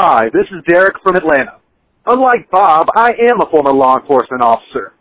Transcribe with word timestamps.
Hi, 0.00 0.26
this 0.26 0.46
is 0.52 0.62
Derek 0.68 0.94
from 1.02 1.16
Atlanta. 1.16 1.58
Unlike 2.06 2.52
Bob, 2.52 2.86
I 2.94 3.14
am 3.14 3.40
a 3.40 3.50
former 3.50 3.72
law 3.72 3.98
enforcement 3.98 4.40
officer, 4.40 4.92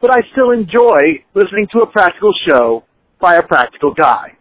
but 0.00 0.12
I 0.12 0.20
still 0.30 0.52
enjoy 0.52 1.24
listening 1.34 1.66
to 1.72 1.80
a 1.80 1.90
practical 1.90 2.32
show 2.46 2.84
by 3.20 3.34
a 3.34 3.42
practical 3.42 3.92
guy. 3.92 4.36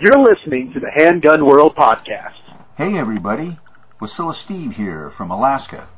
You're 0.00 0.20
listening 0.22 0.72
to 0.72 0.78
the 0.78 0.92
Handgun 0.94 1.44
World 1.44 1.74
Podcast. 1.74 2.38
Hey 2.76 2.96
everybody, 2.96 3.58
Wasilla 4.00 4.36
Steve 4.36 4.74
here 4.74 5.10
from 5.10 5.32
Alaska. 5.32 5.88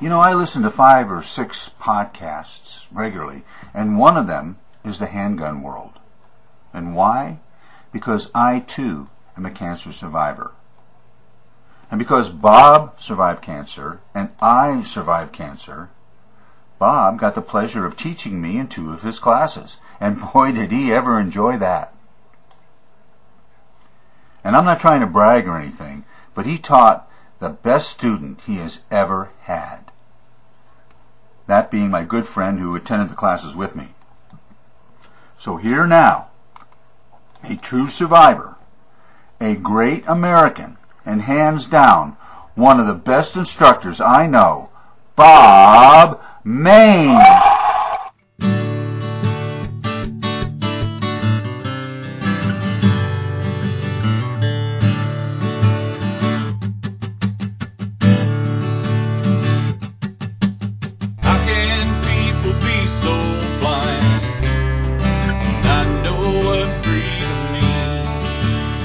You 0.00 0.08
know, 0.08 0.20
I 0.20 0.32
listen 0.32 0.62
to 0.62 0.70
five 0.70 1.10
or 1.10 1.22
six 1.22 1.68
podcasts 1.82 2.84
regularly, 2.90 3.44
and 3.74 3.98
one 3.98 4.16
of 4.16 4.26
them 4.26 4.56
is 4.86 4.98
the 4.98 5.04
Handgun 5.04 5.62
World. 5.62 5.98
And 6.72 6.96
why? 6.96 7.40
Because 7.92 8.30
I 8.34 8.60
too 8.60 9.10
am 9.36 9.44
a 9.44 9.50
cancer 9.50 9.92
survivor. 9.92 10.52
And 11.92 11.98
because 11.98 12.30
Bob 12.30 12.94
survived 13.02 13.42
cancer 13.42 14.00
and 14.14 14.30
I 14.40 14.82
survived 14.82 15.34
cancer, 15.34 15.90
Bob 16.78 17.20
got 17.20 17.34
the 17.34 17.42
pleasure 17.42 17.84
of 17.84 17.98
teaching 17.98 18.40
me 18.40 18.56
in 18.56 18.68
two 18.68 18.94
of 18.94 19.02
his 19.02 19.18
classes. 19.18 19.76
And 20.00 20.18
boy, 20.32 20.52
did 20.52 20.72
he 20.72 20.90
ever 20.90 21.20
enjoy 21.20 21.58
that. 21.58 21.94
And 24.42 24.56
I'm 24.56 24.64
not 24.64 24.80
trying 24.80 25.00
to 25.00 25.06
brag 25.06 25.46
or 25.46 25.58
anything, 25.58 26.06
but 26.34 26.46
he 26.46 26.56
taught 26.56 27.06
the 27.40 27.50
best 27.50 27.90
student 27.90 28.40
he 28.46 28.56
has 28.56 28.78
ever 28.90 29.28
had. 29.42 29.92
That 31.46 31.70
being 31.70 31.90
my 31.90 32.04
good 32.04 32.26
friend 32.26 32.58
who 32.58 32.74
attended 32.74 33.10
the 33.10 33.16
classes 33.16 33.54
with 33.54 33.76
me. 33.76 33.94
So 35.38 35.58
here 35.58 35.86
now, 35.86 36.28
a 37.44 37.56
true 37.56 37.90
survivor, 37.90 38.56
a 39.42 39.56
great 39.56 40.04
American, 40.06 40.78
and 41.04 41.22
hands 41.22 41.66
down, 41.66 42.16
one 42.54 42.80
of 42.80 42.86
the 42.86 42.94
best 42.94 43.36
instructors 43.36 44.00
I 44.00 44.26
know, 44.26 44.70
Bob 45.16 46.20
Mayne. 46.44 47.61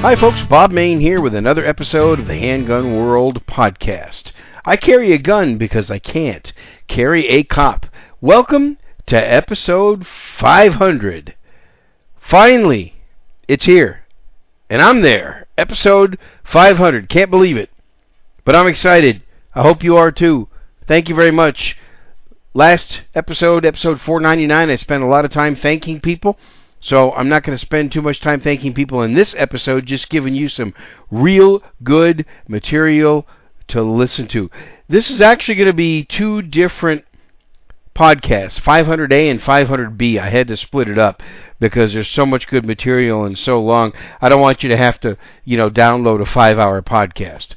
Hi, 0.08 0.16
folks. 0.16 0.42
Bob 0.44 0.72
Mayne 0.72 1.02
here 1.02 1.20
with 1.20 1.36
another 1.36 1.66
episode 1.66 2.18
of 2.18 2.28
the 2.28 2.38
Handgun 2.38 2.96
World 2.96 3.46
podcast. 3.46 4.32
I 4.64 4.78
carry 4.78 5.12
a 5.12 5.18
gun 5.18 5.58
because 5.58 5.92
I 5.92 6.00
can't 6.00 6.54
carry 6.88 7.28
a 7.28 7.44
cop. 7.44 7.88
Welcome 8.22 8.78
to 9.08 9.18
episode 9.18 10.08
500. 10.08 11.36
Finally, 12.22 12.96
it's 13.50 13.66
here. 13.66 14.06
And 14.70 14.82
I'm 14.82 15.02
there. 15.02 15.46
Episode 15.58 16.18
500. 16.46 17.10
Can't 17.10 17.30
believe 17.30 17.58
it. 17.58 17.70
But 18.46 18.56
I'm 18.56 18.68
excited. 18.68 19.24
I 19.54 19.62
hope 19.64 19.84
you 19.84 19.98
are 19.98 20.14
too. 20.14 20.48
Thank 20.88 21.10
you 21.10 21.16
very 21.16 21.32
much. 21.32 21.76
Last 22.54 23.02
episode, 23.14 23.66
episode 23.66 24.00
499, 24.00 24.70
I 24.70 24.76
spent 24.76 25.04
a 25.04 25.08
lot 25.08 25.26
of 25.26 25.32
time 25.32 25.58
thanking 25.58 26.00
people. 26.00 26.40
So 26.80 27.12
I'm 27.14 27.30
not 27.30 27.44
going 27.44 27.58
to 27.58 27.66
spend 27.66 27.92
too 27.92 28.02
much 28.02 28.22
time 28.22 28.40
thanking 28.40 28.74
people 28.74 29.02
in 29.02 29.14
this 29.14 29.36
episode, 29.38 29.86
just 29.86 30.10
giving 30.10 30.36
you 30.36 30.48
some 30.48 30.74
real 31.10 31.64
good 31.84 32.26
material 32.48 33.28
to 33.70 33.82
listen 33.82 34.28
to. 34.30 34.50
This 34.88 35.10
is 35.10 35.20
actually 35.20 35.56
going 35.56 35.68
to 35.68 35.74
be 35.74 36.04
two 36.04 36.42
different 36.42 37.04
podcasts, 37.96 38.62
500A 38.62 39.32
and 39.32 39.42
500B. 39.42 40.20
I 40.20 40.30
had 40.30 40.48
to 40.50 40.56
split 40.56 40.88
it 40.88 41.00
up 41.00 41.22
because 41.60 41.94
there's 41.94 42.10
so 42.10 42.26
much 42.26 42.48
good 42.48 42.66
material 42.66 43.26
and 43.26 43.38
so 43.38 43.60
long. 43.60 43.92
I 44.22 44.30
don't 44.30 44.40
want 44.40 44.62
you 44.62 44.70
to 44.70 44.78
have 44.78 45.00
to, 45.02 45.18
you 45.44 45.58
know, 45.58 45.70
download 45.70 46.22
a 46.22 46.26
5-hour 46.26 46.84
podcast. 46.84 47.56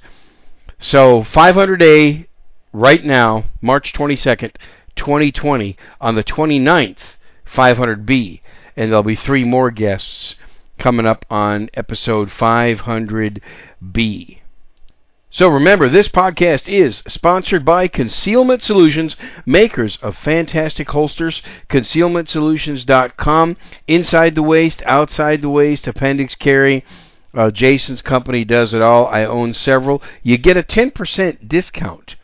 So 0.79 1.23
500A 1.25 2.27
right 2.73 3.05
now, 3.05 3.45
March 3.61 3.93
22nd, 3.93 4.57
2020 4.97 5.77
on 6.01 6.15
the 6.15 6.25
29th, 6.25 7.17
500B 7.47 8.41
and 8.77 8.91
there'll 8.91 9.03
be 9.03 9.17
three 9.17 9.45
more 9.45 9.71
guests 9.71 10.37
coming 10.79 11.07
up 11.07 11.25
on 11.31 11.71
episode 11.75 12.31
500B. 12.31 14.41
So 15.33 15.49
remember, 15.49 15.89
this 15.89 16.09
podcast 16.09 16.69
is 16.69 17.05
sponsored 17.07 17.65
by 17.65 17.87
Concealment 17.87 18.63
Solutions, 18.63 19.15
makers 19.47 19.97
of 20.03 20.17
fantastic 20.17 20.91
holsters. 20.91 21.41
ConcealmentSolutions.com. 21.69 23.57
Inside 23.87 24.35
the 24.35 24.43
waist, 24.43 24.83
outside 24.87 25.41
the 25.41 25.49
waist, 25.49 25.87
appendix 25.87 26.35
carry. 26.35 26.85
Uh, 27.33 27.53
Jason's 27.53 28.03
company 28.03 28.45
does 28.45 28.75
it 28.75 28.83
all. 28.83 29.07
I 29.07 29.25
own 29.25 29.55
several. 29.55 30.03
You 30.25 30.37
get 30.37 30.57
a 30.57 30.65
10% 30.65 31.49
discount 31.49 32.17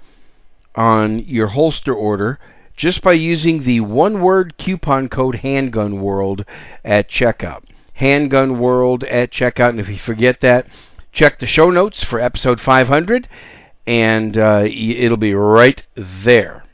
on 0.75 1.21
your 1.21 1.49
holster 1.49 1.95
order 1.95 2.41
just 2.77 3.03
by 3.03 3.13
using 3.13 3.63
the 3.63 3.81
one 3.81 4.21
word 4.21 4.57
coupon 4.59 5.09
code 5.09 5.37
Handgun 5.37 6.01
World 6.01 6.45
at 6.85 7.09
checkout. 7.09 7.65
Handgun 7.95 8.59
World 8.59 9.05
at 9.05 9.31
checkout. 9.31 9.71
And 9.71 9.81
if 9.81 9.89
you 9.89 9.99
forget 9.99 10.41
that, 10.43 10.67
check 11.13 11.39
the 11.39 11.47
show 11.47 11.71
notes 11.71 12.05
for 12.05 12.21
episode 12.21 12.61
500 12.61 13.29
and 13.87 14.37
uh, 14.37 14.65
it'll 14.67 15.17
be 15.17 15.35
right 15.35 15.85
there. 15.97 16.65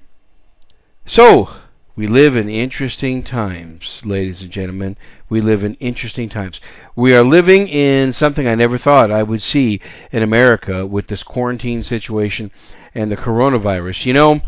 So, 1.04 1.50
we 1.94 2.06
live 2.06 2.36
in 2.36 2.48
interesting 2.48 3.22
times, 3.22 4.00
ladies 4.04 4.40
and 4.40 4.50
gentlemen. 4.50 4.96
We 5.28 5.40
live 5.42 5.62
in 5.62 5.74
interesting 5.74 6.30
times. 6.30 6.58
We 6.96 7.14
are 7.14 7.22
living 7.22 7.68
in 7.68 8.12
something 8.14 8.48
I 8.48 8.54
never 8.54 8.78
thought 8.78 9.10
I 9.10 9.22
would 9.22 9.42
see 9.42 9.80
in 10.10 10.22
America 10.22 10.86
with 10.86 11.08
this 11.08 11.22
quarantine 11.22 11.82
situation 11.82 12.50
and 12.94 13.10
the 13.10 13.16
coronavirus. 13.16 14.06
You 14.06 14.14
know, 14.14 14.40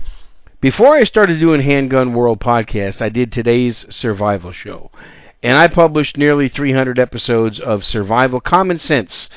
before 0.64 0.94
I 0.94 1.04
started 1.04 1.40
doing 1.40 1.60
Handgun 1.60 2.14
World 2.14 2.40
podcast, 2.40 3.02
I 3.02 3.10
did 3.10 3.30
today's 3.30 3.84
survival 3.94 4.50
show. 4.50 4.90
And 5.42 5.58
I 5.58 5.68
published 5.68 6.16
nearly 6.16 6.48
300 6.48 6.98
episodes 6.98 7.60
of 7.60 7.84
survival 7.84 8.40
common 8.40 8.78
sense 8.78 9.28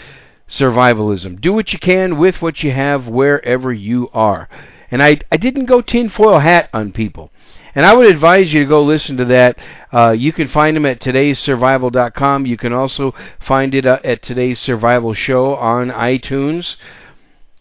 survivalism. 0.47 1.41
Do 1.41 1.51
what 1.51 1.73
you 1.73 1.79
can 1.79 2.17
with 2.17 2.41
what 2.41 2.63
you 2.63 2.71
have 2.71 3.09
wherever 3.09 3.73
you 3.73 4.09
are. 4.13 4.47
And 4.89 5.03
I, 5.03 5.19
I 5.29 5.35
didn't 5.35 5.65
go 5.65 5.81
tinfoil 5.81 6.39
hat 6.39 6.69
on 6.73 6.93
people. 6.93 7.29
And 7.75 7.85
I 7.85 7.93
would 7.93 8.07
advise 8.07 8.53
you 8.53 8.61
to 8.61 8.65
go 8.65 8.81
listen 8.81 9.17
to 9.17 9.25
that. 9.25 9.59
Uh, 9.91 10.15
you 10.17 10.31
can 10.31 10.47
find 10.47 10.77
them 10.77 10.85
at 10.85 11.01
today'ssurvival.com. 11.01 12.45
You 12.45 12.55
can 12.55 12.71
also 12.71 13.13
find 13.37 13.75
it 13.75 13.85
uh, 13.85 13.99
at 14.01 14.21
today's 14.21 14.59
survival 14.59 15.13
show 15.13 15.55
on 15.55 15.89
iTunes. 15.89 16.77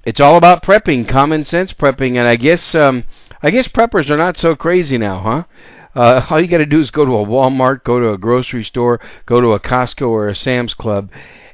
It's 0.05 0.21
all 0.21 0.37
about 0.37 0.62
prepping, 0.62 1.09
common 1.09 1.44
sense 1.44 1.72
prepping, 1.72 2.10
and 2.10 2.28
I 2.28 2.37
guess 2.37 2.76
um, 2.76 3.03
I 3.46 3.50
guess 3.50 3.68
preppers 3.68 4.10
are 4.10 4.16
not 4.16 4.36
so 4.36 4.56
crazy 4.56 4.98
now, 4.98 5.20
huh? 5.20 5.44
Uh, 5.94 6.26
all 6.28 6.40
you 6.40 6.48
got 6.48 6.58
to 6.58 6.66
do 6.66 6.80
is 6.80 6.90
go 6.90 7.04
to 7.04 7.12
a 7.12 7.24
Walmart, 7.24 7.84
go 7.84 8.00
to 8.00 8.08
a 8.08 8.18
grocery 8.18 8.64
store, 8.64 8.98
go 9.24 9.40
to 9.40 9.52
a 9.52 9.60
Costco 9.60 10.08
or 10.08 10.26
a 10.26 10.34
Sam's 10.34 10.74
Club, 10.74 11.12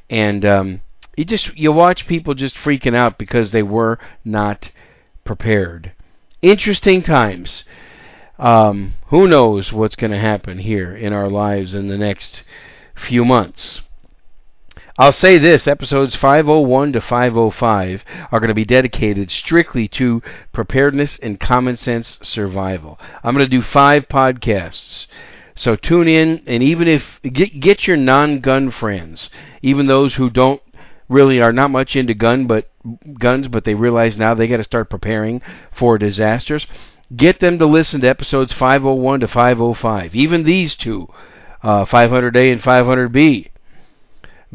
and 0.08 0.42
um, 0.46 0.80
you 1.18 1.26
just 1.26 1.54
you 1.54 1.70
watch 1.70 2.06
people 2.06 2.32
just 2.32 2.56
freaking 2.56 2.96
out 2.96 3.18
because 3.18 3.50
they 3.50 3.62
were 3.62 3.98
not 4.24 4.70
prepared. 5.26 5.92
Interesting 6.40 7.02
times. 7.02 7.62
Um, 8.38 8.94
who 9.08 9.28
knows 9.28 9.70
what's 9.70 9.94
going 9.94 10.12
to 10.12 10.18
happen 10.18 10.60
here 10.60 10.96
in 10.96 11.12
our 11.12 11.28
lives 11.28 11.74
in 11.74 11.88
the 11.88 11.98
next 11.98 12.42
few 12.94 13.22
months? 13.22 13.82
I'll 14.98 15.12
say 15.12 15.38
this 15.38 15.66
episodes 15.66 16.16
501 16.16 16.92
to 16.92 17.00
505 17.00 18.04
are 18.30 18.40
going 18.40 18.48
to 18.48 18.54
be 18.54 18.66
dedicated 18.66 19.30
strictly 19.30 19.88
to 19.88 20.22
preparedness 20.52 21.18
and 21.22 21.40
common 21.40 21.78
sense 21.78 22.18
survival. 22.20 23.00
I'm 23.24 23.34
going 23.34 23.46
to 23.46 23.50
do 23.50 23.62
five 23.62 24.06
podcasts. 24.08 25.06
So 25.54 25.76
tune 25.76 26.08
in, 26.08 26.42
and 26.46 26.62
even 26.62 26.88
if 26.88 27.20
get, 27.22 27.58
get 27.58 27.86
your 27.86 27.96
non-gun 27.96 28.70
friends, 28.70 29.30
even 29.62 29.86
those 29.86 30.16
who 30.16 30.28
don't 30.28 30.60
really 31.08 31.40
are 31.40 31.52
not 31.52 31.70
much 31.70 31.96
into 31.96 32.12
gun 32.12 32.46
but 32.46 32.68
guns, 33.18 33.48
but 33.48 33.64
they 33.64 33.74
realize 33.74 34.18
now 34.18 34.34
they 34.34 34.46
got 34.46 34.58
to 34.58 34.64
start 34.64 34.90
preparing 34.90 35.40
for 35.72 35.96
disasters. 35.96 36.66
Get 37.16 37.40
them 37.40 37.58
to 37.58 37.66
listen 37.66 38.02
to 38.02 38.08
episodes 38.08 38.52
501 38.52 39.20
to 39.20 39.28
505. 39.28 40.14
Even 40.14 40.44
these 40.44 40.76
two, 40.76 41.08
uh, 41.62 41.86
500A 41.86 42.52
and 42.52 42.60
500B 42.60 43.51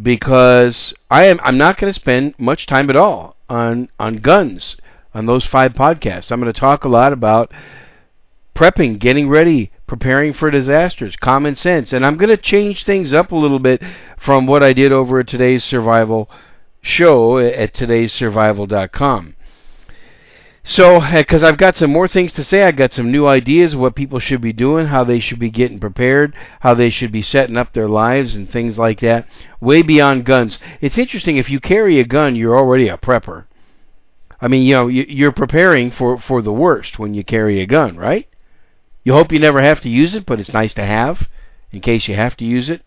because 0.01 0.93
I 1.09 1.25
am 1.25 1.39
I'm 1.43 1.57
not 1.57 1.77
going 1.77 1.91
to 1.91 1.99
spend 1.99 2.35
much 2.37 2.65
time 2.65 2.89
at 2.89 2.95
all 2.95 3.35
on 3.49 3.89
on 3.99 4.17
guns 4.17 4.77
on 5.13 5.25
those 5.25 5.45
five 5.45 5.73
podcasts. 5.73 6.31
I'm 6.31 6.39
going 6.39 6.51
to 6.51 6.59
talk 6.59 6.83
a 6.83 6.89
lot 6.89 7.13
about 7.13 7.51
prepping, 8.55 8.99
getting 8.99 9.29
ready, 9.29 9.71
preparing 9.87 10.33
for 10.33 10.51
disasters, 10.51 11.15
common 11.15 11.55
sense, 11.55 11.93
and 11.93 12.05
I'm 12.05 12.17
going 12.17 12.29
to 12.29 12.37
change 12.37 12.83
things 12.83 13.13
up 13.13 13.31
a 13.31 13.35
little 13.35 13.59
bit 13.59 13.81
from 14.17 14.47
what 14.47 14.63
I 14.63 14.73
did 14.73 14.91
over 14.91 15.19
at 15.19 15.27
today's 15.27 15.63
survival 15.63 16.29
show 16.81 17.37
at 17.37 17.73
today'ssurvival.com. 17.73 19.35
So, 20.69 20.99
because 20.99 21.43
I've 21.43 21.57
got 21.57 21.77
some 21.77 21.91
more 21.91 22.09
things 22.09 22.33
to 22.33 22.43
say, 22.43 22.61
I've 22.61 22.75
got 22.75 22.91
some 22.91 23.09
new 23.09 23.25
ideas 23.25 23.73
of 23.73 23.79
what 23.79 23.95
people 23.95 24.19
should 24.19 24.41
be 24.41 24.51
doing, 24.51 24.87
how 24.87 25.05
they 25.05 25.21
should 25.21 25.39
be 25.39 25.49
getting 25.49 25.79
prepared, 25.79 26.35
how 26.59 26.73
they 26.73 26.89
should 26.89 27.09
be 27.09 27.21
setting 27.21 27.55
up 27.55 27.71
their 27.71 27.87
lives, 27.87 28.35
and 28.35 28.51
things 28.51 28.77
like 28.77 28.99
that. 28.99 29.27
Way 29.61 29.81
beyond 29.81 30.25
guns. 30.25 30.59
It's 30.81 30.97
interesting. 30.97 31.37
If 31.37 31.49
you 31.49 31.61
carry 31.61 32.01
a 32.01 32.03
gun, 32.03 32.35
you're 32.35 32.57
already 32.57 32.89
a 32.89 32.97
prepper. 32.97 33.45
I 34.41 34.49
mean, 34.49 34.63
you 34.63 34.73
know, 34.73 34.87
you're 34.87 35.31
preparing 35.31 35.89
for 35.89 36.19
for 36.19 36.41
the 36.41 36.51
worst 36.51 36.99
when 36.99 37.13
you 37.13 37.23
carry 37.23 37.61
a 37.61 37.65
gun, 37.65 37.95
right? 37.95 38.27
You 39.05 39.13
hope 39.13 39.31
you 39.31 39.39
never 39.39 39.61
have 39.61 39.79
to 39.81 39.89
use 39.89 40.15
it, 40.15 40.25
but 40.25 40.37
it's 40.37 40.51
nice 40.51 40.73
to 40.73 40.85
have 40.85 41.29
in 41.71 41.79
case 41.79 42.09
you 42.09 42.15
have 42.15 42.35
to 42.37 42.45
use 42.45 42.69
it. 42.69 42.81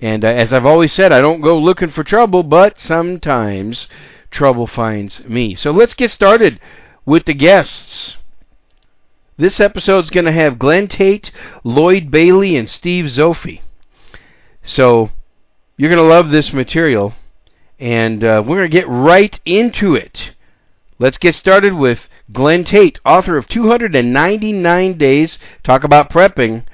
And 0.00 0.24
uh, 0.24 0.28
as 0.28 0.52
I've 0.52 0.66
always 0.66 0.92
said, 0.92 1.12
I 1.12 1.20
don't 1.20 1.40
go 1.40 1.56
looking 1.56 1.90
for 1.90 2.02
trouble, 2.02 2.42
but 2.42 2.80
sometimes 2.80 3.86
trouble 4.34 4.66
finds 4.66 5.24
me. 5.24 5.54
So 5.54 5.70
let's 5.70 5.94
get 5.94 6.10
started 6.10 6.60
with 7.06 7.24
the 7.24 7.34
guests. 7.34 8.18
This 9.36 9.60
episode's 9.60 10.10
going 10.10 10.26
to 10.26 10.32
have 10.32 10.58
Glenn 10.58 10.88
Tate, 10.88 11.30
Lloyd 11.64 12.10
Bailey, 12.10 12.56
and 12.56 12.68
Steve 12.68 13.06
Zopfi. 13.06 13.62
So 14.62 15.10
you're 15.76 15.90
going 15.90 16.06
to 16.06 16.14
love 16.14 16.30
this 16.30 16.52
material, 16.52 17.14
and 17.78 18.22
uh, 18.22 18.42
we're 18.46 18.58
going 18.58 18.70
to 18.70 18.76
get 18.76 18.88
right 18.88 19.40
into 19.44 19.94
it. 19.94 20.34
Let's 20.98 21.18
get 21.18 21.34
started 21.34 21.74
with 21.74 22.08
Glenn 22.32 22.64
Tate, 22.64 23.00
author 23.04 23.36
of 23.36 23.48
299 23.48 24.98
Days. 24.98 25.38
Talk 25.64 25.82
about 25.82 26.10
prepping. 26.10 26.64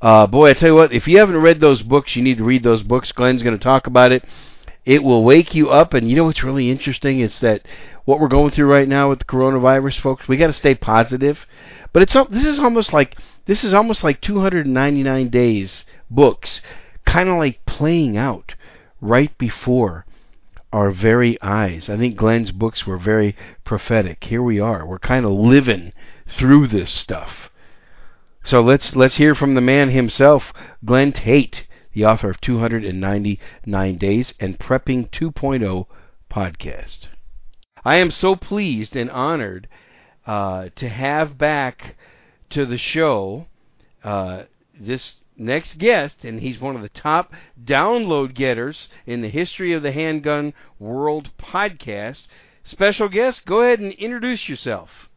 Uh, 0.00 0.26
boy, 0.26 0.50
I 0.50 0.52
tell 0.54 0.70
you 0.70 0.74
what, 0.74 0.92
if 0.92 1.06
you 1.06 1.18
haven't 1.18 1.36
read 1.36 1.60
those 1.60 1.82
books, 1.82 2.16
you 2.16 2.22
need 2.22 2.38
to 2.38 2.44
read 2.44 2.62
those 2.62 2.82
books. 2.82 3.12
Glenn's 3.12 3.42
going 3.42 3.56
to 3.56 3.62
talk 3.62 3.86
about 3.86 4.12
it. 4.12 4.24
It 4.86 5.02
will 5.02 5.24
wake 5.24 5.52
you 5.52 5.68
up, 5.68 5.94
and 5.94 6.08
you 6.08 6.14
know 6.14 6.24
what's 6.24 6.44
really 6.44 6.70
interesting 6.70 7.18
is 7.18 7.40
that 7.40 7.66
what 8.04 8.20
we're 8.20 8.28
going 8.28 8.52
through 8.52 8.70
right 8.70 8.86
now 8.86 9.08
with 9.08 9.18
the 9.18 9.24
coronavirus, 9.24 9.98
folks. 9.98 10.28
We 10.28 10.36
got 10.36 10.46
to 10.46 10.52
stay 10.52 10.76
positive, 10.76 11.44
but 11.92 12.02
it's 12.02 12.14
this 12.30 12.46
is 12.46 12.60
almost 12.60 12.92
like 12.92 13.16
this 13.46 13.64
is 13.64 13.74
almost 13.74 14.04
like 14.04 14.20
299 14.20 15.28
days 15.28 15.84
books, 16.08 16.60
kind 17.04 17.28
of 17.28 17.36
like 17.36 17.66
playing 17.66 18.16
out 18.16 18.54
right 19.00 19.36
before 19.38 20.06
our 20.72 20.92
very 20.92 21.36
eyes. 21.42 21.90
I 21.90 21.96
think 21.96 22.16
Glenn's 22.16 22.52
books 22.52 22.86
were 22.86 22.98
very 22.98 23.34
prophetic. 23.64 24.22
Here 24.22 24.42
we 24.42 24.60
are. 24.60 24.86
We're 24.86 25.00
kind 25.00 25.26
of 25.26 25.32
living 25.32 25.92
through 26.28 26.68
this 26.68 26.92
stuff. 26.92 27.50
So 28.44 28.60
let's 28.60 28.94
let's 28.94 29.16
hear 29.16 29.34
from 29.34 29.56
the 29.56 29.60
man 29.60 29.90
himself, 29.90 30.52
Glenn 30.84 31.10
Tate 31.10 31.66
the 31.96 32.04
author 32.04 32.28
of 32.28 32.38
299 32.42 33.96
Days 33.96 34.34
and 34.38 34.58
Prepping 34.58 35.08
2.0 35.08 35.86
podcast. 36.30 37.08
I 37.86 37.96
am 37.96 38.10
so 38.10 38.36
pleased 38.36 38.94
and 38.94 39.10
honored 39.10 39.66
uh, 40.26 40.68
to 40.74 40.90
have 40.90 41.38
back 41.38 41.96
to 42.50 42.66
the 42.66 42.76
show 42.76 43.46
uh, 44.04 44.42
this 44.78 45.16
next 45.38 45.78
guest, 45.78 46.22
and 46.22 46.40
he's 46.40 46.60
one 46.60 46.76
of 46.76 46.82
the 46.82 46.90
top 46.90 47.32
download 47.64 48.34
getters 48.34 48.90
in 49.06 49.22
the 49.22 49.30
history 49.30 49.72
of 49.72 49.82
the 49.82 49.92
Handgun 49.92 50.52
World 50.78 51.30
podcast. 51.38 52.26
Special 52.62 53.08
guest, 53.08 53.46
go 53.46 53.62
ahead 53.62 53.80
and 53.80 53.94
introduce 53.94 54.50
yourself. 54.50 55.08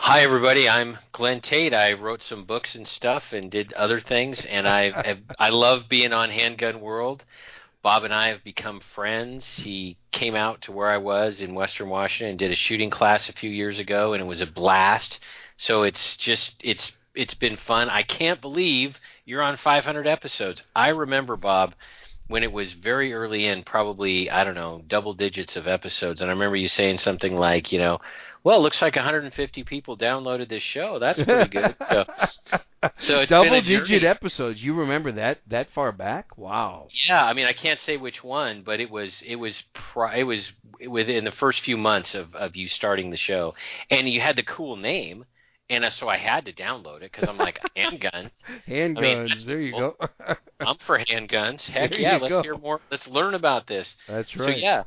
Hi, 0.00 0.20
everybody. 0.20 0.68
I'm 0.68 0.96
Glenn 1.10 1.40
Tate. 1.40 1.74
I 1.74 1.92
wrote 1.92 2.22
some 2.22 2.44
books 2.44 2.76
and 2.76 2.86
stuff 2.86 3.24
and 3.32 3.50
did 3.50 3.72
other 3.72 4.00
things, 4.00 4.44
and 4.44 4.66
I 4.66 5.18
I 5.38 5.48
love 5.50 5.88
being 5.88 6.12
on 6.12 6.30
Handgun 6.30 6.80
World. 6.80 7.24
Bob 7.82 8.04
and 8.04 8.14
I 8.14 8.28
have 8.28 8.44
become 8.44 8.80
friends. 8.94 9.44
He 9.44 9.98
came 10.12 10.36
out 10.36 10.62
to 10.62 10.72
where 10.72 10.88
I 10.88 10.98
was 10.98 11.40
in 11.40 11.52
Western 11.52 11.88
Washington 11.88 12.30
and 12.30 12.38
did 12.38 12.52
a 12.52 12.54
shooting 12.54 12.90
class 12.90 13.28
a 13.28 13.32
few 13.32 13.50
years 13.50 13.80
ago, 13.80 14.12
and 14.12 14.22
it 14.22 14.26
was 14.26 14.40
a 14.40 14.46
blast. 14.46 15.18
So 15.58 15.82
it's 15.82 16.16
just 16.16 16.54
it's 16.60 16.92
it's 17.14 17.34
been 17.34 17.56
fun. 17.56 17.90
I 17.90 18.04
can't 18.04 18.40
believe 18.40 18.98
you're 19.26 19.42
on 19.42 19.56
500 19.56 20.06
episodes. 20.06 20.62
I 20.76 20.90
remember 20.90 21.36
Bob 21.36 21.74
when 22.28 22.44
it 22.44 22.52
was 22.52 22.72
very 22.72 23.12
early 23.14 23.46
in, 23.46 23.64
probably 23.64 24.30
I 24.30 24.44
don't 24.44 24.54
know, 24.54 24.80
double 24.86 25.12
digits 25.12 25.56
of 25.56 25.66
episodes, 25.66 26.22
and 26.22 26.30
I 26.30 26.34
remember 26.34 26.56
you 26.56 26.68
saying 26.68 26.98
something 26.98 27.36
like, 27.36 27.72
you 27.72 27.80
know 27.80 27.98
well, 28.44 28.58
it 28.58 28.62
looks 28.62 28.80
like 28.80 28.96
150 28.96 29.64
people 29.64 29.96
downloaded 29.96 30.48
this 30.48 30.62
show. 30.62 30.98
That's 30.98 31.22
pretty 31.22 31.50
good. 31.50 31.76
so, 31.88 32.04
so 32.96 33.20
it's 33.20 33.30
double 33.30 33.60
digit 33.60 34.04
episodes. 34.04 34.62
You 34.62 34.74
remember 34.74 35.12
that 35.12 35.40
that 35.48 35.70
far 35.70 35.92
back? 35.92 36.38
Wow. 36.38 36.88
Yeah, 37.06 37.24
I 37.24 37.32
mean, 37.32 37.46
I 37.46 37.52
can't 37.52 37.80
say 37.80 37.96
which 37.96 38.22
one, 38.22 38.62
but 38.62 38.80
it 38.80 38.90
was 38.90 39.22
it 39.26 39.36
was 39.36 39.62
pri- 39.74 40.18
it 40.18 40.24
was 40.24 40.52
within 40.86 41.24
the 41.24 41.32
first 41.32 41.60
few 41.60 41.76
months 41.76 42.14
of 42.14 42.34
of 42.34 42.56
you 42.56 42.68
starting 42.68 43.10
the 43.10 43.16
show, 43.16 43.54
and 43.90 44.08
you 44.08 44.20
had 44.20 44.36
the 44.36 44.42
cool 44.42 44.76
name. 44.76 45.24
And 45.70 45.84
so 45.92 46.08
I 46.08 46.16
had 46.16 46.46
to 46.46 46.52
download 46.54 47.02
it 47.02 47.12
because 47.12 47.28
I'm 47.28 47.36
like 47.36 47.60
handgun. 47.76 48.30
handguns. 48.66 48.98
I 48.98 49.34
mean, 49.34 49.46
there 49.46 49.60
you 49.60 49.72
go. 49.72 49.96
I'm 50.60 50.78
for 50.78 50.98
handguns. 50.98 51.66
Heck 51.66 51.90
there 51.90 52.00
yeah, 52.00 52.16
let's 52.16 52.32
go. 52.32 52.42
hear 52.42 52.56
more. 52.56 52.80
Let's 52.90 53.06
learn 53.06 53.34
about 53.34 53.66
this. 53.66 53.94
That's 54.08 54.34
right. 54.34 54.46
So 54.46 54.50
yeah, 54.50 54.84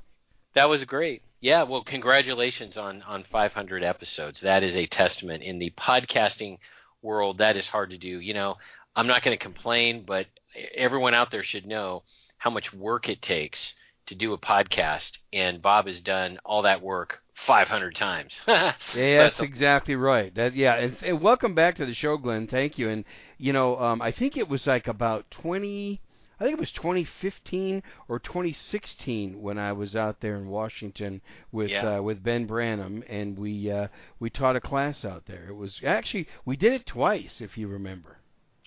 that 0.56 0.70
was 0.70 0.84
great. 0.86 1.22
Yeah, 1.42 1.64
well, 1.64 1.84
congratulations 1.84 2.78
on 2.78 3.02
on 3.02 3.24
500 3.32 3.84
episodes. 3.84 4.42
That 4.42 4.64
is 4.64 4.76
a 4.76 4.86
testament 4.86 5.42
in 5.42 5.58
the 5.58 5.72
podcasting 5.72 6.60
world. 7.02 7.40
That 7.40 7.58
is 7.58 7.66
hard 7.66 7.90
to 7.90 7.98
do. 7.98 8.20
You 8.20 8.36
know, 8.36 8.58
I'm 8.96 9.08
not 9.08 9.24
going 9.24 9.36
to 9.36 9.44
complain, 9.44 10.04
but 10.06 10.28
everyone 10.76 11.16
out 11.16 11.32
there 11.32 11.42
should 11.42 11.66
know 11.66 12.04
how 12.38 12.52
much 12.52 12.72
work 12.72 13.10
it 13.10 13.24
takes 13.24 13.74
to 14.06 14.14
do 14.14 14.34
a 14.34 14.38
podcast, 14.38 15.18
and 15.34 15.64
Bob 15.64 15.88
has 15.88 16.00
done 16.00 16.38
all 16.46 16.62
that 16.62 16.84
work 16.84 17.24
500 17.34 17.96
times. 17.96 18.40
yeah, 18.48 18.74
so 18.94 19.00
that's, 19.00 19.38
that's 19.38 19.40
exactly 19.40 19.96
right. 19.96 20.34
That 20.36 20.56
yeah, 20.56 20.76
and, 20.76 20.98
and, 21.02 21.22
welcome 21.22 21.56
back 21.56 21.76
to 21.78 21.88
the 21.88 21.96
show, 21.96 22.18
Glenn. 22.18 22.46
Thank 22.46 22.78
you. 22.78 22.88
And 22.88 23.04
you 23.40 23.52
know, 23.52 23.80
um, 23.80 24.00
I 24.00 24.12
think 24.12 24.38
it 24.38 24.48
was 24.48 24.68
like 24.68 24.88
about 24.88 25.32
20 25.32 26.02
I 26.42 26.46
think 26.46 26.58
it 26.58 26.60
was 26.60 26.72
2015 26.72 27.84
or 28.10 28.18
2016 28.18 29.40
when 29.40 29.60
I 29.60 29.74
was 29.74 29.96
out 29.96 30.22
there 30.22 30.38
in 30.38 30.48
Washington 30.48 31.22
with 31.52 31.70
yeah. 31.70 31.98
uh, 31.98 32.02
with 32.02 32.24
Ben 32.24 32.48
Branam, 32.48 33.04
and 33.08 33.38
we 33.38 33.70
uh, 33.70 33.90
we 34.20 34.32
taught 34.32 34.56
a 34.56 34.60
class 34.60 35.06
out 35.06 35.28
there. 35.28 35.46
It 35.50 35.56
was 35.56 35.80
actually 35.86 36.28
we 36.44 36.56
did 36.56 36.74
it 36.74 36.88
twice, 36.88 37.42
if 37.42 37.60
you 37.60 37.68
remember. 37.68 38.18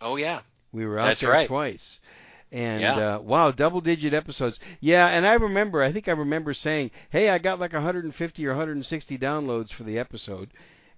Oh 0.00 0.14
yeah, 0.14 0.42
we 0.70 0.86
were 0.86 1.00
out 1.00 1.06
That's 1.08 1.22
there 1.22 1.30
right. 1.30 1.48
twice. 1.48 1.98
And 2.52 2.80
yeah. 2.80 3.16
uh, 3.16 3.18
wow, 3.18 3.50
double 3.50 3.80
digit 3.80 4.14
episodes. 4.14 4.60
Yeah, 4.78 5.08
and 5.08 5.26
I 5.26 5.32
remember, 5.32 5.82
I 5.82 5.90
think 5.90 6.06
I 6.06 6.12
remember 6.12 6.54
saying, 6.54 6.92
"Hey, 7.10 7.28
I 7.28 7.38
got 7.38 7.58
like 7.58 7.72
150 7.72 8.46
or 8.46 8.50
160 8.50 9.18
downloads 9.18 9.72
for 9.72 9.82
the 9.82 9.98
episode," 9.98 10.50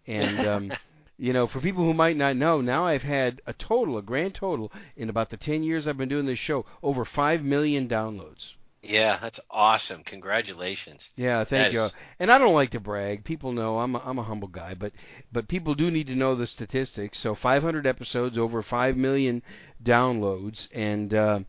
and 0.06 0.47
um, 0.47 0.73
you 1.18 1.32
know, 1.32 1.46
for 1.46 1.61
people 1.61 1.85
who 1.85 1.94
might 1.94 2.16
not 2.16 2.37
know, 2.37 2.61
now 2.61 2.87
I've 2.87 3.02
had 3.02 3.40
a 3.46 3.52
total, 3.52 3.96
a 3.99 4.02
grand 4.02 4.35
total, 4.35 4.73
in 4.96 5.08
about 5.08 5.30
the 5.30 5.37
10 5.37 5.62
years 5.62 5.87
I've 5.87 5.96
been 5.96 6.08
doing 6.08 6.26
this 6.26 6.38
show, 6.38 6.66
over 6.82 7.04
5 7.04 7.42
million 7.42 7.88
downloads. 7.88 8.52
Yeah, 8.82 9.18
that's 9.20 9.40
awesome. 9.50 10.04
Congratulations. 10.04 11.11
Yeah, 11.16 11.44
thank 11.44 11.50
that 11.50 11.73
you. 11.73 11.82
Is... 11.87 11.92
And 12.20 12.30
I 12.30 12.38
don't 12.38 12.54
like 12.54 12.70
to 12.70 12.80
brag. 12.80 13.25
People 13.25 13.52
know 13.52 13.80
I'm 13.80 13.96
a, 13.96 13.99
I'm 13.99 14.18
a 14.18 14.23
humble 14.23 14.49
guy, 14.49 14.75
but 14.75 14.92
but 15.32 15.49
people 15.49 15.75
do 15.75 15.90
need 15.90 16.06
to 16.06 16.14
know 16.14 16.37
the 16.37 16.46
statistics. 16.46 17.18
So 17.18 17.35
500 17.35 17.87
episodes, 17.87 18.38
over 18.38 18.62
5 18.62 18.96
million 18.96 19.42
downloads, 19.82 20.68
and 20.73 21.12
uh, 21.12 21.40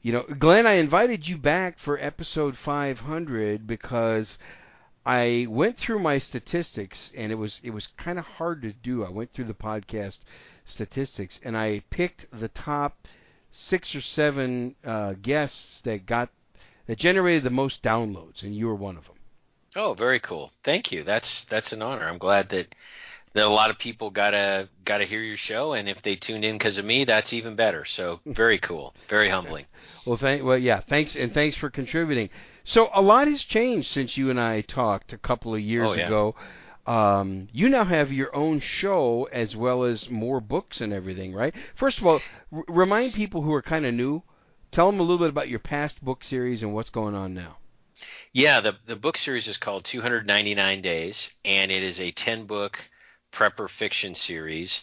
you 0.00 0.12
know, 0.12 0.22
Glenn, 0.38 0.66
I 0.66 0.74
invited 0.74 1.28
you 1.28 1.36
back 1.36 1.78
for 1.78 1.98
episode 1.98 2.56
500 2.56 3.66
because 3.66 4.38
I 5.06 5.46
went 5.48 5.76
through 5.78 5.98
my 5.98 6.18
statistics, 6.18 7.10
and 7.14 7.30
it 7.30 7.34
was 7.34 7.60
it 7.62 7.70
was 7.70 7.88
kind 7.98 8.18
of 8.18 8.24
hard 8.24 8.62
to 8.62 8.72
do. 8.72 9.04
I 9.04 9.10
went 9.10 9.32
through 9.32 9.44
the 9.46 9.54
podcast 9.54 10.20
statistics, 10.64 11.38
and 11.42 11.56
I 11.56 11.82
picked 11.90 12.26
the 12.32 12.48
top 12.48 13.06
six 13.52 13.94
or 13.94 14.00
seven 14.00 14.74
uh, 14.84 15.14
guests 15.20 15.80
that 15.82 16.06
got 16.06 16.30
that 16.86 16.98
generated 16.98 17.44
the 17.44 17.50
most 17.50 17.82
downloads, 17.82 18.42
and 18.42 18.56
you 18.56 18.66
were 18.66 18.74
one 18.74 18.96
of 18.96 19.04
them. 19.04 19.16
Oh, 19.76 19.94
very 19.94 20.20
cool. 20.20 20.52
Thank 20.62 20.92
you. 20.92 21.04
That's 21.04 21.44
that's 21.44 21.72
an 21.72 21.82
honor. 21.82 22.06
I'm 22.06 22.18
glad 22.18 22.48
that 22.50 22.74
that 23.34 23.44
a 23.44 23.48
lot 23.48 23.70
of 23.70 23.78
people 23.78 24.10
gotta 24.10 24.68
gotta 24.84 25.04
hear 25.04 25.20
your 25.20 25.36
show, 25.36 25.72
and 25.72 25.88
if 25.88 26.00
they 26.02 26.16
tuned 26.16 26.44
in 26.44 26.56
because 26.56 26.78
of 26.78 26.84
me, 26.84 27.04
that's 27.04 27.32
even 27.32 27.56
better. 27.56 27.84
So 27.84 28.20
very 28.26 28.58
cool, 28.58 28.94
very 29.08 29.28
humbling. 29.28 29.66
well, 30.06 30.16
thank 30.16 30.42
well, 30.42 30.58
yeah, 30.58 30.80
thanks 30.80 31.14
and 31.14 31.34
thanks 31.34 31.56
for 31.56 31.68
contributing. 31.68 32.30
So 32.64 32.88
a 32.94 33.02
lot 33.02 33.28
has 33.28 33.42
changed 33.42 33.90
since 33.90 34.16
you 34.16 34.30
and 34.30 34.40
I 34.40 34.62
talked 34.62 35.12
a 35.12 35.18
couple 35.18 35.54
of 35.54 35.60
years 35.60 35.88
oh, 35.88 35.92
yeah. 35.92 36.06
ago. 36.06 36.34
Um, 36.86 37.48
you 37.52 37.68
now 37.68 37.84
have 37.84 38.12
your 38.12 38.34
own 38.36 38.60
show 38.60 39.28
as 39.32 39.56
well 39.56 39.84
as 39.84 40.10
more 40.10 40.40
books 40.40 40.80
and 40.80 40.92
everything, 40.92 41.32
right? 41.32 41.54
First 41.74 41.98
of 41.98 42.06
all, 42.06 42.20
r- 42.52 42.64
remind 42.68 43.14
people 43.14 43.42
who 43.42 43.52
are 43.54 43.62
kind 43.62 43.86
of 43.86 43.94
new. 43.94 44.22
Tell 44.70 44.90
them 44.90 45.00
a 45.00 45.02
little 45.02 45.18
bit 45.18 45.30
about 45.30 45.48
your 45.48 45.60
past 45.60 46.04
book 46.04 46.24
series 46.24 46.62
and 46.62 46.74
what's 46.74 46.90
going 46.90 47.14
on 47.14 47.32
now. 47.32 47.56
Yeah, 48.32 48.60
the 48.60 48.74
the 48.86 48.96
book 48.96 49.16
series 49.16 49.48
is 49.48 49.56
called 49.56 49.84
299 49.84 50.82
Days, 50.82 51.30
and 51.44 51.70
it 51.70 51.82
is 51.82 51.98
a 52.00 52.10
10 52.10 52.46
book 52.46 52.78
prepper 53.34 53.68
fiction 53.68 54.14
series 54.14 54.82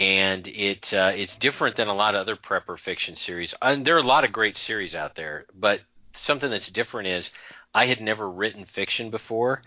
and 0.00 0.46
it 0.46 0.92
uh, 0.94 1.12
it's 1.14 1.36
different 1.36 1.76
than 1.76 1.86
a 1.86 1.94
lot 1.94 2.14
of 2.14 2.22
other 2.22 2.34
prepper 2.34 2.78
fiction 2.78 3.14
series. 3.14 3.52
And 3.60 3.86
there 3.86 3.94
are 3.96 4.00
a 4.00 4.02
lot 4.02 4.24
of 4.24 4.32
great 4.32 4.56
series 4.56 4.94
out 4.94 5.14
there, 5.14 5.44
but 5.54 5.80
something 6.16 6.50
that's 6.50 6.68
different 6.68 7.08
is 7.08 7.30
I 7.74 7.86
had 7.86 8.00
never 8.00 8.28
written 8.30 8.64
fiction 8.64 9.10
before, 9.10 9.62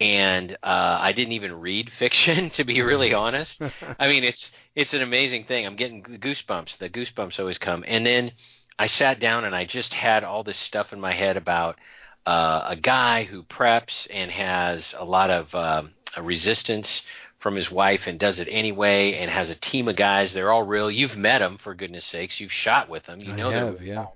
and 0.00 0.52
uh, 0.62 0.98
I 1.00 1.12
didn't 1.12 1.34
even 1.34 1.60
read 1.60 1.90
fiction 1.98 2.50
to 2.50 2.64
be 2.64 2.82
really 2.82 3.14
honest. 3.14 3.62
I 3.98 4.08
mean, 4.08 4.24
it's 4.24 4.50
it's 4.74 4.92
an 4.92 5.02
amazing 5.02 5.44
thing. 5.44 5.64
I'm 5.64 5.76
getting 5.76 6.02
goosebumps. 6.02 6.78
The 6.78 6.90
goosebumps 6.90 7.38
always 7.38 7.58
come, 7.58 7.84
and 7.86 8.04
then 8.04 8.32
I 8.80 8.88
sat 8.88 9.20
down 9.20 9.44
and 9.44 9.54
I 9.54 9.66
just 9.66 9.94
had 9.94 10.24
all 10.24 10.42
this 10.42 10.58
stuff 10.58 10.92
in 10.92 11.00
my 11.00 11.12
head 11.12 11.36
about 11.36 11.78
uh, 12.26 12.64
a 12.66 12.76
guy 12.76 13.22
who 13.22 13.44
preps 13.44 14.08
and 14.10 14.32
has 14.32 14.94
a 14.98 15.04
lot 15.04 15.30
of 15.30 15.54
um, 15.54 15.92
resistance 16.20 17.02
from 17.46 17.54
his 17.54 17.70
wife 17.70 18.08
and 18.08 18.18
does 18.18 18.40
it 18.40 18.48
anyway 18.50 19.12
and 19.12 19.30
has 19.30 19.50
a 19.50 19.54
team 19.54 19.86
of 19.86 19.94
guys. 19.94 20.32
They're 20.32 20.50
all 20.50 20.64
real. 20.64 20.90
You've 20.90 21.16
met 21.16 21.38
them 21.38 21.58
for 21.58 21.76
goodness 21.76 22.04
sakes. 22.04 22.40
You've 22.40 22.50
shot 22.50 22.88
with 22.88 23.06
them. 23.06 23.20
You 23.20 23.34
know 23.34 23.50
have, 23.52 23.78
they're 23.78 23.84
yeah. 23.84 24.06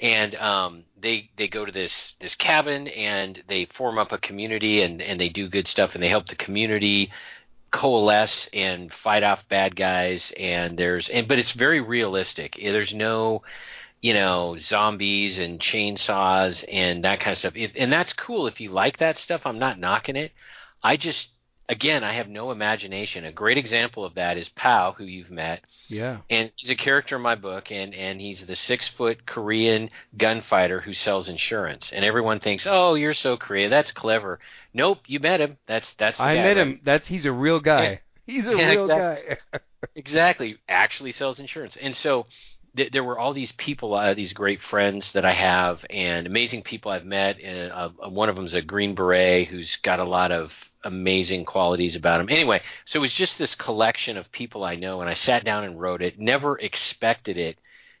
And 0.00 0.34
um, 0.36 0.84
they 0.98 1.28
they 1.36 1.46
go 1.46 1.66
to 1.66 1.72
this 1.72 2.14
this 2.22 2.34
cabin 2.36 2.88
and 2.88 3.42
they 3.48 3.66
form 3.66 3.98
up 3.98 4.12
a 4.12 4.18
community 4.18 4.80
and 4.80 5.02
and 5.02 5.20
they 5.20 5.28
do 5.28 5.50
good 5.50 5.66
stuff 5.66 5.90
and 5.92 6.02
they 6.02 6.08
help 6.08 6.28
the 6.28 6.36
community 6.36 7.10
coalesce 7.70 8.48
and 8.54 8.90
fight 8.94 9.22
off 9.22 9.46
bad 9.50 9.76
guys 9.76 10.32
and 10.38 10.78
there's 10.78 11.10
and 11.10 11.28
but 11.28 11.38
it's 11.38 11.52
very 11.52 11.82
realistic. 11.82 12.56
There's 12.58 12.94
no 12.94 13.42
you 14.00 14.14
know 14.14 14.56
zombies 14.58 15.38
and 15.38 15.60
chainsaws 15.60 16.64
and 16.66 17.04
that 17.04 17.20
kind 17.20 17.32
of 17.32 17.38
stuff. 17.40 17.56
If, 17.56 17.72
and 17.76 17.92
that's 17.92 18.14
cool 18.14 18.46
if 18.46 18.58
you 18.58 18.70
like 18.70 19.00
that 19.00 19.18
stuff. 19.18 19.42
I'm 19.44 19.58
not 19.58 19.78
knocking 19.78 20.16
it. 20.16 20.32
I 20.82 20.96
just 20.96 21.28
again 21.68 22.04
I 22.04 22.14
have 22.14 22.28
no 22.28 22.50
imagination. 22.50 23.24
A 23.24 23.32
great 23.32 23.58
example 23.58 24.04
of 24.04 24.14
that 24.14 24.36
is 24.36 24.48
Pow, 24.50 24.92
who 24.92 25.04
you've 25.04 25.30
met, 25.30 25.62
Yeah. 25.88 26.18
and 26.30 26.50
he's 26.56 26.70
a 26.70 26.74
character 26.74 27.16
in 27.16 27.22
my 27.22 27.34
book, 27.34 27.70
and 27.70 27.94
and 27.94 28.20
he's 28.20 28.44
the 28.46 28.56
six 28.56 28.88
foot 28.88 29.26
Korean 29.26 29.90
gunfighter 30.16 30.80
who 30.80 30.94
sells 30.94 31.28
insurance, 31.28 31.92
and 31.92 32.04
everyone 32.04 32.40
thinks, 32.40 32.66
oh, 32.68 32.94
you're 32.94 33.14
so 33.14 33.36
Korean, 33.36 33.70
that's 33.70 33.90
clever. 33.92 34.38
Nope, 34.74 34.98
you 35.06 35.20
met 35.20 35.40
him. 35.40 35.58
That's 35.66 35.92
that's. 35.94 36.18
The 36.18 36.24
I 36.24 36.34
guy, 36.36 36.42
met 36.42 36.48
right? 36.56 36.66
him. 36.66 36.80
That's 36.84 37.08
he's 37.08 37.24
a 37.24 37.32
real 37.32 37.60
guy. 37.60 37.82
Yeah. 37.82 37.98
He's 38.34 38.46
a 38.46 38.56
Yeah, 38.56 38.70
real 38.70 38.90
exactly. 38.90 39.36
guy. 39.52 39.58
exactly 39.94 40.58
actually 40.68 41.12
sells 41.12 41.38
insurance 41.38 41.76
and 41.80 41.94
so 41.94 42.26
th- 42.76 42.90
there 42.90 43.04
were 43.04 43.16
all 43.18 43.32
these 43.32 43.52
people 43.52 43.94
uh, 43.94 44.12
these 44.12 44.32
great 44.32 44.60
friends 44.60 45.12
that 45.12 45.24
i 45.24 45.32
have 45.32 45.84
and 45.88 46.26
amazing 46.26 46.62
people 46.62 46.90
i've 46.90 47.04
met 47.04 47.38
and 47.40 47.70
uh, 47.70 47.88
uh, 48.04 48.08
one 48.08 48.28
of 48.28 48.34
them 48.34 48.44
is 48.44 48.54
a 48.54 48.60
green 48.60 48.94
beret 48.96 49.46
who's 49.46 49.76
got 49.82 50.00
a 50.00 50.04
lot 50.04 50.32
of 50.32 50.50
amazing 50.84 51.44
qualities 51.44 51.96
about 51.96 52.20
him 52.20 52.28
anyway 52.28 52.60
so 52.84 52.98
it 52.98 53.00
was 53.00 53.12
just 53.12 53.38
this 53.38 53.54
collection 53.54 54.16
of 54.16 54.30
people 54.30 54.64
i 54.64 54.74
know 54.74 55.00
and 55.00 55.10
i 55.10 55.14
sat 55.14 55.44
down 55.44 55.64
and 55.64 55.80
wrote 55.80 56.02
it 56.02 56.18
never 56.18 56.58
expected 56.58 57.36
it 57.36 57.58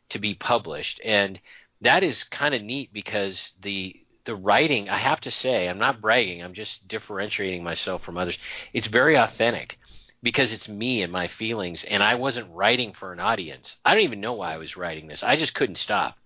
to 0.08 0.18
be 0.18 0.34
published 0.34 1.00
and 1.04 1.40
that 1.80 2.02
is 2.02 2.24
kind 2.24 2.54
of 2.54 2.62
neat 2.62 2.92
because 2.92 3.52
the 3.62 3.94
the 4.26 4.34
writing 4.34 4.88
i 4.88 4.96
have 4.96 5.20
to 5.20 5.30
say 5.30 5.68
i'm 5.68 5.78
not 5.78 6.00
bragging 6.00 6.42
i'm 6.42 6.54
just 6.54 6.86
differentiating 6.86 7.64
myself 7.64 8.02
from 8.04 8.16
others 8.16 8.38
it's 8.72 8.86
very 8.86 9.16
authentic 9.16 9.78
because 10.22 10.52
it's 10.52 10.68
me 10.68 11.02
and 11.02 11.12
my 11.12 11.28
feelings 11.28 11.84
and 11.84 12.02
I 12.02 12.16
wasn't 12.16 12.48
writing 12.52 12.92
for 12.92 13.12
an 13.12 13.20
audience. 13.20 13.76
I 13.84 13.94
don't 13.94 14.04
even 14.04 14.20
know 14.20 14.34
why 14.34 14.54
I 14.54 14.58
was 14.58 14.76
writing 14.76 15.06
this. 15.06 15.22
I 15.22 15.36
just 15.36 15.54
couldn't 15.54 15.78
stop. 15.78 16.16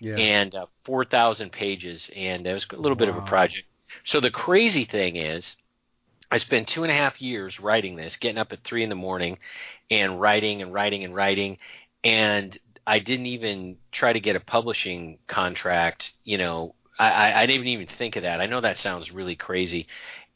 Yeah. 0.00 0.16
And 0.16 0.54
uh, 0.54 0.66
4,000 0.84 1.50
pages 1.50 2.10
and 2.14 2.46
it 2.46 2.52
was 2.52 2.66
a 2.72 2.76
little 2.76 2.96
bit 2.96 3.08
of 3.08 3.16
a 3.16 3.22
project. 3.22 3.66
So 4.04 4.20
the 4.20 4.30
crazy 4.30 4.84
thing 4.84 5.16
is 5.16 5.56
I 6.30 6.38
spent 6.38 6.68
two 6.68 6.82
and 6.82 6.92
a 6.92 6.94
half 6.94 7.20
years 7.20 7.58
writing 7.58 7.96
this, 7.96 8.16
getting 8.16 8.38
up 8.38 8.52
at 8.52 8.64
three 8.64 8.82
in 8.82 8.88
the 8.88 8.94
morning 8.94 9.38
and 9.90 10.20
writing 10.20 10.62
and 10.62 10.72
writing 10.72 11.04
and 11.04 11.14
writing. 11.14 11.58
And 12.04 12.58
I 12.86 12.98
didn't 12.98 13.26
even 13.26 13.76
try 13.92 14.12
to 14.12 14.20
get 14.20 14.36
a 14.36 14.40
publishing 14.40 15.18
contract, 15.26 16.12
you 16.24 16.38
know, 16.38 16.74
I, 16.98 17.10
I, 17.10 17.42
I 17.42 17.46
didn't 17.46 17.68
even 17.68 17.86
think 17.86 18.16
of 18.16 18.22
that. 18.22 18.40
I 18.40 18.46
know 18.46 18.60
that 18.60 18.78
sounds 18.78 19.12
really 19.12 19.36
crazy. 19.36 19.86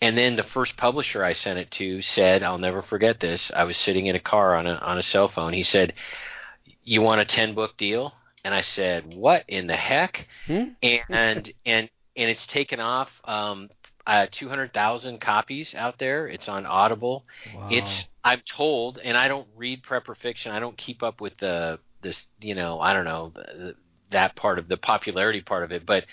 And 0.00 0.16
then 0.18 0.37
the 0.37 0.42
first 0.42 0.76
publisher 0.76 1.25
I 1.25 1.32
sent 1.32 1.58
it 1.58 1.70
to 1.72 2.02
said, 2.02 2.42
I'll 2.42 2.58
never 2.58 2.82
forget 2.82 3.20
this. 3.20 3.50
I 3.54 3.64
was 3.64 3.76
sitting 3.76 4.06
in 4.06 4.16
a 4.16 4.20
car 4.20 4.56
on 4.56 4.66
a 4.66 4.75
on 4.75 4.99
a 4.99 5.02
cell 5.02 5.28
phone. 5.28 5.52
He 5.52 5.62
said, 5.62 5.92
"You 6.82 7.02
want 7.02 7.20
a 7.20 7.25
10 7.25 7.54
book 7.54 7.76
deal?" 7.76 8.12
And 8.44 8.52
I 8.52 8.62
said, 8.62 9.14
"What 9.14 9.44
in 9.46 9.68
the 9.68 9.76
heck?" 9.76 10.26
Hmm? 10.46 10.70
And 10.82 11.52
and 11.64 11.88
and 12.16 12.30
it's 12.30 12.46
taken 12.46 12.80
off 12.80 13.11
um 13.25 13.70
uh 14.06 14.26
200,000 14.30 15.21
copies 15.21 15.75
out 15.75 15.99
there. 15.99 16.26
It's 16.28 16.49
on 16.49 16.66
Audible. 16.66 17.25
Wow. 17.54 17.68
It's 17.71 18.06
I'm 18.25 18.42
told, 18.49 18.99
and 18.99 19.16
I 19.16 19.28
don't 19.28 19.49
read 19.56 19.82
prepper 19.82 20.16
fiction. 20.16 20.52
I 20.52 20.61
don't 20.61 20.76
keep 20.76 21.02
up 21.02 21.21
with 21.21 21.37
the 21.38 21.78
this, 22.02 22.26
you 22.40 22.54
know, 22.54 22.80
I 22.80 22.92
don't 22.92 23.04
know 23.04 23.32
the, 23.35 23.40
the, 23.40 23.75
that 24.11 24.37
part 24.37 24.59
of 24.59 24.68
the 24.68 24.76
popularity 24.76 25.40
part 25.40 25.64
of 25.64 25.73
it, 25.73 25.87
but 25.87 26.04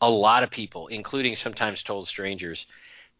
a 0.00 0.08
lot 0.08 0.42
of 0.42 0.50
people, 0.50 0.88
including 0.88 1.36
sometimes 1.36 1.82
told 1.82 2.08
strangers, 2.08 2.66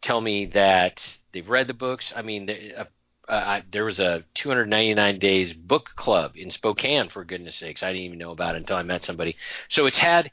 tell 0.00 0.20
me 0.20 0.46
that 0.46 1.00
they've 1.32 1.48
read 1.48 1.66
the 1.68 1.74
books. 1.74 2.12
I 2.14 2.22
mean, 2.22 2.50
uh, 2.76 2.84
uh, 3.28 3.60
there 3.70 3.84
was 3.84 4.00
a 4.00 4.24
299 4.34 5.18
days 5.18 5.52
book 5.52 5.90
club 5.96 6.32
in 6.36 6.50
Spokane, 6.50 7.08
for 7.08 7.24
goodness 7.24 7.56
sakes. 7.56 7.82
I 7.82 7.92
didn't 7.92 8.06
even 8.06 8.18
know 8.18 8.32
about 8.32 8.56
it 8.56 8.58
until 8.58 8.76
I 8.76 8.82
met 8.82 9.04
somebody. 9.04 9.36
So 9.68 9.86
it's 9.86 9.98
had 9.98 10.30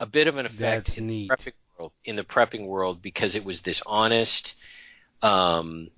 a 0.00 0.06
bit 0.06 0.26
of 0.26 0.36
an 0.36 0.46
effect 0.46 0.86
That's 0.86 0.98
in 0.98 1.06
neat. 1.06 1.30
prepping 1.30 1.52
world, 1.84 1.92
in 2.04 2.16
the 2.16 2.24
prepping 2.24 2.66
world 2.66 3.02
because 3.02 3.34
it 3.34 3.44
was 3.44 3.62
this 3.62 3.82
honest, 3.86 4.54
um, 5.22 5.88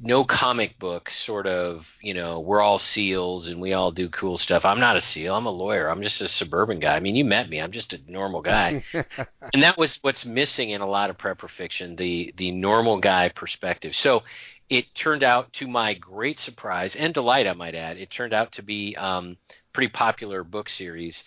no 0.00 0.24
comic 0.24 0.78
book 0.78 1.10
sort 1.10 1.46
of, 1.46 1.86
you 2.00 2.14
know, 2.14 2.40
we're 2.40 2.60
all 2.60 2.78
SEALs 2.78 3.48
and 3.48 3.60
we 3.60 3.72
all 3.72 3.90
do 3.90 4.08
cool 4.08 4.38
stuff. 4.38 4.64
I'm 4.64 4.80
not 4.80 4.96
a 4.96 5.00
SEAL. 5.00 5.34
I'm 5.34 5.46
a 5.46 5.50
lawyer. 5.50 5.88
I'm 5.88 6.02
just 6.02 6.20
a 6.20 6.28
suburban 6.28 6.80
guy. 6.80 6.96
I 6.96 7.00
mean, 7.00 7.16
you 7.16 7.24
met 7.24 7.48
me. 7.48 7.60
I'm 7.60 7.72
just 7.72 7.92
a 7.92 7.98
normal 8.08 8.42
guy 8.42 8.82
and 9.52 9.62
that 9.62 9.78
was 9.78 9.98
what's 10.02 10.24
missing 10.24 10.70
in 10.70 10.80
a 10.80 10.86
lot 10.86 11.10
of 11.10 11.18
prepper 11.18 11.48
fiction 11.50 11.96
the 11.96 12.32
the 12.36 12.50
normal 12.50 12.98
guy 12.98 13.28
perspective 13.28 13.94
so 13.94 14.22
it 14.68 14.94
turned 14.94 15.22
out 15.22 15.52
to 15.52 15.66
my 15.66 15.94
great 15.94 16.38
surprise 16.40 16.94
and 16.96 17.14
delight 17.14 17.46
i 17.46 17.52
might 17.52 17.74
add 17.74 17.96
it 17.96 18.10
turned 18.10 18.32
out 18.32 18.52
to 18.52 18.62
be 18.62 18.96
um 18.96 19.36
pretty 19.72 19.90
popular 19.90 20.44
book 20.44 20.68
series 20.68 21.22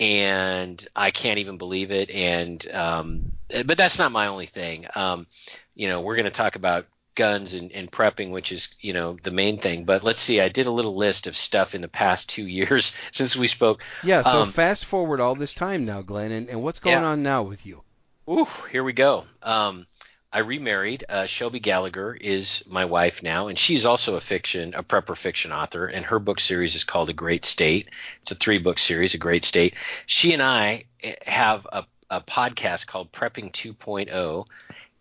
and 0.00 0.88
i 0.96 1.10
can't 1.10 1.38
even 1.38 1.58
believe 1.58 1.90
it 1.90 2.10
and 2.10 2.68
um 2.72 3.32
but 3.66 3.76
that's 3.76 3.98
not 3.98 4.10
my 4.10 4.26
only 4.26 4.46
thing 4.46 4.86
um 4.94 5.26
you 5.74 5.88
know 5.88 6.00
we're 6.00 6.16
going 6.16 6.24
to 6.24 6.30
talk 6.30 6.56
about 6.56 6.86
guns 7.16 7.52
and, 7.52 7.70
and 7.72 7.92
prepping 7.92 8.30
which 8.30 8.50
is 8.50 8.66
you 8.80 8.92
know 8.94 9.16
the 9.24 9.30
main 9.30 9.60
thing 9.60 9.84
but 9.84 10.02
let's 10.02 10.22
see 10.22 10.40
i 10.40 10.48
did 10.48 10.66
a 10.66 10.70
little 10.70 10.96
list 10.96 11.26
of 11.26 11.36
stuff 11.36 11.74
in 11.74 11.82
the 11.82 11.88
past 11.88 12.28
two 12.28 12.46
years 12.46 12.92
since 13.12 13.36
we 13.36 13.46
spoke 13.46 13.82
yeah. 14.02 14.22
So 14.22 14.40
um, 14.42 14.52
fast 14.52 14.86
forward 14.86 15.20
all 15.20 15.34
this 15.34 15.52
time 15.52 15.84
now, 15.84 16.00
Glenn, 16.02 16.32
and, 16.32 16.48
and 16.48 16.62
what's 16.62 16.80
going 16.80 17.02
Yeah. 17.02 17.08
on 17.08 17.22
now 17.22 17.42
with 17.42 17.66
you? 17.66 17.82
Ooh, 18.28 18.46
here 18.70 18.82
we 18.84 18.92
go. 18.92 19.26
Um, 19.42 19.86
I 20.32 20.38
remarried. 20.38 21.04
Uh, 21.08 21.26
Shelby 21.26 21.58
Gallagher 21.58 22.14
is 22.14 22.62
my 22.68 22.84
wife 22.84 23.20
now, 23.22 23.48
and 23.48 23.58
she's 23.58 23.84
also 23.84 24.14
a 24.14 24.20
fiction, 24.20 24.72
a 24.74 24.82
prepper 24.84 25.16
fiction 25.16 25.50
author, 25.50 25.86
and 25.86 26.06
her 26.06 26.20
book 26.20 26.38
series 26.38 26.76
is 26.76 26.84
called 26.84 27.10
A 27.10 27.12
Great 27.12 27.44
State. 27.44 27.88
It's 28.22 28.30
a 28.30 28.36
three 28.36 28.58
book 28.58 28.78
series, 28.78 29.12
A 29.12 29.18
Great 29.18 29.44
State. 29.44 29.74
She 30.06 30.32
and 30.32 30.40
I 30.42 30.84
eh, 31.02 31.14
have 31.26 31.66
a, 31.72 31.84
a 32.10 32.20
podcast 32.20 32.86
called 32.86 33.10
Prepping 33.12 33.50
2.0, 33.52 34.44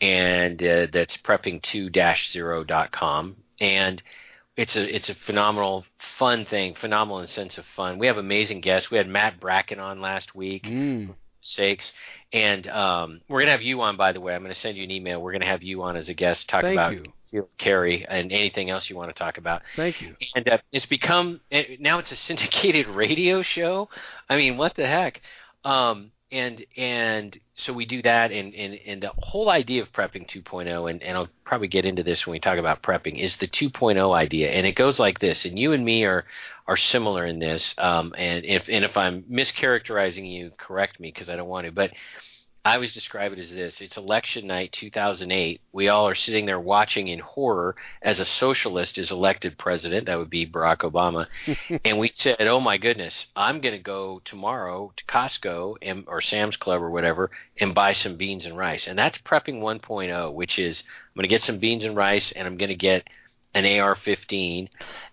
and 0.02 0.64
uh, 0.64 0.88
that's 0.92 1.18
prepping2-0.com, 1.18 3.36
and 3.60 4.02
it's 4.58 4.76
a 4.76 4.96
it's 4.96 5.10
a 5.10 5.16
phenomenal, 5.16 5.86
fun 6.18 6.46
thing, 6.46 6.76
phenomenal 6.76 7.20
in 7.20 7.26
the 7.26 7.32
sense 7.32 7.58
of 7.58 7.66
fun. 7.76 7.98
We 8.00 8.08
have 8.08 8.18
amazing 8.18 8.62
guests. 8.62 8.92
We 8.92 8.98
had 8.98 9.08
Matt 9.08 9.40
Bracken 9.40 9.80
on 9.80 10.02
last 10.02 10.36
week 10.36 10.64
Mm. 10.64 11.16
sakes. 11.42 11.92
And 12.32 12.68
um, 12.68 13.22
we're 13.28 13.40
gonna 13.40 13.52
have 13.52 13.62
you 13.62 13.82
on, 13.82 13.98
by 13.98 14.12
the 14.12 14.22
way. 14.22 14.36
I'm 14.36 14.42
gonna 14.44 14.54
send 14.54 14.78
you 14.78 14.84
an 14.84 14.92
email. 14.92 15.22
We're 15.22 15.32
gonna 15.32 15.46
have 15.46 15.64
you 15.64 15.82
on 15.84 15.98
as 15.98 16.10
a 16.10 16.14
guest, 16.14 16.48
talk 16.48 16.62
Thank 16.62 16.74
about 16.74 16.94
you. 17.32 17.48
carry 17.58 18.06
and 18.06 18.32
anything 18.32 18.70
else 18.70 18.90
you 18.90 18.96
want 18.96 19.10
to 19.10 19.18
talk 19.18 19.38
about. 19.38 19.64
Thank 19.76 20.02
you. 20.02 20.16
And 20.36 20.48
uh, 20.48 20.60
it's 20.72 20.86
become 20.86 21.42
now 21.80 22.00
it's 22.00 22.12
a 22.12 22.16
syndicated 22.16 22.88
radio 22.96 23.42
show. 23.42 23.90
I 24.30 24.38
mean, 24.38 24.58
what 24.58 24.76
the 24.76 24.86
heck? 24.86 25.22
Um, 25.64 26.12
and 26.32 26.64
and 26.78 27.40
so 27.56 27.74
we 27.74 27.86
do 27.86 28.02
that, 28.04 28.32
and 28.32 28.54
and 28.54 28.80
and 28.86 29.04
the 29.04 29.12
whole 29.18 29.50
idea 29.50 29.82
of 29.82 29.92
prepping 29.92 30.30
2.0, 30.30 30.90
and 30.90 31.02
and 31.02 31.18
I'll 31.18 31.30
probably 31.44 31.68
get 31.68 31.86
into 31.86 32.04
this 32.04 32.26
when 32.26 32.34
we 32.34 32.40
talk 32.40 32.58
about 32.58 32.84
prepping, 32.84 33.20
is 33.20 33.36
the 33.38 33.48
2.0 33.48 34.14
idea, 34.16 34.52
and 34.52 34.66
it 34.68 34.74
goes 34.74 35.00
like 35.00 35.20
this. 35.20 35.46
And 35.46 35.58
you 35.58 35.74
and 35.74 35.84
me 35.84 36.04
are 36.06 36.26
are 36.68 36.78
similar 36.78 37.26
in 37.26 37.40
this. 37.40 37.74
Um, 37.78 38.14
and 38.18 38.46
if 38.46 38.70
and 38.70 38.86
if 38.86 38.96
I'm 38.96 39.24
mischaracterizing 39.24 40.32
you, 40.32 40.52
correct 40.58 41.00
me 41.00 41.12
because 41.12 41.30
I 41.30 41.36
don't 41.36 41.50
want 41.50 41.66
to. 41.66 41.72
But 41.72 41.92
I 42.66 42.76
always 42.76 42.94
describe 42.94 43.32
it 43.32 43.40
as 43.40 43.50
this: 43.50 43.80
It's 43.80 43.96
election 43.96 44.48
night, 44.48 44.74
2008. 44.74 45.62
We 45.72 45.88
all 45.88 46.08
are 46.08 46.16
sitting 46.16 46.46
there 46.46 46.60
watching 46.60 47.08
in 47.08 47.20
horror 47.20 47.76
as 48.02 48.20
a 48.20 48.26
socialist 48.26 48.98
is 48.98 49.12
elected 49.12 49.58
president. 49.58 50.08
That 50.08 50.18
would 50.18 50.30
be 50.30 50.46
Barack 50.46 50.80
Obama. 50.80 51.28
and 51.86 51.98
we 52.00 52.10
said, 52.14 52.42
"Oh 52.42 52.60
my 52.60 52.78
goodness, 52.78 53.28
I'm 53.36 53.62
going 53.62 53.76
to 53.76 53.82
go 53.82 54.22
tomorrow 54.26 54.92
to 54.98 55.06
Costco 55.06 55.78
and, 55.82 56.04
or 56.08 56.22
Sam's 56.22 56.58
Club 56.58 56.82
or 56.82 56.92
whatever 56.92 57.32
and 57.60 57.74
buy 57.74 57.94
some 57.94 58.18
beans 58.18 58.46
and 58.46 58.58
rice." 58.58 58.88
And 58.88 59.00
that's 59.00 59.18
prepping 59.20 59.62
1.0, 59.62 60.34
which 60.34 60.60
is 60.60 60.84
I'm 60.88 61.20
going 61.20 61.24
to 61.24 61.30
get 61.30 61.44
some 61.44 61.60
beans 61.60 61.86
and 61.86 61.96
rice, 61.96 62.32
and 62.34 62.46
I'm 62.46 62.58
going 62.58 62.70
to 62.70 62.76
get 62.76 63.08
an 63.54 63.66
AR-15, 63.66 64.68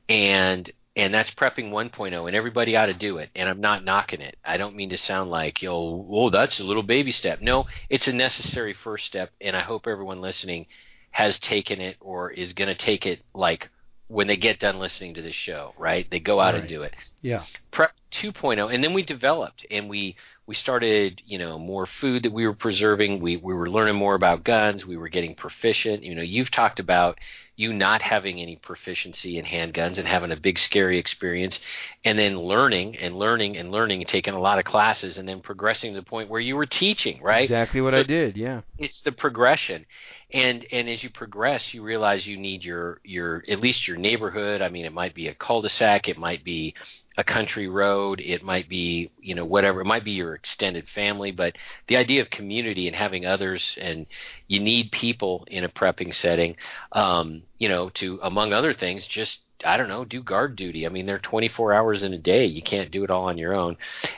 and 0.08 0.70
and 0.96 1.12
that's 1.12 1.30
prepping 1.30 1.70
1.0 1.70 2.26
and 2.26 2.34
everybody 2.34 2.74
ought 2.74 2.86
to 2.86 2.94
do 2.94 3.18
it 3.18 3.28
and 3.36 3.48
i'm 3.48 3.60
not 3.60 3.84
knocking 3.84 4.20
it. 4.20 4.36
I 4.44 4.56
don't 4.56 4.74
mean 4.74 4.90
to 4.90 4.98
sound 4.98 5.30
like 5.30 5.62
yo 5.62 6.06
oh 6.10 6.30
that's 6.30 6.58
a 6.58 6.64
little 6.64 6.82
baby 6.82 7.12
step. 7.12 7.40
No 7.40 7.66
it's 7.88 8.08
a 8.08 8.12
necessary 8.12 8.72
first 8.72 9.04
step 9.06 9.30
and 9.40 9.56
i 9.56 9.60
hope 9.60 9.86
everyone 9.86 10.20
listening 10.20 10.66
has 11.10 11.38
taken 11.38 11.80
it 11.80 11.96
or 12.00 12.30
is 12.30 12.52
going 12.52 12.68
to 12.68 12.74
take 12.74 13.06
it 13.06 13.20
like 13.34 13.70
when 14.08 14.26
they 14.26 14.36
get 14.36 14.60
done 14.60 14.78
listening 14.78 15.14
to 15.14 15.22
this 15.22 15.34
show 15.34 15.74
right 15.78 16.08
they 16.10 16.20
go 16.20 16.40
out 16.40 16.54
Right. 16.54 16.60
and 16.60 16.68
do 16.68 16.82
it 16.82 16.94
Yeah. 17.22 17.42
prep 17.70 17.92
2.0 18.12 18.72
and 18.72 18.82
then 18.84 18.94
we 18.94 19.02
developed 19.02 19.66
and 19.70 19.88
we 19.88 20.16
we 20.46 20.54
started 20.54 21.20
you 21.26 21.38
know 21.38 21.58
more 21.58 21.86
food 21.86 22.22
that 22.22 22.32
we 22.32 22.46
were 22.46 22.54
preserving 22.54 23.20
we 23.20 23.36
we 23.36 23.52
were 23.52 23.68
learning 23.68 23.96
more 23.96 24.14
about 24.14 24.44
guns 24.44 24.86
we 24.86 24.96
were 24.96 25.08
getting 25.08 25.34
proficient 25.34 26.02
you 26.04 26.14
know 26.14 26.22
you've 26.22 26.50
talked 26.50 26.78
about 26.78 27.18
you 27.58 27.72
not 27.72 28.02
having 28.02 28.38
any 28.38 28.54
proficiency 28.54 29.38
in 29.38 29.44
handguns 29.46 29.96
and 29.98 30.06
having 30.06 30.30
a 30.30 30.36
big 30.36 30.58
scary 30.58 30.98
experience 30.98 31.58
and 32.04 32.18
then 32.18 32.38
learning 32.38 32.96
and 32.98 33.18
learning 33.18 33.56
and 33.56 33.70
learning 33.72 34.00
and 34.02 34.08
taking 34.08 34.34
a 34.34 34.38
lot 34.40 34.58
of 34.58 34.64
classes 34.66 35.16
and 35.18 35.26
then 35.28 35.40
progressing 35.40 35.94
to 35.94 36.00
the 36.00 36.04
point 36.06 36.28
where 36.28 36.40
you 36.40 36.54
were 36.54 36.66
teaching 36.66 37.20
right 37.22 37.44
Exactly 37.44 37.80
what 37.80 37.94
I 37.94 38.02
did. 38.02 38.36
Yeah. 38.36 38.60
it's 38.78 39.00
the 39.00 39.10
progression 39.12 39.86
and 40.32 40.66
and 40.72 40.88
as 40.88 41.02
you 41.02 41.10
progress 41.10 41.72
you 41.72 41.82
realize 41.82 42.26
you 42.26 42.36
need 42.36 42.64
your 42.64 43.00
your 43.04 43.44
at 43.48 43.60
least 43.60 43.86
your 43.86 43.96
neighborhood. 43.96 44.60
I 44.60 44.68
mean 44.68 44.84
it 44.84 44.92
might 44.92 45.14
be 45.14 45.28
a 45.28 45.34
cul-de-sac 45.34 46.08
it 46.08 46.18
might 46.18 46.44
be 46.44 46.74
a 47.16 47.24
country 47.24 47.68
road 47.68 48.20
it 48.20 48.42
might 48.42 48.68
be 48.68 49.10
you 49.20 49.34
know 49.34 49.44
whatever 49.44 49.80
it 49.80 49.86
might 49.86 50.04
be 50.04 50.12
your 50.12 50.34
extended 50.34 50.88
family 50.88 51.30
but 51.30 51.56
the 51.88 51.96
idea 51.96 52.20
of 52.20 52.30
community 52.30 52.86
and 52.86 52.96
having 52.96 53.24
others 53.24 53.76
and 53.80 54.06
you 54.48 54.60
need 54.60 54.90
people 54.92 55.46
in 55.50 55.64
a 55.64 55.68
prepping 55.68 56.12
setting 56.12 56.56
um 56.92 57.42
you 57.58 57.68
know 57.68 57.88
to 57.90 58.18
among 58.22 58.52
other 58.52 58.74
things 58.74 59.06
just 59.06 59.38
I 59.64 59.76
don't 59.76 59.88
know, 59.88 60.04
do 60.04 60.22
guard 60.22 60.54
duty. 60.54 60.86
I 60.86 60.90
mean, 60.90 61.06
they're 61.06 61.18
24 61.18 61.72
hours 61.72 62.02
in 62.02 62.12
a 62.12 62.18
day. 62.18 62.44
You 62.44 62.62
can't 62.62 62.90
do 62.90 63.04
it 63.04 63.10
all 63.10 63.24
on 63.24 63.38
your 63.38 63.54
own. 63.54 63.76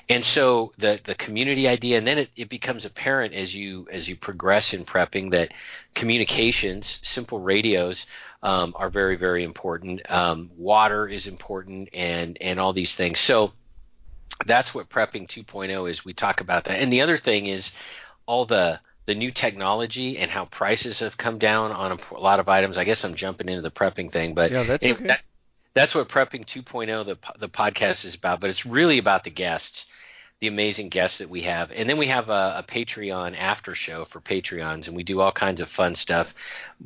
And 0.09 0.25
so 0.25 0.73
the 0.79 0.99
the 1.05 1.15
community 1.15 1.69
idea, 1.69 1.97
and 1.99 2.07
then 2.07 2.19
it, 2.19 2.31
it 2.37 2.49
becomes 2.49 2.85
apparent 2.85 3.35
as 3.35 3.55
you 3.55 3.87
as 3.93 4.09
you 4.09 4.17
progress 4.17 4.73
in 4.75 4.85
prepping 4.85 5.31
that 5.31 5.53
communications, 5.95 6.99
simple 7.03 7.39
radios, 7.41 8.07
um, 8.43 8.75
are 8.77 8.91
very 8.91 9.17
very 9.17 9.45
important. 9.45 10.01
Um, 10.11 10.51
water 10.57 11.07
is 11.07 11.27
important, 11.27 11.91
and 11.93 12.37
and 12.41 12.59
all 12.59 12.73
these 12.73 12.95
things. 12.95 13.21
So 13.21 13.53
that's 14.47 14.75
what 14.75 14.89
prepping 14.89 15.29
2.0 15.29 15.91
is. 15.91 16.05
We 16.05 16.15
talk 16.15 16.41
about 16.41 16.65
that, 16.65 16.81
and 16.81 16.93
the 16.93 17.01
other 17.03 17.19
thing 17.19 17.47
is 17.47 17.71
all 18.27 18.47
the 18.47 18.81
the 19.07 19.15
new 19.15 19.31
technology 19.31 20.19
and 20.19 20.31
how 20.31 20.45
prices 20.45 20.99
have 20.99 21.17
come 21.17 21.39
down 21.39 21.73
on 21.73 21.93
a, 21.93 22.15
a 22.15 22.21
lot 22.21 22.41
of 22.41 22.49
items. 22.49 22.77
I 22.77 22.85
guess 22.85 23.05
I'm 23.05 23.15
jumping 23.15 23.49
into 23.49 23.63
the 23.63 23.71
prepping 23.71 24.13
thing, 24.13 24.35
but 24.35 24.51
Yeah, 24.51 24.65
that's 24.65 24.85
okay. 24.85 25.07
that- 25.07 25.23
that's 25.79 25.95
what 25.95 26.09
prepping 26.09 26.45
2.0 26.47 27.07
the 27.07 27.17
the 27.39 27.49
podcast 27.49 28.05
is 28.05 28.15
about. 28.15 28.41
But 28.41 28.51
it's 28.51 28.67
really 28.67 28.99
about 28.99 29.25
the 29.25 29.31
guests, 29.31 29.87
the 30.41 30.49
amazing 30.49 30.89
guests 30.89 31.19
that 31.19 31.31
we 31.31 31.43
have, 31.43 31.71
and 31.71 31.89
then 31.89 31.99
we 31.99 32.09
have 32.09 32.29
a, 32.29 32.65
a 32.65 32.65
Patreon 32.69 33.37
after 33.39 33.75
show 33.75 34.05
for 34.07 34.21
Patreons, 34.21 34.87
and 34.89 34.97
we 34.97 35.03
do 35.03 35.21
all 35.21 35.33
kinds 35.33 35.61
of 35.61 35.69
fun 35.71 35.95
stuff. 35.95 36.29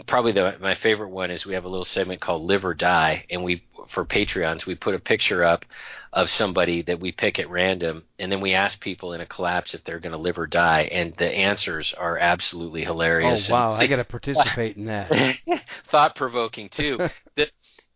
Probably 0.06 0.32
the 0.32 0.56
my 0.60 0.74
favorite 0.74 1.10
one 1.10 1.30
is 1.30 1.44
we 1.46 1.54
have 1.54 1.64
a 1.64 1.68
little 1.68 1.84
segment 1.84 2.20
called 2.20 2.42
Live 2.42 2.64
or 2.64 2.74
Die, 2.74 3.24
and 3.30 3.42
we 3.42 3.64
for 3.88 4.04
Patreons 4.04 4.64
we 4.64 4.74
put 4.76 4.94
a 4.94 4.98
picture 4.98 5.42
up 5.42 5.64
of 6.12 6.28
somebody 6.28 6.82
that 6.82 7.00
we 7.00 7.10
pick 7.10 7.38
at 7.38 7.48
random, 7.48 8.04
and 8.18 8.30
then 8.30 8.40
we 8.40 8.52
ask 8.52 8.78
people 8.80 9.12
in 9.14 9.20
a 9.22 9.26
collapse 9.26 9.72
if 9.74 9.82
they're 9.84 9.98
going 9.98 10.12
to 10.12 10.18
live 10.18 10.38
or 10.38 10.46
die, 10.46 10.82
and 10.92 11.14
the 11.16 11.26
answers 11.28 11.94
are 11.96 12.18
absolutely 12.18 12.82
Oh 12.82 12.92
hilarious. 12.92 13.46
and- 13.46 13.52
wow, 13.52 13.72
I 13.72 13.86
got 13.86 13.96
to 13.96 14.04
participate 14.04 14.76
in 14.76 14.84
that. 14.86 15.10
thought 15.90 16.14
provoking 16.14 16.68
too. 16.68 16.98
the 17.36 17.48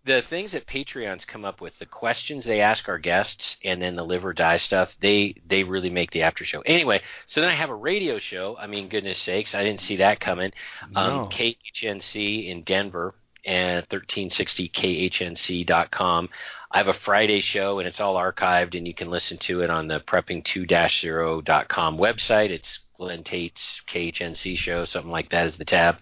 the 0.07 0.23
things 0.23 0.53
that 0.53 0.67
Patreons 0.67 1.27
come 1.27 1.45
up 1.45 1.61
with, 1.61 1.79
the 1.79 1.85
questions 1.87 2.45
they 2.45 2.61
ask 2.61 2.89
our 2.89 2.99
guests, 2.99 3.57
and 3.65 3.83
then 3.83 3.97
the 3.97 4.05
live 4.05 4.25
or 4.25 4.33
die 4.33 4.57
stuff, 4.59 4.95
they 5.01 5.35
they 5.47 5.65
really 5.65 5.91
make 5.91 6.11
the 6.13 6.23
after 6.23 6.45
show. 6.45 6.61
Anyway, 6.63 7.03
so 7.27 7.41
then 7.41 7.51
I 7.51 7.55
have 7.55 7.71
a 7.71 7.75
radio 7.75 8.19
show. 8.19 8.57
I 8.59 8.67
mean, 8.69 8.89
goodness 8.89 9.19
sakes, 9.19 9.55
I 9.55 9.65
didn't 9.65 9.81
see 9.81 9.97
that 9.97 10.21
coming. 10.21 10.53
No. 10.93 11.01
Um, 11.01 11.29
KHNC 11.29 12.47
in 12.49 12.63
Denver 12.63 13.15
and 13.45 13.87
1360khnc.com. 13.89 16.29
I 16.73 16.79
have 16.79 16.89
a 16.89 16.95
Friday 16.95 17.41
show 17.41 17.79
and 17.79 17.87
it's 17.89 18.01
all 18.01 18.17
archived 18.17 18.77
and 18.77 18.87
you 18.87 18.93
can 18.95 19.09
listen 19.09 19.39
to 19.39 19.63
it 19.63 19.71
on 19.71 19.87
the 19.89 20.01
prepping2-0.com 20.01 21.97
website. 21.99 22.51
It's 22.51 22.81
Glenn 22.99 23.23
Tate's 23.25 23.81
KHNC 23.89 24.57
show, 24.57 24.85
something 24.85 25.13
like 25.13 25.31
that 25.31 25.47
is 25.47 25.57
the 25.59 25.65
tab. 25.65 25.97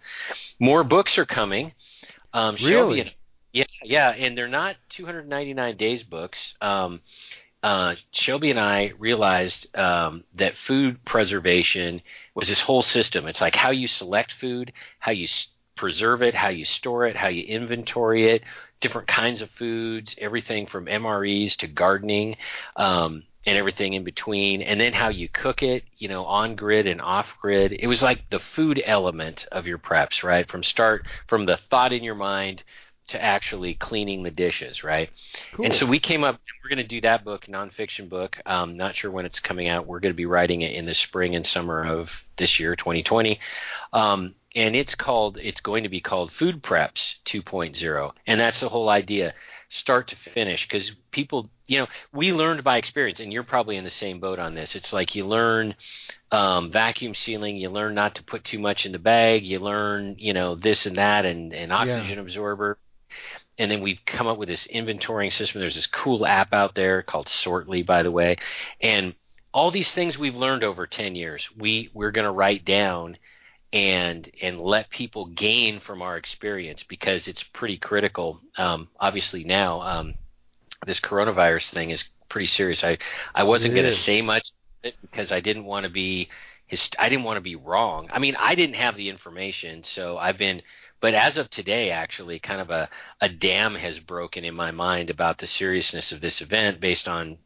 More 0.59 0.83
books 0.85 1.19
are 1.19 1.27
coming. 1.27 1.73
Um, 2.33 2.57
Shelby 2.57 2.75
Really? 2.75 3.01
and- 3.03 3.13
yeah, 3.55 3.65
yeah, 3.85 4.11
and 4.11 4.37
they're 4.37 4.49
not 4.49 4.77
299 4.91 5.77
days 5.77 6.03
books. 6.03 6.55
Um, 6.61 7.01
uh, 7.63 7.95
Shelby 8.11 8.51
and 8.51 8.61
I 8.61 8.93
realized 8.99 9.75
um, 9.79 10.25
that 10.35 10.57
food 10.57 11.05
preservation 11.07 12.03
was 12.35 12.49
this 12.49 12.61
whole 12.61 12.83
system. 12.83 13.27
It's 13.27 13.41
like 13.41 13.55
how 13.55 13.71
you 13.71 13.89
select 13.89 14.33
food, 14.33 14.73
how 14.99 15.13
you 15.13 15.25
s- 15.25 15.49
preserve 15.77 16.23
it, 16.23 16.35
how 16.35 16.49
you 16.51 16.65
store 16.67 17.07
it, 17.07 17.17
how 17.17 17.29
you 17.29 17.45
inventory 17.45 18.27
it, 18.31 18.43
different 18.81 19.09
kinds 19.09 19.41
of 19.41 19.51
foods, 19.53 20.15
everything 20.19 20.67
from 20.67 20.87
MREs 20.87 21.57
to 21.59 21.69
gardening, 21.69 22.37
um, 22.77 23.25
and 23.47 23.57
everything 23.57 23.95
in 23.95 24.05
between, 24.05 24.63
and 24.63 24.81
then 24.81 24.93
how 24.93 25.09
you 25.09 25.29
cook 25.29 25.63
it, 25.63 25.85
you 25.97 26.09
know, 26.09 26.25
on 26.27 26.57
grid 26.57 26.87
and 26.87 27.01
off 27.01 27.29
grid. 27.41 27.73
It 27.73 27.87
was 27.87 28.03
like 28.03 28.29
the 28.31 28.41
food 28.41 28.83
element 28.85 29.47
of 29.53 29.67
your 29.67 29.79
preps, 29.79 30.23
right? 30.25 30.51
From 30.51 30.63
start, 30.63 31.07
from 31.29 31.47
the 31.47 31.59
thought 31.71 31.93
in 31.93 32.03
your 32.05 32.15
mind 32.15 32.63
to 33.09 33.23
actually 33.23 33.75
cleaning 33.75 34.23
the 34.23 34.31
dishes, 34.31 34.83
right? 34.83 35.11
Cool. 35.53 35.67
And 35.67 35.75
so 35.75 35.87
we 35.87 36.01
came 36.01 36.25
up. 36.25 36.41
We're 36.63 36.71
going 36.71 36.87
to 36.87 36.89
do 36.89 37.01
that 37.03 37.25
book, 37.25 37.47
nonfiction 37.47 38.09
book. 38.09 38.41
Um, 38.47 38.77
not 38.77 38.95
sure 38.95 39.11
when 39.11 39.27
it's 39.27 39.41
coming 39.41 39.69
out. 39.69 39.87
We're 39.87 40.01
going 40.01 40.13
to 40.13 40.17
be 40.17 40.27
writing 40.27 40.63
it 40.63 40.73
in 40.73 40.87
the 40.87 40.95
spring 40.95 41.35
and 41.37 41.47
summer 41.47 41.85
of 41.85 42.11
this 42.39 42.59
year, 42.59 42.75
2020. 42.77 43.39
Um, 43.93 44.35
and 44.55 44.75
it's 44.75 44.95
called. 44.95 45.37
It's 45.37 45.61
going 45.61 45.83
to 45.83 45.89
be 45.89 46.01
called 46.01 46.33
Food 46.33 46.63
Preps 46.63 47.17
2.0, 47.27 48.13
and 48.27 48.41
that's 48.41 48.61
the 48.61 48.69
whole 48.69 48.89
idea, 48.89 49.35
start 49.69 50.09
to 50.09 50.17
finish. 50.17 50.67
Because 50.67 50.93
people, 51.11 51.51
you 51.67 51.81
know, 51.81 51.89
we 52.13 52.33
learned 52.33 52.65
by 52.65 52.79
experience, 52.79 53.21
and 53.21 53.33
you're 53.33 53.43
probably 53.43 53.77
in 53.77 53.85
the 53.85 53.91
same 53.91 54.21
boat 54.21 54.39
on 54.39 54.55
this. 54.55 54.77
It's 54.77 54.93
like 54.93 55.15
you 55.17 55.27
learn 55.27 55.75
um, 56.31 56.71
vacuum 56.71 57.15
sealing, 57.15 57.57
you 57.57 57.69
learn 57.69 57.95
not 57.95 58.15
to 58.15 58.23
put 58.23 58.45
too 58.45 58.61
much 58.61 58.87
in 58.87 58.93
the 58.93 58.99
bag, 58.99 59.45
you 59.45 59.59
learn, 59.59 60.17
you 60.19 60.33
know, 60.33 60.55
this 60.55 60.87
and 60.87 60.97
that, 60.99 61.27
and 61.27 61.53
an 61.53 61.73
oxygen 61.73 62.19
absorber 62.19 62.79
and 63.59 63.71
then 63.71 63.81
we've 63.81 64.01
come 64.05 64.27
up 64.27 64.39
with 64.39 64.49
this 64.49 64.67
inventorying 64.67 65.33
system. 65.33 65.61
There's 65.61 65.77
this 65.77 65.87
cool 65.87 66.27
app 66.27 66.53
out 66.53 66.75
there 66.75 67.03
called 67.03 67.29
Sortly, 67.29 67.83
by 67.85 68.03
the 68.03 68.11
way, 68.11 68.37
and 68.81 69.15
all 69.55 69.71
these 69.71 69.91
things 69.93 70.19
we've 70.19 70.35
learned 70.35 70.65
over 70.65 70.87
10 70.87 71.15
years, 71.15 71.49
we 71.57 71.89
we're 71.95 72.11
going 72.11 72.27
to 72.27 72.33
write 72.33 72.65
down 72.65 73.17
and 73.73 74.31
and 74.43 74.61
let 74.61 74.91
people 74.91 75.27
gain 75.27 75.81
from 75.81 76.03
our 76.03 76.17
experience 76.17 76.83
because 76.83 77.29
it's 77.29 77.43
pretty 77.43 77.77
critical. 77.77 78.41
Um, 78.59 78.89
obviously 78.99 79.45
now, 79.45 79.81
um, 79.81 80.15
this 80.87 81.01
coronavirus 81.01 81.71
thing 81.71 81.91
is 81.91 82.05
pretty 82.29 82.47
serious. 82.47 82.83
I 82.83 82.99
I 83.35 83.45
wasn't 83.45 83.75
going 83.75 83.87
to 83.87 83.97
say 83.97 84.23
much 84.23 84.51
because 84.83 85.33
I 85.33 85.41
didn't 85.41 85.65
want 85.65 85.85
to 85.85 85.91
be 85.91 86.29
his. 86.67 86.89
I 86.99 87.09
didn't 87.09 87.25
want 87.25 87.37
to 87.37 87.41
be 87.41 87.57
wrong. 87.57 88.09
I 88.13 88.19
mean, 88.19 88.37
I 88.39 88.55
didn't 88.57 88.77
have 88.77 88.97
the 88.97 89.09
information, 89.09 89.85
so 89.85 90.19
I've 90.19 90.39
been. 90.39 90.63
But 91.05 91.13
as 91.13 91.37
of 91.37 91.51
today, 91.51 91.91
actually, 91.91 92.39
kind 92.39 92.63
of 92.63 92.71
a, 92.71 92.89
a 93.21 93.29
dam 93.29 93.75
has 93.75 94.01
broken 94.01 94.43
in 94.43 94.55
my 94.55 94.71
mind 94.71 95.11
about 95.11 95.37
the 95.37 95.47
seriousness 95.47 96.13
of 96.13 96.23
this 96.23 96.41
event 96.41 96.81
based 96.81 97.07
on 97.07 97.37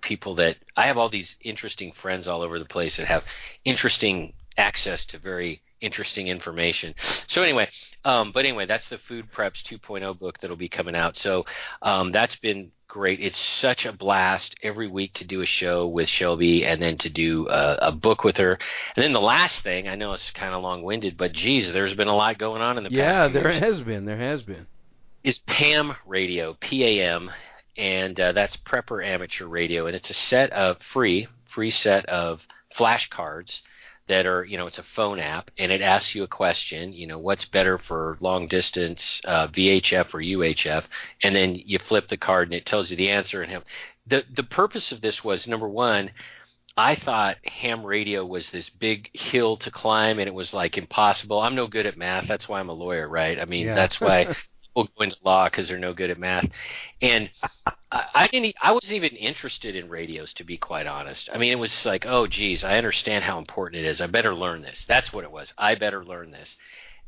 people 0.00 0.36
that 0.36 0.58
I 0.76 0.86
have 0.86 0.96
all 0.96 1.08
these 1.08 1.34
interesting 1.40 1.90
friends 1.90 2.28
all 2.28 2.40
over 2.40 2.56
the 2.56 2.64
place 2.64 2.96
that 2.98 3.08
have 3.08 3.24
interesting 3.64 4.34
access 4.56 5.04
to 5.06 5.18
very 5.18 5.60
interesting 5.84 6.28
information. 6.28 6.94
So 7.26 7.42
anyway, 7.42 7.68
um, 8.04 8.32
but 8.32 8.44
anyway, 8.44 8.66
that's 8.66 8.88
the 8.88 8.98
Food 8.98 9.26
Preps 9.34 9.62
2.0 9.62 10.18
book 10.18 10.38
that'll 10.40 10.56
be 10.56 10.68
coming 10.68 10.94
out. 10.94 11.16
So 11.16 11.44
um, 11.82 12.12
that's 12.12 12.36
been 12.36 12.70
great. 12.88 13.20
It's 13.20 13.38
such 13.38 13.86
a 13.86 13.92
blast 13.92 14.54
every 14.62 14.88
week 14.88 15.14
to 15.14 15.24
do 15.24 15.40
a 15.40 15.46
show 15.46 15.86
with 15.86 16.08
Shelby 16.08 16.64
and 16.64 16.80
then 16.80 16.98
to 16.98 17.08
do 17.08 17.48
a, 17.48 17.78
a 17.82 17.92
book 17.92 18.24
with 18.24 18.36
her. 18.36 18.58
And 18.96 19.02
then 19.02 19.12
the 19.12 19.20
last 19.20 19.62
thing, 19.62 19.88
I 19.88 19.94
know 19.94 20.12
it's 20.12 20.30
kind 20.30 20.54
of 20.54 20.62
long-winded, 20.62 21.16
but 21.16 21.32
geez, 21.32 21.72
there's 21.72 21.94
been 21.94 22.08
a 22.08 22.16
lot 22.16 22.38
going 22.38 22.62
on 22.62 22.78
in 22.78 22.84
the 22.84 22.90
yeah, 22.90 23.28
past. 23.28 23.34
Yeah, 23.34 23.42
there 23.42 23.52
has 23.52 23.80
been. 23.80 24.04
There 24.04 24.18
has 24.18 24.42
been. 24.42 24.66
is 25.22 25.38
PAM 25.38 25.96
Radio, 26.06 26.56
P-A-M, 26.60 27.30
and 27.76 28.20
uh, 28.20 28.32
that's 28.32 28.56
Prepper 28.56 29.04
Amateur 29.04 29.46
Radio, 29.46 29.86
and 29.86 29.96
it's 29.96 30.10
a 30.10 30.14
set 30.14 30.52
of 30.52 30.76
free, 30.92 31.26
free 31.46 31.70
set 31.70 32.06
of 32.06 32.42
flashcards 32.78 33.60
that 34.08 34.26
are, 34.26 34.44
you 34.44 34.58
know, 34.58 34.66
it's 34.66 34.78
a 34.78 34.82
phone 34.82 35.18
app, 35.18 35.50
and 35.58 35.72
it 35.72 35.80
asks 35.80 36.14
you 36.14 36.22
a 36.22 36.28
question, 36.28 36.92
you 36.92 37.06
know, 37.06 37.18
what's 37.18 37.44
better 37.46 37.78
for 37.78 38.18
long 38.20 38.46
distance 38.48 39.20
uh, 39.24 39.48
VHF 39.48 40.12
or 40.14 40.20
UHF, 40.20 40.84
and 41.22 41.34
then 41.34 41.54
you 41.54 41.78
flip 41.78 42.08
the 42.08 42.16
card 42.16 42.48
and 42.48 42.54
it 42.54 42.66
tells 42.66 42.90
you 42.90 42.96
the 42.96 43.10
answer. 43.10 43.42
And 43.42 43.50
have, 43.52 43.64
the 44.06 44.24
the 44.34 44.42
purpose 44.42 44.92
of 44.92 45.00
this 45.00 45.24
was 45.24 45.46
number 45.46 45.68
one. 45.68 46.10
I 46.76 46.96
thought 46.96 47.36
ham 47.44 47.86
radio 47.86 48.26
was 48.26 48.50
this 48.50 48.68
big 48.68 49.08
hill 49.12 49.56
to 49.58 49.70
climb 49.70 50.18
and 50.18 50.26
it 50.26 50.34
was 50.34 50.52
like 50.52 50.76
impossible. 50.76 51.38
I'm 51.40 51.54
no 51.54 51.68
good 51.68 51.86
at 51.86 51.96
math. 51.96 52.26
That's 52.26 52.48
why 52.48 52.58
I'm 52.58 52.68
a 52.68 52.72
lawyer, 52.72 53.08
right? 53.08 53.38
I 53.38 53.44
mean, 53.44 53.66
Yeah. 53.66 53.74
that's 53.76 54.00
why 54.00 54.34
people 54.74 54.90
go 54.96 55.04
into 55.04 55.16
law 55.24 55.46
because 55.46 55.68
they're 55.68 55.78
no 55.78 55.94
good 55.94 56.10
at 56.10 56.18
math, 56.18 56.48
and 57.00 57.30
I, 57.90 58.04
I 58.14 58.26
didn't. 58.26 58.54
I 58.60 58.72
wasn't 58.72 58.94
even 58.94 59.16
interested 59.16 59.76
in 59.76 59.88
radios, 59.88 60.32
to 60.34 60.44
be 60.44 60.56
quite 60.56 60.86
honest. 60.86 61.30
I 61.32 61.38
mean, 61.38 61.52
it 61.52 61.58
was 61.58 61.86
like, 61.86 62.04
oh, 62.06 62.26
geez, 62.26 62.64
I 62.64 62.76
understand 62.76 63.24
how 63.24 63.38
important 63.38 63.84
it 63.84 63.88
is. 63.88 64.00
I 64.00 64.06
better 64.06 64.34
learn 64.34 64.62
this. 64.62 64.84
That's 64.88 65.12
what 65.12 65.24
it 65.24 65.30
was. 65.30 65.52
I 65.56 65.74
better 65.76 66.04
learn 66.04 66.30
this. 66.30 66.56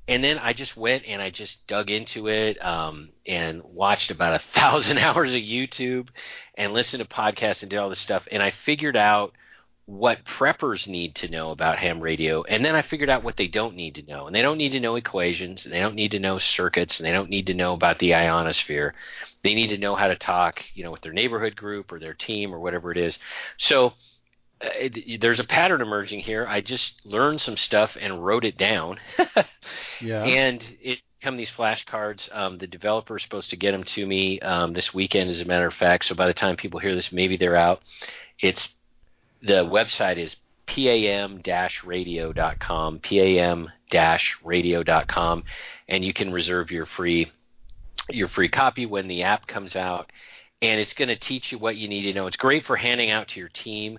And 0.09 0.23
then 0.23 0.39
I 0.39 0.53
just 0.53 0.77
went 0.77 1.05
and 1.07 1.21
I 1.21 1.31
just 1.31 1.67
dug 1.67 1.91
into 1.91 2.29
it 2.29 2.65
um, 2.65 3.09
and 3.27 3.63
watched 3.65 4.13
about 4.13 4.41
a 4.41 4.45
thousand 4.55 4.99
hours 5.01 5.35
of 5.35 5.41
YouTube 5.41 6.09
and 6.57 6.73
listened 6.73 7.03
to 7.03 7.09
podcasts 7.09 7.63
and 7.63 7.71
did 7.71 7.79
all 7.79 7.89
this 7.89 7.99
stuff. 7.99 8.27
And 8.31 8.41
I 8.41 8.53
figured 8.65 8.97
out 8.97 9.33
what 9.87 10.25
preppers 10.25 10.88
need 10.88 11.14
to 11.14 11.29
know 11.29 11.51
about 11.53 11.79
ham 11.79 12.01
radio, 12.01 12.42
and 12.42 12.64
then 12.64 12.75
I 12.75 12.83
figured 12.83 13.09
out 13.09 13.22
what 13.22 13.37
they 13.37 13.46
don't 13.46 13.77
need 13.77 13.94
to 13.94 14.03
know. 14.03 14.27
And 14.27 14.35
they 14.35 14.42
don't 14.42 14.59
need 14.59 14.70
to 14.72 14.81
know 14.81 14.96
equations, 14.96 15.64
and 15.64 15.72
they 15.72 15.79
don't 15.79 15.94
need 15.94 16.11
to 16.11 16.18
know 16.18 16.38
circuits, 16.38 16.99
and 16.99 17.07
they 17.07 17.12
don't 17.12 17.31
need 17.31 17.46
to 17.46 17.55
know 17.55 17.72
about 17.72 18.01
the 18.01 18.12
ionosphere. 18.14 18.94
They 19.44 19.55
need 19.55 19.68
to 19.68 19.79
know 19.79 19.94
how 19.94 20.09
to 20.09 20.16
talk, 20.16 20.64
you 20.75 20.83
know, 20.83 20.90
with 20.90 21.03
their 21.03 21.12
neighborhood 21.12 21.55
group 21.55 21.92
or 21.92 22.01
their 22.01 22.14
team 22.14 22.53
or 22.53 22.59
whatever 22.59 22.90
it 22.90 22.99
is. 22.99 23.16
So 23.59 23.92
uh, 24.61 24.68
it, 24.75 25.20
there's 25.20 25.38
a 25.38 25.44
pattern 25.44 25.81
emerging 25.81 26.20
here. 26.20 26.46
I 26.49 26.62
just 26.62 27.05
learned 27.07 27.40
some 27.40 27.57
stuff 27.57 27.96
and 28.01 28.25
wrote 28.25 28.44
it 28.44 28.59
down, 28.59 28.99
Yeah. 30.01 30.25
and 30.25 30.64
it 30.83 30.99
come 31.22 31.37
these 31.37 31.51
flashcards. 31.51 32.29
Um, 32.37 32.59
the 32.59 32.66
developer 32.66 33.16
is 33.18 33.22
supposed 33.22 33.51
to 33.51 33.57
get 33.57 33.70
them 33.70 33.85
to 33.85 34.05
me 34.05 34.40
um, 34.40 34.72
this 34.72 34.92
weekend, 34.92 35.31
as 35.31 35.40
a 35.40 35.44
matter 35.44 35.66
of 35.66 35.75
fact. 35.75 36.07
So 36.07 36.16
by 36.16 36.27
the 36.27 36.35
time 36.35 36.57
people 36.57 36.81
hear 36.81 36.94
this, 36.96 37.12
maybe 37.12 37.37
they're 37.37 37.55
out. 37.57 37.83
It's 38.40 38.68
the 39.42 39.64
website 39.64 40.16
is 40.16 40.37
pam-radio.com, 40.66 42.99
pam-radio.com, 42.99 45.44
and 45.88 46.05
you 46.05 46.12
can 46.12 46.33
reserve 46.33 46.70
your 46.70 46.87
free 46.87 47.31
your 48.11 48.29
free 48.29 48.49
copy 48.49 48.87
when 48.87 49.09
the 49.09 49.25
app 49.25 49.49
comes 49.49 49.75
out. 49.75 50.12
And 50.62 50.81
it's 50.81 50.94
going 50.94 51.09
to 51.09 51.16
teach 51.16 51.53
you 51.53 51.59
what 51.59 51.77
you 51.77 51.88
need 51.88 52.03
to 52.03 52.14
know. 52.14 52.27
It's 52.27 52.37
great 52.37 52.64
for 52.64 52.77
handing 52.77 53.11
out 53.11 53.29
to 53.29 53.40
your 53.40 53.49
team 53.49 53.99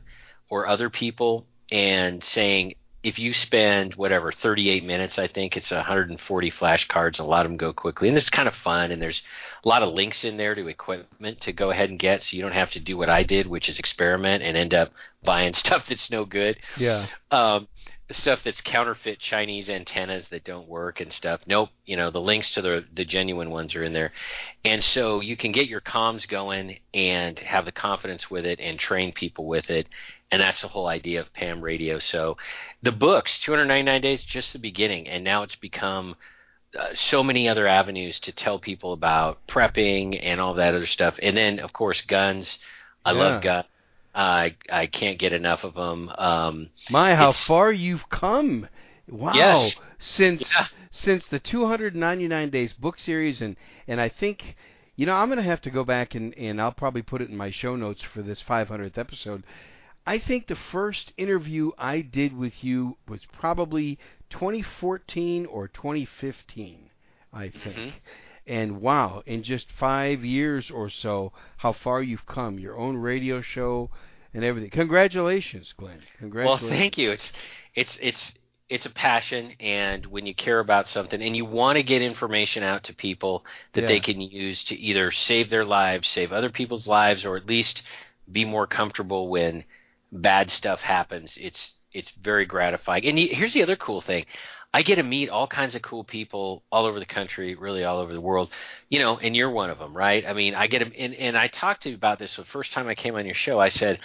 or 0.50 0.67
other 0.67 0.89
people 0.89 1.45
and 1.71 2.23
saying 2.23 2.76
if 3.04 3.20
you 3.20 3.34
spend 3.34 3.96
whatever 3.96 4.32
38 4.32 4.84
minutes, 4.84 5.20
I 5.20 5.28
think 5.28 5.56
it's 5.56 5.72
140 5.72 6.52
flashcards. 6.52 7.20
A 7.20 7.24
lot 7.24 7.46
of 7.46 7.52
them 7.52 7.58
go 7.58 7.72
quickly, 7.72 8.10
and 8.10 8.18
it's 8.18 8.30
kind 8.30 8.48
of 8.48 8.56
fun. 8.56 8.92
And 8.92 9.02
there's 9.02 9.22
a 9.64 9.68
lot 9.68 9.84
of 9.84 9.94
links 9.94 10.24
in 10.24 10.38
there 10.38 10.56
to 10.56 10.68
equipment 10.68 11.42
to 11.42 11.54
go 11.54 11.70
ahead 11.70 11.90
and 11.90 12.00
get, 12.00 12.24
so 12.24 12.36
you 12.36 12.42
don't 12.42 12.54
have 12.54 12.72
to 12.72 12.80
do 12.80 12.98
what 12.98 13.10
I 13.10 13.24
did, 13.24 13.48
which 13.48 13.70
is 13.70 13.80
experiment 13.80 14.44
and 14.44 14.58
end 14.58 14.74
up 14.74 14.92
buying 15.24 15.54
stuff 15.54 15.86
that's 15.88 16.10
no 16.10 16.26
good. 16.26 16.58
yeah. 16.78 17.08
Um, 17.32 17.68
stuff 18.13 18.41
that's 18.43 18.62
counterfeit 18.62 19.20
Chinese 19.20 19.67
antennas 19.70 20.30
that 20.30 20.43
don't 20.46 20.67
work 20.67 21.02
and 21.02 21.12
stuff. 21.12 21.41
Nope, 21.46 21.70
you 21.86 21.98
know 21.98 22.10
the 22.10 22.22
links 22.22 22.52
to 22.52 22.62
the 22.62 22.86
the 22.93 23.04
genuine 23.06 23.50
ones 23.50 23.76
are 23.76 23.84
in 23.84 23.93
there, 23.93 24.13
and 24.63 24.84
so 24.84 25.20
you 25.20 25.36
can 25.36 25.52
get 25.52 25.67
your 25.67 25.82
comms 25.82 26.28
going 26.28 26.78
and 26.93 27.38
have 27.39 27.65
the 27.65 27.72
confidence 27.72 28.30
with 28.32 28.46
it 28.46 28.60
and 28.60 28.80
train 28.80 29.12
people 29.12 29.46
with 29.46 29.70
it, 29.70 29.88
and 30.32 30.41
that's 30.41 30.62
the 30.62 30.70
whole 30.70 30.88
idea 30.88 31.20
of 31.20 31.34
Pam 31.34 31.62
Radio. 31.62 32.00
So 32.00 32.38
the 32.82 32.93
books, 32.93 33.39
299 33.39 34.02
days, 34.02 34.24
just 34.24 34.54
the 34.54 34.60
beginning, 34.60 35.08
and 35.08 35.24
now 35.24 35.43
it's 35.43 35.56
become 35.56 36.15
uh, 36.78 36.93
so 36.93 37.24
many 37.24 37.50
other 37.50 37.67
avenues 37.67 38.20
to 38.20 38.32
tell 38.32 38.60
people 38.60 38.93
about 38.93 39.46
prepping 39.48 40.20
and 40.22 40.39
all 40.39 40.54
that 40.54 40.74
other 40.76 40.86
stuff, 40.86 41.15
and 41.22 41.36
then 41.36 41.60
of 41.60 41.74
course 41.74 42.02
guns. 42.02 42.58
I 43.04 43.12
Yeah. 43.12 43.17
love 43.20 43.41
guns. 43.41 43.65
I 44.18 44.56
I 44.72 44.88
can't 44.88 45.20
get 45.20 45.32
enough 45.32 45.64
of 45.64 45.76
them. 45.76 46.10
Um, 46.18 46.70
My, 46.90 47.14
how 47.16 47.32
far 47.32 47.72
you've 47.72 48.10
come! 48.10 48.68
Wow, 49.08 49.34
Yes. 49.36 49.76
since 50.00 50.42
Yeah. 50.54 50.68
since 50.90 51.28
the 51.28 51.40
299 51.40 52.50
days 52.50 52.74
book 52.74 52.98
series, 53.00 53.42
and 53.42 53.56
and 53.88 54.02
I 54.02 54.10
think, 54.10 54.56
you 54.96 55.06
know, 55.06 55.14
I'm 55.14 55.30
gonna 55.30 55.44
have 55.44 55.62
to 55.62 55.70
go 55.70 55.84
back 55.84 56.16
and 56.16 56.34
and 56.36 56.60
I'll 56.60 56.72
probably 56.74 57.04
put 57.04 57.22
it 57.22 57.30
in 57.30 57.38
my 57.38 57.52
show 57.52 57.76
notes 57.76 58.02
for 58.02 58.24
this 58.24 58.42
500th 58.42 58.98
episode. 58.98 59.44
I 60.08 60.18
think 60.18 60.48
the 60.48 60.56
first 60.56 61.14
interview 61.18 61.72
I 61.78 62.02
did 62.02 62.36
with 62.36 62.64
you 62.64 62.98
was 63.08 63.22
probably 63.26 64.00
2014 64.30 65.46
or 65.46 65.68
2015, 65.68 66.90
I 67.34 67.50
think. 67.50 67.76
Mhm. 67.76 67.94
And 68.48 68.82
wow, 68.82 69.22
in 69.26 69.44
just 69.44 69.70
five 69.74 70.24
years 70.24 70.72
or 70.72 70.90
so, 70.90 71.34
how 71.58 71.74
far 71.74 72.02
you've 72.02 72.26
come. 72.26 72.58
Your 72.58 72.78
own 72.78 72.96
radio 72.96 73.42
show 73.42 73.90
and 74.38 74.45
everything. 74.45 74.69
Congratulations, 74.69 75.73
Glenn. 75.76 76.00
Well, 76.21 76.58
thank 76.60 76.97
you. 76.97 77.12
It's 77.12 77.32
it's 77.73 77.97
it's 78.00 78.34
it's 78.69 78.86
a 78.86 78.89
passion, 78.91 79.54
and 79.60 80.06
when 80.06 80.26
you 80.26 80.36
care 80.36 80.60
about 80.60 80.88
something 80.88 81.21
and 81.21 81.36
you 81.36 81.43
want 81.43 81.78
to 81.78 81.84
get 81.84 82.02
information 82.02 82.62
out 82.63 82.84
to 82.84 82.93
people 82.93 83.43
that 83.73 83.82
Yeah. 83.82 83.88
they 83.88 84.00
can 84.00 84.21
use 84.21 84.63
to 84.65 84.76
either 84.76 85.12
save 85.12 85.50
their 85.50 85.65
lives, 85.65 86.08
save 86.08 86.32
other 86.32 86.50
people's 86.50 86.86
lives, 86.86 87.26
or 87.26 87.36
at 87.36 87.47
least 87.47 87.82
be 88.32 88.45
more 88.45 88.67
comfortable 88.67 89.28
when 89.30 89.63
bad 90.12 90.52
stuff 90.52 90.82
happens, 90.82 91.36
it's 91.39 91.73
it's 91.91 92.12
very 92.21 92.45
gratifying. 92.45 93.06
And 93.06 93.17
here's 93.17 93.54
the 93.54 93.63
other 93.63 93.76
cool 93.76 94.02
thing. 94.02 94.26
I 94.78 94.84
get 94.84 94.98
to 94.98 95.04
meet 95.04 95.30
all 95.30 95.48
kinds 95.48 95.74
of 95.74 95.82
cool 95.82 96.04
people 96.04 96.62
all 96.72 96.86
over 96.86 97.00
the 97.00 97.06
country, 97.08 97.56
really 97.56 97.84
all 97.84 97.98
over 97.98 98.13
the 98.13 98.22
world, 98.22 98.52
you 98.90 99.00
know, 99.00 99.18
and 99.18 99.36
you're 99.36 99.50
one 99.50 99.72
of 99.72 99.80
them, 99.80 99.98
right? 99.98 100.24
I 100.24 100.34
mean, 100.34 100.54
I 100.54 100.68
get 100.68 100.84
'em- 100.84 100.94
and, 100.96 101.16
and 101.16 101.36
I 101.36 101.48
talked 101.48 101.82
to 101.84 101.90
you 101.90 101.96
about 101.96 102.20
this 102.20 102.36
the 102.36 102.44
first 102.44 102.74
time 102.74 102.88
I 102.88 102.94
came 102.94 103.16
on 103.16 103.26
your 103.26 103.34
show. 103.34 103.60
I 103.60 103.70
said, 103.70 103.98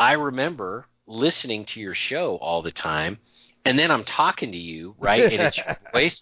I 0.00 0.14
remember 0.14 0.88
listening 1.06 1.64
to 1.66 1.80
your 1.80 1.94
show 1.94 2.38
all 2.38 2.60
the 2.60 2.72
time, 2.72 3.20
and 3.64 3.78
then 3.78 3.92
I'm 3.92 4.02
talking 4.02 4.50
to 4.50 4.58
you, 4.58 4.96
right? 4.98 5.22
And 5.22 5.40
it's 5.42 5.58
your 5.58 5.78
voice, 5.92 6.20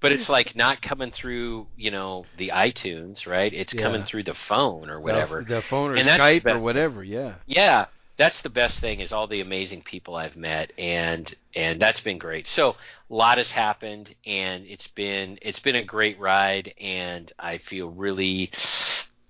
but 0.00 0.12
it's 0.12 0.28
like 0.28 0.54
not 0.54 0.82
coming 0.82 1.10
through, 1.10 1.66
you 1.78 1.90
know, 1.90 2.26
the 2.36 2.50
iTunes, 2.54 3.26
right? 3.26 3.54
It's 3.54 3.72
coming 3.72 4.02
through 4.02 4.24
the 4.24 4.34
phone 4.34 4.90
or 4.90 5.00
whatever. 5.00 5.42
The, 5.48 5.54
the 5.54 5.62
phone 5.62 5.92
or 5.92 5.96
And 5.96 6.06
Skype 6.08 6.44
or 6.44 6.58
whatever, 6.58 7.02
yeah. 7.02 7.36
Yeah, 7.46 7.86
that's 8.18 8.40
the 8.42 8.50
best 8.50 8.78
thing 8.80 9.00
is 9.00 9.12
all 9.12 9.26
the 9.26 9.40
amazing 9.40 9.82
people 9.82 10.14
I've 10.14 10.36
met, 10.36 10.72
and 10.78 11.34
and 11.54 11.80
that's 11.80 12.00
been 12.00 12.18
great. 12.18 12.46
So 12.46 12.70
a 13.10 13.14
lot 13.14 13.38
has 13.38 13.50
happened, 13.50 14.14
and 14.26 14.66
it's 14.66 14.86
been 14.88 15.38
it's 15.42 15.60
been 15.60 15.76
a 15.76 15.84
great 15.84 16.18
ride, 16.20 16.74
and 16.78 17.32
I 17.38 17.58
feel 17.58 17.88
really, 17.88 18.50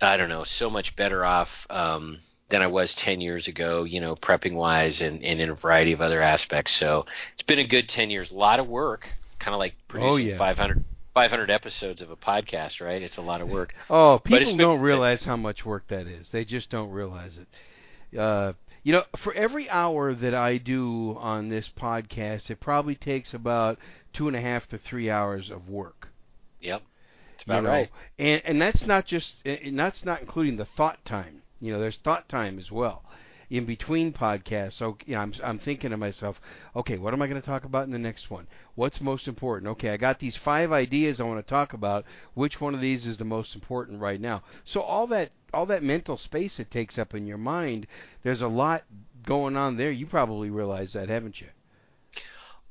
I 0.01 0.17
don't 0.17 0.29
know, 0.29 0.45
so 0.45 0.69
much 0.71 0.97
better 0.97 1.25
off 1.25 1.49
um, 1.71 2.19
than 2.49 2.63
I 2.63 2.67
was 2.67 2.93
ten 2.95 3.21
years 3.21 3.47
ago. 3.47 3.85
You 3.85 4.01
know, 4.01 4.17
prepping 4.17 4.55
wise, 4.55 5.01
and, 5.01 5.23
and 5.25 5.41
in 5.41 5.51
a 5.51 5.55
variety 5.55 5.93
of 5.93 6.01
other 6.01 6.21
aspects. 6.21 6.75
So 6.75 7.07
it's 7.33 7.43
been 7.43 7.61
a 7.61 7.67
good 7.67 7.89
ten 7.89 8.11
years. 8.11 8.33
A 8.33 8.37
lot 8.37 8.59
of 8.59 8.67
work, 8.67 9.07
kind 9.39 9.55
of 9.55 9.59
like 9.61 9.75
producing 9.87 10.13
Oh, 10.13 10.17
yeah. 10.17 10.37
500, 10.39 10.85
500 11.15 11.51
episodes 11.51 12.01
of 12.03 12.11
a 12.11 12.17
podcast, 12.17 12.81
right? 12.81 13.01
It's 13.03 13.19
a 13.19 13.23
lot 13.23 13.41
of 13.41 13.49
work. 13.49 13.73
Oh, 13.89 14.21
people 14.23 14.41
been 14.41 14.57
don't 14.57 14.81
realize 14.81 15.25
how 15.25 15.37
much 15.37 15.65
work 15.65 15.85
that 15.89 16.07
is. 16.09 16.31
They 16.31 16.45
just 16.45 16.71
don't 16.71 16.91
realize 16.91 17.39
it. 17.39 18.19
Uh, 18.19 18.55
you 18.83 18.93
know, 18.93 19.05
for 19.23 19.35
every 19.35 19.69
hour 19.69 20.15
that 20.15 20.35
I 20.35 20.57
do 20.57 21.17
on 21.19 21.49
this 21.49 21.69
podcast, 21.69 22.51
it 22.51 22.61
probably 22.61 22.95
takes 22.95 23.35
about 23.35 23.79
two 24.13 24.27
and 24.27 24.37
a 24.37 24.41
half 24.41 24.69
to 24.69 24.79
three 24.79 25.11
hours 25.11 25.51
of 25.51 25.69
work. 25.69 26.09
Yep, 26.61 26.83
it's 27.35 27.47
you 27.47 27.53
about 27.53 27.65
know? 27.65 27.71
right. 27.71 27.91
And 28.19 28.43
and 28.45 28.61
that's 28.61 28.87
not 28.87 29.07
just 29.07 29.45
and 29.45 29.79
that's 29.79 30.05
not 30.05 30.21
including 30.21 30.57
the 30.57 30.65
thought 30.65 31.05
time. 31.05 31.43
You 31.61 31.73
know, 31.73 31.81
there's 31.81 31.99
thought 31.99 32.29
time 32.29 32.59
as 32.59 32.71
well 32.71 33.03
in 33.51 33.67
between 33.67 34.13
podcasts. 34.13 34.75
So 34.75 34.97
you 35.05 35.15
know, 35.15 35.21
I'm 35.21 35.35
I'm 35.43 35.59
thinking 35.59 35.91
to 35.91 35.97
myself, 35.97 36.41
okay, 36.77 36.97
what 36.97 37.13
am 37.13 37.21
I 37.21 37.27
going 37.27 37.41
to 37.41 37.47
talk 37.47 37.65
about 37.65 37.85
in 37.85 37.91
the 37.91 37.99
next 37.99 38.31
one? 38.31 38.47
What's 38.77 39.01
most 39.01 39.27
important? 39.29 39.71
Okay, 39.73 39.91
I 39.91 39.97
got 39.97 40.21
these 40.21 40.37
five 40.37 40.73
ideas 40.73 41.21
I 41.21 41.25
want 41.25 41.45
to 41.45 41.51
talk 41.51 41.73
about. 41.73 42.05
Which 42.35 42.61
one 42.61 42.75
of 42.75 42.81
these 42.81 43.05
is 43.07 43.19
the 43.19 43.25
most 43.25 43.55
important 43.55 44.01
right 44.01 44.21
now? 44.21 44.43
So 44.65 44.81
all 44.81 45.07
that 45.09 45.33
all 45.53 45.67
that 45.67 45.83
mental 45.83 46.17
space 46.17 46.61
it 46.61 46.71
takes 46.71 46.97
up 46.97 47.15
in 47.15 47.27
your 47.27 47.39
mind, 47.39 47.87
there's 48.23 48.41
a 48.41 48.49
lot 48.49 48.85
going 49.27 49.57
on 49.57 49.77
there. 49.77 49.91
You 49.91 50.07
probably 50.07 50.49
realize 50.49 50.93
that, 50.93 51.09
haven't 51.09 51.41
you? 51.41 51.49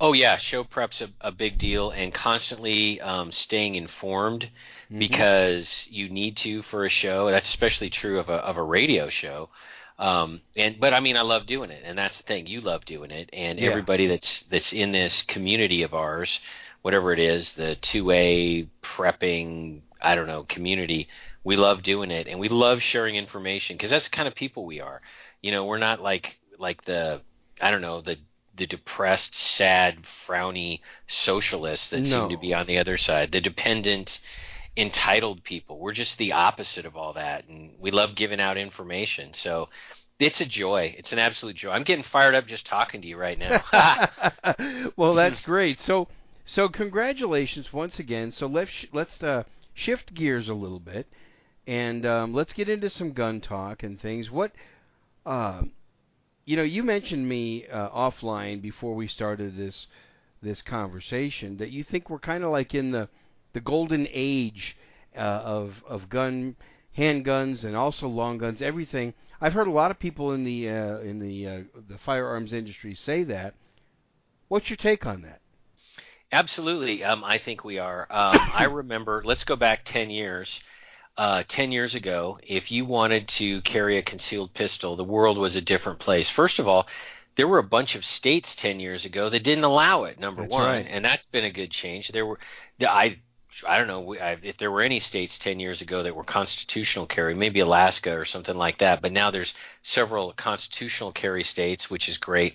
Oh 0.02 0.14
yeah, 0.14 0.38
show 0.38 0.64
prep's 0.64 1.02
a, 1.02 1.10
a 1.20 1.32
big 1.32 1.58
deal, 1.58 1.92
and 1.92 2.14
constantly 2.14 3.02
um, 3.02 3.34
staying 3.34 3.76
informed 3.76 4.50
Mhm. 4.90 4.98
because 5.00 5.86
you 5.90 6.08
need 6.10 6.38
to 6.38 6.62
for 6.64 6.86
a 6.86 6.90
show. 6.90 7.30
That's 7.30 7.50
especially 7.50 7.90
true 7.90 8.18
of 8.18 8.30
a 8.30 8.36
of 8.36 8.56
a 8.56 8.64
radio 8.64 9.10
show. 9.10 9.50
Um, 10.00 10.42
and 10.56 10.80
but 10.80 10.94
I 10.94 11.02
mean, 11.02 11.18
I 11.18 11.22
love 11.22 11.46
doing 11.46 11.72
it, 11.72 11.84
and 11.86 11.98
that's 11.98 12.18
the 12.18 12.24
thing. 12.24 12.48
You 12.48 12.62
love 12.62 12.86
doing 12.86 13.12
it, 13.12 13.30
and 13.34 13.60
Yeah. 13.60 13.68
everybody 13.68 14.08
that's 14.08 14.44
that's 14.50 14.72
in 14.72 14.94
this 14.94 15.22
community 15.24 15.84
of 15.84 15.94
ours, 15.94 16.40
whatever 16.82 17.12
it 17.12 17.20
is, 17.20 17.52
the 17.54 17.76
two 17.76 18.10
A 18.12 18.68
prepping, 18.82 19.82
I 20.02 20.16
don't 20.16 20.28
know, 20.28 20.44
community. 20.44 21.10
We 21.44 21.58
love 21.58 21.84
doing 21.84 22.12
it, 22.12 22.28
and 22.30 22.40
we 22.40 22.48
love 22.48 22.82
sharing 22.82 23.16
information 23.18 23.76
because 23.76 23.92
that's 23.92 24.06
the 24.06 24.16
kind 24.16 24.28
of 24.28 24.36
people 24.36 24.66
we 24.66 24.80
are. 24.80 25.02
You 25.42 25.52
know, 25.52 25.66
we're 25.66 25.78
not 25.78 26.02
like 26.02 26.40
like 26.58 26.86
the 26.86 27.22
I 27.62 27.70
don't 27.70 27.82
know 27.82 28.00
the 28.00 28.18
the 28.56 28.68
depressed, 28.68 29.36
sad, 29.36 30.00
frowny 30.28 30.80
socialists 31.08 31.90
that 31.90 32.04
No. 32.06 32.22
seem 32.22 32.30
to 32.30 32.38
be 32.38 32.54
on 32.54 32.68
the 32.68 32.78
other 32.78 32.98
side, 32.98 33.32
the 33.34 33.42
dependent, 33.42 34.20
entitled 34.78 35.44
people. 35.44 35.80
We're 35.80 35.94
just 35.94 36.18
the 36.18 36.32
opposite 36.34 36.86
of 36.86 36.96
all 36.96 37.14
that, 37.14 37.48
and 37.48 37.72
we 37.80 37.92
love 37.92 38.16
giving 38.16 38.40
out 38.40 38.58
information. 38.58 39.34
So 39.34 39.70
it's 40.20 40.42
a 40.42 40.46
joy. 40.46 40.96
It's 40.98 41.14
an 41.14 41.20
absolute 41.20 41.56
joy. 41.56 41.72
I'm 41.72 41.84
getting 41.84 42.04
fired 42.04 42.36
up 42.36 42.46
just 42.46 42.66
talking 42.66 43.02
to 43.02 43.08
you 43.08 43.18
right 43.18 43.40
now. 43.40 43.64
well, 44.98 45.14
that's 45.14 45.40
great. 45.40 45.80
So, 45.80 46.08
so 46.46 46.68
congratulations 46.68 47.72
once 47.72 48.00
again. 48.00 48.32
So 48.32 48.48
let's 48.48 48.72
let's 48.92 49.22
uh, 49.24 49.44
shift 49.74 50.14
gears 50.14 50.50
a 50.50 50.54
little 50.54 50.80
bit, 50.80 51.08
and 51.66 52.06
um, 52.06 52.34
let's 52.34 52.54
get 52.54 52.70
into 52.70 52.90
some 52.90 53.14
gun 53.14 53.40
talk 53.40 53.84
and 53.84 54.00
things. 54.00 54.30
What, 54.30 54.52
uh, 55.26 55.64
you 56.46 56.58
know, 56.58 56.64
you 56.64 56.84
mentioned 56.84 57.28
me 57.28 57.68
uh, 57.68 57.90
offline 57.90 58.62
before 58.62 58.96
we 58.96 59.08
started 59.08 59.58
this 59.58 59.88
this 60.42 60.62
conversation 60.62 61.58
that 61.58 61.70
you 61.70 61.84
think 61.84 62.10
we're 62.10 62.20
kind 62.20 62.44
of 62.44 62.52
like 62.52 62.74
in 62.74 62.92
the 62.92 63.10
the 63.54 63.60
golden 63.60 64.08
age 64.12 64.78
uh, 65.16 65.20
of 65.20 65.84
of 65.88 66.10
gun 66.10 66.56
handguns 66.98 67.64
and 67.64 67.76
also 67.76 68.08
long 68.08 68.38
guns, 68.38 68.62
everything. 68.62 69.14
I've 69.42 69.54
heard 69.54 69.68
a 69.68 69.72
lot 69.72 69.92
of 69.92 70.00
people 70.00 70.34
in 70.34 70.44
the 70.44 70.70
uh, 70.70 71.00
in 71.00 71.20
the 71.20 71.48
uh, 71.48 71.60
the 71.88 71.98
firearms 71.98 72.54
industry 72.54 72.96
say 72.96 73.24
that. 73.24 73.56
What's 74.50 74.70
your 74.70 74.78
take 74.78 75.06
on 75.06 75.22
that? 75.22 75.42
Absolutely, 76.32 77.04
um, 77.04 77.24
I 77.24 77.38
think 77.38 77.64
we 77.64 77.80
are. 77.80 78.02
Um, 78.10 78.38
I 78.54 78.64
remember. 78.72 79.22
Let's 79.26 79.44
go 79.44 79.56
back 79.56 79.82
ten 79.86 80.10
years. 80.10 80.60
Uh, 81.18 81.44
ten 81.48 81.72
years 81.72 81.96
ago, 81.96 82.40
if 82.44 82.72
you 82.72 82.86
wanted 82.86 83.28
to 83.28 83.62
carry 83.62 83.98
a 83.98 84.02
concealed 84.02 84.54
pistol, 84.54 84.96
the 84.96 85.04
world 85.04 85.38
was 85.38 85.56
a 85.56 85.62
different 85.62 86.00
place. 86.00 86.30
First 86.30 86.60
of 86.60 86.68
all, 86.68 86.88
there 87.36 87.48
were 87.48 87.58
a 87.58 87.64
bunch 87.64 87.96
of 87.96 88.06
states 88.06 88.56
ten 88.56 88.80
years 88.80 89.06
ago 89.06 89.30
that 89.30 89.44
didn't 89.44 89.66
allow 89.66 90.04
it. 90.06 90.20
Number 90.20 90.44
That's 90.44 90.52
one, 90.52 90.66
right. 90.66 90.88
and 90.90 91.04
that's 91.04 91.26
been 91.26 91.44
a 91.46 91.52
good 91.52 91.72
change. 91.72 92.10
There 92.10 92.26
were, 92.26 92.40
I, 92.82 93.20
I 93.68 93.78
don't 93.78 93.88
know 93.88 94.02
we- 94.02 94.20
I, 94.20 94.38
if 94.44 94.58
there 94.58 94.72
were 94.72 94.82
any 94.82 95.00
states 95.00 95.38
ten 95.38 95.60
years 95.60 95.82
ago 95.82 96.04
that 96.04 96.16
were 96.16 96.24
constitutional 96.24 97.06
carry, 97.06 97.34
maybe 97.34 97.60
Alaska 97.60 98.12
or 98.18 98.26
something 98.26 98.56
like 98.58 98.78
that. 98.80 99.02
But 99.02 99.12
now 99.12 99.32
there's 99.32 99.54
several 99.84 100.34
constitutional 100.34 101.12
carry 101.12 101.44
states, 101.44 101.90
which 101.90 102.08
is 102.10 102.18
great. 102.18 102.54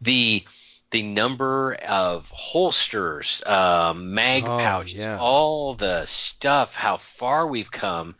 The 0.00 0.44
the 0.90 1.02
number 1.02 1.74
of 1.74 2.26
holsters, 2.30 3.42
um, 3.46 4.14
mag 4.14 4.44
Oh, 4.44 4.58
pouches, 4.58 4.94
yeah. 4.94 5.18
all 5.18 5.74
the 5.74 6.04
stuff, 6.06 6.72
how 6.74 7.00
far 7.18 7.46
we've 7.48 7.70
come. 7.70 8.14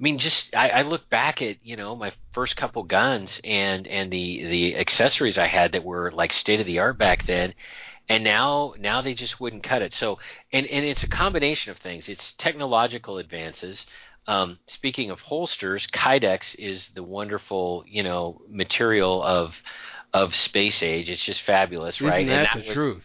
I 0.00 0.02
mean, 0.02 0.18
just 0.18 0.54
I, 0.56 0.70
I 0.70 0.82
look 0.82 1.08
back 1.10 1.42
at 1.42 1.58
you 1.62 1.76
know 1.76 1.94
my 1.94 2.12
first 2.32 2.56
couple 2.56 2.82
guns 2.82 3.40
and 3.44 3.86
and 3.86 4.10
the 4.10 4.44
the 4.44 4.76
accessories 4.76 5.38
I 5.38 5.46
had 5.46 5.72
that 5.72 5.84
were 5.84 6.10
like 6.10 6.32
state 6.32 6.60
of 6.60 6.66
the 6.66 6.78
art 6.80 6.98
back 6.98 7.26
then, 7.26 7.54
and 8.08 8.22
now 8.24 8.74
now 8.78 9.00
they 9.02 9.14
just 9.14 9.40
wouldn't 9.40 9.62
cut 9.62 9.82
it. 9.82 9.92
So 9.94 10.18
and 10.52 10.66
and 10.66 10.84
it's 10.84 11.02
a 11.04 11.08
combination 11.08 11.70
of 11.72 11.78
things. 11.78 12.08
It's 12.08 12.32
technological 12.32 13.18
advances. 13.18 13.86
Um, 14.26 14.58
speaking 14.66 15.10
of 15.10 15.20
holsters, 15.20 15.86
Kydex 15.86 16.54
is 16.58 16.88
the 16.94 17.02
wonderful 17.02 17.84
you 17.86 18.02
know 18.02 18.40
material 18.48 19.22
of 19.22 19.54
of 20.12 20.34
space 20.34 20.82
age. 20.82 21.10
It's 21.10 21.24
just 21.24 21.42
fabulous, 21.42 21.96
Isn't 21.96 22.06
right? 22.06 22.26
that 22.26 22.32
and 22.32 22.46
that's 22.46 22.54
the 22.54 22.68
was- 22.68 22.74
truth? 22.74 23.04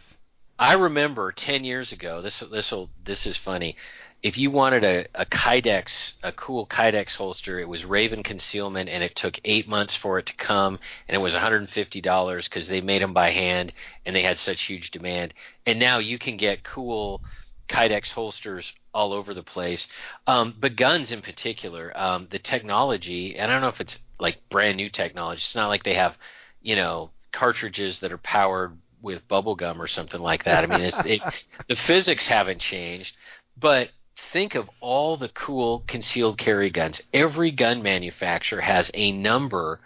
I 0.58 0.74
remember 0.74 1.32
ten 1.32 1.64
years 1.64 1.92
ago. 1.92 2.20
This 2.20 2.40
this 2.52 2.70
will 2.70 2.90
this 3.04 3.26
is 3.26 3.36
funny. 3.38 3.76
If 4.22 4.36
you 4.36 4.50
wanted 4.50 4.84
a, 4.84 5.06
a 5.14 5.24
Kydex, 5.24 6.12
a 6.22 6.32
cool 6.32 6.66
Kydex 6.66 7.14
holster, 7.14 7.58
it 7.58 7.68
was 7.68 7.84
Raven 7.86 8.22
Concealment, 8.22 8.90
and 8.90 9.02
it 9.02 9.16
took 9.16 9.38
eight 9.44 9.66
months 9.66 9.96
for 9.96 10.18
it 10.18 10.26
to 10.26 10.36
come, 10.36 10.78
and 11.08 11.14
it 11.14 11.18
was 11.18 11.34
$150 11.34 12.44
because 12.44 12.68
they 12.68 12.82
made 12.82 13.00
them 13.00 13.14
by 13.14 13.30
hand, 13.30 13.72
and 14.04 14.14
they 14.14 14.22
had 14.22 14.38
such 14.38 14.62
huge 14.62 14.90
demand. 14.90 15.32
And 15.64 15.78
now 15.78 15.98
you 15.98 16.18
can 16.18 16.36
get 16.36 16.64
cool 16.64 17.22
Kydex 17.70 18.10
holsters 18.10 18.72
all 18.92 19.12
over 19.12 19.32
the 19.32 19.42
place. 19.42 19.86
Um, 20.26 20.54
but 20.58 20.76
guns 20.76 21.12
in 21.12 21.22
particular, 21.22 21.92
um, 21.94 22.28
the 22.30 22.38
technology, 22.38 23.36
and 23.36 23.50
I 23.50 23.54
don't 23.54 23.62
know 23.62 23.68
if 23.68 23.80
it's 23.80 23.98
like 24.18 24.48
brand 24.50 24.76
new 24.76 24.90
technology. 24.90 25.38
It's 25.38 25.54
not 25.54 25.68
like 25.68 25.84
they 25.84 25.94
have, 25.94 26.18
you 26.60 26.76
know, 26.76 27.10
cartridges 27.32 28.00
that 28.00 28.12
are 28.12 28.18
powered 28.18 28.76
with 29.00 29.26
bubble 29.28 29.54
gum 29.54 29.80
or 29.80 29.86
something 29.86 30.20
like 30.20 30.44
that. 30.44 30.64
I 30.64 30.66
mean, 30.66 30.82
it's, 30.82 30.98
it, 31.06 31.22
the 31.68 31.76
physics 31.76 32.26
haven't 32.26 32.60
changed, 32.60 33.16
but 33.56 33.88
think 34.32 34.54
of 34.54 34.68
all 34.80 35.16
the 35.16 35.28
cool 35.28 35.84
concealed 35.86 36.38
carry 36.38 36.70
guns. 36.70 37.00
Every 37.12 37.50
gun 37.50 37.82
manufacturer 37.82 38.60
has 38.60 38.90
a 38.94 39.12
number 39.12 39.80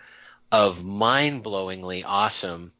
of 0.52 0.82
mind-blowingly 0.84 2.02
awesome 2.04 2.72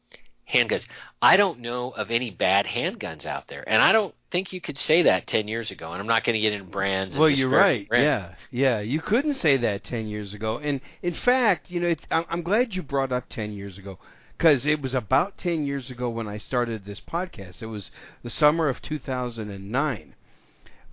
handguns. 0.51 0.85
I 1.21 1.37
don't 1.37 1.59
know 1.59 1.89
of 1.91 2.11
any 2.11 2.29
bad 2.29 2.65
handguns 2.65 3.25
out 3.25 3.47
there, 3.47 3.67
and 3.67 3.81
I 3.81 3.91
don't 3.91 4.13
think 4.31 4.53
you 4.53 4.61
could 4.61 4.77
say 4.77 5.03
that 5.03 5.27
10 5.27 5.47
years 5.47 5.71
ago. 5.71 5.91
And 5.91 5.99
I'm 5.99 6.07
not 6.07 6.23
going 6.23 6.35
to 6.35 6.39
get 6.39 6.53
into 6.53 6.65
brands. 6.65 7.13
and 7.13 7.19
Well, 7.19 7.29
you're 7.29 7.49
right. 7.49 7.87
brands. 7.87 8.37
Yeah, 8.51 8.77
yeah. 8.77 8.79
You 8.81 9.01
couldn't 9.01 9.33
say 9.35 9.57
that 9.57 9.83
ten 9.83 10.07
years 10.07 10.33
ago. 10.33 10.59
And 10.59 10.81
in 11.01 11.13
fact, 11.13 11.71
you 11.71 11.79
know, 11.79 11.87
it's, 11.87 12.03
I'm, 12.11 12.25
I'm 12.29 12.41
glad 12.43 12.75
you 12.75 12.83
brought 12.83 13.11
up 13.11 13.29
ten 13.29 13.53
years 13.53 13.77
ago 13.77 13.97
because 14.37 14.65
it 14.65 14.81
was 14.81 14.93
about 14.93 15.37
ten 15.37 15.65
years 15.65 15.89
ago 15.89 16.09
when 16.09 16.27
I 16.27 16.37
started 16.37 16.85
this 16.85 17.01
podcast. 17.01 17.61
It 17.61 17.67
was 17.67 17.91
the 18.23 18.29
summer 18.29 18.67
of 18.67 18.81
2009. 18.81 20.15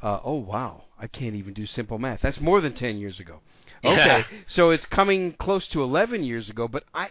Uh, 0.02 0.18
oh 0.24 0.34
wow, 0.38 0.84
I 0.98 1.06
can't 1.06 1.36
even 1.36 1.54
do 1.54 1.64
simple 1.66 1.98
math. 1.98 2.20
That's 2.20 2.40
more 2.40 2.60
than 2.60 2.74
ten 2.74 2.96
years 2.96 3.20
ago. 3.20 3.40
Okay, 3.84 3.96
Yeah. 3.96 4.24
so 4.46 4.70
it's 4.70 4.86
coming 4.86 5.32
close 5.32 5.66
to 5.68 5.82
11 5.82 6.22
years 6.22 6.48
ago. 6.48 6.68
But 6.68 6.84
I, 6.94 7.08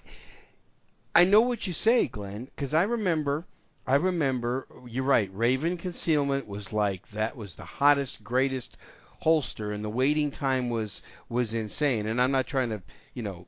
I 1.13 1.25
know 1.25 1.41
what 1.41 1.67
you 1.67 1.73
say, 1.73 2.07
Glenn, 2.07 2.45
because 2.45 2.73
I 2.73 2.83
remember. 2.83 3.45
I 3.87 3.95
remember. 3.95 4.67
You're 4.87 5.03
right. 5.03 5.29
Raven 5.33 5.75
concealment 5.77 6.47
was 6.47 6.71
like 6.71 7.09
that 7.11 7.35
was 7.35 7.55
the 7.55 7.65
hottest, 7.65 8.23
greatest 8.23 8.77
holster, 9.21 9.71
and 9.71 9.83
the 9.83 9.89
waiting 9.89 10.31
time 10.31 10.69
was 10.69 11.01
was 11.29 11.53
insane. 11.53 12.05
And 12.07 12.21
I'm 12.21 12.31
not 12.31 12.47
trying 12.47 12.69
to, 12.69 12.81
you 13.13 13.23
know, 13.23 13.47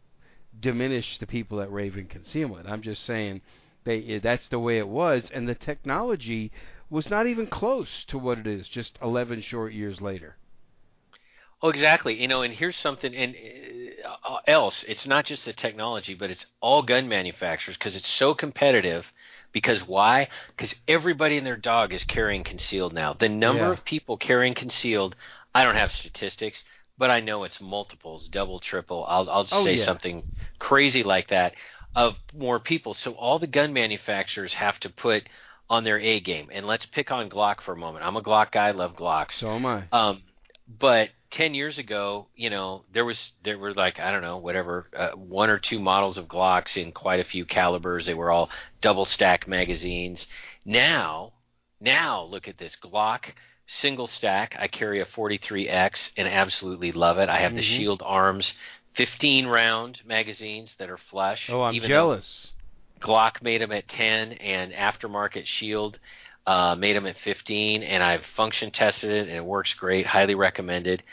diminish 0.59 1.17
the 1.19 1.27
people 1.27 1.61
at 1.61 1.71
Raven 1.71 2.05
Concealment. 2.07 2.67
I'm 2.67 2.81
just 2.81 3.03
saying 3.03 3.41
they 3.85 4.19
that's 4.19 4.47
the 4.49 4.59
way 4.59 4.77
it 4.79 4.87
was, 4.87 5.29
and 5.33 5.47
the 5.47 5.55
technology 5.55 6.51
was 6.89 7.09
not 7.09 7.27
even 7.27 7.47
close 7.47 8.05
to 8.05 8.17
what 8.17 8.37
it 8.37 8.47
is 8.47 8.67
just 8.67 8.97
11 9.01 9.41
short 9.41 9.73
years 9.73 10.01
later. 10.01 10.37
Oh, 11.61 11.69
exactly. 11.69 12.21
You 12.21 12.27
know, 12.27 12.41
and 12.41 12.53
here's 12.53 12.75
something 12.75 13.15
and 13.15 13.35
uh, 14.25 14.37
else. 14.47 14.83
It's 14.87 15.07
not 15.07 15.25
just 15.25 15.45
the 15.45 15.53
technology, 15.53 16.13
but 16.13 16.29
it's 16.29 16.45
all 16.59 16.81
gun 16.83 17.07
manufacturers 17.07 17.77
because 17.77 17.95
it's 17.95 18.07
so 18.09 18.33
competitive. 18.33 19.11
Because 19.53 19.87
why? 19.87 20.27
Because 20.55 20.75
everybody 20.87 21.37
and 21.37 21.45
their 21.47 21.55
dog 21.55 21.93
is 21.93 22.03
carrying 22.03 22.43
concealed 22.43 22.91
now. 22.91 23.13
The 23.13 23.29
number 23.29 23.67
Yeah. 23.67 23.71
of 23.71 23.85
people 23.85 24.17
carrying 24.17 24.55
concealed, 24.55 25.15
I 25.55 25.63
don't 25.63 25.75
have 25.75 25.91
statistics, 25.93 26.63
but 26.97 27.09
I 27.09 27.21
know 27.21 27.43
it's 27.43 27.61
multiples, 27.61 28.27
double, 28.27 28.59
triple. 28.59 29.05
I'll 29.07 29.29
I'll 29.29 29.43
just 29.45 29.55
Oh, 29.55 29.63
say 29.63 29.77
yeah. 29.77 29.85
something 29.85 30.23
crazy 30.59 31.03
like 31.03 31.29
that 31.29 31.53
of 31.95 32.17
more 32.33 32.59
people. 32.59 32.93
So 32.93 33.13
all 33.13 33.39
the 33.39 33.47
gun 33.47 33.71
manufacturers 33.71 34.55
have 34.55 34.79
to 34.81 34.89
put 34.89 35.23
on 35.69 35.83
their 35.83 35.99
A 35.99 36.19
game. 36.19 36.49
And 36.51 36.65
let's 36.67 36.85
pick 36.85 37.11
on 37.11 37.29
Glock 37.29 37.61
for 37.61 37.73
a 37.73 37.77
moment. 37.77 38.05
I'm 38.05 38.15
a 38.15 38.21
Glock 38.21 38.51
guy, 38.51 38.71
love 38.71 38.95
Glocks. 38.95 39.33
So 39.33 39.49
am 39.51 39.65
I. 39.65 39.83
Um, 39.91 40.21
but 40.67 41.09
ten 41.31 41.53
years 41.53 41.77
ago, 41.77 42.27
you 42.35 42.49
know, 42.49 42.83
there 42.93 43.05
was 43.05 43.31
there 43.43 43.57
were 43.57 43.73
like 43.73 43.99
I 43.99 44.11
don't 44.11 44.21
know 44.21 44.37
whatever 44.37 44.87
uh, 44.95 45.09
one 45.11 45.49
or 45.49 45.59
two 45.59 45.79
models 45.79 46.17
of 46.17 46.27
Glocks 46.27 46.77
in 46.77 46.91
quite 46.91 47.19
a 47.19 47.23
few 47.25 47.45
calibers. 47.45 48.05
They 48.05 48.13
were 48.13 48.31
all 48.31 48.49
double 48.81 49.05
stack 49.05 49.47
magazines. 49.47 50.27
Now, 50.65 51.33
now 51.81 52.23
look 52.23 52.47
at 52.47 52.57
this 52.57 52.75
Glock 52.81 53.33
single 53.65 54.07
stack. 54.07 54.55
I 54.59 54.67
carry 54.67 54.99
a 55.01 55.05
43X 55.05 56.11
and 56.17 56.27
absolutely 56.27 56.91
love 56.91 57.17
it. 57.17 57.29
I 57.29 57.39
have 57.39 57.53
the 57.55 57.61
Mhm. 57.61 57.77
Shield 57.77 58.01
Arms 58.05 58.53
15 58.93 59.47
round 59.47 60.01
magazines 60.05 60.75
that 60.77 60.89
are 60.89 60.97
flush. 60.97 61.49
oh, 61.49 61.61
I'm 61.63 61.73
even 61.73 61.89
though- 61.89 61.95
jealous. 61.95 62.51
Glock 63.03 63.41
made 63.41 63.61
them 63.61 63.71
at 63.71 63.87
10, 63.87 64.33
and 64.33 64.71
aftermarket 64.71 65.45
Shield 65.45 65.99
uh, 66.47 66.75
made 66.75 66.95
them 66.95 67.05
at 67.05 67.17
15, 67.17 67.83
and 67.83 68.01
I've 68.01 68.25
function 68.35 68.71
tested 68.71 69.11
it, 69.11 69.27
and 69.27 69.37
it 69.37 69.45
works 69.45 69.73
great. 69.73 70.05
Highly 70.05 70.35
recommended. 70.35 71.03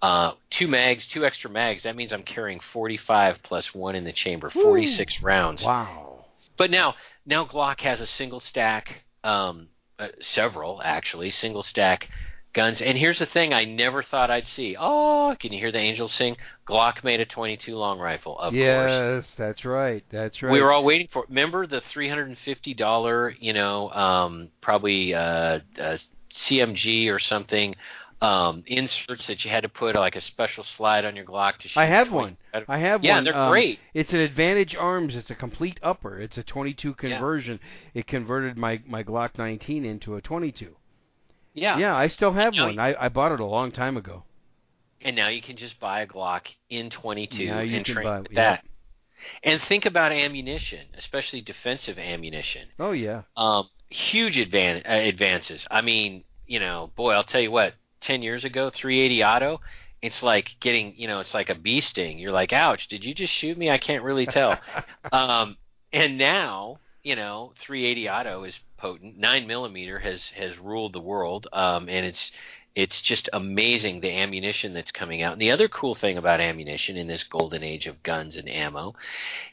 Uh, 0.00 0.32
two 0.50 0.68
mags, 0.68 1.06
two 1.06 1.24
extra 1.24 1.50
mags. 1.50 1.82
That 1.82 1.96
means 1.96 2.12
I'm 2.12 2.22
carrying 2.22 2.60
45 2.60 3.42
plus 3.42 3.74
one 3.74 3.96
in 3.96 4.04
the 4.04 4.12
chamber, 4.12 4.50
46 4.50 5.22
rounds. 5.22 5.64
Wow. 5.64 6.26
But 6.56 6.70
now, 6.70 6.94
now 7.26 7.44
Glock 7.44 7.80
has 7.80 8.00
a 8.00 8.06
single 8.06 8.40
stack, 8.40 9.04
um, 9.24 9.68
uh, 9.98 10.08
several 10.20 10.80
actually, 10.84 11.30
single 11.30 11.62
stack 11.62 12.10
guns. 12.58 12.80
And 12.80 12.98
here's 12.98 13.18
the 13.18 13.26
thing: 13.26 13.54
I 13.54 13.64
never 13.64 14.02
thought 14.02 14.30
I'd 14.30 14.46
see. 14.46 14.76
Oh, 14.78 15.36
can 15.38 15.52
you 15.52 15.58
hear 15.58 15.72
the 15.72 15.78
angels 15.78 16.12
sing? 16.12 16.36
Glock 16.66 17.04
made 17.04 17.20
a 17.20 17.24
22 17.24 17.76
long 17.76 17.98
rifle. 17.98 18.38
Of 18.38 18.52
course. 18.52 18.54
yes, 18.54 19.34
that's 19.36 19.64
right. 19.64 20.04
That's 20.10 20.42
right. 20.42 20.52
We 20.52 20.60
were 20.60 20.72
all 20.72 20.84
waiting 20.84 21.08
for. 21.12 21.24
Remember 21.28 21.66
the 21.66 21.80
three 21.80 22.08
hundred 22.08 22.28
and 22.28 22.38
fifty 22.38 22.74
dollar, 22.74 23.34
you 23.38 23.52
know, 23.52 23.90
um, 23.90 24.50
probably 24.60 25.14
uh, 25.14 25.60
uh, 25.78 25.98
CMG 26.30 27.08
or 27.12 27.18
something 27.18 27.74
um, 28.20 28.64
inserts 28.66 29.28
that 29.28 29.44
you 29.44 29.50
had 29.50 29.62
to 29.62 29.68
put 29.68 29.94
like 29.94 30.16
a 30.16 30.20
special 30.20 30.64
slide 30.64 31.04
on 31.04 31.14
your 31.14 31.24
Glock 31.24 31.58
to 31.58 31.68
shoot. 31.68 31.78
I 31.78 31.86
have 31.86 32.08
20 32.08 32.22
one. 32.22 32.36
I 32.66 32.78
have 32.78 33.04
yeah, 33.04 33.14
one. 33.14 33.24
they're 33.24 33.36
um, 33.36 33.50
great. 33.50 33.78
It's 33.94 34.12
an 34.12 34.20
Advantage 34.20 34.74
Arms. 34.74 35.14
It's 35.14 35.30
a 35.30 35.34
complete 35.34 35.78
upper. 35.82 36.18
It's 36.18 36.36
a 36.36 36.42
22 36.42 36.94
conversion. 36.94 37.60
It 37.94 38.06
converted 38.06 38.56
my 38.56 38.80
my 38.86 39.04
Glock 39.04 39.38
19 39.38 39.84
into 39.84 40.16
a 40.16 40.20
22. 40.20 40.74
Yeah. 41.58 41.78
Yeah, 41.78 41.96
I 41.96 42.08
still 42.08 42.32
have 42.32 42.54
Now 42.54 42.66
one. 42.66 42.78
I 42.78 42.94
I 42.98 43.08
bought 43.08 43.32
it 43.32 43.40
a 43.40 43.44
long 43.44 43.70
time 43.72 43.96
ago. 43.96 44.24
And 45.00 45.14
now 45.14 45.28
you 45.28 45.40
can 45.42 45.56
just 45.56 45.78
buy 45.78 46.00
a 46.00 46.06
Glock 46.06 46.48
in 46.70 46.90
twenty 46.90 47.26
two 47.26 47.46
Now 47.46 47.60
you 47.60 47.76
and 47.76 47.84
can 47.84 47.94
train 47.94 48.06
buy- 48.06 48.20
with 48.20 48.32
yeah. 48.32 48.50
that. 48.50 48.64
And 49.42 49.60
think 49.60 49.84
about 49.86 50.12
ammunition, 50.12 50.86
especially 50.96 51.40
defensive 51.40 51.98
ammunition. 51.98 52.68
Oh 52.78 52.92
yeah. 52.92 53.22
Um, 53.36 53.68
huge 53.90 54.36
advan- 54.36 54.88
uh, 54.88 54.92
advances. 54.92 55.66
I 55.70 55.80
mean, 55.82 56.24
you 56.46 56.60
know, 56.60 56.90
boy, 56.96 57.12
I'll 57.12 57.24
tell 57.24 57.40
you 57.40 57.50
what. 57.50 57.74
ten 58.00 58.22
years 58.22 58.44
ago, 58.44 58.70
380 58.70 59.24
auto, 59.24 59.60
it's 60.00 60.22
like 60.22 60.54
getting, 60.60 60.94
you 60.96 61.08
know, 61.08 61.18
it's 61.18 61.34
like 61.34 61.50
a 61.50 61.54
bee 61.56 61.80
sting. 61.80 62.18
You're 62.20 62.30
like, 62.32 62.52
ouch, 62.52 62.86
did 62.86 63.04
you 63.04 63.12
just 63.12 63.32
shoot 63.32 63.58
me? 63.58 63.70
I 63.70 63.78
can't 63.78 64.04
really 64.04 64.26
tell. 64.26 64.56
um, 65.12 65.56
and 65.92 66.16
now, 66.16 66.78
you 67.02 67.16
know, 67.16 67.52
380 67.60 68.08
auto 68.08 68.44
is 68.44 68.56
potent. 68.78 69.18
Nine 69.18 69.46
millimeter 69.46 69.98
has 69.98 70.28
has 70.30 70.58
ruled 70.58 70.94
the 70.94 71.00
world, 71.00 71.46
um, 71.52 71.88
and 71.88 72.06
it's 72.06 72.30
it's 72.78 73.02
just 73.02 73.28
amazing 73.32 74.00
the 74.00 74.16
ammunition 74.18 74.72
that's 74.72 74.92
coming 74.92 75.20
out. 75.20 75.32
And 75.32 75.42
the 75.42 75.50
other 75.50 75.66
cool 75.66 75.96
thing 75.96 76.16
about 76.16 76.40
ammunition 76.40 76.96
in 76.96 77.08
this 77.08 77.24
golden 77.24 77.64
age 77.64 77.88
of 77.88 78.04
guns 78.04 78.36
and 78.36 78.48
ammo 78.48 78.94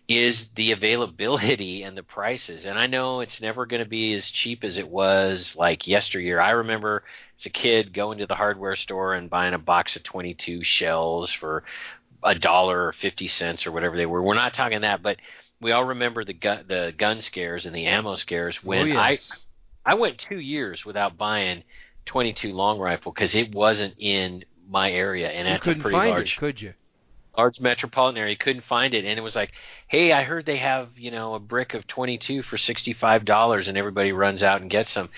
is 0.08 0.48
the 0.56 0.72
availability 0.72 1.82
and 1.84 1.98
the 1.98 2.04
prices. 2.04 2.66
And 2.66 2.78
I 2.78 2.86
know 2.86 3.22
it's 3.22 3.42
never 3.42 3.66
going 3.66 3.84
to 3.84 3.90
be 3.90 4.14
as 4.14 4.30
cheap 4.30 4.64
as 4.64 4.78
it 4.78 4.88
was 4.88 5.56
like 5.58 5.88
yesteryear. 5.88 6.40
I 6.40 6.52
remember 6.52 7.04
as 7.40 7.48
a 7.48 7.50
kid 7.50 7.94
going 7.94 8.20
to 8.20 8.28
the 8.28 8.36
hardware 8.36 8.76
store 8.76 9.16
and 9.16 9.28
buying 9.28 9.56
a 9.56 9.60
box 9.60 9.96
of 9.96 10.04
22 10.04 10.64
shells 10.64 11.32
for 11.32 11.64
a 12.22 12.36
dollar 12.36 12.88
or 12.88 12.94
50 12.94 13.28
cents 13.28 13.66
or 13.66 13.72
whatever 13.72 13.98
they 13.98 14.06
were. 14.06 14.22
We're 14.22 14.36
not 14.36 14.54
talking 14.54 14.82
that, 14.82 15.02
but 15.02 15.18
we 15.66 15.72
all 15.72 15.86
remember 15.86 16.24
the 16.24 16.34
gun 16.34 16.64
the 16.68 16.94
gun 16.96 17.22
scares 17.22 17.66
and 17.66 17.76
the 17.76 17.88
ammo 17.88 18.16
scares 18.18 18.64
when 18.64 18.84
oh, 18.84 18.86
yes. 18.86 19.32
I 19.84 19.92
I 19.92 19.96
went 19.96 20.20
2 20.20 20.40
years 20.40 20.86
without 20.86 21.18
buying 21.18 21.64
22 22.06 22.52
long 22.52 22.78
rifle 22.78 23.12
because 23.12 23.34
it 23.34 23.54
wasn't 23.54 23.96
in 23.98 24.46
my 24.70 24.92
area, 24.92 25.28
and 25.28 25.48
you 25.48 25.54
that's 25.56 25.66
a 25.66 25.82
pretty 25.82 25.98
find 25.98 26.12
large 26.12 26.34
it, 26.34 26.40
could 26.40 26.62
you? 26.62 26.74
large 27.36 27.60
metropolitan 27.60 28.22
area. 28.22 28.36
Couldn't 28.36 28.64
find 28.64 28.94
it, 28.94 29.06
and 29.06 29.18
it 29.18 29.24
was 29.24 29.36
like, 29.36 29.54
hey, 29.88 30.14
I 30.14 30.22
heard 30.22 30.46
they 30.46 30.58
have 30.58 30.90
you 30.98 31.10
know 31.10 31.34
a 31.34 31.40
brick 31.40 31.74
of 31.74 31.88
22 31.88 32.44
for 32.44 32.60
65 32.60 33.26
dollars, 33.26 33.68
and 33.68 33.76
everybody 33.76 34.12
runs 34.12 34.44
out 34.44 34.62
and 34.62 34.70
gets 34.70 34.94
them. 34.94 35.10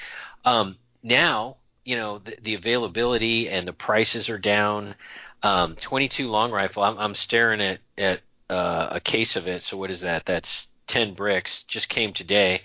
Um, 0.45 0.77
now 1.03 1.57
you 1.83 1.97
know 1.97 2.19
the, 2.19 2.37
the 2.41 2.53
availability 2.53 3.49
and 3.49 3.67
the 3.67 3.73
prices 3.73 4.29
are 4.29 4.39
down. 4.39 4.95
Um, 5.43 5.75
22 5.75 6.27
long 6.27 6.51
rifle. 6.51 6.83
I'm, 6.83 6.97
I'm 6.97 7.15
staring 7.15 7.59
at 7.59 7.79
at 7.97 8.21
uh, 8.49 8.87
a 8.91 8.99
case 8.99 9.35
of 9.35 9.47
it. 9.47 9.63
So 9.63 9.77
what 9.77 9.91
is 9.91 10.01
that? 10.01 10.23
That's 10.25 10.67
10 10.87 11.13
bricks. 11.13 11.63
Just 11.67 11.89
came 11.89 12.13
today, 12.13 12.61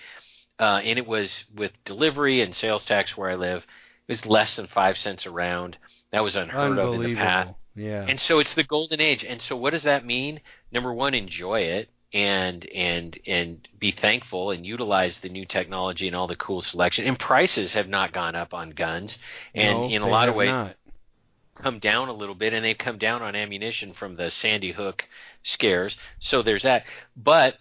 uh, 0.58 0.80
and 0.84 0.98
it 0.98 1.06
was 1.06 1.44
with 1.54 1.72
delivery 1.84 2.40
and 2.40 2.54
sales 2.54 2.84
tax 2.84 3.16
where 3.16 3.30
I 3.30 3.34
live. 3.34 3.66
It 4.08 4.12
was 4.12 4.26
less 4.26 4.54
than 4.56 4.66
five 4.66 4.96
cents 4.98 5.26
a 5.26 5.30
round. 5.30 5.78
That 6.12 6.22
was 6.22 6.36
unheard 6.36 6.78
of 6.78 6.94
in 6.94 7.02
the 7.02 7.14
past. 7.14 7.54
Yeah. 7.74 8.04
And 8.06 8.20
so 8.20 8.38
it's 8.38 8.54
the 8.54 8.64
golden 8.64 9.00
age. 9.00 9.24
And 9.24 9.40
so 9.40 9.56
what 9.56 9.70
does 9.70 9.84
that 9.84 10.04
mean? 10.04 10.40
Number 10.70 10.92
one, 10.92 11.14
enjoy 11.14 11.60
it 11.60 11.88
and 12.12 12.66
and 12.74 13.18
and 13.26 13.68
be 13.78 13.90
thankful 13.90 14.50
and 14.50 14.66
utilize 14.66 15.18
the 15.18 15.28
new 15.28 15.46
technology 15.46 16.06
and 16.06 16.14
all 16.14 16.26
the 16.26 16.36
cool 16.36 16.60
selection. 16.60 17.06
And 17.06 17.18
prices 17.18 17.72
have 17.74 17.88
not 17.88 18.12
gone 18.12 18.34
up 18.34 18.52
on 18.52 18.70
guns, 18.70 19.18
and 19.54 19.78
No, 19.78 19.88
in 19.88 20.02
a 20.02 20.08
lot 20.08 20.28
of 20.28 20.34
ways 20.34 20.50
not. 20.50 20.76
Come 21.54 21.78
down 21.78 22.08
a 22.08 22.12
little 22.12 22.34
bit, 22.34 22.52
and 22.52 22.64
they've 22.64 22.78
come 22.78 22.98
down 22.98 23.22
on 23.22 23.34
ammunition 23.34 23.92
from 23.92 24.16
the 24.16 24.30
Sandy 24.30 24.72
Hook 24.72 25.08
scares. 25.42 25.96
So 26.20 26.42
there's 26.42 26.62
that. 26.62 26.84
But 27.16 27.56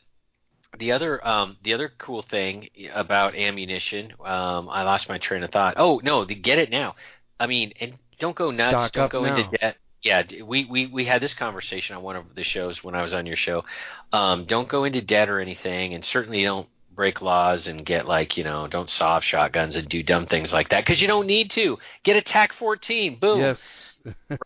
the 0.78 0.92
other 0.92 1.26
um, 1.28 1.58
the 1.64 1.74
other 1.74 1.92
cool 1.98 2.22
thing 2.22 2.70
about 2.94 3.36
ammunition, 3.36 4.14
um, 4.24 4.70
I 4.70 4.84
lost 4.84 5.10
my 5.10 5.18
train 5.18 5.44
of 5.44 5.52
thought. 5.52 5.76
Oh 5.78 6.02
no, 6.04 6.26
the 6.26 6.36
get 6.36 6.60
it 6.60 6.70
now. 6.70 6.96
I 7.40 7.48
mean, 7.48 7.74
and 7.80 7.94
don't 8.20 8.36
go 8.36 8.52
nuts. 8.52 8.72
Stock 8.72 8.92
don't 8.94 9.12
go 9.12 9.26
now. 9.26 9.36
into 9.36 9.58
debt. 9.58 9.78
Yeah, 10.04 10.24
we, 10.44 10.66
we 10.66 10.88
we 10.88 11.06
had 11.06 11.22
this 11.22 11.34
conversation 11.34 11.96
on 11.96 12.02
one 12.02 12.16
of 12.16 12.34
the 12.34 12.44
shows 12.44 12.84
when 12.84 12.96
I 12.96 13.04
was 13.04 13.14
on 13.14 13.28
your 13.28 13.36
show. 13.36 13.66
Um, 14.12 14.46
don't 14.46 14.68
go 14.68 14.84
into 14.84 15.02
debt 15.02 15.30
or 15.30 15.40
anything, 15.40 15.94
and 15.94 16.04
certainly 16.04 16.44
don't 16.44 16.68
break 17.02 17.20
laws 17.20 17.66
and 17.66 17.84
get 17.84 18.08
like 18.08 18.38
you 18.38 18.44
know 18.44 18.68
don't 18.68 18.88
soft 18.88 19.26
shotguns 19.26 19.76
and 19.76 19.90
do 19.90 20.04
dumb 20.04 20.28
things 20.28 20.54
like 20.54 20.70
that 20.70 20.86
because 20.86 21.02
you 21.02 21.08
don't 21.08 21.26
need 21.26 21.50
to. 21.50 21.80
Get 22.04 22.16
a 22.16 22.22
TAC 22.22 22.54
14, 22.54 23.18
boom, 23.20 23.40
Yes. 23.40 23.98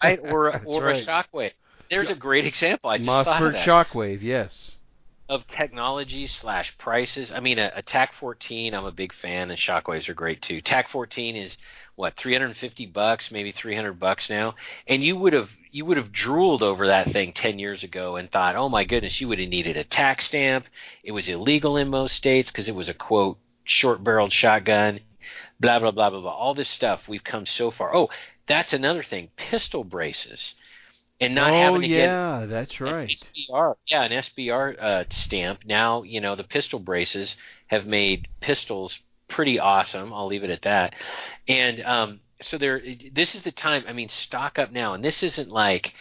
right? 0.02 0.18
Or 0.24 0.48
a- 0.48 0.62
or 0.66 0.84
right. 0.86 1.04
a 1.04 1.06
Shockwave. 1.06 1.52
There's 1.90 2.10
a 2.10 2.16
great 2.16 2.46
example. 2.46 2.90
I 2.90 2.98
just 3.00 3.10
Mossberg 3.10 3.62
Shockwave, 3.62 4.22
yes. 4.22 4.75
Of 5.28 5.48
technology 5.48 6.28
slash 6.28 6.78
prices. 6.78 7.32
I 7.32 7.40
mean, 7.40 7.58
a, 7.58 7.72
a 7.76 7.82
TAC 7.82 8.14
14, 8.14 8.74
I'm 8.74 8.86
a 8.86 8.92
big 8.92 9.14
fan, 9.14 9.50
and 9.50 9.60
Shockwaves 9.60 10.08
are 10.08 10.14
great 10.14 10.42
too. 10.42 10.62
TAC 10.62 10.90
14 10.90 11.36
is 11.36 11.58
what 11.96 12.16
350 12.18 12.86
bucks, 12.88 13.32
maybe 13.32 13.52
300 13.52 13.94
bucks 14.00 14.30
now, 14.30 14.56
and 14.88 15.04
you 15.04 15.16
would 15.16 15.34
have 15.34 15.50
you 15.72 15.86
would 15.86 15.98
have 15.98 16.12
drooled 16.12 16.62
over 16.64 16.88
that 16.88 17.12
thing 17.12 17.34
10 17.34 17.60
years 17.60 17.84
ago 17.84 18.16
and 18.16 18.32
thought, 18.32 18.56
oh 18.56 18.70
my 18.70 18.84
goodness, 18.86 19.20
you 19.20 19.28
would 19.28 19.40
have 19.40 19.50
needed 19.50 19.76
a 19.76 19.84
tax 19.84 20.26
stamp. 20.26 20.66
It 21.04 21.12
was 21.12 21.28
illegal 21.28 21.76
in 21.76 21.90
most 21.90 22.16
states 22.16 22.50
because 22.50 22.70
it 22.70 22.76
was 22.76 22.88
a 22.88 22.94
quote 22.94 23.38
short-barreled 23.66 24.32
shotgun. 24.32 25.00
Blah 25.60 25.80
blah 25.80 25.92
blah 25.92 26.12
blah 26.12 26.22
blah. 26.22 26.32
All 26.32 26.54
this 26.54 26.70
stuff. 26.70 27.08
We've 27.08 27.24
come 27.24 27.46
so 27.46 27.72
far. 27.72 27.96
Oh, 27.96 28.10
that's 28.48 28.74
another 28.74 29.04
thing. 29.04 29.30
Pistol 29.38 29.84
braces. 29.84 30.54
And 31.22 31.34
not 31.34 31.54
oh 31.54 31.58
having 31.58 31.82
to 31.82 31.88
get 31.88 32.08
yeah, 32.08 32.46
that's 32.46 32.82
right. 32.82 33.10
an 33.10 33.18
SBR, 33.50 33.76
yeah, 33.88 34.04
an 34.04 34.12
SBR 34.12 34.82
uh, 34.82 35.04
stamp. 35.12 35.62
Now, 35.66 36.04
you 36.04 36.20
know, 36.20 36.36
the 36.36 36.44
pistol 36.44 36.80
braces 36.80 37.38
have 37.68 37.86
made 37.86 38.28
pistols 38.42 39.00
pretty 39.30 39.58
awesome. 39.58 40.14
I'll 40.14 40.28
leave 40.28 40.44
it 40.44 40.50
at 40.50 40.64
that. 40.64 40.94
And 41.48 41.82
um, 41.84 42.20
so 42.42 42.58
there, 42.58 42.82
this 43.14 43.34
is 43.34 43.44
the 43.44 43.52
time. 43.52 43.86
I 43.88 43.94
mean, 43.94 44.10
stock 44.10 44.60
up 44.60 44.72
now, 44.72 44.94
and 44.94 45.04
this 45.04 45.24
isn't 45.24 45.50
like, 45.50 45.94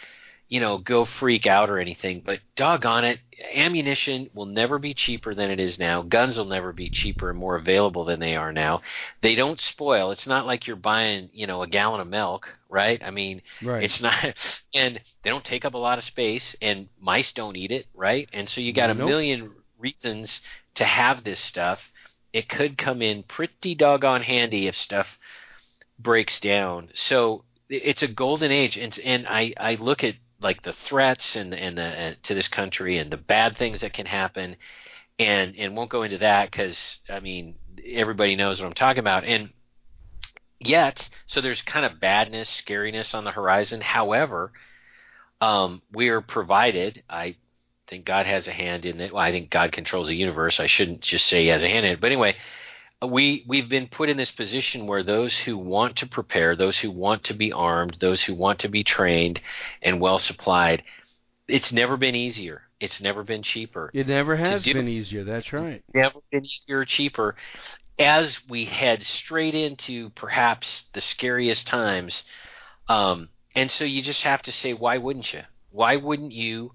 you 0.47 0.59
know, 0.59 0.77
go 0.77 1.05
freak 1.05 1.47
out 1.47 1.69
or 1.69 1.79
anything. 1.79 2.21
But 2.25 2.39
doggone 2.55 3.03
it, 3.05 3.19
ammunition 3.53 4.29
will 4.33 4.45
never 4.45 4.77
be 4.79 4.93
cheaper 4.93 5.33
than 5.33 5.49
it 5.49 5.59
is 5.59 5.79
now. 5.79 6.01
Guns 6.03 6.37
will 6.37 6.45
never 6.45 6.71
be 6.71 6.89
cheaper 6.89 7.31
and 7.31 7.39
more 7.39 7.55
available 7.55 8.05
than 8.05 8.19
they 8.19 8.35
are 8.35 8.53
now. 8.53 8.81
They 9.21 9.35
don't 9.35 9.59
spoil. 9.59 10.11
It's 10.11 10.27
not 10.27 10.45
like 10.45 10.67
you're 10.67 10.75
buying, 10.75 11.29
you 11.33 11.47
know, 11.47 11.63
a 11.63 11.67
gallon 11.67 11.99
of 11.99 12.07
milk, 12.07 12.47
right? 12.69 13.01
I 13.03 13.09
mean, 13.11 13.41
Right. 13.61 13.83
it's 13.83 13.99
not, 14.01 14.13
and 14.73 14.99
they 15.23 15.29
don't 15.29 15.43
take 15.43 15.65
up 15.65 15.73
a 15.73 15.79
lot 15.79 15.97
of 15.97 16.03
space, 16.03 16.55
and 16.61 16.89
mice 16.99 17.31
don't 17.31 17.57
eat 17.57 17.71
it, 17.71 17.87
right? 17.95 18.29
And 18.31 18.47
so 18.47 18.61
you 18.61 18.71
got 18.71 18.89
a 18.91 18.95
million 19.07 19.51
reasons 19.79 20.41
to 20.75 20.85
have 20.85 21.23
this 21.23 21.39
stuff. 21.39 21.79
It 22.33 22.49
could 22.49 22.77
come 22.77 23.01
in 23.01 23.23
pretty 23.23 23.75
doggone 23.75 24.21
handy 24.21 24.67
if 24.67 24.77
stuff 24.77 25.07
breaks 25.97 26.39
down. 26.39 26.89
So 26.93 27.45
it's 27.69 28.03
a 28.03 28.07
golden 28.07 28.51
age, 28.51 28.77
and 28.77 28.97
and 29.03 29.25
I 29.27 29.53
I 29.57 29.75
look 29.75 30.03
at 30.03 30.15
like 30.45 30.61
the 30.61 30.73
threats 30.73 31.35
and 31.35 31.55
and 31.55 31.77
the 31.79 31.83
uh, 31.83 32.13
to 32.21 32.35
this 32.35 32.47
country 32.47 32.99
and 32.99 33.11
the 33.11 33.17
bad 33.17 33.57
things 33.57 33.81
that 33.81 33.93
can 33.93 34.05
happen, 34.05 34.55
and 35.17 35.55
and 35.57 35.75
won't 35.75 35.89
go 35.89 36.03
into 36.03 36.19
that 36.19 36.51
because 36.51 36.77
I 37.09 37.19
mean 37.19 37.55
everybody 37.83 38.35
knows 38.35 38.61
what 38.61 38.67
I'm 38.67 38.75
talking 38.75 38.99
about, 38.99 39.23
and 39.23 39.49
yet 40.59 41.09
so 41.25 41.41
there's 41.41 41.63
kind 41.63 41.83
of 41.83 41.99
badness, 41.99 42.61
scariness 42.63 43.15
on 43.15 43.23
the 43.23 43.31
horizon. 43.31 43.81
However, 43.81 44.53
um, 45.41 45.81
we 45.91 46.09
are 46.09 46.21
provided. 46.21 47.01
I 47.09 47.37
think 47.87 48.05
God 48.05 48.27
has 48.27 48.47
a 48.47 48.51
hand 48.51 48.85
in 48.85 49.01
it. 49.01 49.13
Well, 49.13 49.23
I 49.23 49.31
think 49.31 49.49
God 49.49 49.71
controls 49.71 50.09
the 50.09 50.15
universe. 50.15 50.59
I 50.59 50.67
shouldn't 50.67 51.01
just 51.01 51.25
say 51.25 51.41
He 51.41 51.47
has 51.47 51.63
a 51.63 51.67
hand 51.67 51.87
in 51.87 51.93
it. 51.93 52.01
But 52.01 52.11
anyway, 52.11 52.35
we 53.01 53.43
we've 53.47 53.69
been 53.69 53.87
put 53.87 54.09
in 54.09 54.17
this 54.17 54.31
position 54.31 54.87
where 54.87 55.03
those 55.03 55.35
who 55.35 55.57
want 55.57 55.97
to 55.97 56.07
prepare, 56.07 56.55
those 56.55 56.77
who 56.77 56.91
want 56.91 57.23
to 57.25 57.33
be 57.33 57.51
armed, 57.51 57.97
those 57.99 58.23
who 58.23 58.33
want 58.33 58.59
to 58.59 58.69
be 58.69 58.83
trained 58.83 59.41
and 59.81 59.99
well 59.99 60.19
supplied, 60.19 60.83
it's 61.47 61.71
never 61.71 61.97
been 61.97 62.15
easier. 62.15 62.63
It's 62.79 63.01
never 63.01 63.23
been 63.23 63.41
cheaper. 63.41 63.89
It 63.93 64.07
never 64.07 64.35
has 64.35 64.63
do- 64.63 64.73
been 64.73 64.87
easier. 64.87 65.23
That's 65.23 65.51
right. 65.53 65.83
Never 65.93 66.19
been 66.31 66.45
easier 66.45 66.79
or 66.79 66.85
cheaper. 66.85 67.35
As 67.97 68.39
we 68.49 68.65
head 68.65 69.03
straight 69.03 69.55
into 69.55 70.09
perhaps 70.11 70.85
the 70.93 70.99
scariest 70.99 71.65
times, 71.65 72.23
um, 72.89 73.29
and 73.55 73.71
so 73.71 73.85
you 73.85 74.01
just 74.01 74.23
have 74.23 74.41
to 74.43 74.51
say, 74.51 74.73
why 74.73 74.97
wouldn't 74.97 75.33
you? 75.33 75.43
Why 75.71 75.95
wouldn't 75.95 76.33
you? 76.33 76.71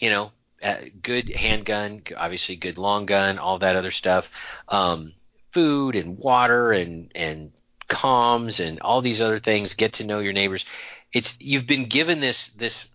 You 0.00 0.10
know, 0.10 0.32
uh, 0.62 0.76
good 1.02 1.28
handgun, 1.28 2.02
obviously 2.16 2.56
good 2.56 2.78
long 2.78 3.04
gun, 3.04 3.38
all 3.38 3.58
that 3.58 3.76
other 3.76 3.90
stuff, 3.90 4.26
um, 4.68 5.12
food 5.52 5.94
and 5.96 6.18
water 6.18 6.72
and 6.72 7.10
and 7.14 7.52
comms 7.88 8.60
and 8.60 8.80
all 8.80 9.00
these 9.00 9.20
other 9.20 9.40
things. 9.40 9.74
Get 9.74 9.94
to 9.94 10.04
know 10.04 10.18
your 10.18 10.32
neighbors. 10.32 10.64
It's 11.12 11.34
you've 11.38 11.66
been 11.66 11.88
given 11.88 12.20
this 12.20 12.50
this 12.58 12.86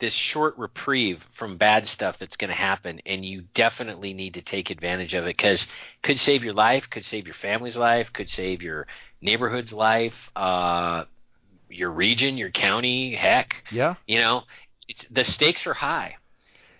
this 0.00 0.12
short 0.12 0.58
reprieve 0.58 1.24
from 1.38 1.56
bad 1.56 1.86
stuff 1.88 2.18
that's 2.18 2.36
going 2.36 2.50
to 2.50 2.56
happen, 2.56 3.00
and 3.06 3.24
you 3.24 3.44
definitely 3.54 4.12
need 4.12 4.34
to 4.34 4.42
take 4.42 4.70
advantage 4.70 5.14
of 5.14 5.24
it 5.24 5.36
because 5.36 5.66
could 6.02 6.18
save 6.18 6.42
your 6.44 6.52
life, 6.52 6.90
could 6.90 7.04
save 7.04 7.26
your 7.26 7.34
family's 7.36 7.76
life, 7.76 8.12
could 8.12 8.28
save 8.28 8.60
your 8.60 8.86
neighborhood's 9.22 9.72
life, 9.72 10.14
uh, 10.34 11.04
your 11.70 11.90
region, 11.90 12.36
your 12.36 12.50
county, 12.50 13.14
heck, 13.14 13.64
Yeah. 13.70 13.94
you 14.06 14.18
know, 14.18 14.42
it's, 14.88 15.06
the 15.10 15.24
stakes 15.24 15.66
are 15.66 15.74
high. 15.74 16.16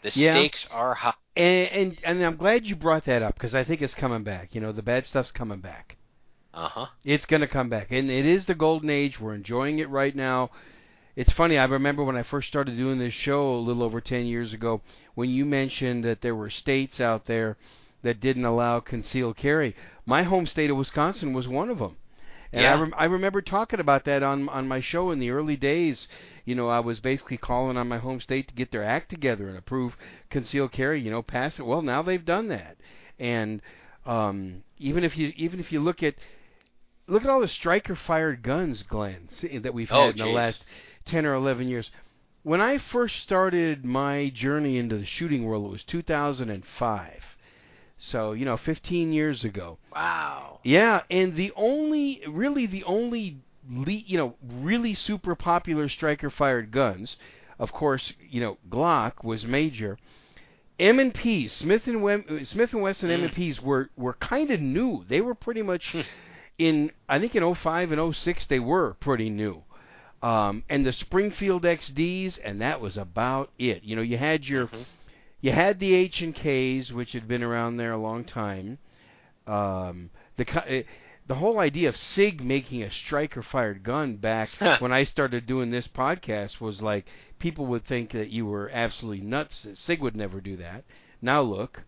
The 0.02 0.10
Yeah. 0.14 0.34
stakes 0.34 0.66
are 0.70 0.94
high. 0.94 1.14
And 1.36 1.68
and, 1.68 1.96
and 2.04 2.24
I'm 2.24 2.36
glad 2.36 2.66
you 2.66 2.76
brought 2.76 3.04
that 3.06 3.22
up 3.22 3.34
because 3.34 3.54
I 3.54 3.64
think 3.64 3.82
it's 3.82 3.94
coming 3.94 4.22
back. 4.22 4.54
You 4.54 4.60
know, 4.60 4.72
the 4.72 4.82
bad 4.82 5.06
stuff's 5.06 5.32
coming 5.32 5.60
back. 5.60 5.96
Uh 6.52 6.68
huh. 6.68 6.86
It's 7.04 7.26
going 7.26 7.40
to 7.40 7.48
come 7.48 7.68
back, 7.68 7.88
and 7.90 8.10
it 8.10 8.26
is 8.26 8.46
the 8.46 8.54
golden 8.54 8.90
age. 8.90 9.18
We're 9.20 9.34
enjoying 9.34 9.80
it 9.80 9.90
right 9.90 10.14
now. 10.14 10.50
It's 11.16 11.32
funny. 11.32 11.58
I 11.58 11.64
remember 11.64 12.02
when 12.04 12.16
I 12.16 12.22
first 12.22 12.48
started 12.48 12.76
doing 12.76 12.98
this 12.98 13.14
show 13.14 13.54
a 13.54 13.56
little 13.56 13.82
over 13.82 14.00
10 14.00 14.26
years 14.26 14.52
ago, 14.52 14.80
when 15.14 15.30
you 15.30 15.44
mentioned 15.44 16.04
that 16.04 16.22
there 16.22 16.34
were 16.34 16.50
states 16.50 17.00
out 17.00 17.26
there 17.26 17.56
that 18.02 18.20
didn't 18.20 18.44
allow 18.44 18.80
concealed 18.80 19.36
carry. 19.36 19.76
My 20.06 20.24
home 20.24 20.46
state 20.46 20.70
of 20.70 20.76
Wisconsin 20.76 21.32
was 21.32 21.48
one 21.48 21.70
of 21.70 21.78
them. 21.78 21.96
And 22.54 22.62
Yeah. 22.62 22.74
I, 22.76 22.80
rem- 22.80 22.94
I 22.96 23.04
remember 23.06 23.42
talking 23.42 23.80
about 23.80 24.04
that 24.04 24.22
on 24.22 24.48
on 24.48 24.68
my 24.68 24.80
show 24.80 25.10
in 25.10 25.18
the 25.18 25.30
early 25.30 25.56
days. 25.56 26.06
You 26.44 26.54
know, 26.54 26.68
I 26.68 26.78
was 26.80 27.00
basically 27.00 27.36
calling 27.36 27.76
on 27.76 27.88
my 27.88 27.98
home 27.98 28.20
state 28.20 28.46
to 28.48 28.54
get 28.54 28.70
their 28.70 28.84
act 28.84 29.10
together 29.10 29.48
and 29.48 29.58
approve 29.58 29.96
concealed 30.30 30.70
carry. 30.72 31.00
You 31.00 31.10
know, 31.10 31.22
pass 31.22 31.58
it. 31.58 31.66
Well, 31.66 31.82
now 31.82 32.00
they've 32.02 32.24
done 32.24 32.48
that, 32.48 32.76
and 33.18 33.60
um, 34.06 34.62
even 34.78 35.02
if 35.04 35.16
you 35.18 35.32
even 35.36 35.58
if 35.58 35.72
you 35.72 35.80
look 35.80 36.02
at 36.02 36.14
look 37.08 37.24
at 37.24 37.28
all 37.30 37.40
the 37.40 37.48
striker 37.48 37.96
fired 37.96 38.42
guns, 38.42 38.82
Glenn, 38.82 39.28
that 39.62 39.74
we've 39.74 39.88
had 39.90 39.96
Oh, 39.98 40.08
in 40.10 40.16
the 40.18 40.26
last 40.26 40.64
ten 41.04 41.26
or 41.26 41.34
eleven 41.34 41.68
years. 41.68 41.90
When 42.44 42.60
I 42.60 42.76
first 42.76 43.22
started 43.22 43.84
my 43.86 44.28
journey 44.28 44.76
into 44.76 44.98
the 44.98 45.06
shooting 45.06 45.44
world, 45.44 45.64
it 45.64 45.70
was 45.70 45.82
2005. 45.84 47.33
So 47.98 48.32
you 48.32 48.44
know, 48.44 48.56
15 48.56 49.12
years 49.12 49.44
ago. 49.44 49.78
Wow. 49.94 50.60
Yeah, 50.62 51.02
and 51.10 51.36
the 51.36 51.52
only, 51.56 52.22
really 52.28 52.66
the 52.66 52.84
only, 52.84 53.38
le- 53.70 53.92
you 53.92 54.18
know, 54.18 54.34
really 54.42 54.94
super 54.94 55.34
popular 55.34 55.88
striker 55.88 56.30
fired 56.30 56.70
guns, 56.70 57.16
of 57.58 57.72
course, 57.72 58.12
you 58.28 58.40
know, 58.40 58.58
Glock 58.68 59.22
was 59.22 59.46
major. 59.46 59.98
M 60.78 60.98
and 60.98 61.14
P, 61.14 61.46
Smith 61.46 61.86
and 61.86 62.02
Wem- 62.02 62.24
uh, 62.28 62.44
Smith 62.44 62.72
and 62.72 62.82
Wesson 62.82 63.08
mm. 63.08 63.14
M 63.14 63.24
and 63.24 63.32
P's 63.32 63.62
were 63.62 63.90
were 63.96 64.14
kind 64.14 64.50
of 64.50 64.60
new. 64.60 65.04
They 65.08 65.20
were 65.20 65.34
pretty 65.34 65.62
much 65.62 65.92
hmm. 65.92 66.00
in, 66.58 66.90
I 67.08 67.20
think 67.20 67.36
in 67.36 67.54
05 67.54 67.92
and 67.92 68.16
06 68.16 68.46
they 68.46 68.58
were 68.58 68.94
pretty 68.94 69.30
new. 69.30 69.62
Um, 70.20 70.64
and 70.70 70.84
the 70.84 70.92
Springfield 70.92 71.64
XDs, 71.64 72.40
and 72.42 72.60
that 72.60 72.80
was 72.80 72.96
about 72.96 73.50
it. 73.58 73.84
You 73.84 73.94
know, 73.94 74.02
you 74.02 74.16
had 74.16 74.46
your, 74.46 74.66
mm-hmm. 74.66 74.82
You 75.44 75.52
had 75.52 75.78
the 75.78 75.92
H 75.92 76.22
and 76.22 76.34
Ks, 76.34 76.90
which 76.90 77.12
had 77.12 77.28
been 77.28 77.42
around 77.42 77.76
there 77.76 77.92
a 77.92 77.98
long 77.98 78.24
time. 78.24 78.78
Um, 79.46 80.08
the 80.38 80.46
eh, 80.66 80.82
the 81.26 81.34
whole 81.34 81.58
idea 81.58 81.90
of 81.90 81.98
Sig 81.98 82.42
making 82.42 82.82
a 82.82 82.90
striker 82.90 83.42
fired 83.42 83.82
gun 83.82 84.16
back 84.16 84.48
when 84.78 84.90
I 84.90 85.04
started 85.04 85.44
doing 85.44 85.68
this 85.68 85.86
podcast 85.86 86.62
was 86.62 86.80
like 86.80 87.04
people 87.38 87.66
would 87.66 87.84
think 87.84 88.12
that 88.12 88.30
you 88.30 88.46
were 88.46 88.70
absolutely 88.70 89.20
nuts. 89.20 89.66
Sig 89.74 90.00
would 90.00 90.16
never 90.16 90.40
do 90.40 90.56
that. 90.56 90.84
Now 91.20 91.42
look, 91.42 91.84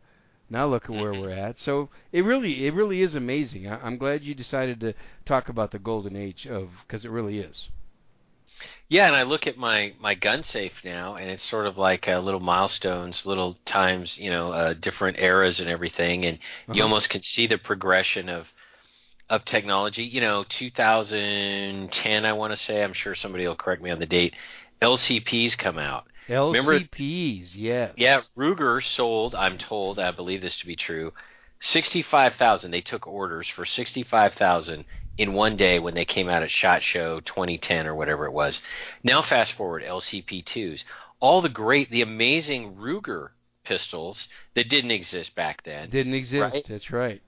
now 0.50 0.66
look 0.66 0.84
at 0.84 0.90
where 0.90 1.14
we're 1.14 1.30
at. 1.30 1.58
So 1.58 1.88
it 2.12 2.26
really 2.26 2.66
it 2.66 2.74
really 2.74 3.00
is 3.00 3.14
amazing. 3.14 3.66
I, 3.66 3.80
I'm 3.80 3.96
glad 3.96 4.22
you 4.22 4.34
decided 4.34 4.80
to 4.80 4.92
talk 5.24 5.48
about 5.48 5.70
the 5.70 5.78
golden 5.78 6.14
age 6.14 6.46
of 6.46 6.68
because 6.86 7.06
it 7.06 7.10
really 7.10 7.38
is. 7.38 7.70
Yeah, 8.88 9.06
and 9.08 9.16
I 9.16 9.22
look 9.24 9.46
at 9.46 9.56
my 9.56 9.92
my 10.00 10.14
gun 10.14 10.42
safe 10.44 10.72
now, 10.84 11.16
and 11.16 11.28
it's 11.30 11.42
sort 11.42 11.66
of 11.66 11.76
like 11.76 12.08
uh, 12.08 12.20
little 12.20 12.40
milestones, 12.40 13.26
little 13.26 13.56
times, 13.64 14.16
you 14.16 14.30
know, 14.30 14.52
uh, 14.52 14.72
different 14.74 15.18
eras 15.18 15.60
and 15.60 15.68
everything, 15.68 16.24
and 16.24 16.38
you 16.68 16.74
Uh-huh. 16.74 16.82
almost 16.84 17.08
can 17.10 17.22
see 17.22 17.46
the 17.46 17.58
progression 17.58 18.28
of 18.28 18.46
of 19.28 19.44
technology. 19.44 20.04
You 20.04 20.20
know, 20.20 20.44
2010, 20.48 22.24
I 22.24 22.32
want 22.32 22.52
to 22.52 22.56
say. 22.56 22.82
I'm 22.82 22.92
sure 22.92 23.14
somebody 23.14 23.46
will 23.46 23.56
correct 23.56 23.82
me 23.82 23.90
on 23.90 23.98
the 23.98 24.06
date. 24.06 24.34
LCPs 24.80 25.56
come 25.58 25.78
out. 25.78 26.06
Remember- 26.28 26.78
LCPs, 26.80 27.50
yes. 27.54 27.92
Yeah, 27.96 28.22
Ruger 28.36 28.82
sold. 28.82 29.34
I'm 29.34 29.58
told. 29.58 29.98
I 29.98 30.10
believe 30.10 30.42
this 30.42 30.58
to 30.58 30.66
be 30.66 30.76
true. 30.76 31.12
Sixty-five 31.60 32.34
thousand. 32.34 32.70
They 32.72 32.80
took 32.82 33.06
orders 33.06 33.48
for 33.48 33.64
sixty-five 33.64 34.34
thousand 34.34 34.84
in 35.18 35.32
one 35.32 35.56
day 35.56 35.78
when 35.78 35.94
they 35.94 36.04
came 36.04 36.28
out 36.28 36.42
at 36.42 36.50
Shot 36.50 36.82
Show 36.82 37.20
2010 37.20 37.86
or 37.86 37.94
whatever 37.94 38.26
it 38.26 38.32
was. 38.32 38.60
Now 39.02 39.22
fast 39.22 39.54
forward, 39.54 39.82
LCP2s. 39.82 40.84
All 41.20 41.40
the 41.40 41.48
great, 41.48 41.90
the 41.90 42.02
amazing 42.02 42.74
Ruger 42.76 43.30
pistols 43.64 44.28
that 44.54 44.68
didn't 44.68 44.90
exist 44.90 45.34
back 45.34 45.62
then. 45.64 45.90
Didn't 45.90 46.14
exist. 46.14 46.52
Right. 46.54 46.64
That's 46.68 46.90
right. 46.90 47.22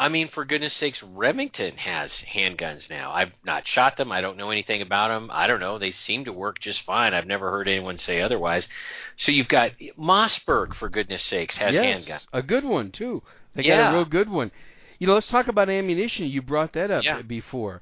I 0.00 0.08
mean, 0.08 0.28
for 0.28 0.44
goodness 0.44 0.74
sakes, 0.74 1.02
Remington 1.02 1.76
has 1.76 2.12
handguns 2.32 2.88
now. 2.88 3.10
I've 3.10 3.32
not 3.44 3.66
shot 3.66 3.96
them. 3.96 4.12
I 4.12 4.20
don't 4.20 4.36
know 4.36 4.50
anything 4.50 4.80
about 4.80 5.08
them. 5.08 5.28
I 5.32 5.48
don't 5.48 5.58
know. 5.58 5.78
They 5.78 5.90
seem 5.90 6.24
to 6.26 6.32
work 6.32 6.60
just 6.60 6.82
fine. 6.82 7.14
I've 7.14 7.26
never 7.26 7.50
heard 7.50 7.66
anyone 7.66 7.98
say 7.98 8.20
otherwise. 8.20 8.68
So 9.16 9.32
you've 9.32 9.48
got 9.48 9.72
Mossberg, 9.98 10.74
for 10.74 10.88
goodness 10.88 11.22
sakes, 11.22 11.56
has 11.56 11.74
yes, 11.74 12.04
handguns. 12.08 12.26
a 12.32 12.42
good 12.42 12.64
one 12.64 12.92
too. 12.92 13.22
They 13.56 13.64
got 13.64 13.68
Yeah. 13.70 13.90
a 13.90 13.94
real 13.94 14.04
good 14.04 14.28
one. 14.30 14.52
You 14.98 15.06
know, 15.06 15.14
let's 15.14 15.28
talk 15.28 15.48
about 15.48 15.68
ammunition. 15.68 16.26
You 16.26 16.42
brought 16.42 16.72
that 16.72 16.90
up 16.90 17.04
Yeah. 17.04 17.22
before. 17.22 17.80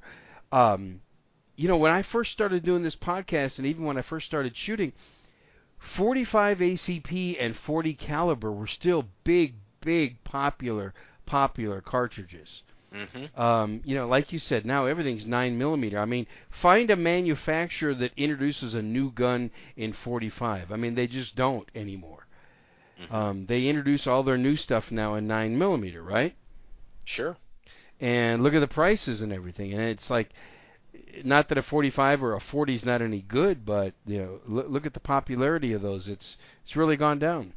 Um, 0.51 1.01
you 1.55 1.67
know, 1.67 1.77
when 1.77 1.91
I 1.91 2.03
first 2.03 2.31
started 2.31 2.63
doing 2.63 2.83
this 2.83 2.95
podcast, 2.95 3.57
and 3.57 3.65
even 3.67 3.83
when 3.85 3.97
I 3.97 4.01
first 4.03 4.27
started 4.27 4.55
shooting, 4.55 4.93
45 5.79 6.59
ACP 6.59 7.37
and 7.39 7.55
40 7.55 7.93
caliber 7.95 8.51
were 8.51 8.67
still 8.67 9.05
big, 9.23 9.55
big, 9.81 10.23
popular, 10.23 10.93
popular 11.25 11.81
cartridges. 11.81 12.63
hmm 12.91 13.25
Um, 13.39 13.81
you 13.83 13.95
know, 13.95 14.07
like 14.07 14.31
you 14.31 14.39
said, 14.39 14.65
now 14.65 14.85
everything's 14.85 15.25
nine 15.27 15.57
millimeter. 15.57 15.99
I 15.99 16.05
mean, 16.05 16.25
find 16.49 16.89
a 16.89 16.95
manufacturer 16.95 17.93
that 17.95 18.11
introduces 18.15 18.73
a 18.73 18.81
new 18.81 19.11
gun 19.11 19.51
in 19.75 19.93
45. 19.93 20.71
I 20.71 20.75
mean, 20.77 20.95
they 20.95 21.07
just 21.07 21.35
don't 21.35 21.67
anymore. 21.75 22.27
Mhm. 22.99 23.13
Um, 23.13 23.45
they 23.47 23.67
introduce 23.67 24.07
all 24.07 24.23
their 24.23 24.37
new 24.37 24.55
stuff 24.55 24.91
now 24.91 25.15
in 25.15 25.27
nine 25.27 25.57
millimeter, 25.57 26.01
right? 26.01 26.35
Sure. 27.07 27.37
And 27.99 28.43
look 28.43 28.53
at 28.53 28.59
the 28.59 28.67
prices 28.67 29.21
and 29.21 29.31
everything. 29.33 29.73
And 29.73 29.81
it's 29.81 30.09
like, 30.09 30.29
not 31.23 31.49
that 31.49 31.57
a 31.57 31.63
45 31.63 32.21
or 32.21 32.35
a 32.35 32.41
40 32.41 32.75
is 32.75 32.85
not 32.85 33.01
any 33.01 33.21
good, 33.21 33.65
but 33.65 33.93
you 34.05 34.19
know, 34.19 34.39
look, 34.45 34.67
look 34.69 34.85
at 34.85 34.93
the 34.93 34.99
popularity 34.99 35.73
of 35.73 35.81
those. 35.81 36.07
It's 36.07 36.37
it's 36.63 36.75
really 36.75 36.97
gone 36.97 37.17
down. 37.17 37.53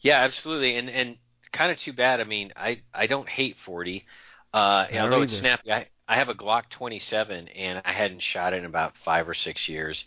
Yeah, 0.00 0.20
absolutely. 0.20 0.76
And 0.76 0.88
and 0.88 1.16
kind 1.52 1.70
of 1.70 1.78
too 1.78 1.92
bad. 1.92 2.20
I 2.20 2.24
mean, 2.24 2.52
I 2.56 2.80
I 2.94 3.06
don't 3.06 3.28
hate 3.28 3.56
40. 3.64 4.04
Uh, 4.52 4.86
although 4.94 5.22
it's 5.22 5.32
either. 5.34 5.40
snappy. 5.40 5.72
I 5.72 5.86
I 6.08 6.16
have 6.16 6.28
a 6.28 6.34
Glock 6.34 6.70
27 6.70 7.48
and 7.48 7.82
I 7.84 7.92
hadn't 7.92 8.22
shot 8.22 8.52
it 8.52 8.58
in 8.58 8.64
about 8.64 8.94
5 9.04 9.28
or 9.28 9.34
6 9.34 9.68
years. 9.68 10.04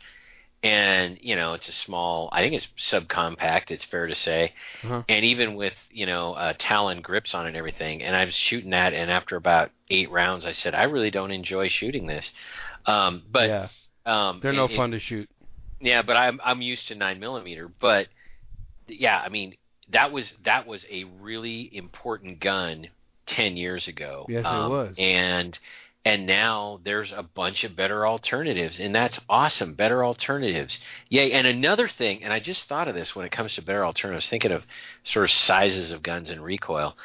And, 0.63 1.17
you 1.21 1.35
know, 1.35 1.53
it's 1.55 1.67
a 1.67 1.73
small, 1.73 2.29
I 2.31 2.39
think 2.41 2.53
it's 2.53 2.67
subcompact, 2.79 3.69
it's 3.69 3.83
fair 3.83 4.07
to 4.07 4.15
say. 4.15 4.53
Uh-huh. 4.83 5.03
And 5.09 5.25
even 5.25 5.55
with, 5.55 5.73
you 5.91 6.05
know, 6.05 6.33
uh, 6.35 6.53
Talon 6.57 7.01
grips 7.01 7.35
on 7.35 7.45
it 7.45 7.49
and 7.49 7.57
everything, 7.57 8.01
and 8.01 8.15
I 8.15 8.23
was 8.23 8.33
shooting 8.33 8.69
that, 8.69 8.93
and 8.93 9.11
after 9.11 9.35
about 9.35 9.71
eight 9.89 10.09
rounds, 10.09 10.45
I 10.45 10.53
said, 10.53 10.73
I 10.73 10.83
really 10.83 11.11
don't 11.11 11.31
enjoy 11.31 11.67
shooting 11.67 12.07
this. 12.07 12.31
Um, 12.85 13.23
but 13.29 13.49
yeah, 13.49 13.67
um, 14.05 14.39
they're 14.41 14.53
it- 14.53 14.55
no 14.55 14.65
it- 14.65 14.75
fun 14.77 14.91
to 14.91 14.99
shoot. 14.99 15.29
yeah, 15.81 16.01
but 16.01 16.15
I'm 16.15 16.39
I'm 16.43 16.61
used 16.61 16.87
to 16.87 16.95
nine 16.95 17.19
millimeter. 17.19 17.67
But 17.67 18.07
yeah, 18.87 19.19
I 19.19 19.27
mean 19.29 19.55
that 19.89 20.11
was 20.13 20.33
that 20.45 20.65
was 20.65 20.85
a 20.89 21.03
really 21.21 21.69
important 21.75 22.39
gun 22.39 22.87
ten 23.25 23.55
years 23.57 23.87
ago. 23.89 24.25
Yes, 24.29 24.45
it 24.45 24.47
Um, 24.47 24.69
was. 24.71 24.95
And 24.97 25.57
and 26.05 26.25
now 26.25 26.79
there's 26.83 27.11
a 27.11 27.23
bunch 27.23 27.63
of 27.63 27.75
better 27.75 28.05
alternatives, 28.05 28.79
and 28.79 28.93
that's 28.93 29.19
awesome. 29.29 29.73
Better 29.73 30.03
alternatives. 30.03 30.77
Yay! 31.09 31.31
And 31.31 31.47
another 31.47 31.87
thing, 31.87 32.23
and 32.23 32.33
I 32.33 32.39
just 32.39 32.65
thought 32.65 32.87
of 32.87 32.95
this 32.95 33.15
when 33.15 33.25
it 33.25 33.31
comes 33.31 33.55
to 33.55 33.61
better 33.61 33.85
alternatives, 33.85 34.27
thinking 34.27 34.51
of 34.51 34.65
sort 35.03 35.25
of 35.25 35.31
sizes 35.31 35.91
of 35.91 36.03
guns 36.03 36.29
and 36.29 36.43
recoil. 36.43 36.97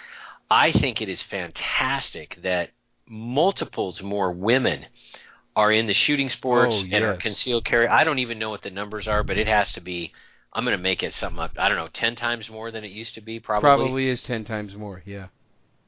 I 0.51 0.72
think 0.72 1.01
it 1.01 1.09
is 1.09 1.22
fantastic 1.22 2.38
that 2.42 2.70
multiples 3.07 4.03
more 4.03 4.32
women 4.32 4.86
are 5.55 5.72
in 5.72 5.86
the 5.86 5.94
shooting 5.94 6.28
sports 6.28 6.76
Oh, 6.78 6.86
and 6.90 7.05
are 7.05 7.16
concealed 7.16 7.64
carry. 7.64 7.86
I 7.88 8.05
don't 8.05 8.20
even 8.20 8.38
know 8.38 8.51
what 8.51 8.62
the 8.62 8.70
numbers 8.70 9.09
are, 9.09 9.22
but 9.22 9.38
it 9.38 9.46
has 9.46 9.72
to 9.72 9.80
be. 9.80 10.12
I'm 10.53 10.64
going 10.64 10.76
to 10.76 10.82
make 10.82 11.03
it 11.03 11.12
something 11.12 11.38
up. 11.38 11.53
I 11.59 11.68
don't 11.68 11.76
know, 11.76 11.88
ten 11.88 12.16
times 12.16 12.49
more 12.49 12.70
than 12.70 12.82
it 12.82 12.90
used 12.90 13.14
to 13.14 13.20
be, 13.20 13.38
probably. 13.38 13.68
Probably 13.68 14.09
is 14.09 14.22
ten 14.22 14.44
times 14.44 14.74
more. 14.74 15.03
Yeah. 15.05 15.26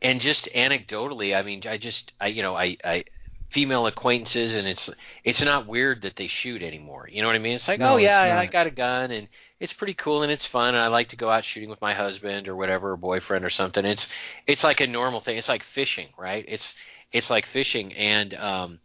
And 0.03 0.21
just 0.21 0.49
anecdotally, 0.55 1.37
I 1.37 1.43
mean, 1.43 1.63
I 1.69 1.77
just, 1.77 2.13
I, 2.21 2.29
you 2.29 2.43
know, 2.43 2.57
I, 2.57 2.77
I, 2.83 3.05
female 3.51 3.87
acquaintances, 3.87 4.55
and 4.55 4.67
it's, 4.67 4.89
it's 5.25 5.41
not 5.41 5.67
weird 5.67 6.03
that 6.03 6.17
they 6.17 6.27
shoot 6.27 6.63
anymore. 6.63 7.09
You 7.11 7.21
know 7.21 7.29
what 7.29 7.37
I 7.37 7.41
mean? 7.41 7.55
It's 7.55 7.69
like, 7.69 7.81
No, 7.81 7.95
oh 7.95 7.97
yeah, 7.97 8.21
I, 8.21 8.41
I 8.41 8.47
got 8.47 8.67
a 8.67 8.71
gun, 8.71 9.11
and 9.11 9.29
it's 9.59 9.73
pretty 9.73 9.95
cool, 9.95 10.23
and 10.23 10.33
it's 10.33 10.47
fun, 10.47 10.69
and 10.75 10.83
I 10.83 10.87
like 10.87 11.09
to 11.11 11.17
go 11.17 11.29
out 11.29 11.45
shooting 11.45 11.69
with 11.69 11.81
my 11.81 11.93
husband 11.93 12.49
or 12.49 12.57
whatever, 12.57 12.93
or 12.93 12.97
boyfriend 12.97 13.45
or 13.45 13.51
something. 13.51 13.85
It's, 13.85 14.09
it's 14.47 14.65
like 14.65 14.81
a 14.81 14.87
normal 14.87 15.21
thing. 15.21 15.37
It's 15.37 15.49
like 15.49 15.65
fishing, 15.75 16.09
right? 16.17 16.45
It's, 16.49 16.75
it's 17.13 17.29
like 17.29 17.47
fishing, 17.47 17.93
and, 17.95 18.35
um, 18.35 18.81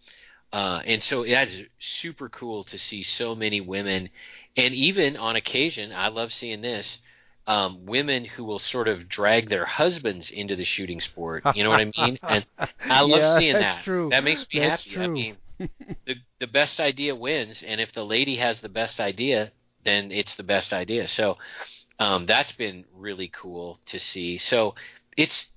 uh, 0.52 0.82
and 0.86 1.02
so 1.02 1.24
that's 1.26 1.56
super 1.80 2.28
cool 2.30 2.64
to 2.66 2.78
see 2.78 3.04
so 3.04 3.36
many 3.36 3.62
women, 3.62 4.10
and 4.58 4.74
even 4.74 5.16
on 5.16 5.36
occasion, 5.36 5.92
I 5.94 6.08
love 6.08 6.34
seeing 6.34 6.62
this. 6.62 6.98
Um, 7.48 7.86
women 7.86 8.26
who 8.26 8.44
will 8.44 8.60
sort 8.60 8.88
of 8.88 9.08
drag 9.08 9.50
their 9.50 9.66
husbands 9.66 10.32
into 10.32 10.56
the 10.56 10.64
shooting 10.66 11.00
sport. 11.00 11.44
You 11.54 11.64
know 11.64 11.70
what 11.70 11.80
I 11.80 11.92
mean? 11.96 12.20
And 12.28 12.46
I 12.90 13.02
love 13.02 13.20
Yeah, 13.20 13.38
seeing 13.38 13.60
that. 13.60 13.84
true. 13.84 14.10
That 14.10 14.24
makes 14.24 14.46
me 14.52 14.60
That's 14.60 14.84
happy. 14.84 14.98
I 14.98 15.08
mean, 15.08 15.38
the 16.08 16.16
the 16.40 16.48
best 16.48 16.80
idea 16.80 17.16
wins, 17.16 17.64
and 17.64 17.80
if 17.80 17.94
the 17.94 18.06
lady 18.06 18.38
has 18.38 18.62
the 18.62 18.70
best 18.70 19.00
idea, 19.00 19.52
then 19.84 20.12
it's 20.12 20.36
the 20.36 20.44
best 20.44 20.74
idea. 20.74 21.08
So 21.08 21.38
um, 22.00 22.26
that's 22.26 22.52
been 22.54 22.86
really 22.94 23.28
cool 23.30 23.80
to 23.88 24.00
see. 24.00 24.38
So 24.38 24.76
it's 25.18 25.48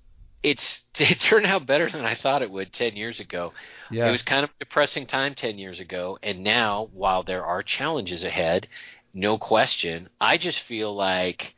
it's 0.43 0.83
it 0.99 1.21
turned 1.21 1.47
out 1.47 1.67
better 1.67 1.91
than 1.91 2.05
I 2.05 2.15
thought 2.15 2.43
it 2.43 2.51
would 2.51 2.73
ten 2.73 2.97
years 2.97 3.21
ago. 3.21 3.53
Yeah. 3.91 4.09
It 4.09 4.11
was 4.11 4.23
kind 4.23 4.45
of 4.45 4.51
a 4.51 4.65
depressing 4.65 5.07
time 5.07 5.35
10 5.35 5.59
years 5.59 5.81
ago. 5.81 6.19
And 6.23 6.45
now, 6.45 6.89
while 6.93 7.23
there 7.23 7.45
are 7.45 7.63
challenges 7.63 8.25
ahead, 8.25 8.69
no 9.15 9.39
question, 9.39 10.09
I 10.21 10.37
just 10.39 10.61
feel 10.61 10.95
like 10.95 11.55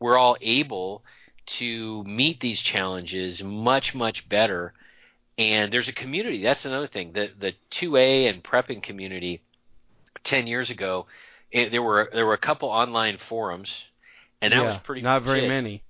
we're 0.00 0.18
all 0.18 0.36
able 0.40 1.02
to 1.46 2.04
meet 2.04 2.40
these 2.40 2.60
challenges 2.60 3.42
much, 3.42 3.94
much 3.94 4.28
better 4.28 4.74
and 5.38 5.72
there's 5.72 5.88
a 5.88 5.92
community. 5.92 6.42
That's 6.42 6.64
another 6.64 6.88
thing. 6.88 7.12
The 7.12 7.30
the 7.38 7.54
2A 7.70 8.28
and 8.28 8.42
prepping 8.42 8.82
community 8.82 9.40
10 10.24 10.48
years 10.48 10.68
ago, 10.68 11.06
it, 11.52 11.70
there 11.70 11.82
were 11.82 12.10
there 12.12 12.26
were 12.26 12.34
a 12.34 12.38
couple 12.38 12.68
online 12.68 13.18
forums, 13.28 13.84
and 14.42 14.52
that 14.52 14.58
yeah, 14.58 14.66
was 14.66 14.76
pretty 14.78 15.02
not 15.02 15.22
very 15.22 15.44
it. 15.44 15.48
many. 15.48 15.82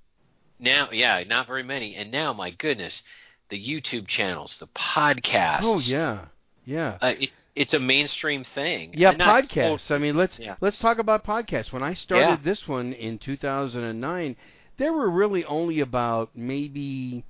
Now, 0.61 0.91
yeah, 0.93 1.23
not 1.27 1.47
very 1.47 1.63
many. 1.63 1.95
And 1.95 2.11
now, 2.11 2.33
my 2.33 2.51
goodness, 2.51 3.03
the 3.49 3.59
YouTube 3.59 4.07
channels, 4.07 4.59
the 4.59 4.67
podcasts. 4.67 5.61
Oh 5.63 5.79
yeah, 5.79 6.27
yeah. 6.67 6.99
Uh, 7.01 7.15
it's 7.19 7.33
it's 7.59 7.75
a 7.75 7.79
mainstream 7.79 8.45
thing. 8.45 8.93
Yeah, 8.95 9.11
And 9.11 9.21
podcasts. 9.21 9.91
I 9.95 9.99
mean, 9.99 10.17
let's 10.17 10.39
Yeah. 10.39 10.57
let's 10.61 10.79
talk 10.79 10.99
about 10.99 11.25
podcasts. 11.25 11.73
When 11.73 11.83
I 11.83 11.95
started 11.95 12.27
Yeah. 12.27 12.37
this 12.43 12.67
one 12.69 12.93
in 12.93 13.19
2009, 13.19 14.37
there 14.77 14.93
were 14.93 15.11
really 15.11 15.45
only 15.45 15.81
about 15.81 16.31
maybe 16.35 17.25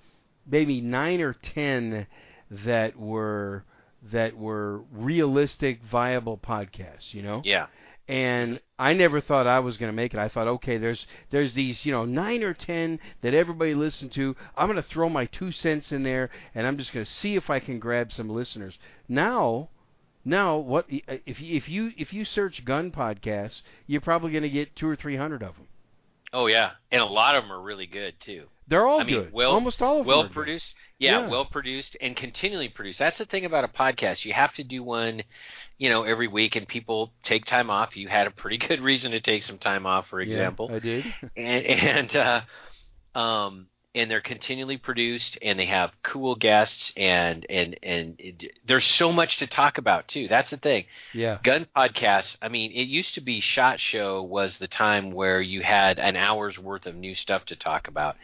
maybe 0.50 0.80
9 0.80 1.20
or 1.20 1.32
10 1.34 2.06
that 2.50 2.96
were 2.96 3.64
that 4.02 4.36
were 4.36 4.78
realistic 4.92 5.82
viable 5.82 6.38
podcasts, 6.38 7.12
you 7.12 7.20
know? 7.22 7.42
Yeah, 7.44 7.66
and 8.06 8.60
I 8.78 8.94
never 8.94 9.20
thought 9.20 9.46
I 9.46 9.58
was 9.58 9.76
going 9.76 9.90
to 9.90 9.96
make 9.96 10.14
it. 10.14 10.20
I 10.20 10.28
thought, 10.28 10.46
okay, 10.48 10.78
there's 10.78 11.06
there's 11.30 11.52
these 11.54 11.84
you 11.84 11.92
know 11.92 12.04
nine 12.04 12.42
or 12.42 12.54
ten 12.54 13.00
that 13.22 13.34
everybody 13.34 13.74
listened 13.74 14.12
to. 14.12 14.34
I'm 14.56 14.66
going 14.66 14.76
to 14.76 14.88
throw 14.88 15.08
my 15.08 15.26
two 15.26 15.52
cents 15.52 15.92
in 15.92 16.02
there, 16.04 16.30
and 16.54 16.66
I'm 16.66 16.78
just 16.78 16.92
going 16.92 17.04
to 17.04 17.10
see 17.10 17.36
if 17.36 17.50
I 17.50 17.58
can 17.60 17.78
grab 17.78 18.12
some 18.12 18.30
listeners. 18.30 18.78
Now, 19.08 19.68
now 20.28 20.56
what 20.58 20.86
if 20.88 21.40
you, 21.40 21.56
if 21.56 21.68
you 21.68 21.92
if 21.96 22.12
you 22.12 22.24
search 22.24 22.64
gun 22.64 22.90
podcasts, 22.90 23.62
you're 23.86 24.00
probably 24.00 24.30
going 24.32 24.42
to 24.42 24.48
get 24.50 24.76
two 24.76 24.88
or 24.88 24.96
three 24.96 25.16
hundred 25.16 25.42
of 25.42 25.54
them. 25.56 25.66
Oh 26.32 26.46
yeah, 26.46 26.72
and 26.92 27.00
a 27.00 27.06
lot 27.06 27.36
of 27.36 27.44
them 27.44 27.52
are 27.52 27.60
really 27.60 27.86
good 27.86 28.14
too. 28.20 28.44
They're 28.66 28.86
all 28.86 29.00
I 29.00 29.04
mean, 29.04 29.14
good. 29.22 29.32
well- 29.32 29.52
Almost 29.52 29.80
all 29.80 30.00
of 30.00 30.06
them. 30.06 30.12
are 30.14 30.18
Well 30.18 30.28
produced, 30.28 30.74
yeah, 30.98 31.20
Yeah. 31.20 31.28
well 31.28 31.46
produced 31.46 31.96
and 32.02 32.14
continually 32.14 32.68
produced. 32.68 32.98
That's 32.98 33.16
the 33.16 33.24
thing 33.24 33.46
about 33.46 33.64
a 33.64 33.68
podcast. 33.68 34.26
You 34.26 34.34
have 34.34 34.52
to 34.54 34.62
do 34.62 34.82
one, 34.82 35.22
you 35.78 35.88
know, 35.88 36.02
every 36.02 36.28
week, 36.28 36.54
and 36.54 36.68
people 36.68 37.10
take 37.22 37.46
time 37.46 37.70
off. 37.70 37.96
You 37.96 38.08
had 38.08 38.26
a 38.26 38.30
pretty 38.30 38.58
good 38.58 38.80
reason 38.80 39.12
to 39.12 39.20
take 39.20 39.42
some 39.42 39.56
time 39.56 39.86
off, 39.86 40.08
for 40.08 40.20
Yeah, 40.20 40.28
example, 40.28 40.70
I 40.70 40.80
did. 40.80 41.06
and 41.36 41.64
and 41.64 42.16
uh, 42.16 42.40
um, 43.18 43.68
and 43.94 44.10
they're 44.10 44.20
continually 44.20 44.76
produced, 44.76 45.38
and 45.42 45.58
they 45.58 45.66
have 45.66 45.92
cool 46.02 46.34
guests, 46.34 46.92
and 46.96 47.44
and 47.48 47.76
and 47.82 48.16
it, 48.18 48.52
there's 48.66 48.84
so 48.84 49.10
much 49.12 49.38
to 49.38 49.46
talk 49.46 49.78
about 49.78 50.06
too. 50.08 50.28
That's 50.28 50.50
the 50.50 50.56
thing. 50.58 50.84
yeah. 51.14 51.38
gun 51.42 51.66
podcasts 51.76 52.36
i 52.42 52.48
mean 52.48 52.70
it 52.72 52.88
used 52.88 53.14
to 53.14 53.20
be 53.20 53.40
shot 53.40 53.80
show 53.80 54.22
was 54.22 54.58
the 54.58 54.68
time 54.68 55.10
where 55.10 55.40
you 55.40 55.62
had 55.62 55.98
an 55.98 56.16
hour's 56.16 56.58
worth 56.58 56.86
of 56.86 56.94
new 56.94 57.14
stuff 57.14 57.44
to 57.46 57.56
talk 57.56 57.88
about 57.88 58.16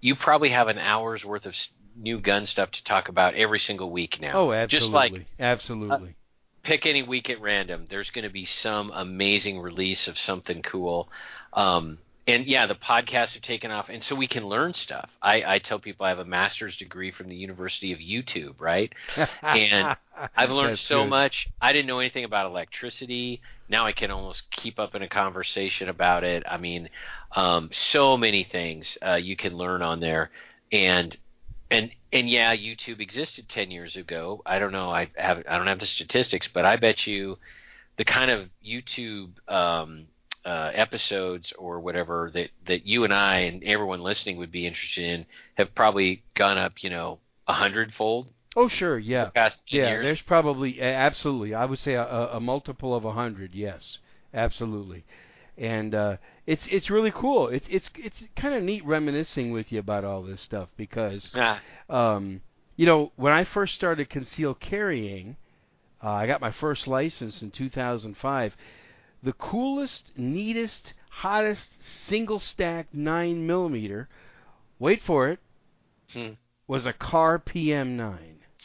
you 0.00 0.14
probably 0.14 0.48
have 0.50 0.68
an 0.68 0.78
hour's 0.78 1.24
worth 1.24 1.44
of 1.46 1.54
new 1.96 2.18
gun 2.20 2.46
stuff 2.46 2.70
to 2.70 2.82
talk 2.84 3.08
about 3.08 3.34
every 3.34 3.58
single 3.60 3.90
week 3.90 4.18
now 4.20 4.32
Oh, 4.34 4.52
absolutely. 4.52 4.68
just 4.78 4.92
like 4.92 5.12
uh, 5.12 5.42
absolutely. 5.42 6.14
pick 6.62 6.86
any 6.86 7.02
week 7.02 7.28
at 7.28 7.40
random 7.40 7.86
there's 7.90 8.10
going 8.10 8.24
to 8.24 8.30
be 8.32 8.44
some 8.46 8.90
amazing 8.94 9.58
release 9.60 10.08
of 10.08 10.18
something 10.18 10.62
cool 10.62 11.08
um, 11.52 11.98
and 12.26 12.46
yeah 12.46 12.66
the 12.66 12.74
podcasts 12.74 13.34
have 13.34 13.42
taken 13.42 13.70
off 13.70 13.88
and 13.88 14.02
so 14.02 14.14
we 14.14 14.26
can 14.26 14.46
learn 14.46 14.74
stuff 14.74 15.10
I, 15.22 15.42
I 15.54 15.58
tell 15.58 15.78
people 15.78 16.06
i 16.06 16.10
have 16.10 16.18
a 16.18 16.24
master's 16.24 16.76
degree 16.76 17.10
from 17.10 17.28
the 17.28 17.36
university 17.36 17.92
of 17.92 17.98
youtube 17.98 18.54
right 18.60 18.92
and 19.42 19.96
I've 20.36 20.50
learned 20.50 20.72
That's 20.72 20.82
so 20.82 21.04
good. 21.04 21.10
much. 21.10 21.48
I 21.60 21.72
didn't 21.72 21.86
know 21.86 21.98
anything 21.98 22.24
about 22.24 22.46
electricity. 22.46 23.40
Now 23.68 23.86
I 23.86 23.92
can 23.92 24.10
almost 24.10 24.50
keep 24.50 24.78
up 24.78 24.94
in 24.94 25.02
a 25.02 25.08
conversation 25.08 25.88
about 25.88 26.24
it. 26.24 26.42
I 26.46 26.58
mean, 26.58 26.90
um, 27.34 27.70
so 27.72 28.16
many 28.16 28.44
things 28.44 28.98
uh, 29.06 29.14
you 29.14 29.36
can 29.36 29.56
learn 29.56 29.82
on 29.82 30.00
there, 30.00 30.30
and 30.72 31.16
and 31.70 31.90
and 32.12 32.28
yeah, 32.28 32.54
YouTube 32.54 33.00
existed 33.00 33.48
ten 33.48 33.70
years 33.70 33.96
ago. 33.96 34.42
I 34.44 34.58
don't 34.58 34.72
know. 34.72 34.90
I 34.90 35.08
have 35.16 35.42
I 35.48 35.56
don't 35.56 35.68
have 35.68 35.80
the 35.80 35.86
statistics, 35.86 36.48
but 36.52 36.64
I 36.66 36.76
bet 36.76 37.06
you 37.06 37.38
the 37.96 38.04
kind 38.04 38.30
of 38.30 38.48
YouTube 38.66 39.30
um, 39.48 40.06
uh, 40.44 40.70
episodes 40.74 41.52
or 41.58 41.80
whatever 41.80 42.30
that 42.34 42.50
that 42.66 42.86
you 42.86 43.04
and 43.04 43.12
I 43.12 43.40
and 43.40 43.62
everyone 43.64 44.00
listening 44.02 44.36
would 44.38 44.50
be 44.52 44.66
interested 44.66 45.04
in 45.04 45.26
have 45.56 45.74
probably 45.74 46.22
gone 46.34 46.56
up, 46.58 46.82
you 46.82 46.90
know, 46.90 47.18
a 47.46 47.52
hundredfold 47.52 48.28
Oh, 48.56 48.66
sure. 48.66 48.98
Yeah. 48.98 49.26
the 49.26 49.30
past 49.30 49.60
Yeah, 49.68 49.90
years. 49.90 50.04
there's 50.04 50.22
probably 50.22 50.80
absolutely. 50.80 51.54
I 51.54 51.64
would 51.66 51.78
say 51.78 51.94
a, 51.94 52.02
a 52.04 52.36
a 52.36 52.40
multiple 52.40 52.94
of 52.94 53.04
a 53.04 53.12
hundred. 53.12 53.54
Yes, 53.54 53.98
absolutely. 54.34 55.04
And 55.56 55.94
uh, 55.94 56.16
it's 56.46 56.66
it's 56.68 56.90
really 56.90 57.12
cool. 57.12 57.48
It's 57.48 57.66
it's 57.70 57.90
it's 57.96 58.24
kind 58.34 58.54
of 58.54 58.62
neat 58.62 58.84
reminiscing 58.84 59.52
with 59.52 59.70
you 59.70 59.78
about 59.78 60.04
all 60.04 60.22
this 60.22 60.40
stuff 60.40 60.68
because 60.76 61.32
Ah, 61.36 61.60
um, 61.88 62.40
you 62.76 62.86
know 62.86 63.12
when 63.16 63.32
I 63.32 63.44
first 63.44 63.74
started 63.74 64.08
concealed 64.10 64.58
carrying, 64.58 65.36
uh, 66.02 66.10
I 66.10 66.26
got 66.26 66.40
my 66.40 66.50
first 66.50 66.88
license 66.88 67.42
in 67.42 67.50
2005. 67.52 68.56
The 69.22 69.32
coolest, 69.34 70.12
neatest, 70.16 70.94
hottest 71.10 71.68
single 72.06 72.38
stack 72.40 72.88
nine 72.92 73.46
millimeter. 73.46 74.08
Wait 74.78 75.02
for 75.02 75.28
it. 75.28 75.38
Hmm. 76.12 76.30
Was 76.66 76.86
a 76.86 76.92
Kahr 76.92 77.38
PM9. 77.38 78.18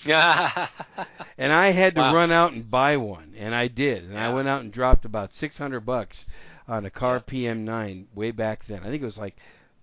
yeah. 0.05 0.67
And 1.37 1.51
I 1.51 1.71
had 1.71 1.95
to 1.95 2.01
Wow. 2.01 2.15
run 2.15 2.31
out 2.31 2.53
and 2.53 2.69
buy 2.71 2.95
one, 2.97 3.33
and 3.37 3.53
I 3.53 3.67
did. 3.67 4.03
And 4.05 4.17
I 4.17 4.33
went 4.33 4.47
out 4.47 4.61
and 4.61 4.71
dropped 4.71 5.03
about 5.05 5.33
600 5.33 5.81
bucks 5.81 6.25
on 6.67 6.85
a 6.85 6.89
Kahr 6.89 7.19
PM9 7.19 8.05
way 8.15 8.31
back 8.31 8.65
then. 8.67 8.79
I 8.83 8.85
think 8.85 9.01
it 9.01 9.05
was 9.05 9.17
like 9.17 9.35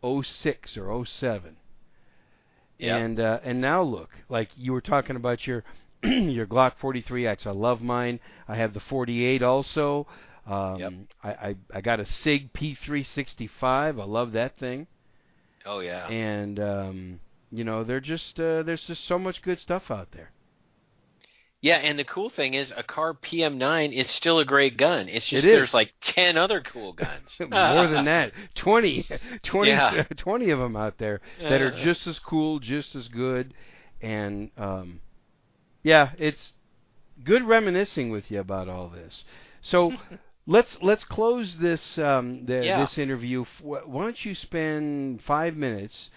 06 0.03 0.77
or 0.79 1.05
07. 1.05 1.57
Yep. 2.79 3.01
And 3.01 3.21
uh, 3.21 3.39
and 3.45 3.61
now 3.61 3.83
look, 3.83 4.11
like 4.29 4.49
you 4.57 4.73
were 4.73 4.81
talking 4.81 5.15
about 5.17 5.47
your 5.47 5.63
your 6.03 6.47
Glock 6.47 6.73
43X. 6.81 7.47
I 7.47 7.51
love 7.51 7.81
mine. 7.83 8.19
I 8.49 8.57
have 8.57 8.73
the 8.75 8.81
48 8.81 9.43
also. 9.43 10.07
Um, 10.47 10.77
Yep. 10.79 10.93
I, 11.23 11.31
I 11.31 11.57
I 11.75 11.81
got 11.81 12.01
a 12.01 12.05
Sig 12.07 12.53
P365. 12.53 13.63
I 13.63 13.91
love 14.05 14.33
that 14.33 14.59
thing. 14.59 14.87
Oh 15.65 15.81
yeah. 15.81 16.07
And 16.09 16.59
um, 16.59 17.21
you 17.51 17.65
know, 17.65 17.85
they're 17.85 18.01
just 18.01 18.39
uh, 18.41 18.63
there's 18.63 18.83
just 18.87 19.05
so 19.05 19.19
much 19.19 19.43
good 19.43 19.59
stuff 19.61 19.91
out 19.91 20.11
there. 20.13 20.31
Yeah, 21.61 21.77
and 21.77 21.97
the 21.97 22.03
cool 22.05 22.29
thing 22.29 22.55
is 22.55 22.73
a 22.77 22.83
Kahr 22.83 23.15
PM9 23.15 23.93
is 23.97 24.11
still 24.11 24.41
a 24.41 24.45
great 24.45 24.77
gun. 24.77 25.09
It's 25.09 25.29
just 25.29 25.45
It 25.45 25.49
there's 25.51 25.73
like 25.73 25.93
10 26.03 26.37
other 26.37 26.61
cool 26.61 26.93
guns. 26.93 27.37
More 27.41 27.87
than 27.87 28.05
that, 28.07 28.33
20, 28.57 29.07
20, 29.45 29.71
Yeah. 29.71 30.03
20 30.17 30.51
of 30.51 30.59
them 30.59 30.75
out 30.75 30.99
there 30.99 31.21
that 31.41 31.63
are 31.63 31.73
Uh. 31.73 31.77
just 31.77 32.09
as 32.09 32.19
cool, 32.19 32.59
just 32.59 32.97
as 32.97 33.07
good, 33.07 33.55
and 34.01 34.51
um, 34.59 35.03
yeah, 35.85 36.11
it's 36.19 36.55
good 37.23 37.45
reminiscing 37.45 38.11
with 38.11 38.29
you 38.33 38.41
about 38.41 38.69
all 38.69 38.89
this. 38.89 39.25
So 39.61 39.93
let's 40.47 40.79
let's 40.83 41.05
close 41.05 41.57
this 41.59 41.99
um, 41.99 42.47
the, 42.47 42.65
Yeah. 42.65 42.81
this 42.81 42.99
interview. 42.99 43.45
Why 43.61 44.03
don't 44.05 44.25
you 44.25 44.35
spend 44.35 45.23
five 45.23 45.57
minutes 45.57 46.11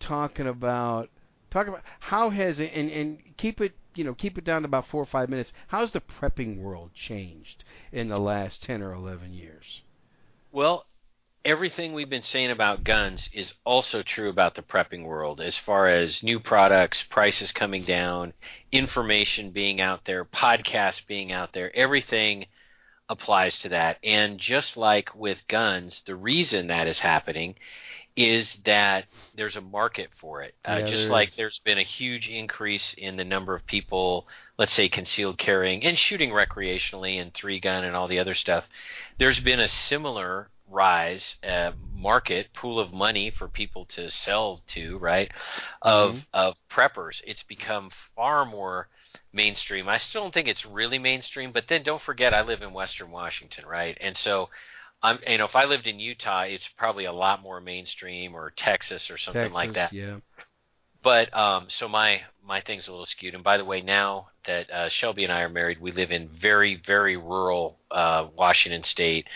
talking 0.00 0.46
about 0.46 1.08
talk 1.50 1.66
about 1.68 1.82
how 2.00 2.30
has 2.30 2.60
it 2.60 2.72
and 2.74 2.90
and 2.90 3.18
keep 3.36 3.60
it 3.60 3.72
you 3.94 4.04
know 4.04 4.14
keep 4.14 4.38
it 4.38 4.44
down 4.44 4.62
to 4.62 4.66
about 4.66 4.86
four 4.86 5.02
or 5.02 5.06
five 5.06 5.28
minutes. 5.28 5.52
How's 5.68 5.92
the 5.92 6.00
prepping 6.00 6.58
world 6.58 6.90
changed 6.94 7.64
in 7.92 8.08
the 8.08 8.18
last 8.18 8.62
ten 8.62 8.82
or 8.82 8.92
eleven 8.92 9.32
years? 9.32 9.82
Well, 10.50 10.86
everything 11.44 11.92
we've 11.92 12.10
been 12.10 12.22
saying 12.22 12.50
about 12.50 12.84
guns 12.84 13.28
is 13.32 13.52
also 13.64 14.02
true 14.02 14.28
about 14.28 14.54
the 14.54 14.62
prepping 14.62 15.04
world 15.04 15.40
as 15.40 15.58
far 15.58 15.88
as 15.88 16.22
new 16.22 16.38
products, 16.38 17.02
prices 17.04 17.52
coming 17.52 17.84
down, 17.84 18.32
information 18.70 19.50
being 19.50 19.80
out 19.80 20.04
there, 20.04 20.24
podcasts 20.24 21.04
being 21.06 21.32
out 21.32 21.52
there. 21.52 21.74
Everything 21.74 22.46
applies 23.12 23.58
to 23.60 23.68
that. 23.68 23.98
And 24.02 24.38
just 24.38 24.76
like 24.76 25.14
with 25.14 25.46
guns, 25.48 26.02
the 26.06 26.16
reason 26.16 26.66
that 26.68 26.88
is 26.88 26.98
happening 26.98 27.54
is 28.16 28.58
that 28.64 29.06
there's 29.34 29.56
a 29.56 29.60
market 29.60 30.10
for 30.18 30.42
it. 30.42 30.54
Uh, 30.64 30.78
Yeah, 30.80 30.86
just 30.86 31.02
there 31.04 31.12
like 31.12 31.28
is. 31.28 31.34
there's 31.36 31.60
been 31.64 31.78
a 31.78 31.82
huge 31.82 32.28
increase 32.28 32.94
in 32.94 33.16
the 33.16 33.24
number 33.24 33.54
of 33.54 33.64
people, 33.66 34.26
let's 34.58 34.72
say 34.72 34.88
concealed 34.88 35.38
carrying 35.38 35.84
and 35.84 35.98
shooting 35.98 36.30
recreationally 36.30 37.20
and 37.20 37.32
three 37.32 37.58
gun 37.60 37.84
and 37.84 37.96
all 37.96 38.08
the 38.08 38.18
other 38.18 38.34
stuff, 38.34 38.68
there's 39.18 39.40
been 39.40 39.60
a 39.60 39.68
similar 39.68 40.48
rise 40.68 41.36
uh, 41.46 41.72
market 41.94 42.48
pool 42.54 42.78
of 42.80 42.92
money 42.92 43.30
for 43.30 43.48
people 43.48 43.84
to 43.84 44.10
sell 44.10 44.60
to 44.66 44.96
right 44.98 45.30
of 45.82 46.14
Mhm. 46.14 46.24
of 46.32 46.56
preppers 46.70 47.20
it's 47.26 47.42
become 47.42 47.90
far 48.16 48.46
more 48.46 48.88
mainstream 49.32 49.88
i 49.88 49.96
still 49.98 50.22
don't 50.22 50.34
think 50.34 50.48
it's 50.48 50.66
really 50.66 50.98
mainstream 50.98 51.52
but 51.52 51.68
then 51.68 51.82
don't 51.82 52.02
forget 52.02 52.34
i 52.34 52.42
live 52.42 52.62
in 52.62 52.72
western 52.72 53.10
washington 53.10 53.64
right 53.66 53.96
and 54.00 54.16
so 54.16 54.48
i'm 55.02 55.18
you 55.26 55.38
know 55.38 55.44
if 55.44 55.56
i 55.56 55.64
lived 55.64 55.86
in 55.86 55.98
utah 55.98 56.42
it's 56.42 56.68
probably 56.76 57.04
a 57.04 57.12
lot 57.12 57.42
more 57.42 57.60
mainstream 57.60 58.34
or 58.34 58.50
texas 58.50 59.10
or 59.10 59.18
something 59.18 59.42
Texas, 59.42 59.54
like 59.54 59.74
that 59.74 59.92
Yeah. 59.92 60.18
but 61.02 61.34
um, 61.36 61.66
so 61.68 61.88
my 61.88 62.22
my 62.44 62.60
thing's 62.60 62.88
a 62.88 62.90
little 62.90 63.06
skewed. 63.06 63.34
And 63.34 63.44
by 63.44 63.56
the 63.56 63.64
way, 63.64 63.80
now 63.80 64.28
that 64.46 64.70
uh, 64.70 64.88
Shelby 64.88 65.24
and 65.24 65.32
I 65.32 65.42
are 65.42 65.48
married, 65.48 65.80
we 65.80 65.92
live 65.92 66.10
in 66.10 66.28
very 66.28 66.74
very 66.76 67.16
rural 67.16 67.78
uh, 67.90 68.26
Washington 68.36 68.82
State, 68.82 69.28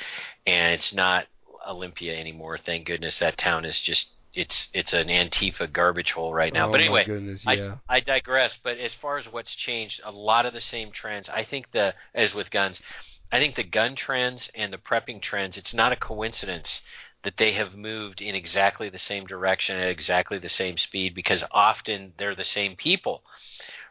and 0.47 0.75
it's 0.75 0.93
not 0.93 1.27
Olympia 1.67 2.17
anymore. 2.19 2.59
Thank 2.59 2.87
goodness 2.87 3.19
that 3.19 3.39
town 3.39 3.65
is 3.65 3.81
just 3.81 4.09
it's 4.37 4.69
it's 4.75 4.93
an 4.93 5.09
Antifa 5.09 5.73
garbage 5.73 6.13
hole 6.13 6.33
right 6.33 6.53
now. 6.53 6.69
oh, 6.69 6.73
but 6.73 6.81
anyway, 6.81 7.05
goodness, 7.07 7.41
I, 7.47 7.55
yeah. 7.55 7.77
I 7.89 8.01
digress. 8.01 8.57
But 8.63 8.79
as 8.79 8.95
far 8.95 9.19
as 9.19 9.27
what's 9.27 9.55
changed, 9.55 10.01
a 10.05 10.13
lot 10.13 10.47
of 10.47 10.53
the 10.53 10.61
same 10.61 10.93
trends. 10.93 11.29
I 11.29 11.43
think 11.43 11.73
the 11.73 11.95
as 12.15 12.35
with 12.35 12.51
guns, 12.51 12.81
I 13.33 13.39
think 13.41 13.57
the 13.57 13.65
gun 13.65 13.97
trends 13.97 14.51
and 14.55 14.73
the 14.73 14.79
prepping 14.79 15.23
trends. 15.23 15.57
It's 15.57 15.75
not 15.75 15.93
a 15.93 15.97
coincidence 15.97 16.83
that 17.25 17.39
they 17.39 17.53
have 17.53 17.75
moved 17.75 18.21
in 18.21 18.35
exactly 18.35 18.89
the 18.91 18.99
same 18.99 19.27
direction 19.27 19.77
at 19.79 19.89
exactly 19.89 20.39
the 20.39 20.49
same 20.49 20.77
speed 20.77 21.15
because 21.15 21.43
often 21.51 22.13
they're 22.19 22.37
the 22.37 22.45
same 22.45 22.77
people, 22.77 23.23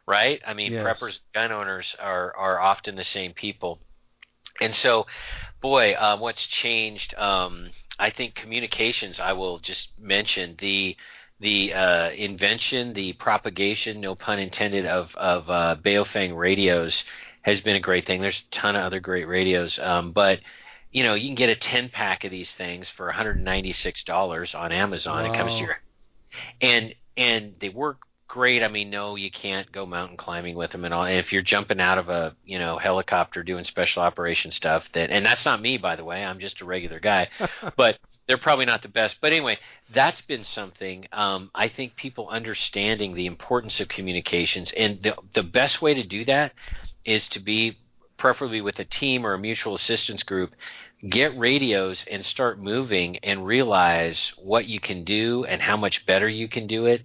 right? 0.06 0.42
I 0.48 0.54
mean, 0.54 0.74
Yes. 0.74 0.84
preppers, 0.86 1.20
gun 1.34 1.52
owners 1.52 1.96
are 2.00 2.34
are 2.38 2.60
often 2.60 2.96
the 2.96 3.04
same 3.04 3.34
people, 3.34 3.80
and 4.62 4.76
so, 4.76 5.08
boy, 5.60 5.94
uh, 5.94 6.18
what's 6.18 6.46
changed? 6.46 7.16
Um, 7.16 7.72
I 8.00 8.10
think 8.10 8.36
communications. 8.36 9.20
I 9.20 9.34
will 9.34 9.60
just 9.60 9.90
mention 10.00 10.56
the 10.60 10.96
the 11.40 11.74
uh, 11.74 12.10
invention, 12.12 12.94
the 12.94 13.14
propagation, 13.14 14.00
no 14.02 14.16
pun 14.16 14.40
intended, 14.40 14.86
of 14.86 15.14
of 15.16 15.50
uh, 15.50 15.76
Baofeng 15.84 16.36
radios 16.38 17.04
has 17.42 17.62
been 17.62 17.76
a 17.76 17.80
great 17.82 18.06
thing. 18.08 18.22
There's 18.22 18.44
a 18.52 18.56
ton 18.56 18.76
of 18.76 18.84
other 18.84 19.00
great 19.00 19.28
radios, 19.28 19.78
um, 19.80 20.12
but 20.12 20.40
you 20.92 21.04
know 21.04 21.14
you 21.14 21.28
can 21.28 21.36
get 21.36 21.50
a 21.50 21.56
10 21.56 21.90
pack 21.90 22.24
of 22.24 22.32
these 22.32 22.52
things 22.52 22.90
for 22.90 23.08
196 23.08 24.04
dollars 24.04 24.56
on 24.56 24.72
Amazon. 24.72 25.26
It 25.26 25.34
comes 25.34 25.56
to 25.56 25.64
Wow. 25.64 25.68
your 25.68 25.78
and 26.62 26.96
and 27.18 27.56
they 27.60 27.70
work 27.70 28.00
great. 28.36 28.62
I 28.64 28.68
mean, 28.68 28.90
no, 28.90 29.16
you 29.16 29.32
can't 29.32 29.72
go 29.72 29.86
mountain 29.86 30.18
climbing 30.18 30.58
with 30.58 30.74
them 30.74 30.84
and 30.84 30.94
all. 30.94 31.06
And 31.06 31.16
if 31.16 31.32
you're 31.32 31.42
jumping 31.42 31.80
out 31.80 31.98
of 31.98 32.10
a 32.10 32.36
you 32.44 32.60
know 32.60 32.78
helicopter 32.78 33.44
doing 33.44 33.64
special 33.64 34.04
operation 34.04 34.52
stuff, 34.52 34.84
then 34.92 35.10
and 35.10 35.26
that's 35.26 35.46
not 35.46 35.62
me 35.62 35.78
by 35.78 35.96
the 35.96 36.04
way. 36.04 36.22
I'm 36.22 36.40
just 36.40 36.60
a 36.60 36.66
regular 36.66 37.00
guy, 37.00 37.30
but 37.78 37.98
they're 38.28 38.38
probably 38.38 38.66
not 38.66 38.82
the 38.82 38.90
best. 38.90 39.20
But 39.22 39.32
anyway, 39.32 39.58
that's 39.94 40.20
been 40.20 40.44
something. 40.44 41.08
Um, 41.14 41.50
I 41.56 41.70
think 41.70 41.96
people 41.96 42.28
understanding 42.28 43.16
the 43.16 43.26
importance 43.26 43.80
of 43.80 43.88
communications 43.88 44.74
and 44.76 45.02
the 45.02 45.16
the 45.34 45.44
best 45.44 45.82
way 45.82 45.94
to 45.94 46.04
do 46.04 46.26
that 46.26 46.52
is 47.06 47.30
to 47.30 47.40
be 47.40 47.78
preferably 48.18 48.60
with 48.60 48.80
a 48.80 48.86
team 48.86 49.26
or 49.26 49.34
a 49.34 49.40
mutual 49.40 49.76
assistance 49.76 50.24
group 50.24 50.54
get 51.10 51.38
radios 51.38 52.04
and 52.10 52.26
start 52.26 52.60
moving 52.60 53.18
and 53.18 53.46
realize 53.46 54.32
what 54.38 54.66
you 54.66 54.80
can 54.80 55.04
do 55.04 55.44
and 55.44 55.62
how 55.62 55.78
much 55.78 56.06
better 56.06 56.28
you 56.28 56.48
can 56.48 56.68
do 56.68 56.86
it 56.86 57.04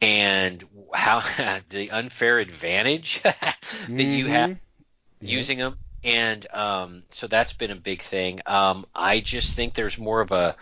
and 0.00 0.64
how 0.92 1.22
the 1.70 1.90
unfair 1.90 2.38
advantage 2.38 3.20
that 3.24 3.56
you 3.88 4.26
have 4.28 4.50
Mhm. 4.50 4.58
Using 5.20 5.58
them 5.58 5.78
and 6.02 6.46
um, 6.52 7.02
so 7.10 7.26
that's 7.26 7.54
been 7.54 7.70
a 7.70 7.76
big 7.76 8.02
thing. 8.04 8.40
Um, 8.44 8.84
i 8.94 9.20
just 9.20 9.54
think 9.54 9.74
there's 9.74 9.96
more 9.96 10.20
of 10.20 10.32
a 10.32 10.54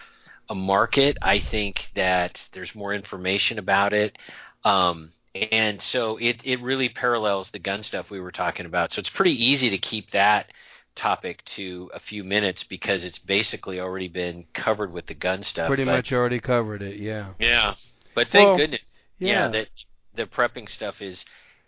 a 0.49 0.55
market. 0.55 1.17
I 1.21 1.41
think 1.41 1.89
that 1.97 2.41
there's 2.53 2.75
more 2.75 2.93
information 2.95 3.59
about 3.59 3.93
it. 3.93 4.17
Um, 4.65 5.13
and 5.35 5.81
so 5.81 6.17
it, 6.19 6.41
it 6.45 6.61
really 6.61 6.91
parallels 6.91 7.51
the 7.51 7.59
gun 7.59 7.83
stuff 7.83 8.11
we 8.11 8.21
were 8.21 8.31
talking 8.33 8.67
about. 8.67 8.93
So 8.93 9.01
it's 9.01 9.09
pretty 9.09 9.33
easy 9.45 9.71
to 9.71 9.79
keep 9.79 10.11
that 10.11 10.53
topic 10.95 11.45
to 11.57 11.91
a 11.95 11.99
few 12.01 12.23
minutes 12.23 12.63
because 12.65 13.03
it's 13.05 13.19
basically 13.19 13.81
already 13.81 14.09
been 14.09 14.45
covered 14.53 14.93
with 14.93 15.07
the 15.07 15.15
gun 15.15 15.43
stuff 15.43 15.69
Pretty 15.69 15.85
but- 15.85 15.93
much 15.93 16.13
already 16.13 16.39
covered 16.39 16.83
it. 16.83 16.99
Yeah. 16.99 17.33
yeah. 17.39 17.75
But 18.15 18.29
thank 18.29 18.47
Well, 18.47 18.57
goodness 18.59 18.83
Yeah. 19.23 19.45
yeah, 19.45 19.49
that 19.49 19.69
the 20.15 20.27
prepping 20.27 20.69
stuff 20.69 21.01
is 21.01 21.25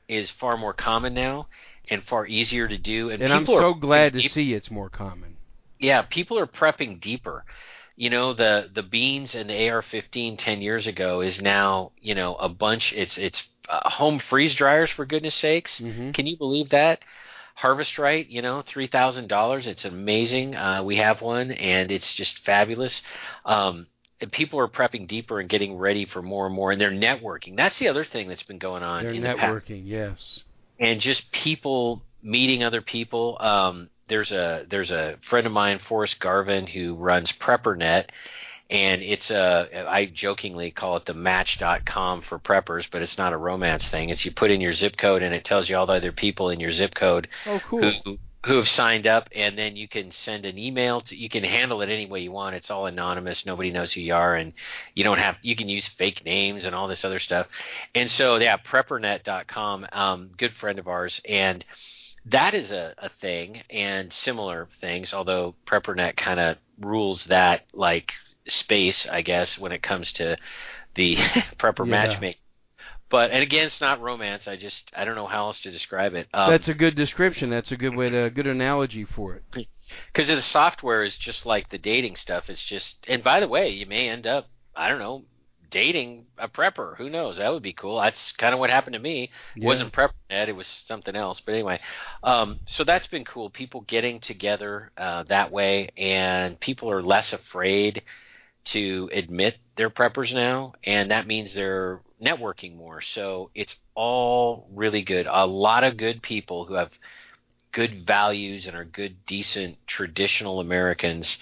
is 0.08 0.30
far 0.30 0.56
more 0.56 0.74
common 0.74 1.14
now 1.14 1.48
and 1.88 2.02
far 2.04 2.26
easier 2.26 2.68
to 2.68 2.76
do 2.78 3.10
and, 3.10 3.22
and 3.22 3.32
I'm 3.32 3.40
people 3.42 3.56
are 3.56 3.60
so 3.60 3.74
glad 3.74 4.12
to 4.14 4.20
deep- 4.20 4.30
see 4.30 4.52
it's 4.54 4.70
more 4.70 4.90
common. 4.90 5.36
yeah 5.78 6.02
people 6.02 6.38
are 6.38 6.46
prepping 6.46 7.00
deeper 7.00 7.44
you 7.96 8.10
know 8.10 8.34
the 8.34 8.68
the 8.74 8.82
beans 8.82 9.34
and 9.34 9.48
the 9.48 9.68
AR-15 9.70 10.36
10 10.36 10.60
years 10.62 10.86
ago 10.86 11.20
is 11.20 11.40
now 11.40 11.92
you 12.00 12.14
know 12.14 12.34
a 12.36 12.48
bunch 12.48 12.92
it's 12.92 13.16
it's 13.18 13.44
uh, 13.68 13.88
home 13.88 14.18
freeze 14.18 14.54
dryers 14.54 14.90
for 14.90 15.06
goodness 15.06 15.34
sakes 15.34 15.78
hmm 15.78 16.10
can 16.10 16.26
you 16.26 16.36
believe 16.36 16.70
that 16.70 17.00
Harvest 17.56 17.98
Right, 18.00 18.28
you 18.28 18.42
know, 18.42 18.62
three 18.62 18.88
thousand 18.88 19.28
dollars. 19.28 19.68
It's 19.68 19.84
amazing. 19.84 20.56
Uh, 20.56 20.82
we 20.82 20.96
have 20.96 21.22
one, 21.22 21.52
and 21.52 21.92
it's 21.92 22.12
just 22.12 22.44
fabulous. 22.44 23.00
Um, 23.44 23.86
and 24.20 24.30
people 24.32 24.58
are 24.60 24.68
prepping 24.68 25.06
deeper 25.08 25.40
and 25.40 25.48
getting 25.48 25.76
ready 25.76 26.04
for 26.04 26.22
more 26.22 26.46
and 26.46 26.54
more, 26.54 26.72
and 26.72 26.80
they're 26.80 26.90
networking. 26.90 27.56
That's 27.56 27.78
the 27.78 27.88
other 27.88 28.04
thing 28.04 28.28
that's 28.28 28.42
been 28.44 28.58
going 28.58 28.82
on 28.82 29.04
They're 29.04 29.12
in 29.12 29.22
the 29.22 29.28
networking. 29.28 29.82
Yes. 29.84 30.42
and 30.78 31.00
just 31.00 31.30
people 31.32 32.02
meeting 32.22 32.62
other 32.64 32.80
people. 32.80 33.36
Um, 33.40 33.90
there's 34.08 34.32
a 34.32 34.66
there's 34.70 34.90
a 34.90 35.16
friend 35.28 35.46
of 35.46 35.52
mine, 35.52 35.78
Forrest 35.78 36.20
Garvin, 36.20 36.66
who 36.66 36.94
runs 36.94 37.32
PrepperNet, 37.32 38.06
and 38.70 39.02
it's 39.02 39.30
a 39.30 39.86
I 39.88 40.06
jokingly 40.06 40.70
call 40.70 40.96
it 40.96 41.06
the 41.06 41.14
Match.com 41.14 42.22
for 42.22 42.38
preppers, 42.38 42.86
but 42.90 43.02
it's 43.02 43.16
not 43.18 43.32
a 43.32 43.36
romance 43.36 43.86
thing. 43.86 44.10
It's 44.10 44.24
you 44.24 44.30
put 44.32 44.50
in 44.50 44.60
your 44.60 44.74
zip 44.74 44.96
code 44.96 45.22
and 45.22 45.34
it 45.34 45.44
tells 45.44 45.68
you 45.68 45.76
all 45.76 45.86
the 45.86 45.94
other 45.94 46.12
people 46.12 46.50
in 46.50 46.60
your 46.60 46.72
zip 46.72 46.94
code 46.94 47.28
Oh, 47.46 47.60
cool. 47.68 47.92
who 48.04 48.18
who 48.44 48.56
have 48.56 48.68
signed 48.68 49.06
up, 49.06 49.28
and 49.34 49.56
then 49.56 49.76
you 49.76 49.88
can 49.88 50.12
send 50.12 50.44
an 50.44 50.58
email. 50.58 51.00
To, 51.02 51.16
you 51.16 51.28
can 51.28 51.44
handle 51.44 51.80
it 51.82 51.88
any 51.88 52.06
way 52.06 52.20
you 52.20 52.32
want. 52.32 52.54
It's 52.54 52.70
all 52.70 52.86
anonymous. 52.86 53.46
Nobody 53.46 53.70
knows 53.70 53.92
who 53.92 54.00
you 54.00 54.14
are, 54.14 54.34
and 54.34 54.52
you 54.94 55.04
don't 55.04 55.18
have. 55.18 55.36
You 55.42 55.56
can 55.56 55.68
use 55.68 55.86
fake 55.88 56.24
names 56.24 56.64
and 56.64 56.74
all 56.74 56.88
this 56.88 57.04
other 57.04 57.18
stuff. 57.18 57.46
And 57.94 58.10
so, 58.10 58.36
yeah, 58.36 58.56
PrepperNet.com, 58.56 59.86
um, 59.92 60.30
good 60.36 60.52
friend 60.54 60.78
of 60.78 60.88
ours, 60.88 61.20
and 61.28 61.64
that 62.26 62.54
is 62.54 62.70
a, 62.70 62.94
a 62.98 63.08
thing, 63.20 63.62
and 63.70 64.12
similar 64.12 64.68
things. 64.80 65.12
Although 65.14 65.54
PrepperNet 65.66 66.16
kind 66.16 66.40
of 66.40 66.56
rules 66.80 67.24
that 67.26 67.64
like 67.72 68.12
space, 68.46 69.06
I 69.10 69.22
guess, 69.22 69.58
when 69.58 69.72
it 69.72 69.82
comes 69.82 70.12
to 70.14 70.36
the 70.94 71.16
prepper 71.58 71.86
Yeah. 71.86 71.90
matchmaking. 72.06 72.40
But 73.10 73.30
and 73.30 73.42
again, 73.42 73.66
it's 73.66 73.80
not 73.80 74.00
romance. 74.00 74.48
I 74.48 74.56
just 74.56 74.90
I 74.96 75.04
don't 75.04 75.14
know 75.14 75.26
how 75.26 75.46
else 75.46 75.60
to 75.60 75.70
describe 75.70 76.14
it. 76.14 76.28
Um, 76.32 76.50
That's 76.50 76.68
a 76.68 76.74
good 76.74 76.94
description. 76.94 77.50
That's 77.50 77.70
a 77.72 77.76
good 77.76 77.94
way 77.96 78.10
to 78.10 78.30
good 78.30 78.46
analogy 78.46 79.04
for 79.04 79.34
it. 79.34 79.66
because 80.12 80.28
the 80.28 80.40
software 80.42 81.02
is 81.04 81.16
just 81.16 81.46
like 81.46 81.68
the 81.70 81.78
dating 81.78 82.16
stuff. 82.16 82.48
It's 82.48 82.64
just, 82.64 82.96
and 83.06 83.22
by 83.22 83.40
the 83.40 83.48
way, 83.48 83.68
you 83.70 83.86
may 83.86 84.08
end 84.08 84.26
up, 84.26 84.48
I 84.74 84.88
don't 84.88 84.98
know, 84.98 85.24
dating 85.70 86.26
a 86.38 86.48
prepper. 86.48 86.96
Who 86.96 87.10
knows? 87.10 87.38
That 87.38 87.52
would 87.52 87.62
be 87.62 87.72
cool. 87.72 88.00
That's 88.00 88.32
kind 88.32 88.54
of 88.54 88.60
what 88.60 88.70
happened 88.70 88.94
to 88.94 89.00
me. 89.00 89.24
It 89.56 89.62
Yeah. 89.62 89.66
wasn't 89.68 89.92
prep 89.92 90.12
net, 90.30 90.48
it 90.48 90.56
was 90.56 90.66
something 90.66 91.16
else. 91.16 91.40
But 91.40 91.52
anyway, 91.52 91.80
um, 92.22 92.60
so 92.66 92.84
that's 92.84 93.08
been 93.08 93.24
cool. 93.24 93.50
People 93.50 93.82
getting 93.82 94.20
together 94.20 94.92
uh, 94.96 95.24
that 95.24 95.50
way, 95.50 95.90
and 95.96 96.58
people 96.60 96.90
are 96.90 97.02
less 97.02 97.32
afraid 97.32 98.02
to 98.66 99.10
admit 99.12 99.56
they're 99.76 99.90
preppers 99.90 100.32
now, 100.32 100.74
and 100.84 101.10
that 101.10 101.26
means 101.26 101.54
they're 101.54 102.00
networking 102.22 102.76
more. 102.76 103.00
So 103.00 103.50
it's 103.54 103.74
all 103.94 104.68
really 104.72 105.02
good. 105.02 105.26
A 105.28 105.46
lot 105.46 105.84
of 105.84 105.96
good 105.96 106.22
people 106.22 106.64
who 106.64 106.74
have 106.74 106.90
good 107.72 108.06
values 108.06 108.66
and 108.66 108.76
are 108.76 108.84
good, 108.84 109.26
decent, 109.26 109.76
traditional 109.86 110.60
Americans 110.60 111.36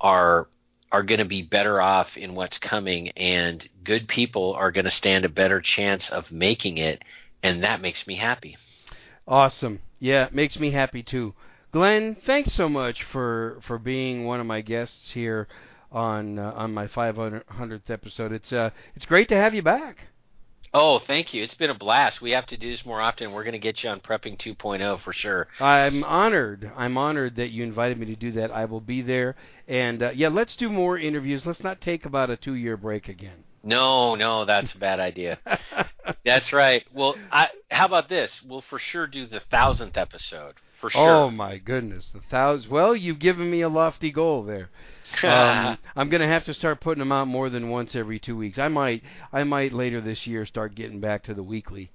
are 0.00 0.48
are 0.92 1.02
going 1.02 1.18
to 1.18 1.24
be 1.24 1.42
better 1.42 1.80
off 1.80 2.16
in 2.16 2.36
what's 2.36 2.58
coming, 2.58 3.08
and 3.10 3.68
good 3.82 4.06
people 4.06 4.54
are 4.54 4.70
going 4.70 4.84
to 4.84 4.90
stand 4.90 5.24
a 5.24 5.28
better 5.28 5.60
chance 5.60 6.08
of 6.08 6.30
making 6.30 6.78
it, 6.78 7.02
and 7.42 7.64
that 7.64 7.80
makes 7.80 8.06
me 8.06 8.14
happy. 8.14 8.56
Awesome. 9.26 9.80
Yeah, 9.98 10.26
it 10.26 10.34
makes 10.34 10.56
me 10.58 10.70
happy 10.70 11.02
too. 11.02 11.34
Glenn, 11.72 12.14
thanks 12.14 12.52
so 12.52 12.68
much 12.68 13.02
for 13.02 13.58
for 13.66 13.78
being 13.78 14.24
one 14.24 14.38
of 14.38 14.46
my 14.46 14.60
guests 14.60 15.10
here 15.10 15.48
on 15.94 16.38
uh, 16.38 16.52
on 16.54 16.74
my 16.74 16.86
500th 16.86 17.88
episode. 17.88 18.32
It's 18.32 18.52
uh 18.52 18.70
it's 18.94 19.06
great 19.06 19.28
to 19.28 19.36
have 19.36 19.54
you 19.54 19.62
back. 19.62 20.08
Oh, 20.76 20.98
thank 20.98 21.32
you. 21.32 21.44
It's 21.44 21.54
been 21.54 21.70
a 21.70 21.74
blast. 21.74 22.20
We 22.20 22.32
have 22.32 22.46
to 22.46 22.56
do 22.56 22.68
this 22.68 22.84
more 22.84 23.00
often. 23.00 23.32
We're 23.32 23.44
going 23.44 23.52
to 23.52 23.60
get 23.60 23.84
you 23.84 23.90
on 23.90 24.00
Prepping 24.00 24.36
2.0 24.36 25.00
for 25.02 25.12
sure. 25.12 25.46
I'm 25.60 26.02
honored. 26.02 26.68
I'm 26.76 26.98
honored 26.98 27.36
that 27.36 27.50
you 27.50 27.62
invited 27.62 27.96
me 27.96 28.06
to 28.06 28.16
do 28.16 28.32
that. 28.32 28.50
I 28.50 28.64
will 28.64 28.80
be 28.80 29.00
there. 29.00 29.36
And 29.68 30.02
uh, 30.02 30.10
yeah, 30.12 30.26
let's 30.26 30.56
do 30.56 30.68
more 30.68 30.98
interviews. 30.98 31.46
Let's 31.46 31.62
not 31.62 31.80
take 31.80 32.04
about 32.04 32.28
a 32.28 32.36
2-year 32.36 32.76
break 32.76 33.08
again. 33.08 33.44
No, 33.62 34.16
no, 34.16 34.44
that's 34.44 34.72
a 34.74 34.78
bad 34.78 34.98
idea. 35.00 35.38
That's 36.24 36.52
right. 36.52 36.84
Well, 36.92 37.16
I, 37.32 37.48
how 37.70 37.86
about 37.86 38.10
this? 38.10 38.42
We'll 38.46 38.60
for 38.60 38.78
sure 38.78 39.06
do 39.06 39.26
the 39.26 39.40
thousandth 39.40 39.96
episode 39.96 40.56
for 40.78 40.90
sure. 40.90 41.10
Oh 41.10 41.30
my 41.30 41.56
goodness, 41.56 42.10
the 42.10 42.20
thousands. 42.30 42.70
Well, 42.70 42.94
you've 42.94 43.18
given 43.18 43.50
me 43.50 43.62
a 43.62 43.70
lofty 43.70 44.10
goal 44.10 44.42
there. 44.42 44.68
Um, 45.22 45.78
I'm 45.96 46.08
gonna 46.08 46.26
have 46.26 46.44
to 46.44 46.54
start 46.54 46.80
putting 46.80 47.00
them 47.00 47.12
out 47.12 47.28
more 47.28 47.50
than 47.50 47.68
once 47.68 47.94
every 47.94 48.18
two 48.18 48.36
weeks. 48.36 48.58
I 48.58 48.68
might, 48.68 49.02
I 49.32 49.44
might 49.44 49.72
later 49.72 50.00
this 50.00 50.26
year 50.26 50.46
start 50.46 50.74
getting 50.74 51.00
back 51.00 51.24
to 51.24 51.34
the 51.34 51.42
weekly. 51.42 51.90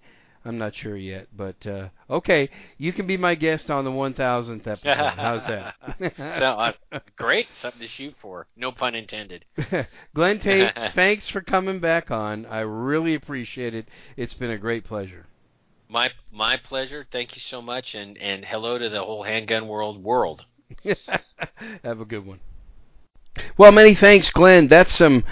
I'm 0.46 0.58
not 0.58 0.74
sure 0.74 0.96
yet, 0.96 1.28
but 1.36 1.68
uh, 1.68 1.90
okay, 2.10 2.50
you 2.78 2.94
can 2.94 3.06
be 3.06 3.18
my 3.18 3.36
guest 3.36 3.70
on 3.70 3.84
the 3.84 3.92
1,000th 3.92 4.66
episode. 4.66 4.96
How's 4.96 5.46
that? 5.48 5.76
so, 6.18 6.46
uh, 6.94 7.00
great, 7.18 7.48
something 7.60 7.82
to 7.82 7.88
shoot 7.88 8.16
for. 8.22 8.48
No 8.56 8.72
pun 8.72 8.96
intended. 8.96 9.44
Glenn 10.16 10.40
Tate, 10.40 10.74
thanks 10.96 11.28
for 11.28 11.42
coming 11.42 11.80
back 11.80 12.10
on. 12.10 12.46
I 12.46 12.62
really 12.62 13.16
appreciate 13.16 13.76
it. 13.76 13.90
It's 14.16 14.34
been 14.34 14.52
a 14.52 14.58
great 14.58 14.86
pleasure. 14.86 15.28
My 15.90 16.12
my 16.32 16.56
pleasure. 16.56 17.06
Thank 17.12 17.36
you 17.36 17.42
so 17.42 17.62
much, 17.62 17.96
and 17.96 18.16
and 18.20 18.46
hello 18.46 18.78
to 18.78 18.90
the 18.90 19.04
whole 19.04 19.24
handgun 19.24 19.68
world 19.68 20.02
world. 20.04 20.46
Have 21.84 22.00
a 22.00 22.06
good 22.06 22.26
one. 22.26 22.40
Well, 23.58 23.72
many 23.72 23.96
thanks, 23.96 24.30
Glenn. 24.30 24.68
That's 24.68 24.96
some 24.96 25.24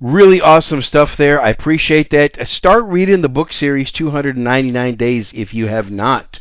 Really 0.00 0.40
awesome 0.40 0.80
stuff 0.80 1.14
there. 1.18 1.42
I 1.42 1.50
appreciate 1.50 2.08
that. 2.08 2.48
Start 2.48 2.84
reading 2.84 3.20
the 3.20 3.28
book 3.28 3.52
series 3.52 3.92
299 3.92 4.96
Days 4.96 5.30
if 5.34 5.52
you 5.52 5.66
have 5.66 5.90
not. 5.90 6.40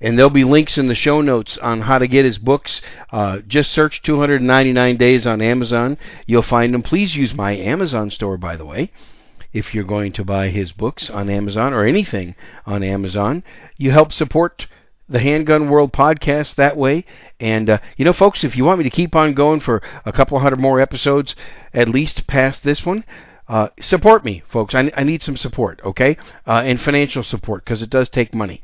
And 0.00 0.18
there'll 0.18 0.30
be 0.30 0.42
links 0.42 0.76
in 0.76 0.88
the 0.88 0.96
show 0.96 1.20
notes 1.20 1.56
on 1.58 1.82
how 1.82 1.98
to 1.98 2.08
get 2.08 2.24
his 2.24 2.38
books. 2.38 2.80
Uh, 3.12 3.38
just 3.46 3.70
search 3.70 4.02
299 4.02 4.96
Days 4.96 5.28
on 5.28 5.40
Amazon. 5.40 5.96
You'll 6.26 6.42
find 6.42 6.74
them. 6.74 6.82
Please 6.82 7.14
use 7.14 7.32
my 7.32 7.56
Amazon 7.56 8.10
store, 8.10 8.36
by 8.36 8.56
the 8.56 8.66
way. 8.66 8.90
If 9.52 9.76
you're 9.76 9.84
going 9.84 10.10
to 10.14 10.24
buy 10.24 10.48
his 10.48 10.72
books 10.72 11.08
on 11.08 11.30
Amazon 11.30 11.72
or 11.72 11.84
anything 11.84 12.34
on 12.66 12.82
Amazon, 12.82 13.44
you 13.76 13.92
help 13.92 14.12
support 14.12 14.66
the 15.08 15.20
Handgun 15.20 15.68
World 15.68 15.92
podcast 15.92 16.54
that 16.56 16.76
way. 16.76 17.04
And, 17.40 17.70
uh, 17.70 17.78
you 17.96 18.04
know, 18.04 18.12
folks, 18.12 18.44
if 18.44 18.56
you 18.56 18.64
want 18.64 18.78
me 18.78 18.84
to 18.84 18.90
keep 18.90 19.14
on 19.14 19.34
going 19.34 19.60
for 19.60 19.82
a 20.04 20.12
couple 20.12 20.38
hundred 20.40 20.60
more 20.60 20.80
episodes, 20.80 21.34
at 21.72 21.88
least 21.88 22.26
past 22.26 22.62
this 22.62 22.84
one, 22.84 23.04
uh, 23.48 23.68
support 23.80 24.24
me, 24.24 24.42
folks. 24.48 24.74
I, 24.74 24.92
I 24.96 25.04
need 25.04 25.22
some 25.22 25.36
support, 25.36 25.80
okay? 25.84 26.16
Uh, 26.46 26.62
and 26.64 26.80
financial 26.80 27.22
support, 27.22 27.64
because 27.64 27.80
it 27.80 27.90
does 27.90 28.08
take 28.08 28.34
money 28.34 28.62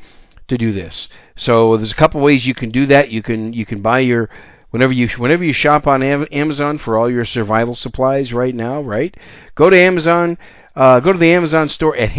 to 0.49 0.59
do 0.59 0.72
this. 0.72 1.09
So 1.36 1.76
there's 1.76 1.92
a 1.92 1.97
couple 1.97 2.20
ways 2.20 2.47
you 2.47 2.55
can 2.55 2.70
do 2.70 2.86
that. 2.86 3.11
You 3.11 3.22
can 3.22 3.53
you 3.53 3.64
can 3.64 3.80
buy 3.80 4.01
your 4.01 4.28
whenever 4.70 4.92
you 4.92 5.09
whenever 5.16 5.45
you 5.45 5.53
shop 5.53 5.86
on 5.86 6.03
Amazon 6.03 6.78
for 6.78 6.99
all 6.99 7.11
your 7.11 7.24
survival 7.24 7.74
supplies 7.74 8.32
right 8.32 8.55
now, 8.55 8.82
right? 8.82 9.16
Go 9.55 9.70
to 9.70 9.78
Amazon, 9.78 10.36
uh, 10.76 11.01
go 11.01 11.12
to 11.12 11.18
the 11.18 11.32
Amazon 11.32 11.68
store 11.68 11.97
at 11.97 12.11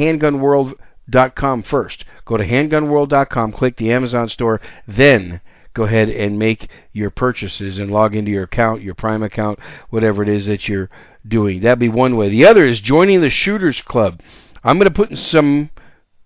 handgunworld.com 1.12 1.64
first. 1.64 2.06
Go 2.26 2.38
to 2.38 2.46
handgunworld.com, 2.46 3.52
click 3.52 3.78
the 3.78 3.92
Amazon 3.92 4.30
store, 4.30 4.62
then 4.88 5.42
go 5.74 5.84
ahead 5.84 6.10
and 6.10 6.40
make 6.40 6.70
your 6.94 7.10
purchases 7.10 7.80
and 7.80 7.92
log 7.92 8.16
into 8.16 8.32
your 8.32 8.44
account, 8.44 8.82
your 8.82 8.96
Prime 8.96 9.24
account, 9.24 9.60
whatever 9.90 10.24
it 10.24 10.30
is 10.30 10.46
that 10.48 10.68
you're 10.68 10.90
doing. 11.28 11.62
That'd 11.62 11.80
be 11.80 11.90
one 11.90 12.16
way. 12.16 12.30
The 12.30 12.46
other 12.46 12.66
is 12.66 12.80
joining 12.80 13.22
the 13.22 13.30
Shooters 13.30 13.82
Club. 13.82 14.22
I'm 14.64 14.80
going 14.80 14.92
to 14.92 15.06
put 15.06 15.18
some 15.18 15.70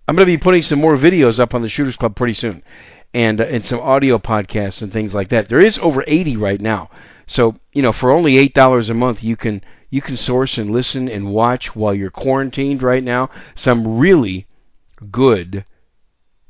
I'm 0.08 0.16
going 0.16 0.26
to 0.26 0.32
be 0.32 0.38
putting 0.38 0.62
some 0.62 0.80
more 0.80 0.96
videos 0.96 1.38
up 1.38 1.54
on 1.54 1.62
the 1.62 1.68
Shooters 1.68 1.96
Club 1.96 2.16
pretty 2.16 2.34
soon. 2.34 2.62
And 3.12 3.40
uh, 3.40 3.44
and 3.44 3.64
some 3.64 3.80
audio 3.80 4.18
podcasts 4.18 4.82
and 4.82 4.92
things 4.92 5.14
like 5.14 5.28
that. 5.30 5.48
There 5.48 5.60
is 5.60 5.78
over 5.78 6.04
80 6.06 6.36
right 6.36 6.60
now. 6.60 6.90
So, 7.26 7.56
you 7.72 7.82
know, 7.82 7.92
for 7.92 8.10
only 8.10 8.48
$8 8.48 8.90
a 8.90 8.94
month 8.94 9.22
you 9.22 9.36
can 9.36 9.62
you 9.90 10.00
can 10.00 10.16
source 10.16 10.58
and 10.58 10.70
listen 10.70 11.08
and 11.08 11.32
watch 11.32 11.74
while 11.74 11.92
you're 11.92 12.10
quarantined 12.10 12.82
right 12.82 13.02
now 13.02 13.28
some 13.56 13.98
really 13.98 14.46
good 15.10 15.64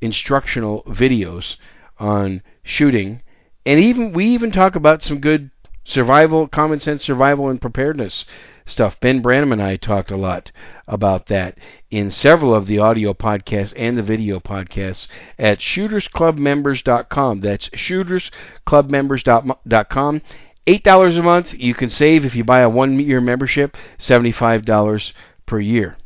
instructional 0.00 0.82
videos 0.84 1.56
on 1.98 2.42
shooting, 2.62 3.20
and 3.66 3.78
even 3.78 4.12
we 4.12 4.24
even 4.26 4.50
talk 4.50 4.74
about 4.74 5.02
some 5.02 5.20
good 5.20 5.50
survival, 5.84 6.48
common 6.48 6.80
sense 6.80 7.04
survival 7.04 7.48
and 7.48 7.60
preparedness 7.60 8.24
stuff. 8.66 8.98
Ben 9.00 9.22
Branam 9.22 9.52
and 9.52 9.62
I 9.62 9.76
talked 9.76 10.10
a 10.10 10.16
lot 10.16 10.50
about 10.86 11.26
that 11.26 11.58
in 11.90 12.10
several 12.10 12.54
of 12.54 12.66
the 12.66 12.78
audio 12.78 13.12
podcasts 13.12 13.74
and 13.76 13.98
the 13.98 14.02
video 14.02 14.40
podcasts 14.40 15.06
at 15.38 15.58
shootersclubmembers.com. 15.58 17.40
That's 17.40 17.68
shootersclubmembers.com. 17.70 20.22
Eight 20.66 20.84
dollars 20.84 21.16
a 21.16 21.22
month. 21.22 21.54
You 21.54 21.72
can 21.74 21.88
save 21.90 22.24
if 22.24 22.36
you 22.36 22.44
buy 22.44 22.60
a 22.60 22.68
one-year 22.68 23.20
membership. 23.20 23.76
Seventy-five 23.98 24.64
dollars 24.64 25.12
per 25.46 25.58
year. 25.58 25.96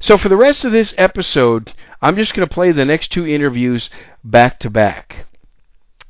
So 0.00 0.16
for 0.16 0.28
the 0.28 0.36
rest 0.36 0.64
of 0.64 0.72
this 0.72 0.94
episode, 0.96 1.72
I'm 2.00 2.16
just 2.16 2.34
going 2.34 2.48
to 2.48 2.54
play 2.54 2.70
the 2.70 2.84
next 2.84 3.08
two 3.08 3.26
interviews 3.26 3.90
back 4.22 4.60
to 4.60 4.70
back. 4.70 5.26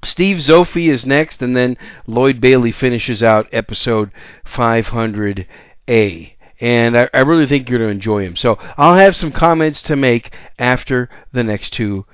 Steve 0.05 0.37
Zopfi 0.39 0.89
is 0.89 1.07
next, 1.07 1.43
and 1.43 1.57
then 1.57 1.77
Lloyd 2.07 2.41
Bailey 2.41 2.71
finishes 2.71 3.23
out 3.23 3.49
episode 3.51 4.13
500A. 4.47 6.33
And 6.61 6.99
I, 6.99 7.09
I 7.15 7.21
really 7.21 7.47
think 7.47 7.69
you're 7.69 7.79
going 7.79 7.89
to 7.89 7.95
enjoy 7.95 8.25
him. 8.25 8.37
So 8.37 8.59
I'll 8.77 8.99
have 8.99 9.17
some 9.17 9.33
comments 9.33 9.83
to 9.83 9.97
make 9.97 10.35
after 10.59 11.09
the 11.33 11.43
next 11.43 11.73
two 11.73 12.05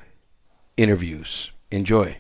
interviews. 0.77 1.51
Enjoy. 1.71 2.19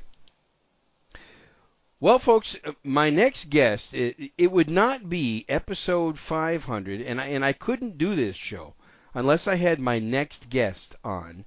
Well, 2.00 2.18
folks, 2.18 2.56
uh, 2.66 2.72
my 2.82 3.08
next 3.08 3.48
guest, 3.48 3.94
it, 3.94 4.32
it 4.36 4.52
would 4.52 4.68
not 4.68 5.08
be 5.08 5.46
episode 5.48 6.18
500, 6.18 7.00
and 7.00 7.20
I, 7.20 7.26
and 7.26 7.44
I 7.44 7.52
couldn't 7.52 7.96
do 7.96 8.14
this 8.14 8.36
show 8.36 8.74
unless 9.14 9.46
I 9.46 9.56
had 9.56 9.80
my 9.80 9.98
next 9.98 10.50
guest 10.50 10.94
on, 11.04 11.44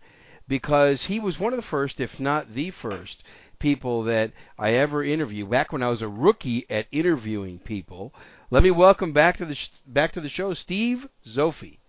because 0.47 1.03
he 1.05 1.19
was 1.19 1.39
one 1.39 1.53
of 1.53 1.57
the 1.57 1.67
first, 1.67 1.99
if 1.99 2.19
not 2.19 2.53
the 2.53 2.71
first, 2.71 3.23
people 3.59 4.03
that 4.03 4.31
I 4.57 4.73
ever 4.73 5.03
interviewed 5.03 5.49
back 5.49 5.71
when 5.71 5.83
I 5.83 5.89
was 5.89 6.01
a 6.01 6.07
rookie 6.07 6.65
at 6.69 6.87
interviewing 6.91 7.59
people. 7.59 8.13
Let 8.49 8.63
me 8.63 8.71
welcome 8.71 9.11
back 9.11 9.37
to 9.37 9.45
the 9.45 9.55
sh- 9.55 9.69
back 9.85 10.13
to 10.13 10.21
the 10.21 10.29
show, 10.29 10.53
Steve 10.53 11.07
Zopfi. 11.27 11.79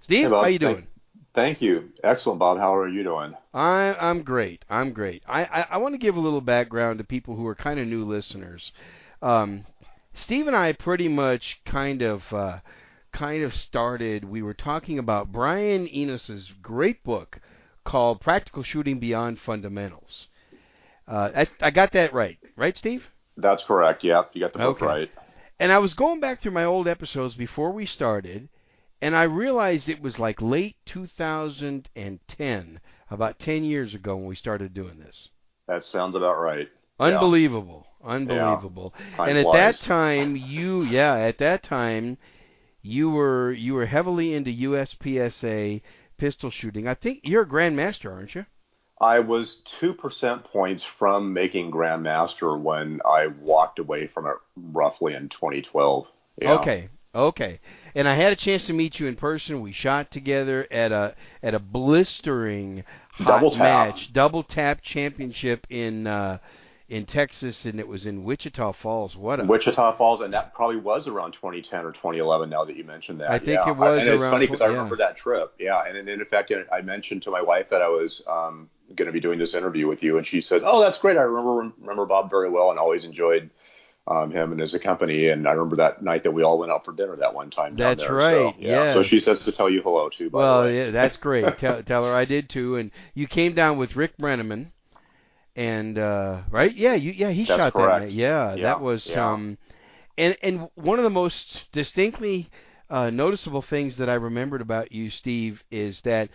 Steve, 0.00 0.24
hey, 0.24 0.30
Bob, 0.30 0.44
how 0.44 0.48
you 0.48 0.58
doing? 0.58 0.86
Thank 1.34 1.62
you. 1.62 1.90
Excellent, 2.02 2.38
Bob. 2.38 2.58
How 2.58 2.74
are 2.74 2.88
you 2.88 3.02
doing? 3.02 3.34
I, 3.54 3.94
I'm 4.00 4.22
great. 4.22 4.64
I'm 4.68 4.92
great. 4.92 5.22
I, 5.28 5.44
I, 5.44 5.66
I 5.70 5.76
want 5.78 5.94
to 5.94 5.98
give 5.98 6.16
a 6.16 6.20
little 6.20 6.40
background 6.40 6.98
to 6.98 7.04
people 7.04 7.36
who 7.36 7.46
are 7.46 7.54
kind 7.54 7.78
of 7.78 7.86
new 7.86 8.04
listeners. 8.04 8.72
Um, 9.22 9.64
Steve 10.12 10.48
and 10.48 10.56
I 10.56 10.72
pretty 10.72 11.08
much 11.08 11.60
kind 11.64 12.02
of 12.02 12.32
uh, 12.32 12.58
kind 13.12 13.42
of 13.42 13.54
started. 13.54 14.24
We 14.24 14.42
were 14.42 14.54
talking 14.54 14.98
about 14.98 15.32
Brian 15.32 15.86
Enos's 15.88 16.52
great 16.62 17.02
book 17.02 17.40
called 17.84 18.20
Practical 18.20 18.62
Shooting 18.62 18.98
Beyond 18.98 19.38
Fundamentals. 19.38 20.28
Uh, 21.08 21.30
I, 21.34 21.48
I 21.60 21.70
got 21.70 21.92
that 21.92 22.12
right, 22.12 22.38
right, 22.56 22.76
Steve? 22.76 23.08
That's 23.36 23.62
correct. 23.64 24.04
Yeah, 24.04 24.22
you 24.32 24.42
got 24.42 24.52
the 24.52 24.58
book 24.60 24.76
Okay. 24.76 24.86
right. 24.86 25.10
And 25.58 25.72
I 25.72 25.78
was 25.78 25.94
going 25.94 26.20
back 26.20 26.40
through 26.40 26.52
my 26.52 26.64
old 26.64 26.88
episodes 26.88 27.34
before 27.34 27.72
we 27.72 27.84
started, 27.84 28.48
and 29.02 29.16
I 29.16 29.24
realized 29.24 29.88
it 29.88 30.00
was 30.00 30.18
like 30.18 30.40
late 30.40 30.76
2010, 30.86 32.80
about 33.10 33.38
10 33.38 33.64
years 33.64 33.94
ago 33.94 34.16
when 34.16 34.26
we 34.26 34.36
started 34.36 34.72
doing 34.72 34.98
this. 34.98 35.28
That 35.68 35.84
sounds 35.84 36.14
about 36.16 36.38
right. 36.38 36.68
Yeah. 36.98 37.06
Unbelievable, 37.06 37.86
unbelievable. 38.04 38.94
And 39.18 39.38
at 39.38 39.52
that 39.52 39.78
time, 39.78 40.36
you 40.36 40.82
yeah, 40.82 41.14
at 41.14 41.38
that 41.38 41.62
time, 41.62 42.18
you 42.82 43.10
were 43.10 43.52
you 43.52 43.74
were 43.74 43.86
heavily 43.86 44.34
into 44.34 44.50
USPSA 44.50 45.82
pistol 46.16 46.50
shooting. 46.50 46.86
I 46.86 46.94
think 46.94 47.20
you're 47.24 47.42
a 47.42 47.48
grandmaster, 47.48 48.12
aren't 48.12 48.34
you? 48.34 48.46
I 49.00 49.20
was 49.20 49.56
two 49.80 49.94
percent 49.94 50.44
points 50.44 50.84
from 50.98 51.32
making 51.32 51.70
Grandmaster 51.70 52.60
when 52.60 53.00
I 53.04 53.28
walked 53.28 53.78
away 53.78 54.06
from 54.06 54.26
it 54.26 54.36
roughly 54.56 55.14
in 55.14 55.30
2012. 55.30 56.06
Yeah. 56.40 56.52
Okay, 56.54 56.88
okay. 57.14 57.60
And 57.94 58.06
I 58.06 58.14
had 58.14 58.32
a 58.32 58.36
chance 58.36 58.66
to 58.66 58.74
meet 58.74 59.00
you 59.00 59.06
in 59.06 59.16
person. 59.16 59.62
We 59.62 59.72
shot 59.72 60.10
together 60.10 60.66
at 60.70 60.92
a 60.92 61.14
at 61.42 61.54
a 61.54 61.58
blistering 61.58 62.84
hot 63.12 63.40
Double 63.40 63.56
match, 63.56 64.12
double 64.12 64.42
tap 64.42 64.82
championship 64.82 65.66
in 65.70 66.06
uh, 66.06 66.38
in 66.90 67.06
Texas, 67.06 67.64
and 67.64 67.78
it 67.78 67.86
was 67.86 68.04
in 68.04 68.24
Wichita 68.24 68.72
Falls. 68.72 69.16
What 69.16 69.38
a 69.38 69.44
Wichita 69.44 69.96
Falls, 69.96 70.20
and 70.20 70.34
that 70.34 70.52
probably 70.52 70.76
was 70.76 71.06
around 71.06 71.32
2010 71.32 71.84
or 71.84 71.92
2011. 71.92 72.50
Now 72.50 72.64
that 72.64 72.76
you 72.76 72.82
mentioned 72.82 73.20
that, 73.20 73.30
I 73.30 73.38
think 73.38 73.60
yeah. 73.64 73.70
it 73.70 73.76
was 73.76 74.00
And 74.00 74.08
it's 74.08 74.24
funny 74.24 74.46
because 74.46 74.60
I 74.60 74.64
yeah. 74.64 74.72
remember 74.72 74.96
that 74.96 75.16
trip. 75.16 75.54
Yeah, 75.60 75.80
and, 75.86 75.96
and 75.96 76.08
in 76.08 76.24
fact, 76.24 76.52
I 76.72 76.80
mentioned 76.80 77.22
to 77.22 77.30
my 77.30 77.42
wife 77.42 77.66
that 77.70 77.80
I 77.80 77.88
was 77.88 78.22
um, 78.28 78.68
going 78.96 79.06
to 79.06 79.12
be 79.12 79.20
doing 79.20 79.38
this 79.38 79.54
interview 79.54 79.86
with 79.86 80.02
you, 80.02 80.18
and 80.18 80.26
she 80.26 80.40
said, 80.40 80.62
"Oh, 80.64 80.80
that's 80.80 80.98
great. 80.98 81.16
I 81.16 81.22
remember 81.22 81.72
remember 81.80 82.06
Bob 82.06 82.28
very 82.28 82.50
well, 82.50 82.70
and 82.70 82.78
always 82.78 83.04
enjoyed." 83.04 83.50
Um, 84.06 84.32
him 84.32 84.50
and 84.50 84.60
his 84.60 84.74
company, 84.82 85.28
and 85.28 85.46
I 85.46 85.52
remember 85.52 85.76
that 85.76 86.02
night 86.02 86.24
that 86.24 86.32
we 86.32 86.42
all 86.42 86.58
went 86.58 86.72
out 86.72 86.84
for 86.84 86.92
dinner 86.92 87.14
that 87.16 87.32
one 87.32 87.50
time. 87.50 87.76
down 87.76 87.90
That's 87.90 88.00
there. 88.00 88.14
right, 88.14 88.54
So, 88.54 88.54
yeah. 88.58 88.92
So 88.92 89.02
she 89.04 89.20
says 89.20 89.44
to 89.44 89.52
tell 89.52 89.70
you 89.70 89.82
hello 89.82 90.08
too. 90.08 90.30
Well, 90.32 90.68
yeah, 90.68 90.90
that's 90.90 91.16
great. 91.16 91.58
tell, 91.58 91.82
tell 91.84 92.04
her 92.04 92.12
I 92.12 92.24
did 92.24 92.48
too. 92.48 92.76
And 92.76 92.90
you 93.14 93.28
came 93.28 93.54
down 93.54 93.76
with 93.76 93.94
Rick 93.94 94.16
Brenneman, 94.18 94.72
and 95.60 95.98
uh, 95.98 96.40
right? 96.50 96.74
Yeah, 96.74 96.94
you 96.94 97.12
yeah 97.12 97.30
he 97.30 97.44
That's 97.44 97.58
shot 97.58 97.74
that 97.74 98.00
night. 98.00 98.12
Yeah, 98.12 98.54
Yeah, 98.54 98.62
that 98.62 98.80
was 98.80 99.06
yeah. 99.06 99.32
um, 99.32 99.58
and 100.16 100.36
and 100.42 100.70
one 100.74 100.98
of 100.98 101.04
the 101.04 101.10
most 101.10 101.70
distinctly 101.72 102.48
uh, 102.88 103.10
noticeable 103.10 103.60
things 103.60 103.98
that 103.98 104.08
I 104.08 104.14
remembered 104.14 104.62
about 104.62 104.90
you, 104.90 105.10
Steve, 105.10 105.62
is 105.70 106.00
that 106.02 106.30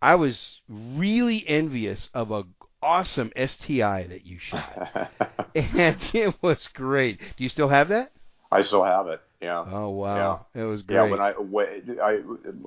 I 0.00 0.14
was 0.14 0.62
really 0.68 1.46
envious 1.46 2.08
of 2.14 2.30
a 2.30 2.44
awesome 2.82 3.32
STI 3.36 4.06
that 4.08 4.24
you 4.24 4.38
shot, 4.38 5.10
and 5.54 5.98
it 6.14 6.34
was 6.40 6.66
great. 6.68 7.20
Do 7.36 7.44
you 7.44 7.50
still 7.50 7.68
have 7.68 7.88
that? 7.88 8.12
I 8.50 8.62
still 8.62 8.84
have 8.84 9.08
it. 9.08 9.20
Yeah. 9.42 9.62
Oh 9.70 9.90
wow, 9.90 10.46
it 10.54 10.62
was 10.62 10.80
great. 10.80 10.96
Yeah, 10.96 11.10
when 11.10 11.20
I, 11.20 11.32
when 11.32 11.98
I 12.02 12.20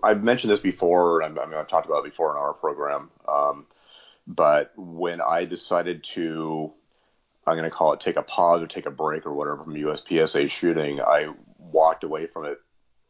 I've 0.03 0.23
mentioned 0.23 0.51
this 0.51 0.59
before. 0.59 1.23
I 1.23 1.29
mean, 1.29 1.39
I've 1.39 1.67
talked 1.67 1.87
about 1.87 2.05
it 2.05 2.11
before 2.11 2.29
in 2.29 2.37
our 2.37 2.53
program. 2.53 3.09
Um, 3.27 3.65
but 4.27 4.73
when 4.75 5.21
I 5.21 5.45
decided 5.45 6.05
to, 6.15 6.73
I'm 7.45 7.55
going 7.55 7.63
to 7.69 7.75
call 7.75 7.93
it 7.93 8.01
take 8.01 8.17
a 8.17 8.21
pause 8.21 8.61
or 8.61 8.67
take 8.67 8.85
a 8.85 8.91
break 8.91 9.25
or 9.25 9.33
whatever 9.33 9.63
from 9.63 9.73
USPSA 9.73 10.51
shooting, 10.51 10.99
I 10.99 11.33
walked 11.57 12.03
away 12.03 12.27
from 12.27 12.45
it 12.45 12.59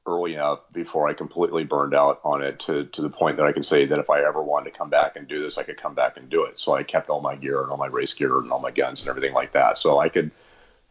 early 0.05 0.35
enough 0.35 0.59
before 0.71 1.09
I 1.09 1.13
completely 1.13 1.63
burned 1.63 1.93
out 1.93 2.21
on 2.23 2.41
it 2.41 2.63
to 2.65 2.85
to 2.85 3.01
the 3.01 3.09
point 3.09 3.37
that 3.37 3.45
I 3.45 3.51
can 3.51 3.63
say 3.63 3.85
that 3.87 3.99
if 3.99 4.09
I 4.09 4.21
ever 4.21 4.41
wanted 4.41 4.71
to 4.71 4.77
come 4.77 4.89
back 4.89 5.15
and 5.15 5.27
do 5.27 5.43
this, 5.43 5.57
I 5.57 5.63
could 5.63 5.81
come 5.81 5.95
back 5.95 6.17
and 6.17 6.29
do 6.29 6.43
it. 6.45 6.59
So 6.59 6.75
I 6.75 6.83
kept 6.83 7.09
all 7.09 7.19
my 7.19 7.35
gear 7.35 7.61
and 7.61 7.71
all 7.71 7.77
my 7.77 7.87
race 7.87 8.13
gear 8.13 8.37
and 8.37 8.51
all 8.51 8.59
my 8.59 8.71
guns 8.71 9.01
and 9.01 9.09
everything 9.09 9.33
like 9.33 9.53
that. 9.53 9.77
So 9.79 9.99
I 9.99 10.09
could 10.09 10.31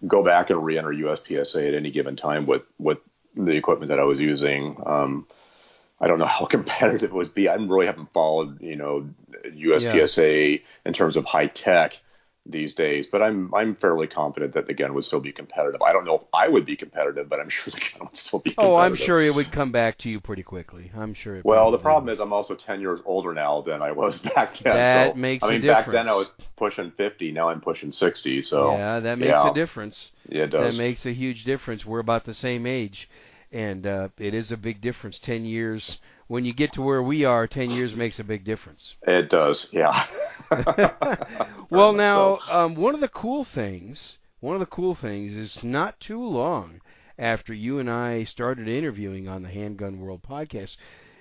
go 0.07 0.22
back 0.22 0.51
and 0.51 0.62
re-enter 0.62 0.91
USPSA 0.91 1.68
at 1.68 1.74
any 1.74 1.91
given 1.91 2.16
time 2.16 2.47
with 2.47 2.62
with 2.79 2.99
the 3.37 3.53
equipment 3.53 3.91
that 3.91 4.01
I 4.01 4.05
was 4.05 4.18
using. 4.18 4.77
Um, 4.85 5.27
I 6.01 6.07
don't 6.07 6.18
know 6.18 6.26
how 6.26 6.47
competitive 6.51 7.11
it 7.11 7.14
was. 7.14 7.28
Be 7.28 7.49
I 7.49 7.55
really 7.55 7.86
haven't 7.86 8.12
followed, 8.12 8.61
you 8.61 8.76
know, 8.76 9.09
USPSA 9.47 10.53
yeah. 10.53 10.59
in 10.84 10.92
terms 10.92 11.16
of 11.16 11.24
high 11.24 11.49
tech 11.49 11.92
these 12.49 12.74
days, 12.74 13.07
but 13.11 13.22
I'm 13.22 13.53
I'm 13.55 13.76
fairly 13.76 14.07
confident 14.07 14.55
that 14.55 14.66
the 14.66 14.74
gun 14.74 14.94
would 14.94 15.05
still 15.05 15.20
be 15.20 15.32
competitive. 15.32 15.82
I 15.82 15.92
don't 15.92 16.05
know 16.05 16.16
if 16.16 16.22
I 16.32 16.49
would 16.49 16.64
be 16.64 16.76
competitive, 16.76 17.28
but 17.28 17.40
I'm 17.40 17.49
sure 17.64 17.72
the 17.72 17.80
gun 17.80 18.09
would 18.11 18.18
still 18.18 18.38
be. 18.38 18.55
Oh, 18.59 18.76
I'm 18.76 18.97
sure 18.97 19.20
it 19.20 19.34
would 19.34 19.53
come 19.53 19.72
back 19.72 19.99
to 19.99 20.09
you 20.09 20.20
pretty 20.20 20.42
quickly. 20.42 20.90
I'm 20.97 21.14
sure. 21.14 21.40
well, 21.44 21.70
the 21.70 21.78
problem 21.78 22.07
would. 22.07 22.12
is 22.12 22.20
I'm 22.20 22.32
also 22.32 22.55
10 22.55 22.80
years 22.80 23.01
older 23.05 23.34
now 23.34 23.62
than 23.62 23.82
I 23.82 23.92
was 23.92 24.18
back 24.34 24.55
then. 24.62 24.74
That 24.74 25.12
so, 25.12 25.18
makes 25.18 25.44
I 25.44 25.51
mean, 25.51 25.66
back 25.66 25.90
then 25.90 26.09
I 26.09 26.14
was 26.14 26.28
pushing 26.57 26.92
50. 26.97 27.32
Now 27.32 27.49
I'm 27.49 27.61
pushing 27.61 27.92
60. 27.92 28.42
So 28.42 28.72
yeah, 28.72 29.01
that 29.01 29.18
makes 29.18 29.30
yeah. 29.30 29.51
a 29.51 29.55
difference. 29.55 30.11
Yeah, 30.28 30.44
it 30.44 30.51
does. 30.51 30.72
That 30.72 30.78
makes 30.78 31.07
a 31.07 31.12
huge 31.12 31.44
difference. 31.44 31.84
We're 31.84 32.01
about 32.01 32.24
the 32.24 32.34
same 32.34 32.66
age, 32.66 33.09
and 33.57 33.86
uh, 33.86 34.09
it 34.18 34.34
is 34.34 34.52
a 34.52 34.57
big 34.59 34.82
difference. 34.82 35.18
10 35.18 35.46
years 35.46 35.98
when 36.26 36.44
you 36.44 36.52
get 36.52 36.74
to 36.74 36.82
where 36.82 37.02
we 37.02 37.24
are, 37.24 37.46
10 37.46 37.70
years 37.70 37.94
makes 37.96 38.18
a 38.18 38.24
big 38.24 38.44
difference. 38.44 38.96
It 39.07 39.30
does, 39.30 39.66
yeah. 39.72 40.07
well, 41.70 41.94
now, 41.94 42.38
um, 42.50 42.74
one 42.74 42.94
of 42.94 43.00
the 43.00 43.09
cool 43.09 43.44
things, 43.44 44.18
one 44.40 44.54
of 44.54 44.61
the 44.61 44.66
cool 44.66 44.94
things 44.94 45.32
is 45.32 45.64
not 45.64 45.98
too 46.00 46.22
long 46.22 46.82
after 47.18 47.54
you 47.54 47.78
and 47.78 47.88
I 47.90 48.24
started 48.24 48.68
interviewing 48.68 49.26
on 49.26 49.42
the 49.42 49.48
Handgun 49.48 50.00
World 50.00 50.20
podcast, 50.22 50.76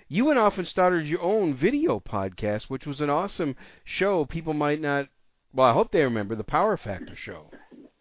you 0.09 0.25
went 0.25 0.38
off 0.38 0.57
and 0.57 0.67
started 0.67 1.07
your 1.07 1.21
own 1.21 1.55
video 1.55 2.01
podcast, 2.01 2.63
which 2.63 2.86
was 2.86 2.99
an 2.99 3.09
awesome 3.09 3.55
show. 3.86 4.25
People 4.25 4.53
might 4.53 4.81
not, 4.81 5.07
well, 5.56 5.68
I 5.68 5.74
hope 5.74 5.91
they 5.91 6.03
remember 6.03 6.36
the 6.36 6.43
Power 6.43 6.78
Factor 6.78 7.16
show. 7.16 7.49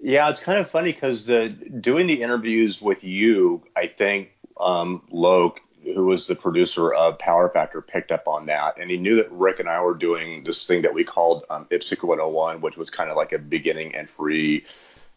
Yeah, 0.00 0.28
it's 0.30 0.40
kind 0.40 0.58
of 0.58 0.70
funny 0.70 0.92
because 0.92 1.24
doing 1.24 2.06
the 2.06 2.22
interviews 2.22 2.78
with 2.82 3.02
you, 3.02 3.62
I 3.74 3.90
think 3.96 4.28
um, 4.60 5.02
Loke 5.10 5.60
who 5.84 6.06
was 6.06 6.26
the 6.26 6.34
producer 6.34 6.92
of 6.92 7.18
Power 7.18 7.50
Factor, 7.50 7.82
picked 7.82 8.10
up 8.10 8.26
on 8.26 8.46
that, 8.46 8.78
and 8.80 8.90
he 8.90 8.96
knew 8.96 9.16
that 9.16 9.30
Rick 9.30 9.60
and 9.60 9.68
I 9.68 9.80
were 9.82 9.94
doing 9.94 10.44
this 10.44 10.64
thing 10.64 10.82
that 10.82 10.94
we 10.94 11.04
called 11.04 11.44
um, 11.50 11.66
IPSC 11.70 12.02
101, 12.02 12.60
which 12.60 12.76
was 12.76 12.90
kind 12.90 13.10
of 13.10 13.16
like 13.16 13.32
a 13.32 13.38
beginning 13.38 13.94
and 13.94 14.08
free 14.16 14.64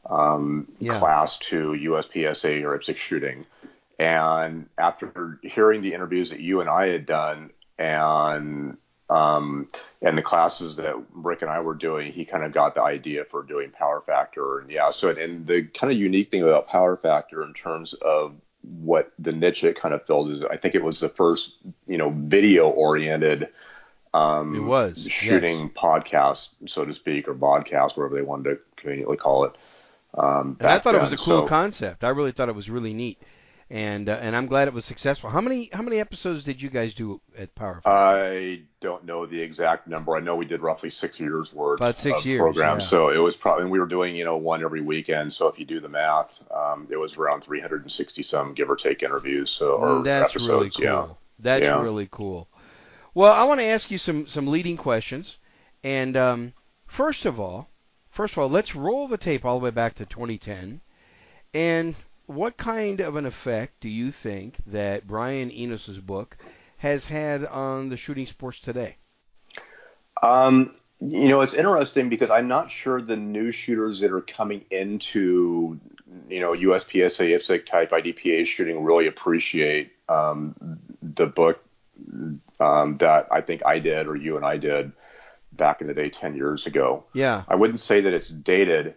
um, 0.10 0.68
yeah. 0.80 1.00
class 1.00 1.38
to 1.50 1.76
USPSA 1.80 2.64
or 2.64 2.78
IPSC 2.78 2.98
shooting. 3.08 3.46
And 4.00 4.68
after 4.78 5.40
hearing 5.42 5.82
the 5.82 5.94
interviews 5.94 6.30
that 6.30 6.40
you 6.40 6.62
and 6.62 6.70
I 6.70 6.88
had 6.88 7.06
done, 7.06 7.52
and 7.80 8.78
um, 9.10 9.68
and 10.02 10.18
the 10.18 10.22
classes 10.22 10.76
that 10.78 10.94
Rick 11.14 11.42
and 11.42 11.50
I 11.50 11.60
were 11.62 11.76
doing, 11.76 12.12
he 12.12 12.26
kind 12.26 12.44
of 12.44 12.54
got 12.54 12.76
the 12.76 12.82
idea 12.82 13.24
for 13.32 13.44
doing 13.44 13.72
Power 13.72 14.04
Factor. 14.06 14.60
And 14.60 14.70
yeah, 14.70 14.92
so 14.92 15.10
and 15.10 15.48
the 15.48 15.68
kind 15.80 15.92
of 15.92 15.98
unique 15.98 16.30
thing 16.30 16.44
about 16.44 16.68
Power 16.68 16.98
Factor 16.98 17.44
in 17.44 17.54
terms 17.54 17.94
of 18.02 18.36
what 18.62 19.14
the 19.20 19.32
niche 19.32 19.64
it 19.64 19.80
kind 19.80 19.94
of 19.94 20.06
filled 20.06 20.32
is 20.32 20.42
I 20.52 20.58
think 20.58 20.76
it 20.76 20.84
was 20.84 21.00
the 21.00 21.10
first 21.10 21.52
you 21.88 21.98
know 21.98 22.14
video 22.16 22.68
oriented 22.68 23.48
um, 24.14 24.56
it 24.56 24.60
was 24.60 25.08
shooting 25.10 25.60
yes. 25.60 25.70
podcast 25.76 26.48
so 26.68 26.84
to 26.84 26.94
speak 26.94 27.28
or 27.28 27.36
podcast 27.36 27.96
whatever 27.96 28.16
they 28.16 28.22
wanted 28.22 28.50
to 28.50 28.58
conveniently 28.78 29.18
call 29.18 29.46
it. 29.46 29.54
Um, 30.18 30.58
and 30.60 30.70
I 30.70 30.80
thought 30.80 30.94
then. 30.94 31.02
it 31.02 31.04
was 31.04 31.14
a 31.14 31.18
cool 31.18 31.44
so, 31.44 31.48
concept. 31.48 32.04
I 32.04 32.10
really 32.10 32.32
thought 32.32 32.50
it 32.50 32.56
was 32.56 32.70
really 32.70 32.94
neat, 32.94 33.22
and 33.70 34.08
uh, 34.08 34.14
and 34.22 34.36
I'm 34.36 34.48
glad 34.48 34.68
it 34.68 34.74
was 34.74 34.86
successful. 34.86 35.30
How 35.30 35.42
many 35.42 35.70
how 35.74 35.82
many 35.82 36.00
episodes 36.00 36.44
did 36.46 36.62
you 36.62 36.70
guys 36.70 36.94
do 36.94 37.20
at 37.38 37.54
Power? 37.56 37.82
I 37.86 38.62
don't 38.82 39.06
know 39.06 39.26
the 39.26 39.40
exact 39.42 39.88
number. 39.88 40.16
I 40.16 40.20
know 40.22 40.36
we 40.36 40.46
did 40.46 40.62
roughly 40.62 40.90
six 40.90 41.20
years 41.20 41.52
worth 41.54 41.80
About 41.82 41.98
six 41.98 42.20
of 42.20 42.26
years, 42.26 42.40
programs. 42.40 42.84
yeah. 42.84 42.90
So 42.90 43.10
it 43.10 43.18
was 43.18 43.36
probably 43.36 43.64
and 43.64 43.72
we 43.72 43.80
were 43.80 43.88
doing 43.88 44.16
you 44.16 44.24
know 44.24 44.38
one 44.38 44.64
every 44.64 44.82
weekend. 44.82 45.34
So 45.34 45.48
if 45.48 45.60
you 45.60 45.66
do 45.66 45.80
the 45.82 45.90
math, 45.90 46.30
um, 46.50 46.88
it 46.90 46.98
was 46.98 47.16
around 47.18 47.44
360 47.44 48.24
some 48.24 48.54
give 48.54 48.70
or 48.70 48.76
take 48.78 49.04
interviews. 49.04 49.52
So 49.52 49.72
or 49.72 49.88
Mm, 50.00 50.04
That's 50.06 50.32
episodes. 50.32 50.50
really 50.50 50.70
cool. 50.70 50.84
Yeah. 50.84 51.08
That's 51.40 51.64
Yeah. 51.64 51.82
really 51.82 52.08
cool. 52.12 52.48
Well, 53.14 53.34
I 53.34 53.44
want 53.44 53.60
to 53.60 53.66
ask 53.66 53.92
you 53.92 53.98
some 53.98 54.28
some 54.28 54.48
leading 54.48 54.78
questions, 54.78 55.38
and 55.84 56.16
um, 56.16 56.54
first 56.86 57.26
of 57.26 57.40
all, 57.40 57.68
first 58.12 58.34
of 58.34 58.38
all, 58.40 58.50
let's 58.50 58.76
roll 58.76 59.08
the 59.08 59.18
tape 59.18 59.44
all 59.44 59.60
the 59.60 59.64
way 59.66 59.72
back 59.72 59.96
to 59.96 60.06
2010, 60.06 60.82
and 61.54 61.96
what 62.28 62.58
kind 62.58 63.00
of 63.00 63.16
an 63.16 63.26
effect 63.26 63.82
do 63.82 63.90
you 63.90 64.12
think 64.12 64.56
that 64.68 65.08
Brian 65.08 65.50
Enos's 65.50 66.00
book 66.00 66.38
has 66.78 67.06
had 67.06 67.44
on 67.46 67.90
the 67.90 67.98
shooting 67.98 68.28
sports 68.28 68.60
today? 68.64 68.98
Um, 70.22 70.76
you 71.00 71.30
know, 71.30 71.42
it's 71.42 71.54
interesting 71.54 72.10
because 72.10 72.30
I'm 72.30 72.48
not 72.48 72.70
sure 72.84 73.02
the 73.02 73.16
new 73.16 73.52
shooters 73.52 74.02
that 74.02 74.12
are 74.12 74.22
coming 74.22 74.66
into, 74.70 75.80
you 76.28 76.40
know, 76.40 76.54
USPSA, 76.54 77.20
IPSC 77.20 77.66
type 77.66 77.92
IDPA 77.92 78.46
shooting 78.46 78.84
really 78.84 79.08
appreciate 79.08 79.92
um, 80.10 80.80
the 81.02 81.28
book 81.28 81.60
um, 82.60 82.98
that 83.00 83.28
I 83.32 83.42
think 83.42 83.66
I 83.66 83.80
did 83.80 84.08
or 84.08 84.16
you 84.16 84.36
and 84.36 84.46
I 84.46 84.58
did 84.58 84.92
back 85.54 85.82
in 85.82 85.88
the 85.88 85.94
day 85.94 86.10
10 86.10 86.36
years 86.36 86.66
ago. 86.66 87.06
Yeah. 87.14 87.44
I 87.48 87.56
wouldn't 87.56 87.80
say 87.80 88.02
that 88.02 88.14
it's 88.14 88.30
dated 88.30 88.96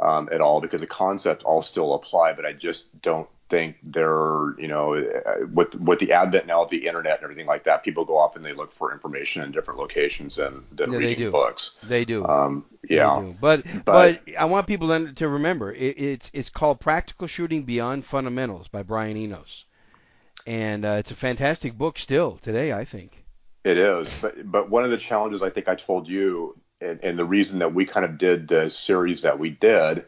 um, 0.00 0.28
at 0.32 0.40
all 0.40 0.60
because 0.60 0.80
the 0.80 0.86
concepts 0.86 1.44
all 1.44 1.62
still 1.62 1.94
apply, 1.94 2.32
but 2.34 2.46
I 2.46 2.52
just 2.52 2.84
don't 3.02 3.28
think 3.50 3.76
they're, 3.82 4.58
you 4.58 4.66
know, 4.68 4.94
uh, 4.94 5.46
with 5.52 5.74
with 5.74 5.98
the 5.98 6.12
advent 6.12 6.46
now 6.46 6.62
of 6.64 6.70
the 6.70 6.86
internet 6.86 7.16
and 7.18 7.24
everything 7.24 7.44
like 7.46 7.64
that, 7.64 7.84
people 7.84 8.02
go 8.06 8.16
off 8.16 8.34
and 8.34 8.42
they 8.42 8.54
look 8.54 8.72
for 8.78 8.92
information 8.92 9.42
in 9.42 9.52
different 9.52 9.78
locations 9.78 10.36
than, 10.36 10.64
than 10.72 10.90
Yeah, 10.92 10.98
they 10.98 11.04
reading 11.04 11.24
do. 11.26 11.30
books. 11.30 11.70
They 11.86 12.06
do. 12.06 12.24
Um, 12.24 12.64
They 12.88 12.94
yeah. 12.96 13.20
do. 13.20 13.36
But, 13.38 13.64
but 13.84 13.84
But- 13.84 14.20
I 14.38 14.46
want 14.46 14.66
people 14.66 14.88
to, 14.88 15.12
to 15.12 15.28
remember 15.28 15.70
it, 15.72 15.98
it's 15.98 16.30
it's 16.32 16.48
called 16.48 16.80
Practical 16.80 17.26
Shooting 17.26 17.64
Beyond 17.64 18.06
Fundamentals 18.06 18.68
by 18.68 18.82
Brian 18.82 19.18
Enos, 19.18 19.64
and 20.46 20.86
uh, 20.86 20.92
it's 21.00 21.10
a 21.10 21.16
fantastic 21.16 21.76
book 21.76 21.98
still 21.98 22.38
today. 22.42 22.72
I 22.72 22.86
think. 22.86 23.18
It 23.64 23.76
is, 23.78 24.08
but 24.22 24.50
but 24.50 24.70
one 24.70 24.82
of 24.84 24.90
the 24.90 24.96
challenges 24.98 25.42
I 25.42 25.50
think 25.50 25.68
I 25.68 25.74
told 25.76 26.08
you, 26.08 26.56
and, 26.82 27.00
and 27.02 27.18
the 27.18 27.24
reason 27.24 27.60
that 27.60 27.74
we 27.74 27.86
kind 27.86 28.04
of 28.04 28.18
did 28.18 28.48
the 28.48 28.68
series 28.70 29.22
that 29.22 29.38
we 29.38 29.50
did, 29.50 30.04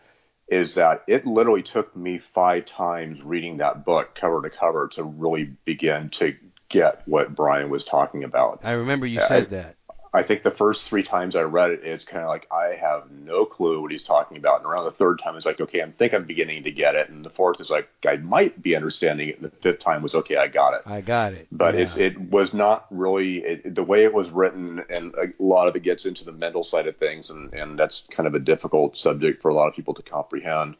is 0.48 0.74
that 0.74 1.02
it 1.06 1.26
literally 1.26 1.62
took 1.62 1.96
me 1.96 2.20
five 2.34 2.66
times 2.66 3.22
reading 3.22 3.58
that 3.58 3.84
book 3.84 4.14
cover 4.14 4.42
to 4.42 4.50
cover 4.50 4.90
to 4.94 5.02
really 5.02 5.44
begin 5.64 6.10
to 6.10 6.34
get 6.68 7.06
what 7.06 7.34
Brian 7.34 7.70
was 7.70 7.84
talking 7.84 8.24
about. 8.24 8.60
I 8.62 8.72
remember 8.72 9.06
you 9.06 9.20
Yeah, 9.20 9.28
said 9.28 9.50
that. 9.50 9.76
I 10.14 10.22
think 10.22 10.44
the 10.44 10.52
first 10.52 10.88
three 10.88 11.02
times 11.02 11.34
I 11.34 11.40
read 11.40 11.72
it, 11.72 11.80
it's 11.82 12.04
kind 12.04 12.22
of 12.22 12.28
like 12.28 12.46
I 12.52 12.76
have 12.80 13.10
no 13.10 13.44
clue 13.44 13.82
what 13.82 13.90
he's 13.90 14.04
talking 14.04 14.36
about. 14.36 14.58
And 14.60 14.66
around 14.66 14.84
the 14.84 14.92
third 14.92 15.18
time, 15.18 15.36
it's 15.36 15.44
like, 15.44 15.60
okay, 15.60 15.82
I 15.82 15.90
think 15.90 16.14
I'm 16.14 16.24
beginning 16.24 16.62
to 16.62 16.70
get 16.70 16.94
it. 16.94 17.10
And 17.10 17.24
the 17.24 17.30
fourth 17.30 17.60
is 17.60 17.68
like, 17.68 17.88
I 18.06 18.18
might 18.18 18.62
be 18.62 18.76
understanding 18.76 19.30
it. 19.30 19.40
And 19.40 19.50
the 19.50 19.56
fifth 19.56 19.80
time 19.80 20.02
was, 20.02 20.14
okay, 20.14 20.36
I 20.36 20.46
got 20.46 20.74
it. 20.74 20.82
I 20.86 21.00
got 21.00 21.32
it. 21.32 21.48
But 21.50 21.74
yeah. 21.74 21.80
it's 21.80 21.96
it 21.96 22.20
was 22.30 22.54
not 22.54 22.86
really 22.92 23.38
it, 23.38 23.74
the 23.74 23.82
way 23.82 24.04
it 24.04 24.14
was 24.14 24.30
written, 24.30 24.84
and 24.88 25.12
a 25.16 25.42
lot 25.42 25.66
of 25.66 25.74
it 25.74 25.82
gets 25.82 26.04
into 26.04 26.24
the 26.24 26.32
mental 26.32 26.62
side 26.62 26.86
of 26.86 26.96
things, 26.96 27.28
and 27.28 27.52
and 27.52 27.76
that's 27.76 28.04
kind 28.12 28.28
of 28.28 28.34
a 28.34 28.38
difficult 28.38 28.96
subject 28.96 29.42
for 29.42 29.48
a 29.48 29.54
lot 29.54 29.66
of 29.66 29.74
people 29.74 29.94
to 29.94 30.02
comprehend. 30.02 30.76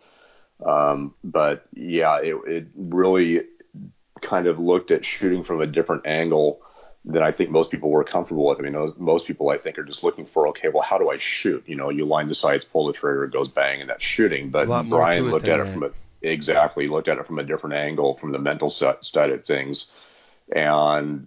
Um, 0.64 1.12
but 1.24 1.66
yeah, 1.74 2.20
it 2.22 2.37
it 2.47 2.66
really 2.76 3.41
kind 4.22 4.47
of 4.47 4.61
looked 4.61 4.93
at 4.93 5.05
shooting 5.05 5.43
from 5.43 5.61
a 5.61 5.66
different 5.66 6.07
angle 6.07 6.61
than 7.05 7.23
I 7.23 7.33
think 7.33 7.51
most 7.51 7.71
people 7.71 7.91
were 7.91 8.05
comfortable 8.05 8.49
with. 8.49 8.59
I 8.59 8.63
mean, 8.63 8.73
those, 8.73 8.95
most 8.97 9.27
people 9.27 9.51
I 9.51 9.59
think 9.59 9.79
are 9.79 9.85
just 9.85 10.03
looking 10.03 10.27
for, 10.27 10.49
okay, 10.49 10.69
well, 10.73 10.83
how 10.83 10.97
do 10.97 11.11
I 11.11 11.19
shoot? 11.19 11.63
You 11.67 11.77
know, 11.77 11.91
you 11.91 12.07
line 12.07 12.29
the 12.29 12.35
sights, 12.35 12.65
pull 12.65 12.87
the 12.87 12.95
trigger, 12.95 13.25
it 13.25 13.33
goes 13.33 13.49
bang, 13.49 13.81
and 13.83 13.91
that's 13.91 14.03
shooting. 14.03 14.51
But 14.51 14.69
A 14.69 14.71
lot 14.71 14.87
more 14.87 15.01
Brian 15.01 15.31
looked 15.31 15.49
at 15.49 15.61
it 15.61 15.73
from 15.73 15.83
a 15.85 15.91
exactly 16.23 16.89
looked 16.89 17.09
at 17.09 17.19
it 17.19 17.27
from 17.27 17.39
a 17.39 17.45
different 17.45 17.77
angle, 17.77 18.17
from 18.19 18.33
the 18.33 18.39
mental 18.39 18.71
set, 18.71 19.05
side 19.05 19.31
of 19.31 19.45
things, 19.45 19.87
and 20.55 21.27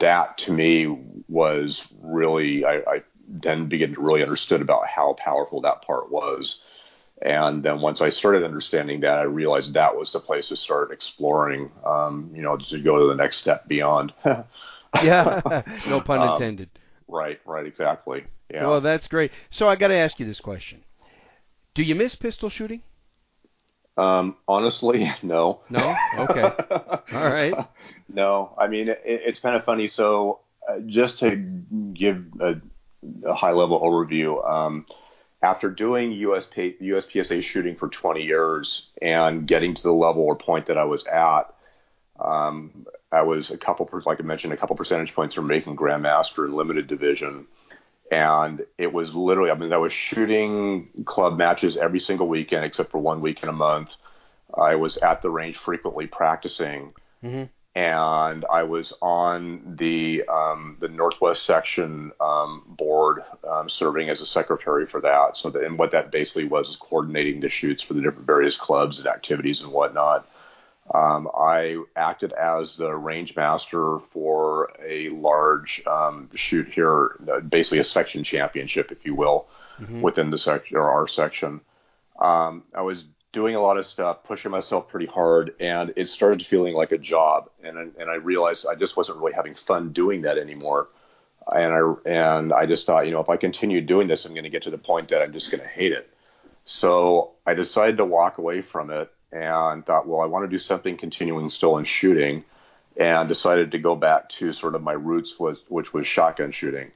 that 0.00 0.38
to 0.38 0.52
me 0.52 0.86
was 1.28 1.80
really 2.00 2.64
I, 2.64 2.78
I 2.78 3.02
then 3.28 3.68
began 3.68 3.94
to 3.94 4.00
really 4.00 4.22
understood 4.22 4.60
about 4.60 4.88
how 4.88 5.14
powerful 5.14 5.60
that 5.60 5.82
part 5.82 6.10
was. 6.10 6.58
And 7.24 7.62
then 7.62 7.80
once 7.80 8.00
I 8.00 8.10
started 8.10 8.42
understanding 8.42 9.00
that, 9.02 9.18
I 9.18 9.22
realized 9.22 9.74
that 9.74 9.96
was 9.96 10.12
the 10.12 10.18
place 10.18 10.48
to 10.48 10.56
start 10.56 10.90
exploring, 10.90 11.70
um, 11.86 12.32
you 12.34 12.42
know, 12.42 12.56
to 12.56 12.80
go 12.80 12.98
to 12.98 13.06
the 13.06 13.14
next 13.14 13.36
step 13.36 13.68
beyond. 13.68 14.12
yeah, 15.02 15.62
no 15.88 16.00
pun 16.00 16.20
Um, 16.20 16.34
intended. 16.34 16.70
right, 17.08 17.40
right, 17.44 17.66
exactly. 17.66 18.24
Yeah. 18.52 18.66
Well, 18.66 18.80
that's 18.80 19.06
great. 19.06 19.30
So 19.50 19.68
I 19.68 19.76
got 19.76 19.88
to 19.88 19.94
ask 19.94 20.18
you 20.20 20.26
this 20.26 20.40
question: 20.40 20.82
Do 21.74 21.82
you 21.82 21.94
miss 21.94 22.14
pistol 22.14 22.50
shooting? 22.50 22.82
um, 23.98 24.36
honestly, 24.48 25.10
no. 25.22 25.60
No. 25.70 25.94
Okay. 26.18 26.42
All 27.12 27.28
right. 27.28 27.54
No, 28.08 28.54
I 28.58 28.66
mean, 28.68 28.88
it, 28.88 29.00
it's 29.04 29.38
kind 29.38 29.54
of 29.56 29.64
funny. 29.64 29.86
So, 29.86 30.40
uh, 30.68 30.78
just 30.86 31.18
to 31.20 31.36
give 31.94 32.24
a, 32.40 32.54
a 33.26 33.34
high 33.34 33.52
level 33.52 33.80
overview, 33.80 34.46
um, 34.50 34.86
after 35.42 35.68
doing 35.70 36.12
USP, 36.12 36.80
USPSA 36.80 37.42
shooting 37.42 37.74
for 37.76 37.88
20 37.88 38.22
years 38.22 38.88
and 39.02 39.46
getting 39.46 39.74
to 39.74 39.82
the 39.82 39.92
level 39.92 40.22
or 40.22 40.36
point 40.36 40.66
that 40.66 40.78
I 40.78 40.84
was 40.84 41.04
at, 41.06 41.52
um, 42.24 42.86
I 43.10 43.22
was 43.22 43.50
a 43.50 43.58
couple, 43.58 43.88
like 44.06 44.20
I 44.20 44.22
mentioned, 44.22 44.52
a 44.52 44.56
couple 44.56 44.76
percentage 44.76 45.14
points 45.14 45.34
from 45.34 45.46
making 45.46 45.76
Grandmaster 45.76 46.46
in 46.46 46.54
limited 46.54 46.86
division. 46.86 47.46
And 48.10 48.64
it 48.78 48.92
was 48.92 49.14
literally, 49.14 49.50
I 49.50 49.54
mean, 49.54 49.72
I 49.72 49.78
was 49.78 49.92
shooting 49.92 50.88
club 51.06 51.36
matches 51.38 51.76
every 51.76 52.00
single 52.00 52.28
weekend 52.28 52.64
except 52.64 52.90
for 52.90 52.98
one 52.98 53.20
weekend 53.20 53.50
a 53.50 53.54
month. 53.54 53.88
I 54.54 54.74
was 54.74 54.98
at 54.98 55.22
the 55.22 55.30
range 55.30 55.56
frequently 55.56 56.06
practicing, 56.06 56.92
Mhm. 57.24 57.48
and 57.74 58.44
I 58.52 58.64
was 58.64 58.92
on 59.00 59.76
the 59.78 60.24
um, 60.28 60.76
the 60.80 60.88
Northwest 60.88 61.46
section 61.46 62.12
um, 62.20 62.62
board, 62.66 63.24
um, 63.50 63.70
serving 63.70 64.10
as 64.10 64.20
a 64.20 64.26
secretary 64.26 64.86
for 64.86 65.00
that. 65.00 65.38
So, 65.38 65.48
that, 65.48 65.62
and 65.62 65.78
what 65.78 65.90
that 65.92 66.10
basically 66.10 66.44
was 66.44 66.68
is 66.68 66.76
coordinating 66.76 67.40
the 67.40 67.48
shoots 67.48 67.82
for 67.82 67.94
the 67.94 68.02
different 68.02 68.26
various 68.26 68.56
clubs 68.56 68.98
and 68.98 69.08
activities 69.08 69.62
and 69.62 69.72
whatnot. 69.72 70.28
Um, 70.92 71.28
I 71.34 71.82
acted 71.96 72.32
as 72.32 72.76
the 72.76 72.94
range 72.94 73.34
master 73.34 73.98
for 74.12 74.70
a 74.86 75.08
large 75.08 75.82
um, 75.86 76.28
shoot 76.34 76.68
here, 76.68 77.16
uh, 77.32 77.40
basically 77.40 77.78
a 77.78 77.84
section 77.84 78.22
championship, 78.22 78.92
if 78.92 79.04
you 79.04 79.14
will, 79.14 79.46
within 80.02 80.30
the 80.30 80.38
section 80.38 80.76
or 80.76 80.90
our 80.90 81.08
section. 81.08 81.60
Um, 82.20 82.64
I 82.74 82.82
was 82.82 83.04
doing 83.32 83.54
a 83.54 83.60
lot 83.60 83.78
of 83.78 83.86
stuff, 83.86 84.18
pushing 84.24 84.50
myself 84.50 84.88
pretty 84.88 85.06
hard, 85.06 85.54
and 85.60 85.92
it 85.96 86.08
started 86.08 86.44
feeling 86.46 86.74
like 86.74 86.92
a 86.92 86.98
job. 86.98 87.48
And 87.64 87.78
and 87.98 88.10
I 88.10 88.16
realized 88.16 88.66
I 88.66 88.74
just 88.74 88.96
wasn't 88.96 89.18
really 89.18 89.32
having 89.32 89.54
fun 89.54 89.92
doing 89.92 90.22
that 90.22 90.36
anymore. 90.36 90.88
And 91.50 91.72
I 91.72 91.94
and 92.08 92.52
I 92.52 92.66
just 92.66 92.84
thought, 92.86 93.06
you 93.06 93.12
know, 93.12 93.20
if 93.20 93.30
I 93.30 93.38
continue 93.38 93.80
doing 93.80 94.08
this, 94.08 94.26
I'm 94.26 94.32
going 94.32 94.44
to 94.44 94.50
get 94.50 94.62
to 94.64 94.70
the 94.70 94.78
point 94.78 95.08
that 95.08 95.22
I'm 95.22 95.32
just 95.32 95.50
going 95.50 95.62
to 95.62 95.68
hate 95.68 95.92
it. 95.92 96.10
So 96.64 97.32
I 97.46 97.54
decided 97.54 97.96
to 97.96 98.04
walk 98.04 98.38
away 98.38 98.60
from 98.62 98.90
it 98.90 99.10
and 99.32 99.84
thought, 99.84 100.06
well, 100.06 100.20
I 100.20 100.26
want 100.26 100.44
to 100.44 100.54
do 100.54 100.58
something 100.58 100.96
continuing 100.96 101.50
still 101.50 101.78
in 101.78 101.84
shooting, 101.84 102.44
and 102.96 103.28
decided 103.28 103.72
to 103.72 103.78
go 103.78 103.96
back 103.96 104.28
to 104.38 104.52
sort 104.52 104.74
of 104.74 104.82
my 104.82 104.92
roots 104.92 105.38
was 105.38 105.58
which 105.68 105.92
was 105.92 106.06
shotgun 106.06 106.52
shooting, 106.52 106.92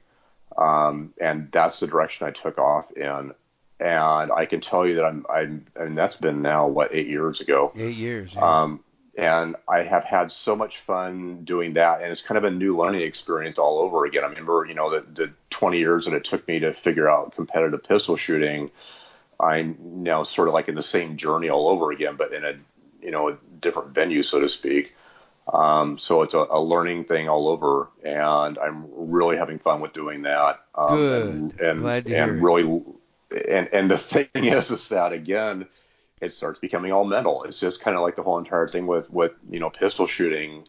um, 0.57 1.13
and 1.19 1.49
that's 1.51 1.79
the 1.79 1.87
direction 1.87 2.27
I 2.27 2.31
took 2.31 2.57
off 2.57 2.91
in. 2.91 3.33
And 3.79 4.31
I 4.31 4.47
can 4.47 4.59
tell 4.59 4.87
you 4.87 4.95
that 4.95 5.05
I'm, 5.05 5.23
I'm, 5.29 5.67
and 5.75 5.95
that's 5.95 6.15
been 6.15 6.41
now 6.41 6.65
what 6.67 6.95
eight 6.95 7.07
years 7.07 7.41
ago. 7.41 7.71
Eight 7.75 7.95
years. 7.95 8.31
yeah. 8.33 8.61
Um, 8.61 8.83
and 9.17 9.55
I 9.67 9.79
have 9.79 10.03
had 10.03 10.31
so 10.31 10.55
much 10.55 10.75
fun 10.85 11.43
doing 11.43 11.73
that, 11.73 12.01
and 12.01 12.11
it's 12.11 12.21
kind 12.21 12.37
of 12.37 12.43
a 12.43 12.51
new 12.51 12.77
learning 12.77 13.01
experience 13.01 13.57
all 13.57 13.79
over 13.79 14.05
again. 14.05 14.23
I 14.23 14.27
remember, 14.27 14.65
you 14.69 14.75
know, 14.75 14.91
the, 14.91 15.05
the 15.11 15.33
20 15.49 15.79
years 15.79 16.05
that 16.05 16.13
it 16.13 16.23
took 16.23 16.47
me 16.47 16.59
to 16.59 16.73
figure 16.73 17.09
out 17.09 17.35
competitive 17.35 17.83
pistol 17.83 18.15
shooting. 18.15 18.69
I'm 19.39 19.77
now 20.03 20.23
sort 20.23 20.47
of 20.47 20.53
like 20.53 20.67
in 20.67 20.75
the 20.75 20.81
same 20.81 21.17
journey 21.17 21.49
all 21.49 21.69
over 21.69 21.91
again, 21.91 22.15
but 22.17 22.33
in 22.33 22.43
a, 22.43 22.53
you 23.01 23.11
know, 23.11 23.29
a 23.29 23.37
different 23.61 23.89
venue, 23.89 24.23
so 24.23 24.39
to 24.39 24.49
speak. 24.49 24.93
Um, 25.51 25.97
so 25.97 26.23
it's 26.23 26.33
a, 26.33 26.45
a 26.49 26.59
learning 26.59 27.05
thing 27.05 27.29
all 27.29 27.47
over, 27.47 27.89
and 28.03 28.57
I'm 28.57 28.85
really 28.91 29.37
having 29.37 29.59
fun 29.59 29.79
with 29.79 29.93
doing 29.93 30.23
that. 30.23 30.59
Um, 30.75 30.97
Good. 30.97 31.27
And, 31.27 31.59
and, 31.59 31.81
Glad 31.81 32.05
to 32.05 32.15
and 32.15 32.31
hear 32.31 32.37
it. 32.37 32.41
really, 32.41 32.83
and 33.49 33.69
and 33.71 33.91
the 33.91 33.97
thing 33.97 34.27
is, 34.33 34.69
is 34.69 34.89
that 34.89 35.13
again, 35.13 35.67
it 36.19 36.33
starts 36.33 36.59
becoming 36.59 36.91
all 36.91 37.05
mental. 37.05 37.43
It's 37.43 37.59
just 37.59 37.79
kind 37.79 37.95
of 37.95 38.03
like 38.03 38.15
the 38.15 38.23
whole 38.23 38.39
entire 38.39 38.67
thing 38.67 38.87
with 38.87 39.09
with 39.09 39.31
you 39.49 39.59
know 39.59 39.69
pistol 39.69 40.07
shooting 40.07 40.65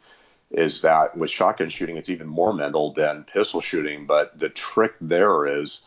is 0.51 0.81
that 0.81 1.17
with 1.17 1.31
shotgun 1.31 1.69
shooting 1.69 1.99
it's 1.99 2.09
even 2.09 2.27
more 2.27 2.55
mental 2.55 2.93
than 2.95 3.25
pistol 3.25 3.61
shooting. 3.61 4.07
But 4.07 4.39
the 4.39 4.49
trick 4.49 4.93
there 5.01 5.61
is 5.61 5.81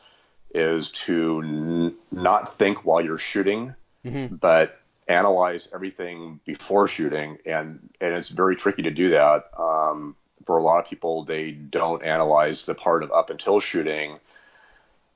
is 0.54 0.92
to 1.06 1.42
n- 1.44 1.96
not 2.12 2.58
think 2.58 2.86
while 2.86 3.02
you're 3.02 3.18
shooting, 3.18 3.76
Mhm. 4.06 4.40
but 4.40 4.78
analyze 5.08 5.68
everything 5.74 6.40
before 6.46 6.88
shooting, 6.88 7.38
and 7.46 7.90
and 8.00 8.14
it's 8.14 8.30
very 8.30 8.56
tricky 8.56 8.84
to 8.84 8.92
do 8.92 9.12
that. 9.12 9.50
Um, 9.58 10.16
for 10.46 10.58
a 10.58 10.64
lot 10.64 10.80
of 10.84 10.90
people, 10.90 11.24
they 11.24 11.52
don't 11.52 12.04
analyze 12.04 12.66
the 12.66 12.74
part 12.76 13.04
of 13.04 13.12
up 13.12 13.30
until 13.30 13.60
shooting. 13.60 14.20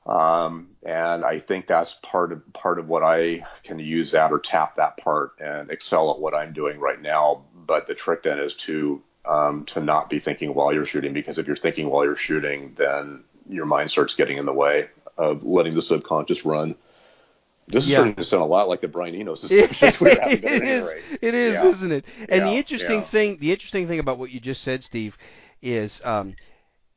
Um, 0.06 0.76
and 0.86 1.26
I 1.26 1.40
think 1.40 1.66
that's 1.66 1.96
part 2.04 2.32
of 2.32 2.42
part 2.54 2.78
of 2.78 2.88
what 2.88 3.02
I 3.04 3.44
can 3.64 3.80
use 3.80 4.12
that 4.12 4.32
or 4.32 4.38
tap 4.40 4.76
that 4.76 4.98
part 4.98 5.32
and 5.40 5.72
excel 5.72 6.12
at 6.12 6.20
what 6.20 6.36
I'm 6.36 6.54
doing 6.54 6.80
right 6.80 7.02
now. 7.02 7.46
But 7.56 7.88
the 7.88 7.96
trick 7.96 8.22
then 8.24 8.38
is 8.38 8.54
to 8.68 9.02
um, 9.26 9.66
to 9.74 9.82
not 9.82 10.10
be 10.12 10.20
thinking 10.20 10.54
while 10.54 10.72
you're 10.72 10.86
shooting 10.86 11.12
because 11.14 11.40
if 11.40 11.48
you're 11.48 11.56
thinking 11.56 11.90
while 11.90 12.04
you're 12.06 12.16
shooting, 12.16 12.76
then 12.78 13.24
your 13.50 13.66
mind 13.66 13.90
starts 13.90 14.14
getting 14.14 14.38
in 14.38 14.46
the 14.46 14.54
way 14.54 14.90
of 15.18 15.44
letting 15.44 15.76
the 15.76 15.82
subconscious 15.82 16.46
run. 16.46 16.76
This 17.68 17.84
is 17.84 17.90
Yeah. 17.90 17.98
starting 17.98 18.16
to 18.16 18.24
sound 18.24 18.44
a 18.44 18.46
lot 18.46 18.68
like 18.70 18.82
the 18.82 18.88
Brian 18.88 19.16
Enos 19.16 19.42
discussions 19.42 20.00
we 20.00 20.10
were 20.12 20.22
having, 20.22 20.42
but 20.42 20.52
at 20.52 20.62
it 20.62 20.64
is. 20.64 20.90
It 21.22 21.34
is, 21.34 21.54
Yeah. 21.54 21.68
isn't 21.70 21.92
it? 21.92 22.06
And 22.30 22.44
the 22.48 22.52
interesting 22.54 23.00
yeah. 23.02 23.08
thing, 23.10 23.38
the 23.40 23.52
interesting 23.52 23.88
thing 23.88 24.00
about 24.00 24.20
what 24.20 24.30
you 24.30 24.40
just 24.40 24.62
said, 24.62 24.84
Steve, 24.84 25.18
is 25.62 26.00
um, 26.04 26.36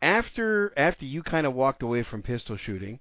after 0.03 0.73
after 0.77 1.05
you 1.07 1.23
kind 1.23 1.47
of 1.47 1.55
walked 1.55 1.83
away 1.83 2.03
from 2.03 2.23
pistol 2.23 2.57
shooting, 2.57 3.01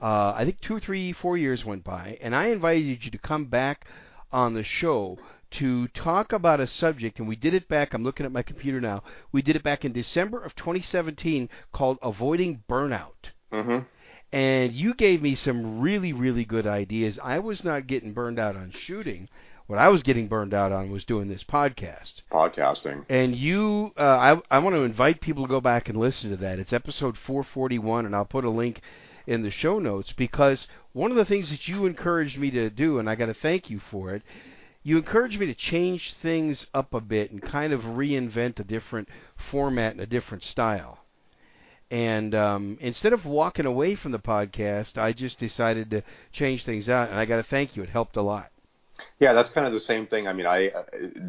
uh, 0.00 0.32
I 0.36 0.44
think 0.44 0.60
two, 0.60 0.78
three, 0.78 1.12
four 1.12 1.36
years 1.36 1.64
went 1.64 1.82
by, 1.84 2.18
and 2.20 2.34
I 2.36 2.46
invited 2.48 3.04
you 3.04 3.10
to 3.10 3.18
come 3.18 3.46
back 3.46 3.86
on 4.30 4.54
the 4.54 4.62
show 4.62 5.18
to 5.50 5.88
talk 5.88 6.32
about 6.32 6.60
a 6.60 6.66
subject, 6.66 7.18
and 7.18 7.26
we 7.26 7.34
did 7.34 7.54
it 7.54 7.68
back. 7.68 7.94
I'm 7.94 8.04
looking 8.04 8.26
at 8.26 8.32
my 8.32 8.42
computer 8.42 8.80
now. 8.80 9.02
We 9.32 9.40
did 9.42 9.56
it 9.56 9.62
back 9.62 9.84
in 9.84 9.92
December 9.92 10.42
of 10.44 10.54
2017, 10.54 11.48
called 11.72 11.98
avoiding 12.02 12.62
burnout 12.68 13.32
Mhm. 13.50 13.86
And 14.32 14.72
you 14.72 14.94
gave 14.94 15.22
me 15.22 15.34
some 15.34 15.80
really 15.80 16.12
really 16.12 16.44
good 16.44 16.66
ideas. 16.66 17.18
I 17.22 17.38
was 17.38 17.64
not 17.64 17.86
getting 17.86 18.12
burned 18.12 18.38
out 18.38 18.56
on 18.56 18.70
shooting. 18.72 19.28
What 19.68 19.78
I 19.78 19.88
was 19.90 20.02
getting 20.02 20.28
burned 20.28 20.54
out 20.54 20.72
on 20.72 20.90
was 20.90 21.04
doing 21.04 21.28
this 21.28 21.44
podcast. 21.44 22.22
Podcasting. 22.32 23.04
And 23.10 23.36
you, 23.36 23.92
uh, 23.98 24.02
I, 24.02 24.40
I 24.50 24.60
want 24.60 24.74
to 24.74 24.80
invite 24.80 25.20
people 25.20 25.44
to 25.44 25.50
go 25.50 25.60
back 25.60 25.90
and 25.90 25.98
listen 25.98 26.30
to 26.30 26.38
that. 26.38 26.58
It's 26.58 26.72
episode 26.72 27.18
441, 27.18 28.06
and 28.06 28.16
I'll 28.16 28.24
put 28.24 28.46
a 28.46 28.50
link 28.50 28.80
in 29.26 29.42
the 29.42 29.50
show 29.50 29.78
notes 29.78 30.14
because 30.16 30.68
one 30.94 31.10
of 31.10 31.18
the 31.18 31.26
things 31.26 31.50
that 31.50 31.68
you 31.68 31.84
encouraged 31.84 32.38
me 32.38 32.50
to 32.50 32.70
do, 32.70 32.98
and 32.98 33.10
I 33.10 33.14
got 33.14 33.26
to 33.26 33.34
thank 33.34 33.68
you 33.68 33.78
for 33.78 34.14
it, 34.14 34.22
you 34.82 34.96
encouraged 34.96 35.38
me 35.38 35.44
to 35.44 35.54
change 35.54 36.14
things 36.14 36.66
up 36.72 36.94
a 36.94 37.00
bit 37.02 37.30
and 37.30 37.42
kind 37.42 37.74
of 37.74 37.82
reinvent 37.82 38.58
a 38.58 38.64
different 38.64 39.10
format 39.50 39.92
and 39.92 40.00
a 40.00 40.06
different 40.06 40.44
style. 40.44 41.00
And 41.90 42.34
um, 42.34 42.76
instead 42.80 43.12
of 43.12 43.24
walking 43.24 43.64
away 43.66 43.94
from 43.94 44.12
the 44.12 44.18
podcast, 44.18 44.98
I 44.98 45.12
just 45.12 45.38
decided 45.38 45.90
to 45.90 46.02
change 46.32 46.64
things 46.64 46.88
out, 46.88 47.08
and 47.08 47.18
I 47.18 47.24
got 47.24 47.36
to 47.36 47.42
thank 47.42 47.76
you. 47.76 47.82
It 47.82 47.88
helped 47.88 48.16
a 48.16 48.22
lot. 48.22 48.50
Yeah, 49.20 49.32
that's 49.32 49.48
kind 49.50 49.64
of 49.64 49.72
the 49.72 49.78
same 49.80 50.08
thing. 50.08 50.26
I 50.26 50.32
mean, 50.32 50.44
I 50.46 50.70
uh, 50.70 50.82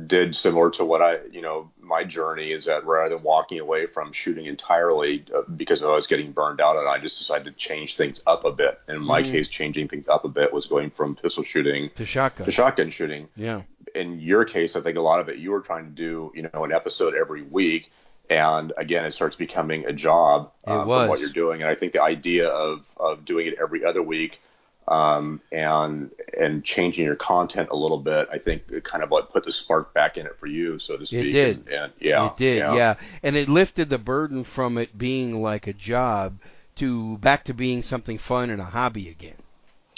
did 0.08 0.36
similar 0.36 0.72
to 0.72 0.84
what 0.84 1.04
I, 1.04 1.18
you 1.32 1.42
know, 1.44 1.70
my 1.80 2.04
journey 2.04 2.52
is 2.52 2.66
that 2.66 2.84
rather 2.84 3.14
than 3.16 3.24
walking 3.24 3.60
away 3.60 3.86
from 3.86 4.12
shooting 4.12 4.48
entirely 4.48 5.24
uh, 5.34 5.42
because 5.56 5.84
I 5.84 5.86
was 5.86 6.08
getting 6.08 6.32
burned 6.32 6.62
out, 6.62 6.78
and 6.78 6.90
I 6.90 6.98
just 7.00 7.20
decided 7.20 7.46
to 7.46 7.52
change 7.52 7.96
things 7.96 8.22
up 8.26 8.44
a 8.44 8.52
bit. 8.52 8.80
And 8.88 8.98
in 8.98 9.04
my 9.04 9.22
Mhm. 9.22 9.32
case, 9.32 9.48
changing 9.50 9.88
things 9.88 10.08
up 10.08 10.26
a 10.26 10.30
bit 10.30 10.52
was 10.52 10.66
going 10.66 10.90
from 10.90 11.16
pistol 11.16 11.44
shooting 11.44 11.92
To 11.96 12.06
shotgun. 12.08 12.46
to 12.48 12.52
shotgun 12.52 12.90
shooting. 12.90 13.28
Yeah. 13.36 13.62
In 13.94 14.20
your 14.20 14.46
case, 14.46 14.76
I 14.76 14.82
think 14.82 14.98
a 14.98 15.02
lot 15.02 15.20
of 15.20 15.30
it 15.30 15.38
you 15.38 15.52
were 15.52 15.62
trying 15.62 15.86
to 15.86 15.92
do, 15.92 16.32
you 16.36 16.50
know, 16.52 16.64
an 16.64 16.72
episode 16.72 17.14
every 17.14 17.44
week, 17.44 17.92
and 18.30 18.74
again, 18.78 19.06
it 19.06 19.12
starts 19.12 19.36
becoming 19.36 19.86
a 19.86 19.94
job 19.94 20.52
um, 20.66 20.88
from 20.88 21.08
what 21.10 21.20
you're 21.20 21.30
doing. 21.30 21.62
And 21.62 21.70
I 21.70 21.76
think 21.76 21.94
the 21.94 22.04
idea 22.04 22.48
of 22.48 22.82
of 22.98 23.26
doing 23.26 23.48
it 23.48 23.56
every 23.62 23.84
other 23.84 24.04
week 24.04 24.40
um, 24.88 25.42
and 25.52 26.12
and 26.40 26.64
changing 26.64 27.06
your 27.06 27.16
content 27.16 27.70
a 27.72 27.76
little 27.76 28.00
bit, 28.00 28.28
I 28.32 28.40
think 28.40 28.64
it 28.70 28.84
kind 28.84 29.04
of 29.04 29.12
like 29.12 29.30
put 29.30 29.46
the 29.46 29.52
spark 29.52 29.94
back 29.94 30.18
in 30.18 30.26
it 30.26 30.36
for 30.40 30.48
you, 30.48 30.80
so 30.80 30.98
to 30.98 31.06
speak. 31.06 31.26
It 31.26 31.32
did. 31.32 31.58
And, 31.58 31.68
and 31.70 31.94
yeah, 32.00 32.28
it 32.28 32.38
did, 32.38 32.58
yeah. 32.58 32.96
And 33.24 33.36
it 33.36 33.50
lifted 33.50 33.90
the 33.90 33.98
burden 33.98 34.44
from 34.44 34.78
it 34.78 34.98
being 34.98 35.42
like 35.42 35.68
a 35.68 35.74
job 35.74 36.40
to 36.78 37.18
back 37.18 37.46
to 37.46 37.54
being 37.54 37.84
something 37.84 38.18
fun 38.18 38.50
and 38.50 38.62
a 38.62 38.66
hobby 38.66 39.10
again. 39.10 39.36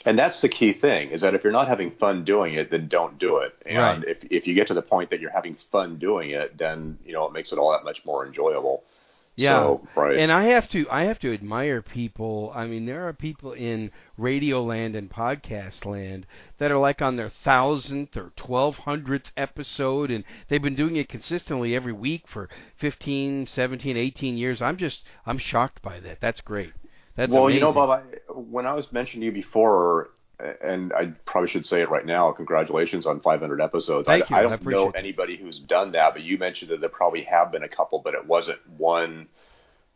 And 0.05 0.17
that's 0.17 0.41
the 0.41 0.49
key 0.49 0.73
thing 0.73 1.11
is 1.11 1.21
that 1.21 1.35
if 1.35 1.43
you're 1.43 1.53
not 1.53 1.67
having 1.67 1.91
fun 1.91 2.23
doing 2.25 2.55
it, 2.55 2.71
then 2.71 2.87
don't 2.87 3.19
do 3.19 3.37
it. 3.37 3.53
And 3.65 3.77
Right. 3.77 4.03
if 4.07 4.23
if 4.31 4.47
you 4.47 4.55
get 4.55 4.67
to 4.67 4.73
the 4.73 4.81
point 4.81 5.09
that 5.11 5.19
you're 5.19 5.31
having 5.31 5.55
fun 5.71 5.97
doing 5.97 6.31
it, 6.31 6.57
then 6.57 6.97
you 7.05 7.13
know 7.13 7.25
it 7.27 7.33
makes 7.33 7.51
it 7.51 7.59
all 7.59 7.71
that 7.71 7.83
much 7.83 8.03
more 8.05 8.25
enjoyable. 8.25 8.83
Yeah. 9.35 9.59
So, 9.61 9.87
right. 9.95 10.17
And 10.17 10.31
I 10.31 10.43
have 10.45 10.69
to 10.71 10.85
I 10.89 11.03
have 11.05 11.17
to 11.19 11.33
admire 11.33 11.81
people. 11.81 12.51
I 12.53 12.65
mean, 12.65 12.85
there 12.85 13.07
are 13.07 13.13
people 13.13 13.53
in 13.53 13.91
radio 14.17 14.61
land 14.61 14.93
and 14.95 15.09
podcast 15.09 15.85
land 15.85 16.25
that 16.57 16.69
are 16.69 16.77
like 16.77 17.01
on 17.01 17.15
their 17.15 17.29
thousandth 17.29 18.17
or 18.17 18.33
twelve 18.35 18.77
hundredth 18.79 19.31
episode 19.37 20.11
and 20.11 20.25
they've 20.49 20.61
been 20.61 20.75
doing 20.75 20.97
it 20.97 21.07
consistently 21.09 21.73
every 21.75 21.93
week 21.93 22.27
for 22.27 22.49
15, 22.77 23.47
17, 23.47 23.95
18 23.97 24.37
years. 24.37 24.61
I'm 24.61 24.77
just 24.77 25.03
I'm 25.25 25.37
shocked 25.37 25.81
by 25.81 25.99
that. 26.01 26.19
That's 26.19 26.41
great. 26.41 26.73
That's 27.21 27.31
well, 27.31 27.43
amazing. 27.43 27.55
you 27.55 27.61
know, 27.61 27.71
Bob, 27.71 27.89
I, 27.91 28.31
when 28.31 28.65
I 28.65 28.73
was 28.73 28.91
mentioning 28.91 29.21
to 29.21 29.25
you 29.27 29.31
before, 29.31 30.09
and 30.63 30.91
I 30.91 31.13
probably 31.27 31.51
should 31.51 31.67
say 31.67 31.81
it 31.81 31.89
right 31.91 32.03
now, 32.03 32.31
congratulations 32.31 33.05
on 33.05 33.19
500 33.19 33.61
episodes. 33.61 34.07
Thank 34.07 34.23
I, 34.23 34.27
you. 34.29 34.35
I 34.35 34.39
I 34.39 34.41
don't 34.41 34.53
appreciate 34.53 34.85
know 34.85 34.91
anybody 34.95 35.37
who's 35.37 35.59
done 35.59 35.91
that, 35.91 36.15
but 36.15 36.23
you 36.23 36.39
mentioned 36.39 36.71
that 36.71 36.79
there 36.79 36.89
probably 36.89 37.21
have 37.25 37.51
been 37.51 37.61
a 37.61 37.69
couple, 37.69 38.01
but 38.03 38.15
it 38.15 38.25
wasn't 38.25 38.57
one 38.75 39.27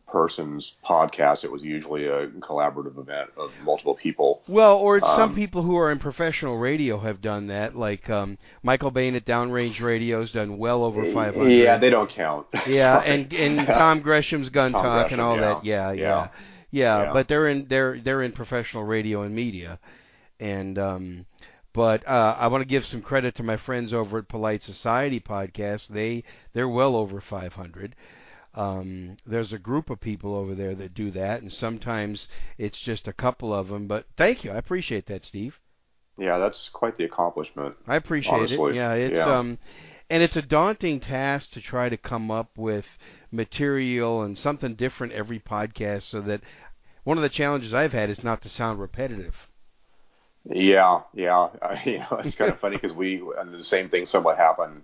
person's 0.07 0.73
podcast. 0.87 1.43
It 1.43 1.51
was 1.51 1.63
usually 1.63 2.05
a 2.05 2.27
collaborative 2.27 2.99
event 2.99 3.31
of 3.37 3.49
multiple 3.63 3.95
people. 3.95 4.43
Well, 4.47 4.77
or 4.77 4.97
it's 4.97 5.07
some 5.07 5.31
Um, 5.31 5.35
people 5.35 5.63
who 5.63 5.75
are 5.77 5.91
in 5.91 5.97
professional 5.97 6.59
radio 6.59 6.99
have 6.99 7.21
done 7.21 7.47
that, 7.47 7.75
like 7.75 8.07
um, 8.07 8.37
Michael 8.61 8.91
Bane 8.91 9.15
at 9.15 9.25
Downrange 9.25 9.81
Radio's 9.81 10.31
done 10.31 10.59
well 10.59 10.83
over 10.83 11.11
500. 11.11 11.49
Yeah, 11.49 11.79
they 11.79 11.89
don't 11.89 12.11
count. 12.11 12.45
Yeah, 12.67 12.99
and 13.05 13.33
and 13.33 13.65
Tom 13.67 14.01
Gresham's 14.01 14.49
Gun 14.49 14.73
Tom 14.73 14.83
Talk 14.83 15.11
and 15.11 15.19
all 15.19 15.37
yeah. 15.37 15.41
that. 15.41 15.65
Yeah, 15.65 15.91
yeah, 15.91 16.01
Yeah. 16.01 16.27
Yeah, 16.75 17.03
Yeah. 17.03 17.13
But 17.13 17.27
they're 17.27 17.47
in 17.47 17.67
they're 17.67 17.99
they're 17.99 18.23
in 18.23 18.31
professional 18.33 18.83
radio 18.83 19.21
and 19.23 19.33
media, 19.33 19.79
and 20.39 20.77
um, 20.77 21.25
But 21.73 22.07
uh, 22.07 22.35
I 22.37 22.47
want 22.47 22.61
to 22.61 22.65
give 22.75 22.85
some 22.85 23.01
credit 23.01 23.35
to 23.35 23.43
my 23.43 23.57
friends 23.57 23.91
over 23.93 24.19
at 24.19 24.27
Polite 24.29 24.63
Society 24.63 25.19
podcast. 25.19 25.87
They 25.87 26.23
they're 26.53 26.69
well 26.69 26.95
over 26.95 27.19
500. 27.21 27.95
Um, 28.53 29.17
there's 29.25 29.51
a 29.51 29.57
group 29.57 29.89
of 29.89 29.99
people 29.99 30.33
over 30.33 30.55
there 30.55 30.75
that 30.75 30.93
do 30.93 31.11
that, 31.11 31.41
and 31.41 31.51
sometimes 31.51 32.27
it's 32.57 32.79
just 32.79 33.07
a 33.07 33.13
couple 33.13 33.53
of 33.53 33.67
them. 33.67 33.87
But 33.87 34.05
thank 34.15 34.43
you, 34.45 34.51
I 34.51 34.57
appreciate 34.57 35.07
that, 35.07 35.25
Steve. 35.25 35.59
Yeah, 36.17 36.37
that's 36.39 36.69
quite 36.69 36.97
the 36.97 37.03
accomplishment. 37.03 37.75
I 37.85 37.97
appreciate 37.97 38.33
honestly. 38.33 38.71
it. 38.71 38.75
Yeah, 38.75 38.93
it's 38.93 39.17
Yeah. 39.17 39.37
um, 39.37 39.57
and 40.09 40.23
it's 40.23 40.37
a 40.37 40.41
daunting 40.41 41.01
task 41.01 41.51
to 41.51 41.59
try 41.61 41.89
to 41.89 41.97
come 41.97 42.31
up 42.31 42.57
with 42.57 42.85
material 43.31 44.21
and 44.21 44.37
something 44.37 44.75
different 44.75 45.11
every 45.11 45.39
podcast, 45.39 46.03
so 46.03 46.21
that 46.21 46.39
one 47.05 47.17
of 47.17 47.21
the 47.21 47.29
challenges 47.29 47.73
I've 47.73 47.93
had 47.93 48.09
is 48.09 48.23
not 48.23 48.41
to 48.41 48.49
sound 48.49 48.79
repetitive. 48.81 49.35
Yeah, 50.49 51.01
yeah. 51.13 51.49
You 51.85 51.99
know, 51.99 52.19
it's 52.23 52.35
kind 52.35 52.51
of 52.51 52.59
funny 52.63 52.75
because 52.75 52.93
we 52.93 53.21
and 53.39 53.53
the 53.53 53.63
same 53.63 53.89
thing 53.89 54.05
somewhat 54.05 54.37
happened 54.37 54.81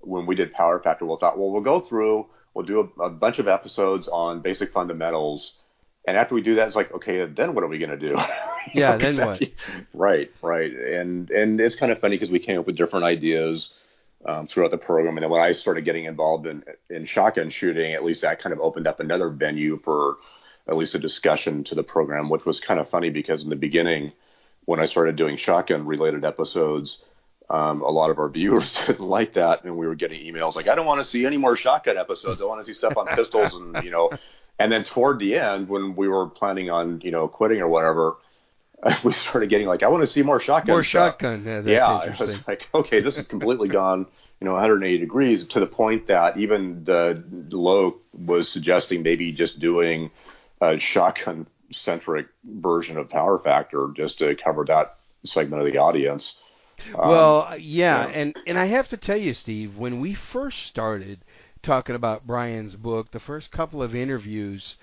when 0.00 0.26
we 0.26 0.34
did 0.34 0.52
Power 0.52 0.80
Factor. 0.80 1.06
We 1.06 1.16
thought, 1.20 1.38
well, 1.38 1.50
we'll 1.50 1.62
go 1.62 1.80
through, 1.80 2.26
we'll 2.54 2.66
do 2.66 2.92
a, 2.98 3.04
a 3.04 3.10
bunch 3.10 3.38
of 3.38 3.46
episodes 3.48 4.08
on 4.08 4.40
basic 4.40 4.72
fundamentals, 4.72 5.52
and 6.06 6.16
after 6.16 6.34
we 6.34 6.42
do 6.42 6.56
that, 6.56 6.66
it's 6.66 6.76
like, 6.76 6.92
okay, 6.92 7.24
then 7.26 7.54
what 7.54 7.62
are 7.62 7.68
we 7.68 7.78
going 7.78 7.90
to 7.90 7.96
do? 7.96 8.16
Yeah, 8.74 8.92
know, 8.92 8.98
then 8.98 9.16
that- 9.16 9.26
what? 9.26 9.42
Right, 9.92 10.30
right. 10.40 10.72
And 10.72 11.28
and 11.30 11.60
it's 11.60 11.74
kind 11.74 11.90
of 11.90 11.98
funny 12.00 12.14
because 12.16 12.30
we 12.30 12.38
came 12.38 12.60
up 12.60 12.66
with 12.66 12.76
different 12.76 13.04
ideas 13.04 13.70
um, 14.24 14.46
throughout 14.46 14.70
the 14.70 14.78
program, 14.78 15.16
and 15.16 15.24
then 15.24 15.30
when 15.30 15.40
I 15.40 15.50
started 15.50 15.84
getting 15.84 16.04
involved 16.04 16.46
in 16.46 16.62
in 16.88 17.04
shotgun 17.04 17.50
shooting, 17.50 17.92
at 17.92 18.04
least 18.04 18.22
that 18.22 18.40
kind 18.40 18.52
of 18.52 18.60
opened 18.60 18.86
up 18.86 19.00
another 19.00 19.30
venue 19.30 19.80
for 19.82 20.16
at 20.68 20.76
least 20.76 20.94
a 20.94 20.98
discussion 20.98 21.64
to 21.64 21.74
the 21.74 21.82
program, 21.82 22.28
which 22.28 22.44
was 22.44 22.60
kind 22.60 22.78
of 22.78 22.88
funny 22.88 23.10
because 23.10 23.42
in 23.42 23.50
the 23.50 23.56
beginning, 23.56 24.12
when 24.64 24.80
I 24.80 24.86
started 24.86 25.16
doing 25.16 25.36
shotgun 25.36 25.86
related 25.86 26.24
episodes, 26.24 26.98
um, 27.50 27.82
a 27.82 27.90
lot 27.90 28.10
of 28.10 28.18
our 28.18 28.28
viewers 28.28 28.76
didn't 28.86 29.00
like 29.00 29.34
that, 29.34 29.64
and 29.64 29.76
we 29.76 29.86
were 29.86 29.94
getting 29.94 30.20
emails 30.20 30.54
like, 30.54 30.68
"I 30.68 30.74
don't 30.74 30.86
want 30.86 31.02
to 31.02 31.08
see 31.08 31.26
any 31.26 31.36
more 31.36 31.56
shotgun 31.56 31.98
episodes. 31.98 32.40
I 32.40 32.44
want 32.44 32.64
to 32.64 32.72
see 32.72 32.76
stuff 32.76 32.96
on 32.96 33.06
pistols," 33.08 33.54
and 33.54 33.84
you 33.84 33.90
know. 33.90 34.10
And 34.58 34.70
then 34.70 34.84
toward 34.84 35.18
the 35.18 35.36
end, 35.36 35.68
when 35.68 35.96
we 35.96 36.06
were 36.06 36.28
planning 36.28 36.70
on 36.70 37.00
you 37.00 37.10
know 37.10 37.26
quitting 37.26 37.60
or 37.60 37.68
whatever, 37.68 38.16
we 39.04 39.12
started 39.12 39.48
getting 39.48 39.66
like, 39.66 39.82
"I 39.82 39.88
want 39.88 40.04
to 40.04 40.12
see 40.12 40.22
more 40.22 40.40
shotgun." 40.40 40.74
More 40.74 40.84
stuff." 40.84 41.14
shotgun. 41.14 41.44
Yeah, 41.44 41.60
that's 41.62 41.68
yeah, 41.68 42.02
it 42.02 42.20
was 42.20 42.36
like, 42.46 42.68
okay, 42.72 43.00
this 43.00 43.16
is 43.16 43.26
completely 43.26 43.68
gone, 43.68 44.06
you 44.40 44.44
know, 44.44 44.52
180 44.52 44.98
degrees 44.98 45.46
to 45.48 45.58
the 45.58 45.66
point 45.66 46.06
that 46.08 46.36
even 46.36 46.84
the 46.84 47.24
Lowe 47.50 47.96
was 48.12 48.48
suggesting 48.50 49.02
maybe 49.02 49.32
just 49.32 49.58
doing 49.58 50.10
a 50.62 50.78
shotgun 50.78 51.46
centric 51.72 52.28
version 52.44 52.96
of 52.96 53.10
Power 53.10 53.38
Factor 53.38 53.88
just 53.96 54.18
to 54.18 54.34
cover 54.36 54.64
that 54.66 54.96
segment 55.24 55.66
of 55.66 55.72
the 55.72 55.78
audience. 55.78 56.34
Um, 56.94 57.08
Well, 57.10 57.48
yeah, 57.58 58.06
yeah. 58.06 58.12
and 58.14 58.36
and 58.46 58.58
I 58.58 58.66
have 58.66 58.88
to 58.88 58.96
tell 58.96 59.16
you, 59.16 59.34
Steve, 59.34 59.76
when 59.76 60.00
we 60.00 60.14
first 60.14 60.66
started 60.66 61.18
talking 61.62 61.94
about 61.94 62.26
Brian's 62.26 62.74
book, 62.76 63.10
the 63.12 63.20
first 63.20 63.50
couple 63.52 63.82
of 63.82 63.94
interviews, 63.94 64.76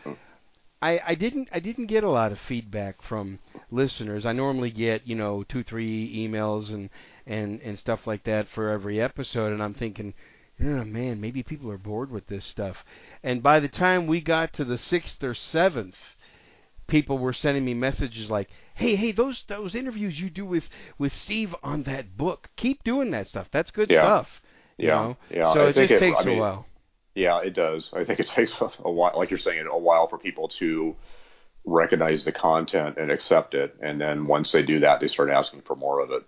I, 0.82 1.02
I 1.06 1.16
didn't 1.16 1.50
I 1.52 1.60
didn't 1.60 1.88
get 1.88 2.04
a 2.04 2.10
lot 2.10 2.32
of 2.32 2.40
feedback 2.40 3.02
from 3.02 3.40
listeners. 3.70 4.26
I 4.26 4.32
normally 4.34 4.72
get 4.72 5.06
you 5.08 5.16
know 5.16 5.44
two 5.44 5.64
three 5.64 6.16
emails 6.16 6.70
and 6.70 6.90
and 7.28 7.62
and 7.62 7.78
stuff 7.78 8.08
like 8.08 8.24
that 8.24 8.48
for 8.48 8.70
every 8.70 9.02
episode, 9.02 9.52
and 9.52 9.62
I'm 9.62 9.74
thinking, 9.74 10.14
oh 10.62 10.84
man, 10.84 11.20
maybe 11.22 11.44
people 11.44 11.72
are 11.72 11.78
bored 11.78 12.12
with 12.12 12.28
this 12.28 12.46
stuff. 12.46 12.84
And 13.24 13.42
by 13.44 13.60
the 13.60 13.68
time 13.70 14.08
we 14.08 14.22
got 14.22 14.54
to 14.54 14.66
the 14.66 14.78
sixth 14.78 15.24
or 15.24 15.34
seventh, 15.34 15.98
people 16.88 17.18
were 17.18 17.34
sending 17.34 17.64
me 17.66 17.74
messages 17.74 18.30
like, 18.30 18.50
"Hey, 18.76 18.96
hey, 18.96 19.12
those 19.12 19.44
those 19.48 19.76
interviews 19.76 20.20
you 20.20 20.30
do 20.30 20.46
with 20.46 20.70
with 20.98 21.14
Steve 21.16 21.56
on 21.64 21.84
that 21.84 22.18
book, 22.18 22.50
keep 22.56 22.84
doing 22.84 23.12
that 23.12 23.28
stuff. 23.28 23.50
That's 23.52 23.72
good 23.72 23.90
Yeah. 23.90 24.02
stuff." 24.04 24.42
You 24.78 24.88
Yeah, 24.88 24.96
know? 24.96 25.18
yeah, 25.30 25.54
So 25.54 25.66
I 25.66 25.70
it 25.70 25.74
just 25.76 25.94
it- 25.94 26.00
takes 26.00 26.22
I 26.22 26.24
mean, 26.26 26.38
a 26.38 26.42
while. 26.42 26.66
Yeah, 27.16 27.42
it 27.42 27.54
does. 27.54 27.90
I 27.94 28.04
think 28.06 28.20
it 28.20 28.28
takes 28.36 28.52
a 28.60 28.92
while, 28.92 29.14
like 29.16 29.30
you're 29.30 29.40
saying, 29.40 29.66
a 29.70 29.78
while 29.78 30.08
for 30.08 30.18
people 30.18 30.48
to 30.60 30.96
recognize 31.66 32.24
the 32.24 32.32
content 32.32 32.98
and 32.98 33.12
accept 33.12 33.54
it, 33.54 33.76
and 33.82 34.00
then 34.00 34.26
once 34.28 34.52
they 34.52 34.64
do 34.64 34.80
that, 34.80 35.00
they 35.00 35.08
start 35.08 35.30
asking 35.30 35.62
for 35.62 35.76
more 35.76 36.00
of 36.00 36.12
it. 36.12 36.24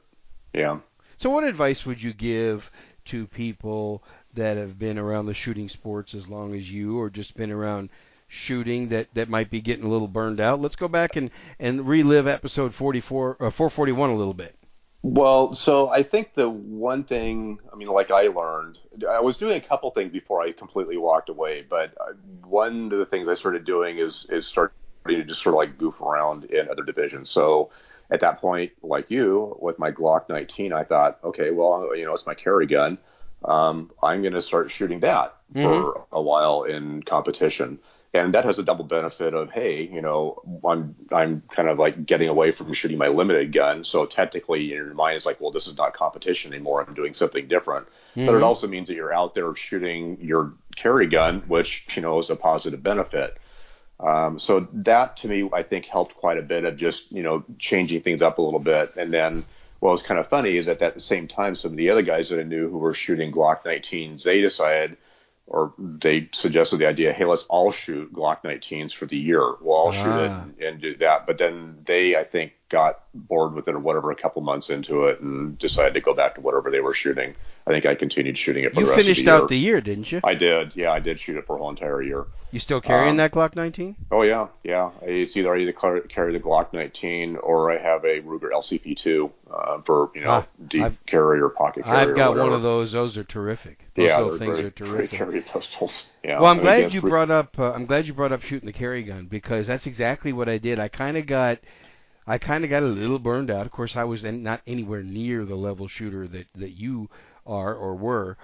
Yeah. 0.54 0.80
So, 1.18 1.30
what 1.30 1.44
advice 1.44 1.86
would 1.86 2.02
you 2.02 2.14
give 2.14 2.70
to 3.06 3.28
people 3.28 4.04
that 4.36 4.58
have 4.58 4.78
been 4.78 4.98
around 4.98 5.26
the 5.26 5.34
shooting 5.34 5.70
sports 5.70 6.14
as 6.14 6.28
long 6.28 6.54
as 6.56 6.70
you, 6.70 7.00
or 7.00 7.10
just 7.10 7.36
been 7.36 7.52
around 7.52 7.90
shooting 8.28 8.90
that 8.90 9.08
that 9.14 9.30
might 9.30 9.52
be 9.52 9.62
getting 9.62 9.86
a 9.86 9.90
little 9.90 10.08
burned 10.08 10.40
out? 10.40 10.62
Let's 10.62 10.76
go 10.76 10.88
back 10.88 11.16
and 11.16 11.32
and 11.60 11.88
relive 11.88 12.28
episode 12.28 12.74
44 12.74 13.32
uh, 13.34 13.52
441 13.52 14.10
a 14.10 14.16
little 14.16 14.34
bit. 14.34 14.56
Well, 15.04 15.56
so 15.56 15.90
I 15.90 16.04
think 16.04 16.36
the 16.36 16.48
one 16.48 17.06
thing, 17.06 17.58
I 17.74 17.76
mean, 17.76 17.88
like 17.88 18.12
I 18.12 18.28
learned, 18.28 18.78
I 19.10 19.20
was 19.20 19.36
doing 19.36 19.58
a 19.58 19.68
couple 19.68 19.90
things 19.92 20.12
before 20.12 20.44
I 20.44 20.52
completely 20.52 20.96
walked 20.98 21.30
away, 21.30 21.66
but 21.68 21.92
uh, 22.00 22.14
one 22.46 22.92
of 22.92 23.00
the 23.00 23.08
things 23.08 23.28
I 23.28 23.34
started 23.34 23.66
doing 23.66 23.98
is 23.98 24.28
is 24.30 24.48
starting 24.48 24.76
to 25.08 25.24
just 25.24 25.42
sort 25.42 25.56
of 25.56 25.58
like 25.58 25.80
goof 25.80 26.00
around 26.00 26.46
in 26.46 26.70
other 26.70 26.84
divisions. 26.84 27.32
So 27.32 27.72
at 28.12 28.20
that 28.20 28.40
point, 28.40 28.74
like 28.84 29.10
you, 29.10 29.58
with 29.60 29.80
my 29.80 29.92
Glock 29.92 30.30
19, 30.30 30.72
I 30.72 30.84
thought, 30.84 31.18
okay, 31.24 31.50
well, 31.50 31.96
you 31.96 32.06
know, 32.06 32.14
it's 32.14 32.28
my 32.28 32.36
carry 32.36 32.68
gun. 32.68 33.00
Um, 33.44 33.92
I'm 34.04 34.22
going 34.22 34.34
to 34.34 34.42
start 34.42 34.72
shooting 34.72 35.00
that 35.02 35.36
for 35.64 36.06
a 36.12 36.22
while 36.22 36.64
in 36.64 37.04
competition. 37.04 37.80
And 38.14 38.34
that 38.34 38.44
has 38.44 38.60
a 38.60 38.64
double 38.64 38.84
benefit 38.84 39.34
of, 39.34 39.52
hey, 39.52 39.89
you 39.89 40.02
know, 40.02 40.42
I'm 40.68 40.96
I'm 41.14 41.44
kind 41.56 41.70
of 41.70 41.80
like 41.80 42.06
getting 42.06 42.28
away 42.28 42.52
from 42.52 42.74
shooting 42.74 42.98
my 42.98 43.08
limited 43.08 43.54
gun. 43.54 43.86
So 43.86 44.06
technically, 44.06 44.64
in 44.64 44.68
your 44.70 44.94
mind, 44.94 45.16
is 45.16 45.26
like, 45.26 45.39
well, 45.39 45.52
this 45.52 45.66
is 45.66 45.78
not 45.78 45.94
competition 45.94 46.54
anymore. 46.54 46.84
I'm 46.86 46.94
doing 46.94 47.14
something 47.14 47.48
different. 47.48 47.88
But 48.26 48.36
it 48.36 48.44
also 48.44 48.68
means 48.68 48.89
that 48.89 48.96
you're 48.96 49.14
out 49.14 49.34
there 49.34 49.54
shooting 49.56 50.18
your 50.20 50.54
carry 50.76 51.08
gun, 51.08 51.44
which 51.48 51.84
you 51.96 52.02
know 52.02 52.20
is 52.20 52.30
a 52.30 52.36
positive 52.36 52.84
benefit. 52.84 53.38
Um, 54.02 54.39
so 54.39 54.68
that 54.74 55.16
to 55.18 55.30
me, 55.30 55.50
I 55.54 55.64
think 55.64 55.86
helped 55.86 56.16
quite 56.16 56.38
a 56.38 56.42
bit 56.42 56.66
of 56.66 56.76
just 56.76 57.04
you 57.12 57.24
know 57.24 57.46
changing 57.60 58.02
things 58.02 58.22
up 58.22 58.39
a 58.39 58.42
little 58.42 58.60
bit. 58.60 58.94
And 58.98 59.14
then 59.14 59.46
what 59.82 59.92
was 59.92 60.02
kind 60.02 60.20
of 60.20 60.30
funny 60.30 60.58
is 60.58 60.68
that 60.68 60.82
at 60.82 60.94
the 60.94 61.00
same 61.02 61.28
time, 61.28 61.56
some 61.56 61.72
of 61.72 61.78
the 61.78 61.90
other 61.90 62.02
guys 62.04 62.30
that 62.30 62.40
I 62.40 62.44
knew 62.44 62.70
who 62.70 62.78
were 62.78 62.94
shooting 62.94 63.32
Glock 63.32 63.64
19s, 63.66 64.24
they 64.24 64.40
decided 64.40 64.96
or 65.48 65.74
they 65.78 66.30
suggested 66.34 66.78
the 66.78 66.88
idea, 66.88 67.12
hey, 67.12 67.26
let's 67.26 67.44
all 67.50 67.74
shoot 67.74 68.14
Glock 68.14 68.44
19s 68.44 68.94
for 68.94 69.06
the 69.06 69.18
year. 69.18 69.42
We'll 69.60 69.76
all 69.76 69.92
shoot 69.92 70.00
it 70.26 70.32
Ah. 70.32 70.44
and, 70.44 70.62
and 70.62 70.82
do 70.82 70.96
that. 70.98 71.26
But 71.28 71.40
then 71.40 71.80
they, 71.86 72.16
I 72.16 72.24
think, 72.24 72.54
got 72.70 73.02
bored 73.14 73.54
with 73.54 73.68
it 73.68 73.76
or 73.76 73.80
whatever 73.80 74.12
a 74.12 74.16
couple 74.16 74.42
months 74.44 74.70
into 74.70 75.08
it 75.08 75.20
and 75.20 75.58
decided 75.60 75.94
to 75.96 76.00
go 76.00 76.14
back 76.14 76.36
to 76.36 76.42
whatever 76.42 76.72
they 76.72 76.80
were 76.80 76.94
shooting. 76.94 77.36
I 77.72 77.76
think 77.76 77.86
I 77.86 77.96
continued 77.96 78.38
shooting 78.38 78.64
it 78.66 78.74
for 78.74 78.82
You 78.82 78.86
the 78.88 78.92
rest 78.92 79.04
finished 79.04 79.20
of 79.22 79.26
the 79.26 79.30
year. 79.30 79.36
finished 79.36 79.44
out 79.44 79.50
the 79.50 79.58
year, 79.58 79.82
didn't 79.82 80.12
you? 80.12 80.20
I 80.24 80.34
did, 80.34 80.72
yeah, 80.76 80.92
I 80.92 81.00
did 81.00 81.20
shoot 81.22 81.38
it 81.38 81.46
for 81.48 81.56
a 81.56 81.60
whole 81.60 81.70
entire 81.70 82.02
year. 82.02 82.26
You 82.52 82.60
still 82.60 82.82
carrying 82.82 83.12
Um, 83.12 83.18
that 83.18 83.32
Glock 83.32 83.56
19? 83.56 83.96
Oh 84.12 84.24
yeah, 84.24 84.48
yeah. 84.66 84.90
It's 85.04 85.38
either 85.38 85.56
I 85.56 85.60
either 85.60 85.72
car- 85.72 86.02
carry 86.02 86.34
the 86.34 86.40
Glock 86.42 86.74
19 86.74 87.38
or 87.38 87.72
I 87.72 87.78
have 87.82 88.04
a 88.04 88.20
Ruger 88.20 88.52
LCP2 88.52 89.32
uh, 89.50 89.82
for 89.86 90.10
you 90.14 90.22
know 90.22 90.30
Ah, 90.30 90.48
deep 90.68 90.84
I've- 90.84 90.98
carry 91.08 91.39
or 91.39 91.48
pocket 91.48 91.86
carry. 91.86 92.10
I've 92.10 92.16
got 92.16 92.36
one 92.38 92.52
of 92.52 92.62
those. 92.62 92.92
Those 92.92 93.16
are 93.18 93.24
terrific. 93.24 93.80
Those 93.96 94.08
Yeah, 94.08 94.38
things 94.38 94.39
great, 94.60 94.66
are 94.66 94.70
terrific. 94.72 95.12
carry 95.18 95.42
pistols. 95.42 96.04
Yeah. 96.24 96.39
Well, 96.39 96.52
I'm 96.52 96.60
I 96.60 96.62
glad 96.62 96.93
you 96.93 97.02
brought 97.02 97.32
up. 97.32 97.58
Uh, 97.58 97.72
I'm 97.72 97.88
glad 97.88 98.06
you 98.06 98.14
brought 98.14 98.32
up 98.32 98.43
shooting 98.43 98.68
the 98.68 98.74
carry 98.74 99.02
gun 99.02 99.26
because 99.26 99.66
that's 99.66 99.88
exactly 99.88 100.32
what 100.32 100.48
I 100.48 100.60
did. 100.60 100.78
I 100.78 100.88
kind 100.88 101.18
of 101.18 101.26
got, 101.26 101.58
I 102.28 102.38
kind 102.38 102.64
of 102.64 102.70
got 102.70 102.84
a 102.84 102.86
little 102.86 103.18
burned 103.18 103.50
out. 103.50 103.66
Of 103.66 103.72
course, 103.72 103.96
I 103.96 104.04
was 104.04 104.24
not 104.24 104.62
anywhere 104.68 105.02
near 105.02 105.46
the 105.46 105.56
level 105.56 105.88
shooter 105.88 106.28
that 106.28 106.46
that 106.56 106.72
you 106.78 107.10
are 107.46 107.74
or 107.74 107.96
were, 107.96 108.38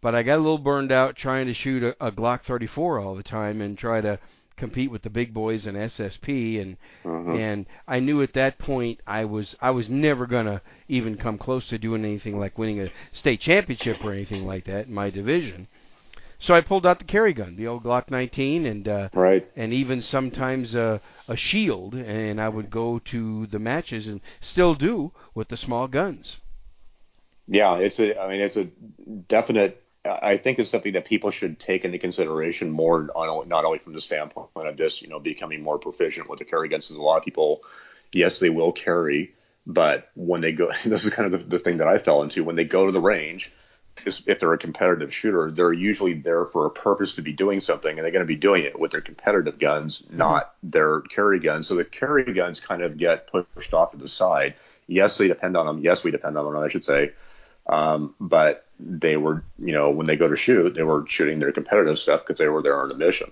but 0.00 0.14
I 0.14 0.22
got 0.22 0.36
a 0.36 0.42
little 0.42 0.58
burned 0.58 0.92
out 0.92 1.16
trying 1.16 1.46
to 1.46 1.54
shoot 1.54 1.82
a, 1.82 1.96
a 2.06 2.12
Glock 2.12 2.42
34 2.42 2.98
all 3.00 3.14
the 3.14 3.22
time 3.22 3.60
and 3.60 3.76
try 3.78 4.00
to 4.00 4.18
compete 4.56 4.90
with 4.90 5.02
the 5.02 5.10
big 5.10 5.34
boys 5.34 5.66
in 5.66 5.74
SSP 5.74 6.60
and 6.60 6.76
Mhm. 7.04 7.36
and 7.38 7.66
I 7.88 7.98
knew 7.98 8.22
at 8.22 8.34
that 8.34 8.56
point 8.58 9.00
I 9.06 9.24
was 9.24 9.56
I 9.60 9.70
was 9.72 9.88
never 9.88 10.26
gonna 10.26 10.62
even 10.88 11.16
come 11.16 11.38
close 11.38 11.66
to 11.68 11.78
doing 11.78 12.04
anything 12.04 12.38
like 12.38 12.56
winning 12.56 12.80
a 12.80 12.90
state 13.12 13.40
championship 13.40 14.04
or 14.04 14.12
anything 14.12 14.46
like 14.46 14.64
that 14.66 14.86
in 14.86 14.94
my 14.94 15.10
division. 15.10 15.66
So 16.38 16.54
I 16.54 16.60
pulled 16.60 16.84
out 16.86 16.98
the 16.98 17.04
carry 17.04 17.32
gun, 17.32 17.56
the 17.56 17.66
old 17.66 17.82
Glock 17.84 18.10
19, 18.10 18.66
and 18.66 18.86
uh, 18.86 19.08
Right. 19.14 19.48
and 19.56 19.72
even 19.72 20.00
sometimes 20.02 20.74
a 20.76 21.00
a 21.26 21.36
shield, 21.36 21.94
and 21.94 22.40
I 22.40 22.48
would 22.48 22.70
go 22.70 22.98
to 23.06 23.46
the 23.46 23.58
matches 23.58 24.06
and 24.06 24.20
still 24.40 24.74
do 24.76 25.10
with 25.34 25.48
the 25.48 25.56
small 25.56 25.88
guns. 25.88 26.38
Yeah, 27.46 27.76
it's 27.76 27.98
a. 27.98 28.18
I 28.18 28.28
mean, 28.28 28.40
it's 28.40 28.56
a 28.56 28.64
definite. 29.28 29.82
I 30.04 30.36
think 30.36 30.58
it's 30.58 30.70
something 30.70 30.92
that 30.92 31.06
people 31.06 31.30
should 31.30 31.58
take 31.58 31.84
into 31.84 31.98
consideration 31.98 32.70
more, 32.70 33.08
on, 33.14 33.48
not 33.48 33.64
only 33.64 33.78
from 33.78 33.94
the 33.94 34.02
standpoint 34.02 34.48
of 34.54 34.76
just 34.76 35.02
you 35.02 35.08
know 35.08 35.18
becoming 35.18 35.62
more 35.62 35.78
proficient 35.78 36.28
with 36.28 36.38
the 36.38 36.44
carry 36.44 36.68
guns. 36.68 36.86
Because 36.86 36.98
a 36.98 37.02
lot 37.02 37.18
of 37.18 37.24
people, 37.24 37.62
yes, 38.12 38.38
they 38.38 38.50
will 38.50 38.72
carry, 38.72 39.34
but 39.66 40.10
when 40.14 40.40
they 40.40 40.52
go, 40.52 40.70
this 40.84 41.04
is 41.04 41.10
kind 41.10 41.32
of 41.32 41.40
the, 41.40 41.58
the 41.58 41.62
thing 41.62 41.78
that 41.78 41.88
I 41.88 41.98
fell 41.98 42.22
into. 42.22 42.44
When 42.44 42.56
they 42.56 42.64
go 42.64 42.86
to 42.86 42.92
the 42.92 43.00
range, 43.00 43.52
if 44.06 44.40
they're 44.40 44.52
a 44.52 44.58
competitive 44.58 45.12
shooter, 45.12 45.50
they're 45.50 45.72
usually 45.72 46.14
there 46.14 46.46
for 46.46 46.66
a 46.66 46.70
purpose 46.70 47.14
to 47.14 47.22
be 47.22 47.32
doing 47.32 47.60
something, 47.60 47.90
and 47.90 48.04
they're 48.04 48.12
going 48.12 48.20
to 48.20 48.26
be 48.26 48.36
doing 48.36 48.64
it 48.64 48.78
with 48.78 48.92
their 48.92 49.02
competitive 49.02 49.58
guns, 49.58 50.00
mm-hmm. 50.00 50.16
not 50.16 50.54
their 50.62 51.02
carry 51.02 51.40
guns. 51.40 51.68
So 51.68 51.76
the 51.76 51.84
carry 51.84 52.24
guns 52.32 52.58
kind 52.58 52.82
of 52.82 52.96
get 52.96 53.28
pushed 53.30 53.74
off 53.74 53.92
to 53.92 53.98
the 53.98 54.08
side, 54.08 54.54
Yes, 54.86 55.16
they 55.16 55.28
depend 55.28 55.56
on 55.56 55.66
them. 55.66 55.78
Yes, 55.82 56.04
we 56.04 56.10
depend 56.10 56.36
on 56.36 56.44
them. 56.44 56.62
I 56.62 56.68
should 56.68 56.84
say. 56.84 57.12
Um, 57.66 58.14
but 58.20 58.66
they 58.78 59.16
were, 59.16 59.44
you 59.58 59.72
know, 59.72 59.90
when 59.90 60.06
they 60.06 60.16
go 60.16 60.28
to 60.28 60.36
shoot, 60.36 60.74
they 60.74 60.82
were 60.82 61.04
shooting 61.08 61.38
their 61.38 61.52
competitive 61.52 61.98
stuff 61.98 62.22
because 62.26 62.38
they 62.38 62.48
were 62.48 62.62
there 62.62 62.80
on 62.80 62.90
a 62.90 62.94
mission. 62.94 63.30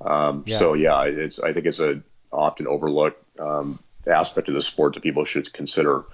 Um, 0.00 0.44
Yeah. 0.46 0.58
So 0.58 0.74
yeah, 0.74 1.02
it's 1.04 1.38
I 1.38 1.52
think 1.52 1.66
it's 1.66 1.80
a 1.80 2.02
often 2.32 2.66
overlooked 2.66 3.22
um, 3.38 3.78
aspect 4.06 4.48
of 4.48 4.54
the 4.54 4.62
sport 4.62 4.94
that 4.94 5.02
people 5.02 5.24
should 5.24 5.52
consider. 5.52 6.04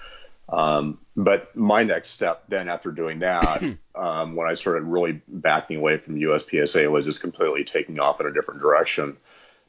Um, 0.48 0.98
but 1.16 1.54
my 1.54 1.82
next 1.84 2.10
step 2.10 2.44
then 2.48 2.68
after 2.68 2.90
doing 2.90 3.20
that, 3.20 3.62
um, 3.94 4.34
when 4.36 4.48
I 4.48 4.54
started 4.54 4.84
really 4.84 5.20
backing 5.28 5.76
away 5.76 5.98
from 5.98 6.16
USPSA, 6.16 6.90
was 6.90 7.04
just 7.04 7.20
completely 7.20 7.64
taking 7.64 7.98
off 7.98 8.20
in 8.20 8.26
a 8.26 8.32
different 8.32 8.60
direction 8.60 9.16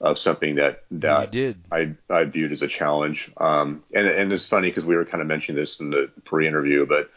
of 0.02 0.18
something 0.18 0.56
that 0.56 0.84
that 0.92 1.32
did. 1.32 1.58
I 1.72 1.96
I 2.10 2.24
viewed 2.24 2.52
as 2.52 2.62
a 2.62 2.68
challenge. 2.68 3.32
Um, 3.38 3.84
and 3.94 4.08
and 4.08 4.32
it's 4.32 4.46
funny 4.46 4.70
because 4.70 4.86
we 4.86 4.96
were 4.96 5.06
kind 5.06 5.22
of 5.22 5.28
mentioning 5.28 5.60
this 5.60 5.80
in 5.80 5.90
the 5.90 6.10
pre-interview, 6.24 6.86
but 6.86 7.10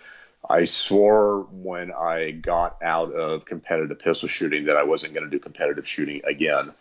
I 0.48 0.64
swore 0.64 1.46
when 1.52 1.92
I 1.92 2.32
got 2.32 2.82
out 2.82 3.12
of 3.12 3.44
competitive 3.44 3.98
pistol 3.98 4.28
shooting 4.28 4.66
that 4.66 4.76
I 4.76 4.82
wasn't 4.82 5.14
going 5.14 5.24
to 5.24 5.30
do 5.30 5.38
competitive 5.38 5.86
shooting 5.86 6.20
again. 6.28 6.72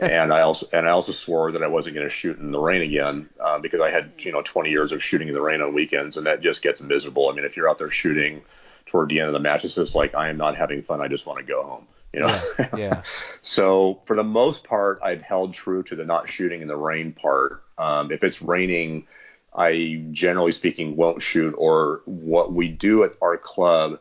and 0.00 0.32
I 0.32 0.42
also 0.42 0.66
and 0.72 0.86
I 0.86 0.90
also 0.90 1.12
swore 1.12 1.52
that 1.52 1.62
I 1.62 1.66
wasn't 1.66 1.96
going 1.96 2.08
to 2.08 2.14
shoot 2.14 2.38
in 2.38 2.52
the 2.52 2.60
rain 2.60 2.82
again 2.82 3.28
uh, 3.40 3.58
because 3.58 3.80
I 3.80 3.90
had 3.90 4.12
you 4.18 4.32
know 4.32 4.42
20 4.42 4.70
years 4.70 4.92
of 4.92 5.02
shooting 5.02 5.28
in 5.28 5.34
the 5.34 5.42
rain 5.42 5.60
on 5.60 5.74
weekends, 5.74 6.16
and 6.16 6.26
that 6.26 6.40
just 6.40 6.62
gets 6.62 6.80
miserable. 6.80 7.28
I 7.28 7.34
mean, 7.34 7.44
if 7.44 7.56
you're 7.56 7.68
out 7.68 7.78
there 7.78 7.90
shooting 7.90 8.42
toward 8.86 9.08
the 9.08 9.18
end 9.18 9.28
of 9.28 9.32
the 9.32 9.40
match, 9.40 9.64
it's 9.64 9.74
just 9.74 9.94
like 9.94 10.14
I 10.14 10.28
am 10.28 10.36
not 10.36 10.56
having 10.56 10.82
fun. 10.82 11.00
I 11.00 11.08
just 11.08 11.26
want 11.26 11.40
to 11.40 11.44
go 11.44 11.62
home. 11.64 11.86
You 12.12 12.20
know. 12.20 12.42
yeah. 12.76 13.02
So 13.42 14.02
for 14.06 14.14
the 14.14 14.22
most 14.22 14.64
part, 14.64 15.00
I've 15.02 15.22
held 15.22 15.54
true 15.54 15.82
to 15.84 15.96
the 15.96 16.04
not 16.04 16.28
shooting 16.28 16.62
in 16.62 16.68
the 16.68 16.76
rain 16.76 17.12
part. 17.12 17.64
Um, 17.76 18.12
if 18.12 18.22
it's 18.22 18.40
raining, 18.40 19.06
I 19.54 20.04
generally 20.12 20.52
speaking 20.52 20.96
won't 20.96 21.22
shoot. 21.22 21.54
Or 21.56 22.02
what 22.04 22.52
we 22.52 22.68
do 22.68 23.04
at 23.04 23.12
our 23.20 23.36
club 23.36 23.98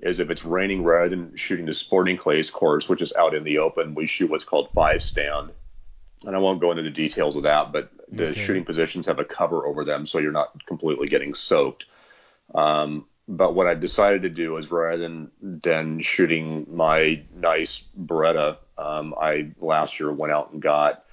is 0.00 0.20
if 0.20 0.30
it's 0.30 0.44
raining, 0.44 0.82
rather 0.84 1.08
than 1.10 1.36
shooting 1.36 1.66
the 1.66 1.74
sporting 1.74 2.16
clays 2.16 2.50
course, 2.50 2.88
which 2.88 3.00
is 3.02 3.12
out 3.12 3.34
in 3.34 3.44
the 3.44 3.58
open, 3.58 3.94
we 3.94 4.06
shoot 4.06 4.30
what's 4.30 4.44
called 4.44 4.68
five 4.74 5.02
stand. 5.02 5.50
And 6.24 6.36
I 6.36 6.38
won't 6.38 6.60
go 6.60 6.70
into 6.70 6.82
the 6.82 6.90
details 6.90 7.36
of 7.36 7.42
that, 7.44 7.72
but 7.72 7.90
the 8.08 8.28
Okay. 8.28 8.44
shooting 8.44 8.64
positions 8.64 9.06
have 9.06 9.18
a 9.18 9.24
cover 9.24 9.66
over 9.66 9.84
them, 9.84 10.06
so 10.06 10.18
you're 10.18 10.32
not 10.32 10.50
completely 10.66 11.08
getting 11.08 11.34
soaked. 11.34 11.84
Um, 12.54 13.06
but 13.28 13.54
what 13.54 13.66
I 13.66 13.74
decided 13.74 14.22
to 14.22 14.28
do 14.28 14.56
is 14.56 14.70
rather 14.70 14.98
than 14.98 15.30
than 15.40 16.00
shooting 16.00 16.66
my 16.68 17.22
nice 17.34 17.82
Beretta, 17.98 18.58
um, 18.76 19.14
I 19.20 19.52
last 19.60 19.98
year 19.98 20.12
went 20.12 20.32
out 20.32 20.52
and 20.52 20.60
got 20.60 21.04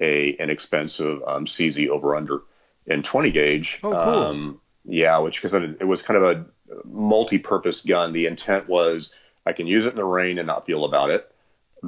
a 0.00 0.36
an 0.38 0.50
expensive 0.50 1.22
um, 1.26 1.46
CZ 1.46 1.88
over 1.88 2.16
under 2.16 2.42
in 2.90 3.02
20 3.02 3.30
gauge. 3.30 3.78
Oh, 3.82 3.90
cool. 3.90 3.98
Um, 3.98 4.60
yeah, 4.84 5.18
which 5.18 5.40
because 5.40 5.54
it 5.54 5.86
was 5.86 6.02
kind 6.02 6.22
of 6.22 6.36
a 6.36 6.46
multi-purpose 6.84 7.82
gun. 7.82 8.12
The 8.12 8.26
intent 8.26 8.68
was 8.68 9.10
I 9.46 9.52
can 9.52 9.66
use 9.66 9.86
it 9.86 9.90
in 9.90 9.96
the 9.96 10.04
rain 10.04 10.38
and 10.38 10.46
not 10.46 10.66
feel 10.66 10.84
about 10.84 11.10
it, 11.10 11.30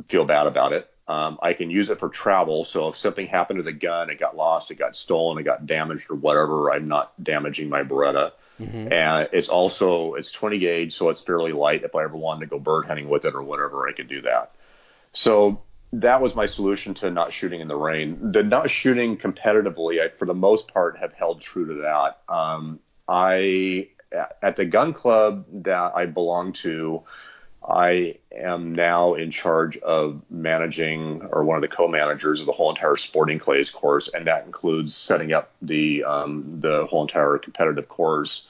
feel 0.09 0.25
bad 0.25 0.47
about 0.47 0.73
it. 0.73 0.89
Um, 1.09 1.39
I 1.43 1.53
can 1.55 1.69
use 1.69 1.91
it 1.91 1.99
for 1.99 2.09
travel. 2.09 2.65
So 2.65 2.89
if 2.89 2.97
something 2.97 3.27
happened 3.27 3.59
to 3.59 3.63
the 3.65 3.73
gun, 3.73 4.09
it 4.09 4.21
got 4.21 4.37
lost, 4.37 4.71
it 4.71 4.77
got 4.77 4.95
stolen, 4.95 5.39
it 5.39 5.43
got 5.43 5.67
damaged 5.67 6.07
or 6.09 6.17
whatever, 6.17 6.71
I'm 6.71 6.87
not 6.89 7.13
damaging 7.23 7.69
my 7.69 7.83
Beretta. 7.83 8.33
And 8.93 9.29
it's 9.33 9.49
also 9.49 10.15
it's 10.15 10.31
20 10.31 10.59
gauge, 10.61 10.97
so 10.97 11.09
it's 11.09 11.21
fairly 11.21 11.53
light. 11.53 11.83
If 11.83 11.97
I 11.97 12.05
ever 12.05 12.17
wanted 12.17 12.41
to 12.41 12.47
go 12.47 12.59
bird 12.61 12.87
hunting 12.87 13.09
with 13.09 13.25
it 13.25 13.35
or 13.35 13.43
whatever, 13.43 13.89
I 13.89 13.93
could 13.93 14.09
do 14.09 14.23
that. 14.23 14.53
So 15.13 15.63
that 15.93 16.23
was 16.23 16.35
my 16.35 16.47
solution 16.47 16.95
to 16.95 17.11
not 17.11 17.33
shooting 17.33 17.61
in 17.61 17.69
the 17.69 17.77
rain. 17.77 18.33
The 18.33 18.43
not 18.43 18.71
shooting 18.71 19.19
competitively, 19.19 20.01
I, 20.01 20.17
for 20.17 20.25
the 20.25 20.35
most 20.35 20.69
part, 20.69 20.97
have 20.99 21.13
held 21.13 21.43
true 21.43 21.67
to 21.67 21.83
that. 21.83 22.33
Um, 22.33 22.81
I 23.09 23.89
at 24.43 24.57
the 24.57 24.65
gun 24.65 24.93
club 24.93 25.47
that 25.65 25.93
I 25.95 26.07
belong 26.07 26.53
to, 26.55 27.03
I 27.67 28.17
am 28.37 28.75
now 28.75 29.15
in 29.15 29.31
charge 29.31 29.77
of 29.79 30.23
managing 30.31 31.29
or 31.31 31.45
one 31.45 31.57
of 31.57 31.63
the 31.63 31.75
co-managers 31.75 32.41
of 32.41 32.47
the 32.47 32.53
whole 32.53 32.71
entire 32.71 32.97
sporting 32.97 33.39
clays 33.39 33.71
course, 33.71 34.09
and 34.13 34.27
that 34.27 34.47
includes 34.47 34.97
setting 34.97 35.33
up 35.33 35.53
the 35.61 36.05
um, 36.05 36.61
the 36.61 36.87
whole 36.87 37.03
entire 37.03 37.39
competitive 37.39 37.89
course 37.89 38.43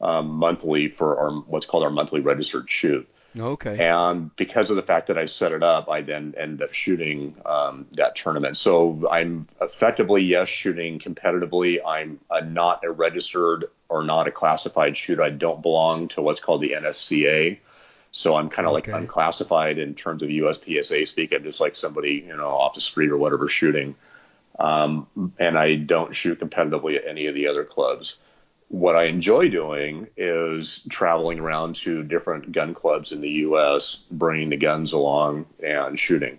um, 0.00 0.28
monthly 0.28 0.88
for 0.88 1.18
our 1.18 1.30
what's 1.32 1.66
called 1.66 1.82
our 1.82 1.90
monthly 1.90 2.20
registered 2.20 2.66
shoot. 2.68 3.08
Okay. 3.38 3.78
And 3.86 4.34
because 4.36 4.70
of 4.70 4.76
the 4.76 4.82
fact 4.82 5.08
that 5.08 5.18
I 5.18 5.26
set 5.26 5.52
it 5.52 5.62
up, 5.62 5.88
I 5.88 6.00
then 6.02 6.34
end 6.38 6.62
up 6.62 6.72
shooting 6.72 7.36
um, 7.44 7.86
that 7.96 8.16
tournament. 8.16 8.56
So 8.56 9.08
I'm 9.10 9.46
effectively, 9.60 10.22
yes, 10.22 10.48
shooting 10.48 10.98
competitively. 10.98 11.78
I'm 11.86 12.20
a, 12.30 12.44
not 12.44 12.84
a 12.84 12.90
registered 12.90 13.66
or 13.88 14.04
not 14.04 14.26
a 14.26 14.30
classified 14.30 14.96
shooter. 14.96 15.22
I 15.22 15.30
don't 15.30 15.62
belong 15.62 16.08
to 16.08 16.22
what's 16.22 16.40
called 16.40 16.62
the 16.62 16.70
NSCA. 16.70 17.58
So 18.12 18.36
I'm 18.36 18.48
kind 18.48 18.66
of 18.66 18.74
Okay. 18.74 18.92
like 18.92 19.02
unclassified 19.02 19.78
in 19.78 19.94
terms 19.94 20.22
of 20.22 20.30
USPSA 20.30 21.06
speak. 21.06 21.32
I'm 21.34 21.42
just 21.42 21.60
like 21.60 21.76
somebody, 21.76 22.24
you 22.26 22.36
know, 22.36 22.48
off 22.48 22.74
the 22.74 22.80
street 22.80 23.10
or 23.10 23.18
whatever 23.18 23.48
shooting. 23.48 23.94
Um, 24.58 25.32
and 25.38 25.58
I 25.58 25.74
don't 25.74 26.14
shoot 26.14 26.40
competitively 26.40 26.96
at 26.96 27.06
any 27.06 27.26
of 27.26 27.34
the 27.34 27.46
other 27.48 27.64
clubs 27.64 28.16
what 28.68 28.96
I 28.96 29.04
enjoy 29.04 29.48
doing 29.48 30.08
is 30.16 30.80
traveling 30.90 31.38
around 31.38 31.76
to 31.76 32.02
different 32.02 32.52
gun 32.52 32.74
clubs 32.74 33.12
in 33.12 33.20
the 33.20 33.28
U.S., 33.28 33.98
bringing 34.10 34.50
the 34.50 34.56
guns 34.56 34.92
along 34.92 35.46
and 35.62 35.98
shooting. 35.98 36.38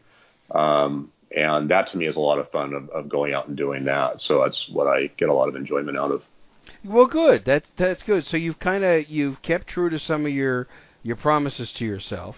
Um, 0.52 1.12
and 1.36 1.70
that 1.70 1.88
to 1.88 1.98
me 1.98 2.06
is 2.06 2.16
a 2.16 2.20
lot 2.20 2.40
of 2.40 2.52
fun 2.52 2.74
of, 2.74 2.90
of 2.90 3.10
going 3.10 3.34
out 3.34 3.48
and 3.48 3.56
doing 3.56 3.86
that. 3.86 4.22
So 4.22 4.42
that's 4.42 4.68
what 4.70 4.88
I 4.88 5.08
get 5.18 5.30
a 5.30 5.34
lot 5.34 5.50
of 5.50 5.56
enjoyment 5.56 5.98
out 5.98 6.12
of. 6.12 6.24
Well, 6.84 7.06
good. 7.06 7.46
That's 7.46 7.70
that's 7.78 8.04
good. 8.04 8.26
So 8.26 8.38
you've 8.38 8.60
kind 8.60 8.84
of 8.84 9.10
you've 9.10 9.42
kept 9.42 9.68
true 9.68 9.90
to 9.90 10.00
some 10.00 10.26
of 10.26 10.32
your 10.32 10.68
your 11.04 11.16
promises 11.16 11.72
to 11.74 11.86
yourself, 11.86 12.36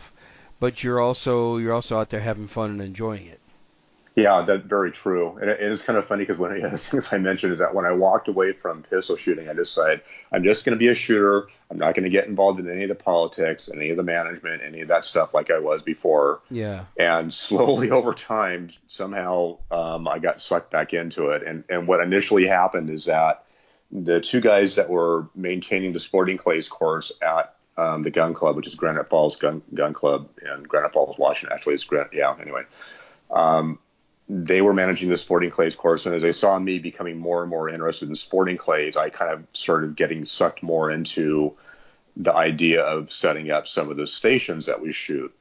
but 0.60 0.84
you're 0.84 1.00
also 1.00 1.58
you're 1.58 1.74
also 1.74 1.98
out 1.98 2.10
there 2.10 2.22
having 2.22 2.48
fun 2.48 2.72
and 2.72 2.82
enjoying 2.82 3.26
it. 3.26 3.40
Yeah, 4.16 4.44
that's 4.46 4.66
very 4.66 4.92
true. 4.92 5.38
And 5.42 5.50
it's 5.50 5.82
kind 5.82 5.98
of 5.98 6.08
funny 6.08 6.24
because 6.24 6.38
one 6.38 6.52
of 6.52 6.62
the 6.62 6.68
other 6.68 6.82
things 6.92 7.08
I 7.12 7.18
mentioned 7.18 7.54
is 7.54 7.60
that 7.60 7.74
when 7.74 7.86
I 7.86 7.92
walked 7.92 8.28
away 8.28 8.54
from 8.54 8.84
pistol 8.84 9.16
shooting, 9.16 9.48
I 9.50 9.54
decided 9.54 10.02
I'm 10.32 10.44
just 10.44 10.66
going 10.66 10.76
to 10.76 10.80
be 10.80 10.90
a 10.90 10.96
shooter. 10.96 11.48
I'm 11.72 11.78
not 11.78 11.94
going 11.94 12.04
to 12.04 12.10
get 12.10 12.28
involved 12.28 12.60
in 12.60 12.70
any 12.70 12.84
of 12.84 12.90
the 12.90 12.96
politics, 12.96 13.70
any 13.74 13.92
of 13.92 13.98
the 13.98 14.04
management, 14.04 14.62
any 14.66 14.82
of 14.82 14.88
that 14.88 15.06
stuff 15.06 15.34
like 15.34 15.52
I 15.52 15.60
was 15.60 15.84
before. 15.84 16.42
Yeah. 16.50 16.86
and 16.98 17.34
slowly 17.50 17.92
over 17.92 18.14
time 18.14 18.70
somehow 18.88 19.58
um, 19.72 20.08
i 20.08 20.20
got 20.20 20.42
sucked 20.42 20.72
back 20.72 20.94
into 20.94 21.30
it 21.30 21.44
and, 21.44 21.64
and 21.70 21.88
what 21.88 22.02
initially 22.02 22.48
happened 22.48 22.90
is 22.90 23.06
that 23.06 23.46
the 23.92 24.20
two 24.20 24.42
guys 24.42 24.76
that 24.76 24.90
were 24.90 25.28
maintaining 25.36 25.94
the 25.94 26.00
sporting 26.00 26.38
clays 26.38 26.68
course 26.68 27.12
at 27.22 27.56
um, 27.78 28.04
the 28.04 28.12
gun 28.12 28.34
club 28.34 28.56
which 28.56 28.68
is 28.68 28.76
granite 28.76 29.10
falls 29.10 29.36
gun, 29.36 29.62
gun 29.74 29.94
club 29.94 30.30
in 30.42 30.64
granite 30.64 30.94
falls 30.94 31.18
washington 31.18 31.56
actually 31.56 31.74
it's 31.76 31.84
granite 31.84 32.12
yeah 32.14 32.36
anyway 32.42 32.64
um, 33.32 33.80
they 34.32 34.62
were 34.62 34.74
managing 34.74 35.10
the 35.10 35.18
sporting 35.18 35.50
clays 35.50 35.76
course 35.76 36.06
and 36.06 36.14
as 36.14 36.22
they 36.22 36.32
saw 36.32 36.60
me 36.60 36.78
becoming 36.78 37.18
more 37.18 37.42
and 37.42 37.50
more 37.50 37.68
interested 37.68 38.08
in 38.08 38.16
sporting 38.16 38.58
clays 38.58 38.96
i 38.96 39.10
kind 39.10 39.32
of 39.32 39.44
started 39.54 39.96
getting 39.96 40.24
sucked 40.24 40.62
more 40.62 40.92
into 40.92 41.56
the 42.16 42.34
idea 42.34 42.82
of 42.82 43.12
setting 43.12 43.50
up 43.50 43.66
some 43.68 43.90
of 43.90 43.98
the 43.98 44.06
stations 44.06 44.66
that 44.66 44.82
we 44.82 44.92
shoot 44.92 45.34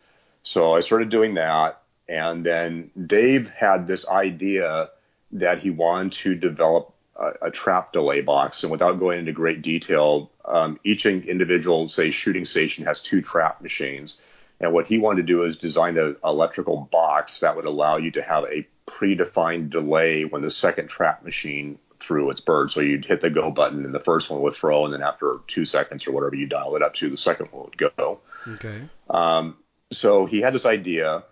so 0.48 0.74
I 0.74 0.80
started 0.80 1.10
doing 1.10 1.34
that. 1.34 1.82
And 2.08 2.44
then 2.44 2.90
Dave 3.06 3.50
had 3.50 3.86
this 3.86 4.06
idea 4.06 4.88
that 5.32 5.58
he 5.58 5.68
wanted 5.68 6.12
to 6.22 6.34
develop 6.34 6.94
a, 7.16 7.48
a 7.48 7.50
trap 7.50 7.92
delay 7.92 8.22
box. 8.22 8.62
And 8.62 8.72
without 8.72 8.98
going 8.98 9.18
into 9.18 9.32
great 9.32 9.60
detail, 9.60 10.30
um, 10.46 10.80
each 10.84 11.04
individual, 11.04 11.86
say, 11.88 12.10
shooting 12.10 12.46
station 12.46 12.86
has 12.86 13.00
two 13.00 13.20
trap 13.20 13.60
machines. 13.60 14.16
And 14.60 14.72
what 14.72 14.86
he 14.86 14.98
wanted 14.98 15.22
to 15.26 15.32
do 15.32 15.44
is 15.44 15.56
design 15.56 15.96
an 15.98 16.16
electrical 16.24 16.88
box 16.90 17.38
that 17.40 17.54
would 17.56 17.64
allow 17.64 17.96
you 17.96 18.10
to 18.12 18.22
have 18.22 18.44
a 18.44 18.66
predefined 18.88 19.70
delay 19.70 20.24
when 20.24 20.42
the 20.42 20.50
second 20.50 20.88
trap 20.88 21.24
machine 21.24 21.78
threw 22.00 22.30
its 22.30 22.40
bird. 22.40 22.70
So 22.72 22.80
you'd 22.80 23.04
hit 23.04 23.20
the 23.20 23.30
go 23.30 23.50
button 23.50 23.84
and 23.84 23.94
the 23.94 24.00
first 24.00 24.30
one 24.30 24.40
would 24.42 24.54
throw, 24.54 24.84
and 24.84 24.92
then 24.94 25.02
after 25.02 25.38
two 25.46 25.64
seconds 25.64 26.06
or 26.06 26.12
whatever 26.12 26.34
you 26.34 26.46
dial 26.46 26.74
it 26.76 26.82
up 26.82 26.94
to, 26.94 27.08
the 27.10 27.16
second 27.16 27.48
one 27.52 27.64
would 27.66 27.78
go. 27.78 28.20
Okay. 28.46 28.82
Um, 29.10 29.56
so 29.92 30.26
he 30.26 30.40
had 30.40 30.54
this 30.54 30.64
idea, 30.66 31.22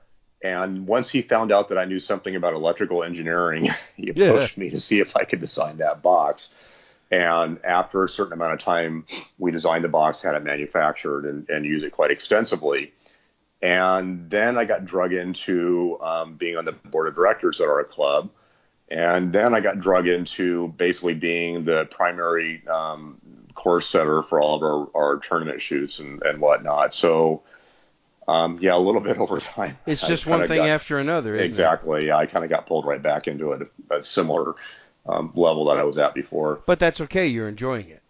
and 0.43 0.87
once 0.87 1.09
he 1.09 1.23
found 1.23 1.51
out 1.53 1.69
that 1.71 1.79
I 1.79 1.85
knew 1.85 1.99
something 1.99 2.37
about 2.37 2.55
electrical 2.55 3.03
engineering, 3.03 3.65
he 3.97 4.13
Yeah. 4.15 4.27
approached 4.27 4.57
me 4.59 4.71
to 4.71 4.79
see 4.81 5.01
if 5.01 5.17
I 5.17 5.25
could 5.25 5.41
design 5.41 5.79
that 5.79 6.03
box. 6.03 6.51
And 7.11 7.59
after 7.65 8.03
a 8.03 8.09
certain 8.09 8.33
amount 8.33 8.55
of 8.55 8.59
time, 8.61 9.05
we 9.39 9.53
designed 9.53 9.85
the 9.85 9.89
box, 9.89 10.23
had 10.23 10.35
it 10.35 10.43
manufactured, 10.43 11.25
and, 11.25 11.49
and 11.49 11.65
use 11.65 11.85
it 11.85 11.93
quite 11.93 12.11
extensively. 12.11 12.93
And 13.67 14.31
then 14.31 14.57
I 14.57 14.65
got 14.65 14.85
drug 14.85 15.13
into 15.13 15.99
um, 16.01 16.35
being 16.37 16.57
on 16.57 16.65
the 16.65 16.71
board 16.71 17.09
of 17.09 17.17
directors 17.17 17.61
at 17.61 17.67
our 17.67 17.83
club. 17.83 18.31
And 18.89 19.33
then 19.33 19.55
I 19.55 19.61
got 19.61 19.81
drug 19.81 20.07
into 20.07 20.69
basically 20.77 21.15
being 21.15 21.65
the 21.65 21.87
primary 21.87 22.63
um, 22.69 23.21
course 23.57 23.89
setter 23.89 24.23
for 24.23 24.41
all 24.41 24.55
of 24.55 24.63
our, 24.63 24.89
our 24.95 25.19
tournament 25.19 25.61
shoots 25.61 25.99
and, 25.99 26.23
and 26.23 26.41
whatnot. 26.41 26.95
So, 26.95 27.43
um, 28.29 28.61
yeah, 28.63 28.77
a 28.77 28.79
little 28.79 29.01
bit 29.09 29.19
over 29.19 29.41
time. 29.41 29.79
It's 29.85 30.05
I 30.05 30.09
just 30.11 30.27
one 30.27 30.47
thing 30.47 30.59
got- 30.59 30.69
after 30.69 31.01
another, 31.01 31.35
isn't 31.35 31.47
Exactly. 31.51 32.07
Yeah, 32.07 32.19
I 32.19 32.27
kind 32.27 32.45
of 32.45 32.51
got 32.51 32.69
pulled 32.69 32.87
right 32.87 33.03
back 33.03 33.27
into 33.27 33.51
it. 33.51 33.69
A 33.91 34.01
similar 34.01 34.55
um, 35.07 35.33
level 35.35 35.65
that 35.65 35.79
I 35.79 35.83
was 35.83 35.99
at 35.99 36.15
before. 36.15 36.61
But 36.67 36.79
that's 36.79 37.01
okay. 37.01 37.27
You're 37.27 37.49
enjoying 37.49 37.89
it. 37.89 38.03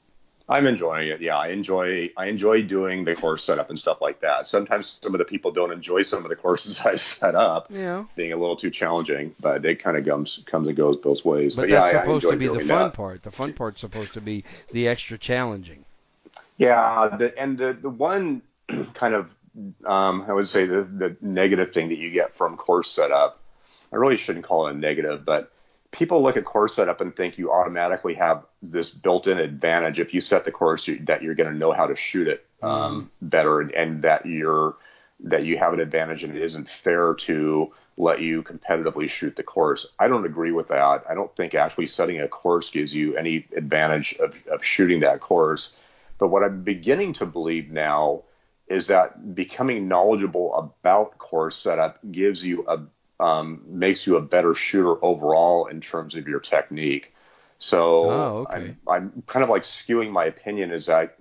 I'm 0.48 0.66
enjoying 0.68 1.08
it. 1.08 1.20
Yeah, 1.20 1.36
I 1.36 1.48
enjoy 1.48 2.10
I 2.16 2.26
enjoy 2.26 2.62
doing 2.62 3.04
the 3.04 3.16
course 3.16 3.42
setup 3.44 3.68
and 3.68 3.78
stuff 3.78 3.98
like 4.00 4.20
that. 4.20 4.46
Sometimes 4.46 4.96
some 5.02 5.12
of 5.14 5.18
the 5.18 5.24
people 5.24 5.50
don't 5.50 5.72
enjoy 5.72 6.02
some 6.02 6.22
of 6.24 6.28
the 6.28 6.36
courses 6.36 6.78
I 6.84 6.94
set 6.96 7.34
up, 7.34 7.66
Yeah. 7.70 8.04
being 8.14 8.32
a 8.32 8.36
little 8.36 8.56
too 8.56 8.70
challenging. 8.70 9.34
But 9.40 9.64
it 9.64 9.82
kind 9.82 9.96
of 9.96 10.04
comes 10.06 10.40
comes 10.46 10.68
and 10.68 10.76
goes 10.76 10.96
both 10.98 11.24
ways. 11.24 11.56
But, 11.56 11.62
But, 11.62 11.68
yeah, 11.70 11.80
that's 11.80 11.94
I, 11.94 11.98
I 11.98 12.02
supposed 12.02 12.24
enjoy 12.24 12.34
to 12.34 12.38
be 12.38 12.46
the 12.48 12.68
fun 12.68 12.68
that. 12.68 12.94
part. 12.94 13.22
The 13.24 13.32
fun 13.32 13.52
part's 13.54 13.80
supposed 13.80 14.14
to 14.14 14.20
be 14.20 14.44
the 14.72 14.86
extra 14.88 15.18
challenging. 15.18 15.84
Yeah, 16.58 17.16
the, 17.18 17.36
and 17.38 17.58
the 17.58 17.76
the 17.80 17.90
one 17.90 18.42
kind 18.94 19.14
of 19.14 19.28
um, 19.84 20.24
I 20.28 20.32
would 20.32 20.46
say 20.48 20.64
the 20.66 20.82
the 20.84 21.16
negative 21.20 21.72
thing 21.72 21.88
that 21.88 21.98
you 21.98 22.10
get 22.10 22.36
from 22.36 22.56
course 22.56 22.90
setup, 22.90 23.40
I 23.92 23.96
really 23.96 24.16
shouldn't 24.16 24.44
call 24.44 24.68
it 24.68 24.74
a 24.74 24.78
negative, 24.78 25.24
but 25.24 25.50
people 25.96 26.22
look 26.22 26.36
at 26.36 26.44
course 26.44 26.76
setup 26.76 27.00
and 27.00 27.16
think 27.16 27.38
you 27.38 27.50
automatically 27.50 28.14
have 28.14 28.44
this 28.62 28.90
built-in 28.90 29.38
advantage 29.38 29.98
if 29.98 30.12
you 30.12 30.20
set 30.20 30.44
the 30.44 30.52
course 30.52 30.86
you, 30.86 31.02
that 31.06 31.22
you're 31.22 31.34
going 31.34 31.50
to 31.50 31.58
know 31.58 31.72
how 31.72 31.86
to 31.86 31.96
shoot 31.96 32.28
it 32.28 32.46
um, 32.62 33.10
better, 33.22 33.60
and, 33.60 33.70
and 33.72 34.02
that 34.02 34.26
you're 34.26 34.76
that 35.18 35.44
you 35.44 35.56
have 35.56 35.72
an 35.72 35.80
advantage 35.80 36.22
and 36.22 36.36
it 36.36 36.42
isn't 36.42 36.68
fair 36.84 37.14
to 37.14 37.72
let 37.96 38.20
you 38.20 38.42
competitively 38.42 39.08
shoot 39.08 39.34
the 39.36 39.42
course. 39.42 39.86
I 39.98 40.08
don't 40.08 40.26
agree 40.26 40.52
with 40.52 40.68
that. 40.68 41.04
I 41.08 41.14
don't 41.14 41.34
think 41.34 41.54
actually 41.54 41.86
setting 41.86 42.20
a 42.20 42.28
course 42.28 42.68
gives 42.68 42.92
you 42.92 43.16
any 43.16 43.46
advantage 43.56 44.14
of, 44.20 44.34
of 44.52 44.62
shooting 44.62 45.00
that 45.00 45.20
course. 45.20 45.70
But 46.18 46.28
what 46.28 46.42
I'm 46.42 46.62
beginning 46.62 47.14
to 47.14 47.24
believe 47.24 47.70
now 47.70 48.24
is 48.68 48.88
that 48.88 49.34
becoming 49.34 49.88
knowledgeable 49.88 50.54
about 50.54 51.16
course 51.16 51.56
setup 51.56 51.98
gives 52.12 52.42
you 52.42 52.66
a 52.68 52.78
um, 53.20 53.62
makes 53.66 54.06
you 54.06 54.16
a 54.16 54.22
better 54.22 54.54
shooter 54.54 55.02
overall 55.04 55.66
in 55.66 55.80
terms 55.80 56.14
of 56.14 56.28
your 56.28 56.40
technique. 56.40 57.12
So 57.58 58.10
Oh, 58.10 58.46
okay. 58.48 58.56
I'm, 58.56 58.78
I'm 58.88 59.22
kind 59.26 59.42
of 59.42 59.48
like 59.48 59.62
skewing 59.62 60.10
my 60.10 60.26
opinion 60.26 60.72
is 60.72 60.86
that 60.86 61.16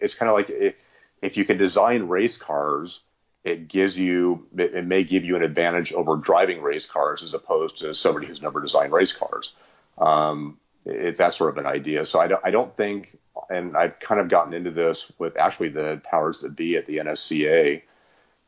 it's 0.00 0.14
kind 0.14 0.30
of 0.30 0.36
like 0.36 0.48
if, 0.50 0.74
if 1.20 1.36
you 1.36 1.44
can 1.44 1.58
design 1.58 2.04
race 2.04 2.36
cars, 2.36 3.00
it 3.44 3.66
gives 3.66 3.96
you 3.96 4.46
it, 4.56 4.74
it 4.74 4.86
may 4.86 5.02
give 5.02 5.24
you 5.24 5.34
an 5.34 5.42
advantage 5.42 5.92
over 5.92 6.16
driving 6.16 6.62
race 6.62 6.86
cars 6.86 7.22
as 7.22 7.34
opposed 7.34 7.78
to 7.78 7.92
somebody 7.94 8.26
who's 8.26 8.40
never 8.40 8.60
designed 8.60 8.92
race 8.92 9.12
cars. 9.12 9.52
Um, 9.98 10.58
it's 10.84 11.18
that 11.18 11.32
sort 11.34 11.50
of 11.50 11.58
an 11.58 11.66
idea. 11.66 12.04
So 12.06 12.18
I 12.18 12.26
don't, 12.26 12.44
I 12.44 12.50
don't 12.50 12.76
think, 12.76 13.18
and 13.48 13.76
I've 13.76 13.98
kind 14.00 14.20
of 14.20 14.28
gotten 14.28 14.52
into 14.52 14.70
this 14.70 15.06
with 15.18 15.36
actually 15.36 15.68
the 15.68 16.00
powers 16.04 16.40
that 16.40 16.56
be 16.56 16.76
at 16.76 16.86
the 16.86 16.98
NSCA, 16.98 17.82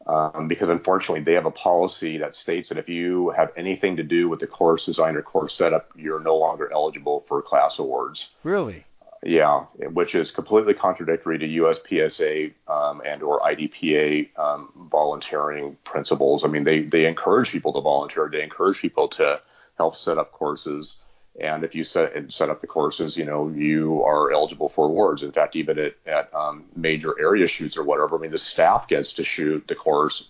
um, 0.06 0.48
because 0.48 0.68
unfortunately 0.68 1.22
they 1.22 1.32
have 1.32 1.46
a 1.46 1.50
policy 1.50 2.18
that 2.18 2.34
states 2.34 2.68
that 2.68 2.78
if 2.78 2.88
you 2.88 3.30
have 3.30 3.50
anything 3.56 3.96
to 3.96 4.02
do 4.02 4.28
with 4.28 4.40
the 4.40 4.46
course 4.46 4.84
design 4.84 5.16
or 5.16 5.22
course 5.22 5.54
setup, 5.54 5.90
you're 5.96 6.20
no 6.20 6.36
longer 6.36 6.70
eligible 6.72 7.24
for 7.26 7.40
class 7.40 7.78
awards. 7.78 8.28
Really? 8.42 8.84
Yeah, 9.22 9.64
which 9.92 10.14
is 10.14 10.30
completely 10.30 10.74
contradictory 10.74 11.38
to 11.38 11.46
USPSA 11.46 12.52
um, 12.68 13.00
and 13.06 13.22
or 13.22 13.40
IDPA 13.40 14.38
um, 14.38 14.88
volunteering 14.90 15.78
principles. 15.84 16.44
I 16.44 16.48
mean, 16.48 16.64
they 16.64 16.82
they 16.82 17.06
encourage 17.06 17.48
people 17.48 17.72
to 17.72 17.80
volunteer. 17.80 18.28
They 18.30 18.42
encourage 18.42 18.78
people 18.80 19.08
to 19.08 19.40
help 19.78 19.96
set 19.96 20.18
up 20.18 20.32
courses. 20.32 20.96
And 21.40 21.64
if 21.64 21.74
you 21.74 21.82
set 21.82 22.14
and 22.14 22.32
set 22.32 22.48
up 22.48 22.60
the 22.60 22.66
courses, 22.68 23.16
you 23.16 23.24
know 23.24 23.48
you 23.48 24.02
are 24.04 24.32
eligible 24.32 24.68
for 24.68 24.86
awards. 24.86 25.22
In 25.22 25.32
fact, 25.32 25.56
even 25.56 25.78
at, 25.78 25.94
at 26.06 26.32
um, 26.32 26.64
major 26.76 27.14
area 27.20 27.48
shoots 27.48 27.76
or 27.76 27.82
whatever, 27.82 28.16
I 28.16 28.20
mean, 28.20 28.30
the 28.30 28.38
staff 28.38 28.86
gets 28.86 29.12
to 29.14 29.24
shoot 29.24 29.66
the 29.66 29.74
course, 29.74 30.28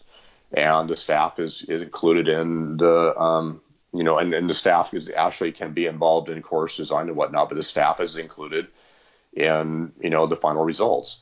and 0.53 0.89
the 0.89 0.97
staff 0.97 1.39
is 1.39 1.63
is 1.69 1.83
included 1.83 2.29
in 2.29 2.79
the 2.79 3.15
um, 3.19 3.61
you 3.93 4.03
know, 4.03 4.19
and, 4.19 4.35
and 4.35 4.49
the 4.51 4.55
staff 4.55 4.93
is 4.95 5.09
actually 5.15 5.53
can 5.53 5.73
be 5.73 5.87
involved 5.87 6.29
in 6.29 6.43
course 6.43 6.77
design 6.77 7.09
and 7.09 7.17
whatnot, 7.17 7.49
but 7.51 7.57
the 7.57 7.63
staff 7.63 8.01
is 8.01 8.17
included 8.17 8.67
in 9.35 9.93
you 10.01 10.11
know 10.11 10.27
the 10.27 10.37
final 10.37 10.65
results. 10.65 11.19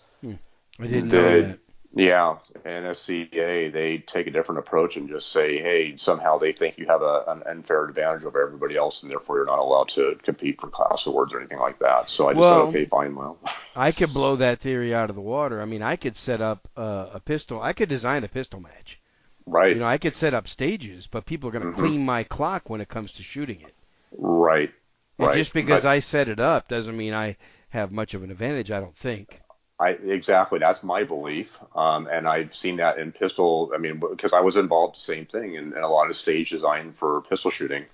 I 0.78 0.86
didn't 0.86 1.08
know 1.08 1.42
that. 1.48 1.58
Yeah, 1.94 2.36
and 2.64 2.86
NSCA 2.86 3.70
they 3.70 3.98
take 3.98 4.26
a 4.26 4.30
different 4.30 4.60
approach 4.60 4.96
and 4.96 5.10
just 5.10 5.30
say, 5.30 5.58
hey, 5.60 5.94
somehow 5.98 6.38
they 6.38 6.52
think 6.52 6.78
you 6.78 6.86
have 6.86 7.02
a, 7.02 7.24
an 7.28 7.42
unfair 7.46 7.84
advantage 7.84 8.24
over 8.24 8.40
everybody 8.42 8.76
else, 8.78 9.02
and 9.02 9.10
therefore 9.10 9.36
you're 9.36 9.44
not 9.46 9.58
allowed 9.58 9.88
to 9.90 10.16
compete 10.22 10.58
for 10.58 10.68
class 10.70 11.04
awards 11.06 11.34
or 11.34 11.38
anything 11.40 11.58
like 11.58 11.78
that. 11.80 12.08
So 12.08 12.28
I 12.28 12.32
just 12.32 12.40
Well- 12.40 12.72
said, 12.72 12.76
okay, 12.80 12.84
fine, 12.86 13.14
well, 13.14 13.38
I 13.76 13.92
could 13.92 14.14
blow 14.14 14.36
that 14.36 14.60
theory 14.60 14.94
out 14.94 15.10
of 15.10 15.16
the 15.16 15.22
water. 15.22 15.60
I 15.60 15.66
mean, 15.66 15.82
I 15.82 15.96
could 15.96 16.16
set 16.16 16.40
up 16.40 16.66
uh, 16.78 17.08
a 17.12 17.20
pistol. 17.20 17.60
I 17.60 17.74
could 17.74 17.90
design 17.90 18.24
a 18.24 18.28
pistol 18.28 18.58
match. 18.60 18.98
right, 19.44 19.74
You 19.74 19.80
know, 19.80 19.86
I 19.86 19.98
could 19.98 20.16
set 20.16 20.32
up 20.32 20.48
stages, 20.48 21.06
but 21.10 21.26
people 21.26 21.50
are 21.50 21.52
going 21.52 21.64
to 21.64 21.72
Mhm. 21.72 21.76
clean 21.82 22.06
my 22.06 22.22
clock 22.24 22.70
when 22.70 22.80
it 22.80 22.88
comes 22.88 23.12
to 23.12 23.22
shooting 23.22 23.60
it. 23.60 23.74
right, 24.16 24.70
And 25.18 25.28
right. 25.28 25.36
just 25.36 25.52
because 25.52 25.82
But- 25.82 25.90
I 25.90 25.98
set 26.00 26.28
it 26.28 26.40
up 26.40 26.68
doesn't 26.68 26.96
mean 26.96 27.12
I 27.12 27.36
have 27.68 27.92
much 27.92 28.14
of 28.14 28.22
an 28.22 28.30
advantage. 28.30 28.70
I 28.70 28.80
don't 28.80 28.96
think. 28.96 29.41
I 29.82 29.88
exactly 29.90 30.58
that's 30.60 30.82
my 30.82 31.02
belief, 31.04 31.48
um, 31.74 32.06
and 32.06 32.28
I've 32.28 32.54
seen 32.54 32.76
that 32.76 32.98
in 32.98 33.10
pistol. 33.12 33.72
I 33.74 33.78
mean, 33.78 34.00
because 34.00 34.32
I 34.32 34.40
was 34.40 34.56
involved, 34.56 34.96
same 34.96 35.26
thing, 35.26 35.54
in, 35.54 35.76
in 35.76 35.82
a 35.82 35.88
lot 35.88 36.08
of 36.10 36.16
stage 36.16 36.50
design 36.50 36.92
for 36.92 37.22
pistol 37.22 37.50
shooting, 37.50 37.84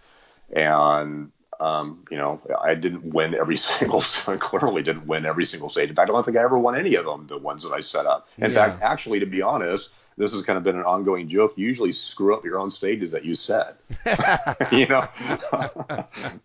and 0.54 1.32
um, 1.60 2.04
you 2.10 2.18
know, 2.18 2.40
I 2.62 2.74
didn't 2.74 3.04
win 3.04 3.34
every 3.34 3.56
single. 3.68 4.02
clearly, 4.02 4.82
didn't 4.82 5.06
win 5.06 5.26
every 5.26 5.44
single 5.44 5.70
stage. 5.70 5.88
In 5.88 5.96
fact, 5.96 6.10
I 6.10 6.12
don't 6.12 6.24
think 6.24 6.36
I 6.36 6.42
ever 6.42 6.58
won 6.58 6.76
any 6.76 6.94
of 6.94 7.04
them. 7.06 7.26
The 7.26 7.38
ones 7.38 7.62
that 7.64 7.72
I 7.72 7.80
set 7.80 8.06
up. 8.06 8.28
In 8.38 8.50
Yeah. 8.52 8.56
fact, 8.56 8.82
actually, 8.82 9.20
to 9.20 9.26
be 9.26 9.42
honest, 9.42 9.88
this 10.18 10.32
has 10.32 10.42
kind 10.42 10.56
of 10.56 10.64
been 10.64 10.76
an 10.76 10.82
ongoing 10.82 11.28
joke. 11.28 11.52
You 11.56 11.66
usually 11.66 11.92
screw 11.92 12.34
up 12.34 12.44
your 12.44 12.58
own 12.58 12.70
stages 12.70 13.12
that 13.12 13.24
you 13.24 13.34
set. 13.34 13.78
you 14.72 14.86
know. 14.88 15.08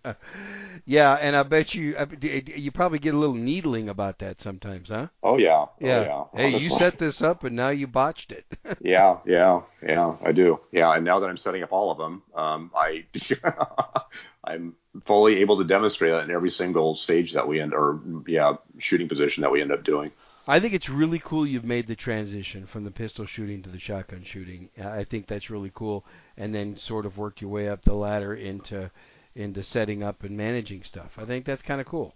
yeah, 0.86 1.14
and 1.16 1.36
I 1.36 1.44
bet 1.44 1.74
you 1.74 1.96
you 2.56 2.72
probably 2.72 3.00
get 3.00 3.16
a 3.16 3.18
little 3.18 3.36
needling 3.36 3.90
about 3.90 4.20
that 4.20 4.42
sometimes, 4.42 4.90
huh? 4.90 5.08
oh 5.24 5.38
yeah. 5.38 5.66
Yeah. 5.80 6.06
Oh, 6.08 6.30
yeah. 6.36 6.52
Hey, 6.52 6.58
you 6.58 6.70
set 6.78 7.00
this 7.00 7.22
up 7.22 7.44
and 7.44 7.56
now 7.56 7.70
you 7.70 7.88
botched 7.88 8.32
it. 8.32 8.46
Yeah, 8.82 9.20
yeah, 9.26 9.62
yeah, 9.82 10.16
I 10.26 10.32
do. 10.32 10.60
Yeah, 10.72 10.94
and 10.94 11.06
now 11.06 11.20
that 11.20 11.30
I'm 11.30 11.38
setting 11.38 11.64
up 11.64 11.72
all 11.72 11.92
of 11.92 11.98
them, 11.98 12.22
um, 12.36 12.72
I 12.76 13.06
I'm 14.44 14.76
fully 15.06 15.38
able 15.38 15.58
to 15.58 15.64
demonstrate 15.64 16.12
that 16.12 16.24
in 16.24 16.32
every 16.32 16.50
single 16.50 16.96
stage 16.96 17.34
that 17.34 17.48
we 17.48 17.62
end, 17.62 17.74
or 17.74 18.02
yeah, 18.28 18.56
shooting 18.80 19.08
position 19.08 19.42
that 19.42 19.52
we 19.52 19.62
end 19.62 19.72
up 19.72 19.84
doing. 19.84 20.12
I 20.46 20.60
think 20.60 20.74
it's 20.74 20.90
really 20.90 21.20
cool 21.20 21.48
you've 21.48 21.64
made 21.64 21.88
the 21.88 21.96
transition 21.96 22.66
from 22.66 22.84
the 22.84 22.92
pistol 22.92 23.26
shooting 23.26 23.64
to 23.64 23.70
the 23.70 23.80
shotgun 23.80 24.24
shooting. 24.26 24.70
I 24.82 25.06
think 25.06 25.28
that's 25.28 25.50
really 25.50 25.72
cool, 25.74 26.06
and 26.38 26.54
then 26.54 26.76
sort 26.76 27.06
of 27.06 27.18
worked 27.18 27.42
your 27.42 27.50
way 27.50 27.70
up 27.70 27.84
the 27.84 27.94
ladder 27.94 28.34
into 28.34 28.92
into 29.36 29.64
setting 29.64 30.04
up 30.04 30.24
and 30.24 30.38
managing 30.38 30.84
stuff. 30.84 31.14
I 31.18 31.26
think 31.26 31.46
that's 31.46 31.62
kind 31.62 31.80
of 31.80 31.88
cool. 31.88 32.14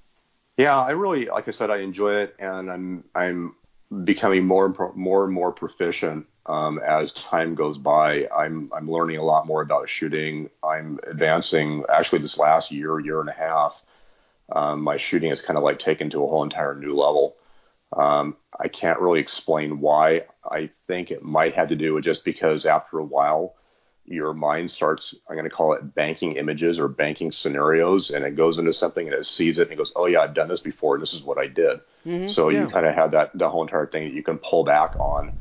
Yeah, 0.58 0.78
I 0.78 0.92
really, 0.92 1.28
like 1.28 1.48
I 1.48 1.52
said, 1.52 1.70
I 1.70 1.78
enjoy 1.78 2.16
it, 2.16 2.36
and 2.38 2.70
I'm 2.70 3.04
I'm 3.16 3.56
becoming 4.04 4.46
more 4.46 4.66
and 4.66 4.96
more 4.96 5.24
and 5.24 5.34
more 5.34 5.54
proficient 5.54 6.26
um, 6.48 6.80
as 6.80 7.14
time 7.14 7.56
goes 7.56 7.78
by. 7.78 8.28
I'm 8.28 8.70
I'm 8.76 8.92
learning 8.92 9.20
a 9.20 9.24
lot 9.24 9.48
more 9.48 9.62
about 9.62 9.88
shooting. 9.88 10.50
I'm 10.62 11.00
advancing. 11.08 11.86
Actually, 11.90 12.24
this 12.24 12.38
last 12.38 12.72
year, 12.72 13.00
year 13.00 13.22
and 13.22 13.30
a 13.30 13.34
half, 13.34 13.82
um, 14.52 14.82
my 14.82 14.98
shooting 14.98 15.30
has 15.30 15.40
kind 15.40 15.58
of 15.58 15.64
like 15.64 15.80
taken 15.80 16.10
to 16.10 16.24
a 16.24 16.28
whole 16.28 16.44
entire 16.44 16.76
new 16.76 16.94
level. 16.94 17.38
Um, 17.96 18.36
I 18.60 18.68
can't 18.68 19.00
really 19.00 19.20
explain 19.20 19.80
why. 19.80 20.24
I 20.50 20.70
think 20.88 21.12
it 21.12 21.24
might 21.24 21.56
have 21.56 21.70
to 21.70 21.76
do 21.76 21.94
with 21.94 22.04
just 22.04 22.26
because 22.26 22.66
after 22.66 23.00
a 23.00 23.04
while, 23.04 23.56
your 24.06 24.34
mind 24.34 24.70
starts, 24.72 25.14
I'm 25.30 25.36
going 25.36 25.50
to 25.50 25.56
call 25.56 25.74
it 25.74 25.94
banking 25.96 26.34
images 26.34 26.80
or 26.80 26.88
banking 26.88 27.32
scenarios, 27.32 28.10
and 28.10 28.24
it 28.26 28.36
goes 28.36 28.58
into 28.58 28.74
something 28.74 29.06
and 29.08 29.16
it 29.16 29.26
sees 29.26 29.58
it 29.58 29.64
and 29.64 29.72
it 29.72 29.78
goes, 29.78 29.92
oh 29.96 30.06
yeah, 30.06 30.20
I've 30.20 30.34
done 30.34 30.48
this 30.48 30.62
before, 30.62 30.96
and 30.96 31.02
this 31.02 31.14
is 31.14 31.24
what 31.24 31.38
I 31.38 31.48
did. 31.48 31.80
Mhm, 32.06 32.30
So 32.30 32.50
yeah. 32.50 32.62
you 32.62 32.70
kind 32.70 32.86
of 32.86 32.96
have 32.96 33.12
that 33.12 33.38
the 33.38 33.50
whole 33.50 33.64
entire 33.64 33.86
thing 33.88 34.06
that 34.06 34.14
you 34.14 34.24
can 34.24 34.38
pull 34.38 34.64
back 34.64 34.96
on. 35.00 35.34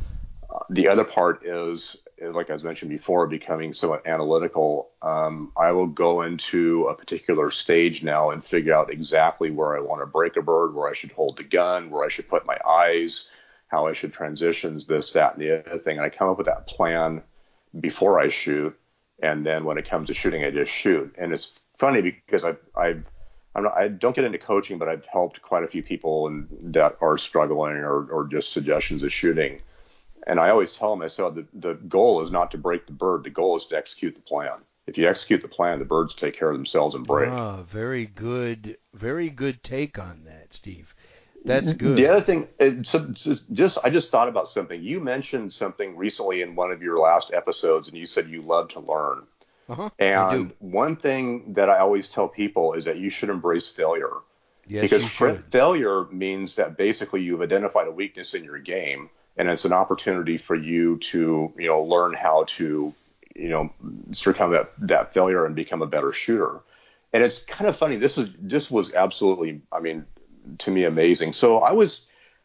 Uh, 0.52 0.60
the 0.70 0.88
other 0.88 1.04
part 1.04 1.44
is, 1.44 1.96
like 2.20 2.50
I 2.50 2.54
was 2.54 2.64
mentioned 2.64 2.90
before, 2.90 3.26
becoming 3.26 3.72
somewhat 3.72 4.06
analytical. 4.06 4.90
Um, 5.02 5.52
I 5.56 5.72
will 5.72 5.86
go 5.86 6.22
into 6.22 6.86
a 6.90 6.94
particular 6.94 7.50
stage 7.50 8.02
now 8.02 8.30
and 8.30 8.44
figure 8.44 8.74
out 8.74 8.92
exactly 8.92 9.50
where 9.50 9.76
I 9.76 9.80
want 9.80 10.00
to 10.02 10.06
break 10.06 10.36
a 10.36 10.42
bird, 10.42 10.74
where 10.74 10.88
I 10.88 10.94
should 10.94 11.12
hold 11.12 11.36
the 11.36 11.44
gun, 11.44 11.90
where 11.90 12.04
I 12.04 12.08
should 12.08 12.28
put 12.28 12.46
my 12.46 12.58
eyes, 12.66 13.24
how 13.68 13.86
I 13.86 13.92
should 13.92 14.12
transitions, 14.12 14.86
this, 14.86 15.12
that, 15.12 15.34
and 15.34 15.42
the 15.42 15.60
other 15.66 15.78
thing. 15.78 15.98
And 15.98 16.06
I 16.06 16.10
come 16.10 16.30
up 16.30 16.38
with 16.38 16.46
that 16.46 16.66
plan 16.66 17.22
before 17.78 18.18
I 18.18 18.30
shoot, 18.30 18.74
and 19.22 19.44
then 19.44 19.64
when 19.64 19.76
it 19.76 19.88
comes 19.88 20.08
to 20.08 20.14
shooting, 20.14 20.44
I 20.44 20.50
just 20.50 20.72
shoot. 20.72 21.14
And 21.18 21.32
it's 21.32 21.50
funny 21.78 22.00
because 22.00 22.44
I've, 22.44 22.58
I've 22.74 23.04
I'm 23.54 23.62
not, 23.62 23.74
I 23.74 23.88
don't 23.88 24.14
get 24.14 24.24
into 24.24 24.38
coaching, 24.38 24.76
but 24.76 24.88
I've 24.88 25.06
helped 25.06 25.40
quite 25.40 25.64
a 25.64 25.68
few 25.68 25.82
people 25.82 26.44
that 26.62 26.98
are 27.00 27.16
struggling 27.16 27.76
or, 27.76 28.04
or 28.10 28.28
just 28.30 28.52
suggestions 28.52 29.02
of 29.02 29.10
shooting. 29.10 29.60
And 30.26 30.40
I 30.40 30.50
always 30.50 30.72
tell 30.72 30.90
them, 30.90 31.02
I 31.02 31.06
said, 31.06 31.34
the, 31.34 31.46
the 31.54 31.74
goal 31.74 32.22
is 32.22 32.30
not 32.30 32.50
to 32.50 32.58
break 32.58 32.86
the 32.86 32.92
bird. 32.92 33.24
The 33.24 33.30
goal 33.30 33.56
is 33.56 33.66
to 33.66 33.76
execute 33.76 34.14
the 34.14 34.20
plan. 34.20 34.58
If 34.86 34.96
you 34.96 35.08
execute 35.08 35.42
the 35.42 35.48
plan, 35.48 35.78
the 35.78 35.84
birds 35.84 36.14
take 36.14 36.38
care 36.38 36.50
of 36.50 36.56
themselves 36.56 36.94
and 36.94 37.06
break. 37.06 37.28
Ah, 37.28 37.62
very 37.62 38.06
good, 38.06 38.78
very 38.94 39.30
good 39.30 39.62
take 39.62 39.98
on 39.98 40.24
that, 40.24 40.54
Steve. 40.54 40.94
That's 41.44 41.72
good. 41.72 41.96
The 41.96 42.08
other 42.08 42.22
thing, 42.22 42.48
it's 42.58 42.94
just 43.52 43.78
I 43.84 43.90
just 43.90 44.10
thought 44.10 44.28
about 44.28 44.48
something. 44.48 44.82
You 44.82 45.00
mentioned 45.00 45.52
something 45.52 45.96
recently 45.96 46.42
in 46.42 46.56
one 46.56 46.72
of 46.72 46.82
your 46.82 46.98
last 46.98 47.30
episodes, 47.32 47.88
and 47.88 47.96
you 47.96 48.06
said 48.06 48.28
you 48.28 48.42
love 48.42 48.68
to 48.70 48.80
learn. 48.80 49.22
Uh-huh. 49.68 49.90
And 49.98 50.52
one 50.58 50.96
thing 50.96 51.54
that 51.54 51.68
I 51.68 51.78
always 51.78 52.08
tell 52.08 52.28
people 52.28 52.74
is 52.74 52.84
that 52.84 52.98
you 52.98 53.10
should 53.10 53.28
embrace 53.28 53.68
failure. 53.68 54.12
Yes, 54.68 54.82
because 54.82 55.02
you 55.02 55.08
fa- 55.10 55.36
should. 55.36 55.44
failure 55.52 56.06
means 56.10 56.56
that 56.56 56.76
basically 56.76 57.22
you've 57.22 57.42
identified 57.42 57.86
a 57.86 57.92
weakness 57.92 58.34
in 58.34 58.42
your 58.42 58.58
game 58.58 59.10
and 59.36 59.48
it's 59.48 59.64
an 59.64 59.72
opportunity 59.72 60.38
for 60.38 60.54
you 60.54 60.98
to 60.98 61.52
you 61.58 61.66
know 61.66 61.82
learn 61.82 62.14
how 62.14 62.44
to 62.56 62.92
you 63.34 63.48
know 63.48 63.70
circumvent 64.12 64.68
that, 64.78 64.88
that 64.88 65.14
failure 65.14 65.44
and 65.46 65.54
become 65.54 65.82
a 65.82 65.86
better 65.86 66.12
shooter 66.12 66.60
and 67.12 67.22
it's 67.22 67.40
kind 67.40 67.68
of 67.68 67.76
funny 67.78 67.96
this 67.96 68.16
is 68.18 68.28
this 68.40 68.70
was 68.70 68.92
absolutely 68.92 69.60
i 69.72 69.80
mean 69.80 70.04
to 70.58 70.70
me 70.70 70.84
amazing 70.84 71.32
so 71.32 71.58
i 71.58 71.72
was 71.72 72.02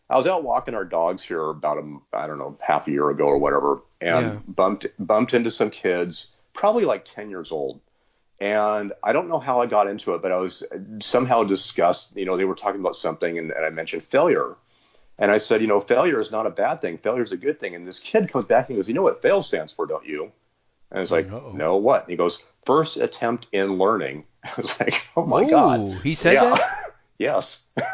i 0.09 0.17
was 0.17 0.27
out 0.27 0.43
walking 0.43 0.73
our 0.75 0.85
dogs 0.85 1.21
here 1.21 1.49
about 1.49 1.77
a 1.77 1.97
i 2.13 2.27
don't 2.27 2.37
know 2.39 2.57
half 2.61 2.87
a 2.87 2.91
year 2.91 3.09
ago 3.09 3.25
or 3.25 3.37
whatever 3.37 3.81
and 4.01 4.25
Yeah. 4.25 4.39
bumped 4.47 4.87
bumped 4.99 5.33
into 5.33 5.51
some 5.51 5.69
kids 5.69 6.27
probably 6.53 6.83
like 6.85 7.05
10 7.05 7.29
years 7.29 7.51
old 7.51 7.79
and 8.39 8.91
I 9.03 9.13
don't 9.13 9.29
know 9.29 9.37
how 9.39 9.61
I 9.61 9.67
got 9.67 9.85
into 9.87 10.15
it, 10.15 10.23
but 10.23 10.31
I 10.31 10.37
was 10.37 10.63
somehow 10.99 11.43
discussed. 11.43 12.07
You 12.15 12.25
know, 12.25 12.37
they 12.37 12.45
were 12.45 12.55
talking 12.55 12.79
about 12.81 12.95
something, 12.95 13.37
and, 13.37 13.51
and 13.51 13.63
I 13.63 13.69
mentioned 13.69 14.01
failure, 14.09 14.55
and 15.21 15.31
I 15.31 15.37
said, 15.37 15.61
you 15.61 15.67
know, 15.67 15.79
failure 15.79 16.19
is 16.19 16.31
not 16.31 16.47
a 16.47 16.49
bad 16.49 16.81
thing. 16.81 16.97
Failure 16.97 17.21
is 17.21 17.31
a 17.31 17.37
good 17.37 17.59
thing. 17.59 17.75
And 17.75 17.87
this 17.87 17.99
kid 17.99 18.33
comes 18.33 18.45
back 18.45 18.67
and 18.67 18.75
he 18.75 18.81
goes, 18.81 18.87
you 18.87 18.95
know 18.95 19.03
what 19.03 19.21
fail 19.21 19.43
stands 19.43 19.71
for, 19.71 19.85
don't 19.85 20.05
you? 20.05 20.31
And 20.89 20.97
I 20.97 20.99
was 20.99 21.11
like, 21.11 21.31
Uh-oh. 21.31 21.51
no, 21.53 21.75
what? 21.77 22.01
And 22.01 22.09
he 22.09 22.17
goes, 22.17 22.39
first 22.65 22.97
attempt 22.97 23.45
in 23.51 23.77
learning. 23.77 24.25
I 24.43 24.53
was 24.57 24.71
like, 24.79 24.95
oh 25.15 25.25
my 25.25 25.43
Ooh, 25.43 25.49
god, 25.49 26.01
he 26.03 26.15
said 26.15 26.33
yeah. 26.33 26.49
that? 26.49 26.61
yes. 27.19 27.59
Oh, 27.77 27.83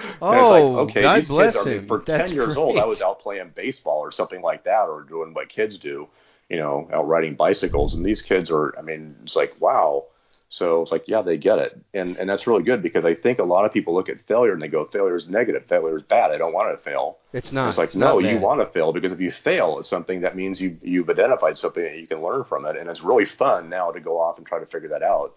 And 0.00 0.22
I 0.22 0.42
was 0.42 0.50
like, 0.50 0.62
oh, 0.62 0.78
okay, 0.80 1.02
God 1.02 1.26
bless 1.26 1.64
him. 1.64 1.88
for 1.88 2.02
That's 2.06 2.28
10 2.28 2.34
years 2.36 2.56
old, 2.56 2.78
I 2.78 2.84
was 2.84 3.00
out 3.00 3.18
playing 3.20 3.52
baseball 3.56 3.98
or 3.98 4.12
something 4.12 4.42
like 4.42 4.62
that, 4.64 4.84
or 4.84 5.02
doing 5.02 5.32
what 5.32 5.48
kids 5.48 5.78
do, 5.78 6.06
you 6.48 6.56
know, 6.58 6.88
out 6.92 7.08
riding 7.08 7.34
bicycles. 7.34 7.94
And 7.94 8.04
these 8.04 8.22
kids 8.22 8.50
are, 8.50 8.78
I 8.78 8.82
mean, 8.82 9.16
it's 9.24 9.34
like, 9.34 9.56
wow. 9.58 10.04
So 10.50 10.80
it's 10.82 10.90
like, 10.90 11.04
yeah, 11.06 11.20
they 11.20 11.36
get 11.36 11.58
it. 11.58 11.78
And, 11.92 12.16
and 12.16 12.28
that's 12.28 12.46
really 12.46 12.62
good 12.62 12.82
because 12.82 13.04
I 13.04 13.14
think 13.14 13.38
a 13.38 13.44
lot 13.44 13.66
of 13.66 13.72
people 13.72 13.94
look 13.94 14.08
at 14.08 14.26
failure 14.26 14.52
and 14.52 14.62
they 14.62 14.68
go, 14.68 14.86
failure 14.86 15.16
is 15.16 15.28
negative. 15.28 15.66
Failure 15.68 15.96
is 15.98 16.02
bad. 16.02 16.30
I 16.30 16.38
don't 16.38 16.54
want 16.54 16.76
to 16.76 16.82
fail. 16.82 17.18
It's 17.34 17.52
not. 17.52 17.68
it's 17.68 17.76
like, 17.76 17.88
It's 17.88 17.96
no, 17.96 18.18
you 18.18 18.38
want 18.38 18.60
to 18.60 18.66
fail 18.72 18.92
because 18.92 19.12
if 19.12 19.20
you 19.20 19.30
fail, 19.30 19.78
it's 19.78 19.90
something 19.90 20.22
that 20.22 20.36
means 20.36 20.58
you, 20.58 20.78
you've 20.82 21.10
identified 21.10 21.58
something 21.58 21.82
that 21.82 21.98
you 21.98 22.06
can 22.06 22.22
learn 22.22 22.44
from 22.44 22.64
it. 22.64 22.76
And 22.76 22.88
it's 22.88 23.02
really 23.02 23.26
fun 23.26 23.68
now 23.68 23.90
to 23.90 24.00
go 24.00 24.18
off 24.18 24.38
and 24.38 24.46
try 24.46 24.58
to 24.58 24.66
figure 24.66 24.88
that 24.88 25.02
out. 25.02 25.34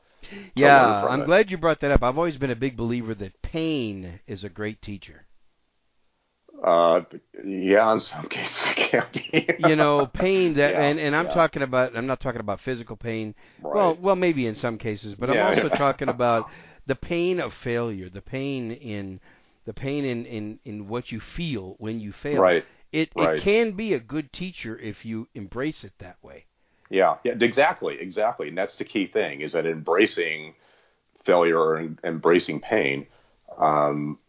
Yeah, 0.56 1.06
I'm 1.06 1.22
it. 1.22 1.26
glad 1.26 1.52
you 1.52 1.58
brought 1.58 1.82
that 1.82 1.92
up. 1.92 2.04
I've 2.04 2.18
always 2.18 2.38
been 2.38 2.52
a 2.52 2.56
big 2.56 2.78
believer 2.78 3.14
that 3.16 3.42
pain 3.42 4.20
is 4.28 4.44
a 4.44 4.50
great 4.50 4.82
teacher. 4.82 5.26
Uh, 6.64 7.02
yeah, 7.44 7.92
in 7.94 8.00
some 8.00 8.26
cases 8.30 8.56
it 8.78 8.92
can 8.92 9.06
be. 9.14 9.48
You 9.68 9.76
know, 9.76 10.06
pain 10.06 10.54
that, 10.56 10.74
Yeah, 10.74 10.82
and 10.84 11.00
and 11.00 11.16
I'm 11.16 11.26
yeah. 11.26 11.34
talking 11.34 11.62
about. 11.64 11.96
I'm 11.96 12.08
not 12.08 12.20
talking 12.20 12.42
about 12.42 12.60
physical 12.62 12.96
pain. 12.96 13.34
Right. 13.62 13.76
Well, 13.76 13.98
well, 14.00 14.16
maybe 14.16 14.46
in 14.46 14.56
some 14.56 14.78
cases, 14.78 15.16
but 15.16 15.30
Yeah, 15.30 15.48
I'm 15.48 15.56
also 15.58 15.70
talking 15.70 16.10
about 16.18 16.50
the 16.86 16.96
pain 16.96 17.40
of 17.40 17.54
failure, 17.54 18.10
the 18.10 18.22
pain 18.22 18.72
in 18.72 19.20
the 19.66 19.74
pain 19.74 20.06
in 20.06 20.26
in 20.26 20.60
in 20.66 20.88
what 20.88 21.12
you 21.12 21.20
feel 21.20 21.76
when 21.80 22.00
you 22.00 22.12
fail. 22.12 22.42
Right. 22.42 22.66
It 22.92 23.12
right. 23.16 23.38
it 23.38 23.42
can 23.42 23.72
be 23.72 23.94
a 23.94 24.00
good 24.00 24.32
teacher 24.34 24.78
if 24.78 25.06
you 25.06 25.28
embrace 25.34 25.84
it 25.84 25.94
that 26.00 26.18
way. 26.22 26.46
Yeah, 26.90 27.16
yeah, 27.24 27.34
exactly, 27.40 27.98
exactly, 28.00 28.50
and 28.50 28.58
that's 28.58 28.76
the 28.76 28.84
key 28.84 29.08
thing 29.08 29.40
is 29.40 29.54
that 29.54 29.66
embracing 29.66 30.56
failure 31.24 31.76
and 31.76 31.98
embracing 32.04 32.60
pain, 32.60 33.08
um, 33.58 34.20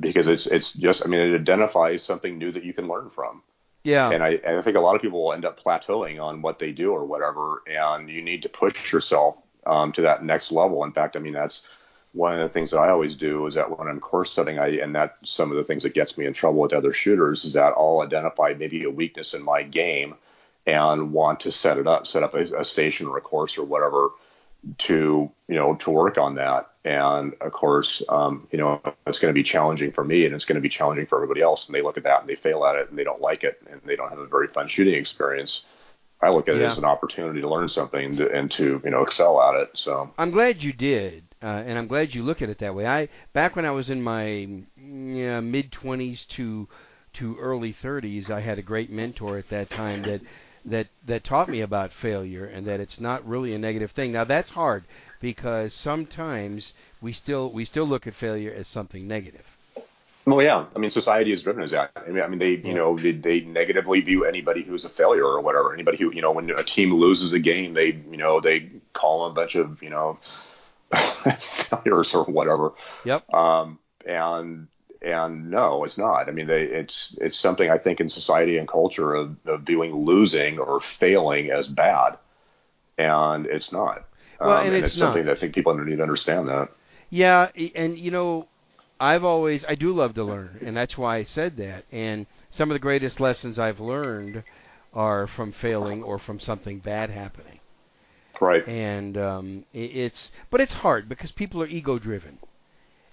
because 0.00 0.26
it's 0.26 0.46
it's 0.46 0.72
just, 0.72 1.02
I 1.04 1.08
mean, 1.08 1.20
it 1.20 1.34
identifies 1.34 2.02
something 2.02 2.38
new 2.38 2.52
that 2.52 2.64
you 2.64 2.72
can 2.72 2.88
learn 2.88 3.10
from, 3.10 3.42
Yeah. 3.84 4.10
and 4.10 4.22
I 4.22 4.30
and 4.44 4.58
I 4.58 4.62
think 4.62 4.76
a 4.76 4.80
lot 4.80 4.96
of 4.96 5.02
people 5.02 5.24
will 5.24 5.32
end 5.32 5.44
up 5.44 5.60
plateauing 5.62 6.20
on 6.22 6.42
what 6.42 6.58
they 6.58 6.72
do 6.72 6.92
or 6.92 7.04
whatever, 7.06 7.62
and 7.66 8.08
you 8.08 8.22
need 8.22 8.42
to 8.42 8.48
push 8.48 8.92
yourself 8.92 9.36
um, 9.66 9.92
to 9.92 10.02
that 10.02 10.24
next 10.24 10.50
level. 10.52 10.84
In 10.84 10.92
fact, 10.92 11.16
I 11.16 11.20
mean 11.20 11.34
that's 11.34 11.62
one 12.12 12.34
of 12.34 12.40
the 12.40 12.52
things 12.52 12.70
that 12.70 12.78
I 12.78 12.88
always 12.90 13.14
do 13.14 13.46
is 13.46 13.54
that 13.54 13.78
when 13.78 13.86
I'm 13.86 14.00
course 14.00 14.32
setting, 14.32 14.58
I 14.58 14.68
and 14.78 14.94
that's 14.94 15.30
some 15.30 15.50
of 15.50 15.56
the 15.56 15.64
things 15.64 15.82
that 15.82 15.94
gets 15.94 16.16
me 16.16 16.26
in 16.26 16.32
trouble 16.32 16.60
with 16.60 16.72
other 16.72 16.92
shooters 16.92 17.44
is 17.44 17.52
that 17.52 17.74
I'll 17.76 18.00
identify 18.00 18.54
maybe 18.58 18.84
a 18.84 18.90
weakness 18.90 19.34
in 19.34 19.42
my 19.42 19.62
game 19.62 20.14
and 20.66 21.12
want 21.12 21.40
to 21.40 21.52
set 21.52 21.78
it 21.78 21.86
up, 21.86 22.06
set 22.06 22.22
up 22.22 22.34
a, 22.34 22.42
a 22.58 22.64
station 22.64 23.06
or 23.06 23.16
a 23.16 23.20
course 23.22 23.56
or 23.56 23.64
whatever 23.64 24.10
to 24.78 25.30
you 25.48 25.54
know 25.54 25.74
to 25.76 25.90
work 25.90 26.18
on 26.18 26.34
that. 26.36 26.70
And 26.84 27.34
of 27.40 27.52
course, 27.52 28.02
um, 28.08 28.48
you 28.50 28.58
know 28.58 28.80
it's 29.06 29.18
going 29.18 29.32
to 29.32 29.38
be 29.38 29.42
challenging 29.42 29.92
for 29.92 30.04
me, 30.04 30.24
and 30.24 30.34
it's 30.34 30.44
going 30.44 30.56
to 30.56 30.60
be 30.60 30.68
challenging 30.68 31.06
for 31.06 31.16
everybody 31.16 31.42
else. 31.42 31.66
And 31.66 31.74
they 31.74 31.82
look 31.82 31.96
at 31.96 32.04
that 32.04 32.20
and 32.20 32.28
they 32.28 32.36
fail 32.36 32.64
at 32.64 32.76
it, 32.76 32.90
and 32.90 32.98
they 32.98 33.04
don't 33.04 33.20
like 33.20 33.44
it, 33.44 33.60
and 33.70 33.80
they 33.84 33.96
don't 33.96 34.10
have 34.10 34.18
a 34.18 34.26
very 34.26 34.48
fun 34.48 34.68
shooting 34.68 34.94
experience. 34.94 35.62
I 36.20 36.30
look 36.30 36.48
at 36.48 36.56
it 36.56 36.62
as 36.62 36.76
an 36.78 36.84
opportunity 36.84 37.40
to 37.40 37.48
learn 37.48 37.68
something 37.68 38.16
to, 38.16 38.28
and 38.32 38.50
to 38.52 38.80
you 38.84 38.90
know 38.90 39.02
excel 39.02 39.40
at 39.40 39.54
it. 39.60 39.70
So 39.74 40.10
I'm 40.18 40.32
glad 40.32 40.62
you 40.62 40.72
did, 40.72 41.24
uh, 41.42 41.46
and 41.46 41.78
I'm 41.78 41.86
glad 41.86 42.14
you 42.14 42.24
look 42.24 42.42
at 42.42 42.48
it 42.48 42.58
that 42.58 42.74
way. 42.74 42.86
I 42.86 43.08
back 43.32 43.54
when 43.54 43.64
I 43.64 43.70
was 43.70 43.88
in 43.88 44.02
my 44.02 44.48
yeah, 44.76 45.40
mid 45.40 45.70
20s 45.70 46.26
to 46.28 46.68
to 47.14 47.36
early 47.38 47.74
30s, 47.74 48.30
I 48.30 48.40
had 48.40 48.58
a 48.58 48.62
great 48.62 48.90
mentor 48.90 49.38
at 49.38 49.48
that 49.50 49.70
time 49.70 50.02
that 50.02 50.20
that 50.70 50.88
that 51.06 51.24
taught 51.24 51.48
me 51.48 51.60
about 51.60 51.92
failure 51.92 52.44
and 52.44 52.66
that 52.66 52.80
it's 52.80 53.00
not 53.00 53.26
really 53.26 53.54
a 53.54 53.58
negative 53.58 53.90
thing. 53.92 54.12
Now 54.12 54.24
that's 54.24 54.50
hard 54.50 54.84
because 55.20 55.74
sometimes 55.74 56.72
we 57.00 57.12
still 57.12 57.52
we 57.52 57.64
still 57.64 57.86
look 57.86 58.06
at 58.06 58.14
failure 58.14 58.52
as 58.52 58.68
something 58.68 59.06
negative. 59.06 59.44
Well, 60.26 60.44
yeah. 60.44 60.66
I 60.76 60.78
mean, 60.78 60.90
society 60.90 61.32
is 61.32 61.42
driven 61.42 61.62
as 61.62 61.70
that. 61.70 61.90
I 61.96 62.10
mean, 62.10 62.22
I 62.22 62.28
mean, 62.28 62.38
they, 62.38 62.50
you 62.50 62.74
know, 62.74 62.98
they, 62.98 63.12
they 63.12 63.40
negatively 63.40 64.02
view 64.02 64.26
anybody 64.26 64.62
who's 64.62 64.84
a 64.84 64.90
failure 64.90 65.24
or 65.24 65.40
whatever. 65.40 65.72
Anybody 65.72 65.96
who, 65.96 66.12
you 66.12 66.20
know, 66.20 66.32
when 66.32 66.50
a 66.50 66.62
team 66.62 66.92
loses 66.92 67.32
a 67.32 67.38
game, 67.38 67.72
they, 67.72 67.98
you 68.10 68.18
know, 68.18 68.38
they 68.38 68.70
call 68.92 69.24
them 69.24 69.32
a 69.32 69.34
bunch 69.34 69.54
of, 69.54 69.82
you 69.82 69.88
know, 69.88 70.18
failures 71.70 72.12
or 72.12 72.24
whatever. 72.24 72.72
Yep. 73.06 73.32
Um, 73.32 73.78
and 74.04 74.68
and 75.02 75.50
no, 75.50 75.84
it's 75.84 75.98
not. 75.98 76.28
I 76.28 76.32
mean, 76.32 76.46
they, 76.46 76.62
it's 76.62 77.14
it's 77.20 77.38
something 77.38 77.70
I 77.70 77.78
think 77.78 78.00
in 78.00 78.08
society 78.08 78.58
and 78.58 78.66
culture 78.66 79.14
of, 79.14 79.36
of 79.46 79.62
viewing 79.62 79.94
losing 79.94 80.58
or 80.58 80.80
failing 80.98 81.50
as 81.50 81.68
bad, 81.68 82.18
and 82.96 83.46
it's 83.46 83.72
not. 83.72 84.06
Well, 84.40 84.58
um, 84.58 84.66
and 84.66 84.74
it's 84.74 84.94
something 84.94 85.24
not. 85.24 85.32
that 85.32 85.38
I 85.38 85.40
think 85.40 85.54
people 85.54 85.74
need 85.74 85.96
to 85.96 86.02
understand 86.02 86.48
that. 86.48 86.68
Yeah, 87.10 87.50
and 87.74 87.98
you 87.98 88.10
know, 88.10 88.48
I've 89.00 89.24
always 89.24 89.64
I 89.68 89.74
do 89.74 89.92
love 89.92 90.14
to 90.14 90.24
learn, 90.24 90.58
and 90.64 90.76
that's 90.76 90.98
why 90.98 91.16
I 91.16 91.22
said 91.22 91.56
that. 91.58 91.84
And 91.92 92.26
some 92.50 92.70
of 92.70 92.74
the 92.74 92.80
greatest 92.80 93.20
lessons 93.20 93.58
I've 93.58 93.80
learned 93.80 94.42
are 94.92 95.26
from 95.26 95.52
failing 95.52 96.02
or 96.02 96.18
from 96.18 96.40
something 96.40 96.78
bad 96.78 97.10
happening. 97.10 97.60
Right. 98.40 98.66
And 98.66 99.16
um, 99.16 99.64
it's 99.72 100.30
but 100.50 100.60
it's 100.60 100.74
hard 100.74 101.08
because 101.08 101.30
people 101.30 101.62
are 101.62 101.66
ego 101.66 101.98
driven. 101.98 102.38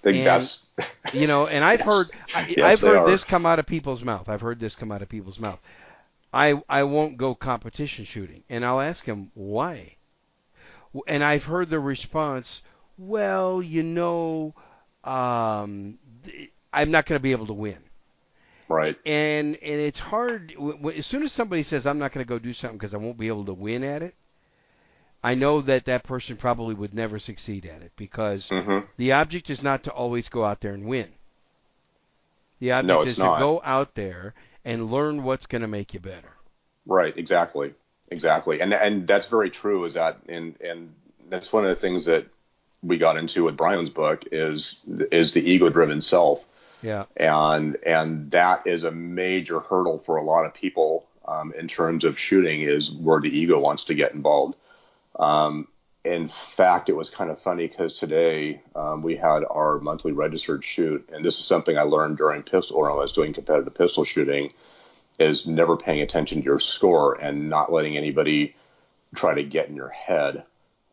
Think 0.06 0.18
and- 0.18 0.26
that's 0.27 0.60
You 1.14 1.26
know, 1.27 1.48
and 1.48 1.64
I've 1.65 1.82
heard 1.91 2.10
I, 2.34 2.45
Yes, 2.48 2.60
I've 2.65 2.80
heard 2.82 2.98
are. 2.98 3.07
this 3.10 3.23
come 3.23 3.45
out 3.45 3.60
of 3.60 3.65
people's 3.65 4.03
mouth. 4.03 4.30
I've 4.30 4.41
heard 4.41 4.60
this 4.60 4.76
come 4.76 4.91
out 4.91 5.02
of 5.02 5.10
people's 5.10 5.40
mouth. 5.40 5.60
I 6.32 6.61
I 6.69 6.84
won't 6.84 7.18
go 7.18 7.34
competition 7.36 8.06
shooting, 8.06 8.44
and 8.49 8.64
I'll 8.65 8.82
ask 8.82 9.03
him 9.06 9.32
why. 9.34 9.95
And 11.07 11.23
I've 11.23 11.44
heard 11.44 11.69
the 11.69 11.80
response, 11.80 12.61
well, 12.98 13.61
you 13.61 13.84
know, 13.84 14.53
um, 15.03 15.98
I'm 16.72 16.91
not 16.91 17.06
going 17.06 17.18
to 17.19 17.23
be 17.23 17.32
able 17.32 17.48
to 17.48 17.53
win. 17.53 17.77
right. 18.69 18.95
And 19.06 19.56
and 19.56 19.80
it's 19.82 19.99
hard 19.99 20.53
as 20.95 21.06
soon 21.06 21.23
as 21.23 21.32
somebody 21.32 21.64
says 21.64 21.86
I'm 21.86 21.99
not 21.99 22.11
going 22.14 22.26
to 22.26 22.30
go 22.30 22.38
do 22.40 22.53
something 22.53 22.77
because 22.77 22.94
I 22.94 22.98
won't 22.98 23.18
be 23.18 23.27
able 23.27 23.45
to 23.45 23.53
win 23.53 23.84
at 23.84 24.02
it. 24.03 24.15
I 25.26 25.34
know 25.34 25.62
that 25.62 25.86
that 25.86 26.04
person 26.04 26.38
probably 26.38 26.76
would 26.76 26.94
never 26.94 27.18
succeed 27.20 27.66
at 27.66 27.82
it 27.82 27.92
because 27.98 28.48
hmm 28.50 28.80
the 28.98 29.12
object 29.12 29.50
is 29.50 29.62
not 29.64 29.84
to 29.86 29.92
always 29.92 30.30
go 30.30 30.46
out 30.46 30.62
there 30.62 30.74
and 30.74 30.86
win. 30.86 31.10
The 32.60 32.72
object 32.72 32.88
No, 32.88 33.02
is 33.02 33.18
not. 33.18 33.38
to 33.38 33.42
go 33.44 33.62
out 33.66 33.96
there 33.96 34.34
and 34.64 34.92
learn 34.92 35.24
what's 35.24 35.46
going 35.46 35.62
to 35.64 35.68
make 35.68 35.94
you 35.94 36.00
better. 36.00 36.34
Right, 36.86 37.16
exactly, 37.18 37.74
exactly, 38.12 38.62
and 38.62 38.74
and 38.74 39.08
that's 39.08 39.26
very 39.28 39.50
true. 39.50 39.86
Is 39.86 39.96
that 39.96 40.20
and 40.30 40.56
and 40.62 40.94
that's 41.30 41.52
one 41.52 41.66
of 41.66 41.76
the 41.76 41.82
things 41.82 42.06
that 42.06 42.28
we 42.84 42.98
got 43.00 43.18
into 43.18 43.44
with 43.46 43.58
Brian's 43.58 43.90
book 43.90 44.24
is 44.32 44.76
is 45.12 45.32
the 45.34 45.42
ego 45.42 45.70
driven 45.70 46.02
self, 46.02 46.40
Yeah. 46.84 47.06
and 47.18 47.78
and 47.86 48.30
that 48.32 48.68
is 48.68 48.84
a 48.84 48.92
major 48.92 49.60
hurdle 49.60 50.04
for 50.06 50.18
a 50.18 50.24
lot 50.24 50.46
of 50.46 50.54
people 50.54 51.08
um, 51.28 51.52
in 51.58 51.68
terms 51.68 52.04
of 52.04 52.20
shooting 52.20 52.62
is 52.62 52.92
where 52.92 53.20
the 53.20 53.30
ego 53.30 53.60
wants 53.60 53.86
to 53.86 53.96
get 53.96 54.14
involved. 54.14 54.56
Um, 55.20 55.68
in 56.04 56.30
fact, 56.56 56.88
it 56.88 56.96
was 56.96 57.10
kind 57.10 57.32
of 57.32 57.42
funny 57.42 57.68
because 57.68 57.98
today 57.98 58.62
um, 58.76 59.02
we 59.02 59.16
had 59.16 59.44
our 59.50 59.80
monthly 59.80 60.12
registered 60.12 60.64
shoot, 60.64 61.08
and 61.12 61.26
this 61.26 61.40
is 61.40 61.46
something 61.46 61.78
I 61.78 61.82
learned 61.82 62.18
during 62.18 62.44
pistol 62.44 62.78
or 62.78 62.84
when 62.84 62.92
I 62.92 62.96
was 62.96 63.12
doing 63.12 63.34
competitive 63.34 63.74
pistol 63.74 64.04
shooting, 64.04 64.52
is 65.20 65.48
never 65.48 65.78
paying 65.78 66.02
attention 66.02 66.40
to 66.40 66.46
your 66.46 66.60
score 66.60 67.16
and 67.16 67.50
not 67.50 67.72
letting 67.72 67.98
anybody 67.98 68.56
try 69.16 69.34
to 69.34 69.44
get 69.44 69.68
in 69.68 69.76
your 69.76 69.90
head 69.90 70.44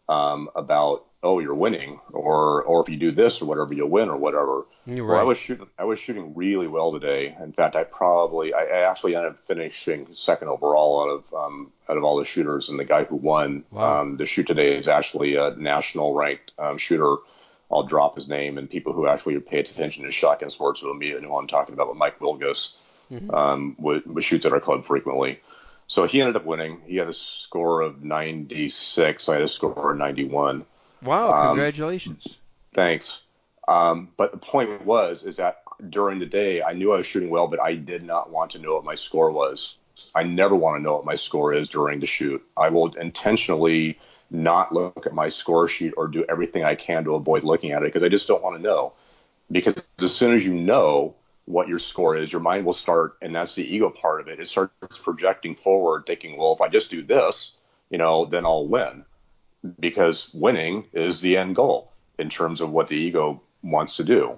um, 0.09 0.49
about 0.55 1.07
oh, 1.23 1.39
you're 1.39 1.55
winning, 1.55 2.01
or 2.13 2.63
or 2.65 2.83
if 2.83 2.89
you 2.89 2.97
do 2.97 3.13
this 3.13 3.41
or 3.41 3.45
whatever, 3.45 3.73
you'll 3.75 3.89
win 3.89 4.09
or 4.09 4.17
whatever. 4.17 4.67
You're 4.87 5.07
Well, 5.07 5.21
I 5.21 5.23
was 5.23 5.39
shooting. 5.39 5.67
I 5.79 5.85
was 5.85 5.99
shooting 5.99 6.35
really 6.35 6.67
well 6.67 6.93
today. 6.93 7.37
In 7.41 7.53
fact, 7.53 7.77
I 7.77 7.85
probably, 7.85 8.53
I, 8.53 8.65
actually 8.91 9.15
ended 9.15 9.33
up 9.33 9.39
finishing 9.47 10.09
second 10.15 10.49
overall 10.49 11.03
out 11.03 11.11
of 11.11 11.35
um, 11.47 11.73
out 11.89 11.97
of 11.97 12.05
all 12.05 12.19
the 12.19 12.25
shooters, 12.25 12.69
and 12.69 12.79
the 12.79 12.85
guy 12.85 13.05
who 13.05 13.17
won 13.17 13.65
Wow. 13.71 14.01
um, 14.03 14.17
the 14.17 14.27
shoot 14.27 14.47
today 14.47 14.77
is 14.77 14.89
actually 14.89 15.37
a 15.37 15.55
national 15.57 16.15
ranked 16.15 16.53
um, 16.59 16.79
shooter. 16.79 17.17
I'll 17.71 17.85
drop 17.87 18.17
his 18.17 18.29
name, 18.29 18.59
and 18.59 18.69
people 18.69 18.93
who 18.93 19.07
actually 19.07 19.39
pay 19.41 19.61
attention 19.61 20.05
to 20.05 20.13
shotgun 20.13 20.51
sports 20.51 20.83
will 20.83 20.91
immediately 20.91 21.23
know 21.23 21.33
who 21.35 21.39
I'm 21.39 21.47
talking 21.47 21.73
about. 21.75 21.87
But 21.89 21.97
Mike 21.97 22.19
Wilgus 22.19 22.71
Mhm. 23.11 23.33
um, 23.35 23.77
would, 23.79 24.07
would 24.13 24.25
shoots 24.25 24.45
at 24.47 24.53
our 24.53 24.61
club 24.61 24.85
frequently. 24.87 25.41
So 25.87 26.07
he 26.07 26.21
ended 26.21 26.37
up 26.37 26.47
winning. 26.47 26.81
He 26.87 26.97
had 26.97 27.09
a 27.09 27.13
score 27.13 27.83
of 27.83 28.03
96. 28.03 29.29
I 29.29 29.35
had 29.35 29.43
a 29.43 29.49
score 29.49 29.93
of 29.93 29.99
91. 29.99 30.65
Wow, 31.03 31.33
Um, 31.33 31.49
congratulations. 31.49 32.39
Thanks. 32.75 33.21
Um, 33.69 34.11
but 34.17 34.33
the 34.33 34.39
point 34.39 34.85
was, 34.85 35.23
is 35.23 35.37
that 35.37 35.63
during 35.89 36.19
the 36.19 36.27
day, 36.27 36.63
I 36.63 36.73
knew 36.73 36.93
I 36.93 36.99
was 36.99 37.07
shooting 37.07 37.31
well, 37.31 37.49
but 37.49 37.61
I 37.61 37.75
did 37.75 38.03
not 38.03 38.31
want 38.31 38.53
to 38.53 38.59
know 38.59 38.75
what 38.75 38.85
my 38.85 38.95
score 38.95 39.31
was. 39.31 39.77
I 40.15 40.23
never 40.23 40.55
want 40.55 40.79
to 40.79 40.83
know 40.83 40.95
what 40.95 41.05
my 41.05 41.15
score 41.15 41.55
is 41.55 41.69
during 41.69 42.01
the 42.01 42.07
shoot. 42.07 42.43
I 42.57 42.69
will 42.71 42.93
intentionally 42.95 43.99
not 44.31 44.73
look 44.73 45.07
at 45.07 45.15
my 45.15 45.29
score 45.29 45.69
sheet 45.69 45.93
or 45.97 46.09
do 46.09 46.25
everything 46.29 46.65
I 46.65 46.75
can 46.75 47.05
to 47.05 47.15
avoid 47.15 47.45
looking 47.45 47.73
at 47.73 47.83
it 47.83 47.87
because 47.87 48.03
I 48.03 48.09
just 48.09 48.27
don't 48.27 48.43
want 48.43 48.57
to 48.57 48.63
know. 48.63 48.95
Because 49.51 49.83
as 50.01 50.15
soon 50.15 50.35
as 50.35 50.45
you 50.45 50.55
know 50.55 51.15
what 51.45 51.69
your 51.69 51.79
score 51.79 52.17
is, 52.17 52.33
your 52.33 52.41
mind 52.41 52.65
will 52.65 52.73
start, 52.73 53.17
and 53.21 53.35
that's 53.35 53.55
the 53.55 53.63
ego 53.63 53.91
part 53.91 54.21
of 54.21 54.29
it. 54.29 54.41
It 54.41 54.49
starts 54.49 54.99
projecting 55.03 55.57
forward, 55.57 56.05
thinking, 56.07 56.39
well, 56.39 56.55
if 56.55 56.61
I 56.61 56.69
just 56.69 56.91
do 56.91 57.05
this, 57.05 57.53
you 57.91 57.99
know, 57.99 58.25
then 58.25 58.47
I'll 58.47 58.67
win 58.67 59.05
because 59.81 60.29
winning 60.33 60.87
is 60.93 61.21
the 61.21 61.37
end 61.37 61.57
goal 61.57 61.93
in 62.19 62.29
terms 62.31 62.61
of 62.61 62.71
what 62.71 62.89
the 62.89 62.97
ego 62.97 63.41
wants 63.63 63.97
to 63.97 64.05
do. 64.05 64.37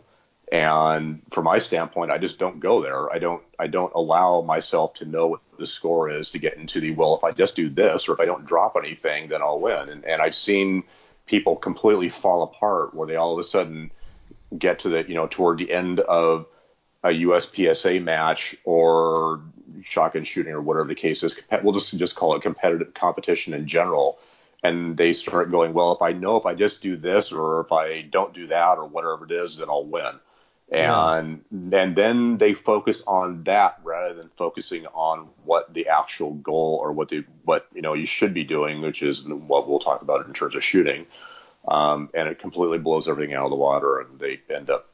And 0.53 1.23
from 1.33 1.45
my 1.45 1.59
standpoint, 1.59 2.11
I 2.11 2.19
just 2.19 2.39
don't 2.39 2.61
go 2.61 2.83
there. 2.83 3.11
I 3.11 3.19
don't 3.19 3.43
I 3.59 3.67
don't 3.67 3.93
allow 3.95 4.43
myself 4.43 4.95
to 4.95 5.05
know 5.05 5.27
what 5.27 5.41
the 5.59 5.67
score 5.67 6.11
is 6.11 6.31
to 6.31 6.39
get 6.39 6.57
into 6.57 6.81
the 6.81 6.93
well, 6.93 7.17
if 7.17 7.25
I 7.25 7.33
just 7.33 7.57
do 7.57 7.71
this 7.71 8.09
or 8.09 8.13
if 8.13 8.21
I 8.21 8.27
don't 8.27 8.45
drop 8.45 8.77
anything, 8.77 9.31
then 9.31 9.41
I'll 9.41 9.61
win. 9.61 9.89
And 9.89 10.05
and 10.05 10.21
I've 10.21 10.35
seen 10.35 10.85
people 11.27 11.57
completely 11.57 12.11
fall 12.11 12.43
apart 12.43 12.95
where 12.95 13.09
they 13.09 13.17
all 13.17 13.33
of 13.33 13.39
a 13.39 13.49
sudden 13.49 13.91
get 14.59 14.79
to 14.81 14.89
the 14.91 15.05
you 15.09 15.15
know 15.15 15.27
toward 15.27 15.59
the 15.59 15.73
end 15.73 16.01
of 16.01 16.47
a 17.03 17.09
USPSA 17.09 18.03
match 18.03 18.55
or 18.65 19.41
shotgun 19.83 20.25
shooting 20.25 20.53
or 20.53 20.61
whatever 20.63 20.89
the 20.89 20.95
case 20.95 21.23
is. 21.23 21.35
We'll 21.63 21.75
just 21.75 21.97
just 21.97 22.17
call 22.17 22.37
it 22.37 22.43
competitive 22.43 22.93
competition 22.95 23.55
in 23.55 23.67
general. 23.67 24.19
And 24.65 24.97
they 24.97 25.13
start 25.13 25.51
going, 25.51 25.75
well, 25.75 25.93
if 25.93 26.03
I 26.03 26.13
know 26.13 26.37
if 26.37 26.47
I 26.47 26.55
just 26.55 26.81
do 26.81 26.97
this 26.97 27.31
or 27.31 27.61
if 27.61 27.71
I 27.71 28.03
don't 28.03 28.35
do 28.35 28.47
that 28.49 28.79
or 28.79 28.87
whatever 28.87 29.27
it 29.27 29.31
is, 29.31 29.59
then 29.59 29.69
I'll 29.69 29.85
win. 29.85 30.19
And 30.73 31.45
and 31.51 31.95
then 31.95 32.39
they 32.39 32.55
focus 32.55 33.03
on 33.07 33.45
that 33.45 33.81
rather 33.85 34.15
than 34.15 34.31
focusing 34.39 34.87
on 34.87 35.29
what 35.45 35.73
the 35.75 35.89
actual 35.89 36.33
goal 36.33 36.81
or 36.83 36.93
what 36.93 37.11
the 37.11 37.25
what 37.45 37.67
you 37.75 37.83
know 37.83 37.93
you 37.93 38.07
should 38.07 38.33
be 38.33 38.45
doing, 38.45 38.81
which 38.81 39.03
is 39.03 39.23
what 39.25 39.69
we'll 39.69 39.79
talk 39.79 40.01
about 40.01 40.27
in 40.27 40.33
terms 40.33 40.57
of 40.57 40.65
shooting. 40.65 41.07
Um, 41.69 42.09
and 42.15 42.29
it 42.29 42.39
completely 42.39 42.79
blows 42.79 43.07
everything 43.07 43.35
out 43.35 43.45
of 43.45 43.51
the 43.51 43.57
water, 43.57 44.01
and 44.01 44.19
they 44.19 44.41
end 44.55 44.71
up 44.71 44.89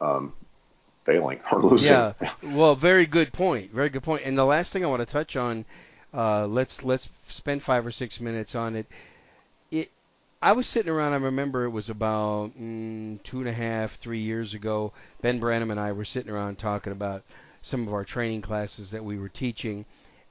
um, 0.00 0.32
failing 1.04 1.40
or 1.50 1.62
losing. 1.70 1.90
Yeah. 1.90 2.14
Well, 2.42 2.76
very 2.76 3.06
good 3.06 3.32
point. 3.32 3.72
Very 3.72 3.90
good 3.90 4.02
point. 4.02 4.22
And 4.24 4.36
the 4.36 4.44
last 4.44 4.72
thing 4.72 4.84
I 4.84 4.88
want 4.88 5.06
to 5.06 5.12
touch 5.12 5.36
on, 5.36 5.64
uh, 6.14 6.46
let's 6.46 6.82
let's 6.82 7.08
spend 7.28 7.62
five 7.62 7.86
or 7.86 7.92
six 7.92 8.20
minutes 8.20 8.54
on 8.54 8.76
it. 8.76 8.86
It. 9.70 9.90
I 10.40 10.52
was 10.52 10.66
sitting 10.66 10.90
around. 10.90 11.12
I 11.12 11.16
remember 11.16 11.64
it 11.64 11.70
was 11.70 11.88
about 11.88 12.58
mm, 12.58 13.22
two 13.22 13.38
and 13.38 13.48
a 13.48 13.52
half, 13.52 13.98
three 14.00 14.20
years 14.20 14.54
ago. 14.54 14.92
Ben 15.20 15.40
Branam 15.40 15.70
and 15.70 15.80
I 15.80 15.92
were 15.92 16.04
sitting 16.04 16.30
around 16.30 16.58
talking 16.58 16.92
about 16.92 17.22
some 17.62 17.86
of 17.86 17.94
our 17.94 18.04
training 18.04 18.42
classes 18.42 18.90
that 18.90 19.04
we 19.04 19.18
were 19.18 19.28
teaching, 19.28 19.84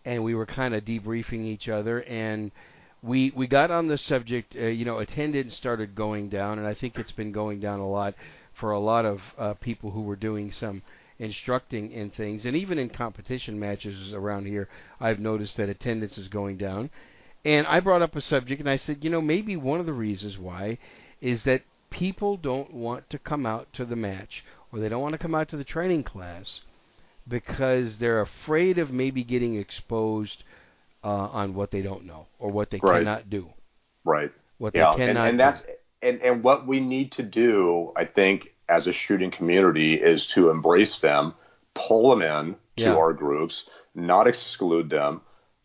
and 0.06 0.24
we 0.24 0.36
were 0.36 0.46
kind 0.46 0.76
of 0.76 0.84
debriefing 0.84 1.46
each 1.46 1.70
other. 1.70 2.04
And 2.04 2.52
we 3.02 3.32
we 3.36 3.48
got 3.48 3.72
on 3.72 3.88
the 3.88 3.98
subject. 3.98 4.56
Uh, 4.56 4.66
you 4.66 4.86
know, 4.86 5.00
attendance 5.00 5.56
started 5.56 5.96
going 5.96 6.30
down, 6.30 6.60
and 6.60 6.68
I 6.68 6.74
think 6.74 7.00
it's 7.00 7.12
been 7.14 7.32
going 7.32 7.60
down 7.60 7.80
a 7.80 7.90
lot 7.90 8.14
for 8.54 8.72
a 8.72 8.80
lot 8.80 9.06
of 9.06 9.22
uh, 9.38 9.54
people 9.56 9.92
who 9.92 10.02
were 10.02 10.16
doing 10.16 10.52
some 10.52 10.84
instructing 11.22 11.92
in 11.92 12.10
things, 12.10 12.46
and 12.46 12.56
even 12.58 12.80
in 12.80 12.90
competition 12.90 13.60
matches 13.60 14.12
around 14.14 14.46
here, 14.48 14.68
I've 15.00 15.20
noticed 15.20 15.56
that 15.58 15.70
attendance 15.70 16.18
is 16.18 16.28
going 16.28 16.58
down. 16.58 16.90
And 17.46 17.66
I 17.68 17.80
brought 17.80 18.02
up 18.02 18.16
a 18.16 18.22
subject, 18.22 18.60
and 18.60 18.70
I 18.70 18.76
said, 18.76 19.04
you 19.04 19.10
know, 19.10 19.22
maybe 19.22 19.56
one 19.56 19.80
of 19.80 19.86
the 19.86 19.94
reasons 19.94 20.38
why 20.38 20.78
is 21.22 21.44
that 21.44 21.62
people 21.92 22.38
don't 22.38 22.74
want 22.74 23.10
to 23.12 23.20
come 23.20 23.46
out 23.46 23.72
to 23.74 23.86
the 23.86 23.96
match, 23.96 24.44
or 24.72 24.80
they 24.80 24.90
don't 24.90 25.02
want 25.02 25.14
to 25.14 25.20
come 25.20 25.36
out 25.36 25.48
to 25.50 25.58
the 25.58 25.64
training 25.64 26.04
class, 26.04 26.62
because 27.28 27.98
they're 27.98 28.22
afraid 28.22 28.78
of 28.78 28.92
maybe 28.92 29.24
getting 29.24 29.56
exposed 29.56 30.44
uh, 31.04 31.08
on 31.08 31.54
what 31.54 31.72
they 31.72 31.82
don't 31.82 32.06
know 32.06 32.28
or 32.40 32.52
what 32.52 32.70
they 32.72 32.80
Right. 32.82 33.00
cannot 33.00 33.30
do. 33.30 33.50
Right. 34.04 34.32
What 34.58 34.74
yeah, 34.76 34.92
they 34.92 35.06
cannot 35.06 35.30
and 35.30 35.34
do. 35.38 35.44
that's 35.44 35.64
and, 36.02 36.22
and 36.22 36.44
what 36.44 36.66
we 36.68 36.80
need 36.80 37.12
to 37.14 37.24
do, 37.24 37.92
I 37.96 38.06
think, 38.06 38.50
as 38.72 38.88
a 38.88 38.94
shooting 38.94 39.32
community, 39.32 39.96
is 39.96 40.28
to 40.28 40.50
embrace 40.50 40.98
them, 41.00 41.34
pull 41.74 42.10
them 42.10 42.22
in 42.22 42.56
to 42.78 42.84
Yeah. 42.84 42.96
our 42.96 43.14
groups, 43.14 43.70
not 43.94 44.26
exclude 44.28 44.90
them, 44.90 45.22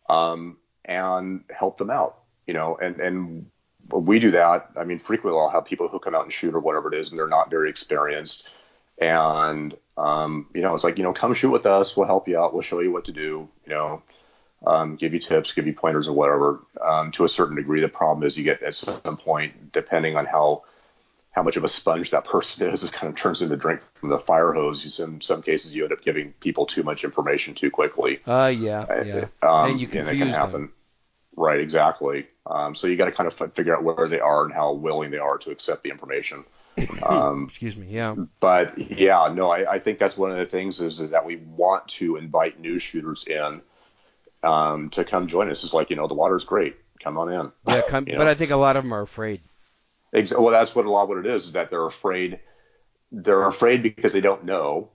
um, 0.09 0.57
and 0.85 1.43
help 1.49 1.77
them 1.77 1.89
out. 1.89 2.17
You 2.45 2.53
know, 2.53 2.77
and 2.81 2.99
and 2.99 3.45
we 3.91 4.19
do 4.19 4.31
that. 4.31 4.69
I 4.77 4.83
mean, 4.83 4.99
frequently 4.99 5.39
I'll 5.39 5.49
have 5.49 5.65
people 5.65 5.87
who 5.87 5.99
come 5.99 6.15
out 6.15 6.23
and 6.23 6.33
shoot 6.33 6.53
or 6.53 6.59
whatever 6.59 6.93
it 6.93 6.99
is, 6.99 7.09
and 7.09 7.17
they're 7.17 7.27
not 7.27 7.49
very 7.49 7.69
experienced. 7.69 8.47
And 8.99 9.75
um, 9.97 10.47
you 10.53 10.61
know, 10.61 10.75
it's 10.75 10.83
like 10.83 10.97
you 10.97 11.03
know, 11.03 11.13
come 11.13 11.33
shoot 11.33 11.51
with 11.51 11.65
us. 11.65 11.95
We'll 11.95 12.07
help 12.07 12.27
you 12.27 12.37
out. 12.39 12.53
We'll 12.53 12.61
show 12.63 12.79
you 12.79 12.91
what 12.91 13.05
to 13.05 13.11
do. 13.11 13.47
You 13.65 13.73
know, 13.73 14.01
um, 14.65 14.95
give 14.95 15.13
you 15.13 15.19
tips, 15.19 15.53
give 15.53 15.67
you 15.67 15.73
pointers 15.73 16.07
or 16.07 16.13
whatever. 16.13 16.59
Um, 16.81 17.11
to 17.13 17.23
a 17.25 17.29
certain 17.29 17.55
degree, 17.55 17.81
the 17.81 17.87
problem 17.87 18.25
is 18.25 18.37
you 18.37 18.43
get 18.43 18.61
at 18.63 18.73
some 18.73 19.17
point, 19.17 19.71
depending 19.71 20.15
on 20.17 20.25
how 20.25 20.63
how 21.37 21.43
much 21.43 21.55
of 21.55 21.63
a 21.63 21.69
sponge 21.69 22.09
that 22.09 22.25
person 22.25 22.67
is, 22.67 22.81
it 22.81 22.91
kind 22.91 23.13
of 23.13 23.15
turns 23.15 23.43
into 23.43 23.55
drink 23.55 23.79
from 24.01 24.09
the 24.09 24.17
fire 24.17 24.53
hose. 24.53 24.83
You, 24.83 25.05
in 25.05 25.21
some 25.21 25.43
cases, 25.43 25.71
you 25.71 25.83
end 25.83 25.93
up 25.93 26.01
giving 26.03 26.33
people 26.39 26.65
too 26.65 26.81
much 26.81 27.03
information 27.03 27.53
too 27.53 27.69
quickly. 27.69 28.19
Uh, 28.25 28.47
yeah, 28.47 29.03
yeah. 29.03 29.25
Um, 29.43 29.69
and 29.69 29.79
you 29.79 29.87
it 29.87 29.91
confuse 29.91 30.17
can 30.17 30.19
them. 30.19 30.29
happen. 30.29 30.69
Right, 31.35 31.59
exactly. 31.59 32.25
Um, 32.47 32.73
so 32.73 32.87
you 32.87 32.97
got 32.97 33.05
to 33.05 33.11
kind 33.11 33.31
of 33.31 33.39
f- 33.39 33.53
figure 33.53 33.77
out 33.77 33.83
where 33.83 34.09
they 34.09 34.19
are 34.19 34.45
and 34.45 34.51
how 34.53 34.73
willing 34.73 35.11
they 35.11 35.19
are 35.19 35.37
to 35.37 35.51
accept 35.51 35.83
the 35.83 35.91
information. 35.91 36.43
Um, 37.07 37.45
Excuse 37.49 37.75
me. 37.75 37.87
Yeah. 37.87 38.15
but 38.39 38.73
yeah, 38.77 39.31
no, 39.33 39.51
I, 39.51 39.73
I 39.73 39.79
think 39.79 39.99
that's 39.99 40.17
one 40.17 40.31
of 40.31 40.37
the 40.37 40.45
things 40.45 40.79
is 40.79 40.97
that 40.97 41.23
we 41.25 41.35
want 41.35 41.87
to 41.99 42.17
invite 42.17 42.59
new 42.59 42.79
shooters 42.79 43.23
in 43.27 43.61
um, 44.43 44.89
to 44.91 45.03
come 45.03 45.27
join 45.27 45.49
us. 45.49 45.63
It's 45.63 45.73
like 45.73 45.89
you 45.91 45.95
know 45.95 46.07
the 46.07 46.13
water's 46.13 46.43
great, 46.43 46.75
come 47.03 47.17
on 47.17 47.31
in. 47.31 47.51
Yeah, 47.67 47.81
come, 47.89 48.05
but 48.05 48.17
know? 48.17 48.27
I 48.27 48.35
think 48.35 48.51
a 48.51 48.55
lot 48.55 48.75
of 48.75 48.83
them 48.83 48.93
are 48.93 49.01
afraid. 49.01 49.41
Ex- 50.13 50.31
well, 50.31 50.51
that's 50.51 50.73
what 50.73 50.85
a 50.85 50.91
lot 50.91 51.03
of 51.03 51.09
what 51.09 51.19
it 51.19 51.25
is. 51.25 51.45
Is 51.45 51.51
that 51.53 51.69
they're 51.69 51.87
afraid. 51.87 52.39
They're 53.11 53.47
afraid 53.47 53.83
because 53.83 54.11
they 54.13 54.21
don't 54.21 54.43
know, 54.43 54.89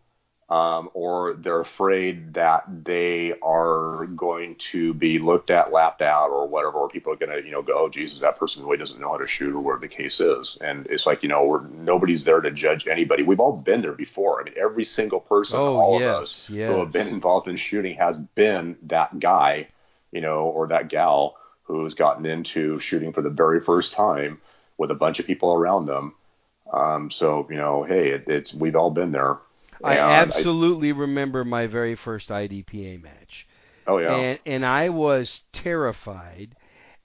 um, 0.51 0.91
or 0.93 1.35
they're 1.35 1.61
afraid 1.61 2.35
that 2.35 2.65
they 2.85 3.33
are 3.43 4.07
going 4.07 4.57
to 4.73 4.93
be 4.93 5.19
looked 5.19 5.51
at, 5.51 5.73
laughed 5.73 6.03
at, 6.03 6.27
or 6.27 6.47
whatever. 6.47 6.79
Or 6.79 6.89
people 6.89 7.13
are 7.13 7.17
going 7.17 7.31
to, 7.31 7.43
you 7.47 7.53
know, 7.53 7.63
go, 7.63 7.85
"Oh, 7.85 7.89
Jesus, 7.89 8.21
that 8.21 8.39
person 8.39 8.63
really 8.63 8.77
doesn't 8.77 9.01
know 9.01 9.13
how 9.13 9.19
to 9.19 9.27
shoot," 9.27 9.55
or 9.55 9.61
whatever 9.61 9.87
the 9.87 9.95
case 9.95 10.21
is. 10.21 10.59
And 10.61 10.87
it's 10.91 11.07
like, 11.07 11.23
you 11.23 11.29
know, 11.29 11.45
we're, 11.45 11.67
nobody's 11.69 12.25
there 12.25 12.41
to 12.41 12.51
judge 12.51 12.87
anybody. 12.87 13.23
We've 13.23 13.41
all 13.41 13.57
been 13.57 13.81
there 13.81 13.93
before. 13.93 14.41
I 14.41 14.45
mean, 14.45 14.55
every 14.61 14.85
single 14.85 15.21
person, 15.21 15.59
Oh, 15.59 15.77
all 15.77 16.01
yes, 16.01 16.17
of 16.17 16.23
us 16.23 16.47
yes. 16.51 16.71
who 16.71 16.81
have 16.81 16.93
been 16.93 17.09
involved 17.09 17.49
in 17.49 17.57
shooting 17.57 17.97
has 17.97 18.17
been 18.35 18.77
that 18.85 19.19
guy, 19.21 19.69
you 20.11 20.21
know, 20.21 20.41
or 20.45 20.69
that 20.69 20.89
gal 20.89 21.37
who's 21.63 21.95
gotten 21.95 22.27
into 22.27 22.79
shooting 22.81 23.13
for 23.13 23.23
the 23.23 23.31
very 23.31 23.61
first 23.61 23.93
time 23.93 24.41
with 24.83 24.91
a 24.91 24.95
bunch 24.97 25.21
of 25.21 25.27
people 25.27 25.55
around 25.55 25.87
them. 25.87 26.13
Um, 26.73 27.09
so 27.11 27.47
you 27.49 27.57
know, 27.57 27.85
hey, 27.85 28.11
it, 28.11 28.25
it's 28.27 28.53
we've 28.53 28.75
all 28.75 28.91
been 28.91 29.13
there. 29.13 29.39
I 29.85 29.97
absolutely 29.99 30.93
remember 30.93 31.45
my 31.45 31.67
very 31.67 31.95
first 31.95 32.29
IDPA 32.29 33.01
match, 33.01 33.47
oh 33.87 33.99
yeah, 33.99 34.15
and 34.15 34.39
and 34.45 34.67
I 34.67 34.89
was 34.89 35.43
terrified. 35.53 36.57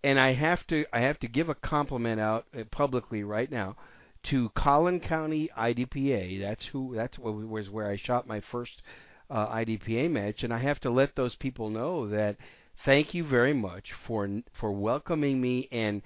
And 0.03 0.19
I 0.19 0.33
have 0.33 0.65
to 0.67 0.85
I 0.91 1.01
have 1.01 1.19
to 1.19 1.27
give 1.27 1.49
a 1.49 1.55
compliment 1.55 2.19
out 2.19 2.45
uh, 2.57 2.63
publicly 2.71 3.23
right 3.23 3.51
now 3.51 3.75
to 4.23 4.49
Collin 4.49 4.99
County 4.99 5.49
IDPA. 5.57 6.39
That's 6.41 6.65
who 6.65 6.93
that's 6.95 7.19
what 7.19 7.35
was 7.35 7.69
where 7.69 7.89
I 7.89 7.97
shot 7.97 8.27
my 8.27 8.41
first 8.41 8.81
uh, 9.29 9.47
IDPA 9.47 10.09
match, 10.09 10.43
and 10.43 10.53
I 10.53 10.59
have 10.59 10.79
to 10.81 10.89
let 10.89 11.15
those 11.15 11.35
people 11.35 11.69
know 11.69 12.07
that 12.09 12.37
thank 12.85 13.13
you 13.13 13.23
very 13.23 13.53
much 13.53 13.91
for 14.05 14.29
for 14.59 14.71
welcoming 14.71 15.41
me 15.41 15.67
and 15.71 16.01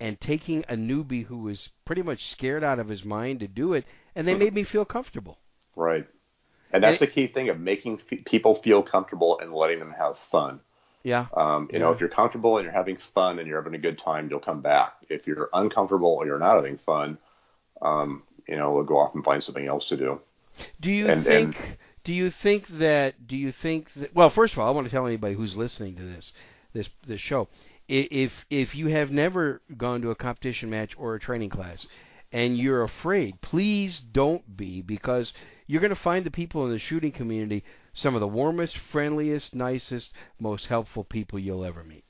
and 0.00 0.20
taking 0.20 0.64
a 0.68 0.74
newbie 0.74 1.24
who 1.26 1.38
was 1.38 1.70
pretty 1.84 2.02
much 2.02 2.30
scared 2.30 2.62
out 2.62 2.78
of 2.78 2.88
his 2.88 3.04
mind 3.04 3.40
to 3.40 3.48
do 3.48 3.72
it, 3.72 3.84
and 4.14 4.26
they 4.28 4.34
made 4.34 4.54
me 4.54 4.64
feel 4.64 4.84
comfortable. 4.84 5.38
right. 5.74 6.06
And 6.72 6.82
that's 6.82 7.00
And- 7.00 7.08
the 7.08 7.12
key 7.12 7.28
thing 7.28 7.48
of 7.48 7.60
making 7.60 8.00
f- 8.10 8.24
people 8.24 8.56
feel 8.56 8.82
comfortable 8.82 9.38
and 9.38 9.54
letting 9.54 9.78
them 9.78 9.92
have 9.96 10.18
fun. 10.30 10.60
Yeah. 11.04 11.26
Um, 11.34 11.68
you 11.72 11.78
know, 11.78 11.92
if 11.92 12.00
you're 12.00 12.08
comfortable 12.08 12.58
and 12.58 12.64
you're 12.64 12.72
having 12.72 12.96
fun 13.14 13.38
and 13.38 13.46
you're 13.46 13.62
having 13.62 13.76
a 13.76 13.82
good 13.82 13.98
time, 13.98 14.28
you'll 14.28 14.40
come 14.40 14.60
back. 14.62 14.94
If 15.08 15.26
you're 15.28 15.48
uncomfortable 15.52 16.08
or 16.10 16.26
you're 16.26 16.40
not 16.40 16.56
having 16.56 16.78
fun, 16.78 17.18
um, 17.80 18.24
you 18.48 18.56
know, 18.56 18.72
we'll 18.72 18.82
go 18.84 18.98
off 18.98 19.14
and 19.14 19.24
find 19.24 19.42
something 19.42 19.64
else 19.66 19.88
to 19.90 19.96
do. 19.96 20.20
Do 20.80 20.90
you 20.90 21.06
And- 21.08 21.24
think? 21.24 21.56
and- 21.60 21.76
do 22.02 22.12
you 22.12 22.30
think 22.30 22.66
that? 22.66 23.26
Do 23.28 23.36
you 23.36 23.52
think 23.52 23.92
that? 23.94 24.12
Well, 24.14 24.30
first 24.30 24.52
of 24.52 24.58
all, 24.58 24.66
I 24.68 24.72
want 24.72 24.86
to 24.86 24.90
tell 24.90 25.06
anybody 25.06 25.34
who's 25.34 25.56
listening 25.56 25.94
to 25.96 26.02
this, 26.02 26.32
this 26.72 26.88
this 27.06 27.20
show, 27.20 27.48
if 27.88 28.32
if 28.50 28.74
you 28.74 28.88
have 28.88 29.10
never 29.10 29.62
gone 29.76 30.02
to 30.02 30.10
a 30.10 30.14
competition 30.14 30.70
match 30.70 30.94
or 30.98 31.14
a 31.14 31.20
training 31.20 31.50
class, 31.50 31.86
and 32.32 32.58
you're 32.58 32.82
afraid, 32.82 33.40
please 33.40 34.00
don't 34.12 34.56
be 34.56 34.82
because 34.82 35.32
you're 35.66 35.80
going 35.80 35.94
to 35.94 36.00
find 36.00 36.24
the 36.24 36.30
people 36.30 36.64
in 36.66 36.72
the 36.72 36.78
shooting 36.78 37.12
community 37.12 37.64
some 37.94 38.14
of 38.14 38.20
the 38.20 38.28
warmest, 38.28 38.76
friendliest, 38.92 39.54
nicest, 39.54 40.12
most 40.38 40.66
helpful 40.66 41.02
people 41.02 41.38
you'll 41.38 41.64
ever 41.64 41.82
meet. 41.82 42.04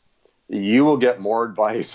You 0.48 0.84
will 0.84 0.96
get 0.96 1.20
more 1.20 1.44
advice, 1.44 1.92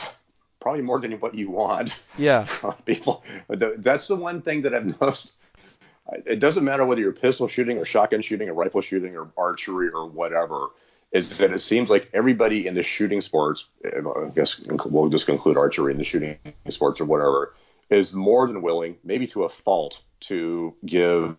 probably 0.62 0.82
more 0.82 1.00
than 1.00 1.12
what 1.14 1.36
you 1.36 1.52
want. 1.52 1.92
Yeah. 2.18 2.48
from 2.62 2.76
people. 2.86 3.24
That's 3.50 4.08
the 4.08 4.16
one 4.16 4.42
thing 4.42 4.62
that 4.64 4.74
I've 4.74 4.86
noticed. 5.02 5.32
It 6.26 6.40
doesn't 6.40 6.64
matter 6.64 6.86
whether 6.86 7.02
you're 7.02 7.12
pistol 7.12 7.48
shooting 7.48 7.78
or 7.78 7.86
shotgun 7.86 8.22
shooting 8.22 8.50
or 8.50 8.54
rifle 8.54 8.82
shooting 8.82 9.16
or 9.16 9.32
archery 9.38 9.90
or 9.90 10.08
whatever. 10.08 10.68
Is 11.12 11.28
that 11.40 11.52
it 11.52 11.62
seems 11.62 11.90
like 11.90 12.10
everybody 12.14 12.68
in 12.68 12.74
the 12.74 12.84
shooting 12.84 13.20
sports, 13.20 13.66
I 13.86 14.30
guess 14.34 14.62
we'll 14.86 15.10
just 15.10 15.26
conclude 15.26 15.58
archery 15.58 15.92
in 15.92 15.98
the 15.98 16.06
shooting 16.06 16.38
sports 16.70 17.02
or 17.02 17.06
whatever, 17.06 17.54
is 17.90 18.14
more 18.14 18.48
than 18.48 18.62
willing, 18.62 18.96
maybe 19.04 19.28
to 19.28 19.44
a 19.44 19.50
fault, 19.66 19.98
to 20.22 20.74
give 20.86 21.36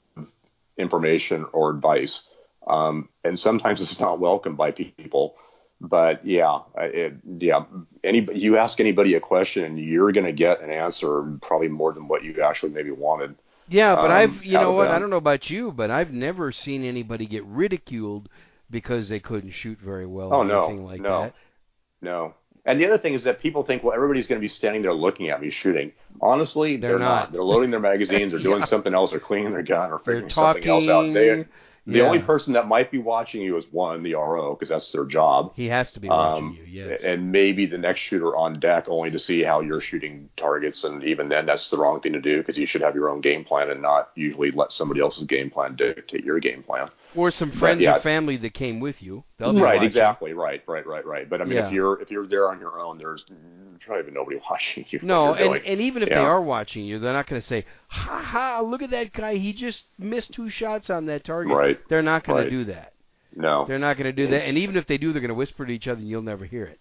information 0.77 1.47
or 1.53 1.71
advice. 1.71 2.21
Um, 2.67 3.09
and 3.25 3.39
sometimes 3.39 3.81
it's 3.81 3.99
not 3.99 4.21
welcomed 4.21 4.59
by 4.59 4.73
people. 4.73 5.37
But 5.81 6.25
yeah, 6.25 6.61
it, 6.77 7.15
yeah. 7.39 7.65
Any 8.05 8.29
you 8.33 8.57
ask 8.57 8.79
anybody 8.79 9.15
a 9.15 9.21
question, 9.21 9.65
and 9.65 9.81
you're 9.81 10.13
going 10.13 10.27
to 10.27 10.33
get 10.33 10.61
an 10.61 10.71
answer 10.71 11.37
probably 11.43 11.69
more 11.69 11.93
than 11.93 12.07
what 12.07 12.23
you 12.23 12.41
actually 12.41 12.73
maybe 12.73 12.93
wanted. 12.93 13.35
Yeah, 13.69 13.97
but 13.97 14.11
um, 14.11 14.13
I've 14.13 14.45
you 14.45 14.53
know 14.53 14.73
what? 14.73 14.89
I 14.89 15.01
don't 15.01 15.11
know 15.11 15.17
about 15.17 15.51
you, 15.51 15.73
but 15.73 15.91
I've 15.91 16.13
never 16.13 16.53
seen 16.53 16.85
anybody 16.85 17.27
get 17.27 17.45
ridiculed 17.47 18.29
because 18.73 19.09
they 19.09 19.21
couldn't 19.21 19.51
shoot 19.53 19.79
very 19.79 20.07
well 20.07 20.31
Oh, 20.33 20.39
or 20.41 20.45
no, 20.45 20.65
anything 20.65 20.85
like 20.85 21.01
no. 21.01 21.23
that. 21.23 21.35
No. 22.01 22.35
And 22.65 22.81
the 22.81 22.87
other 22.87 22.99
thing 22.99 23.15
is 23.15 23.25
that 23.25 23.41
people 23.41 23.65
think, 23.65 23.83
well, 23.85 23.93
everybody's 23.95 24.27
going 24.27 24.41
to 24.41 24.45
be 24.45 24.49
standing 24.49 24.83
there 24.83 24.95
looking 24.95 25.31
at 25.31 25.41
me 25.41 25.51
shooting. 25.51 25.93
Honestly, 26.21 26.77
They're 26.77 26.91
they're, 26.91 26.99
not. 27.01 27.33
They're 27.33 27.43
loading 27.43 27.71
their 27.71 27.81
magazines, 27.81 28.33
or 28.33 28.39
doing 28.43 28.61
Yeah. 28.61 28.67
something 28.67 28.95
else, 28.95 29.13
or 29.13 29.19
cleaning 29.21 29.53
their 29.53 29.63
gun, 29.63 29.93
or 29.93 29.99
figuring 29.99 30.29
something 30.31 30.67
else 30.69 30.89
out. 30.89 31.13
They, 31.13 31.45
the 31.85 31.99
Yeah. 31.99 32.05
only 32.05 32.21
person 32.21 32.53
that 32.53 32.69
might 32.69 32.93
be 32.93 32.99
watching 32.99 33.43
you 33.43 33.57
is 33.57 33.65
one, 33.73 34.05
the 34.05 34.15
RO, 34.15 34.55
because 34.55 34.69
that's 34.69 34.93
their 34.93 35.05
job. 35.05 35.53
He 35.57 35.67
has 35.71 35.91
to 35.93 35.99
be 36.01 36.09
watching 36.09 36.45
Um, 36.47 36.57
you. 36.57 36.63
Yes. 36.63 37.01
And 37.03 37.33
maybe 37.33 37.67
the 37.67 37.79
next 37.79 37.99
shooter 37.99 38.37
on 38.37 38.61
deck 38.61 38.85
only 38.89 39.11
to 39.11 39.19
see 39.19 39.43
how 39.43 39.61
you're 39.61 39.81
shooting 39.81 40.29
targets. 40.37 40.85
And 40.85 41.03
even 41.03 41.29
then, 41.29 41.47
that's 41.47 41.69
the 41.69 41.77
wrong 41.79 42.01
thing 42.01 42.13
to 42.13 42.21
do 42.21 42.39
because 42.39 42.57
you 42.57 42.67
should 42.67 42.83
have 42.83 42.95
your 42.95 43.11
own 43.11 43.21
game 43.21 43.43
plan 43.45 43.71
and 43.71 43.83
not 43.83 44.11
usually 44.15 44.53
let 44.53 44.71
somebody 44.71 45.01
else's 45.01 45.25
game 45.25 45.51
plan 45.51 45.75
dictate 45.75 46.25
your 46.25 46.39
game 46.39 46.63
plan. 46.63 46.89
Or 47.15 47.31
some 47.31 47.51
but 47.51 47.59
friends 47.59 47.81
yeah. 47.83 47.97
or 47.97 48.01
family 48.01 48.37
that 48.39 48.55
came 48.55 48.81
with 48.81 49.03
you. 49.03 49.25
They'll 49.39 49.53
be 49.53 49.61
right, 49.61 49.75
watching. 49.75 49.87
exactly. 49.87 50.33
Right, 50.33 50.63
right, 50.67 50.87
right, 50.87 51.05
right. 51.05 51.29
But 51.29 51.41
I 51.41 51.45
mean, 51.45 51.59
Yeah. 51.59 51.67
if 51.67 51.73
you're 51.73 52.01
if 52.01 52.11
you're 52.11 52.27
there 52.27 52.51
on 52.51 52.61
your 52.61 52.79
own, 52.79 52.99
there's 52.99 53.25
mm, 53.25 53.81
probably 53.81 54.03
even 54.03 54.15
nobody 54.15 54.41
watching 54.51 54.85
you. 54.91 55.01
No, 55.03 55.35
and, 55.35 55.51
doing. 55.51 55.63
and 55.67 55.81
even 55.81 56.03
if 56.03 56.09
they 56.09 56.15
are 56.15 56.41
watching 56.41 56.85
you, 56.85 56.99
they're 56.99 57.13
not 57.13 57.27
going 57.27 57.41
to 57.41 57.47
say, 57.47 57.65
"Ha 57.89 58.23
ha! 58.23 58.61
Look 58.61 58.83
at 58.83 58.91
that 58.91 59.13
guy! 59.13 59.37
He 59.37 59.53
just 59.53 59.85
missed 59.99 60.33
two 60.33 60.49
shots 60.49 60.91
on 60.91 61.07
that 61.07 61.25
target." 61.25 61.55
Right, 61.57 61.79
They're 61.89 62.03
not 62.03 62.25
going 62.25 62.39
right. 62.39 62.45
to 62.45 62.51
do 62.51 62.65
that. 62.67 62.93
no, 63.35 63.65
They're 63.67 63.79
not 63.79 63.97
going 63.97 64.07
to 64.07 64.13
do 64.13 64.29
that. 64.31 64.43
And 64.47 64.59
even 64.59 64.77
if 64.77 64.87
they 64.87 64.99
do, 64.99 65.13
they're 65.13 65.21
going 65.21 65.29
to 65.29 65.35
whisper 65.35 65.65
to 65.67 65.73
each 65.73 65.89
other, 65.89 66.01
and 66.01 66.09
you'll 66.09 66.23
never 66.23 66.45
hear 66.45 66.65
it. 66.65 66.79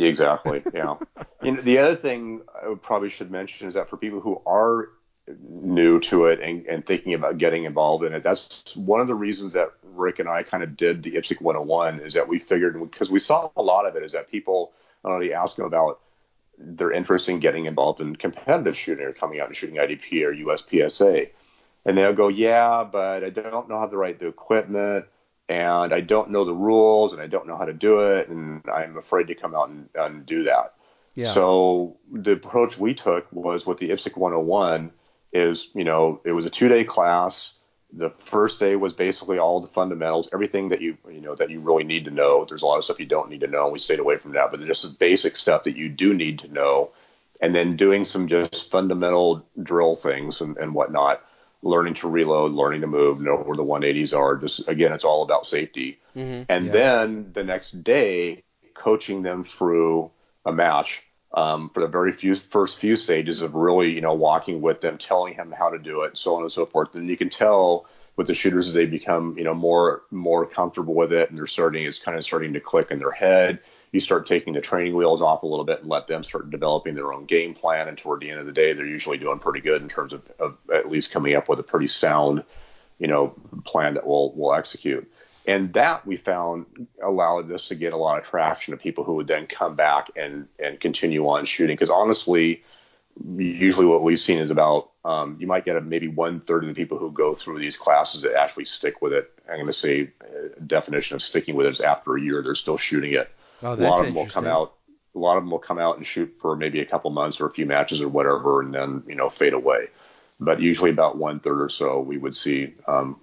Exactly. 0.00 0.62
Yeah. 0.72 0.94
you 1.42 1.52
know, 1.52 1.62
the 1.62 1.78
other 1.78 1.96
thing 1.96 2.40
I 2.54 2.74
probably 2.80 3.10
should 3.10 3.30
mention 3.30 3.68
is 3.68 3.74
that 3.74 3.90
for 3.90 3.96
people 3.98 4.20
who 4.20 4.40
are 4.46 4.88
new 5.28 6.00
to 6.00 6.26
it 6.26 6.40
and, 6.40 6.66
and 6.66 6.86
thinking 6.86 7.14
about 7.14 7.38
getting 7.38 7.64
involved 7.64 8.04
in 8.04 8.12
it, 8.12 8.22
that's 8.22 8.74
one 8.74 9.00
of 9.00 9.06
the 9.06 9.14
reasons 9.14 9.52
that 9.52 9.72
Rick 9.82 10.18
and 10.18 10.28
I 10.28 10.42
kind 10.42 10.62
of 10.62 10.76
did 10.76 11.02
the 11.02 11.12
IPSC 11.12 11.40
101 11.40 12.00
is 12.00 12.14
that 12.14 12.28
we 12.28 12.38
figured 12.38 12.78
because 12.80 13.10
we 13.10 13.18
saw 13.18 13.50
a 13.56 13.62
lot 13.62 13.86
of 13.86 13.96
it 13.96 14.02
is 14.02 14.12
that 14.12 14.30
people 14.30 14.72
only 15.04 15.32
ask 15.32 15.56
them 15.56 15.66
about 15.66 16.00
their 16.58 16.92
interest 16.92 17.28
in 17.28 17.40
getting 17.40 17.66
involved 17.66 18.00
in 18.00 18.16
competitive 18.16 18.76
shooting 18.76 19.04
or 19.04 19.12
coming 19.12 19.40
out 19.40 19.48
and 19.48 19.56
shooting 19.56 19.76
IDP 19.76 20.22
or 20.22 20.32
USPSA. 20.32 21.30
And 21.84 21.98
they'll 21.98 22.14
go, 22.14 22.28
yeah, 22.28 22.84
but 22.90 23.24
I 23.24 23.30
don't 23.30 23.68
know 23.68 23.78
how 23.78 23.86
to 23.86 23.96
write 23.96 24.20
the 24.20 24.28
equipment 24.28 25.06
and 25.48 25.92
I 25.92 26.00
don't 26.00 26.30
know 26.30 26.44
the 26.44 26.54
rules 26.54 27.12
and 27.12 27.20
I 27.20 27.26
don't 27.26 27.46
know 27.46 27.56
how 27.56 27.64
to 27.64 27.72
do 27.72 27.98
it 27.98 28.28
and 28.28 28.62
I'm 28.72 28.96
afraid 28.96 29.26
to 29.28 29.34
come 29.34 29.54
out 29.54 29.68
and, 29.68 29.88
and 29.94 30.24
do 30.24 30.44
that. 30.44 30.74
Yeah. 31.14 31.34
So 31.34 31.96
the 32.10 32.32
approach 32.32 32.78
we 32.78 32.94
took 32.94 33.30
was 33.32 33.66
with 33.66 33.78
the 33.78 33.90
IPSC 33.90 34.16
101 34.16 34.92
is, 35.32 35.68
you 35.74 35.84
know, 35.84 36.20
it 36.24 36.32
was 36.32 36.44
a 36.44 36.50
two 36.50 36.68
day 36.68 36.84
class. 36.84 37.52
The 37.94 38.12
first 38.30 38.58
day 38.58 38.74
was 38.76 38.94
basically 38.94 39.38
all 39.38 39.60
the 39.60 39.68
fundamentals, 39.68 40.28
everything 40.32 40.70
that 40.70 40.80
you, 40.80 40.96
you 41.10 41.20
know, 41.20 41.34
that 41.34 41.50
you 41.50 41.60
really 41.60 41.84
need 41.84 42.06
to 42.06 42.10
know. 42.10 42.46
There's 42.48 42.62
a 42.62 42.66
lot 42.66 42.78
of 42.78 42.84
stuff 42.84 42.98
you 42.98 43.06
don't 43.06 43.28
need 43.28 43.40
to 43.40 43.46
know. 43.46 43.68
We 43.68 43.78
stayed 43.78 43.98
away 43.98 44.16
from 44.16 44.32
that, 44.32 44.50
but 44.50 44.64
just 44.64 44.82
the 44.82 44.96
basic 44.98 45.36
stuff 45.36 45.64
that 45.64 45.76
you 45.76 45.90
do 45.90 46.14
need 46.14 46.38
to 46.40 46.48
know. 46.48 46.90
And 47.42 47.54
then 47.54 47.76
doing 47.76 48.04
some 48.04 48.28
just 48.28 48.70
fundamental 48.70 49.44
drill 49.62 49.96
things 49.96 50.40
and, 50.40 50.56
and 50.56 50.74
whatnot, 50.74 51.22
learning 51.62 51.94
to 51.94 52.08
reload, 52.08 52.52
learning 52.52 52.80
to 52.80 52.86
move, 52.86 53.20
know 53.20 53.36
where 53.36 53.56
the 53.56 53.64
180s 53.64 54.16
are. 54.16 54.36
Just 54.36 54.66
again, 54.68 54.92
it's 54.92 55.04
all 55.04 55.22
about 55.22 55.44
safety. 55.44 55.98
Mhm. 56.16 56.46
And 56.48 56.66
Yeah. 56.66 56.72
then 56.72 57.32
the 57.34 57.44
next 57.44 57.82
day, 57.84 58.42
coaching 58.74 59.22
them 59.22 59.44
through 59.44 60.10
a 60.46 60.52
match 60.52 61.02
um, 61.34 61.70
for 61.72 61.80
the 61.80 61.86
very 61.86 62.12
few 62.12 62.36
first 62.50 62.78
few 62.78 62.96
stages 62.96 63.42
of 63.42 63.54
really, 63.54 63.90
you 63.90 64.00
know, 64.00 64.14
walking 64.14 64.60
with 64.60 64.80
them, 64.80 64.98
telling 64.98 65.36
them 65.36 65.52
how 65.56 65.70
to 65.70 65.78
do 65.78 66.02
it, 66.02 66.16
so 66.16 66.34
on 66.34 66.42
and 66.42 66.52
so 66.52 66.66
forth. 66.66 66.94
And 66.94 67.08
you 67.08 67.16
can 67.16 67.30
tell 67.30 67.86
with 68.16 68.26
the 68.26 68.34
shooters 68.34 68.68
as 68.68 68.74
they 68.74 68.86
become, 68.86 69.36
you 69.38 69.44
know, 69.44 69.54
more 69.54 70.02
more 70.10 70.46
comfortable 70.46 70.94
with 70.94 71.12
it, 71.12 71.30
and 71.30 71.38
they're 71.38 71.46
starting, 71.46 71.84
it's 71.84 71.98
kind 71.98 72.18
of 72.18 72.24
starting 72.24 72.52
to 72.52 72.60
click 72.60 72.90
in 72.90 72.98
their 72.98 73.10
head. 73.12 73.60
You 73.92 74.00
start 74.00 74.26
taking 74.26 74.54
the 74.54 74.60
training 74.60 74.94
wheels 74.96 75.20
off 75.20 75.42
a 75.42 75.46
little 75.46 75.66
bit 75.66 75.80
and 75.80 75.88
let 75.88 76.06
them 76.06 76.22
start 76.22 76.50
developing 76.50 76.94
their 76.94 77.12
own 77.12 77.26
game 77.26 77.54
plan. 77.54 77.88
And 77.88 77.98
toward 77.98 78.20
the 78.20 78.30
end 78.30 78.40
of 78.40 78.46
the 78.46 78.52
day, 78.52 78.72
they're 78.72 78.86
usually 78.86 79.18
doing 79.18 79.38
pretty 79.38 79.60
good 79.60 79.82
in 79.82 79.88
terms 79.88 80.14
of, 80.14 80.22
of 80.38 80.56
at 80.72 80.90
least 80.90 81.10
coming 81.10 81.34
up 81.34 81.46
with 81.48 81.58
a 81.58 81.62
pretty 81.62 81.88
sound, 81.88 82.42
you 82.98 83.06
know, 83.06 83.34
plan 83.64 83.94
that 83.94 84.06
we'll 84.06 84.32
we'll 84.34 84.54
execute. 84.54 85.10
And 85.46 85.72
that 85.74 86.06
we 86.06 86.16
found 86.18 86.66
allowed 87.02 87.50
us 87.50 87.66
to 87.68 87.74
get 87.74 87.92
a 87.92 87.96
lot 87.96 88.18
of 88.18 88.24
traction 88.24 88.74
of 88.74 88.80
people 88.80 89.02
who 89.02 89.14
would 89.14 89.26
then 89.26 89.46
come 89.46 89.74
back 89.74 90.08
and 90.16 90.46
and 90.58 90.78
continue 90.80 91.26
on 91.26 91.46
shooting. 91.46 91.74
Because 91.74 91.90
honestly, 91.90 92.62
usually 93.36 93.86
what 93.86 94.02
we've 94.02 94.20
seen 94.20 94.38
is 94.38 94.50
about 94.50 94.90
um, 95.04 95.36
you 95.40 95.46
might 95.48 95.64
get 95.64 95.76
a, 95.76 95.80
maybe 95.80 96.06
one 96.06 96.40
third 96.40 96.62
of 96.62 96.68
the 96.68 96.74
people 96.74 96.96
who 96.96 97.10
go 97.10 97.34
through 97.34 97.58
these 97.58 97.76
classes 97.76 98.22
that 98.22 98.34
actually 98.34 98.66
stick 98.66 99.02
with 99.02 99.12
it. 99.12 99.30
I'm 99.48 99.56
going 99.56 99.66
to 99.66 99.72
say 99.72 100.12
uh, 100.20 100.60
definition 100.66 101.16
of 101.16 101.22
sticking 101.22 101.56
with 101.56 101.66
it 101.66 101.72
is 101.72 101.80
after 101.80 102.16
a 102.16 102.20
year 102.20 102.40
they're 102.42 102.54
still 102.54 102.78
shooting 102.78 103.12
it. 103.12 103.28
Oh, 103.62 103.74
a 103.74 103.76
lot 103.76 104.00
of 104.00 104.06
them 104.06 104.14
will 104.14 104.30
come 104.30 104.46
out. 104.46 104.74
A 105.14 105.18
lot 105.18 105.36
of 105.36 105.42
them 105.42 105.50
will 105.50 105.58
come 105.58 105.78
out 105.78 105.98
and 105.98 106.06
shoot 106.06 106.32
for 106.40 106.56
maybe 106.56 106.80
a 106.80 106.86
couple 106.86 107.10
months 107.10 107.40
or 107.40 107.46
a 107.46 107.52
few 107.52 107.66
matches 107.66 108.00
or 108.00 108.08
whatever, 108.08 108.62
and 108.62 108.72
then 108.72 109.02
you 109.06 109.14
know 109.16 109.28
fade 109.30 109.52
away. 109.52 109.88
But 110.40 110.60
usually 110.60 110.90
about 110.90 111.18
one 111.18 111.40
third 111.40 111.60
or 111.60 111.68
so 111.68 112.00
we 112.00 112.16
would 112.18 112.34
see 112.34 112.74
um, 112.86 113.20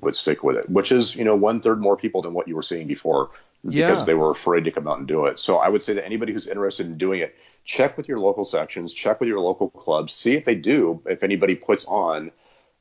would 0.00 0.16
stick 0.16 0.42
with 0.42 0.56
it, 0.56 0.68
which 0.70 0.90
is 0.90 1.14
you 1.14 1.24
know 1.24 1.36
one 1.36 1.60
third 1.60 1.80
more 1.80 1.96
people 1.96 2.22
than 2.22 2.34
what 2.34 2.48
you 2.48 2.56
were 2.56 2.62
seeing 2.62 2.86
before 2.86 3.30
because 3.64 4.04
they 4.06 4.14
were 4.14 4.30
afraid 4.30 4.64
to 4.64 4.70
come 4.70 4.88
out 4.88 4.98
and 4.98 5.06
do 5.06 5.26
it. 5.26 5.38
So 5.38 5.56
I 5.56 5.68
would 5.68 5.82
say 5.82 5.94
that 5.94 6.04
anybody 6.04 6.32
who's 6.32 6.46
interested 6.46 6.86
in 6.86 6.98
doing 6.98 7.20
it, 7.20 7.36
check 7.64 7.96
with 7.96 8.08
your 8.08 8.18
local 8.18 8.44
sections, 8.44 8.92
check 8.92 9.20
with 9.20 9.28
your 9.28 9.40
local 9.40 9.70
clubs, 9.70 10.12
see 10.12 10.34
if 10.34 10.44
they 10.44 10.56
do, 10.56 11.00
if 11.06 11.22
anybody 11.22 11.54
puts 11.54 11.84
on, 11.84 12.32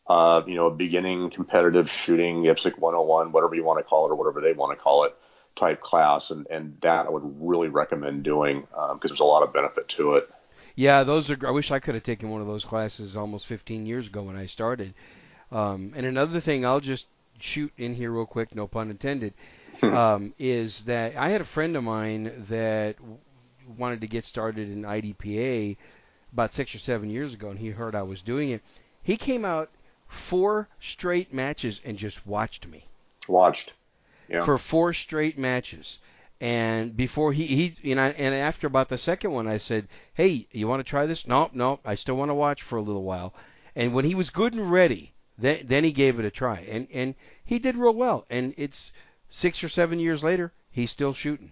uh, 0.07 0.41
you 0.47 0.55
know, 0.55 0.67
a 0.67 0.71
beginning 0.71 1.29
competitive 1.29 1.89
shooting, 1.89 2.43
IPSC 2.43 2.79
101, 2.79 3.31
whatever 3.31 3.53
you 3.53 3.63
want 3.63 3.79
to 3.79 3.83
call 3.83 4.07
it, 4.07 4.11
or 4.11 4.15
whatever 4.15 4.41
they 4.41 4.53
want 4.53 4.75
to 4.75 4.81
call 4.81 5.03
it, 5.03 5.15
type 5.55 5.81
class, 5.81 6.31
and, 6.31 6.47
and 6.49 6.77
that 6.81 7.05
I 7.05 7.09
would 7.09 7.23
really 7.39 7.67
recommend 7.67 8.23
doing 8.23 8.61
because 8.61 9.11
there's 9.11 9.19
a 9.19 9.23
lot 9.23 9.43
of 9.43 9.53
benefit 9.53 9.87
to 9.89 10.15
it. 10.15 10.29
Yeah, 10.75 11.03
those 11.03 11.29
are. 11.29 11.37
I 11.45 11.51
wish 11.51 11.69
I 11.69 11.79
could 11.79 11.95
have 11.95 12.03
taken 12.03 12.29
one 12.29 12.41
of 12.41 12.47
those 12.47 12.63
classes 12.63 13.15
almost 13.15 13.45
15 13.47 13.85
years 13.85 14.07
ago 14.07 14.23
when 14.23 14.37
I 14.37 14.45
started. 14.45 14.93
Um, 15.51 15.93
and 15.95 16.05
another 16.05 16.39
thing, 16.41 16.65
I'll 16.65 16.79
just 16.79 17.05
shoot 17.39 17.71
in 17.77 17.95
here 17.95 18.11
real 18.11 18.25
quick, 18.25 18.55
no 18.55 18.67
pun 18.67 18.89
intended, 18.89 19.33
um, 19.81 20.33
is 20.39 20.83
that 20.85 21.15
I 21.17 21.29
had 21.29 21.41
a 21.41 21.45
friend 21.45 21.75
of 21.75 21.83
mine 21.83 22.45
that 22.49 22.97
w- 22.97 23.17
wanted 23.77 24.01
to 24.01 24.07
get 24.07 24.25
started 24.25 24.69
in 24.69 24.83
IDPA 24.83 25.77
about 26.31 26.53
six 26.53 26.73
or 26.75 26.79
seven 26.79 27.09
years 27.09 27.33
ago, 27.33 27.49
and 27.49 27.59
he 27.59 27.69
heard 27.69 27.95
I 27.95 28.03
was 28.03 28.21
doing 28.21 28.51
it. 28.51 28.61
He 29.03 29.17
came 29.17 29.43
out 29.43 29.69
four 30.29 30.67
straight 30.79 31.33
matches 31.33 31.79
and 31.83 31.97
just 31.97 32.25
watched 32.25 32.67
me 32.67 32.85
Watched. 33.27 33.73
Yeah. 34.29 34.45
for 34.45 34.57
four 34.57 34.93
straight 34.93 35.37
matches. 35.37 35.99
And 36.39 36.97
before 36.97 37.33
he 37.33 37.45
he 37.47 37.75
you 37.81 37.95
know 37.95 38.01
and 38.03 38.33
after 38.33 38.65
about 38.67 38.89
the 38.89 38.97
second 38.97 39.31
one 39.31 39.47
I 39.47 39.57
said, 39.57 39.87
"Hey, 40.13 40.47
you 40.51 40.67
want 40.67 40.83
to 40.83 40.89
try 40.89 41.05
this?" 41.05 41.27
No, 41.27 41.49
no, 41.53 41.79
I 41.85 41.95
still 41.95 42.15
want 42.15 42.29
to 42.29 42.35
watch 42.35 42.61
for 42.63 42.77
a 42.77 42.81
little 42.81 43.03
while. 43.03 43.33
And 43.75 43.93
when 43.93 44.05
he 44.05 44.15
was 44.15 44.29
good 44.31 44.53
and 44.53 44.71
ready, 44.71 45.13
then 45.41 45.65
then 45.67 45.83
he 45.83 45.91
gave 45.91 46.19
it 46.19 46.25
a 46.25 46.31
try. 46.31 46.59
And 46.59 46.87
and 46.93 47.15
he 47.43 47.59
did 47.59 47.75
real 47.75 47.93
well. 47.93 48.25
And 48.29 48.53
it's 48.57 48.91
6 49.29 49.63
or 49.63 49.69
7 49.69 49.99
years 49.99 50.23
later, 50.23 50.51
he's 50.71 50.91
still 50.91 51.13
shooting. 51.13 51.51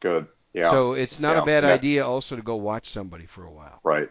Good. 0.00 0.26
Yeah. 0.52 0.70
So 0.70 0.92
it's 0.92 1.18
not 1.18 1.36
Yeah. 1.36 1.42
a 1.42 1.46
bad 1.46 1.64
Yeah. 1.64 1.72
idea 1.72 2.06
also 2.06 2.36
to 2.36 2.42
go 2.42 2.56
watch 2.56 2.90
somebody 2.90 3.26
for 3.26 3.44
a 3.44 3.50
while. 3.50 3.80
Right. 3.82 4.08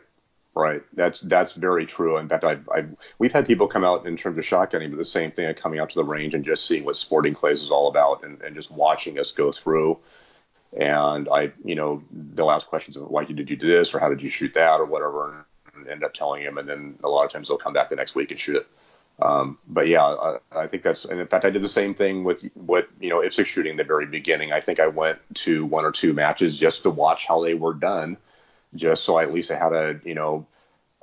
Right. 0.53 0.81
That's 0.93 1.19
that's 1.21 1.53
very 1.53 1.85
true. 1.85 2.17
In 2.17 2.27
fact, 2.27 2.43
I've, 2.43 2.67
I've 2.73 2.89
we've 3.19 3.31
had 3.31 3.45
people 3.47 3.67
come 3.67 3.85
out 3.85 4.05
in 4.05 4.17
terms 4.17 4.37
of 4.37 4.43
shotgunning, 4.43 4.89
but 4.89 4.97
the 4.97 5.05
same 5.05 5.31
thing, 5.31 5.53
coming 5.55 5.79
out 5.79 5.89
to 5.91 5.95
the 5.95 6.03
range 6.03 6.33
and 6.33 6.43
just 6.43 6.67
seeing 6.67 6.83
what 6.83 6.97
sporting 6.97 7.33
clays 7.33 7.61
is 7.63 7.71
all 7.71 7.87
about, 7.87 8.23
and, 8.25 8.41
and 8.41 8.53
just 8.55 8.69
watching 8.69 9.17
us 9.17 9.31
go 9.31 9.51
through. 9.53 9.97
And 10.77 11.29
I, 11.29 11.51
you 11.63 11.75
know, 11.75 12.03
they'll 12.11 12.51
ask 12.51 12.67
questions 12.67 12.97
of 12.97 13.09
why 13.09 13.23
did 13.25 13.49
you 13.49 13.55
do 13.55 13.67
this 13.67 13.93
or 13.93 13.99
how 13.99 14.09
did 14.09 14.21
you 14.21 14.29
shoot 14.29 14.53
that 14.55 14.79
or 14.81 14.85
whatever, 14.85 15.45
and 15.75 15.87
end 15.87 16.03
up 16.03 16.13
telling 16.13 16.43
him, 16.43 16.57
and 16.57 16.67
then 16.67 16.99
a 17.03 17.09
lot 17.09 17.25
of 17.25 17.31
times 17.31 17.47
they'll 17.47 17.57
come 17.57 17.73
back 17.73 17.89
the 17.89 17.95
next 17.95 18.15
week 18.15 18.31
and 18.31 18.39
shoot 18.39 18.57
it. 18.57 18.67
Um, 19.21 19.59
but 19.67 19.87
yeah, 19.87 20.03
I, 20.03 20.37
I 20.51 20.67
think 20.67 20.83
that's, 20.83 21.05
and 21.05 21.19
in 21.19 21.27
fact, 21.27 21.45
I 21.45 21.51
did 21.51 21.61
the 21.61 21.69
same 21.69 21.93
thing 21.93 22.23
with 22.23 22.41
with 22.55 22.85
you 22.99 23.09
know 23.09 23.17
IPSC 23.17 23.45
shooting 23.45 23.71
in 23.71 23.77
the 23.77 23.83
very 23.83 24.05
beginning. 24.05 24.51
I 24.51 24.61
think 24.61 24.79
I 24.79 24.87
went 24.87 25.19
to 25.45 25.65
one 25.65 25.85
or 25.85 25.91
two 25.91 26.13
matches 26.13 26.57
just 26.57 26.83
to 26.83 26.89
watch 26.89 27.25
how 27.27 27.43
they 27.43 27.53
were 27.53 27.73
done, 27.73 28.17
just 28.75 29.03
so 29.03 29.17
I 29.17 29.23
at 29.23 29.33
least 29.33 29.51
I 29.51 29.57
had 29.57 29.73
a 29.73 29.99
you 30.03 30.15
know 30.15 30.47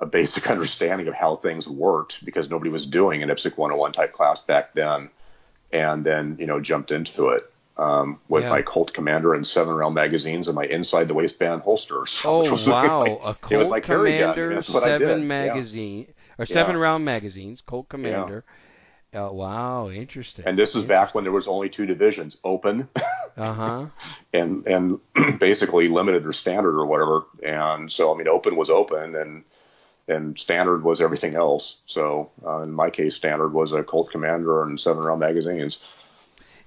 a 0.01 0.07
basic 0.07 0.47
understanding 0.51 1.07
of 1.07 1.15
how 1.15 1.37
things 1.37 1.69
worked 1.69 2.25
because 2.25 2.51
nobody 2.51 2.71
was 2.71 2.87
doing 2.87 3.23
an 3.23 3.29
IPSC 3.29 3.57
101 3.57 3.93
type 3.93 4.13
class 4.13 4.41
back 4.41 4.75
then, 4.75 5.11
and 5.73 6.05
then 6.05 6.37
you 6.41 6.47
know 6.47 6.61
jumped 6.61 6.91
into 6.91 7.29
it. 7.29 7.53
Um, 7.79 8.19
with 8.29 8.43
Yeah. 8.43 8.51
my 8.51 8.63
Colt 8.63 8.93
Commander 8.93 9.35
and 9.35 9.47
seven 9.47 9.73
round 9.75 9.95
magazines 9.95 10.49
and 10.49 10.57
my 10.57 10.65
inside 10.65 11.07
the 11.07 11.15
waistband 11.15 11.63
holsters. 11.63 12.19
Oh 12.25 12.43
wow, 12.67 13.03
like- 13.03 13.19
a 13.23 13.35
Colt 13.35 13.71
gun. 13.71 13.83
Commander 13.83 14.55
That's 14.55 14.69
what 14.69 14.83
I 14.83 14.87
seven 14.99 15.09
did. 15.09 15.19
Yeah. 15.21 15.25
magazine 15.25 16.07
or 16.39 16.47
seven 16.47 16.75
Yeah. 16.75 16.83
round 16.83 17.05
magazines, 17.05 17.61
Colt 17.61 17.89
Commander. 17.89 18.45
Uh, 19.15 19.29
wow, 19.33 19.89
interesting. 19.89 20.45
And 20.45 20.59
this 20.59 20.75
is 20.75 20.85
back 20.85 21.15
when 21.15 21.25
there 21.25 21.33
was 21.33 21.47
only 21.49 21.69
two 21.71 21.87
divisions, 21.87 22.37
open 22.45 22.89
Uh 23.37 23.53
huh. 23.53 23.87
and 24.35 24.67
and 24.67 24.99
basically 25.39 25.89
limited 25.89 26.27
or 26.27 26.33
standard 26.33 26.77
or 26.79 26.85
whatever. 26.85 27.23
And 27.47 27.91
so 27.93 28.13
I 28.13 28.19
mean, 28.19 28.27
open 28.29 28.57
was 28.57 28.69
open, 28.71 29.15
and 29.15 29.45
and 30.09 30.39
standard 30.39 30.83
was 30.83 31.01
everything 31.01 31.37
else. 31.37 31.77
So 31.87 32.31
uh, 32.45 32.63
in 32.63 32.73
my 32.73 32.91
case, 32.91 33.15
standard 33.15 33.53
was 33.53 33.73
a 33.73 33.83
Colt 33.85 34.11
Commander 34.11 34.63
and 34.65 34.79
seven 34.81 35.05
round 35.05 35.21
magazines. 35.21 35.79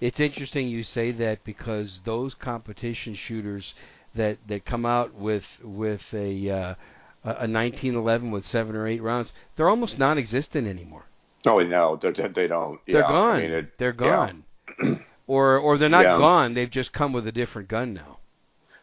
It's 0.02 0.20
interesting 0.20 0.68
you 0.68 0.84
say 0.84 1.12
that 1.12 1.44
because 1.44 2.00
those 2.04 2.34
competition 2.34 3.14
shooters 3.14 3.76
that 4.16 4.40
that 4.48 4.66
come 4.66 4.86
out 4.86 5.14
with 5.14 5.46
with 5.64 6.02
a 6.12 6.50
uh, 6.50 6.76
a 7.24 7.48
1911 7.48 8.32
with 8.32 8.46
seven 8.46 8.76
or 8.76 8.88
eight 8.88 9.02
rounds, 9.02 9.32
they're 9.56 9.70
almost 9.70 10.00
non-existent 10.00 10.68
anymore. 10.68 11.06
Oh 11.46 11.60
no, 11.60 11.98
they, 12.02 12.12
don't. 12.48 12.80
They're 12.86 13.02
gone. 13.02 13.36
I 13.36 13.42
mean, 13.42 13.52
it, 13.52 13.78
they're 13.78 13.96
yeah. 14.00 14.00
gone. 14.00 14.44
or 15.28 15.58
or 15.58 15.78
they're 15.78 15.90
not 15.90 16.04
Yeah. 16.04 16.18
gone. 16.18 16.56
They've 16.56 16.70
just 16.70 16.94
come 16.94 17.14
with 17.14 17.28
a 17.28 17.32
different 17.32 17.68
gun 17.68 17.94
now. 17.94 18.18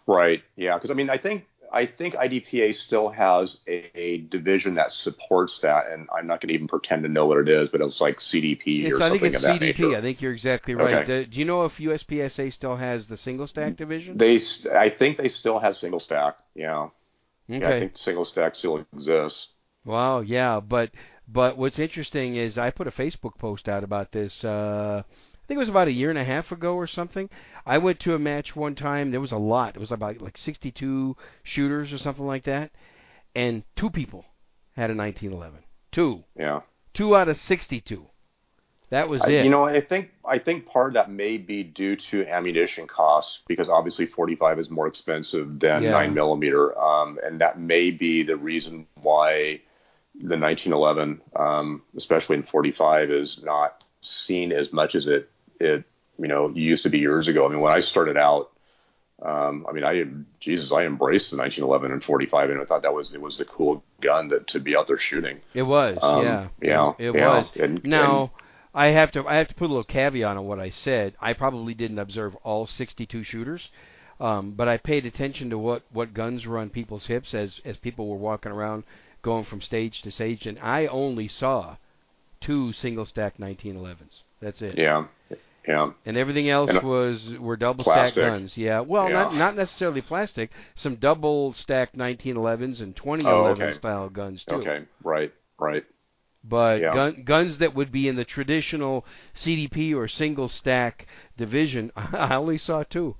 Right. 0.06 0.42
Yeah. 0.56 0.74
Because 0.74 0.90
I 0.90 0.94
mean, 0.94 1.10
I 1.10 1.18
think 1.18 1.44
I 1.72 1.86
think 1.86 2.14
IDPA 2.14 2.74
still 2.74 3.08
has 3.10 3.58
a, 3.66 3.90
a 3.98 4.18
division 4.18 4.74
that 4.76 4.92
supports 4.92 5.58
that, 5.60 5.90
and 5.92 6.08
I'm 6.16 6.26
not 6.26 6.40
going 6.40 6.48
to 6.48 6.54
even 6.54 6.68
pretend 6.68 7.02
to 7.02 7.08
know 7.08 7.26
what 7.26 7.38
it 7.38 7.48
is, 7.48 7.68
but 7.68 7.80
it's 7.80 8.00
like 8.00 8.18
CDP 8.18 8.84
It's, 8.84 8.92
or 8.92 8.96
I 8.96 9.08
something 9.08 9.20
think 9.20 9.34
it's 9.34 9.36
of 9.36 9.42
that 9.42 9.60
CDP. 9.60 9.60
nature. 9.60 9.96
I 9.96 10.00
think 10.00 10.22
you're 10.22 10.32
exactly 10.32 10.74
right. 10.74 10.94
Okay. 10.94 11.06
Do, 11.06 11.26
do 11.26 11.38
you 11.38 11.44
know 11.44 11.64
if 11.64 11.76
USPSA 11.76 12.52
still 12.52 12.76
has 12.76 13.06
the 13.06 13.16
single 13.16 13.46
stack 13.46 13.76
division? 13.76 14.16
They, 14.16 14.40
I 14.74 14.90
think 14.90 15.18
they 15.18 15.28
still 15.28 15.58
have 15.58 15.76
single 15.76 16.00
stack. 16.00 16.36
Yeah. 16.54 16.76
okay. 16.82 16.90
Yeah, 17.48 17.68
I 17.68 17.80
think 17.80 17.96
single 17.96 18.24
stack 18.24 18.54
still 18.54 18.84
exists. 18.94 19.48
Wow, 19.84 20.20
yeah, 20.20 20.60
but 20.60 20.90
but 21.26 21.56
what's 21.56 21.78
interesting 21.78 22.36
is 22.36 22.58
I 22.58 22.70
put 22.70 22.86
a 22.86 22.90
Facebook 22.90 23.38
post 23.38 23.68
out 23.68 23.84
about 23.84 24.12
this. 24.12 24.44
Uh, 24.44 25.02
think 25.48 25.56
it 25.56 25.60
was 25.60 25.68
about 25.70 25.88
a 25.88 25.92
year 25.92 26.10
and 26.10 26.18
a 26.18 26.24
half 26.24 26.52
ago 26.52 26.74
or 26.74 26.86
something. 26.86 27.30
I 27.66 27.78
went 27.78 27.98
to 28.00 28.14
a 28.14 28.18
match 28.18 28.54
one 28.54 28.74
time. 28.74 29.10
There 29.10 29.20
was 29.20 29.32
a 29.32 29.38
lot. 29.38 29.74
It 29.76 29.80
was 29.80 29.90
about 29.90 30.20
like 30.20 30.36
62 30.36 31.16
shooters 31.42 31.92
or 31.92 31.98
something 31.98 32.26
like 32.26 32.44
that, 32.44 32.70
and 33.34 33.64
two 33.74 33.90
people 33.90 34.26
had 34.76 34.90
a 34.90 34.94
1911. 34.94 35.60
Two, 35.90 36.22
Yeah. 36.38 36.60
two 36.92 37.16
out 37.16 37.28
of 37.28 37.38
62. 37.38 38.06
That 38.90 39.08
was 39.08 39.20
I, 39.22 39.30
it. 39.30 39.44
you 39.44 39.50
know, 39.50 39.64
I 39.64 39.80
think 39.82 40.10
I 40.24 40.38
think 40.38 40.66
part 40.66 40.88
of 40.88 40.94
that 40.94 41.10
may 41.10 41.36
be 41.38 41.62
due 41.62 41.96
to 42.10 42.26
ammunition 42.26 42.86
costs 42.86 43.38
because 43.46 43.68
obviously 43.68 44.06
45 44.06 44.58
is 44.58 44.70
more 44.70 44.86
expensive 44.86 45.58
than 45.60 45.82
Yeah. 45.82 45.90
nine 45.92 46.14
millimeter, 46.14 46.78
um, 46.78 47.18
and 47.24 47.40
that 47.40 47.58
may 47.58 47.90
be 47.90 48.22
the 48.22 48.36
reason 48.36 48.86
why 49.02 49.60
the 50.14 50.36
1911, 50.36 51.20
um, 51.36 51.82
especially 51.96 52.36
in 52.36 52.42
45, 52.44 53.10
is 53.10 53.40
not 53.42 53.82
seen 54.00 54.52
as 54.52 54.72
much 54.72 54.94
as 54.94 55.06
it 55.06 55.30
it 55.60 55.84
you 56.18 56.28
know 56.28 56.48
used 56.50 56.82
to 56.84 56.90
be 56.90 56.98
years 56.98 57.28
ago. 57.28 57.46
I 57.46 57.48
mean, 57.50 57.60
when 57.60 57.72
I 57.72 57.80
started 57.80 58.16
out, 58.16 58.50
um, 59.24 59.66
I 59.68 59.72
mean, 59.72 59.84
I 59.84 60.04
Jesus, 60.40 60.70
I 60.72 60.84
embraced 60.84 61.30
the 61.30 61.36
1911 61.36 61.92
and 61.92 62.04
45, 62.04 62.50
and 62.50 62.60
I 62.60 62.64
thought 62.64 62.82
that 62.82 62.94
was 62.94 63.12
it 63.14 63.20
was 63.20 63.38
the 63.38 63.44
cool 63.44 63.82
gun 64.00 64.28
that 64.28 64.46
to 64.48 64.60
be 64.60 64.76
out 64.76 64.86
there 64.86 64.98
shooting. 64.98 65.40
It 65.54 65.62
was, 65.62 65.98
Um, 66.00 66.24
yeah, 66.24 66.48
yeah, 66.62 66.92
it 66.98 67.14
yeah. 67.14 67.36
was. 67.36 67.56
And- 67.56 67.82
now, 67.84 68.32
I 68.74 68.86
have 68.88 69.10
to 69.12 69.26
I 69.26 69.36
have 69.36 69.48
to 69.48 69.54
put 69.54 69.66
a 69.66 69.68
little 69.68 69.84
caveat 69.84 70.36
on 70.36 70.46
what 70.46 70.60
I 70.60 70.70
said. 70.70 71.14
I 71.20 71.32
probably 71.32 71.74
didn't 71.74 71.98
observe 71.98 72.36
all 72.44 72.66
62 72.66 73.24
shooters, 73.24 73.68
um, 74.20 74.52
but 74.52 74.68
I 74.68 74.76
paid 74.76 75.04
attention 75.04 75.50
to 75.50 75.58
what 75.58 75.82
what 75.90 76.14
guns 76.14 76.46
were 76.46 76.58
on 76.58 76.70
people's 76.70 77.06
hips 77.06 77.34
as 77.34 77.60
as 77.64 77.76
people 77.76 78.06
were 78.08 78.16
walking 78.16 78.52
around, 78.52 78.84
going 79.22 79.44
from 79.44 79.62
stage 79.62 80.02
to 80.02 80.12
stage, 80.12 80.46
and 80.46 80.60
I 80.60 80.86
only 80.86 81.26
saw 81.26 81.76
two 82.40 82.72
single 82.72 83.04
stack 83.04 83.38
1911s. 83.38 84.22
That's 84.40 84.62
it. 84.62 84.78
Yeah, 84.78 85.06
yeah. 85.68 85.90
And 86.06 86.16
everything 86.16 86.48
else 86.48 86.70
And, 86.70 86.78
uh, 86.78 86.82
was 86.82 87.30
were 87.38 87.56
double 87.56 87.84
stack 87.84 88.14
guns. 88.14 88.56
Yeah. 88.56 88.80
Well, 88.80 89.08
not 89.10 89.32
Yeah. 89.32 89.38
not 89.38 89.54
necessarily 89.54 90.00
plastic. 90.00 90.50
Some 90.74 90.96
double 90.96 91.52
stack 91.52 91.94
1911s 91.94 92.80
and 92.80 92.96
2011 92.96 93.62
Oh, 93.62 93.66
okay. 93.66 93.72
style 93.74 94.08
guns 94.08 94.44
too. 94.44 94.56
Okay, 94.56 94.84
right, 95.04 95.30
right. 95.60 95.84
But 96.42 96.80
Yeah. 96.80 96.94
gun, 96.94 97.22
guns 97.24 97.58
that 97.58 97.74
would 97.74 97.92
be 97.92 98.08
in 98.08 98.16
the 98.16 98.24
traditional 98.24 99.04
CDP 99.34 99.94
or 99.94 100.08
single 100.08 100.48
stack 100.48 101.06
division, 101.36 101.92
I 101.96 102.34
only 102.36 102.56
saw 102.58 102.82
two. 102.82 103.14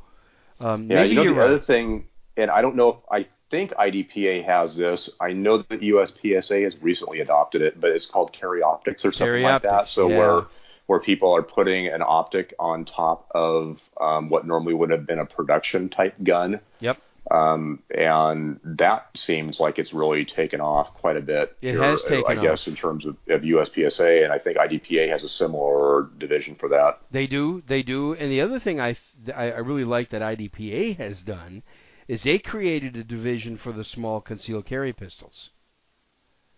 Um, 0.59 0.89
Yeah, 0.91 1.03
maybe 1.03 1.09
you 1.11 1.15
know 1.17 1.25
the 1.25 1.33
right. 1.35 1.47
other 1.51 1.59
thing, 1.61 2.09
and 2.37 2.51
I 2.51 2.63
don't 2.63 2.77
know 2.77 2.89
if 2.89 2.97
I 3.11 3.27
think 3.51 3.73
IDPA 3.73 4.45
has 4.45 4.75
this. 4.77 5.09
I 5.21 5.33
know 5.33 5.59
that 5.59 5.81
USPSA 5.81 6.65
has 6.65 6.81
recently 6.83 7.21
adopted 7.21 7.61
it, 7.63 7.81
but 7.81 7.91
it's 7.91 8.07
called 8.07 8.33
carry 8.33 8.63
optics 8.63 9.05
or 9.05 9.13
something 9.13 9.27
Carry 9.27 9.43
like 9.43 9.63
that. 9.63 9.89
So 9.89 10.09
yeah. 10.09 10.19
where 10.19 10.43
where 10.89 10.99
people 10.99 11.37
are 11.37 11.43
putting 11.43 11.87
an 11.87 12.03
optic 12.03 12.55
on 12.59 12.87
top 12.87 13.29
of 13.35 13.79
um, 14.01 14.31
what 14.31 14.47
normally 14.47 14.73
would 14.73 14.91
have 14.91 15.07
been 15.07 15.19
a 15.19 15.27
production 15.27 15.91
type 15.91 16.15
gun. 16.25 16.61
Yep. 16.81 16.99
Um, 17.31 17.83
and 17.91 18.59
that 18.65 19.07
seems 19.15 19.61
like 19.61 19.79
it's 19.79 19.93
really 19.93 20.25
taken 20.25 20.63
off 20.63 20.95
quite 20.95 21.19
a 21.19 21.21
bit. 21.21 21.55
It 21.61 21.73
here, 21.73 21.83
has 21.83 22.03
taken 22.05 22.39
I 22.39 22.43
guess, 22.43 22.67
in 22.67 22.75
terms 22.75 23.05
of, 23.05 23.19
of 23.29 23.43
USPSA, 23.43 24.25
and 24.25 24.33
I 24.33 24.39
think 24.39 24.57
IDPA 24.57 25.11
has 25.11 25.23
a 25.25 25.29
similar 25.29 26.09
division 26.17 26.57
for 26.59 26.71
that. 26.71 27.01
They 27.11 27.27
do, 27.27 27.63
they 27.67 27.83
do. 27.83 28.15
And 28.15 28.33
the 28.33 28.41
other 28.41 28.59
thing 28.59 28.81
I 28.81 28.97
I 29.37 29.51
I 29.51 29.59
really 29.59 29.85
like 29.85 30.09
that 30.09 30.23
IDPA 30.23 30.97
has 30.97 31.23
done 31.23 31.63
is 32.07 32.23
they 32.23 32.39
created 32.39 32.97
a 32.97 33.05
division 33.05 33.59
for 33.59 33.73
the 33.73 33.85
small 33.85 34.23
concealed 34.23 34.65
carry 34.65 34.95
pistols. 34.95 35.51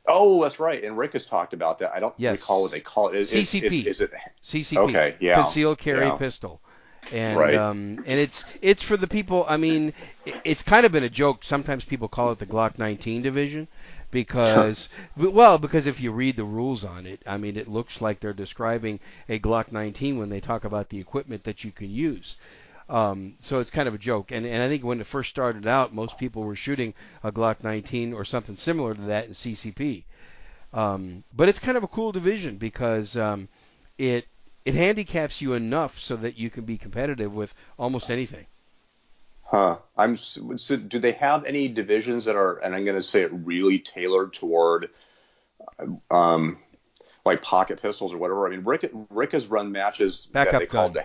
Oh, 0.08 0.42
that's 0.42 0.58
right. 0.58 0.82
And 0.82 0.96
Rick 0.96 1.12
has 1.12 1.26
talked 1.26 1.52
about 1.52 1.78
that. 1.80 1.92
I 1.92 2.00
don't 2.00 2.14
Yes. 2.16 2.40
recall 2.40 2.62
what 2.62 2.70
they 2.72 2.80
call 2.80 3.08
it. 3.08 3.16
Is, 3.16 3.30
CCP. 3.30 3.86
Is, 3.86 3.96
is 3.96 4.00
it 4.00 4.10
CCP. 4.42 4.76
Okay, 4.88 5.16
yeah, 5.20 5.42
Concealed 5.42 5.78
carry 5.78 6.06
yeah. 6.06 6.16
pistol. 6.16 6.60
And 7.12 7.38
Right. 7.38 7.54
um 7.56 8.02
and 8.06 8.20
it's 8.20 8.44
it's 8.60 8.82
for 8.82 8.96
the 8.96 9.06
people 9.08 9.44
I 9.48 9.56
mean 9.56 9.94
it's 10.44 10.62
kind 10.62 10.84
of 10.84 10.92
been 10.92 11.02
a 11.02 11.08
joke 11.08 11.44
sometimes 11.44 11.84
people 11.84 12.08
call 12.08 12.30
it 12.30 12.38
the 12.38 12.46
Glock 12.46 12.78
19 12.78 13.22
division 13.22 13.68
because 14.10 14.88
well 15.16 15.56
because 15.56 15.86
if 15.86 15.98
you 15.98 16.12
read 16.12 16.36
the 16.36 16.44
rules 16.44 16.84
on 16.84 17.06
it 17.06 17.22
I 17.26 17.38
mean 17.38 17.56
it 17.56 17.68
looks 17.68 18.00
like 18.02 18.20
they're 18.20 18.34
describing 18.34 19.00
a 19.30 19.38
Glock 19.40 19.72
19 19.72 20.18
when 20.18 20.28
they 20.28 20.40
talk 20.40 20.62
about 20.62 20.90
the 20.90 21.00
equipment 21.00 21.44
that 21.44 21.64
you 21.64 21.72
can 21.72 21.90
use. 21.90 22.36
Um, 22.90 23.34
so 23.38 23.60
it's 23.60 23.70
kind 23.70 23.86
of 23.86 23.94
a 23.94 23.98
joke, 23.98 24.32
and 24.32 24.44
and 24.44 24.62
I 24.62 24.68
think 24.68 24.82
when 24.82 25.00
it 25.00 25.06
first 25.06 25.30
started 25.30 25.64
out, 25.64 25.94
most 25.94 26.18
people 26.18 26.42
were 26.42 26.56
shooting 26.56 26.92
a 27.22 27.30
Glock 27.30 27.62
19 27.62 28.12
or 28.12 28.24
something 28.24 28.56
similar 28.56 28.94
to 28.94 29.02
that 29.02 29.26
in 29.26 29.32
CCP. 29.32 30.02
Um, 30.72 31.22
but 31.32 31.48
it's 31.48 31.60
kind 31.60 31.76
of 31.76 31.84
a 31.84 31.88
cool 31.88 32.10
division 32.10 32.56
because 32.56 33.16
um, 33.16 33.48
it 33.96 34.26
it 34.64 34.74
handicaps 34.74 35.40
you 35.40 35.52
enough 35.52 35.92
so 36.00 36.16
that 36.16 36.36
you 36.36 36.50
can 36.50 36.64
be 36.64 36.76
competitive 36.76 37.32
with 37.32 37.54
almost 37.78 38.10
anything. 38.10 38.46
Huh. 39.42 39.76
I'm. 39.96 40.18
So 40.56 40.76
do 40.76 40.98
they 40.98 41.12
have 41.12 41.44
any 41.44 41.68
divisions 41.68 42.24
that 42.24 42.34
are, 42.34 42.58
and 42.58 42.74
I'm 42.74 42.84
going 42.84 43.00
to 43.00 43.06
say 43.06 43.22
it 43.22 43.30
really 43.32 43.78
tailored 43.94 44.34
toward, 44.34 44.90
um, 46.10 46.58
like 47.24 47.42
pocket 47.42 47.80
pistols 47.80 48.12
or 48.12 48.18
whatever? 48.18 48.46
I 48.46 48.50
mean, 48.50 48.64
Rick 48.64 48.90
Rick 49.10 49.32
has 49.32 49.46
run 49.46 49.70
matches 49.70 50.26
Backup 50.32 50.52
that 50.52 50.58
they 50.58 50.66
called 50.66 50.94
the. 50.94 51.02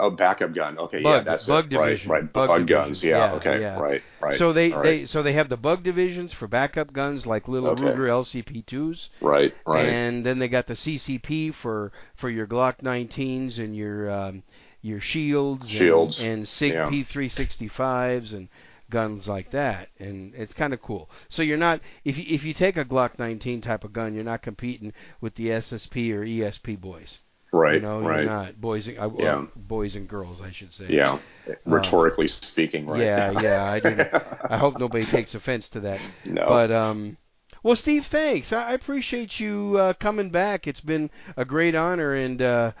Oh, 0.00 0.10
backup 0.10 0.54
gun. 0.54 0.78
Okay, 0.78 1.02
Bug- 1.02 1.18
yeah, 1.18 1.22
that's 1.22 1.46
bug 1.46 1.72
it. 1.72 1.76
Right, 1.76 1.86
division. 1.90 2.10
Right, 2.10 2.32
Bug 2.32 2.48
bug, 2.48 2.66
guns. 2.66 3.02
Yeah, 3.02 3.18
Yeah, 3.18 3.32
okay, 3.34 3.60
yeah. 3.60 3.78
right, 3.78 4.02
right. 4.20 4.38
so 4.38 4.52
they, 4.52 4.72
all 4.72 4.82
they 4.82 5.04
so 5.04 5.22
they 5.22 5.34
have 5.34 5.48
the 5.48 5.56
bug 5.56 5.82
divisions 5.84 6.32
for 6.32 6.48
backup 6.48 6.92
guns 6.92 7.26
like 7.26 7.46
little 7.48 7.70
Okay. 7.70 7.82
Ruger 7.82 8.08
LCP2s, 8.08 9.08
right, 9.20 9.54
right. 9.66 9.86
and 9.88 10.24
then 10.24 10.38
they 10.38 10.48
got 10.48 10.66
the 10.66 10.74
CCP 10.74 11.54
for 11.54 11.92
for 12.16 12.30
your 12.30 12.46
Glock 12.46 12.78
19s 12.82 13.58
and 13.58 13.76
your 13.76 14.10
um, 14.10 14.42
your 14.82 15.00
shields, 15.00 15.68
Shields, 15.68 16.18
and, 16.18 16.28
and 16.28 16.48
SIG 16.48 16.72
yeah. 16.72 16.86
P365s 16.88 18.32
and 18.32 18.48
guns 18.88 19.28
like 19.28 19.50
that, 19.52 19.88
and 19.98 20.34
it's 20.34 20.52
kind 20.52 20.72
of 20.74 20.82
cool. 20.82 21.08
So 21.28 21.42
you're 21.42 21.56
not 21.56 21.80
if 22.04 22.16
you, 22.18 22.24
if 22.26 22.42
you 22.42 22.54
take 22.54 22.76
a 22.76 22.84
Glock 22.84 23.18
19 23.18 23.60
type 23.60 23.84
of 23.84 23.92
gun, 23.92 24.14
you're 24.14 24.24
not 24.24 24.42
competing 24.42 24.92
with 25.20 25.34
the 25.36 25.48
SSP 25.48 26.12
or 26.12 26.24
ESP 26.24 26.80
boys. 26.80 27.18
Right. 27.52 27.74
You 27.74 27.80
know, 27.80 28.00
right. 28.00 28.24
you're 28.24 28.32
not 28.32 28.60
boys 28.60 28.86
and 28.86 28.98
uh, 28.98 29.10
Yeah. 29.18 29.46
boys 29.56 29.96
and 29.96 30.08
girls, 30.08 30.40
I 30.40 30.52
should 30.52 30.72
say. 30.72 30.86
Yeah. 30.88 31.18
Rhetorically 31.64 32.28
speaking, 32.28 32.86
right? 32.86 33.00
Yeah, 33.00 33.40
yeah. 33.40 33.64
I 33.64 33.80
didn't. 33.80 34.08
I 34.48 34.56
hope 34.56 34.78
nobody 34.78 35.04
takes 35.04 35.34
offense 35.34 35.68
to 35.70 35.80
that. 35.80 36.00
No. 36.24 36.46
But 36.48 36.70
um, 36.70 37.16
well, 37.62 37.76
Steve, 37.76 38.06
thanks. 38.06 38.52
I, 38.52 38.70
I 38.70 38.72
appreciate 38.72 39.40
you 39.40 39.76
uh, 39.78 39.92
coming 39.94 40.30
back. 40.30 40.66
It's 40.66 40.80
been 40.80 41.10
a 41.36 41.44
great 41.44 41.74
honor, 41.74 42.14
and 42.14 42.40
uh, 42.40 42.72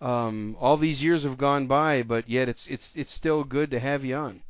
um, 0.00 0.56
all 0.60 0.76
these 0.76 1.02
years 1.02 1.22
have 1.22 1.38
gone 1.38 1.66
by, 1.66 2.02
but 2.02 2.28
yet 2.28 2.48
it's 2.48 2.66
it's 2.66 2.92
it's 2.94 3.12
still 3.12 3.44
good 3.44 3.70
to 3.70 3.80
have 3.80 4.04
you 4.04 4.16
on. 4.16 4.42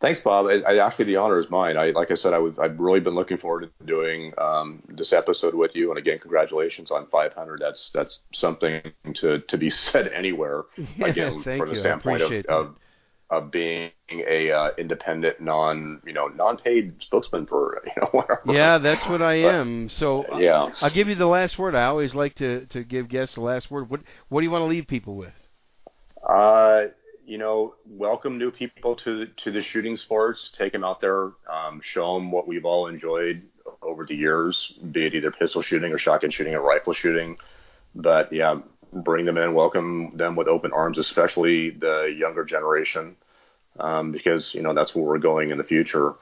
Thanks, 0.00 0.20
Bob. 0.20 0.46
I, 0.46 0.60
I 0.60 0.86
actually 0.86 1.04
the 1.06 1.16
honor 1.16 1.38
is 1.38 1.50
mine. 1.50 1.76
I 1.76 1.90
like 1.90 2.10
I 2.10 2.14
said, 2.14 2.32
I 2.32 2.38
was 2.38 2.54
I've 2.58 2.78
really 2.80 3.00
been 3.00 3.14
looking 3.14 3.36
forward 3.36 3.68
to 3.78 3.86
doing 3.86 4.32
um, 4.38 4.82
this 4.88 5.12
episode 5.12 5.54
with 5.54 5.76
you. 5.76 5.90
And 5.90 5.98
again, 5.98 6.18
congratulations 6.18 6.90
on 6.90 7.06
500. 7.08 7.60
That's 7.60 7.90
that's 7.92 8.20
something 8.32 8.80
to 9.16 9.40
to 9.40 9.58
be 9.58 9.68
said 9.90 10.08
anywhere. 10.08 10.64
Yeah, 10.96 11.06
again, 11.06 11.42
from 11.42 11.68
the. 11.68 11.76
Standpoint 11.76 12.22
of, 12.22 12.32
of 12.46 12.74
of 13.28 13.50
being 13.52 13.90
a 14.10 14.50
uh, 14.50 14.70
independent, 14.78 15.38
non 15.40 16.00
you 16.06 16.12
know 16.14 16.28
non 16.28 16.56
paid 16.56 16.94
spokesman 17.00 17.44
for 17.46 17.82
you 17.86 17.92
know 18.00 18.08
whatever. 18.12 18.40
Yeah, 18.46 18.78
that's 18.78 19.06
what 19.06 19.20
I 19.20 19.42
But- 19.42 19.54
am. 19.54 19.88
So 19.90 20.24
uh, 20.32 20.38
Yeah. 20.38 20.70
I'll 20.80 20.90
give 20.90 21.08
you 21.08 21.14
the 21.14 21.26
last 21.26 21.58
word. 21.58 21.74
I 21.74 21.84
always 21.84 22.14
like 22.14 22.36
to 22.36 22.64
to 22.70 22.82
give 22.84 23.08
guests 23.08 23.34
the 23.34 23.42
last 23.42 23.70
word. 23.70 23.90
What 23.90 24.00
what 24.30 24.40
do 24.40 24.44
you 24.46 24.50
want 24.50 24.62
to 24.62 24.66
leave 24.66 24.86
people 24.86 25.16
with? 25.16 25.34
Uh, 26.26 26.84
you 27.30 27.38
know, 27.38 27.76
welcome 27.86 28.38
new 28.38 28.50
people 28.50 28.96
to 28.96 29.26
to 29.26 29.52
the 29.52 29.62
shooting 29.62 29.94
sports. 29.94 30.50
Take 30.58 30.72
them 30.72 30.82
out 30.82 31.00
there, 31.00 31.30
um, 31.48 31.80
show 31.80 32.14
them 32.14 32.32
what 32.32 32.48
we've 32.48 32.64
all 32.64 32.88
enjoyed 32.88 33.42
over 33.82 34.04
the 34.04 34.16
years, 34.16 34.76
be 34.90 35.06
it 35.06 35.14
either 35.14 35.30
pistol 35.30 35.62
shooting 35.62 35.92
or 35.92 35.98
shotgun 35.98 36.30
shooting 36.30 36.56
or 36.56 36.60
rifle 36.60 36.92
shooting. 36.92 37.36
But 37.94 38.32
yeah, 38.32 38.56
bring 38.92 39.26
them 39.26 39.38
in, 39.38 39.54
welcome 39.54 40.16
them 40.16 40.34
with 40.34 40.48
open 40.48 40.72
arms, 40.72 40.98
especially 40.98 41.70
the 41.70 42.12
younger 42.18 42.44
generation, 42.44 43.14
um, 43.78 44.10
because 44.10 44.52
you 44.52 44.62
know 44.62 44.74
that's 44.74 44.92
where 44.96 45.04
we're 45.04 45.18
going 45.18 45.50
in 45.50 45.58
the 45.58 45.62
future. 45.62 46.14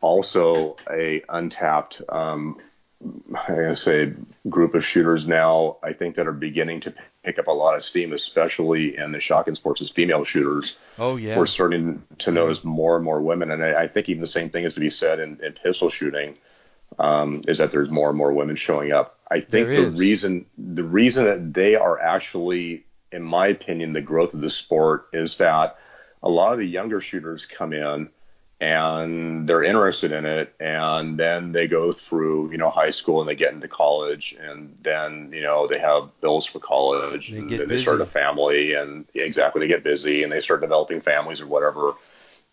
Also, 0.00 0.76
a 0.88 1.24
untapped 1.28 2.02
um, 2.08 2.56
I 3.34 3.74
say, 3.74 4.12
group 4.48 4.74
of 4.74 4.84
shooters 4.84 5.26
now, 5.26 5.78
I 5.82 5.92
think 5.92 6.16
that 6.16 6.26
are 6.26 6.32
beginning 6.32 6.82
to 6.82 6.94
pick 7.24 7.38
up 7.38 7.46
a 7.46 7.52
lot 7.52 7.76
of 7.76 7.84
steam, 7.84 8.12
especially 8.12 8.96
in 8.96 9.12
the 9.12 9.20
shotgun 9.20 9.54
sports 9.54 9.80
as 9.80 9.90
female 9.90 10.24
shooters. 10.24 10.74
Oh 10.98 11.16
yeah. 11.16 11.38
We're 11.38 11.46
starting 11.46 12.02
to 12.18 12.30
notice 12.30 12.64
more 12.64 12.96
and 12.96 13.04
more 13.04 13.20
women, 13.20 13.50
and 13.50 13.64
I, 13.64 13.82
I 13.82 13.88
think 13.88 14.08
even 14.08 14.20
the 14.20 14.26
same 14.26 14.50
thing 14.50 14.64
is 14.64 14.74
to 14.74 14.80
be 14.80 14.90
said 14.90 15.20
in, 15.20 15.38
in 15.42 15.52
pistol 15.52 15.88
shooting, 15.88 16.38
um, 16.98 17.42
is 17.46 17.58
that 17.58 17.70
there's 17.70 17.90
more 17.90 18.08
and 18.08 18.18
more 18.18 18.32
women 18.32 18.56
showing 18.56 18.92
up. 18.92 19.18
I 19.30 19.40
think 19.40 19.68
the 19.68 19.90
reason 19.90 20.46
the 20.58 20.84
reason 20.84 21.24
that 21.24 21.54
they 21.54 21.74
are 21.76 21.98
actually, 21.98 22.84
in 23.12 23.22
my 23.22 23.46
opinion, 23.46 23.92
the 23.92 24.00
growth 24.00 24.34
of 24.34 24.40
the 24.40 24.50
sport 24.50 25.08
is 25.12 25.36
that 25.36 25.76
a 26.22 26.28
lot 26.28 26.52
of 26.52 26.58
the 26.58 26.66
younger 26.66 27.00
shooters 27.00 27.46
come 27.46 27.72
in 27.72 28.10
and 28.62 29.48
they're 29.48 29.64
interested 29.64 30.12
in 30.12 30.24
it 30.24 30.54
and 30.60 31.18
then 31.18 31.50
they 31.50 31.66
go 31.66 31.92
through 31.92 32.48
you 32.52 32.56
know 32.56 32.70
high 32.70 32.92
school 32.92 33.20
and 33.20 33.28
they 33.28 33.34
get 33.34 33.52
into 33.52 33.66
college 33.66 34.36
and 34.40 34.78
then 34.84 35.30
you 35.34 35.42
know 35.42 35.66
they 35.66 35.80
have 35.80 36.08
bills 36.20 36.46
for 36.46 36.60
college 36.60 37.32
They 37.32 37.38
and 37.38 37.68
they 37.68 37.82
start 37.82 38.00
a 38.00 38.06
family 38.06 38.74
and 38.74 39.04
yeah, 39.14 39.24
exactly 39.24 39.60
they 39.60 39.66
get 39.66 39.82
busy 39.82 40.22
and 40.22 40.30
they 40.30 40.38
start 40.38 40.60
developing 40.60 41.00
families 41.00 41.40
or 41.40 41.48
whatever. 41.48 41.94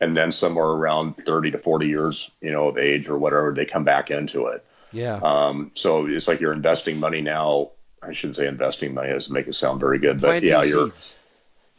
And 0.02 0.18
then 0.18 0.32
somewhere 0.32 0.66
around 0.66 1.14
30 1.28 1.52
to 1.52 1.60
40 1.60 1.86
years 1.86 2.32
you 2.42 2.52
know 2.52 2.70
of 2.70 2.80
age 2.80 3.08
or 3.08 3.20
whatever 3.20 3.54
they 3.54 3.66
come 3.66 3.84
back 3.84 4.10
into 4.10 4.48
it. 4.48 4.66
Yeah. 4.92 5.20
um, 5.22 5.70
so 5.76 6.08
it's 6.08 6.28
like 6.28 6.40
you're 6.40 6.54
investing 6.54 7.00
money 7.00 7.22
now. 7.22 7.70
I 8.02 8.14
shouldn't 8.14 8.38
say 8.38 8.48
investing 8.48 8.96
money 8.96 9.14
doesn't 9.14 9.32
make 9.32 9.48
it 9.48 9.54
sound 9.54 9.80
very 9.80 10.00
good, 10.00 10.20
but 10.22 10.42
yeah, 10.42 10.64
you're 10.64 10.92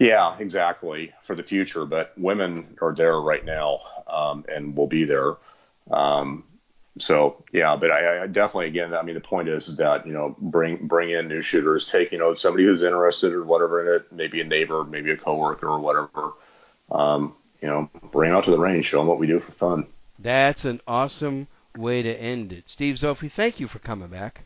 yeah, 0.01 0.35
exactly 0.39 1.13
for 1.27 1.37
the 1.37 1.43
future. 1.43 1.85
But 1.85 2.13
women 2.17 2.79
are 2.81 2.95
there 2.95 3.21
right 3.21 3.45
now, 3.45 3.81
um, 4.13 4.45
and 4.49 4.77
will 4.77 4.87
be 4.87 5.05
there. 5.05 5.37
Um, 5.91 6.45
so 6.99 7.45
yeah, 7.53 7.77
but 7.77 7.91
I, 7.91 8.25
I 8.25 8.27
definitely 8.27 8.67
again, 8.67 8.95
I 8.95 9.03
mean, 9.03 9.15
the 9.15 9.21
point 9.21 9.49
is 9.49 9.77
that 9.77 10.07
you 10.07 10.13
know, 10.13 10.37
bring 10.39 10.87
bring 10.87 11.11
in 11.11 11.29
new 11.29 11.43
shooters, 11.43 11.87
take 11.87 12.13
you 12.13 12.19
know 12.19 12.35
somebody 12.35 12.65
who's 12.65 12.83
interested 12.83 13.33
or 13.33 13.45
whatever 13.45 13.81
in 13.81 14.01
it, 14.01 14.13
maybe 14.13 14.41
a 14.41 14.45
neighbor, 14.45 14.85
maybe 14.85 15.11
a 15.13 15.17
coworker 15.17 15.69
or 15.69 15.81
whatever. 15.81 16.33
Um, 16.91 17.35
you 17.63 17.69
know, 17.69 17.91
bring 18.13 18.31
them 18.31 18.39
out 18.39 18.45
to 18.47 18.51
the 18.51 18.59
range, 18.59 18.87
show 18.87 18.99
them 18.99 19.07
what 19.07 19.19
we 19.19 19.27
do 19.27 19.41
for 19.41 19.53
fun. 19.53 19.87
That's 20.19 20.65
an 20.65 20.81
awesome 20.87 21.49
way 21.77 22.03
to 22.03 22.13
end 22.13 22.53
it. 22.53 22.65
Steve 22.67 22.97
Zophi, 22.97 23.31
thank 23.31 23.61
you 23.61 23.69
for 23.69 23.79
coming 23.79 24.09
back. 24.09 24.43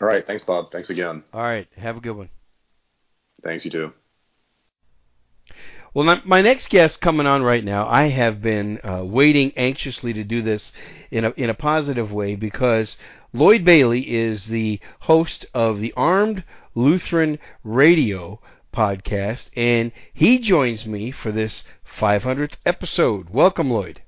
All 0.00 0.08
right, 0.08 0.26
thanks, 0.26 0.42
Bob. 0.42 0.72
Thanks 0.72 0.90
again. 0.90 1.22
All 1.32 1.42
right, 1.42 1.68
have 1.76 1.96
a 1.96 2.00
good 2.00 2.16
one. 2.16 2.30
Thanks 3.42 3.64
you 3.64 3.70
too. 3.70 3.92
Well, 5.92 6.20
my, 6.24 6.40
next 6.40 6.70
guest 6.70 7.00
coming 7.00 7.26
on 7.26 7.42
right 7.42 7.64
now, 7.64 7.88
I 7.88 8.10
have 8.10 8.40
been 8.40 8.78
uh, 8.84 9.02
waiting 9.04 9.52
anxiously 9.56 10.12
to 10.12 10.22
do 10.22 10.40
this 10.40 10.72
in 11.10 11.24
a 11.24 11.30
in 11.30 11.50
a 11.50 11.54
positive 11.54 12.12
way 12.12 12.36
because 12.36 12.96
Lloyd 13.32 13.64
Bailey 13.64 14.02
is 14.08 14.46
the 14.46 14.78
host 15.00 15.46
of 15.52 15.80
the 15.80 15.92
Armed 15.96 16.44
Lutheran 16.76 17.40
Radio 17.64 18.40
podcast, 18.72 19.50
and 19.56 19.90
he 20.14 20.38
joins 20.38 20.86
me 20.86 21.10
for 21.10 21.32
this 21.32 21.64
500th 21.98 22.54
episode. 22.64 23.30
Welcome, 23.30 23.68
Lloyd. 23.68 24.00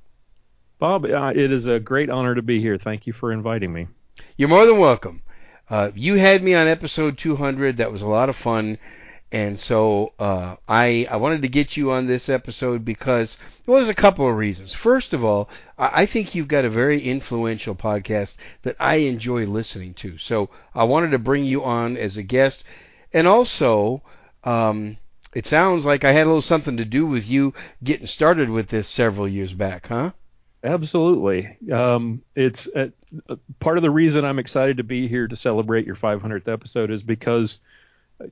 Bob, 0.78 1.04
uh, 1.04 1.32
it 1.34 1.50
is 1.50 1.66
a 1.66 1.80
great 1.80 2.10
honor 2.10 2.36
to 2.36 2.42
be 2.42 2.60
here. 2.60 2.78
Thank 2.78 3.09
you 3.09 3.12
for 3.12 3.32
inviting 3.32 3.72
me. 3.72 3.88
You're 4.36 4.48
more 4.48 4.66
than 4.66 4.78
welcome. 4.78 5.22
Uh, 5.68 5.90
you 5.96 6.14
had 6.14 6.44
me 6.44 6.54
on 6.54 6.68
episode 6.68 7.18
200. 7.18 7.78
That 7.78 7.90
was 7.90 8.02
a 8.02 8.06
lot 8.06 8.28
of 8.28 8.36
fun. 8.36 8.78
And 9.32 9.59
so 9.59 10.12
uh, 10.18 10.56
I 10.68 11.06
I 11.10 11.16
wanted 11.16 11.40
to 11.40 11.48
get 11.48 11.74
you 11.74 11.90
on 11.90 12.06
this 12.06 12.28
episode 12.28 12.84
because 12.84 13.38
well, 13.64 13.78
there's 13.78 13.88
a 13.88 13.94
couple 13.94 14.28
of 14.28 14.36
reasons. 14.36 14.74
First 14.74 15.14
of 15.14 15.24
all, 15.24 15.48
I 15.78 16.04
think 16.04 16.34
you've 16.34 16.48
got 16.48 16.66
a 16.66 16.70
very 16.70 17.02
influential 17.02 17.74
podcast 17.74 18.36
that 18.62 18.76
I 18.78 18.96
enjoy 18.96 19.46
listening 19.46 19.94
to. 19.94 20.18
So 20.18 20.50
I 20.74 20.84
wanted 20.84 21.12
to 21.12 21.18
bring 21.18 21.46
you 21.46 21.64
on 21.64 21.96
as 21.96 22.18
a 22.18 22.22
guest, 22.22 22.62
and 23.10 23.26
also 23.26 24.02
um, 24.44 24.98
it 25.34 25.46
sounds 25.46 25.86
like 25.86 26.04
I 26.04 26.12
had 26.12 26.24
a 26.24 26.28
little 26.28 26.42
something 26.42 26.76
to 26.76 26.84
do 26.84 27.06
with 27.06 27.26
you 27.26 27.54
getting 27.82 28.06
started 28.06 28.50
with 28.50 28.68
this 28.68 28.86
several 28.86 29.26
years 29.26 29.54
back, 29.54 29.86
huh? 29.86 30.10
Absolutely. 30.62 31.56
Um, 31.72 32.22
it's 32.36 32.68
uh, 32.76 32.88
uh, 33.28 33.36
part 33.60 33.78
of 33.78 33.82
the 33.82 33.90
reason 33.90 34.26
I'm 34.26 34.38
excited 34.38 34.76
to 34.76 34.84
be 34.84 35.09
here 35.09 35.26
to 35.26 35.36
celebrate 35.36 35.86
your 35.86 35.96
500th 35.96 36.48
episode 36.48 36.90
is 36.90 37.02
because 37.02 37.59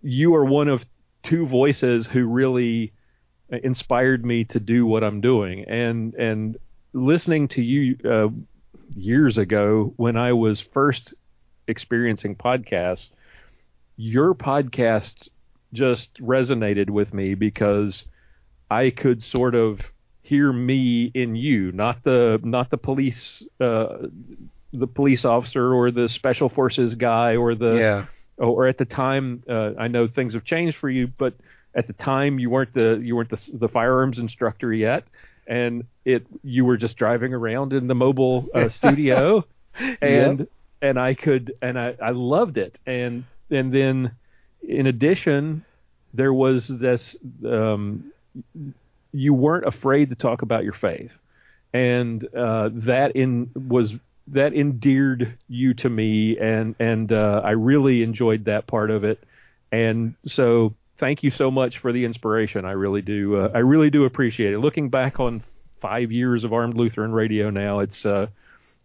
you 0.03 0.35
are 0.35 0.45
one 0.45 0.69
of 0.69 0.85
two 1.23 1.47
voices 1.47 2.07
who 2.07 2.27
really 2.27 2.93
inspired 3.51 4.25
me 4.25 4.45
to 4.45 4.61
do 4.61 4.87
what 4.87 5.03
I'm 5.05 5.21
doing. 5.21 5.65
And 5.65 6.15
and 6.15 6.57
listening 6.93 7.49
to 7.49 7.62
you 7.62 7.97
uh, 8.09 8.29
years 8.95 9.39
ago 9.39 9.93
when 9.97 10.17
I 10.17 10.33
was 10.33 10.61
first 10.61 11.15
experiencing 11.67 12.37
podcasts, 12.37 13.11
your 13.97 14.35
podcast 14.35 15.29
just 15.73 16.15
resonated 16.21 16.91
with 16.91 17.15
me 17.15 17.35
because 17.35 18.05
I 18.71 18.91
could 18.91 19.23
sort 19.23 19.55
of 19.55 19.81
hear 20.23 20.53
me 20.53 21.11
in 21.15 21.35
you, 21.37 21.73
not 21.73 22.03
the 22.05 22.41
not 22.43 22.71
the 22.71 22.79
police 22.79 23.43
uh, 23.61 24.07
the 24.73 24.87
police 24.87 25.25
officer 25.25 25.75
or 25.75 25.91
the 25.91 26.09
special 26.09 26.49
forces 26.49 26.95
guy 26.95 27.37
or 27.37 27.55
the 27.55 27.75
yeah. 27.75 28.07
Or 28.41 28.67
at 28.67 28.79
the 28.79 28.85
time 28.85 29.43
uh, 29.49 29.73
I 29.79 29.89
know 29.89 30.09
things 30.09 30.35
have 30.35 30.45
changed 30.45 30.77
for 30.79 30.89
you, 30.89 31.07
but 31.07 31.35
at 31.75 31.87
the 31.87 31.93
time 31.93 32.39
you 32.39 32.51
weren't 32.51 32.73
the 32.73 33.01
you 33.03 33.17
weren't 33.17 33.31
the, 33.31 33.51
the 33.53 33.69
firearms 33.69 34.19
instructor 34.19 34.73
yet, 34.73 35.05
and 35.47 35.85
it 36.05 36.27
you 36.43 36.65
were 36.65 36.77
just 36.77 36.97
driving 36.97 37.35
around 37.35 37.73
in 37.73 37.87
the 37.87 37.95
mobile 37.95 38.49
uh, 38.55 38.69
studio, 38.71 39.45
and 40.01 40.49
and 40.83 40.99
I 40.99 41.15
could 41.15 41.53
and 41.62 41.79
I, 41.79 41.95
I 42.03 42.11
loved 42.11 42.59
it, 42.59 42.79
and 42.87 43.25
and 43.51 43.73
then 43.73 44.12
in 44.67 44.87
addition 44.87 45.65
there 46.12 46.33
was 46.33 46.67
this 46.69 47.17
um, 47.47 48.12
you 49.12 49.35
weren't 49.35 49.67
afraid 49.67 50.11
to 50.11 50.17
talk 50.17 50.43
about 50.43 50.65
your 50.65 50.73
faith, 50.73 51.12
and 51.73 52.27
uh, 52.35 52.71
that 52.73 53.12
in 53.15 53.51
was 53.55 53.95
that 54.32 54.55
endeared 54.55 55.39
you 55.48 55.74
to 55.74 55.89
me, 55.89 56.39
and 56.39 56.74
and 56.78 57.12
uh, 57.12 57.43
I 57.44 57.51
really 57.51 58.02
enjoyed 58.02 58.44
that 58.47 58.66
part 58.66 58.90
of 58.90 59.05
it, 59.05 59.23
and 59.73 60.15
so 60.27 60.74
thank 60.98 61.23
you 61.23 61.31
so 61.31 61.51
much 61.51 61.78
for 61.78 61.93
the 61.93 62.05
inspiration. 62.05 62.65
I 62.65 62.73
really 62.73 63.02
do. 63.02 63.36
Uh, 63.36 63.51
I 63.55 63.59
really 63.59 63.90
do 63.90 64.05
appreciate 64.05 64.52
it. 64.52 64.59
Looking 64.59 64.90
back 64.90 65.19
on 65.19 65.43
five 65.81 66.12
years 66.12 66.44
of 66.44 66.52
Armed 66.52 66.77
Lutheran 66.77 67.12
Radio 67.12 67.51
now, 67.51 67.81
it's 67.81 68.05
uh, 68.05 68.27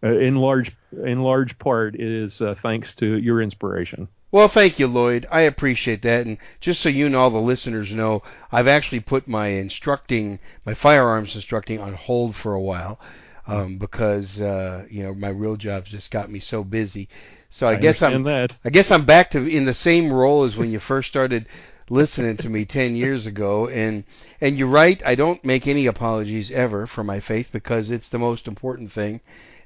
uh, 0.02 0.08
in 0.08 0.36
large 0.36 0.72
in 1.04 1.22
large 1.22 1.58
part 1.58 1.94
it 1.94 2.00
is 2.00 2.40
uh, 2.40 2.54
thanks 2.60 2.94
to 2.96 3.16
your 3.16 3.40
inspiration. 3.40 4.08
Well, 4.32 4.48
thank 4.48 4.78
you, 4.78 4.88
Lloyd. 4.88 5.26
I 5.30 5.42
appreciate 5.42 6.02
that. 6.02 6.26
And 6.26 6.38
just 6.60 6.82
so 6.82 6.88
you 6.88 7.06
and 7.06 7.14
all 7.14 7.30
the 7.30 7.38
listeners 7.38 7.92
know, 7.92 8.22
I've 8.50 8.66
actually 8.66 9.00
put 9.00 9.28
my 9.28 9.48
instructing, 9.48 10.40
my 10.64 10.74
firearms 10.74 11.36
instructing 11.36 11.78
on 11.78 11.94
hold 11.94 12.34
for 12.34 12.52
a 12.52 12.60
while 12.60 12.98
um, 13.46 13.78
because 13.78 14.40
uh, 14.40 14.84
you 14.90 15.02
know 15.02 15.14
my 15.14 15.28
real 15.28 15.56
job's 15.56 15.90
just 15.90 16.10
got 16.10 16.30
me 16.30 16.40
so 16.40 16.64
busy. 16.64 17.08
So 17.48 17.68
I, 17.68 17.72
I 17.72 17.76
guess 17.76 18.02
I'm 18.02 18.22
that. 18.24 18.56
I 18.64 18.70
guess 18.70 18.90
I'm 18.90 19.04
back 19.04 19.30
to 19.32 19.46
in 19.46 19.64
the 19.64 19.74
same 19.74 20.12
role 20.12 20.44
as 20.44 20.56
when 20.56 20.70
you 20.70 20.80
first 20.80 21.08
started 21.08 21.46
listening 21.88 22.36
to 22.36 22.48
me 22.48 22.64
10 22.66 22.96
years 22.96 23.26
ago 23.26 23.68
and 23.68 24.04
and 24.40 24.58
you're 24.58 24.66
right 24.66 25.00
I 25.06 25.14
don't 25.14 25.44
make 25.44 25.66
any 25.66 25.86
apologies 25.86 26.50
ever 26.50 26.86
for 26.86 27.04
my 27.04 27.20
faith 27.20 27.48
because 27.52 27.90
it's 27.90 28.08
the 28.08 28.18
most 28.18 28.48
important 28.48 28.92
thing 28.92 29.20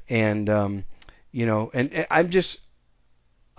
and 0.09 0.51
um 0.51 0.85
you 1.32 1.47
know 1.47 1.70
and, 1.73 1.90
and 1.93 2.07
I'm 2.11 2.31
just 2.31 2.61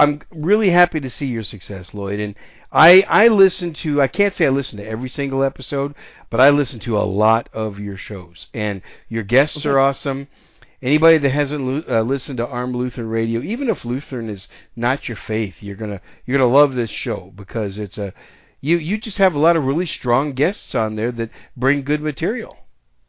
I'm 0.02 0.22
really 0.32 0.72
happy 0.72 1.00
to 1.00 1.10
see 1.10 1.28
your 1.28 1.44
success 1.44 1.94
Lloyd 1.94 2.20
and 2.20 2.36
I 2.72 3.02
I 3.02 3.28
listen 3.28 3.74
to 3.74 4.02
I 4.02 4.08
can't 4.08 4.36
say 4.36 4.46
I 4.46 4.50
listen 4.50 4.78
to 4.78 4.88
every 4.88 5.10
single 5.10 5.44
episode 5.44 5.96
but 6.30 6.40
I 6.40 6.50
listen 6.50 6.80
to 6.82 6.98
a 6.98 7.04
lot 7.04 7.50
of 7.54 7.80
your 7.80 7.98
shows 7.98 8.48
and 8.54 8.82
your 9.10 9.24
guests 9.24 9.66
are 9.66 9.80
awesome 9.80 10.28
Anybody 10.82 11.20
that 11.20 11.30
hasn't 11.30 11.88
uh, 11.88 12.02
listened 12.02 12.38
to 12.38 12.48
Armed 12.48 12.76
Lutheran 12.76 13.08
Radio, 13.08 13.42
even 13.42 13.70
if 13.70 13.86
Lutheran 13.86 14.30
is 14.32 14.48
not 14.76 15.08
your 15.08 15.16
faith, 15.16 15.62
you're 15.62 15.76
gonna 15.76 16.02
you're 16.26 16.40
gonna 16.40 16.52
love 16.52 16.74
this 16.74 16.90
show 16.90 17.32
because 17.36 17.78
it's 17.78 18.00
a 18.00 18.14
you 18.62 18.78
you 18.78 18.98
just 18.98 19.20
have 19.20 19.36
a 19.36 19.40
lot 19.40 19.56
of 19.56 19.66
really 19.66 19.86
strong 19.86 20.34
guests 20.34 20.74
on 20.74 20.96
there 20.96 21.12
that 21.12 21.30
bring 21.56 21.84
good 21.84 22.02
material. 22.02 22.58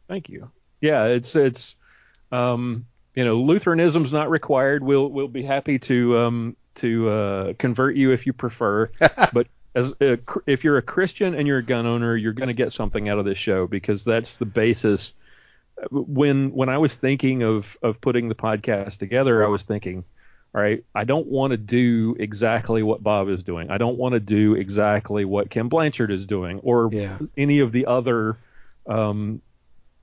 Thank 0.07 0.29
you. 0.29 0.51
Yeah, 0.81 1.05
it's 1.05 1.35
it's 1.35 1.75
um, 2.31 2.85
you 3.15 3.25
know 3.25 3.37
Lutheranism's 3.41 4.13
not 4.13 4.29
required. 4.29 4.83
We'll 4.83 5.09
we'll 5.09 5.27
be 5.27 5.43
happy 5.43 5.79
to 5.79 6.17
um, 6.19 6.55
to 6.75 7.09
uh, 7.09 7.53
convert 7.59 7.95
you 7.95 8.11
if 8.11 8.25
you 8.25 8.33
prefer. 8.33 8.89
but 9.33 9.47
as 9.75 9.93
a, 10.01 10.17
if 10.45 10.63
you're 10.63 10.77
a 10.77 10.81
Christian 10.81 11.33
and 11.35 11.47
you're 11.47 11.57
a 11.59 11.65
gun 11.65 11.85
owner, 11.85 12.15
you're 12.15 12.33
going 12.33 12.47
to 12.47 12.53
get 12.53 12.71
something 12.71 13.09
out 13.09 13.19
of 13.19 13.25
this 13.25 13.37
show 13.37 13.67
because 13.67 14.03
that's 14.03 14.35
the 14.35 14.45
basis. 14.45 15.13
When 15.91 16.51
when 16.53 16.69
I 16.69 16.77
was 16.77 16.93
thinking 16.93 17.41
of 17.43 17.65
of 17.81 17.99
putting 17.99 18.29
the 18.29 18.35
podcast 18.35 18.97
together, 18.97 19.43
I 19.43 19.47
was 19.47 19.63
thinking, 19.63 20.03
all 20.53 20.61
right, 20.61 20.83
I 20.93 21.03
don't 21.03 21.25
want 21.27 21.51
to 21.51 21.57
do 21.57 22.15
exactly 22.19 22.83
what 22.83 23.01
Bob 23.01 23.27
is 23.29 23.41
doing. 23.41 23.71
I 23.71 23.79
don't 23.79 23.97
want 23.97 24.13
to 24.13 24.19
do 24.19 24.53
exactly 24.53 25.25
what 25.25 25.49
Ken 25.49 25.69
Blanchard 25.69 26.11
is 26.11 26.25
doing 26.27 26.59
or 26.59 26.89
Yeah. 26.93 27.17
any 27.35 27.59
of 27.59 27.71
the 27.71 27.87
other 27.87 28.37
um, 28.85 29.41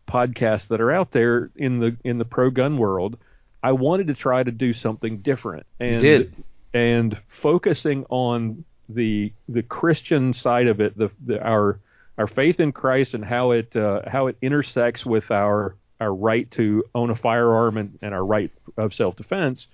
podcasts 0.08 0.68
that 0.68 0.80
are 0.80 0.90
out 0.90 1.12
there 1.12 1.50
in 1.54 1.78
the 1.78 1.96
in 2.04 2.18
the 2.18 2.24
pro 2.24 2.50
gun 2.50 2.76
world. 2.76 3.16
I 3.62 3.72
wanted 3.72 4.08
to 4.08 4.14
try 4.14 4.42
to 4.42 4.50
do 4.50 4.72
something 4.72 5.18
different, 5.18 5.66
and 5.78 6.02
did. 6.02 6.34
And 6.72 7.18
focusing 7.42 8.04
on 8.08 8.64
the 8.88 9.32
the 9.48 9.62
Christian 9.62 10.32
side 10.32 10.66
of 10.66 10.80
it, 10.80 10.96
the, 10.96 11.10
the 11.24 11.42
our 11.42 11.80
our 12.18 12.26
faith 12.26 12.60
in 12.60 12.72
Christ 12.72 13.14
and 13.14 13.24
how 13.24 13.52
it 13.52 13.74
uh, 13.76 14.02
how 14.06 14.26
it 14.26 14.36
intersects 14.42 15.04
with 15.06 15.30
our 15.30 15.76
our 16.00 16.14
right 16.14 16.50
to 16.52 16.84
own 16.94 17.10
a 17.10 17.16
firearm 17.16 17.76
and, 17.76 17.98
and 18.02 18.14
our 18.14 18.24
right 18.24 18.50
of 18.76 18.94
self 18.94 19.16
defense. 19.16 19.66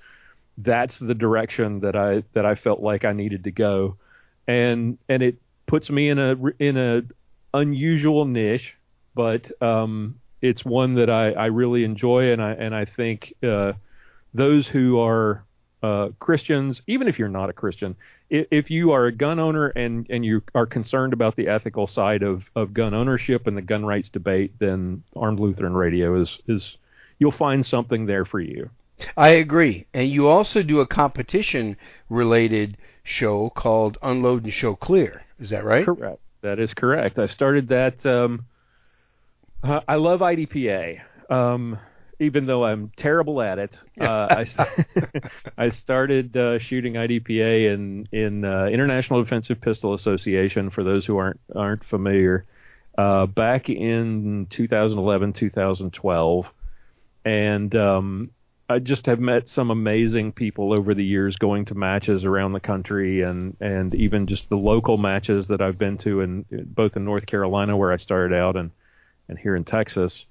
That's 0.58 0.98
the 0.98 1.14
direction 1.14 1.80
that 1.80 1.96
I 1.96 2.22
that 2.32 2.46
I 2.46 2.54
felt 2.54 2.80
like 2.80 3.04
I 3.04 3.12
needed 3.12 3.44
to 3.44 3.50
go, 3.50 3.96
and 4.46 4.98
and 5.08 5.22
it 5.22 5.36
puts 5.66 5.90
me 5.90 6.08
in 6.08 6.18
a 6.18 6.36
in 6.58 6.76
a 6.76 7.02
unusual 7.52 8.24
niche, 8.24 8.74
but 9.14 9.50
um, 9.62 10.20
it's 10.40 10.64
one 10.64 10.94
that 10.94 11.10
I, 11.10 11.32
I 11.32 11.46
really 11.46 11.84
enjoy, 11.84 12.32
and 12.32 12.42
I 12.42 12.52
and 12.52 12.74
I 12.74 12.84
think 12.84 13.34
uh, 13.42 13.72
those 14.34 14.66
who 14.66 15.00
are 15.00 15.44
uh, 15.82 16.08
Christians, 16.18 16.82
even 16.86 17.08
if 17.08 17.18
you're 17.18 17.28
not 17.28 17.50
a 17.50 17.52
Christian, 17.52 17.96
if, 18.30 18.46
if 18.50 18.70
you 18.70 18.92
are 18.92 19.06
a 19.06 19.12
gun 19.12 19.38
owner 19.38 19.68
and 19.68 20.06
and 20.10 20.24
you 20.24 20.42
are 20.54 20.66
concerned 20.66 21.12
about 21.12 21.36
the 21.36 21.48
ethical 21.48 21.86
side 21.86 22.22
of 22.22 22.44
of 22.54 22.74
gun 22.74 22.94
ownership 22.94 23.46
and 23.46 23.56
the 23.56 23.62
gun 23.62 23.84
rights 23.84 24.08
debate, 24.08 24.54
then 24.58 25.02
Armed 25.14 25.40
Lutheran 25.40 25.74
Radio 25.74 26.20
is 26.20 26.40
is 26.46 26.76
you'll 27.18 27.32
find 27.32 27.64
something 27.64 28.06
there 28.06 28.24
for 28.24 28.40
you. 28.40 28.70
I 29.16 29.28
agree. 29.28 29.86
And 29.92 30.10
you 30.10 30.26
also 30.26 30.62
do 30.62 30.80
a 30.80 30.86
competition 30.86 31.76
related 32.08 32.78
show 33.04 33.50
called 33.50 33.98
Unload 34.02 34.44
and 34.44 34.52
Show 34.52 34.74
Clear. 34.74 35.22
Is 35.38 35.50
that 35.50 35.64
right? 35.64 35.84
Correct. 35.84 36.18
That 36.42 36.58
is 36.58 36.72
correct. 36.74 37.18
I 37.18 37.26
started 37.26 37.68
that. 37.68 38.04
Um, 38.06 38.46
uh, 39.62 39.80
I 39.88 39.96
love 39.96 40.20
IDPA, 40.20 41.00
um, 41.30 41.78
even 42.18 42.46
though 42.46 42.64
I'm 42.64 42.92
terrible 42.96 43.42
at 43.42 43.58
it. 43.58 43.78
Uh, 43.98 44.44
I, 44.58 44.66
I 45.66 45.68
started 45.70 46.36
uh, 46.36 46.58
shooting 46.58 46.94
IDPA 46.94 47.72
in 47.72 48.06
in 48.12 48.44
uh, 48.44 48.66
International 48.66 49.22
Defensive 49.22 49.60
Pistol 49.60 49.94
Association. 49.94 50.70
For 50.70 50.84
those 50.84 51.06
who 51.06 51.16
aren't 51.16 51.40
aren't 51.54 51.82
familiar, 51.82 52.44
uh, 52.98 53.26
back 53.26 53.70
in 53.70 54.46
2011, 54.50 55.32
2012, 55.32 56.46
and 57.24 57.74
um, 57.74 58.30
I 58.68 58.80
just 58.80 59.06
have 59.06 59.20
met 59.20 59.48
some 59.48 59.70
amazing 59.70 60.32
people 60.32 60.72
over 60.72 60.92
the 60.92 61.04
years 61.04 61.36
going 61.36 61.66
to 61.66 61.74
matches 61.74 62.24
around 62.24 62.52
the 62.52 62.60
country 62.60 63.22
and 63.22 63.56
and 63.60 63.94
even 63.94 64.26
just 64.26 64.48
the 64.48 64.56
local 64.56 64.98
matches 64.98 65.46
that 65.48 65.60
I've 65.60 65.78
been 65.78 65.98
to 65.98 66.20
in 66.20 66.44
both 66.50 66.96
in 66.96 67.04
North 67.04 67.26
Carolina 67.26 67.76
where 67.76 67.92
I 67.92 67.96
started 67.96 68.36
out 68.36 68.56
and 68.56 68.72
and 69.28 69.38
here 69.38 69.54
in 69.54 69.64
Texas. 69.64 70.26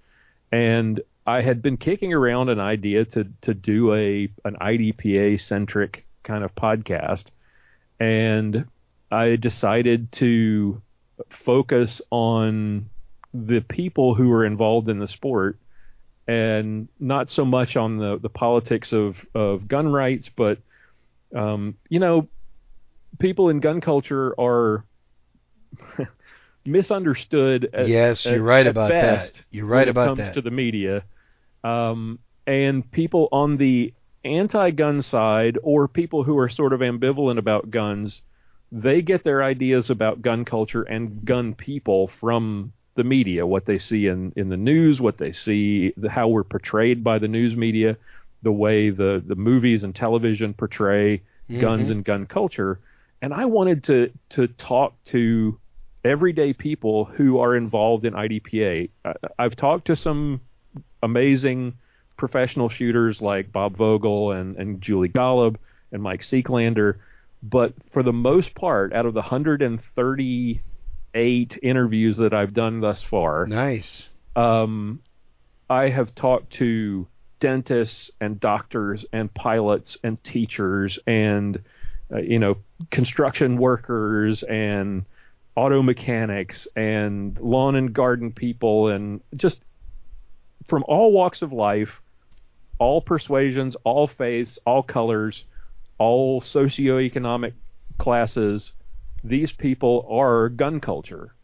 And 0.52 1.02
I 1.26 1.42
had 1.42 1.62
been 1.62 1.78
kicking 1.78 2.14
around 2.14 2.50
an 2.50 2.60
idea 2.60 3.06
to 3.06 3.28
to 3.42 3.54
do 3.54 3.94
a 3.94 4.30
an 4.46 4.56
IDPA 4.62 5.40
centric 5.42 6.06
kind 6.24 6.44
of 6.44 6.54
podcast 6.56 7.26
and 8.00 8.66
I 9.12 9.36
decided 9.36 10.12
to 10.14 10.82
focus 11.30 12.02
on 12.12 12.90
the 13.34 13.62
people 13.62 14.16
who 14.16 14.32
are 14.32 14.46
involved 14.46 14.90
in 14.90 15.00
the 15.00 15.08
sport 15.08 15.58
and 16.28 16.88
not 17.00 17.30
so 17.30 17.46
much 17.46 17.76
on 17.78 17.98
the, 17.98 18.18
the 18.20 18.30
politics 18.30 18.92
of, 18.92 19.16
of 19.36 19.68
gun 19.68 19.88
rights, 19.92 20.30
but 20.36 20.58
um, 21.36 21.76
you 21.90 22.00
know, 22.00 22.28
people 23.20 23.50
in 23.50 23.60
gun 23.60 23.80
culture 23.80 24.34
are 24.40 24.84
misunderstood. 26.66 27.70
At, 27.74 27.88
Yes, 27.88 28.26
you're 28.26 28.36
at- 28.36 28.42
right 28.42 28.66
at 28.66 28.72
about 28.72 28.90
best 28.90 29.34
that. 29.36 29.44
You're 29.52 29.66
right 29.66 29.82
when 29.88 29.90
about 29.90 30.04
it 30.04 30.08
comes 30.08 30.18
that. 30.30 30.34
to 30.36 30.42
the 30.42 30.52
media, 30.52 31.04
um, 31.66 32.20
and 32.48 32.90
people 32.92 33.28
on 33.32 33.58
the 33.58 33.94
anti-gun 34.24 35.02
side 35.02 35.58
or 35.64 35.88
people 35.88 36.24
who 36.24 36.38
are 36.38 36.50
sort 36.50 36.74
of 36.74 36.80
ambivalent 36.80 37.38
about 37.38 37.70
guns, 37.72 38.22
they 38.72 39.02
get 39.02 39.24
their 39.24 39.44
ideas 39.44 39.90
about 39.90 40.22
gun 40.22 40.46
culture 40.46 40.84
and 40.84 41.24
gun 41.26 41.54
people 41.54 42.08
from 42.20 42.72
the 42.96 43.04
media, 43.04 43.46
what 43.46 43.66
they 43.66 43.78
see 43.78 44.08
in, 44.08 44.32
in 44.36 44.50
the 44.50 44.58
news, 44.58 45.02
what 45.02 45.18
they 45.18 45.32
see, 45.32 45.94
the, 45.98 46.10
how 46.10 46.28
we're 46.28 46.44
portrayed 46.44 47.04
by 47.04 47.20
the 47.20 47.28
news 47.28 47.56
media, 47.56 47.98
the 48.42 48.52
way 48.52 48.90
the, 48.90 49.22
the 49.26 49.36
movies 49.36 49.84
and 49.84 49.94
television 49.96 50.54
portray 50.54 51.22
guns 51.60 51.90
Mhm. 51.90 51.92
and 51.92 52.06
gun 52.06 52.26
culture. 52.26 52.80
And 53.22 53.34
I 53.34 53.46
wanted 53.46 53.84
to 53.86 54.12
to 54.30 54.48
talk 54.48 54.94
to 55.06 55.60
everyday 56.04 56.54
people 56.54 57.06
who 57.06 57.40
are 57.40 57.56
involved 57.56 58.06
in 58.06 58.14
IDPA. 58.14 58.90
I, 59.04 59.14
I've 59.40 59.56
talked 59.56 59.88
to 59.88 59.96
some 59.96 60.42
amazing 61.04 61.74
professional 62.18 62.70
shooters 62.70 63.22
like 63.22 63.52
Bob 63.52 63.78
Vogel 63.78 64.32
and, 64.32 64.56
and 64.58 64.82
Julie 64.82 65.10
Golub 65.10 65.58
and 65.92 66.02
Mike 66.02 66.22
Seeklander, 66.22 66.96
but 67.44 67.74
for 67.92 68.02
the 68.04 68.14
most 68.14 68.56
part, 68.56 68.94
out 68.94 69.06
of 69.06 69.14
the 69.14 69.20
138 69.20 71.60
interviews 71.62 72.18
that 72.18 72.34
I've 72.34 72.54
done 72.54 72.80
thus 72.82 73.04
far, 73.04 73.46
Nice. 73.48 74.08
um, 74.36 75.02
I 75.70 75.90
have 75.90 76.14
talked 76.16 76.54
to 76.54 77.08
dentists 77.40 78.12
and 78.22 78.40
doctors 78.40 79.06
and 79.12 79.34
pilots 79.34 79.98
and 80.04 80.24
teachers 80.24 80.98
and 81.06 81.62
uh, 82.12 82.20
you 82.20 82.40
know 82.40 82.58
construction 82.92 83.58
workers 83.58 84.42
and 84.44 85.06
auto 85.56 85.82
mechanics 85.82 86.68
and 86.76 87.38
lawn 87.40 87.76
and 87.76 87.94
garden 87.94 88.32
people 88.32 88.88
and 88.88 89.22
just 89.36 89.60
from 90.68 90.84
all 90.88 91.12
walks 91.12 91.42
of 91.42 91.52
life, 91.54 92.02
all 92.80 93.02
persuasions, 93.02 93.76
all 93.84 94.08
faiths, 94.08 94.60
all 94.66 94.84
colors, 94.84 95.46
all 95.98 96.42
socioeconomic 96.42 97.54
classes. 97.98 98.72
These 99.24 99.52
people 99.54 100.06
are 100.10 100.50
gun 100.50 100.80
culture, 100.80 101.36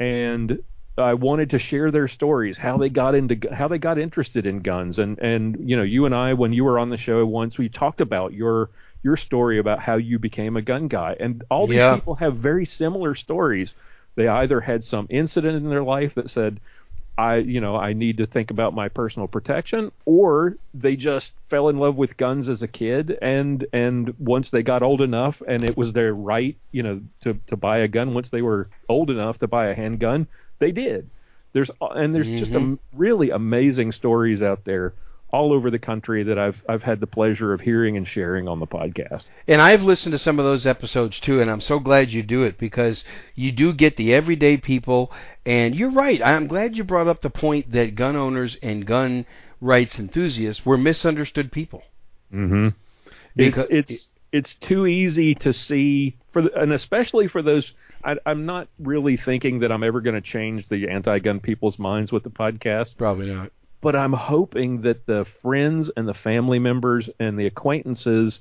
and 0.00 0.58
I 0.98 1.14
wanted 1.14 1.50
to 1.50 1.58
share 1.58 1.90
their 1.90 2.08
stories, 2.08 2.58
how 2.58 2.76
they 2.78 2.88
got 2.88 3.14
into, 3.14 3.38
how 3.52 3.68
they 3.68 3.78
got 3.78 3.98
interested 3.98 4.46
in 4.46 4.60
guns, 4.60 4.98
and 4.98 5.18
and 5.18 5.56
you 5.68 5.76
know, 5.76 5.82
you 5.82 6.06
and 6.06 6.14
I, 6.14 6.34
when 6.34 6.52
you 6.52 6.64
were 6.64 6.78
on 6.78 6.90
the 6.90 6.96
show 6.96 7.24
once, 7.26 7.58
we 7.58 7.68
talked 7.68 8.00
about 8.00 8.32
your 8.32 8.70
your 9.02 9.16
story 9.16 9.58
about 9.58 9.80
how 9.80 9.96
you 9.96 10.18
became 10.18 10.56
a 10.56 10.62
gun 10.62 10.88
guy, 10.88 11.16
and 11.18 11.44
all 11.50 11.66
these 11.66 11.78
Yeah. 11.78 11.94
people 11.96 12.14
have 12.16 12.36
very 12.36 12.64
similar 12.64 13.14
stories. 13.14 13.74
They 14.16 14.28
either 14.28 14.60
had 14.60 14.84
some 14.84 15.06
incident 15.10 15.56
in 15.56 15.70
their 15.70 15.82
life 15.82 16.14
that 16.16 16.28
said, 16.30 16.60
I, 17.18 17.36
you 17.36 17.60
know, 17.60 17.76
I 17.76 17.92
need 17.92 18.18
to 18.18 18.26
think 18.26 18.50
about 18.50 18.74
my 18.74 18.88
personal 18.88 19.28
protection, 19.28 19.92
or 20.06 20.56
they 20.72 20.96
just 20.96 21.32
fell 21.50 21.68
in 21.68 21.78
love 21.78 21.96
with 21.96 22.16
guns 22.16 22.48
as 22.48 22.62
a 22.62 22.68
kid, 22.68 23.18
and 23.20 23.66
and 23.72 24.14
once 24.18 24.50
they 24.50 24.62
got 24.62 24.82
old 24.82 25.02
enough, 25.02 25.42
and 25.46 25.62
it 25.62 25.76
was 25.76 25.92
their 25.92 26.14
right, 26.14 26.56
you 26.70 26.82
know, 26.82 27.00
to 27.20 27.34
to 27.48 27.56
buy 27.56 27.78
a 27.78 27.88
gun 27.88 28.14
once 28.14 28.30
they 28.30 28.40
were 28.40 28.70
old 28.88 29.10
enough 29.10 29.38
to 29.40 29.46
buy 29.46 29.66
a 29.66 29.74
handgun, 29.74 30.26
they 30.58 30.72
did. 30.72 31.10
There's 31.52 31.70
and 31.80 32.14
there's 32.14 32.30
just 32.30 32.52
mm-hmm. 32.52 32.74
a, 32.74 32.98
really 32.98 33.28
amazing 33.30 33.92
stories 33.92 34.40
out 34.40 34.64
there 34.64 34.94
all 35.32 35.52
over 35.52 35.70
the 35.70 35.78
country 35.78 36.22
that 36.24 36.38
I've 36.38 36.62
I've 36.68 36.82
had 36.82 37.00
the 37.00 37.06
pleasure 37.06 37.52
of 37.52 37.62
hearing 37.62 37.96
and 37.96 38.06
sharing 38.06 38.46
on 38.48 38.60
the 38.60 38.66
podcast. 38.66 39.24
And 39.48 39.60
I've 39.60 39.82
listened 39.82 40.12
to 40.12 40.18
some 40.18 40.38
of 40.38 40.44
those 40.44 40.66
episodes 40.66 41.18
too, 41.18 41.40
and 41.40 41.50
I'm 41.50 41.60
so 41.60 41.78
glad 41.78 42.10
you 42.10 42.22
do 42.22 42.42
it 42.42 42.58
because 42.58 43.02
you 43.34 43.50
do 43.50 43.72
get 43.72 43.96
the 43.96 44.12
everyday 44.14 44.56
people. 44.58 45.10
And 45.44 45.74
you're 45.74 45.90
right. 45.90 46.22
I'm 46.22 46.46
glad 46.46 46.76
you 46.76 46.84
brought 46.84 47.08
up 47.08 47.22
the 47.22 47.30
point 47.30 47.72
that 47.72 47.94
gun 47.96 48.14
owners 48.14 48.56
and 48.62 48.86
gun 48.86 49.26
rights 49.60 49.98
enthusiasts 49.98 50.64
were 50.64 50.76
misunderstood 50.76 51.50
people. 51.50 51.82
Mm-hmm. 52.32 52.68
Because- 53.34 53.66
it's 53.70 53.90
it's 53.90 54.08
it's 54.32 54.54
too 54.54 54.86
easy 54.86 55.34
to 55.36 55.52
see 55.52 56.16
for 56.32 56.42
the, 56.42 56.60
and 56.60 56.72
especially 56.72 57.28
for 57.28 57.42
those. 57.42 57.72
I, 58.04 58.16
I'm 58.26 58.46
not 58.46 58.68
really 58.80 59.16
thinking 59.16 59.60
that 59.60 59.70
I'm 59.70 59.84
ever 59.84 60.00
going 60.00 60.16
to 60.16 60.20
change 60.20 60.68
the 60.68 60.88
anti-gun 60.88 61.38
people's 61.38 61.78
minds 61.78 62.10
with 62.10 62.24
the 62.24 62.30
podcast. 62.30 62.96
Probably 62.96 63.32
not. 63.32 63.52
But 63.82 63.94
I'm 63.94 64.14
hoping 64.14 64.82
that 64.82 65.04
the 65.04 65.26
friends 65.42 65.90
and 65.94 66.08
the 66.08 66.14
family 66.14 66.58
members 66.58 67.10
and 67.20 67.38
the 67.38 67.46
acquaintances 67.46 68.40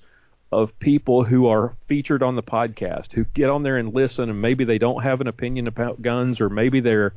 of 0.53 0.77
people 0.79 1.25
who 1.25 1.47
are 1.47 1.75
featured 1.87 2.23
on 2.23 2.35
the 2.37 2.43
podcast 2.43 3.11
who 3.11 3.25
get 3.25 3.49
on 3.49 3.63
there 3.63 3.77
and 3.77 3.93
listen 3.93 4.29
and 4.29 4.41
maybe 4.41 4.63
they 4.63 4.77
don't 4.77 5.03
have 5.03 5.19
an 5.19 5.27
opinion 5.27 5.67
about 5.67 6.01
guns 6.01 6.39
or 6.39 6.49
maybe 6.49 6.79
they're 6.79 7.13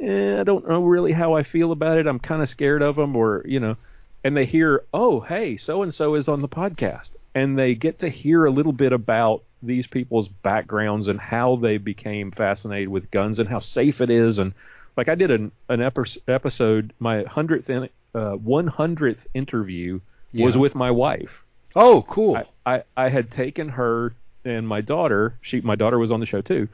eh, 0.00 0.40
I 0.40 0.44
don't 0.44 0.68
know 0.68 0.82
really 0.82 1.12
how 1.12 1.34
I 1.34 1.42
feel 1.42 1.72
about 1.72 1.98
it. 1.98 2.06
I'm 2.06 2.18
kind 2.18 2.42
of 2.42 2.48
scared 2.48 2.82
of 2.82 2.96
them 2.96 3.16
or 3.16 3.42
you 3.46 3.60
know 3.60 3.76
and 4.22 4.36
they 4.36 4.44
hear, 4.44 4.84
"Oh, 4.92 5.20
hey, 5.20 5.56
so 5.56 5.82
and 5.82 5.94
so 5.94 6.14
is 6.14 6.28
on 6.28 6.42
the 6.42 6.48
podcast." 6.48 7.12
And 7.34 7.58
they 7.58 7.74
get 7.74 8.00
to 8.00 8.08
hear 8.08 8.44
a 8.44 8.50
little 8.50 8.72
bit 8.72 8.92
about 8.92 9.44
these 9.62 9.86
people's 9.86 10.28
backgrounds 10.28 11.06
and 11.08 11.20
how 11.20 11.56
they 11.56 11.78
became 11.78 12.30
fascinated 12.30 12.88
with 12.88 13.10
guns 13.10 13.38
and 13.38 13.48
how 13.48 13.60
safe 13.60 14.00
it 14.00 14.10
is 14.10 14.38
and 14.38 14.52
like 15.00 15.08
I 15.08 15.14
did 15.22 15.30
an 15.30 15.50
an 15.68 15.80
episode 16.28 16.92
my 16.98 17.16
100th 17.24 17.68
in, 17.70 17.88
uh 18.14 18.36
100th 18.36 19.22
interview 19.34 20.00
was 20.44 20.54
with 20.64 20.74
my 20.74 20.90
wife. 20.90 21.34
Oh, 21.74 22.02
cool. 22.16 22.36
I, 22.36 22.44
I 22.74 22.82
I 23.04 23.08
had 23.16 23.26
taken 23.30 23.66
her 23.80 24.14
and 24.44 24.66
my 24.74 24.80
daughter, 24.94 25.22
she 25.48 25.60
my 25.72 25.76
daughter 25.82 25.98
was 25.98 26.10
on 26.12 26.20
the 26.20 26.26
show 26.26 26.42
too. 26.52 26.68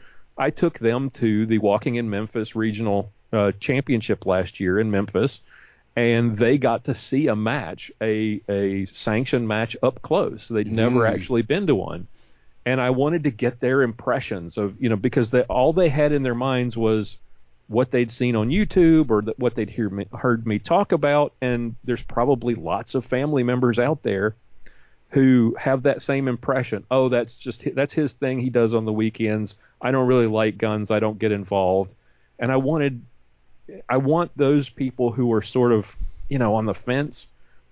I 0.47 0.51
took 0.51 0.79
them 0.79 1.11
to 1.23 1.47
the 1.47 1.59
Walking 1.59 1.95
in 2.01 2.07
Memphis 2.11 2.55
regional 2.55 3.01
uh, 3.33 3.53
championship 3.61 4.27
last 4.35 4.61
year 4.61 4.75
in 4.83 4.91
Memphis, 4.91 5.41
and 5.97 6.37
they 6.39 6.59
got 6.59 6.85
to 6.85 6.95
see 6.95 7.27
a 7.29 7.37
match, 7.37 7.91
a 8.01 8.41
a 8.49 8.87
sanctioned 8.93 9.47
match 9.49 9.77
up 9.83 9.97
close. 10.03 10.41
They'd 10.49 10.67
never 10.85 11.01
Mm. 11.01 11.13
actually 11.15 11.43
been 11.43 11.67
to 11.67 11.75
one, 11.75 12.03
and 12.65 12.81
I 12.81 12.91
wanted 12.91 13.23
to 13.25 13.31
get 13.45 13.61
their 13.61 13.83
impressions 13.83 14.57
of 14.63 14.69
you 14.83 14.89
know 14.91 14.97
because 15.09 15.31
they, 15.31 15.43
all 15.43 15.73
they 15.73 15.89
had 15.89 16.13
in 16.13 16.23
their 16.23 16.35
minds 16.51 16.77
was 16.77 17.17
what 17.69 17.91
they'd 17.91 18.11
seen 18.11 18.37
on 18.37 18.49
YouTube 18.49 19.11
or 19.11 19.23
what 19.39 19.55
they'd 19.55 19.71
hear 19.71 19.89
me, 19.89 20.07
heard 20.13 20.47
me 20.47 20.59
talk 20.59 20.93
about, 20.93 21.33
and 21.41 21.75
there's 21.85 22.03
probably 22.03 22.55
lots 22.55 22.95
of 22.95 23.05
family 23.05 23.43
members 23.43 23.79
out 23.79 24.03
there 24.03 24.37
who 25.11 25.57
have 25.59 25.85
that 25.85 26.03
same 26.03 26.29
impression. 26.29 26.85
Oh, 26.91 27.09
that's 27.09 27.35
just 27.35 27.63
that's 27.75 27.93
his 27.93 28.13
thing 28.13 28.41
he 28.41 28.51
does 28.51 28.75
on 28.75 28.85
the 28.85 28.93
weekends. 28.93 29.55
I 29.81 29.91
don't 29.91 30.07
really 30.07 30.27
like 30.27 30.59
guns. 30.59 30.91
I 30.91 31.01
don't 31.01 31.19
get 31.19 31.33
involved. 31.33 31.95
And 32.39 32.53
I 32.53 32.57
wanted 32.57 33.03
I 33.89 33.97
want 33.97 34.37
those 34.37 34.69
people 34.69 35.13
who 35.13 35.33
are 35.33 35.43
sort 35.43 35.73
of, 35.73 35.87
you 36.29 36.39
know, 36.39 36.55
on 36.55 36.67
the 36.67 36.75
fence 36.75 37.27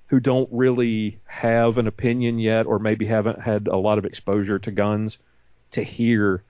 who 0.09 0.21
don't 0.21 0.49
really 0.53 1.19
have 1.27 1.79
an 1.79 1.87
opinion 1.87 2.39
yet 2.39 2.67
or 2.67 2.79
maybe 2.79 3.07
haven't 3.07 3.41
had 3.41 3.69
a 3.69 3.77
lot 3.77 3.99
of 3.99 4.05
exposure 4.05 4.59
to 4.59 4.71
guns 4.71 5.19
to 5.73 5.83
hear 5.83 6.43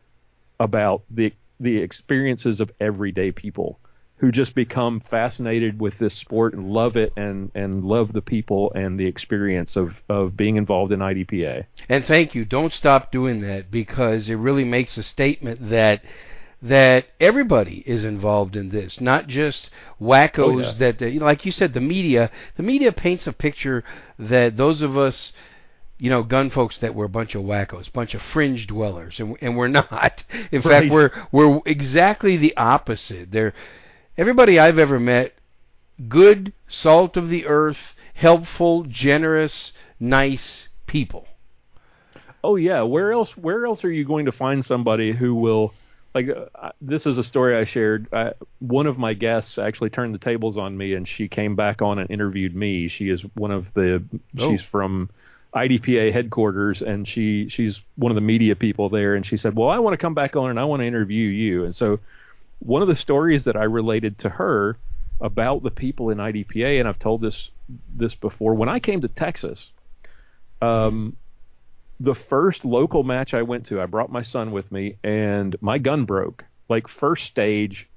about 0.60 1.02
the 1.10 1.32
the 1.60 1.78
experiences 1.78 2.60
of 2.60 2.70
everyday 2.80 3.30
people 3.32 3.78
who 4.18 4.30
just 4.30 4.54
become 4.54 5.00
fascinated 5.00 5.80
with 5.80 5.98
this 5.98 6.14
sport 6.14 6.54
and 6.54 6.70
love 6.70 6.96
it 6.96 7.12
and 7.16 7.50
and 7.54 7.84
love 7.84 8.12
the 8.12 8.22
people 8.22 8.72
and 8.74 8.98
the 8.98 9.06
experience 9.06 9.76
of 9.76 10.02
of 10.08 10.36
being 10.36 10.56
involved 10.56 10.92
in 10.92 11.00
IDPA. 11.00 11.64
And 11.88 12.04
thank 12.04 12.34
you. 12.34 12.44
Don't 12.44 12.72
stop 12.72 13.10
doing 13.10 13.40
that 13.42 13.70
because 13.70 14.28
it 14.28 14.36
really 14.36 14.64
makes 14.64 14.96
a 14.96 15.02
statement 15.02 15.68
that 15.68 16.02
that 16.62 17.04
everybody 17.20 17.82
is 17.86 18.06
involved 18.06 18.56
in 18.56 18.70
this, 18.70 18.98
not 18.98 19.26
just 19.26 19.68
wackos 20.00 20.38
Oh, 20.38 20.58
yeah. 20.60 20.72
that, 20.78 21.00
know, 21.20 21.26
like 21.26 21.44
you 21.44 21.52
said 21.52 21.74
the 21.74 21.80
media 21.80 22.30
the 22.56 22.62
media 22.62 22.92
paints 22.92 23.26
a 23.26 23.32
picture 23.32 23.84
that 24.18 24.56
those 24.56 24.80
of 24.80 24.96
us 24.96 25.32
you 25.98 26.10
know, 26.10 26.22
gun 26.22 26.50
folks 26.50 26.78
that 26.78 26.94
we're 26.94 27.04
a 27.04 27.08
bunch 27.08 27.34
of 27.34 27.42
wackos, 27.42 27.92
bunch 27.92 28.14
of 28.14 28.22
fringe 28.22 28.66
dwellers, 28.66 29.20
and 29.20 29.36
and 29.40 29.56
we're 29.56 29.68
not. 29.82 30.24
In 30.50 30.62
fact, 30.62 30.90
we're 30.90 31.10
we're 31.32 31.60
exactly 31.66 32.36
the 32.36 32.56
opposite. 32.56 33.30
They're 33.30 33.54
everybody 34.16 34.58
I've 34.58 34.78
ever 34.78 34.98
met, 34.98 35.34
good, 36.08 36.52
salt 36.68 37.16
of 37.16 37.28
the 37.28 37.46
earth, 37.46 37.94
helpful, 38.14 38.84
generous, 38.84 39.72
nice 40.00 40.68
people. 40.86 41.26
Oh 42.42 42.56
yeah, 42.56 42.82
where 42.82 43.12
else 43.12 43.36
where 43.36 43.64
else 43.64 43.84
are 43.84 43.92
you 43.92 44.04
going 44.04 44.26
to 44.26 44.32
find 44.32 44.64
somebody 44.64 45.12
who 45.12 45.34
will 45.34 45.72
like 46.14 46.28
uh, 46.28 46.70
this 46.80 47.06
is 47.06 47.16
a 47.16 47.24
story 47.24 47.56
I 47.56 47.64
shared. 47.64 48.06
I, 48.12 48.32
one 48.58 48.86
of 48.86 48.98
my 48.98 49.14
guests 49.14 49.58
actually 49.58 49.90
turned 49.90 50.14
the 50.14 50.18
tables 50.18 50.58
on 50.58 50.76
me 50.76 50.94
and 50.94 51.08
she 51.08 51.28
came 51.28 51.56
back 51.56 51.82
on 51.82 51.98
and 51.98 52.10
interviewed 52.10 52.54
me. 52.54 52.88
She 52.88 53.08
is 53.08 53.22
one 53.34 53.50
of 53.50 53.72
the 53.74 54.04
Oh. 54.38 54.50
she's 54.50 54.62
from 54.62 55.10
IDPA 55.54 56.12
headquarters 56.12 56.82
and 56.82 57.06
she 57.06 57.48
she's 57.48 57.80
one 57.96 58.10
of 58.10 58.16
the 58.16 58.20
media 58.20 58.56
people 58.56 58.88
there 58.88 59.14
and 59.14 59.24
she 59.24 59.36
said, 59.36 59.56
"Well, 59.56 59.68
I 59.68 59.78
want 59.78 59.94
to 59.94 59.98
come 59.98 60.14
back 60.14 60.36
on 60.36 60.50
and 60.50 60.58
I 60.58 60.64
want 60.64 60.80
to 60.80 60.86
interview 60.86 61.28
you." 61.28 61.64
And 61.64 61.74
so 61.74 62.00
one 62.58 62.82
of 62.82 62.88
the 62.88 62.96
stories 62.96 63.44
that 63.44 63.56
I 63.56 63.64
related 63.64 64.18
to 64.20 64.28
her 64.28 64.76
about 65.20 65.62
the 65.62 65.70
people 65.70 66.10
in 66.10 66.18
IDPA 66.18 66.80
and 66.80 66.88
I've 66.88 66.98
told 66.98 67.20
this 67.20 67.50
this 67.94 68.14
before 68.14 68.54
when 68.54 68.68
I 68.68 68.80
came 68.80 69.00
to 69.00 69.08
Texas 69.08 69.70
um 70.60 71.16
the 72.00 72.14
first 72.14 72.64
local 72.64 73.02
match 73.04 73.34
I 73.34 73.42
went 73.42 73.66
to, 73.66 73.80
I 73.80 73.86
brought 73.86 74.10
my 74.10 74.22
son 74.22 74.50
with 74.50 74.70
me, 74.72 74.96
and 75.02 75.56
my 75.60 75.78
gun 75.78 76.04
broke. 76.04 76.44
Like 76.68 76.88
first 76.88 77.24
stage, 77.24 77.88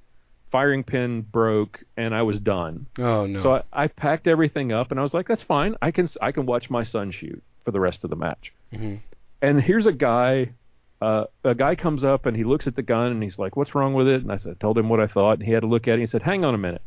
firing 0.52 0.84
pin 0.84 1.22
broke, 1.22 1.84
and 1.96 2.14
I 2.16 2.22
was 2.24 2.40
done. 2.40 2.88
Oh 2.98 3.26
no. 3.26 3.42
So 3.42 3.56
I, 3.56 3.64
I 3.84 3.88
packed 3.88 4.28
everything 4.28 4.72
up, 4.72 4.92
and 4.92 5.00
I 5.00 5.04
was 5.04 5.14
like, 5.14 5.28
"That's 5.28 5.44
fine. 5.44 5.76
I 5.82 5.92
can 5.92 6.08
I 6.22 6.32
can 6.32 6.46
watch 6.46 6.70
my 6.70 6.84
son 6.84 7.12
shoot 7.12 7.42
for 7.66 7.72
the 7.72 7.80
rest 7.80 8.04
of 8.04 8.10
the 8.10 8.16
match." 8.16 8.54
Mhm. 8.74 9.00
And 9.42 9.62
here's 9.62 9.86
a 9.86 9.92
guy. 9.94 10.52
Uh, 11.00 11.26
a 11.44 11.54
guy 11.54 11.76
comes 11.76 12.04
up 12.04 12.26
and 12.26 12.36
he 12.36 12.44
looks 12.44 12.66
at 12.66 12.76
the 12.76 12.82
gun 12.82 13.12
and 13.12 13.22
he's 13.22 13.38
like, 13.38 13.56
"What's 13.56 13.76
wrong 13.76 13.94
with 13.94 14.08
it?" 14.08 14.24
And 14.24 14.32
I 14.32 14.38
said, 14.38 14.60
told 14.60 14.78
him 14.80 14.90
what 14.90 15.00
I 15.00 15.06
thought, 15.08 15.34
and 15.34 15.44
he 15.44 15.52
had 15.52 15.62
to 15.62 15.68
look 15.68 15.88
at 15.88 15.92
it. 15.92 15.94
And 15.94 16.02
he 16.02 16.08
said, 16.08 16.24
"Hang 16.24 16.44
on 16.44 16.56
a 16.56 16.58
minute." 16.58 16.82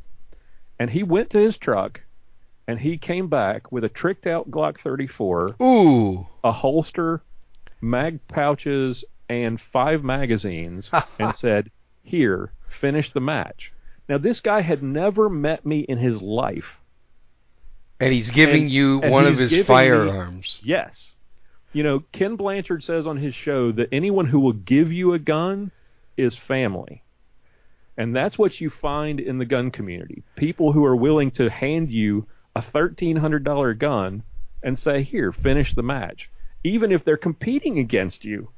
And 0.81 0.91
he 0.91 1.03
went 1.03 1.31
to 1.31 1.39
his 1.39 1.57
truck, 1.59 2.01
and 2.67 2.81
he 2.81 2.99
came 2.99 3.29
back 3.29 3.71
with 3.71 3.85
a 3.85 3.89
tricked 3.89 4.27
out 4.27 4.51
Glock 4.51 4.81
34 4.81 5.57
Ooh. 5.63 6.27
a 6.43 6.51
holster, 6.51 7.23
mag 7.81 8.19
pouches, 8.27 9.05
and 9.29 9.61
five 9.61 10.03
magazines, 10.03 10.91
and 11.21 11.33
said, 11.35 11.71
"Here, 12.03 12.53
finish 12.71 13.13
the 13.13 13.21
match." 13.21 13.73
Now, 14.09 14.19
this 14.19 14.41
guy 14.41 14.61
had 14.63 14.83
never 14.83 15.29
met 15.29 15.65
me 15.65 15.81
in 15.81 15.99
his 15.99 16.21
life. 16.21 16.79
And 18.01 18.13
he's 18.13 18.31
giving 18.31 18.63
And- 18.63 18.71
you 18.71 19.01
and 19.03 19.13
one 19.13 19.27
of 19.27 19.39
his 19.39 19.51
giving 19.51 19.63
me- 19.63 19.67
firearms. 19.67 20.59
Yes. 20.65 21.15
You 21.73 21.83
know, 21.85 22.03
Ken 22.13 22.35
Blanchard 22.37 22.83
says 22.83 23.07
on 23.07 23.19
his 23.19 23.35
show 23.35 23.71
that 23.73 23.89
anyone 23.93 24.27
who 24.27 24.41
will 24.41 24.55
give 24.55 24.91
you 24.93 25.13
a 25.13 25.19
gun 25.19 25.71
is 26.17 26.35
family. 26.35 27.03
And 27.97 28.17
that's 28.17 28.39
what 28.39 28.61
you 28.61 28.71
find 28.71 29.21
in 29.21 29.39
the 29.39 29.45
gun 29.45 29.71
community. 29.71 30.23
People 30.35 30.73
who 30.73 30.85
are 30.85 30.97
willing 30.97 31.31
to 31.33 31.51
hand 31.51 31.91
you 31.91 32.27
a 32.57 32.63
$1,300 32.63 33.75
gun 33.75 34.23
and 34.63 34.79
say, 34.79 35.03
here, 35.03 35.31
finish 35.33 35.75
the 35.75 35.83
match. 35.83 36.31
Even 36.65 36.91
if 36.91 37.05
they're 37.05 37.17
competing 37.17 37.79
against 37.79 38.25
you. 38.25 38.49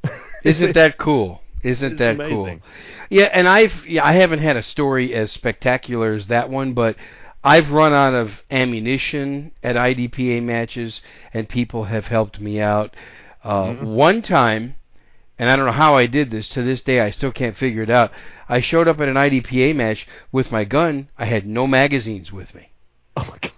Isn't 0.44 0.74
that 0.74 0.96
cool? 0.98 1.42
Isn't 1.62 1.96
that 1.98 2.14
amazing. 2.16 2.60
cool? 2.60 2.68
Yeah, 3.10 3.24
and 3.32 3.48
I've 3.48 3.86
yeah, 3.86 4.04
I 4.04 4.12
haven't 4.12 4.40
had 4.40 4.56
a 4.56 4.62
story 4.62 5.14
as 5.14 5.30
spectacular 5.30 6.12
as 6.14 6.26
that 6.28 6.50
one, 6.50 6.72
but 6.72 6.96
I've 7.44 7.70
run 7.70 7.92
out 7.92 8.14
of 8.14 8.30
ammunition 8.50 9.52
at 9.62 9.76
IDPA 9.76 10.42
matches, 10.42 11.00
and 11.34 11.48
people 11.48 11.84
have 11.84 12.06
helped 12.06 12.40
me 12.40 12.60
out. 12.60 12.94
Uh, 13.44 13.64
Mm-hmm. 13.64 13.86
One 13.86 14.22
time, 14.22 14.76
and 15.38 15.50
I 15.50 15.56
don't 15.56 15.66
know 15.66 15.72
how 15.72 15.96
I 15.96 16.06
did 16.06 16.30
this. 16.30 16.48
To 16.50 16.62
this 16.62 16.82
day, 16.82 17.00
I 17.00 17.10
still 17.10 17.32
can't 17.32 17.56
figure 17.56 17.82
it 17.82 17.90
out. 17.90 18.12
I 18.48 18.60
showed 18.60 18.86
up 18.86 19.00
at 19.00 19.08
an 19.08 19.16
IDPA 19.16 19.74
match 19.74 20.06
with 20.30 20.52
my 20.52 20.62
gun. 20.64 21.08
I 21.18 21.24
had 21.24 21.46
no 21.46 21.66
magazines 21.66 22.30
with 22.32 22.54
me. 22.54 22.70
Oh 23.16 23.24
my 23.24 23.38
gosh. 23.40 23.52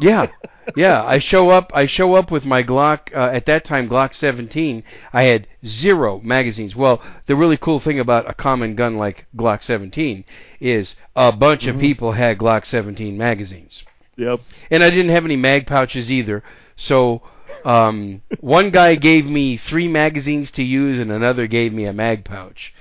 Yeah, 0.00 0.28
yeah. 0.76 1.04
I 1.04 1.18
show 1.18 1.50
up. 1.50 1.70
I 1.74 1.86
show 1.86 2.14
up 2.14 2.30
with 2.30 2.44
my 2.44 2.62
Glock. 2.62 3.14
Uh, 3.14 3.30
at 3.34 3.46
that 3.46 3.64
time, 3.64 3.88
Glock 3.88 4.14
17. 4.14 4.82
I 5.12 5.22
had 5.24 5.46
zero 5.66 6.20
magazines. 6.20 6.74
Well, 6.74 7.02
the 7.26 7.36
really 7.36 7.56
cool 7.56 7.80
thing 7.80 8.00
about 8.00 8.28
a 8.28 8.34
common 8.34 8.74
gun 8.76 8.96
like 8.96 9.26
Glock 9.36 9.62
17 9.62 10.24
is 10.60 10.96
a 11.14 11.32
bunch 11.32 11.66
of 11.66 11.78
people 11.78 12.12
had 12.12 12.38
Glock 12.38 12.64
17 12.66 13.16
magazines, 13.18 13.82
Yep. 14.16 14.40
and 14.70 14.82
I 14.82 14.90
didn't 14.90 15.10
have 15.10 15.24
any 15.24 15.36
mag 15.36 15.66
pouches 15.66 16.10
either. 16.10 16.42
So. 16.76 17.22
Um, 17.62 18.22
one 18.40 18.70
guy 18.70 18.94
gave 18.94 19.26
me 19.26 19.58
three 19.58 19.86
magazines 19.86 20.50
to 20.52 20.62
use, 20.62 20.98
and 20.98 21.12
another 21.12 21.46
gave 21.46 21.74
me 21.74 21.84
a 21.84 21.92
mag 21.92 22.24
pouch, 22.24 22.72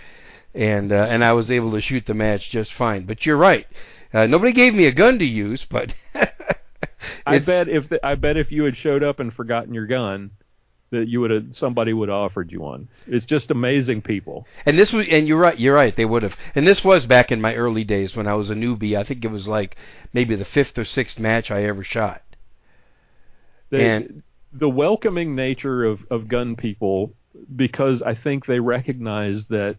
and 0.55 0.89
uh, 0.93 1.07
and 1.09 1.21
I 1.21 1.33
was 1.33 1.51
able 1.51 1.71
to 1.73 1.81
shoot 1.81 2.05
the 2.05 2.13
match 2.13 2.49
just 2.49 2.71
fine. 2.71 3.05
But 3.05 3.25
you're 3.25 3.35
right, 3.35 3.67
uh, 4.13 4.27
nobody 4.27 4.53
gave 4.53 4.73
me 4.73 4.85
a 4.85 4.93
gun 4.93 5.19
to 5.19 5.25
use, 5.25 5.65
but 5.69 5.93
I 7.25 7.39
bet 7.39 7.67
if 7.67 7.89
the, 7.89 8.05
I 8.05 8.15
bet 8.15 8.37
if 8.37 8.51
you 8.51 8.63
had 8.63 8.77
showed 8.77 9.03
up 9.03 9.19
and 9.19 9.33
forgotten 9.33 9.73
your 9.73 9.85
gun, 9.85 10.31
that 10.91 11.07
you 11.07 11.21
would 11.21 11.31
have 11.31 11.45
somebody 11.51 11.93
would 11.93 12.09
have 12.09 12.17
offered 12.17 12.51
you 12.51 12.61
one. 12.61 12.89
It's 13.05 13.25
just 13.25 13.51
amazing 13.51 14.01
people. 14.01 14.47
And 14.65 14.77
this 14.77 14.91
was, 14.91 15.05
and 15.09 15.27
you're 15.27 15.37
right, 15.37 15.59
you're 15.59 15.75
right. 15.75 15.95
They 15.95 16.05
would 16.05 16.23
have. 16.23 16.35
And 16.55 16.65
this 16.67 16.83
was 16.83 17.05
back 17.05 17.31
in 17.31 17.41
my 17.41 17.53
early 17.55 17.83
days 17.83 18.15
when 18.15 18.27
I 18.27 18.33
was 18.33 18.49
a 18.49 18.55
newbie. 18.55 18.97
I 18.97 19.03
think 19.03 19.23
it 19.23 19.31
was 19.31 19.47
like 19.47 19.75
maybe 20.13 20.35
the 20.35 20.45
fifth 20.45 20.77
or 20.77 20.85
sixth 20.85 21.19
match 21.19 21.51
I 21.51 21.63
ever 21.65 21.83
shot. 21.83 22.23
The, 23.69 23.81
And- 23.81 24.23
the 24.51 24.69
welcoming 24.69 25.35
nature 25.35 25.83
of, 25.83 26.05
of 26.09 26.27
gun 26.27 26.55
people, 26.55 27.13
because 27.55 28.01
I 28.01 28.15
think 28.15 28.47
they 28.47 28.59
recognize 28.59 29.45
that 29.45 29.77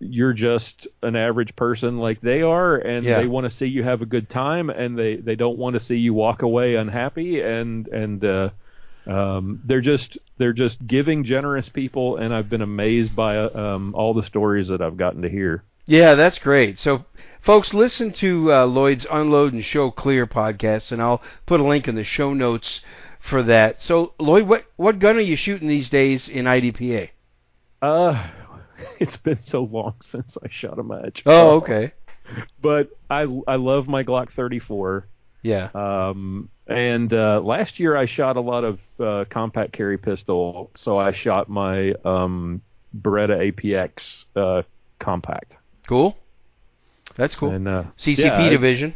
you're 0.00 0.32
just 0.32 0.86
an 1.02 1.16
average 1.16 1.54
person 1.56 1.98
like 1.98 2.20
they 2.20 2.42
are, 2.42 2.76
and 2.76 3.04
Yeah. 3.04 3.20
they 3.20 3.26
want 3.26 3.44
to 3.44 3.50
see 3.50 3.66
you 3.66 3.82
have 3.82 4.02
a 4.02 4.06
good 4.06 4.28
time, 4.28 4.70
and 4.70 4.98
they, 4.98 5.16
they 5.16 5.36
don't 5.36 5.58
want 5.58 5.74
to 5.74 5.80
see 5.80 5.96
you 5.96 6.14
walk 6.14 6.42
away 6.42 6.74
unhappy, 6.76 7.40
and 7.40 7.88
and 7.88 8.24
uh, 8.24 8.50
um, 9.06 9.60
they're 9.64 9.80
just 9.80 10.18
they're 10.36 10.52
just 10.52 10.86
giving, 10.86 11.24
generous 11.24 11.68
people, 11.68 12.16
and 12.16 12.34
I've 12.34 12.48
been 12.48 12.62
amazed 12.62 13.16
by 13.16 13.38
um, 13.38 13.94
all 13.94 14.14
the 14.14 14.22
stories 14.22 14.68
that 14.68 14.80
I've 14.82 14.96
gotten 14.96 15.22
to 15.22 15.28
hear. 15.28 15.64
Yeah, 15.86 16.14
that's 16.14 16.38
great. 16.38 16.78
So, 16.78 17.06
folks, 17.40 17.72
listen 17.72 18.12
to 18.14 18.52
uh, 18.52 18.66
Lloyd's 18.66 19.06
Unload 19.10 19.54
and 19.54 19.64
Show 19.64 19.90
Clear 19.90 20.26
podcast, 20.26 20.92
and 20.92 21.00
I'll 21.00 21.22
put 21.46 21.60
a 21.60 21.64
link 21.64 21.88
in 21.88 21.94
the 21.94 22.04
show 22.04 22.34
notes 22.34 22.82
for 23.20 23.42
that. 23.44 23.80
So, 23.80 24.12
Lloyd, 24.20 24.46
what 24.46 24.66
what 24.76 24.98
gun 24.98 25.16
are 25.16 25.20
you 25.20 25.36
shooting 25.36 25.66
these 25.68 25.88
days 25.90 26.28
in 26.28 26.44
IDPA? 26.44 27.08
Uh, 27.80 28.28
it's 29.00 29.16
been 29.16 29.40
so 29.40 29.62
long 29.62 29.94
since 30.02 30.36
I 30.42 30.48
shot 30.50 30.78
a 30.78 30.82
match. 30.82 31.22
Oh, 31.26 31.56
okay. 31.56 31.92
But 32.60 32.90
I 33.08 33.22
I 33.46 33.56
love 33.56 33.88
my 33.88 34.04
Glock 34.04 34.30
34. 34.32 35.06
Yeah. 35.40 35.70
Um, 35.74 36.50
and 36.66 37.10
uh, 37.10 37.40
last 37.40 37.80
year 37.80 37.96
I 37.96 38.04
shot 38.04 38.36
a 38.36 38.42
lot 38.42 38.64
of 38.64 38.80
uh, 39.00 39.24
compact 39.30 39.72
carry 39.72 39.96
pistol, 39.96 40.70
so 40.74 40.98
I 40.98 41.12
shot 41.12 41.48
my 41.48 41.94
um, 42.04 42.60
Beretta 42.94 43.50
APX 43.50 44.24
uh, 44.36 44.62
compact. 44.98 45.56
Cool. 45.86 46.18
That's 47.16 47.34
cool. 47.34 47.50
And 47.50 47.66
uh, 47.66 47.84
CCP 47.96 48.18
yeah, 48.18 48.48
division. 48.50 48.94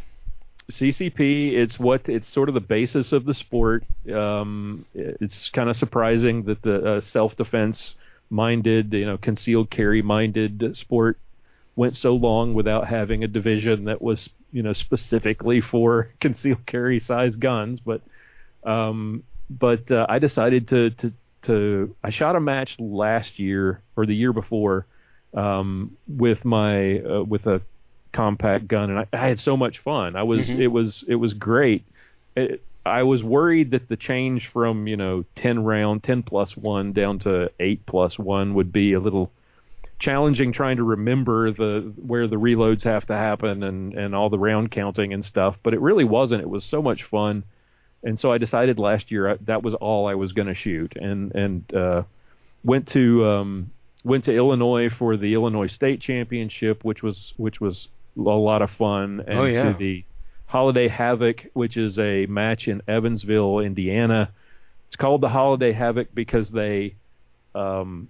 CCP, 0.71 1.53
it's 1.53 1.77
what 1.77 2.07
it's 2.07 2.27
sort 2.27 2.49
of 2.49 2.55
the 2.55 2.61
basis 2.61 3.11
of 3.11 3.25
the 3.25 3.33
sport. 3.33 3.83
Um, 4.11 4.85
it's 4.93 5.49
kind 5.49 5.69
of 5.69 5.75
surprising 5.75 6.43
that 6.43 6.61
the 6.61 6.85
uh, 6.97 7.01
self-defense 7.01 7.95
minded, 8.33 8.91
you 8.93 9.05
know, 9.05 9.17
concealed 9.17 9.69
carry 9.69 10.01
minded 10.01 10.75
sport 10.75 11.19
went 11.75 11.95
so 11.95 12.15
long 12.15 12.53
without 12.53 12.87
having 12.87 13.23
a 13.23 13.27
division 13.27 13.85
that 13.85 14.01
was, 14.01 14.29
you 14.51 14.63
know, 14.63 14.73
specifically 14.73 15.61
for 15.61 16.09
concealed 16.19 16.65
carry 16.65 16.99
size 16.99 17.35
guns. 17.35 17.79
But, 17.79 18.01
um, 18.63 19.23
but 19.49 19.89
uh, 19.91 20.05
I 20.09 20.19
decided 20.19 20.67
to 20.69 20.89
to 20.89 21.13
to 21.43 21.95
I 22.03 22.09
shot 22.09 22.35
a 22.35 22.39
match 22.39 22.79
last 22.79 23.37
year 23.37 23.81
or 23.95 24.05
the 24.05 24.15
year 24.15 24.33
before 24.33 24.87
um, 25.35 25.95
with 26.07 26.43
my 26.43 26.99
uh, 26.99 27.23
with 27.23 27.45
a 27.47 27.61
compact 28.13 28.67
gun, 28.67 28.89
and 28.89 28.99
I, 28.99 29.07
I 29.13 29.27
had 29.27 29.39
so 29.39 29.55
much 29.57 29.79
fun. 29.79 30.15
I 30.15 30.23
was 30.23 30.49
Mhm. 30.49 30.59
it 30.59 30.67
was 30.67 31.03
it 31.07 31.15
was 31.15 31.33
great. 31.33 31.83
It, 32.35 32.63
I 32.85 33.03
was 33.03 33.23
worried 33.23 33.71
that 33.71 33.87
the 33.87 33.95
change 33.97 34.49
from 34.51 34.87
you 34.87 34.97
know 34.97 35.25
ten 35.35 35.63
round, 35.63 36.03
ten 36.03 36.23
plus 36.23 36.55
one 36.57 36.91
down 36.93 37.19
to 37.19 37.51
eight 37.59 37.85
plus 37.85 38.19
one 38.19 38.53
would 38.55 38.71
be 38.71 38.93
a 38.93 38.99
little 38.99 39.31
challenging 39.99 40.51
trying 40.51 40.75
to 40.77 40.83
remember 40.83 41.51
the 41.51 41.93
where 42.05 42.27
the 42.27 42.35
reloads 42.35 42.83
have 42.83 43.05
to 43.07 43.13
happen 43.13 43.63
and 43.63 43.93
and 43.93 44.13
all 44.13 44.29
the 44.29 44.39
round 44.39 44.71
counting 44.71 45.13
and 45.13 45.23
stuff. 45.23 45.57
But 45.63 45.73
it 45.73 45.79
really 45.79 46.03
wasn't. 46.03 46.41
It 46.41 46.49
was 46.49 46.65
so 46.65 46.81
much 46.81 47.03
fun, 47.03 47.43
and 48.03 48.19
so 48.19 48.31
I 48.31 48.37
decided 48.37 48.79
last 48.79 49.11
year 49.11 49.31
I, 49.31 49.37
that 49.45 49.63
was 49.63 49.73
all 49.75 50.07
I 50.07 50.15
was 50.15 50.33
going 50.33 50.49
to 50.49 50.53
shoot, 50.55 50.95
and 50.97 51.33
and 51.33 51.73
uh, 51.73 52.03
went 52.65 52.87
to 52.89 53.25
um, 53.25 53.71
went 54.03 54.25
to 54.25 54.35
Illinois 54.35 54.89
for 54.89 55.15
the 55.15 55.33
Illinois 55.33 55.67
State 55.67 56.01
Championship, 56.01 56.83
which 56.83 57.01
was 57.01 57.33
which 57.37 57.61
was 57.61 57.87
a 58.17 58.21
lot 58.21 58.61
of 58.61 58.71
fun, 58.71 59.23
and 59.25 59.39
Oh, 59.39 59.45
yeah. 59.45 59.71
to 59.71 59.77
the 59.77 60.03
Holiday 60.53 60.87
Havoc, 60.87 61.47
which 61.53 61.77
is 61.77 61.97
a 61.97 62.27
match 62.27 62.67
in 62.67 62.83
Evansville, 62.87 63.57
Indiana. 63.57 64.31
It's 64.85 64.95
called 64.95 65.21
the 65.21 65.29
Holiday 65.29 65.71
Havoc 65.71 66.13
because 66.13 66.51
they 66.51 66.93
um, 67.55 68.09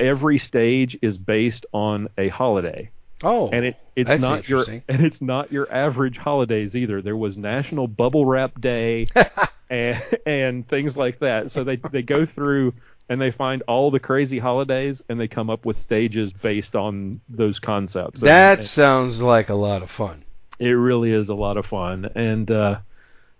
every 0.00 0.38
stage 0.38 0.96
is 1.02 1.18
based 1.18 1.66
on 1.74 2.08
a 2.16 2.28
holiday 2.28 2.88
Oh. 3.22 3.50
and 3.50 3.66
it 3.66 3.76
it's 3.94 4.08
that's 4.08 4.22
not 4.22 4.48
your 4.48 4.60
interesting. 4.60 4.82
and 4.88 5.04
it's 5.04 5.20
not 5.20 5.52
your 5.52 5.70
average 5.70 6.16
holidays 6.16 6.74
either. 6.74 7.02
There 7.02 7.14
was 7.14 7.36
National 7.36 7.86
Bubble 7.86 8.24
Wrap 8.24 8.58
Day 8.58 9.06
and 9.70 10.02
and 10.24 10.66
things 10.66 10.96
like 10.96 11.18
that. 11.18 11.52
So 11.52 11.62
they 11.62 11.76
they 11.76 12.00
go 12.00 12.24
through 12.24 12.72
and 13.10 13.20
they 13.20 13.32
find 13.32 13.60
all 13.68 13.90
the 13.90 14.00
crazy 14.00 14.38
holidays 14.38 15.02
and 15.10 15.20
they 15.20 15.28
come 15.28 15.50
up 15.50 15.66
with 15.66 15.78
stages 15.78 16.32
based 16.32 16.74
on 16.74 17.20
those 17.28 17.58
concepts. 17.58 18.20
And- 18.20 18.28
that 18.30 18.58
and 18.60 18.66
sounds 18.66 19.20
like 19.20 19.50
a 19.50 19.54
lot 19.54 19.82
of 19.82 19.90
fun. 19.90 20.24
It 20.62 20.70
really 20.72 21.12
is 21.12 21.28
a 21.28 21.34
lot 21.34 21.56
of 21.56 21.66
fun 21.66 22.08
and 22.14 22.50
uh 22.50 22.78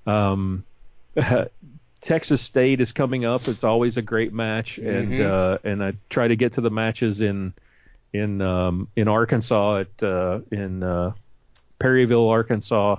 um 0.07 0.65
Texas 2.01 2.43
State 2.43 2.81
is 2.81 2.90
coming 2.90 3.24
up. 3.24 3.47
It's 3.47 3.62
always 3.62 3.97
a 3.97 4.03
great 4.03 4.32
match, 4.32 4.78
and 4.78 5.12
Mhm. 5.12 5.24
uh, 5.31 5.59
and 5.62 5.85
I 5.85 5.93
try 6.11 6.27
to 6.27 6.35
get 6.36 6.55
to 6.55 6.61
the 6.61 6.70
matches 6.70 7.20
in 7.20 7.53
in 8.12 8.40
um, 8.43 8.89
in 8.97 9.07
Arkansas 9.09 9.77
at 9.82 10.03
uh, 10.03 10.40
in 10.51 10.82
uh, 10.82 11.12
Perryville, 11.78 12.28
Arkansas, 12.28 12.97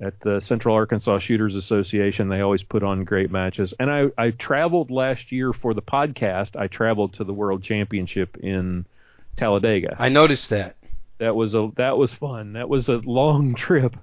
at 0.00 0.20
the 0.20 0.40
Central 0.40 0.74
Arkansas 0.76 1.18
Shooters 1.18 1.56
Association. 1.56 2.28
They 2.28 2.40
always 2.40 2.62
put 2.62 2.82
on 2.84 3.02
great 3.04 3.32
matches. 3.32 3.74
And 3.80 3.90
I 3.90 4.10
I 4.16 4.30
traveled 4.30 4.90
last 4.92 5.32
year 5.32 5.52
for 5.52 5.74
the 5.74 5.82
podcast. 5.82 6.54
I 6.54 6.68
traveled 6.68 7.14
to 7.14 7.24
the 7.24 7.32
World 7.34 7.64
Championship 7.64 8.36
in 8.36 8.86
Talladega. 9.36 9.96
I 9.98 10.08
noticed 10.08 10.50
that. 10.50 10.76
That 11.18 11.34
was 11.34 11.54
a 11.54 11.70
that 11.76 11.96
was 11.96 12.12
fun. 12.12 12.52
That 12.54 12.68
was 12.68 12.88
a 12.88 12.98
long 12.98 13.54
trip, 13.66 13.96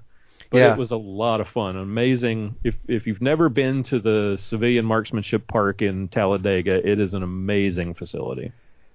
but 0.50 0.58
Yeah. 0.58 0.72
it 0.72 0.78
was 0.78 0.90
a 0.90 0.96
lot 0.96 1.40
of 1.40 1.48
fun. 1.48 1.76
Amazing. 1.76 2.56
If 2.64 2.76
if 2.88 3.06
you've 3.06 3.22
never 3.22 3.48
been 3.48 3.82
to 3.84 3.98
the 4.00 4.36
Civilian 4.38 4.84
Marksmanship 4.84 5.46
Park 5.46 5.82
in 5.82 6.08
Talladega, 6.08 6.86
it 6.88 6.98
is 7.00 7.14
an 7.14 7.22
amazing 7.22 7.94
facility. 7.94 8.52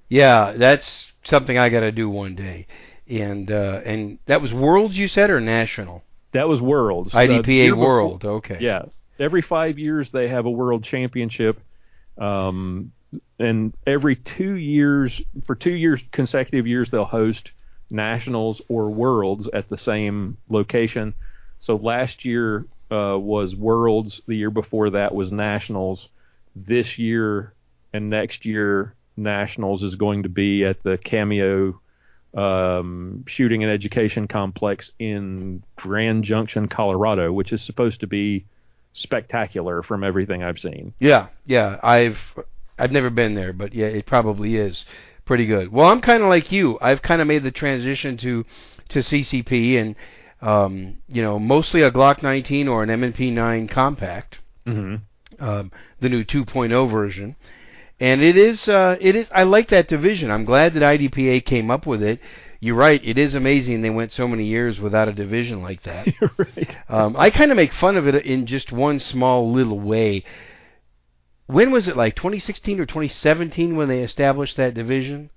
Yeah, 0.10 0.54
that's 0.58 1.08
something 1.24 1.58
I 1.58 1.70
got 1.70 1.82
to 1.82 1.92
do 1.92 2.10
one 2.10 2.36
day. 2.36 2.66
And 3.08 3.50
uh, 3.52 3.82
and 3.86 4.20
that 4.26 4.42
was 4.42 4.54
Worlds 4.54 4.98
you 4.98 5.08
said 5.08 5.30
or 5.30 5.40
national? 5.40 6.04
That 6.32 6.48
was 6.48 6.62
Worlds. 6.62 7.14
Uh, 7.14 7.18
IDPA 7.20 7.48
year 7.48 7.72
before- 7.76 7.88
World. 7.88 8.26
Okay. 8.26 8.58
Yeah. 8.60 8.84
Every 9.20 9.42
five 9.42 9.78
years 9.80 10.12
they 10.12 10.28
have 10.30 10.46
a 10.46 10.50
World 10.52 10.84
Championship, 10.84 11.60
um, 12.18 12.92
and 13.40 13.74
every 13.88 14.16
two 14.16 14.54
years, 14.54 15.20
for 15.46 15.56
two 15.56 15.74
years 15.74 16.02
consecutive 16.12 16.68
years, 16.68 16.90
they'll 16.90 17.04
host 17.06 17.52
nationals 17.90 18.62
or 18.68 18.90
worlds 18.90 19.50
at 19.54 19.70
the 19.70 19.78
same 19.78 20.38
location. 20.50 21.14
So 21.60 21.76
last 21.76 22.26
year 22.26 22.66
uh, 22.92 23.18
was 23.20 23.56
worlds. 23.56 24.22
The 24.28 24.36
year 24.36 24.52
before 24.52 24.92
that 24.92 25.14
was 25.14 25.32
nationals. 25.32 26.10
This 26.56 26.98
year 26.98 27.54
and 27.94 28.10
next 28.10 28.46
year 28.46 28.94
nationals 29.18 29.84
is 29.84 29.96
going 29.96 30.24
to 30.24 30.30
be 30.30 30.64
at 30.64 30.82
the 30.84 30.98
Cameo 30.98 31.80
um, 32.34 33.24
Shooting 33.28 33.64
and 33.64 33.72
Education 33.72 34.28
Complex 34.28 34.92
in 35.00 35.64
Grand 35.76 36.24
Junction, 36.24 36.68
Colorado, 36.68 37.32
which 37.32 37.52
is 37.52 37.62
supposed 37.62 38.02
to 38.02 38.08
be 38.08 38.46
spectacular 38.94 39.82
from 39.84 40.04
everything 40.04 40.44
I've 40.44 40.60
seen. 40.60 40.94
Yeah, 41.00 41.28
yeah. 41.46 41.80
I've 41.82 42.20
I've 42.78 42.92
never 42.92 43.10
been 43.10 43.36
there, 43.36 43.54
but 43.54 43.74
yeah, 43.74 43.88
it 43.88 44.06
probably 44.06 44.56
is 44.56 44.86
pretty 45.30 45.46
good. 45.46 45.72
Well, 45.72 45.88
I'm 45.90 46.02
kind 46.02 46.24
of 46.24 46.28
like 46.30 46.52
you. 46.52 46.80
I've 46.82 47.04
kind 47.04 47.22
of 47.22 47.28
made 47.28 47.44
the 47.44 47.52
transition 47.52 48.18
to 48.18 48.46
to 48.90 49.00
CCP 49.00 49.80
and 49.80 49.96
um, 50.42 50.98
you 51.08 51.22
know 51.22 51.38
mostly 51.38 51.84
a 51.84 51.92
Glock 51.92 52.24
19 52.24 52.68
or 52.68 52.82
an 52.82 52.90
M&P 52.90 53.30
9 53.30 53.68
compact, 53.68 54.40
Mm-hmm. 54.66 54.96
um, 55.44 55.72
the 56.00 56.10
new 56.10 56.24
2.0 56.24 56.92
version. 56.92 57.36
And 58.00 58.22
it 58.24 58.36
is 58.38 58.68
uh, 58.68 58.98
it 59.00 59.16
is 59.16 59.28
I 59.32 59.44
like 59.44 59.68
that 59.70 59.88
division. 59.88 60.32
I'm 60.32 60.46
glad 60.46 60.74
that 60.74 60.82
IDPA 60.82 61.46
came 61.46 61.70
up 61.70 61.86
with 61.86 62.02
it. 62.02 62.20
you're 62.60 62.76
right. 62.76 63.02
It 63.04 63.18
is 63.20 63.36
amazing 63.36 63.82
they 63.82 63.90
went 63.92 64.12
so 64.12 64.28
many 64.28 64.46
years 64.46 64.80
without 64.80 65.08
a 65.10 65.14
division 65.14 65.62
like 65.62 65.84
that. 65.84 66.08
You're 66.20 66.32
right. 66.38 66.76
Um, 66.90 67.16
I 67.18 67.30
kind 67.30 67.52
of 67.52 67.56
make 67.58 67.72
fun 67.74 67.98
of 67.98 68.08
it 68.08 68.16
in 68.26 68.46
just 68.48 68.72
one 68.72 68.98
small 69.00 69.52
little 69.52 69.80
way. 69.80 70.24
When 71.50 71.72
was 71.72 71.88
it 71.88 71.98
like 71.98 72.16
2016 72.16 72.80
or 72.80 72.86
2017 72.86 73.76
when 73.76 73.88
they 73.88 74.02
established 74.02 74.58
that 74.58 74.76
division? 74.76 75.32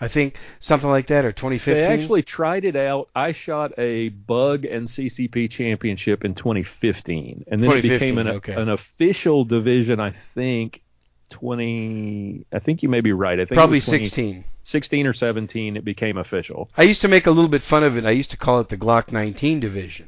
I 0.00 0.06
think 0.06 0.38
something 0.60 0.88
like 0.88 1.08
that, 1.08 1.24
or 1.24 1.32
2015. 1.32 1.74
They 1.74 1.82
actually 1.84 2.22
tried 2.22 2.64
it 2.64 2.76
out. 2.76 3.08
I 3.12 3.32
shot 3.32 3.72
a 3.76 4.10
Bug 4.10 4.64
and 4.64 4.86
CCP 4.86 5.50
championship 5.50 6.24
in 6.24 6.34
2015, 6.34 7.46
and 7.48 7.60
then 7.60 7.72
it 7.72 7.82
became 7.82 8.18
an, 8.18 8.28
okay. 8.28 8.52
an 8.52 8.68
official 8.68 9.44
division. 9.44 9.98
I 9.98 10.14
think 10.36 10.82
20. 11.30 12.46
I 12.52 12.60
think 12.60 12.84
you 12.84 12.88
may 12.88 13.00
be 13.00 13.12
right. 13.12 13.40
I 13.40 13.46
think 13.46 13.56
probably 13.56 13.80
20 13.80 14.04
16. 14.04 14.44
16 14.62 15.06
or 15.08 15.12
17. 15.12 15.76
It 15.76 15.84
became 15.84 16.18
official. 16.18 16.70
I 16.76 16.82
used 16.82 17.00
to 17.00 17.08
make 17.08 17.26
a 17.26 17.32
little 17.32 17.50
bit 17.50 17.64
fun 17.64 17.82
of 17.82 17.96
it. 17.96 18.06
I 18.06 18.12
used 18.12 18.30
to 18.30 18.36
call 18.36 18.60
it 18.60 18.68
the 18.68 18.76
Glock 18.76 19.10
19 19.10 19.58
division. 19.58 20.06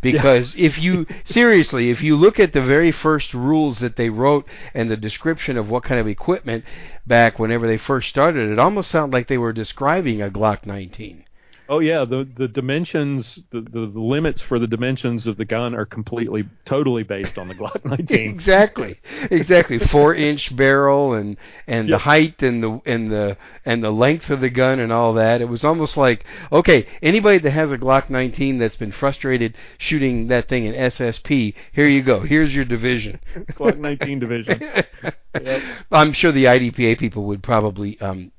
Because 0.00 0.54
if 0.56 0.78
you 0.78 1.06
seriously, 1.24 1.90
if 1.90 2.02
you 2.02 2.16
look 2.16 2.38
at 2.38 2.52
the 2.52 2.62
very 2.62 2.92
first 2.92 3.34
rules 3.34 3.80
that 3.80 3.96
they 3.96 4.10
wrote 4.10 4.46
and 4.74 4.90
the 4.90 4.96
description 4.96 5.56
of 5.56 5.68
what 5.68 5.82
kind 5.82 6.00
of 6.00 6.06
equipment 6.06 6.64
back 7.06 7.38
whenever 7.38 7.66
they 7.66 7.78
first 7.78 8.08
started, 8.08 8.50
it 8.50 8.58
almost 8.58 8.90
sounded 8.90 9.16
like 9.16 9.26
they 9.26 9.38
were 9.38 9.52
describing 9.52 10.22
a 10.22 10.30
Glock 10.30 10.66
19. 10.66 11.24
Oh 11.70 11.80
yeah, 11.80 12.06
the 12.06 12.26
the 12.36 12.48
dimensions, 12.48 13.38
the, 13.50 13.60
the 13.60 13.86
the 13.92 14.00
limits 14.00 14.40
for 14.40 14.58
the 14.58 14.66
dimensions 14.66 15.26
of 15.26 15.36
the 15.36 15.44
gun 15.44 15.74
are 15.74 15.84
completely, 15.84 16.48
totally 16.64 17.02
based 17.02 17.36
on 17.36 17.48
the 17.48 17.54
Glock 17.54 17.84
19. 17.84 18.08
exactly, 18.34 18.98
exactly. 19.30 19.78
Four 19.78 20.14
inch 20.14 20.56
barrel 20.56 21.12
and 21.12 21.36
and 21.66 21.90
the 21.90 21.98
height 21.98 22.42
and 22.42 22.62
the 22.62 22.80
and 22.86 23.12
the 23.12 23.36
and 23.66 23.84
the 23.84 23.90
length 23.90 24.30
of 24.30 24.40
the 24.40 24.48
gun 24.48 24.80
and 24.80 24.90
all 24.90 25.12
that. 25.14 25.42
It 25.42 25.48
was 25.48 25.62
almost 25.62 25.98
like 25.98 26.24
okay, 26.50 26.86
anybody 27.02 27.38
that 27.38 27.50
has 27.50 27.70
a 27.70 27.76
Glock 27.76 28.08
19 28.08 28.58
that's 28.58 28.76
been 28.76 28.92
frustrated 28.92 29.54
shooting 29.76 30.28
that 30.28 30.48
thing 30.48 30.64
in 30.64 30.72
SSP, 30.74 31.54
here 31.72 31.86
you 31.86 32.02
go. 32.02 32.20
Here's 32.20 32.54
your 32.54 32.64
division. 32.64 33.20
Glock 33.52 33.76
19 33.78 34.18
division. 34.18 34.62
Yep. 35.38 35.62
I'm 35.92 36.12
sure 36.14 36.32
the 36.32 36.46
IDPA 36.46 36.98
people 36.98 37.24
would 37.26 37.42
probably 37.44 38.00
um 38.00 38.32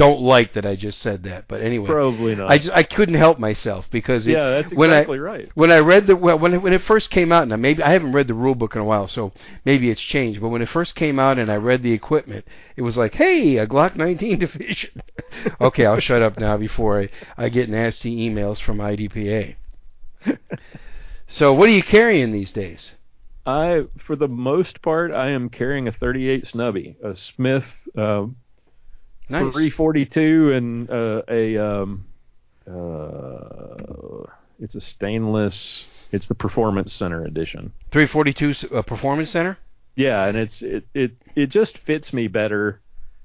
don't 0.00 0.22
like 0.22 0.54
that 0.54 0.64
I 0.64 0.76
just 0.76 0.98
said 1.00 1.24
that, 1.24 1.46
but 1.46 1.60
anyway. 1.60 1.86
Probably 1.86 2.34
not. 2.34 2.50
I, 2.50 2.56
just, 2.56 2.70
I 2.74 2.84
couldn't 2.84 3.16
help 3.16 3.38
myself 3.38 3.86
because 3.90 4.26
it, 4.26 4.32
yeah, 4.32 4.48
that's 4.48 4.72
when 4.72 4.88
I, 4.88 5.00
exactly 5.00 5.18
right. 5.18 5.50
when 5.54 5.70
I 5.70 5.80
read 5.80 6.06
the 6.06 6.16
well, 6.16 6.38
when 6.38 6.54
it, 6.54 6.62
when 6.62 6.72
it 6.72 6.80
first 6.80 7.10
came 7.10 7.30
out, 7.30 7.42
and 7.42 7.60
maybe 7.60 7.82
I 7.82 7.90
haven't 7.90 8.12
read 8.12 8.26
the 8.26 8.32
rule 8.32 8.54
book 8.54 8.74
in 8.74 8.80
a 8.80 8.84
while, 8.84 9.08
so 9.08 9.32
maybe 9.66 9.90
it's 9.90 10.00
changed. 10.00 10.40
But 10.40 10.48
when 10.48 10.62
it 10.62 10.70
first 10.70 10.94
came 10.94 11.18
out 11.18 11.38
and 11.38 11.52
I 11.52 11.56
read 11.56 11.82
the 11.82 11.92
equipment, 11.92 12.46
it 12.76 12.82
was 12.82 12.96
like, 12.96 13.12
hey, 13.14 13.58
a 13.58 13.66
Glock 13.66 13.94
19 13.94 14.38
division. 14.46 15.02
okay, 15.60 15.84
I'll 15.84 16.00
shut 16.00 16.22
up 16.22 16.38
now 16.38 16.56
before 16.56 17.02
I, 17.02 17.10
I 17.36 17.50
get 17.50 17.68
nasty 17.68 18.26
emails 18.26 18.58
from 18.58 18.78
IDPA. 18.78 19.56
so, 21.26 21.52
what 21.52 21.68
are 21.68 21.72
you 21.72 21.82
carrying 21.82 22.32
these 22.32 22.52
days? 22.52 22.94
I, 23.44 23.82
for 23.98 24.16
the 24.16 24.28
most 24.28 24.80
part, 24.80 25.12
I 25.12 25.28
am 25.28 25.50
carrying 25.50 25.88
a 25.88 25.92
38 25.92 26.46
snubby, 26.46 26.96
a 27.04 27.14
Smith 27.14 27.66
uh, 27.98 28.28
Nice. 29.30 29.52
342, 29.52 30.52
and 30.52 30.90
uh, 30.90 31.22
a 31.28 31.56
um, 31.58 32.06
uh, 32.68 34.24
it's 34.58 34.74
a 34.74 34.80
stainless. 34.80 35.86
It's 36.12 36.26
the 36.26 36.34
Performance 36.34 36.92
Center 36.92 37.24
edition. 37.24 37.72
342 37.92 38.76
uh, 38.76 38.82
Performance 38.82 39.30
Center. 39.30 39.58
Yeah, 39.94 40.24
and 40.26 40.36
it's 40.36 40.62
it 40.62 40.84
it 40.94 41.12
it 41.36 41.46
just 41.46 41.78
fits 41.78 42.12
me 42.12 42.26
better. 42.28 42.80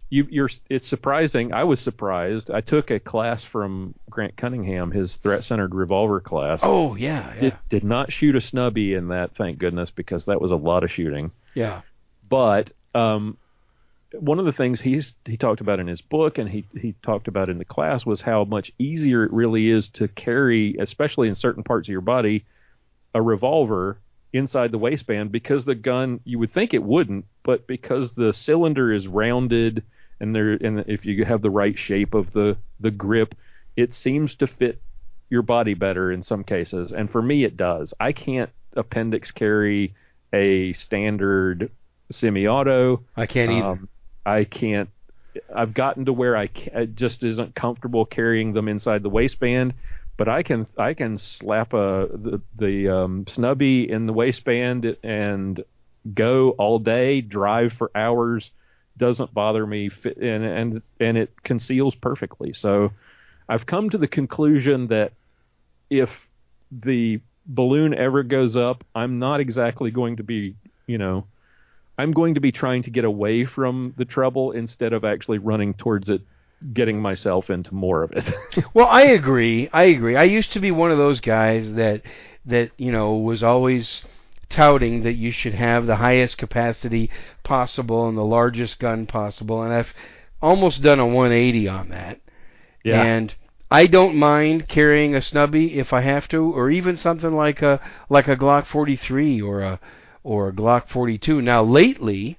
You 0.09 0.27
you're 0.29 0.49
it's 0.69 0.87
surprising. 0.87 1.51
I 1.53 1.63
was 1.63 1.79
surprised. 1.79 2.51
I 2.51 2.61
took 2.61 2.91
a 2.91 2.99
class 2.99 3.43
from 3.43 3.95
Grant 4.09 4.37
Cunningham, 4.37 4.91
his 4.91 5.15
threat 5.17 5.43
centered 5.43 5.73
revolver 5.73 6.19
class. 6.19 6.59
Oh 6.63 6.95
yeah, 6.95 7.33
yeah, 7.33 7.39
Did 7.39 7.57
did 7.69 7.83
not 7.83 8.11
shoot 8.11 8.35
a 8.35 8.41
snubby 8.41 8.93
in 8.93 9.07
that, 9.07 9.35
thank 9.35 9.57
goodness, 9.57 9.89
because 9.89 10.25
that 10.25 10.39
was 10.39 10.51
a 10.51 10.55
lot 10.57 10.83
of 10.83 10.91
shooting. 10.91 11.31
yeah. 11.55 11.81
But 12.27 12.71
um, 12.95 13.37
one 14.19 14.39
of 14.39 14.45
the 14.45 14.51
things 14.51 14.81
he's 14.81 15.15
he 15.25 15.37
talked 15.37 15.61
about 15.61 15.79
in 15.79 15.87
his 15.87 16.01
book 16.01 16.37
and 16.37 16.49
he 16.49 16.65
he 16.79 16.95
talked 17.01 17.27
about 17.27 17.49
in 17.49 17.57
the 17.57 17.65
class 17.65 18.05
was 18.05 18.21
how 18.21 18.43
much 18.43 18.71
easier 18.79 19.23
it 19.23 19.31
really 19.31 19.69
is 19.69 19.89
to 19.89 20.07
carry, 20.07 20.75
especially 20.79 21.27
in 21.27 21.35
certain 21.35 21.63
parts 21.63 21.87
of 21.87 21.91
your 21.91 22.01
body, 22.01 22.45
a 23.13 23.21
revolver 23.21 23.99
inside 24.33 24.71
the 24.71 24.77
waistband 24.77 25.31
because 25.31 25.63
the 25.65 25.75
gun 25.75 26.19
you 26.25 26.39
would 26.39 26.53
think 26.53 26.73
it 26.73 26.83
wouldn't, 26.83 27.25
but 27.43 27.67
because 27.67 28.13
the 28.15 28.33
cylinder 28.33 28.91
is 28.91 29.07
rounded 29.07 29.83
and 30.19 30.35
there 30.35 30.53
and 30.53 30.85
if 30.87 31.05
you 31.05 31.25
have 31.25 31.41
the 31.41 31.49
right 31.49 31.77
shape 31.77 32.13
of 32.13 32.31
the 32.33 32.57
the 32.79 32.91
grip, 32.91 33.35
it 33.75 33.93
seems 33.93 34.35
to 34.35 34.47
fit 34.47 34.81
your 35.29 35.41
body 35.41 35.73
better 35.73 36.11
in 36.11 36.21
some 36.23 36.43
cases. 36.43 36.91
And 36.91 37.09
for 37.09 37.21
me, 37.21 37.43
it 37.43 37.57
does. 37.57 37.93
I 37.99 38.11
can't 38.11 38.49
appendix 38.73 39.31
carry 39.31 39.95
a 40.33 40.73
standard 40.73 41.71
semi-auto. 42.11 43.03
I 43.15 43.25
can't 43.25 43.51
either. 43.51 43.65
Um, 43.65 43.89
I 44.25 44.43
can't. 44.43 44.89
I've 45.53 45.73
gotten 45.73 46.05
to 46.05 46.13
where 46.13 46.35
I 46.35 46.47
ca 46.47 46.71
it 46.73 46.95
just 46.95 47.23
isn't 47.23 47.55
comfortable 47.55 48.05
carrying 48.05 48.53
them 48.53 48.67
inside 48.67 49.03
the 49.03 49.09
waistband, 49.09 49.73
but 50.17 50.27
I 50.29 50.43
can 50.43 50.65
I 50.77 50.93
can 50.93 51.17
slap 51.17 51.73
a 51.73 52.07
the, 52.11 52.41
the 52.57 52.89
um, 52.89 53.25
snubby 53.27 53.89
in 53.89 54.05
the 54.05 54.13
waistband 54.13 54.97
and 55.03 55.63
go 56.13 56.51
all 56.51 56.79
day, 56.79 57.21
drive 57.21 57.73
for 57.73 57.91
hours. 57.95 58.51
Doesn't 58.97 59.33
bother 59.33 59.67
me, 59.67 59.91
and 60.05 60.45
and 60.45 60.81
and 61.01 61.17
it 61.17 61.43
conceals 61.43 61.95
perfectly. 61.95 62.53
So, 62.53 62.91
I've 63.49 63.65
come 63.65 63.89
to 63.89 63.97
the 63.97 64.07
conclusion 64.07 64.87
that 64.87 65.11
if 65.89 66.09
the 66.71 67.19
balloon 67.45 67.93
ever 67.93 68.23
goes 68.23 68.55
up, 68.55 68.85
I'm 68.95 69.19
not 69.19 69.41
exactly 69.41 69.91
going 69.91 70.15
to 70.15 70.23
be, 70.23 70.55
you 70.87 70.97
know, 70.97 71.27
I'm 71.97 72.11
going 72.11 72.33
to 72.35 72.39
be 72.41 72.51
trying 72.51 72.83
to 72.83 72.89
get 72.89 73.05
away 73.05 73.45
from 73.45 73.93
the 73.97 74.05
trouble 74.05 74.51
instead 74.51 74.93
of 74.93 75.05
actually 75.05 75.37
running 75.37 75.73
towards 75.73 76.09
it, 76.09 76.21
getting 76.73 77.01
myself 77.01 77.49
into 77.49 77.73
more 77.73 78.03
of 78.03 78.11
it. 78.11 78.25
Well, 78.73 78.87
I 78.87 79.03
agree. 79.03 79.69
I 79.71 79.83
agree. 79.83 80.15
I 80.15 80.23
used 80.23 80.51
to 80.53 80.59
be 80.59 80.71
one 80.71 80.91
of 80.91 80.97
those 80.97 81.19
guys 81.21 81.73
that 81.73 82.01
that 82.45 82.71
you 82.77 82.91
know 82.91 83.15
was 83.15 83.41
always 83.43 84.03
touting 84.49 85.03
that 85.03 85.13
you 85.13 85.31
should 85.31 85.53
have 85.53 85.85
the 85.85 85.95
highest 85.95 86.37
capacity 86.37 87.09
possible 87.43 88.07
and 88.07 88.17
the 88.17 88.23
largest 88.23 88.79
gun 88.79 89.05
possible, 89.05 89.63
and 89.63 89.73
I've 89.73 89.93
almost 90.41 90.81
done 90.81 90.99
a 90.99 91.05
180 91.07 91.67
on 91.67 91.89
that. 91.89 92.19
yeah. 92.83 93.01
And 93.01 93.33
I 93.71 93.87
don't 93.87 94.15
mind 94.15 94.67
carrying 94.67 95.15
a 95.15 95.21
snubby 95.21 95.79
if 95.79 95.91
I 95.91 96.01
have 96.01 96.27
to, 96.29 96.53
or 96.53 96.69
even 96.69 96.97
something 96.97 97.33
like 97.33 97.61
a 97.61 97.79
like 98.09 98.27
a 98.27 98.35
Glock 98.35 98.67
43 98.67 99.41
or 99.41 99.61
a 99.61 99.79
or 100.25 100.49
a 100.49 100.51
Glock 100.51 100.89
42. 100.89 101.41
Now 101.41 101.63
lately, 101.63 102.37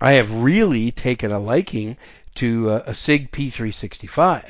I 0.00 0.14
have 0.14 0.30
really 0.30 0.90
taken 0.90 1.30
a 1.30 1.38
liking 1.38 1.96
to 2.34 2.68
uh, 2.68 2.82
a 2.84 2.94
Sig 2.94 3.30
P365. 3.30 4.44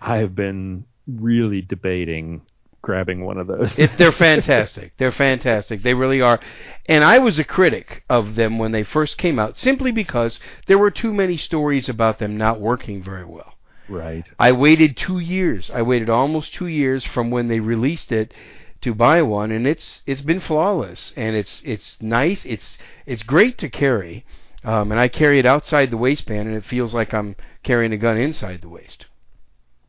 I 0.00 0.16
have 0.18 0.34
been 0.34 0.84
really 1.06 1.62
debating 1.62 2.42
grabbing 2.82 3.24
one 3.24 3.38
of 3.38 3.46
those. 3.46 3.78
It, 3.78 3.96
they're 3.96 4.12
fantastic. 4.28 4.92
They're 4.98 5.12
fantastic. 5.12 5.82
They 5.82 5.94
really 5.94 6.20
are. 6.20 6.40
And 6.86 7.02
I 7.04 7.18
was 7.20 7.38
a 7.38 7.44
critic 7.44 8.04
of 8.10 8.34
them 8.34 8.58
when 8.58 8.72
they 8.72 8.82
first 8.82 9.16
came 9.16 9.38
out, 9.38 9.56
simply 9.56 9.92
because 9.92 10.38
there 10.66 10.78
were 10.78 10.90
too 10.90 11.14
many 11.14 11.36
stories 11.38 11.88
about 11.88 12.18
them 12.18 12.36
not 12.36 12.60
working 12.60 13.02
very 13.02 13.24
well. 13.24 13.54
right. 13.88 14.28
I 14.38 14.52
waited 14.52 14.96
two 14.96 15.20
years. 15.20 15.70
I 15.72 15.80
waited 15.82 16.10
almost 16.10 16.52
two 16.52 16.66
years 16.66 17.04
from 17.04 17.30
when 17.30 17.48
they 17.48 17.60
released 17.60 18.12
it 18.12 18.34
to 18.82 18.94
buy 18.94 19.22
one, 19.22 19.50
and 19.50 19.66
it's 19.66 20.02
it's 20.06 20.20
been 20.20 20.40
flawless. 20.40 21.12
And 21.16 21.34
it's 21.34 21.62
it's 21.64 22.00
nice. 22.02 22.44
It's 22.44 22.78
it's 23.06 23.22
great 23.22 23.58
to 23.58 23.68
carry. 23.68 24.24
Um, 24.64 24.92
and 24.92 25.00
I 25.00 25.08
carry 25.08 25.38
it 25.40 25.46
outside 25.46 25.90
the 25.90 25.96
waistband, 25.96 26.46
and 26.48 26.56
it 26.56 26.64
feels 26.64 26.94
like 26.94 27.12
I'm 27.12 27.34
carrying 27.64 27.92
a 27.92 27.96
gun 27.96 28.16
inside 28.16 28.60
the 28.60 28.68
waist. 28.68 29.06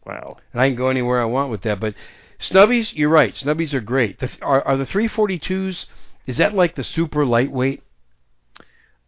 Wow. 0.05 0.37
And 0.51 0.61
I 0.61 0.67
can 0.69 0.75
go 0.75 0.89
anywhere 0.89 1.21
I 1.21 1.25
want 1.25 1.51
with 1.51 1.61
that. 1.61 1.79
But 1.79 1.93
snubbies, 2.39 2.93
you're 2.95 3.09
right. 3.09 3.33
Snubbies 3.35 3.73
are 3.73 3.81
great. 3.81 4.19
The, 4.19 4.31
are 4.41 4.61
are 4.67 4.77
the 4.77 4.85
342s? 4.85 5.85
Is 6.25 6.37
that 6.37 6.53
like 6.55 6.75
the 6.75 6.83
super 6.83 7.25
lightweight? 7.25 7.83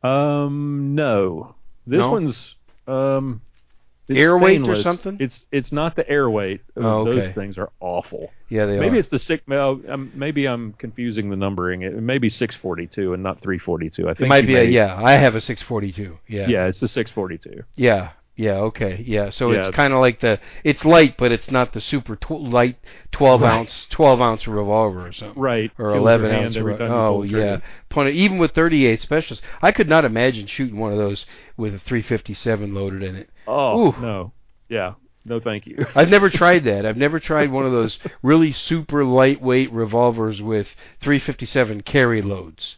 Um, 0.03 0.93
no. 0.95 1.55
This 1.87 2.01
No? 2.01 2.11
one's 2.11 2.55
um, 2.87 3.41
it's 4.07 4.19
Airweight 4.19 4.67
or 4.67 4.75
something? 4.81 5.17
It's 5.19 5.45
it's 5.51 5.71
not 5.71 5.95
the 5.95 6.07
airweight. 6.09 6.61
Oh, 6.77 7.07
okay. 7.07 7.21
Those 7.27 7.35
things 7.35 7.57
are 7.57 7.71
awful. 7.79 8.29
Yeah, 8.49 8.65
they 8.67 8.77
maybe 8.79 8.97
are. 8.97 8.99
it's 8.99 9.07
the 9.07 9.17
six. 9.19 9.43
Well, 9.47 9.81
um, 9.89 10.11
maybe 10.13 10.45
I'm 10.45 10.73
confusing 10.73 11.29
the 11.31 11.35
numbering. 11.35 11.81
It 11.81 11.93
may 11.95 12.19
be 12.19 12.29
642 12.29 13.13
and 13.13 13.23
not 13.23 13.41
342. 13.41 14.03
I 14.07 14.13
think 14.13 14.21
it 14.21 14.27
might 14.27 14.43
you 14.43 14.47
be 14.47 14.55
a 14.57 14.63
yeah. 14.63 14.95
I 14.95 15.13
have 15.13 15.33
a 15.35 15.41
642. 15.41 16.17
Yeah. 16.27 16.47
Yeah, 16.47 16.65
it's 16.67 16.79
the 16.79 16.87
642. 16.87 17.63
Yeah. 17.75 18.11
Yeah. 18.37 18.55
Okay. 18.57 19.01
Yeah. 19.07 19.29
So 19.29 19.51
Yeah. 19.51 19.59
it's 19.67 19.75
kind 19.75 19.93
of 19.93 19.99
like 20.01 20.19
the 20.19 20.39
it's 20.65 20.83
light, 20.85 21.15
but 21.17 21.31
it's 21.31 21.49
not 21.49 21.71
the 21.73 21.79
super 21.81 22.17
tw- 22.17 22.31
light 22.41 22.75
12 23.13 23.41
Right. 23.41 23.49
ounce 23.59 23.87
12 23.89 24.19
ounce 24.21 24.45
revolver 24.47 25.07
or 25.07 25.13
something. 25.13 25.41
Right. 25.41 25.71
Or 25.79 25.91
Kills 25.91 26.01
11 26.01 26.25
your 26.25 26.33
hand 26.33 26.45
ounce. 26.47 26.57
every 26.57 26.73
re- 26.73 26.77
time 26.77 26.89
you 26.89 26.95
oh 26.95 27.11
pull 27.13 27.21
the 27.21 27.29
trigger. 27.29 27.45
yeah. 27.45 27.57
Point 27.89 28.09
it- 28.09 28.15
even 28.15 28.37
with 28.37 28.51
38 28.51 29.01
specials, 29.01 29.41
I 29.61 29.71
could 29.71 29.87
not 29.87 30.03
imagine 30.05 30.47
shooting 30.47 30.77
one 30.77 30.91
of 30.91 30.97
those 30.97 31.25
with 31.57 31.73
a 31.75 31.79
357 31.79 32.73
loaded 32.75 33.01
in 33.03 33.15
it. 33.15 33.29
Oh 33.47 33.89
Ooh. 33.89 34.01
no. 34.01 34.31
Yeah. 34.69 34.93
no, 35.25 35.39
thank 35.39 35.67
you. 35.67 35.85
I've 35.95 36.09
never 36.09 36.29
tried 36.29 36.63
that. 36.65 36.85
I've 36.85 36.97
never 36.97 37.19
tried 37.19 37.51
one 37.51 37.65
of 37.65 37.71
those 37.71 37.99
really 38.23 38.51
super 38.51 39.05
lightweight 39.05 39.71
revolvers 39.71 40.41
with 40.41 40.67
357 41.01 41.81
carry 41.81 42.21
loads. 42.21 42.77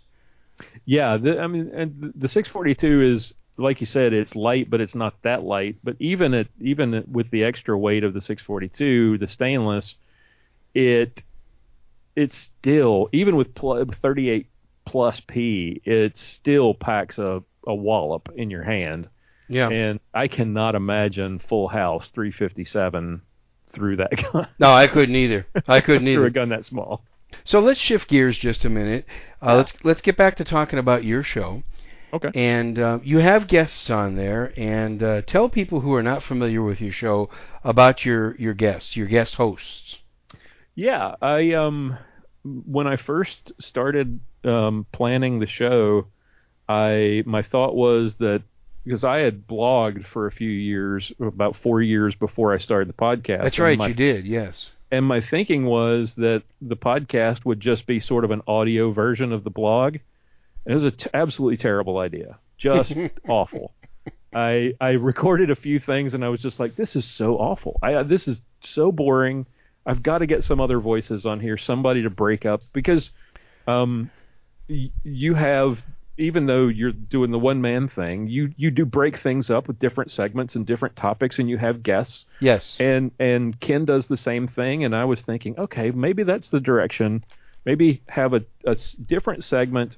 Yeah, 0.86 1.18
the, 1.18 1.40
I 1.40 1.48
mean, 1.48 1.72
and 1.74 2.14
the 2.16 2.28
642 2.28 3.02
is 3.02 3.34
like 3.58 3.80
you 3.80 3.88
said, 3.88 4.14
it's 4.14 4.36
light, 4.36 4.70
but 4.70 4.82
it's 4.82 4.96
not 4.96 5.16
that 5.24 5.44
light. 5.44 5.78
But 5.84 5.96
even 6.00 6.34
at 6.34 6.48
even 6.62 7.04
with 7.12 7.30
the 7.32 7.44
extra 7.44 7.78
weight 7.78 8.04
of 8.04 8.14
the 8.14 8.22
642, 8.22 9.18
the 9.18 9.28
stainless, 9.28 9.96
it 10.74 11.24
it's 12.16 12.36
still 12.36 13.10
even 13.12 13.36
with 13.36 13.54
pl- 13.56 13.86
38 14.02 14.48
plus 14.86 15.20
P, 15.20 15.82
it 15.84 16.16
still 16.18 16.74
packs 16.74 17.18
a 17.18 17.44
a 17.66 17.76
wallop 17.76 18.30
in 18.36 18.50
your 18.50 18.64
hand. 18.64 19.10
Yeah. 19.50 19.70
And 19.70 20.00
I 20.14 20.28
cannot 20.28 20.76
imagine 20.76 21.40
Full 21.40 21.68
House 21.70 22.10
357 22.10 23.22
through 23.74 23.98
that 23.98 24.12
gun. 24.34 24.48
No, 24.60 24.72
I 24.74 24.88
couldn't 24.88 25.16
either. 25.16 25.46
I 25.68 25.82
couldn't 25.82 26.04
through 26.06 26.14
either. 26.14 26.26
a 26.26 26.32
gun 26.32 26.50
that 26.50 26.66
small. 26.66 27.04
So 27.44 27.60
let's 27.60 27.80
shift 27.80 28.08
gears 28.10 28.38
just 28.38 28.66
a 28.66 28.70
minute. 28.70 29.06
Uh, 29.42 29.56
Let's 29.58 29.74
let's 29.84 30.02
get 30.02 30.18
back 30.18 30.36
to 30.38 30.44
talking 30.44 30.80
about 30.80 31.04
your 31.04 31.24
show. 31.24 31.62
Okay. 32.14 32.32
And 32.34 32.80
uh, 32.80 33.00
you 33.04 33.18
have 33.20 33.48
guests 33.50 33.90
on 33.90 34.16
there, 34.16 34.54
and 34.58 35.04
uh, 35.04 35.22
tell 35.24 35.50
people 35.50 35.82
who 35.82 35.94
are 35.94 36.02
not 36.02 36.24
familiar 36.24 36.64
with 36.64 36.80
your 36.80 36.94
show 36.94 37.30
about 37.66 38.06
your 38.06 38.36
your 38.38 38.54
guests, 38.54 38.96
your 38.96 39.08
guest 39.08 39.36
hosts. 39.36 39.98
Yeah, 40.74 41.16
I 41.22 41.52
um 41.54 41.98
when 42.44 42.88
I 42.88 42.96
first 42.96 43.52
started 43.60 44.22
um 44.46 44.86
planning 44.94 45.40
the 45.40 45.48
show, 45.48 46.08
I 46.70 47.24
my 47.26 47.44
thought 47.44 47.76
was 47.76 48.16
that 48.16 48.42
because 48.88 49.04
I 49.04 49.18
had 49.18 49.48
blogged 49.48 50.06
for 50.08 50.28
a 50.28 50.32
few 50.32 50.50
years, 50.50 51.12
about 51.20 51.56
4 51.58 51.82
years 51.82 52.16
before 52.16 52.54
I 52.54 52.58
started 52.58 52.88
the 52.90 52.94
podcast. 52.94 53.42
That's 53.44 53.60
right, 53.60 53.78
my- 53.78 53.88
you 53.90 53.94
did. 53.94 54.26
Yes. 54.26 54.72
and 54.92 55.06
my 55.06 55.20
thinking 55.20 55.66
was 55.66 56.14
that 56.16 56.44
the 56.62 56.78
podcast 56.78 57.44
would 57.46 57.60
just 57.60 57.86
be 57.86 58.00
sort 58.00 58.24
of 58.24 58.32
an 58.32 58.42
audio 58.48 58.92
version 58.92 59.34
of 59.34 59.44
the 59.44 59.50
blog. 59.50 59.96
And 60.66 60.72
It 60.72 60.74
was 60.76 60.84
an 60.86 60.92
t- 60.98 61.10
absolutely 61.14 61.58
terrible 61.58 61.98
idea, 61.98 62.38
just 62.58 62.94
awful. 63.28 63.74
I 64.34 64.74
I 64.80 64.92
recorded 64.92 65.50
a 65.52 65.56
few 65.56 65.80
things 65.80 66.14
and 66.14 66.24
I 66.24 66.30
was 66.30 66.42
just 66.42 66.60
like, 66.60 66.76
this 66.78 66.96
is 66.96 67.04
so 67.06 67.38
awful. 67.38 67.80
I 67.84 68.04
this 68.04 68.28
is 68.28 68.42
so 68.62 68.92
boring. 68.92 69.46
I've 69.86 70.04
got 70.04 70.18
to 70.20 70.26
get 70.26 70.44
some 70.44 70.60
other 70.62 70.80
voices 70.80 71.26
on 71.26 71.40
here, 71.40 71.58
somebody 71.58 72.04
to 72.04 72.10
break 72.10 72.46
up 72.46 72.62
because 72.74 73.10
um, 73.68 74.10
y- 74.70 74.92
you 75.04 75.34
have 75.34 75.80
even 76.18 76.48
though 76.48 76.68
you're 76.68 76.92
doing 76.92 77.32
the 77.32 77.40
one 77.40 77.62
man 77.62 77.88
thing, 77.88 78.28
you 78.28 78.54
you 78.58 78.72
do 78.72 78.86
break 78.86 79.20
things 79.20 79.50
up 79.50 79.68
with 79.68 79.80
different 79.80 80.12
segments 80.12 80.56
and 80.56 80.66
different 80.66 80.96
topics, 80.96 81.40
and 81.40 81.50
you 81.50 81.58
have 81.58 81.84
guests. 81.84 82.26
Yes. 82.40 82.80
and 82.80 83.12
and 83.20 83.60
Ken 83.60 83.86
does 83.86 84.08
the 84.08 84.18
same 84.18 84.48
thing 84.48 84.84
and 84.84 84.96
I 84.96 85.06
was 85.06 85.22
thinking 85.22 85.58
okay 85.60 85.92
maybe 85.92 86.24
that's 86.24 86.50
the 86.50 86.60
direction. 86.60 87.24
Maybe 87.66 88.02
have 88.08 88.34
a 88.34 88.46
different 89.06 89.44
segment 89.44 89.98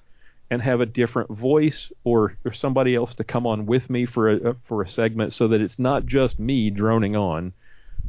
and 0.50 0.62
have 0.62 0.82
a 0.82 0.86
different 0.86 1.30
voice 1.30 1.92
or, 2.04 2.36
or 2.44 2.52
somebody 2.52 2.96
else 2.96 3.14
to 3.16 3.24
come 3.24 3.46
on 3.46 3.68
with 3.68 3.90
me 3.90 4.06
for 4.06 4.30
a 4.32 4.56
for 4.66 4.82
a 4.82 4.88
segment 4.88 5.34
so 5.34 5.48
that 5.50 5.62
it's 5.62 5.78
not 5.78 6.06
just 6.06 6.40
me 6.40 6.70
droning 6.72 7.16
on 7.16 7.54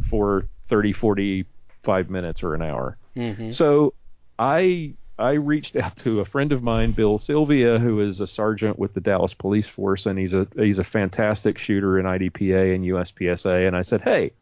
for 0.09 0.47
30 0.69 0.93
45 0.95 2.11
minutes 2.11 2.43
or 2.43 2.55
an 2.55 2.62
hour. 2.62 2.97
Hmm 3.15 3.51
so 3.51 3.95
I 4.39 4.95
I 5.21 5.33
reached 5.33 5.77
out 5.77 5.97
to 5.99 6.21
a 6.21 6.25
friend 6.25 6.51
of 6.51 6.63
mine, 6.63 6.93
Bill 6.93 7.19
Sylvia, 7.19 7.79
who 7.79 8.01
is 8.01 8.21
a 8.21 8.27
sergeant 8.27 8.79
with 8.79 8.95
the 8.95 9.01
Dallas 9.01 9.35
Police 9.35 9.69
Force, 9.69 10.07
and 10.07 10.19
he's 10.19 10.33
a 10.33 10.49
he's 10.57 10.79
a 10.79 10.85
fantastic 10.85 11.59
shooter 11.59 11.99
in 11.99 12.07
IDPA 12.07 12.75
and 12.75 12.85
USPSA. 12.85 13.67
And 13.67 13.77
I 13.77 13.83
said, 13.83 14.01
hey, 14.01 14.33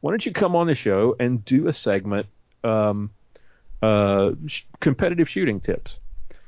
why 0.00 0.12
don't 0.12 0.24
you 0.24 0.32
come 0.32 0.54
on 0.54 0.68
the 0.68 0.74
show 0.74 1.16
and 1.18 1.44
do 1.44 1.66
a 1.66 1.72
segment, 1.72 2.26
um, 2.62 3.10
uh, 3.82 4.30
sh- 4.46 4.62
competitive 4.80 5.28
shooting 5.28 5.60
tips? 5.60 5.98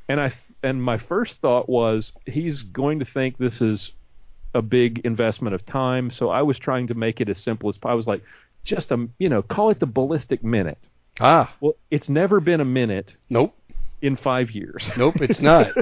And 0.08 0.20
I 0.20 0.32
and 0.62 0.82
my 0.82 0.98
first 0.98 1.38
thought 1.40 1.68
was 1.68 2.12
he's 2.24 2.62
going 2.62 3.00
to 3.00 3.04
think 3.04 3.36
this 3.36 3.60
is 3.60 3.92
a 4.54 4.62
big 4.62 5.00
investment 5.04 5.54
of 5.54 5.66
time. 5.66 6.10
So 6.10 6.30
I 6.30 6.42
was 6.42 6.58
trying 6.58 6.86
to 6.86 6.94
make 6.94 7.20
it 7.20 7.28
as 7.28 7.38
simple 7.42 7.68
as 7.68 7.78
I 7.82 7.94
was 7.94 8.06
like, 8.06 8.22
just 8.62 8.92
a 8.92 9.08
you 9.18 9.28
know, 9.28 9.42
call 9.42 9.70
it 9.70 9.80
the 9.80 9.86
ballistic 9.86 10.44
minute. 10.44 10.78
Ah. 11.20 11.54
Well, 11.60 11.74
it's 11.90 12.08
never 12.08 12.40
been 12.40 12.60
a 12.60 12.64
minute 12.64 13.16
Nope. 13.30 13.54
in 14.02 14.16
five 14.16 14.50
years. 14.50 14.90
Nope. 14.96 15.16
It's 15.20 15.40
not. 15.40 15.72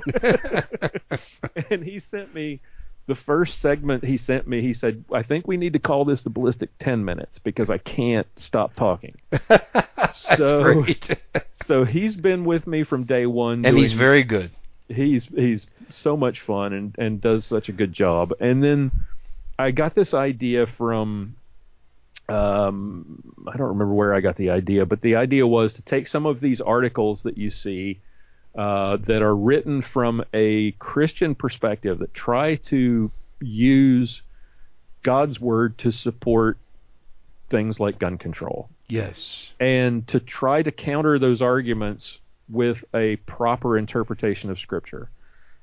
and 1.70 1.84
he 1.84 2.00
sent 2.00 2.34
me 2.34 2.60
the 3.06 3.14
first 3.14 3.60
segment 3.60 4.04
he 4.04 4.16
sent 4.16 4.46
me. 4.46 4.62
He 4.62 4.72
said, 4.72 5.04
I 5.12 5.22
think 5.22 5.46
we 5.46 5.56
need 5.56 5.74
to 5.74 5.78
call 5.78 6.04
this 6.04 6.22
the 6.22 6.30
ballistic 6.30 6.70
10 6.78 7.04
minutes 7.04 7.38
because 7.38 7.68
I 7.70 7.78
can't 7.78 8.26
stop 8.36 8.74
talking. 8.74 9.16
That's 9.48 10.36
So- 10.36 10.62
great. 10.82 11.18
So 11.66 11.84
he's 11.84 12.16
been 12.16 12.44
with 12.44 12.66
me 12.66 12.82
from 12.84 13.04
day 13.04 13.26
one. 13.26 13.64
and 13.64 13.76
he's 13.76 13.92
very 13.92 14.22
good. 14.22 14.50
he's 14.88 15.24
he's 15.24 15.66
so 15.90 16.16
much 16.16 16.40
fun 16.42 16.72
and 16.72 16.94
and 16.98 17.20
does 17.20 17.44
such 17.46 17.68
a 17.68 17.72
good 17.72 17.92
job. 17.92 18.32
And 18.40 18.62
then 18.62 18.90
I 19.58 19.70
got 19.70 19.94
this 19.94 20.12
idea 20.14 20.66
from 20.66 21.36
um 22.28 23.22
I 23.52 23.56
don't 23.56 23.68
remember 23.68 23.94
where 23.94 24.14
I 24.14 24.20
got 24.20 24.36
the 24.36 24.50
idea, 24.50 24.86
but 24.86 25.02
the 25.02 25.16
idea 25.16 25.46
was 25.46 25.74
to 25.74 25.82
take 25.82 26.06
some 26.08 26.26
of 26.26 26.40
these 26.40 26.60
articles 26.60 27.22
that 27.24 27.36
you 27.36 27.50
see 27.50 28.00
uh, 28.56 28.96
that 28.98 29.20
are 29.20 29.34
written 29.34 29.82
from 29.82 30.24
a 30.32 30.72
Christian 30.72 31.34
perspective 31.34 31.98
that 31.98 32.14
try 32.14 32.54
to 32.56 33.10
use 33.40 34.22
God's 35.02 35.40
word 35.40 35.76
to 35.78 35.90
support 35.90 36.56
things 37.50 37.78
like 37.78 37.98
gun 37.98 38.16
control 38.16 38.70
Yes. 38.88 39.48
and 39.60 40.06
to 40.08 40.20
try 40.20 40.62
to 40.62 40.70
counter 40.72 41.18
those 41.18 41.42
arguments 41.42 42.18
with 42.48 42.84
a 42.94 43.16
proper 43.16 43.76
interpretation 43.76 44.50
of 44.50 44.58
scripture. 44.58 45.10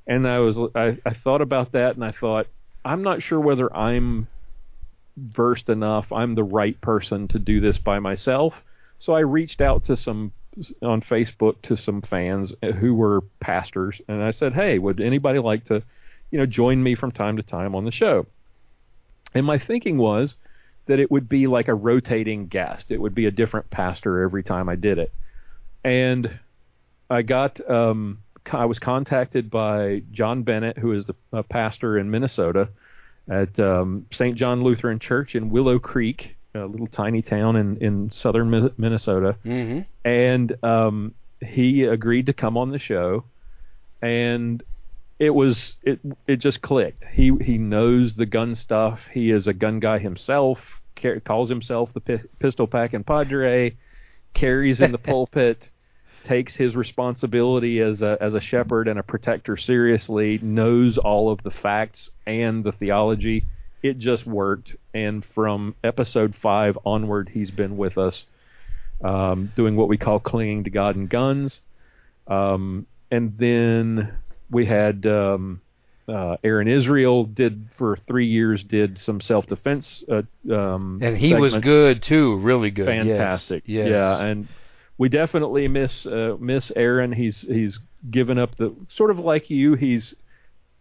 And 0.08 0.28
I 0.28 0.40
was 0.40 0.60
I, 0.76 0.98
I 1.06 1.14
thought 1.14 1.42
about 1.42 1.72
that 1.72 1.96
and 1.96 2.04
I 2.04 2.12
thought 2.12 2.48
I'm 2.84 3.04
not 3.04 3.24
sure 3.24 3.40
whether 3.40 3.74
I'm 3.76 4.28
versed 5.18 5.70
enough, 5.70 6.12
I'm 6.12 6.36
the 6.36 6.44
right 6.44 6.80
person 6.82 7.28
to 7.30 7.40
do 7.40 7.60
this 7.60 7.78
by 7.78 8.00
myself. 8.00 8.64
So 9.00 9.14
I 9.14 9.20
reached 9.20 9.62
out 9.62 9.84
to 9.84 9.98
some 9.98 10.32
on 10.82 11.02
Facebook 11.02 11.62
to 11.62 11.78
some 11.78 12.02
fans 12.02 12.54
who 12.80 12.94
were 12.94 13.22
pastors 13.40 14.02
and 14.08 14.22
I 14.22 14.32
said, 14.32 14.54
"Hey, 14.54 14.80
would 14.80 15.00
anybody 15.00 15.40
like 15.40 15.66
to, 15.66 15.82
you 16.30 16.38
know, 16.38 16.46
join 16.46 16.84
me 16.84 16.96
from 16.96 17.12
time 17.12 17.38
to 17.38 17.44
time 17.44 17.74
on 17.74 17.86
the 17.86 17.92
show?" 17.92 18.28
And 19.34 19.46
my 19.46 19.58
thinking 19.58 19.98
was 19.98 20.36
that 20.88 21.00
it 21.00 21.10
would 21.10 21.30
be 21.30 21.48
like 21.48 21.68
a 21.68 21.74
rotating 21.74 22.48
guest. 22.48 22.92
It 22.92 23.00
would 23.00 23.16
be 23.16 23.26
a 23.26 23.32
different 23.32 23.70
pastor 23.70 24.24
every 24.24 24.44
time 24.44 24.68
I 24.68 24.76
did 24.76 24.98
it. 24.98 25.12
And 25.84 26.40
I 27.10 27.22
got 27.22 27.68
um, 27.70 28.20
I 28.52 28.66
was 28.66 28.80
contacted 28.80 29.50
by 29.50 30.04
John 30.12 30.44
Bennett, 30.44 30.78
who 30.78 30.92
is 30.92 31.06
the 31.06 31.16
a 31.32 31.44
pastor 31.44 31.98
in 31.98 32.12
Minnesota 32.12 32.70
at 33.32 33.60
um, 33.60 34.06
St. 34.12 34.36
John 34.38 34.62
Lutheran 34.62 35.00
Church 35.00 35.36
in 35.36 35.50
Willow 35.50 35.80
Creek, 35.80 36.36
a 36.54 36.66
little 36.66 36.88
tiny 36.88 37.22
town 37.22 37.56
in 37.56 37.78
in 37.78 38.12
southern 38.12 38.50
Minnesota 38.78 39.38
hmm 39.44 39.80
and 40.04 40.64
um, 40.64 41.14
he 41.40 41.84
agreed 41.84 42.26
to 42.28 42.34
come 42.34 42.58
on 42.58 42.72
the 42.72 42.80
show, 42.80 43.24
and 44.02 44.62
it 45.18 45.30
was 45.32 45.78
it 45.84 46.00
it 46.28 46.38
just 46.38 46.62
clicked. 46.62 47.06
He 47.06 47.32
he 47.42 47.58
knows 47.58 48.16
the 48.16 48.26
gun 48.26 48.54
stuff. 48.54 49.00
He 49.12 49.32
is 49.32 49.48
a 49.48 49.54
gun 49.54 49.80
guy 49.80 50.00
himself. 50.00 50.60
Car- 50.96 51.20
calls 51.22 51.50
himself 51.50 51.94
the 51.94 52.02
pi- 52.02 52.24
pistol 52.40 52.68
packing 52.68 53.04
padre. 53.04 53.76
Carries 54.34 54.82
in 54.82 54.92
the 54.92 54.98
pulpit. 55.10 55.70
Takes 56.26 56.56
his 56.56 56.76
responsibility 56.76 57.82
as 57.82 58.02
a 58.02 58.18
as 58.22 58.34
a 58.34 58.42
shepherd 58.42 58.88
and 58.88 59.00
a 59.00 59.04
protector 59.04 59.58
seriously. 59.58 60.40
Knows 60.42 60.98
all 60.98 61.32
of 61.32 61.42
the 61.44 61.52
facts 61.52 62.10
and 62.28 62.64
the 62.64 62.72
theology. 62.72 63.46
It 63.82 63.98
just 63.98 64.28
worked, 64.28 64.76
and 64.94 65.26
from 65.26 65.74
episode 65.84 66.36
five 66.36 66.78
onward, 66.86 67.30
he's 67.34 67.50
been 67.50 67.78
with 67.78 67.98
us 67.98 68.26
um, 69.04 69.52
doing 69.56 69.76
what 69.76 69.88
we 69.88 69.98
call 69.98 70.20
clinging 70.20 70.66
to 70.66 70.70
God 70.70 70.96
and 70.96 71.10
guns. 71.10 71.60
Um, 72.28 72.86
and 73.10 73.36
then 73.38 74.14
we 74.52 74.66
had 74.66 75.06
um, 75.06 75.62
uh, 76.08 76.38
Aaron 76.44 76.68
Israel 76.68 77.26
did 77.26 77.70
for 77.78 77.98
three 78.08 78.28
years 78.28 78.64
did 78.64 78.98
some 78.98 79.22
self 79.22 79.48
defense. 79.48 80.04
Uh, 80.10 80.22
um, 80.54 81.00
And 81.02 81.18
he 81.18 81.34
was 81.34 81.56
good 81.56 82.04
too. 82.04 82.38
Really 82.38 82.72
good. 82.72 82.88
Yes. 82.88 83.06
fantastic. 83.06 83.64
Yes. 83.66 83.90
Yeah, 83.90 84.22
and 84.22 84.48
we 85.02 85.10
definitely 85.10 85.68
miss 85.68 86.06
uh, 86.06 86.38
miss 86.40 86.72
Aaron. 86.76 87.12
He's 87.12 87.42
he's 87.42 87.80
given 88.18 88.38
up 88.38 88.56
the 88.58 88.70
sort 88.96 89.10
of 89.10 89.18
like 89.18 89.50
you. 89.50 89.74
He's 89.74 90.14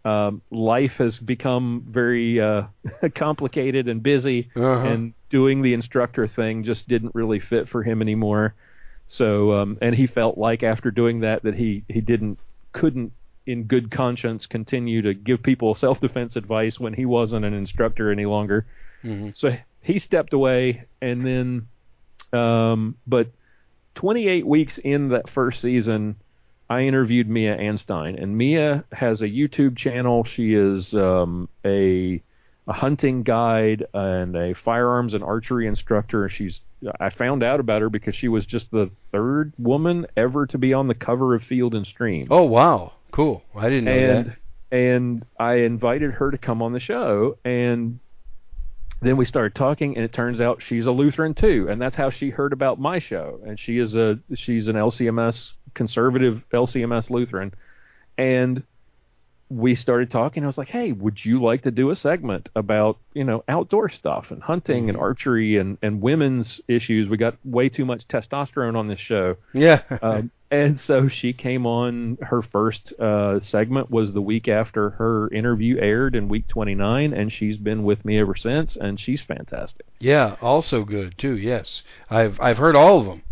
um, 0.05 0.41
life 0.51 0.93
has 0.97 1.17
become 1.17 1.83
very 1.89 2.39
uh, 2.39 2.63
complicated 3.15 3.87
and 3.87 4.01
busy, 4.03 4.49
Uh-huh. 4.55 4.87
and 4.91 5.13
doing 5.29 5.61
the 5.63 5.73
instructor 5.73 6.27
thing 6.27 6.63
just 6.63 6.87
didn't 6.87 7.15
really 7.15 7.39
fit 7.39 7.67
for 7.67 7.81
him 7.83 8.01
anymore. 8.01 8.53
So, 9.07 9.53
um, 9.53 9.77
and 9.81 9.95
he 9.95 10.05
felt 10.07 10.37
like 10.37 10.61
after 10.63 10.91
doing 10.91 11.21
that 11.21 11.41
that 11.43 11.55
he 11.55 11.83
he 11.87 11.99
didn't 12.01 12.37
couldn't 12.73 13.11
in 13.47 13.63
good 13.63 13.89
conscience 13.89 14.45
continue 14.45 15.01
to 15.01 15.13
give 15.15 15.41
people 15.41 15.73
self 15.73 15.99
defense 15.99 16.35
advice 16.35 16.79
when 16.79 16.93
he 16.93 17.05
wasn't 17.05 17.43
an 17.43 17.55
instructor 17.55 18.11
any 18.11 18.25
longer. 18.27 18.65
Mhm. 19.03 19.35
So 19.35 19.49
he 19.81 19.97
stepped 19.97 20.33
away, 20.33 20.83
and 21.01 21.25
then, 21.25 21.67
um, 22.39 22.95
but 23.07 23.27
28 23.95 24.45
weeks 24.45 24.77
in 24.77 25.09
that 25.09 25.29
first 25.29 25.61
season, 25.61 26.15
I 26.69 26.81
interviewed 26.81 27.27
Mia 27.27 27.57
Anstine, 27.57 28.21
and 28.21 28.37
Mia 28.37 28.85
has 28.91 29.21
a 29.21 29.27
YouTube 29.27 29.77
channel. 29.77 30.23
She 30.23 30.53
is 30.53 30.93
um, 30.93 31.49
a 31.65 32.21
a 32.67 32.73
hunting 32.73 33.23
guide 33.23 33.85
and 33.93 34.35
a 34.35 34.53
firearms 34.53 35.13
and 35.13 35.23
archery 35.23 35.67
instructor. 35.67 36.29
She's 36.29 36.61
I 36.99 37.09
found 37.09 37.43
out 37.43 37.59
about 37.59 37.81
her 37.81 37.89
because 37.89 38.15
she 38.15 38.27
was 38.27 38.45
just 38.45 38.71
the 38.71 38.89
third 39.11 39.53
woman 39.57 40.07
ever 40.15 40.45
to 40.47 40.57
be 40.57 40.73
on 40.73 40.87
the 40.87 40.95
cover 40.95 41.35
of 41.35 41.43
Field 41.43 41.75
and 41.75 41.85
Stream. 41.85 42.27
Oh 42.31 42.43
wow, 42.43 42.93
cool! 43.11 43.43
I 43.55 43.69
didn't 43.69 43.85
know 43.85 43.91
and 43.91 44.25
that. 44.27 44.37
and 44.77 45.25
I 45.37 45.53
invited 45.55 46.13
her 46.13 46.31
to 46.31 46.37
come 46.37 46.61
on 46.61 46.73
the 46.73 46.79
show, 46.79 47.37
and 47.43 47.99
then 49.01 49.17
we 49.17 49.25
started 49.25 49.55
talking, 49.55 49.95
and 49.95 50.05
it 50.05 50.13
turns 50.13 50.39
out 50.39 50.61
she's 50.61 50.85
a 50.85 50.91
Lutheran 50.91 51.33
too, 51.33 51.67
and 51.69 51.81
that's 51.81 51.95
how 51.95 52.11
she 52.11 52.29
heard 52.29 52.53
about 52.53 52.79
my 52.79 52.99
show. 52.99 53.39
And 53.45 53.59
she 53.59 53.79
is 53.79 53.95
a 53.95 54.19
she's 54.35 54.67
an 54.67 54.75
LCMS 54.75 55.51
conservative 55.73 56.43
LCMS 56.53 57.09
Lutheran, 57.09 57.53
and 58.17 58.63
we 59.49 59.75
started 59.75 60.11
talking. 60.11 60.43
I 60.43 60.45
was 60.45 60.57
like, 60.57 60.69
"Hey, 60.69 60.91
would 60.91 61.23
you 61.25 61.41
like 61.41 61.63
to 61.63 61.71
do 61.71 61.89
a 61.89 61.95
segment 61.95 62.49
about 62.55 62.99
you 63.13 63.23
know 63.23 63.43
outdoor 63.47 63.89
stuff 63.89 64.29
and 64.29 64.41
hunting 64.41 64.87
and 64.89 64.97
archery 64.97 65.57
and 65.57 65.79
and 65.81 65.99
women's 65.99 66.61
issues? 66.67 67.09
We 67.09 67.17
got 67.17 67.35
way 67.43 67.69
too 67.69 67.85
much 67.85 68.07
testosterone 68.07 68.77
on 68.77 68.87
this 68.87 68.99
show." 68.99 69.37
Yeah. 69.53 69.81
um, 70.01 70.31
and 70.51 70.79
so 70.79 71.07
she 71.07 71.31
came 71.31 71.65
on. 71.65 72.17
Her 72.21 72.41
first 72.41 72.93
uh, 72.99 73.39
segment 73.39 73.89
was 73.89 74.11
the 74.13 74.21
week 74.21 74.47
after 74.49 74.91
her 74.91 75.29
interview 75.33 75.77
aired 75.79 76.13
in 76.13 76.27
week 76.27 76.47
29, 76.49 77.13
and 77.13 77.31
she's 77.31 77.57
been 77.57 77.83
with 77.83 78.03
me 78.03 78.19
ever 78.19 78.35
since. 78.35 78.75
And 78.75 78.99
she's 78.99 79.21
fantastic. 79.21 79.85
yeah. 79.99 80.35
Also 80.41 80.83
good 80.83 81.17
too. 81.17 81.37
Yes. 81.37 81.81
I've 82.09 82.39
I've 82.41 82.57
heard 82.57 82.75
all 82.75 82.99
of 82.99 83.05
them. 83.05 83.23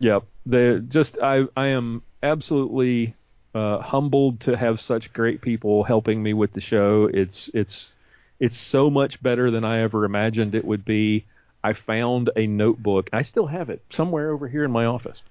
Yep. 0.00 0.24
The 0.46 0.84
just 0.86 1.18
I 1.22 1.44
I 1.56 1.68
am 1.68 2.02
absolutely 2.22 3.14
uh, 3.54 3.78
humbled 3.78 4.40
to 4.40 4.56
have 4.56 4.80
such 4.80 5.12
great 5.12 5.40
people 5.40 5.84
helping 5.84 6.22
me 6.22 6.34
with 6.34 6.52
the 6.52 6.60
show. 6.60 7.08
It's 7.12 7.48
it's 7.54 7.92
it's 8.38 8.58
so 8.58 8.90
much 8.90 9.22
better 9.22 9.50
than 9.50 9.64
I 9.64 9.80
ever 9.80 10.04
imagined 10.04 10.54
it 10.54 10.64
would 10.64 10.84
be. 10.84 11.24
I 11.62 11.74
found 11.74 12.30
a 12.36 12.46
notebook. 12.46 13.10
I 13.12 13.22
still 13.22 13.46
have 13.46 13.68
it 13.68 13.82
somewhere 13.90 14.30
over 14.30 14.48
here 14.48 14.64
in 14.64 14.70
my 14.70 14.86
office. 14.86 15.22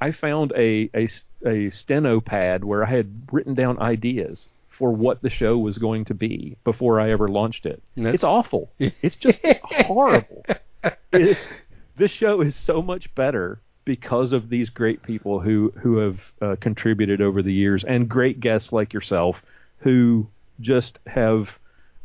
I 0.00 0.12
found 0.12 0.52
a 0.56 0.90
a, 0.94 1.08
a 1.46 1.70
steno 1.70 2.20
pad 2.20 2.64
where 2.64 2.84
I 2.84 2.90
had 2.90 3.22
written 3.32 3.54
down 3.54 3.78
ideas 3.80 4.48
for 4.70 4.92
what 4.92 5.22
the 5.22 5.30
show 5.30 5.58
was 5.58 5.78
going 5.78 6.04
to 6.04 6.14
be 6.14 6.56
before 6.64 7.00
I 7.00 7.10
ever 7.10 7.28
launched 7.28 7.66
it. 7.66 7.82
That's- 7.96 8.14
It's 8.14 8.24
awful. 8.24 8.70
It's 8.78 9.16
just 9.16 9.38
horrible. 9.64 10.44
It's, 11.12 11.48
this 11.96 12.12
show 12.12 12.40
is 12.40 12.54
so 12.54 12.80
much 12.80 13.12
better 13.16 13.60
because 13.84 14.32
of 14.32 14.50
these 14.50 14.68
great 14.70 15.02
people 15.02 15.40
who 15.40 15.72
who 15.80 15.96
have 15.96 16.20
uh, 16.40 16.56
contributed 16.60 17.20
over 17.20 17.42
the 17.42 17.52
years 17.52 17.82
and 17.84 18.08
great 18.08 18.38
guests 18.40 18.70
like 18.72 18.92
yourself 18.92 19.42
who 19.78 20.28
just 20.60 20.98
have 21.06 21.48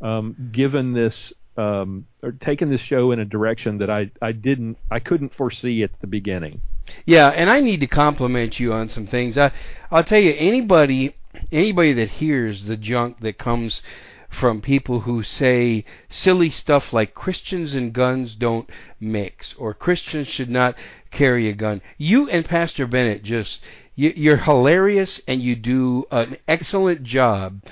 um, 0.00 0.34
given 0.52 0.92
this 0.94 1.32
um, 1.56 2.06
or 2.22 2.32
taken 2.32 2.70
this 2.70 2.80
show 2.80 3.12
in 3.12 3.20
a 3.20 3.24
direction 3.24 3.78
that 3.78 3.90
I 3.90 4.10
I 4.20 4.32
didn't 4.32 4.78
I 4.90 5.00
couldn't 5.00 5.34
foresee 5.34 5.82
at 5.82 6.00
the 6.00 6.06
beginning. 6.06 6.60
Yeah, 7.06 7.28
and 7.28 7.48
I 7.48 7.60
need 7.60 7.80
to 7.80 7.86
compliment 7.86 8.60
you 8.60 8.72
on 8.72 8.88
some 8.88 9.06
things. 9.06 9.38
I 9.38 9.52
I'll 9.90 10.04
tell 10.04 10.20
you 10.20 10.34
anybody 10.36 11.16
anybody 11.50 11.92
that 11.94 12.10
hears 12.10 12.64
the 12.64 12.76
junk 12.76 13.20
that 13.20 13.38
comes 13.38 13.82
from 14.28 14.60
people 14.60 15.00
who 15.00 15.22
say 15.22 15.84
silly 16.08 16.50
stuff 16.50 16.92
like 16.92 17.14
Christians 17.14 17.74
and 17.74 17.92
guns 17.92 18.34
don't 18.34 18.68
mix 18.98 19.54
or 19.56 19.72
Christians 19.74 20.26
should 20.26 20.50
not 20.50 20.74
carry 21.12 21.48
a 21.48 21.54
gun. 21.54 21.80
You 21.98 22.28
and 22.28 22.44
Pastor 22.44 22.86
Bennett 22.86 23.22
just 23.22 23.60
you, 23.94 24.12
you're 24.16 24.38
hilarious 24.38 25.20
and 25.28 25.40
you 25.40 25.54
do 25.54 26.04
an 26.10 26.36
excellent 26.48 27.04
job 27.04 27.62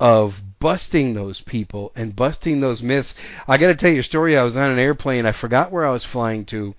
of 0.00 0.34
busting 0.58 1.14
those 1.14 1.42
people 1.42 1.92
and 1.94 2.16
busting 2.16 2.60
those 2.60 2.82
myths. 2.82 3.14
I 3.46 3.58
got 3.58 3.68
to 3.68 3.76
tell 3.76 3.92
you 3.92 4.00
a 4.00 4.02
story. 4.02 4.36
I 4.36 4.42
was 4.42 4.56
on 4.56 4.70
an 4.70 4.78
airplane. 4.78 5.26
I 5.26 5.32
forgot 5.32 5.70
where 5.70 5.86
I 5.86 5.90
was 5.90 6.04
flying 6.04 6.46
to, 6.46 6.74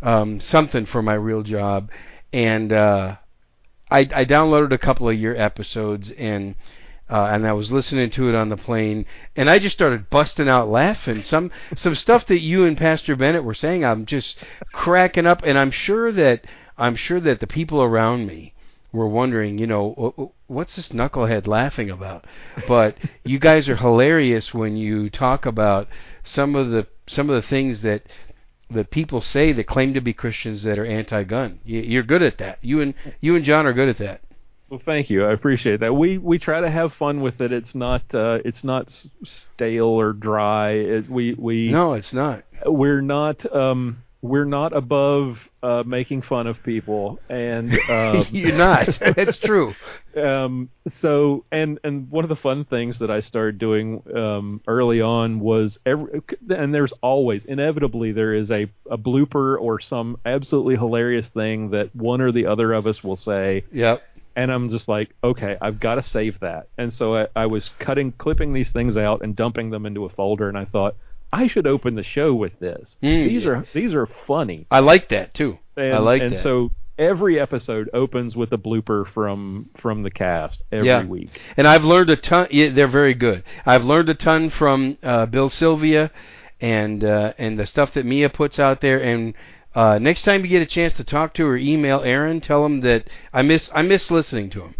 um, 0.00 0.40
something 0.40 0.86
for 0.86 1.02
my 1.02 1.14
real 1.14 1.42
job, 1.42 1.90
and 2.32 2.72
uh, 2.72 3.16
I, 3.90 4.00
I 4.00 4.24
downloaded 4.24 4.72
a 4.72 4.78
couple 4.78 5.08
of 5.08 5.18
your 5.18 5.40
episodes 5.40 6.10
and. 6.10 6.56
Uh, 7.10 7.26
and 7.26 7.46
I 7.46 7.52
was 7.52 7.70
listening 7.70 8.08
to 8.12 8.30
it 8.30 8.34
on 8.34 8.48
the 8.48 8.56
plane, 8.56 9.04
and 9.36 9.50
I 9.50 9.58
just 9.58 9.74
started 9.74 10.08
busting 10.08 10.48
out 10.48 10.70
laughing. 10.70 11.24
Some 11.24 11.50
some 11.76 11.94
stuff 11.94 12.24
that 12.28 12.40
you 12.40 12.64
and 12.64 12.78
Pastor 12.78 13.16
Bennett 13.16 13.44
were 13.44 13.52
saying, 13.52 13.84
I'm 13.84 14.06
just 14.06 14.38
cracking 14.72 15.26
up, 15.26 15.42
and 15.44 15.58
I'm 15.58 15.72
sure 15.72 16.10
that 16.10 16.46
I'm 16.78 16.96
sure 16.96 17.20
that 17.20 17.40
the 17.40 17.46
people 17.46 17.82
around 17.82 18.26
me 18.26 18.54
were 18.92 19.08
wondering, 19.08 19.58
you 19.58 19.66
know, 19.66 19.94
"Wh- 19.98 20.20
wh- 20.22 20.50
what's 20.50 20.76
this 20.76 20.90
knucklehead 20.90 21.46
laughing 21.46 21.90
about? 21.90 22.26
But 22.68 22.96
you 23.24 23.38
guys 23.38 23.68
are 23.68 23.76
hilarious 23.76 24.52
when 24.52 24.76
you 24.76 25.08
talk 25.10 25.46
about 25.46 25.88
some 26.22 26.54
of 26.54 26.70
the 26.70 26.86
some 27.06 27.28
of 27.30 27.36
the 27.40 27.48
things 27.48 27.80
that 27.82 28.02
that 28.70 28.90
people 28.90 29.20
say 29.20 29.52
that 29.52 29.66
claim 29.66 29.92
to 29.94 30.00
be 30.00 30.12
Christians 30.14 30.62
that 30.62 30.78
are 30.78 30.86
anti-gun. 30.86 31.60
You, 31.64 31.80
you're 31.80 32.02
good 32.02 32.22
at 32.22 32.38
that. 32.38 32.58
You 32.62 32.80
and 32.80 32.94
you 33.20 33.36
and 33.36 33.44
John 33.44 33.66
are 33.66 33.72
good 33.72 33.88
at 33.88 33.98
that. 33.98 34.20
Well, 34.70 34.80
thank 34.82 35.10
you. 35.10 35.26
I 35.26 35.32
appreciate 35.32 35.80
that. 35.80 35.94
We 35.94 36.16
we 36.16 36.38
try 36.38 36.60
to 36.62 36.70
have 36.70 36.94
fun 36.94 37.20
with 37.20 37.42
it. 37.42 37.52
It's 37.52 37.74
not 37.74 38.02
uh, 38.14 38.38
it's 38.44 38.64
not 38.64 38.90
stale 39.24 39.84
or 39.84 40.14
dry. 40.14 40.70
It, 40.70 41.10
we 41.10 41.34
we 41.34 41.70
No, 41.70 41.92
it's 41.92 42.14
not. 42.14 42.44
we're 42.64 43.02
not 43.02 43.44
um 43.54 43.98
we're 44.22 44.44
not 44.44 44.72
above 44.72 45.36
uh, 45.64 45.82
making 45.84 46.22
fun 46.22 46.46
of 46.46 46.62
people 46.62 47.18
and 47.28 47.72
um, 47.90 48.24
You're 48.30 48.56
not. 48.56 48.96
That's 49.00 49.36
true. 49.36 49.74
um, 50.16 50.70
so 51.00 51.44
and 51.50 51.80
and 51.82 52.08
one 52.10 52.24
of 52.24 52.28
the 52.28 52.36
fun 52.36 52.64
things 52.64 53.00
that 53.00 53.10
I 53.10 53.18
started 53.20 53.58
doing 53.58 54.02
um, 54.14 54.60
early 54.68 55.00
on 55.00 55.40
was 55.40 55.78
every 55.84 56.22
and 56.48 56.72
there's 56.72 56.92
always 57.02 57.44
inevitably 57.44 58.12
there 58.12 58.32
is 58.32 58.50
a, 58.52 58.70
a 58.88 58.96
blooper 58.96 59.60
or 59.60 59.80
some 59.80 60.18
absolutely 60.24 60.76
hilarious 60.76 61.26
thing 61.28 61.70
that 61.70 61.94
one 61.94 62.20
or 62.20 62.30
the 62.30 62.46
other 62.46 62.72
of 62.72 62.86
us 62.86 63.02
will 63.02 63.16
say 63.16 63.64
Yep. 63.72 64.02
and 64.36 64.52
I'm 64.52 64.70
just 64.70 64.86
like 64.86 65.14
okay 65.24 65.56
I've 65.60 65.80
got 65.80 65.96
to 65.96 66.02
save 66.02 66.38
that 66.40 66.68
and 66.78 66.92
so 66.92 67.16
I, 67.16 67.26
I 67.34 67.46
was 67.46 67.70
cutting 67.80 68.12
clipping 68.12 68.52
these 68.52 68.70
things 68.70 68.96
out 68.96 69.22
and 69.22 69.34
dumping 69.34 69.70
them 69.70 69.84
into 69.86 70.04
a 70.04 70.08
folder 70.08 70.48
and 70.48 70.56
I 70.56 70.64
thought 70.64 70.94
I 71.32 71.46
should 71.46 71.66
open 71.66 71.94
the 71.94 72.02
show 72.02 72.34
with 72.34 72.58
this 72.60 72.96
Mm, 73.02 73.28
these 73.28 73.44
yeah. 73.44 73.50
are 73.50 73.66
these 73.72 73.94
are 73.94 74.06
funny 74.06 74.66
I 74.70 74.80
like 74.80 75.08
that 75.10 75.32
too. 75.34 75.58
and, 75.76 75.94
I 75.94 75.98
like 75.98 76.20
that. 76.20 76.26
and 76.26 76.34
that. 76.36 76.42
so 76.42 76.70
every 76.98 77.40
episode 77.40 77.88
opens 77.94 78.36
with 78.36 78.52
a 78.52 78.58
blooper 78.58 79.06
from 79.06 79.70
from 79.78 80.02
the 80.02 80.10
cast 80.10 80.62
every 80.70 80.88
Yeah. 80.88 81.04
week. 81.04 81.40
And 81.56 81.66
I've 81.66 81.84
learned 81.84 82.10
a 82.10 82.16
ton. 82.16 82.48
Yeah, 82.50 82.68
they're 82.68 82.86
very 82.86 83.14
good. 83.14 83.42
I've 83.64 83.82
learned 83.84 84.10
a 84.10 84.14
ton 84.14 84.50
from 84.50 84.98
uh, 85.02 85.24
Bill 85.26 85.48
Sylvia, 85.48 86.10
and 86.60 87.02
uh, 87.02 87.32
and 87.38 87.58
the 87.58 87.66
stuff 87.66 87.92
that 87.94 88.04
Mia 88.06 88.28
puts 88.28 88.58
out 88.58 88.82
there. 88.82 89.02
And 89.02 89.32
uh, 89.74 89.98
next 89.98 90.22
time 90.22 90.42
you 90.42 90.48
get 90.48 90.60
a 90.62 90.66
chance 90.66 90.92
to 90.94 91.04
talk 91.04 91.32
to 91.34 91.46
or 91.46 91.56
email 91.56 92.02
Aaron, 92.02 92.40
tell 92.42 92.64
him 92.66 92.82
that 92.82 93.08
I 93.32 93.40
miss 93.42 93.70
I 93.74 93.80
miss 93.82 94.10
listening 94.10 94.50
to 94.50 94.60
him. 94.60 94.74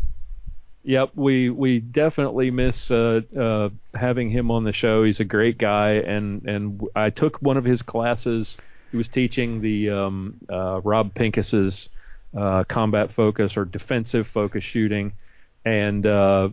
Yep, 0.84 1.10
we 1.14 1.48
we 1.48 1.78
definitely 1.78 2.50
miss 2.50 2.90
uh, 2.90 3.20
uh, 3.38 3.68
having 3.94 4.30
him 4.30 4.50
on 4.50 4.64
the 4.64 4.72
show. 4.72 5.04
He's 5.04 5.20
a 5.20 5.24
great 5.24 5.56
guy, 5.56 5.92
and 5.92 6.44
and 6.44 6.82
I 6.96 7.10
took 7.10 7.38
one 7.38 7.56
of 7.56 7.64
his 7.64 7.82
classes. 7.82 8.56
He 8.90 8.96
was 8.96 9.06
teaching 9.06 9.60
the 9.60 9.90
um, 9.90 10.40
uh, 10.50 10.80
Rob 10.82 11.14
Pincus's 11.14 11.88
uh, 12.36 12.64
combat 12.64 13.12
focus 13.12 13.56
or 13.56 13.64
defensive 13.64 14.26
focus 14.26 14.64
shooting, 14.64 15.12
and 15.64 16.04
uh, 16.04 16.48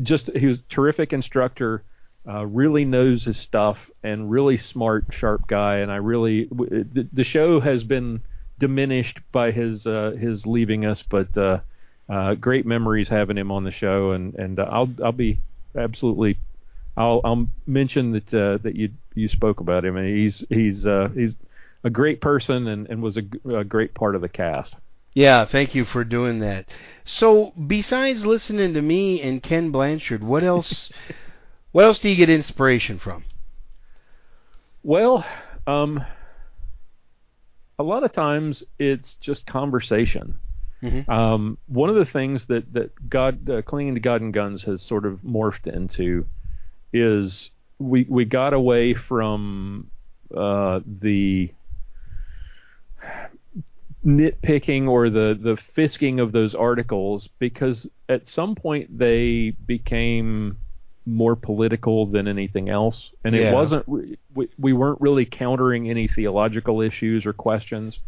just 0.00 0.30
he 0.36 0.46
was 0.46 0.60
a 0.60 0.72
terrific 0.72 1.12
instructor. 1.12 1.82
Uh, 2.24 2.46
really 2.46 2.84
knows 2.84 3.24
his 3.24 3.36
stuff 3.36 3.90
and 4.04 4.30
really 4.30 4.56
smart, 4.56 5.06
sharp 5.10 5.48
guy. 5.48 5.78
And 5.78 5.90
I 5.90 5.96
really 5.96 6.44
the, 6.44 7.08
the 7.12 7.24
show 7.24 7.58
has 7.58 7.82
been 7.82 8.22
diminished 8.60 9.18
by 9.32 9.50
his 9.50 9.82
his 9.82 10.46
leaving 10.46 10.86
us, 10.86 11.02
but 11.02 11.36
uh, 12.08 12.34
great 12.34 12.66
memories 12.66 13.08
having 13.08 13.38
him 13.38 13.50
on 13.50 13.64
the 13.64 13.70
show, 13.70 14.12
and 14.12 14.34
and 14.34 14.58
uh, 14.58 14.68
I'll 14.70 14.90
I'll 15.02 15.12
be 15.12 15.40
absolutely 15.76 16.38
I'll 16.96 17.20
I'll 17.24 17.48
mention 17.66 18.12
that 18.12 18.34
uh, 18.34 18.58
that 18.62 18.76
you 18.76 18.90
you 19.14 19.28
spoke 19.28 19.60
about 19.60 19.84
him, 19.84 19.96
and 19.96 20.06
he's 20.06 20.44
he's 20.48 20.86
uh, 20.86 21.08
he's 21.14 21.34
a 21.84 21.90
great 21.90 22.20
person 22.20 22.68
and, 22.68 22.88
and 22.88 23.02
was 23.02 23.16
a 23.16 23.22
great 23.22 23.94
part 23.94 24.14
of 24.14 24.20
the 24.20 24.28
cast. 24.28 24.76
Yeah, 25.14 25.44
thank 25.44 25.74
you 25.74 25.84
for 25.84 26.04
doing 26.04 26.38
that. 26.38 26.66
So, 27.04 27.52
besides 27.66 28.24
listening 28.24 28.72
to 28.74 28.80
me 28.80 29.20
and 29.20 29.42
Ken 29.42 29.70
Blanchard, 29.70 30.22
what 30.22 30.42
else? 30.42 30.90
what 31.72 31.84
else 31.84 31.98
do 31.98 32.08
you 32.08 32.16
get 32.16 32.30
inspiration 32.30 32.98
from? 32.98 33.24
Well, 34.82 35.24
um, 35.66 36.04
a 37.78 37.82
lot 37.82 38.04
of 38.04 38.12
times 38.12 38.64
it's 38.78 39.14
just 39.16 39.46
conversation. 39.46 40.36
Mhm. 40.82 41.08
Um, 41.08 41.58
one 41.66 41.88
of 41.90 41.94
the 41.96 42.04
things 42.04 42.46
that 42.46 42.72
that 42.72 43.08
God 43.08 43.48
uh, 43.48 43.62
clinging 43.62 43.94
to 43.94 44.00
God 44.00 44.20
and 44.20 44.32
guns 44.32 44.64
has 44.64 44.82
sort 44.82 45.06
of 45.06 45.20
morphed 45.20 45.66
into 45.72 46.26
is 46.92 47.50
we 47.78 48.04
we 48.08 48.24
got 48.24 48.52
away 48.52 48.94
from 48.94 49.90
uh, 50.36 50.80
the 50.84 51.52
nitpicking 54.04 54.88
or 54.88 55.08
the 55.10 55.38
the 55.40 55.56
fisking 55.76 56.20
of 56.20 56.32
those 56.32 56.54
articles 56.54 57.28
because 57.38 57.88
at 58.08 58.26
some 58.26 58.54
point 58.56 58.98
they 58.98 59.50
became 59.66 60.56
more 61.06 61.36
political 61.36 62.06
than 62.06 62.26
anything 62.26 62.68
else 62.68 63.12
and 63.24 63.34
Yeah. 63.34 63.50
it 63.50 63.54
wasn't 63.54 63.88
we, 63.88 64.48
we 64.58 64.72
weren't 64.72 65.00
really 65.00 65.24
countering 65.24 65.88
any 65.88 66.08
theological 66.08 66.80
issues 66.80 67.26
or 67.26 67.32
questions 67.32 68.00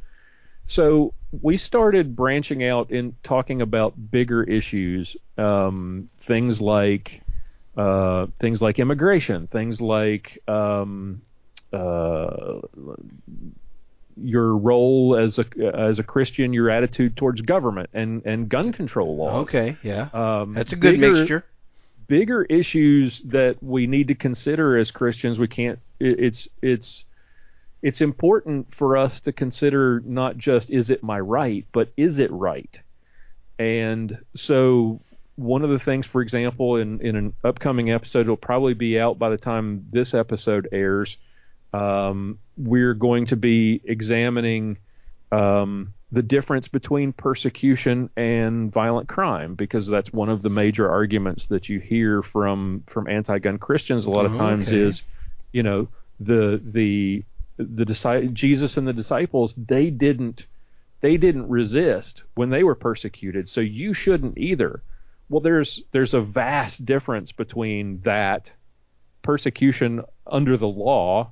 so 0.66 1.12
we 1.42 1.56
started 1.56 2.14
branching 2.16 2.64
out 2.64 2.90
in 2.90 3.14
talking 3.22 3.60
about 3.62 4.10
bigger 4.10 4.42
issues 4.44 5.16
um, 5.38 6.08
things 6.26 6.60
like 6.60 7.20
uh, 7.76 8.26
things 8.40 8.62
like 8.62 8.78
immigration 8.78 9.46
things 9.48 9.80
like 9.80 10.38
um, 10.48 11.20
uh, 11.72 12.60
your 14.16 14.56
role 14.56 15.16
as 15.16 15.38
a 15.40 15.44
as 15.74 15.98
a 15.98 16.02
Christian, 16.04 16.52
your 16.52 16.70
attitude 16.70 17.16
towards 17.16 17.40
government 17.40 17.90
and 17.92 18.24
and 18.24 18.48
gun 18.48 18.72
control 18.72 19.16
laws. 19.16 19.42
Okay, 19.48 19.76
yeah. 19.82 20.08
Um, 20.12 20.54
That's 20.54 20.72
a 20.72 20.76
good 20.76 21.00
bigger- 21.00 21.12
mixture. 21.12 21.44
Bigger 22.06 22.44
issues 22.44 23.22
that 23.24 23.56
we 23.62 23.86
need 23.86 24.08
to 24.08 24.14
consider 24.14 24.76
as 24.76 24.90
Christians. 24.90 25.38
We 25.38 25.48
can't. 25.48 25.78
it- 25.98 26.20
It's 26.20 26.48
it's 26.62 27.04
it's 27.85 28.01
important 28.01 28.74
for 28.74 28.97
us 28.97 29.20
to 29.20 29.31
consider 29.32 30.02
not 30.06 30.39
just 30.39 30.70
is 30.70 30.89
it 30.89 31.02
my 31.02 31.20
right, 31.20 31.66
but 31.73 31.93
is 31.98 32.19
it 32.19 32.32
right? 32.32 32.81
And 33.59 34.19
so 34.35 35.01
one 35.36 35.62
of 35.62 35.70
the 35.70 35.78
things, 35.78 36.06
for 36.06 36.23
example, 36.23 36.77
in 36.77 37.01
in 37.02 37.15
an 37.15 37.35
upcoming 37.44 37.90
episode, 37.93 38.23
it'll 38.23 38.36
probably 38.36 38.74
be 38.74 38.98
out 38.98 39.19
by 39.19 39.28
the 39.28 39.36
time 39.36 39.86
this 39.93 40.15
episode 40.15 40.66
airs. 40.73 41.16
Um, 41.74 42.39
we're 42.56 42.94
going 42.94 43.27
to 43.27 43.36
be 43.36 43.81
examining 43.85 44.78
um, 45.31 45.93
the 46.12 46.23
difference 46.23 46.69
between 46.69 47.12
persecution 47.12 48.09
and 48.16 48.73
violent 48.73 49.09
crime 49.09 49.56
because 49.56 49.86
that's 49.89 50.12
one 50.12 50.28
of 50.31 50.43
the 50.43 50.48
major 50.51 50.89
arguments 50.89 51.48
that 51.48 51.69
you 51.69 51.81
hear 51.81 52.23
from 52.23 52.85
from 52.89 53.09
anti-gun 53.09 53.59
Christians 53.59 54.06
a 54.06 54.11
lot 54.11 54.24
of 54.24 54.35
Oh, 54.35 54.39
times 54.39 54.69
okay. 54.69 54.78
is 54.78 55.02
you 55.52 55.62
know 55.62 55.89
the 56.20 56.62
the 56.65 57.24
the 57.56 58.31
Jesus 58.32 58.76
and 58.76 58.86
the 58.86 58.93
disciples 58.93 59.55
they 59.56 59.90
didn't 59.90 60.47
they 61.01 61.16
didn't 61.16 61.48
resist 61.48 62.22
when 62.35 62.51
they 62.51 62.64
were 62.64 62.74
persecuted. 62.74 63.48
So 63.48 63.60
you 63.60 63.93
shouldn't 63.93 64.39
either. 64.39 64.82
Well 65.28 65.40
there's 65.40 65.85
there's 65.93 66.14
a 66.14 66.20
vast 66.20 66.85
difference 66.85 67.32
between 67.32 68.01
that 68.05 68.52
persecution 69.22 70.02
under 70.26 70.56
the 70.56 70.68
law 70.68 71.31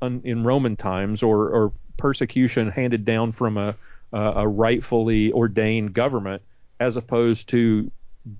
un, 0.00 0.20
in 0.24 0.44
Roman 0.44 0.76
times 0.76 1.22
or, 1.22 1.48
or 1.48 1.72
persecution 1.98 2.70
handed 2.70 3.04
down 3.04 3.32
from 3.32 3.56
a, 3.56 3.74
a, 4.12 4.46
rightfully 4.46 5.32
ordained 5.32 5.94
government 5.94 6.42
as 6.80 6.96
opposed 6.96 7.48
to 7.48 7.90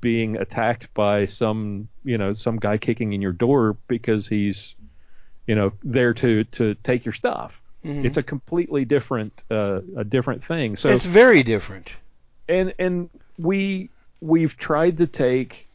being 0.01 0.37
attacked 0.37 0.89
by 0.95 1.27
some 1.27 1.89
you 2.05 2.17
know 2.17 2.33
some 2.33 2.57
guy 2.57 2.79
kicking 2.79 3.13
in 3.13 3.21
your 3.21 3.33
door 3.33 3.77
because 3.87 4.27
he's 4.27 4.75
you 5.47 5.55
know 5.55 5.73
there 5.83 6.15
to 6.15 6.45
to 6.45 6.75
take 6.77 7.05
your 7.05 7.15
stuff 7.15 7.61
it's 7.87 8.17
a 8.17 8.23
completely 8.23 8.85
different 8.87 9.43
uh, 9.51 9.81
a 9.97 10.05
different 10.05 10.43
thing 10.45 10.75
so 10.75 10.89
it's 10.89 11.05
very 11.05 11.43
different. 11.43 11.91
and 12.49 12.73
and 12.79 13.11
we 13.39 13.91
we've 14.23 14.57
tried 14.57 14.97
to 14.97 15.07
take 15.07 15.67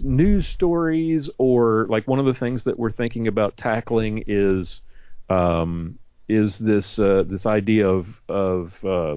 news 0.00 0.48
stories 0.48 1.30
or 1.38 1.86
like 1.88 2.08
one 2.08 2.18
of 2.18 2.26
the 2.26 2.34
things 2.34 2.64
that 2.64 2.76
we're 2.76 2.90
thinking 2.90 3.28
about 3.28 3.56
tackling 3.56 4.24
is 4.26 4.80
um, 5.30 5.96
is 6.28 6.58
this 6.58 6.98
uh, 6.98 7.22
this 7.24 7.46
idea 7.46 7.86
of 7.88 8.08
of 8.28 8.72
uh, 8.84 9.16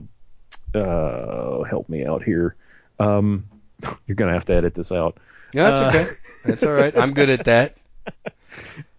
uh, 0.78 1.64
help 1.64 1.90
me 1.90 2.06
out 2.06 2.24
here. 2.24 2.56
Um, 3.00 3.46
you're 4.06 4.16
gonna 4.16 4.34
have 4.34 4.46
to 4.46 4.54
edit 4.54 4.76
this 4.76 4.92
out. 4.92 5.18
Yeah, 5.54 5.72
that's 5.72 5.82
Uh, 5.82 6.00
okay. 6.00 6.12
That's 6.46 6.64
all 6.64 6.74
right. 6.74 6.96
I'm 6.96 7.14
good 7.14 7.30
at 7.30 7.46
that. 7.46 7.78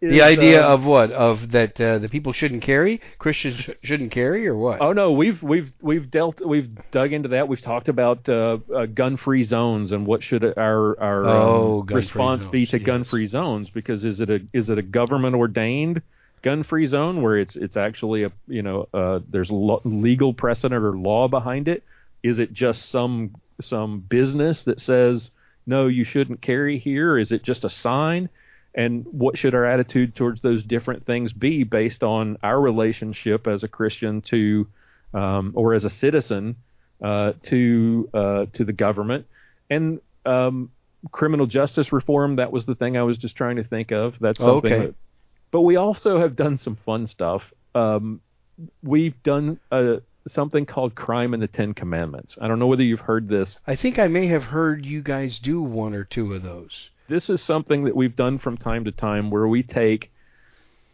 Is, 0.01 0.13
The 0.13 0.23
idea 0.23 0.65
uh, 0.65 0.75
of 0.75 0.85
what? 0.85 1.11
Of 1.11 1.51
that 1.53 1.81
uh, 1.81 1.99
the 1.99 2.09
people 2.09 2.33
shouldn't 2.33 2.63
carry, 2.63 3.01
Christians 3.19 3.57
sh- 3.57 3.71
shouldn't 3.83 4.13
carry, 4.13 4.47
or 4.47 4.57
what? 4.57 4.81
Oh 4.81 4.93
no, 4.93 5.13
we've 5.13 5.43
we've 5.43 5.73
we've 5.81 6.11
dealt 6.11 6.41
we've 6.45 6.69
dug 6.91 7.13
into 7.13 7.31
that. 7.31 7.49
We've 7.49 7.61
talked 7.61 7.89
about 7.89 8.29
uh, 8.29 8.59
uh, 8.75 8.87
gun-free 8.87 9.43
zones 9.45 9.91
and 9.93 10.07
what 10.07 10.23
should 10.23 10.45
our 10.45 11.01
our 11.01 11.25
Oh, 11.27 11.81
um, 11.89 11.95
response 11.95 12.45
be 12.45 12.67
to 12.67 12.79
yes. 12.79 12.87
gun-free 12.87 13.27
zones? 13.27 13.71
Because 13.71 14.05
is 14.05 14.21
it 14.21 14.31
a 14.31 14.41
is 14.53 14.69
it 14.71 14.79
a 14.79 14.83
government 14.83 15.35
ordained 15.35 16.03
gun-free 16.43 16.87
zone 16.87 17.21
where 17.21 17.37
it's 17.37 17.57
it's 17.57 17.77
actually 17.77 18.23
a 18.23 18.31
you 18.47 18.63
know 18.63 18.89
uh, 18.95 19.19
there's 19.29 19.51
lo- 19.51 19.81
legal 19.85 20.33
precedent 20.33 20.85
or 20.85 20.97
law 20.97 21.27
behind 21.29 21.67
it? 21.67 21.83
Is 22.23 22.39
it 22.39 22.53
just 22.53 22.89
some 22.91 23.35
some 23.61 24.01
business 24.01 24.63
that 24.63 24.79
says 24.79 25.31
no, 25.67 25.87
you 25.87 26.05
shouldn't 26.05 26.41
carry 26.41 26.79
here? 26.79 27.19
Is 27.19 27.31
it 27.33 27.43
just 27.43 27.63
a 27.65 27.69
sign? 27.69 28.31
And 28.75 29.07
what 29.11 29.37
should 29.39 29.55
our 29.55 29.65
attitude 29.65 30.15
towards 30.15 30.43
those 30.43 30.63
different 30.63 31.07
things 31.07 31.33
be 31.33 31.65
based 31.65 32.03
on 32.03 32.37
our 32.43 32.61
relationship 32.61 33.47
as 33.47 33.63
a 33.63 33.69
Christian 33.69 34.21
to 34.23 34.67
um, 35.15 35.53
or 35.55 35.75
as 35.75 35.85
a 35.85 35.91
citizen 35.91 36.57
uh, 37.03 37.33
to 37.45 38.09
uh, 38.15 38.47
to 38.53 38.65
the 38.65 38.73
government? 38.73 39.27
And 39.71 40.01
um, 40.27 40.71
criminal 41.13 41.47
justice 41.47 41.93
reform 41.93 42.37
that 42.37 42.53
was 42.53 42.67
the 42.67 42.75
thing 42.75 42.97
I 42.97 43.03
was 43.03 43.19
just 43.19 43.37
trying 43.37 43.57
to 43.57 43.65
think 43.65 43.91
of. 43.93 44.19
That's 44.21 44.39
something 44.41 44.73
Okay. 44.73 44.87
that, 44.87 44.95
but 45.51 45.63
we 45.63 45.77
also 45.77 46.19
have 46.19 46.37
done 46.37 46.57
some 46.59 46.77
fun 46.77 47.07
stuff. 47.07 47.53
Um, 47.75 48.21
we've 48.83 49.21
done 49.23 49.61
uh, 49.71 49.97
something 50.27 50.67
called 50.67 50.95
crime 50.95 51.33
in 51.35 51.41
the 51.41 51.47
10 51.47 51.75
commandments. 51.75 52.37
I 52.41 52.49
don't 52.49 52.59
know 52.59 52.67
whether 52.67 52.83
you've 52.83 53.01
heard 53.01 53.29
this. 53.29 53.59
I 53.67 53.77
think 53.77 53.99
I 53.99 54.09
may 54.09 54.27
have 54.27 54.43
heard 54.45 54.85
you 54.85 55.01
guys 55.03 55.39
do 55.39 55.63
one 55.63 55.95
or 55.95 56.05
two 56.05 56.35
of 56.35 56.43
those. 56.43 56.91
This 57.09 57.31
is 57.31 57.43
something 57.43 57.85
that 57.85 57.97
we've 57.97 58.15
done 58.15 58.39
from 58.39 58.57
time 58.57 58.85
to 58.85 58.93
time 58.93 59.31
where 59.31 59.49
we 59.49 59.63
take 59.63 60.11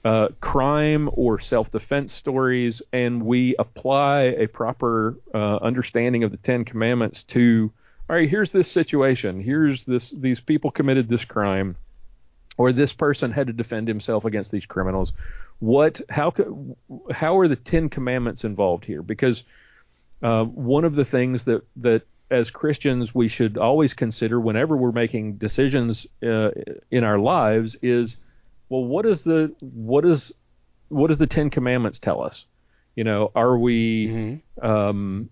uh, 0.04 0.28
crime 0.40 1.08
or 1.12 1.40
self-defense 1.40 2.12
stories 2.12 2.82
and 2.92 3.24
we 3.24 3.56
apply 3.58 4.22
a 4.38 4.46
proper 4.46 5.16
uh, 5.34 5.56
understanding 5.56 6.22
of 6.24 6.30
the 6.30 6.36
Ten 6.36 6.64
Commandments 6.64 7.22
to. 7.28 7.72
All 8.08 8.16
right, 8.16 8.28
here's 8.28 8.50
this 8.50 8.70
situation. 8.70 9.40
Here's 9.40 9.84
this. 9.84 10.10
These 10.10 10.40
people 10.40 10.70
committed 10.70 11.08
this 11.08 11.24
crime, 11.24 11.76
or 12.58 12.70
this 12.70 12.92
person 12.92 13.32
had 13.32 13.46
to 13.46 13.54
defend 13.54 13.88
himself 13.88 14.26
against 14.26 14.50
these 14.50 14.66
criminals. 14.66 15.14
What? 15.58 16.02
How? 16.10 16.34
How 17.10 17.38
are 17.38 17.48
the 17.48 17.56
Ten 17.56 17.88
Commandments 17.88 18.44
involved 18.44 18.84
here? 18.84 19.02
Because 19.02 19.42
uh, 20.22 20.44
one 20.44 20.84
of 20.84 20.94
the 20.96 21.06
things 21.06 21.44
that 21.44 21.62
that 21.76 22.02
as 22.30 22.50
Christians 22.50 23.14
we 23.14 23.28
should 23.28 23.58
always 23.58 23.94
consider 23.94 24.40
whenever 24.40 24.76
we're 24.76 24.92
making 24.92 25.34
decisions 25.34 26.06
uh, 26.22 26.50
in 26.90 27.04
our 27.04 27.18
lives 27.18 27.76
is, 27.82 28.16
well, 28.68 28.84
what 28.84 29.06
is 29.06 29.22
the 29.22 29.54
what 29.60 30.04
is 30.04 30.32
what 30.88 31.08
does 31.08 31.18
the 31.18 31.26
Ten 31.26 31.50
Commandments 31.50 31.98
tell 31.98 32.22
us? 32.22 32.44
You 32.96 33.04
know, 33.04 33.30
are 33.34 33.58
we 33.58 34.42
um, 34.62 35.30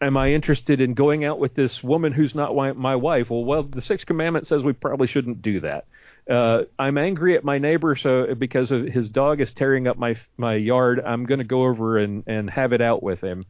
am 0.00 0.16
I 0.16 0.32
interested 0.32 0.80
in 0.80 0.94
going 0.94 1.24
out 1.24 1.38
with 1.38 1.54
this 1.54 1.82
woman 1.82 2.12
who's 2.12 2.34
not 2.34 2.54
my 2.76 2.96
wife? 2.96 3.30
Well, 3.30 3.44
well, 3.44 3.62
the 3.62 3.80
Sixth 3.80 4.06
Commandment 4.06 4.46
says 4.46 4.62
we 4.62 4.72
probably 4.72 5.06
shouldn't 5.06 5.42
do 5.42 5.60
that. 5.60 5.86
Uh, 6.28 6.64
I'm 6.78 6.98
angry 6.98 7.36
at 7.36 7.44
my 7.44 7.58
neighbor 7.58 7.96
so 7.96 8.34
because 8.34 8.70
of 8.70 8.84
his 8.86 9.08
dog 9.08 9.40
is 9.40 9.52
tearing 9.52 9.88
up 9.88 9.96
my 9.96 10.16
my 10.36 10.54
yard. 10.54 11.00
I'm 11.04 11.24
going 11.24 11.38
to 11.38 11.44
go 11.44 11.64
over 11.64 11.98
and 11.98 12.24
and 12.26 12.50
have 12.50 12.72
it 12.72 12.82
out 12.82 13.02
with 13.02 13.20
him. 13.20 13.46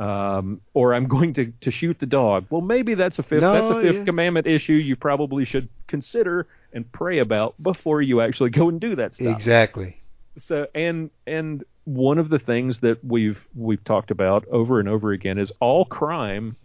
Um, 0.00 0.62
or 0.72 0.94
I'm 0.94 1.08
going 1.08 1.34
to, 1.34 1.52
to 1.60 1.70
shoot 1.70 1.98
the 1.98 2.06
dog. 2.06 2.46
Well, 2.48 2.62
maybe 2.62 2.94
that's 2.94 3.18
a 3.18 3.22
fifth 3.22 3.42
No, 3.42 3.52
that's 3.52 3.70
a 3.70 3.82
fifth 3.82 3.96
yeah. 3.96 4.04
commandment 4.04 4.46
issue 4.46 4.72
you 4.72 4.96
probably 4.96 5.44
should 5.44 5.68
consider 5.88 6.46
and 6.72 6.90
pray 6.90 7.18
about 7.18 7.62
before 7.62 8.00
you 8.00 8.22
actually 8.22 8.48
go 8.50 8.70
and 8.70 8.80
do 8.80 8.96
that 8.96 9.14
stuff 9.14 9.36
Exactly. 9.36 10.00
so 10.40 10.66
and 10.74 11.10
and 11.26 11.64
one 11.84 12.18
of 12.18 12.28
the 12.30 12.38
things 12.38 12.80
that 12.80 13.04
we've 13.04 13.40
we've 13.54 13.82
talked 13.84 14.10
about 14.10 14.46
over 14.48 14.80
and 14.80 14.88
over 14.88 15.12
again 15.12 15.36
is 15.38 15.52
all 15.60 15.84
crime 15.84 16.56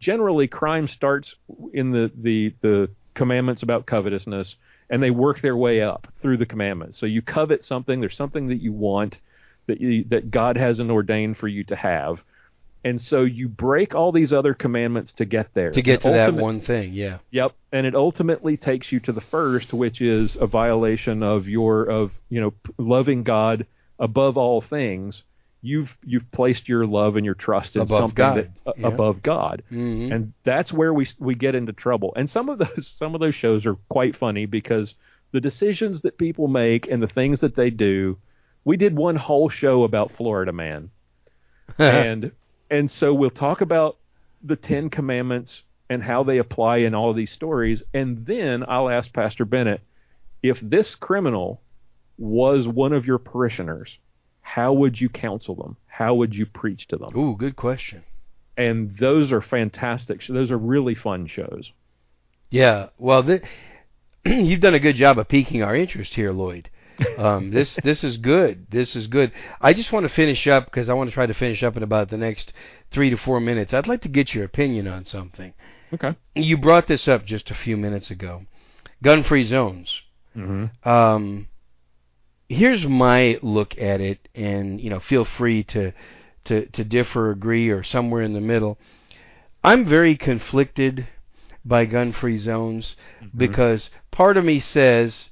generally 0.00 0.48
crime 0.48 0.88
starts 0.88 1.34
in 1.72 1.92
the 1.92 2.10
the 2.16 2.52
the 2.60 2.90
commandments 3.14 3.62
about 3.62 3.86
covetousness 3.86 4.56
and 4.90 5.02
they 5.02 5.10
work 5.10 5.40
their 5.40 5.56
way 5.56 5.80
up 5.80 6.08
through 6.20 6.36
the 6.36 6.46
commandments 6.46 6.98
so 6.98 7.06
you 7.06 7.22
covet 7.22 7.64
something 7.64 8.00
there's 8.00 8.16
something 8.16 8.48
that 8.48 8.60
you 8.60 8.72
want 8.72 9.18
that 9.66 9.80
you 9.80 10.04
that 10.10 10.30
God 10.30 10.56
hasn't 10.56 10.90
ordained 10.90 11.36
for 11.38 11.46
you 11.48 11.62
to 11.64 11.76
have 11.76 12.22
and 12.84 13.00
so 13.00 13.22
you 13.22 13.48
break 13.48 13.94
all 13.94 14.10
these 14.12 14.32
other 14.32 14.54
commandments 14.54 15.12
to 15.14 15.24
get 15.24 15.54
there 15.54 15.70
To 15.70 15.82
get 15.82 16.00
to 16.02 16.10
that 16.10 16.34
one 16.34 16.60
thing, 16.60 16.92
yeah. 16.92 17.18
Yep, 17.30 17.52
and 17.72 17.86
it 17.86 17.94
ultimately 17.94 18.56
takes 18.56 18.90
you 18.90 18.98
to 19.00 19.12
the 19.12 19.20
first, 19.20 19.72
which 19.72 20.00
is 20.00 20.36
a 20.40 20.46
violation 20.46 21.22
of 21.22 21.46
your 21.48 21.84
of 21.84 22.12
you 22.28 22.40
know 22.40 22.50
p- 22.50 22.72
loving 22.78 23.22
God 23.22 23.66
above 23.98 24.36
all 24.36 24.60
things. 24.60 25.22
You've 25.64 25.96
you've 26.04 26.28
placed 26.32 26.68
your 26.68 26.84
love 26.86 27.14
and 27.14 27.24
your 27.24 27.36
trust 27.36 27.76
in 27.76 27.82
Above 27.82 27.98
something 28.00 28.14
God, 28.16 28.36
that 28.36 28.50
uh, 28.66 28.72
yeah. 28.76 28.86
above 28.88 29.22
God, 29.22 29.62
Mhm. 29.70 30.12
and 30.12 30.32
that's 30.42 30.72
where 30.72 30.92
we 30.92 31.06
we 31.20 31.36
get 31.36 31.54
into 31.54 31.72
trouble. 31.72 32.12
And 32.16 32.28
some 32.28 32.48
of 32.48 32.58
those 32.58 32.88
some 32.96 33.14
of 33.14 33.20
those 33.20 33.36
shows 33.36 33.64
are 33.64 33.76
quite 33.88 34.16
funny 34.16 34.44
because 34.46 34.96
the 35.30 35.40
decisions 35.40 36.02
that 36.02 36.18
people 36.18 36.48
make 36.48 36.90
and 36.90 37.00
the 37.00 37.06
things 37.06 37.38
that 37.40 37.54
they 37.54 37.70
do 37.70 38.18
we 38.64 38.76
did 38.76 38.96
one 38.96 39.16
whole 39.16 39.48
show 39.48 39.82
about 39.84 40.10
Florida 40.12 40.52
Man, 40.52 40.90
and 41.78 42.32
and 42.72 42.90
so 42.90 43.12
we'll 43.12 43.30
talk 43.30 43.60
about 43.60 43.98
the 44.42 44.56
Ten 44.56 44.88
Commandments 44.88 45.62
and 45.90 46.02
how 46.02 46.22
they 46.22 46.38
apply 46.38 46.78
in 46.78 46.94
all 46.94 47.10
of 47.10 47.16
these 47.16 47.30
stories, 47.30 47.82
and 47.92 48.24
then 48.24 48.64
I'll 48.66 48.88
ask 48.88 49.12
Pastor 49.12 49.44
Bennett 49.44 49.82
if 50.42 50.58
this 50.60 50.94
criminal 50.94 51.60
was 52.16 52.66
one 52.66 52.94
of 52.94 53.06
your 53.06 53.18
parishioners, 53.18 53.98
how 54.40 54.72
would 54.72 55.00
you 55.00 55.10
counsel 55.10 55.54
them? 55.54 55.76
How 55.86 56.14
would 56.14 56.34
you 56.34 56.46
preach 56.46 56.88
to 56.88 56.96
them? 56.96 57.16
Ooh, 57.16 57.36
good 57.36 57.56
question. 57.56 58.04
And 58.56 58.96
those 58.96 59.32
are 59.32 59.42
fantastic. 59.42 60.26
Those 60.26 60.50
are 60.50 60.58
really 60.58 60.94
fun 60.94 61.26
shows. 61.26 61.72
Yeah. 62.50 62.88
Well, 62.98 63.22
th- 63.22 63.42
you've 64.24 64.60
done 64.60 64.74
a 64.74 64.80
good 64.80 64.96
job 64.96 65.18
of 65.18 65.28
piquing 65.28 65.62
our 65.62 65.76
interest 65.76 66.14
here, 66.14 66.32
Lloyd. 66.32 66.70
Um, 67.18 67.50
this 67.50 67.78
this 67.82 68.04
is 68.04 68.16
good. 68.16 68.66
This 68.70 68.96
is 68.96 69.06
good. 69.06 69.32
I 69.60 69.72
just 69.72 69.92
want 69.92 70.04
to 70.04 70.08
finish 70.08 70.46
up 70.46 70.64
because 70.66 70.88
I 70.88 70.94
want 70.94 71.10
to 71.10 71.14
try 71.14 71.26
to 71.26 71.34
finish 71.34 71.62
up 71.62 71.76
in 71.76 71.82
about 71.82 72.08
the 72.08 72.16
next 72.16 72.52
three 72.90 73.10
to 73.10 73.16
four 73.16 73.40
minutes. 73.40 73.72
I'd 73.72 73.86
like 73.86 74.02
to 74.02 74.08
get 74.08 74.34
your 74.34 74.44
opinion 74.44 74.88
on 74.88 75.04
something. 75.04 75.54
Okay. 75.92 76.16
You 76.34 76.56
brought 76.56 76.86
this 76.86 77.06
up 77.06 77.24
just 77.24 77.50
a 77.50 77.54
few 77.54 77.76
minutes 77.76 78.10
ago. 78.10 78.42
Gun-free 79.02 79.44
zones. 79.44 80.00
Mm-hmm. 80.36 80.88
Um, 80.88 81.48
here's 82.48 82.86
my 82.86 83.38
look 83.42 83.78
at 83.78 84.00
it, 84.00 84.28
and 84.34 84.80
you 84.80 84.90
know, 84.90 85.00
feel 85.00 85.24
free 85.24 85.62
to 85.64 85.92
to 86.44 86.66
to 86.66 86.84
differ, 86.84 87.30
agree, 87.30 87.68
or 87.68 87.82
somewhere 87.82 88.22
in 88.22 88.32
the 88.32 88.40
middle. 88.40 88.78
I'm 89.62 89.84
very 89.86 90.16
conflicted 90.16 91.06
by 91.64 91.84
gun-free 91.84 92.38
zones 92.38 92.96
because 93.36 93.90
part 94.10 94.36
of 94.36 94.44
me 94.44 94.58
says 94.58 95.30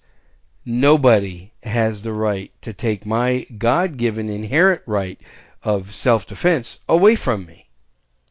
nobody 0.70 1.52
has 1.62 2.02
the 2.02 2.12
right 2.12 2.52
to 2.62 2.73
take 2.73 3.05
my 3.05 3.47
God-given 3.58 4.28
inherent 4.28 4.82
right 4.86 5.18
of 5.62 5.94
self-defense 5.94 6.78
away 6.89 7.16
from 7.16 7.44
me. 7.44 7.68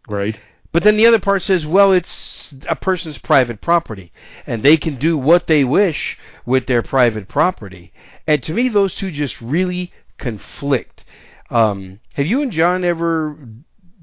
Right. 0.08 0.40
But 0.72 0.84
then 0.84 0.98
the 0.98 1.08
other 1.08 1.20
part 1.20 1.42
says, 1.42 1.66
well, 1.66 1.92
it's 1.92 2.54
a 2.68 2.76
person's 2.76 3.18
private 3.18 3.60
property, 3.60 4.12
and 4.46 4.62
they 4.62 4.78
can 4.78 4.98
do 4.98 5.18
what 5.18 5.48
they 5.48 5.64
wish 5.64 6.18
with 6.46 6.68
their 6.68 6.84
private 6.84 7.28
property. 7.28 7.92
And 8.28 8.42
to 8.44 8.54
me, 8.54 8.70
those 8.70 8.96
two 8.96 9.12
just 9.12 9.42
really 9.42 9.92
conflict. 10.18 11.06
Um, 11.50 12.00
have 12.14 12.28
you 12.28 12.42
and 12.42 12.52
John 12.52 12.84
ever 12.84 13.38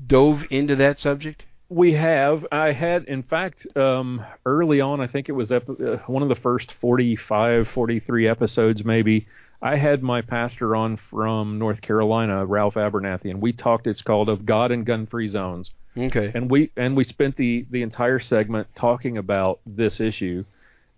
dove 0.04 0.44
into 0.50 0.74
that 0.76 0.98
subject? 0.98 1.45
We 1.68 1.94
have. 1.94 2.46
I 2.52 2.70
had, 2.72 3.04
in 3.04 3.22
fact, 3.24 3.66
um, 3.76 4.24
early 4.44 4.80
on, 4.80 5.00
I 5.00 5.08
think 5.08 5.28
it 5.28 5.32
was 5.32 5.50
ep- 5.50 5.68
uh, 5.68 5.96
one 6.06 6.22
of 6.22 6.28
the 6.28 6.36
first 6.36 6.72
45, 6.74 7.68
43 7.68 8.28
episodes, 8.28 8.84
maybe. 8.84 9.26
I 9.60 9.76
had 9.76 10.02
my 10.02 10.22
pastor 10.22 10.76
on 10.76 10.96
from 10.96 11.58
North 11.58 11.80
Carolina, 11.80 12.44
Ralph 12.46 12.74
Abernathy, 12.74 13.30
and 13.30 13.40
we 13.40 13.52
talked. 13.52 13.86
It's 13.88 14.02
called 14.02 14.28
"Of 14.28 14.46
God 14.46 14.70
and 14.70 14.84
Gun-Free 14.86 15.28
Zones," 15.28 15.72
Okay. 15.96 16.30
and 16.34 16.48
we 16.50 16.70
and 16.76 16.96
we 16.96 17.02
spent 17.04 17.36
the 17.36 17.66
the 17.70 17.82
entire 17.82 18.20
segment 18.20 18.68
talking 18.76 19.16
about 19.18 19.58
this 19.66 19.98
issue 19.98 20.44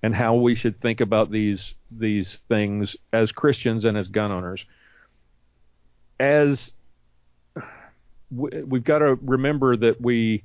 and 0.02 0.14
how 0.14 0.34
we 0.34 0.54
should 0.54 0.80
think 0.80 1.00
about 1.00 1.30
these 1.30 1.72
these 1.90 2.40
things 2.48 2.94
as 3.12 3.32
Christians 3.32 3.84
and 3.86 3.96
as 3.96 4.08
gun 4.08 4.32
owners. 4.32 4.64
As 6.20 6.72
we- 8.30 8.62
we've 8.64 8.84
got 8.84 8.98
to 8.98 9.18
remember 9.22 9.76
that 9.76 10.00
we 10.00 10.42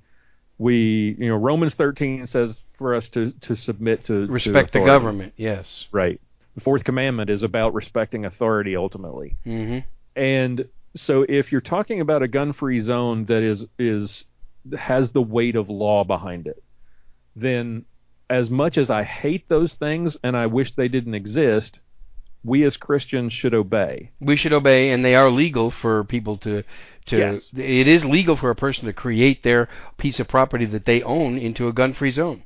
we 0.57 1.15
you 1.19 1.29
know 1.29 1.35
Romans 1.35 1.75
13 1.75 2.25
says 2.27 2.61
for 2.77 2.95
us 2.95 3.09
to 3.09 3.31
to 3.41 3.55
submit 3.55 4.05
to 4.05 4.27
to 4.27 4.31
Respect 4.31 4.73
the 4.73 4.79
government. 4.79 5.33
Yes. 5.37 5.87
Right. 5.91 6.19
The 6.55 6.61
fourth 6.61 6.83
commandment 6.83 7.29
is 7.29 7.41
about 7.43 7.73
respecting 7.73 8.25
authority 8.25 8.75
ultimately. 8.75 9.37
hmm 9.43 9.79
And 10.15 10.65
so 10.95 11.25
if 11.27 11.51
you're 11.51 11.61
talking 11.61 12.01
about 12.01 12.21
a 12.21 12.27
gun-free 12.27 12.79
zone 12.81 13.25
that 13.25 13.41
is 13.41 13.65
is 13.79 14.25
has 14.77 15.11
the 15.11 15.21
weight 15.21 15.55
of 15.55 15.69
law 15.69 16.03
behind 16.03 16.47
it, 16.47 16.63
then 17.35 17.85
as 18.29 18.49
much 18.49 18.77
as 18.77 18.89
I 18.89 19.03
hate 19.03 19.49
those 19.49 19.73
things 19.73 20.17
and 20.23 20.37
I 20.37 20.45
wish 20.45 20.75
they 20.75 20.87
didn't 20.87 21.15
exist, 21.15 21.79
we 22.43 22.63
as 22.63 22.77
Christians 22.77 23.33
should 23.33 23.53
obey. 23.53 24.11
We 24.19 24.35
should 24.35 24.53
obey, 24.53 24.89
and 24.89 25.03
they 25.03 25.15
are 25.15 25.29
legal 25.29 25.71
for 25.71 26.03
people 26.03 26.37
to. 26.37 26.63
To, 27.07 27.17
Yes. 27.17 27.51
It 27.55 27.87
is 27.87 28.05
legal 28.05 28.35
for 28.37 28.49
a 28.49 28.55
person 28.55 28.85
to 28.85 28.93
create 28.93 29.43
their 29.43 29.67
piece 29.97 30.19
of 30.19 30.27
property 30.27 30.65
that 30.65 30.85
they 30.85 31.01
own 31.01 31.37
into 31.37 31.67
a 31.67 31.73
gun-free 31.73 32.11
zone. 32.11 32.43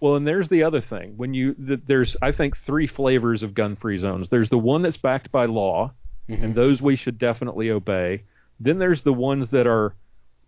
Well, 0.00 0.16
and 0.16 0.26
there's 0.26 0.48
the 0.48 0.62
other 0.62 0.80
thing. 0.80 1.14
When 1.18 1.34
you 1.34 1.52
th- 1.54 1.80
there's 1.86 2.16
I 2.22 2.32
think 2.32 2.56
three 2.56 2.86
flavors 2.86 3.42
of 3.42 3.52
gun-free 3.54 3.98
zones. 3.98 4.30
There's 4.30 4.48
the 4.48 4.56
one 4.58 4.80
that's 4.82 4.96
backed 4.96 5.30
by 5.30 5.44
law, 5.44 5.92
Mhm. 6.30 6.42
and 6.42 6.54
those 6.54 6.80
we 6.80 6.96
should 6.96 7.18
definitely 7.18 7.70
obey. 7.70 8.22
Then 8.58 8.78
there's 8.78 9.02
the 9.02 9.12
ones 9.12 9.48
that 9.50 9.66
are 9.66 9.94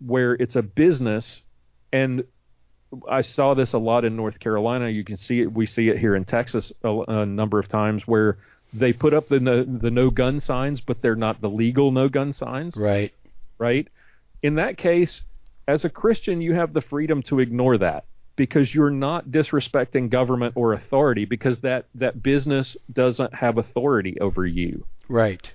where 0.04 0.32
it's 0.34 0.56
a 0.56 0.62
business, 0.62 1.42
and 1.92 2.24
I 3.08 3.20
saw 3.20 3.52
this 3.54 3.72
a 3.74 3.78
lot 3.78 4.04
in 4.06 4.16
North 4.16 4.40
Carolina. 4.40 4.88
You 4.88 5.04
can 5.04 5.16
see 5.18 5.40
it. 5.42 5.52
We 5.52 5.66
see 5.66 5.88
it 5.90 5.98
here 5.98 6.14
in 6.16 6.24
Texas 6.24 6.72
a, 6.82 7.00
a 7.08 7.26
number 7.26 7.58
of 7.58 7.68
times 7.68 8.06
where 8.08 8.38
they 8.72 8.92
put 8.94 9.12
up 9.12 9.28
the 9.28 9.38
no, 9.40 9.62
the 9.64 9.90
no 9.90 10.08
gun 10.10 10.40
signs, 10.40 10.80
but 10.80 11.02
they're 11.02 11.14
not 11.16 11.42
the 11.42 11.50
legal 11.50 11.90
no 11.92 12.08
gun 12.08 12.32
signs 12.32 12.74
Right. 12.76 13.12
Right? 13.62 13.86
In 14.42 14.56
that 14.56 14.76
case, 14.76 15.22
as 15.68 15.84
a 15.84 15.88
Christian, 15.88 16.42
you 16.42 16.52
have 16.54 16.72
the 16.72 16.80
freedom 16.80 17.22
to 17.22 17.38
ignore 17.38 17.78
that 17.78 18.04
because 18.34 18.74
you're 18.74 18.90
not 18.90 19.28
disrespecting 19.28 20.10
government 20.10 20.54
or 20.56 20.72
authority 20.72 21.24
because 21.24 21.60
that, 21.60 21.86
that 21.94 22.22
business 22.22 22.76
doesn't 22.92 23.32
have 23.34 23.58
authority 23.58 24.18
over 24.20 24.44
you. 24.44 24.84
Right. 25.08 25.52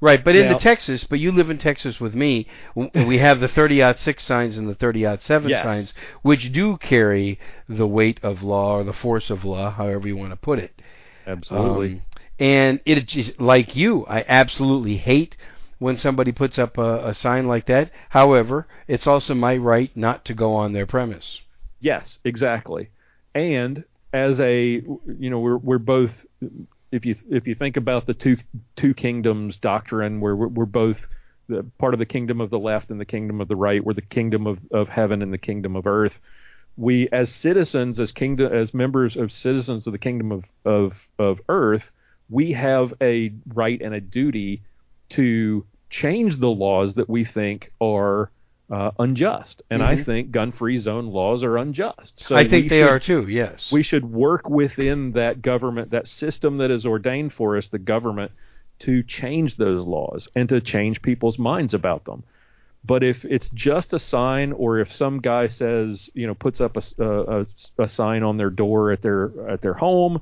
Right, 0.00 0.22
but 0.22 0.34
in 0.34 0.52
the 0.52 0.58
Texas, 0.58 1.04
but 1.04 1.20
you 1.20 1.30
live 1.32 1.48
in 1.48 1.56
Texas 1.56 1.98
with 2.00 2.14
me. 2.14 2.46
We 2.94 3.18
have 3.18 3.38
the 3.40 3.48
30 3.48 3.94
six 3.94 4.24
signs 4.24 4.58
and 4.58 4.68
the 4.68 4.74
30 4.74 5.16
seven 5.20 5.48
Yes. 5.48 5.62
signs, 5.62 5.94
which 6.22 6.52
do 6.52 6.76
carry 6.76 7.38
the 7.68 7.86
weight 7.86 8.18
of 8.22 8.42
law 8.42 8.78
or 8.78 8.84
the 8.84 8.92
force 8.92 9.30
of 9.30 9.44
law, 9.44 9.70
however 9.70 10.08
you 10.08 10.16
want 10.16 10.32
to 10.32 10.36
put 10.36 10.58
it. 10.58 10.82
Absolutely. 11.26 11.92
Um, 11.92 12.02
and 12.38 12.80
it 12.84 13.40
like 13.40 13.76
you, 13.76 14.04
I 14.06 14.24
absolutely 14.26 14.96
hate 14.96 15.36
when 15.84 15.98
somebody 15.98 16.32
puts 16.32 16.58
up 16.58 16.78
a, 16.78 17.08
a 17.08 17.12
sign 17.12 17.46
like 17.46 17.66
that. 17.66 17.90
However, 18.08 18.66
it's 18.88 19.06
also 19.06 19.34
my 19.34 19.54
right 19.54 19.94
not 19.94 20.24
to 20.24 20.32
go 20.32 20.54
on 20.54 20.72
their 20.72 20.86
premise. 20.86 21.42
Yes, 21.78 22.18
exactly. 22.24 22.88
And 23.34 23.84
as 24.10 24.40
a 24.40 24.56
you 24.56 25.28
know 25.30 25.40
we're 25.40 25.58
we're 25.58 25.76
both 25.76 26.12
if 26.90 27.04
you 27.04 27.16
if 27.28 27.46
you 27.46 27.54
think 27.54 27.76
about 27.76 28.06
the 28.06 28.14
two 28.14 28.38
two 28.76 28.94
kingdoms 28.94 29.58
doctrine 29.58 30.22
where 30.22 30.34
we're, 30.34 30.48
we're 30.48 30.64
both 30.64 31.00
the 31.50 31.66
part 31.78 31.92
of 31.92 31.98
the 31.98 32.06
kingdom 32.06 32.40
of 32.40 32.48
the 32.48 32.58
left 32.58 32.88
and 32.88 32.98
the 32.98 33.04
kingdom 33.04 33.42
of 33.42 33.48
the 33.48 33.56
right 33.56 33.84
we're 33.84 33.92
the 33.92 34.00
kingdom 34.00 34.46
of, 34.46 34.60
of 34.70 34.88
heaven 34.88 35.20
and 35.20 35.34
the 35.34 35.38
kingdom 35.50 35.76
of 35.76 35.86
earth 35.86 36.18
we 36.78 37.08
as 37.12 37.28
citizens 37.28 38.00
as 38.00 38.12
kingdom 38.12 38.50
as 38.50 38.72
members 38.72 39.16
of 39.16 39.30
citizens 39.30 39.86
of 39.86 39.92
the 39.92 39.98
kingdom 39.98 40.32
of 40.32 40.44
of 40.64 40.92
of 41.18 41.40
earth 41.48 41.90
we 42.30 42.52
have 42.52 42.94
a 43.02 43.34
right 43.52 43.82
and 43.82 43.94
a 43.94 44.00
duty 44.00 44.62
to 45.10 45.66
change 46.00 46.38
the 46.40 46.48
laws 46.50 46.94
that 46.94 47.08
we 47.08 47.24
think 47.24 47.70
are 47.80 48.30
uh, 48.70 48.90
unjust 48.98 49.62
and 49.70 49.82
i 49.82 49.94
Mhm. 49.94 50.04
think 50.06 50.30
gun-free 50.32 50.78
zone 50.78 51.06
laws 51.06 51.44
are 51.44 51.56
unjust 51.58 52.18
so 52.18 52.34
I 52.34 52.48
think 52.48 52.68
they 52.68 52.80
should- 52.80 52.88
are 52.88 52.98
too. 52.98 53.26
Yes. 53.28 53.70
we 53.70 53.82
should 53.82 54.04
work 54.06 54.48
within 54.48 55.12
that 55.12 55.42
government, 55.42 55.90
that 55.90 56.08
system 56.08 56.56
that 56.56 56.70
is 56.70 56.84
ordained 56.86 57.32
for 57.34 57.56
us, 57.58 57.68
the 57.68 57.78
government, 57.94 58.32
to 58.80 59.02
change 59.04 59.56
those 59.56 59.84
laws 59.86 60.28
and 60.34 60.48
to 60.48 60.60
change 60.60 61.00
people's 61.02 61.38
minds 61.38 61.74
about 61.74 62.04
them. 62.06 62.24
But 62.84 63.02
if 63.04 63.24
it's 63.26 63.48
just 63.50 63.92
a 63.92 63.98
sign, 63.98 64.52
or 64.52 64.78
if 64.78 64.90
some 64.92 65.20
guy 65.20 65.46
says, 65.46 66.10
you 66.14 66.26
know, 66.26 66.34
puts 66.34 66.60
up 66.60 66.76
a 66.76 67.46
a 67.78 67.88
sign 67.88 68.22
on 68.24 68.36
their 68.38 68.50
door 68.50 68.90
at 68.92 69.02
their 69.02 69.22
at 69.48 69.60
their 69.62 69.74
home, 69.74 70.20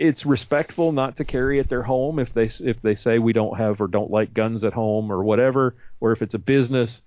it's 0.00 0.24
respectful 0.24 0.92
not 0.92 1.18
to 1.18 1.24
carry 1.26 1.60
at 1.60 1.68
their 1.68 1.82
home 1.82 2.18
if 2.18 2.32
they 2.32 2.50
if 2.60 2.80
they 2.80 2.94
say 2.94 3.18
we 3.18 3.34
don't 3.34 3.58
have 3.58 3.82
or 3.82 3.86
don't 3.86 4.10
like 4.10 4.32
guns 4.32 4.64
at 4.64 4.72
home 4.72 5.12
or 5.12 5.22
whatever, 5.22 5.76
or 6.00 6.10
if 6.12 6.22
it's 6.22 6.32
a 6.32 6.38
business, 6.38 7.02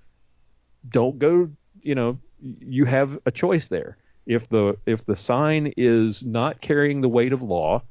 don't 0.87 1.17
go. 1.17 1.49
You 1.81 1.95
know, 1.95 2.19
you 2.39 2.85
have 2.85 3.17
a 3.25 3.31
choice 3.31 3.67
there. 3.67 3.97
If 4.27 4.47
the 4.47 4.77
if 4.85 5.03
the 5.07 5.15
sign 5.15 5.73
is 5.75 6.23
not 6.23 6.61
carrying 6.61 7.01
the 7.01 7.09
weight 7.09 7.33
of 7.33 7.41
law 7.41 7.81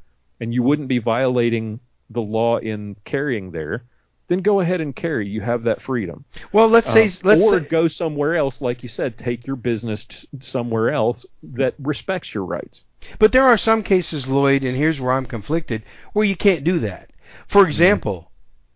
and 0.41 0.55
you 0.55 0.63
wouldn't 0.63 0.89
be 0.89 1.01
violating 1.01 1.81
the 2.09 2.23
law 2.23 2.59
in 2.59 2.97
carrying 3.05 3.51
there 3.51 3.85
then 4.29 4.39
go 4.41 4.61
ahead 4.61 4.81
and 4.81 4.97
carry. 4.97 5.29
You 5.29 5.43
have 5.43 5.65
that 5.65 5.83
freedom. 5.83 6.25
Well, 6.53 6.69
let's 6.69 6.91
say 6.91 7.05
Um, 7.05 7.13
let's 7.25 7.43
or 7.43 7.61
say, 7.61 7.67
go 7.67 7.89
somewhere 7.89 8.35
else 8.35 8.63
like 8.63 8.83
you 8.83 8.89
said 8.89 9.19
take 9.19 9.47
your 9.47 9.57
business 9.57 10.05
t- 10.05 10.29
somewhere 10.41 10.91
else 10.91 11.27
that 11.43 11.75
respects 11.79 12.33
your 12.33 12.47
rights 12.47 12.83
But 13.19 13.33
there 13.33 13.45
are 13.45 13.59
some 13.59 13.83
cases, 13.83 14.27
Lloyd, 14.27 14.65
and 14.65 14.77
here's 14.77 15.01
where 15.01 15.13
I'm 15.13 15.27
conflicted, 15.27 15.83
where 16.13 16.25
you 16.25 16.37
can't 16.37 16.65
do 16.65 16.79
that. 16.81 17.11
For 17.49 17.67
example, 17.67 18.31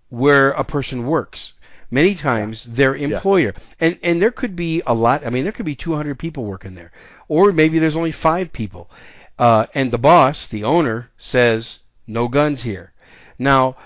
where 0.09 0.51
a 0.51 0.65
person 0.65 1.07
works. 1.07 1.53
Many 1.91 2.17
times 2.17 2.65
their 2.65 2.97
employer, 2.97 3.55
and 3.79 3.97
and 4.03 4.21
there 4.21 4.33
could 4.33 4.57
be 4.57 4.83
a 4.87 4.93
lot. 4.93 5.25
I 5.25 5.31
mean, 5.31 5.45
there 5.45 5.53
could 5.53 5.67
be 5.67 5.77
200 5.77 6.19
people 6.19 6.45
working 6.45 6.75
there, 6.75 6.91
or 7.29 7.53
maybe 7.53 7.79
there's 7.79 7.95
only 7.95 8.11
five 8.11 8.53
people, 8.53 8.91
uh, 9.39 9.67
and 9.73 9.93
the 9.93 9.99
boss, 9.99 10.47
the 10.49 10.65
owner, 10.65 11.11
says 11.17 11.79
no 12.09 12.27
guns 12.27 12.63
here. 12.63 12.93
Now, 13.39 13.77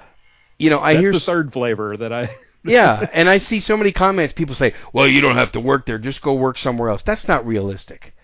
you 0.56 0.70
know, 0.70 0.80
I 0.80 0.94
That's 0.94 1.02
hear 1.02 1.12
the 1.12 1.20
third 1.20 1.52
flavor 1.52 1.94
that 1.98 2.10
I. 2.10 2.36
yeah, 2.64 3.06
and 3.12 3.28
I 3.28 3.36
see 3.38 3.60
so 3.60 3.76
many 3.76 3.92
comments. 3.92 4.32
People 4.32 4.54
say, 4.54 4.72
"Well, 4.94 5.06
you 5.06 5.20
don't 5.20 5.36
have 5.36 5.52
to 5.52 5.60
work 5.60 5.84
there; 5.84 5.98
just 5.98 6.22
go 6.22 6.32
work 6.32 6.56
somewhere 6.56 6.88
else." 6.88 7.02
That's 7.02 7.28
not 7.28 7.46
realistic. 7.46 8.14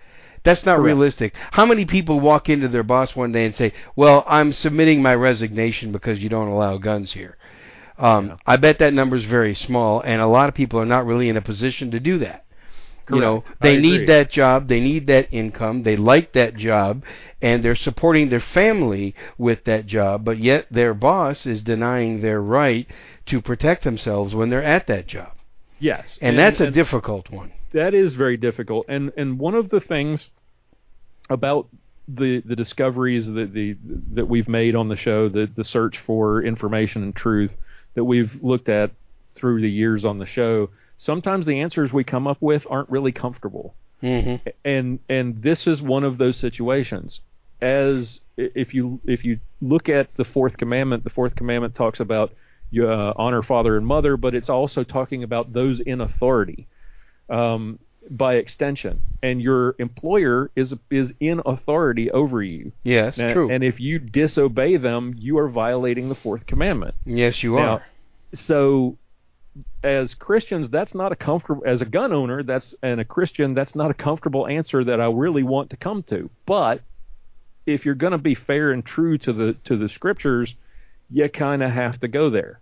That's 0.47 0.65
not 0.65 0.77
Correct. 0.77 0.87
realistic. 0.87 1.35
How 1.53 1.67
many 1.67 1.85
people 1.85 2.21
walk 2.21 2.49
into 2.49 2.69
their 2.69 2.83
boss 2.85 3.15
one 3.17 3.33
day 3.33 3.45
and 3.45 3.55
say, 3.55 3.73
"Well, 3.97 4.25
I'm 4.27 4.53
submitting 4.53 5.03
my 5.03 5.15
resignation 5.15 5.93
because 5.93 6.23
you 6.23 6.29
don't 6.31 6.49
allow 6.49 6.79
guns 6.79 7.13
here"? 7.13 7.37
Um, 7.99 8.27
Yeah. 8.27 8.37
I 8.47 8.57
bet 8.57 8.79
that 8.79 8.95
number 8.95 9.17
is 9.17 9.25
very 9.25 9.55
small, 9.55 10.01
and 10.01 10.21
a 10.23 10.27
lot 10.27 10.49
of 10.49 10.55
people 10.55 10.79
are 10.81 10.87
not 10.97 11.05
really 11.05 11.29
in 11.29 11.37
a 11.37 11.43
position 11.43 11.91
to 11.91 12.01
do 12.01 12.19
that. 12.19 12.45
You 13.11 13.21
know, 13.21 13.45
they 13.61 13.77
need 13.77 14.09
that 14.09 14.31
job, 14.31 14.67
they 14.69 14.81
need 14.81 15.07
that 15.07 15.29
income, 15.33 15.85
they 15.85 15.97
like 15.97 16.33
that 16.33 16.57
job, 16.57 17.05
and 17.41 17.63
they're 17.63 17.77
supporting 17.77 18.29
their 18.31 18.41
family 18.41 19.15
with 19.39 19.63
that 19.65 19.87
job, 19.87 20.25
but 20.25 20.39
yet 20.39 20.67
their 20.73 20.93
boss 20.93 21.47
is 21.47 21.63
denying 21.63 22.21
their 22.21 22.41
right 22.43 22.87
to 23.27 23.41
protect 23.41 23.85
themselves 23.85 24.35
when 24.35 24.49
they're 24.51 24.63
at 24.77 24.87
that 24.89 25.07
job. 25.07 25.33
Yes, 25.79 26.19
And, 26.21 26.37
that's 26.39 26.61
a 26.61 26.65
and 26.67 26.75
difficult 26.75 27.31
one. 27.31 27.53
that 27.73 27.95
is 27.95 28.15
very 28.15 28.37
difficult. 28.37 28.87
And 28.89 29.13
and 29.17 29.39
one 29.39 29.55
of 29.55 29.69
the 29.69 29.81
things 29.81 30.31
about 31.31 31.69
the 32.09 32.41
the 32.45 32.57
discoveries 32.57 33.27
that 33.33 33.53
the 33.53 33.77
that 34.13 34.27
we've 34.27 34.49
made 34.49 34.77
on 34.77 34.89
the 34.89 34.97
show, 34.97 35.29
the 35.29 35.51
the 35.55 35.65
search 35.65 35.99
for 35.99 36.43
information 36.43 37.03
and 37.03 37.17
truth 37.17 37.57
that 37.95 38.05
we've 38.05 38.37
looked 38.43 38.69
at 38.69 38.93
through 39.35 39.61
the 39.61 39.71
years 39.71 40.05
on 40.05 40.19
the 40.19 40.27
show, 40.27 40.71
sometimes 40.97 41.47
the 41.47 41.61
answers 41.61 41.93
we 41.93 42.05
come 42.05 42.27
up 42.27 42.39
with 42.41 42.67
aren't 42.71 42.89
really 42.91 43.13
comfortable. 43.13 43.75
hmm 44.01 44.37
and 44.65 45.01
and 45.09 45.43
this 45.43 45.67
is 45.67 45.83
one 45.83 46.05
of 46.05 46.19
those 46.19 46.37
situations. 46.37 47.21
As 47.61 48.21
if 48.37 48.75
you 48.75 49.01
if 49.07 49.25
you 49.25 49.41
look 49.61 49.89
at 49.89 50.15
the 50.17 50.25
fourth 50.25 50.59
commandment 50.59 51.05
the 51.05 51.11
fourth 51.11 51.35
commandment 51.35 51.75
talks 51.75 52.01
about 52.01 52.33
you 52.71 52.87
uh, 52.89 53.15
honor 53.17 53.43
father 53.43 53.79
and 53.79 53.87
mother 53.87 54.19
but 54.19 54.35
it's 54.35 54.51
also 54.51 54.85
talking 54.85 55.23
about 55.23 55.53
those 55.53 55.81
in 55.81 56.01
authority. 56.01 56.69
Um, 57.31 57.79
by 58.11 58.35
extension 58.35 59.01
and 59.23 59.41
your 59.43 59.75
employer 59.79 60.51
is 60.55 60.75
is 60.91 61.13
in 61.21 61.41
authority 61.45 62.11
over 62.11 62.43
you 62.43 62.73
Yes, 62.85 63.19
and, 63.19 63.33
true. 63.33 63.51
and 63.51 63.65
if 63.65 63.81
you 63.81 63.99
disobey 63.99 64.77
them 64.77 65.15
you 65.19 65.39
are 65.39 65.49
violating 65.49 66.09
the 66.09 66.15
fourth 66.15 66.47
commandment 66.47 66.95
yes, 67.05 67.43
you 67.43 67.57
Now, 67.57 67.63
are. 67.77 67.87
so 68.35 68.97
as 69.83 70.13
Christians, 70.15 70.69
that's 70.69 70.95
not 70.95 71.13
a 71.13 71.17
comfortable 71.17 71.63
as 71.67 71.81
a 71.81 71.87
gun 71.87 72.13
owner, 72.13 72.43
that's 72.43 72.75
and 72.83 73.01
a 73.01 73.05
Christian, 73.07 73.55
that's 73.55 73.75
not 73.75 73.91
a 73.91 73.95
comfortable 73.95 74.47
answer 74.47 74.85
that 74.85 75.01
I 75.01 75.11
really 75.11 75.43
want 75.43 75.71
to 75.71 75.77
come 75.79 76.03
to. 76.05 76.29
But 76.45 76.83
if 77.65 77.87
you're 77.87 77.95
going 77.95 78.11
to 78.13 78.19
be 78.19 78.35
fair 78.35 78.71
and 78.73 78.85
true 78.85 79.17
to 79.19 79.33
the 79.33 79.57
to 79.65 79.79
the 79.79 79.89
scriptures, 79.89 80.55
you 81.11 81.27
kind 81.31 81.63
of 81.63 81.71
have 81.71 81.99
to 82.01 82.09
go 82.09 82.29
there. 82.29 82.61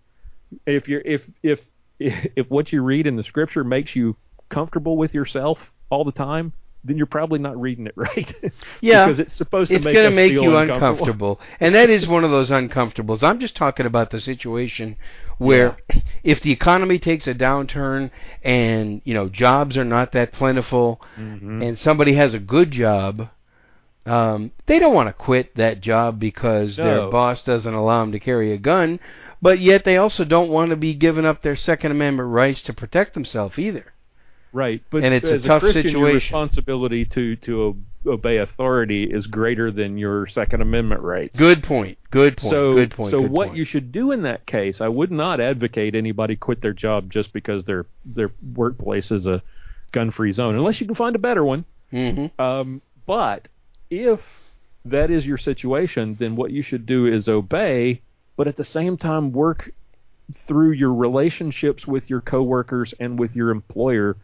If 0.67 0.87
you're 0.87 1.01
if 1.01 1.23
if 1.43 1.61
if 1.99 2.49
what 2.49 2.73
you 2.73 2.81
read 2.83 3.09
in 3.09 3.17
the 3.17 3.25
scripture 3.25 3.65
makes 3.65 3.97
you 3.97 4.17
comfortable 4.49 4.97
with 4.97 5.15
yourself 5.15 5.73
all 5.91 6.05
the 6.05 6.13
time, 6.13 6.53
then 6.87 6.97
you're 6.99 7.07
probably 7.07 7.39
not 7.39 7.59
reading 7.61 7.87
it 7.87 7.95
right. 7.97 8.35
Yeah, 8.81 9.07
because 9.07 9.21
it's 9.21 9.37
supposed 9.37 9.71
to 9.71 9.77
it's 9.77 9.85
make 9.85 9.97
us 9.97 10.15
make 10.15 10.33
feel 10.33 10.43
you 10.43 10.57
uncomfortable. 10.57 10.91
uncomfortable, 10.93 11.41
and 11.61 11.75
that 11.75 11.89
is 11.91 12.07
one 12.07 12.25
of 12.25 12.31
those 12.31 12.51
uncomfortables. 12.51 13.23
I'm 13.23 13.39
just 13.41 13.57
talking 13.57 13.87
about 13.87 14.11
the 14.11 14.21
situation 14.21 14.97
where 15.39 15.77
if 16.23 16.41
the 16.43 16.53
economy 16.53 16.99
takes 16.99 17.27
a 17.27 17.35
downturn 17.35 18.11
and 18.43 19.01
you 19.05 19.15
know 19.15 19.29
jobs 19.29 19.77
are 19.77 19.85
not 19.85 20.13
that 20.13 20.33
plentiful, 20.33 21.01
Mhm. 21.19 21.67
and 21.67 21.79
somebody 21.79 22.13
has 22.15 22.35
a 22.35 22.39
good 22.39 22.71
job, 22.71 23.29
um, 24.07 24.51
they 24.67 24.79
don't 24.79 24.95
want 24.95 25.09
to 25.09 25.13
quit 25.15 25.55
that 25.57 25.81
job 25.81 26.21
because 26.21 26.77
their 26.77 27.09
boss 27.11 27.43
doesn't 27.43 27.73
allow 27.73 28.01
them 28.01 28.13
to 28.13 28.21
carry 28.21 28.53
a 28.53 28.59
gun, 28.59 29.01
but 29.41 29.59
yet 29.59 29.85
they 29.85 29.97
also 29.97 30.25
don't 30.25 30.51
want 30.51 30.69
to 30.71 30.77
be 30.77 30.93
giving 30.95 31.25
up 31.25 31.41
their 31.41 31.57
Second 31.57 31.93
Amendment 31.93 32.29
rights 32.29 32.61
to 32.63 32.75
protect 32.75 33.15
themselves 33.15 33.59
either. 33.59 33.87
Right, 34.55 34.81
but 34.91 35.03
And 35.03 35.13
it's 35.13 35.29
a 35.29 35.35
as 35.35 35.45
tough 35.45 35.61
Christian, 35.61 35.83
Your 35.83 35.93
situation. 35.93 36.15
responsibility 36.15 37.05
to 37.07 37.35
to 37.37 37.77
obey 38.07 38.37
authority 38.39 39.03
is 39.05 39.27
greater 39.27 39.73
than 39.73 39.99
your 39.99 40.29
Second 40.29 40.61
Amendment 40.63 41.01
rights. 41.01 41.37
Good 41.37 41.65
point. 41.65 41.99
Good 42.13 42.37
point. 42.37 42.53
So, 42.53 42.73
good 42.75 42.91
point. 42.93 43.11
so 43.11 43.23
good 43.23 43.31
what 43.33 43.49
point. 43.49 43.59
you 43.59 43.65
should 43.65 43.91
do 43.91 44.13
in 44.13 44.23
that 44.23 44.47
case, 44.47 44.81
I 44.81 44.87
would 44.87 45.11
not 45.11 45.41
advocate 45.41 45.97
anybody 45.97 46.37
quit 46.37 46.61
their 46.61 46.73
job 46.73 47.11
just 47.11 47.33
because 47.33 47.65
their 47.65 47.87
their 48.05 48.31
workplace 48.55 49.11
is 49.11 49.27
a 49.27 49.43
gun-free 49.91 50.31
zone, 50.33 50.55
unless 50.55 50.81
you 50.81 50.87
can 50.87 50.95
find 50.95 51.17
a 51.17 51.19
better 51.19 51.45
one. 51.45 51.65
hmm 51.91 52.27
Um, 52.39 52.81
but 53.07 53.49
if 53.91 54.21
that 54.85 55.11
is 55.11 55.27
your 55.27 55.39
situation, 55.39 56.15
then 56.21 56.37
what 56.37 56.53
you 56.53 56.63
should 56.63 56.87
do 56.87 57.07
is 57.07 57.29
obey, 57.29 58.03
but 58.37 58.47
at 58.47 58.57
the 58.57 58.65
same 58.65 58.97
time 58.99 59.33
work 59.33 59.73
through 60.47 60.73
your 60.73 60.93
relationships 60.95 61.87
with 61.89 62.09
your 62.09 62.21
coworkers 62.21 62.95
and 63.01 63.19
with 63.19 63.35
your 63.35 63.51
employer 63.51 64.17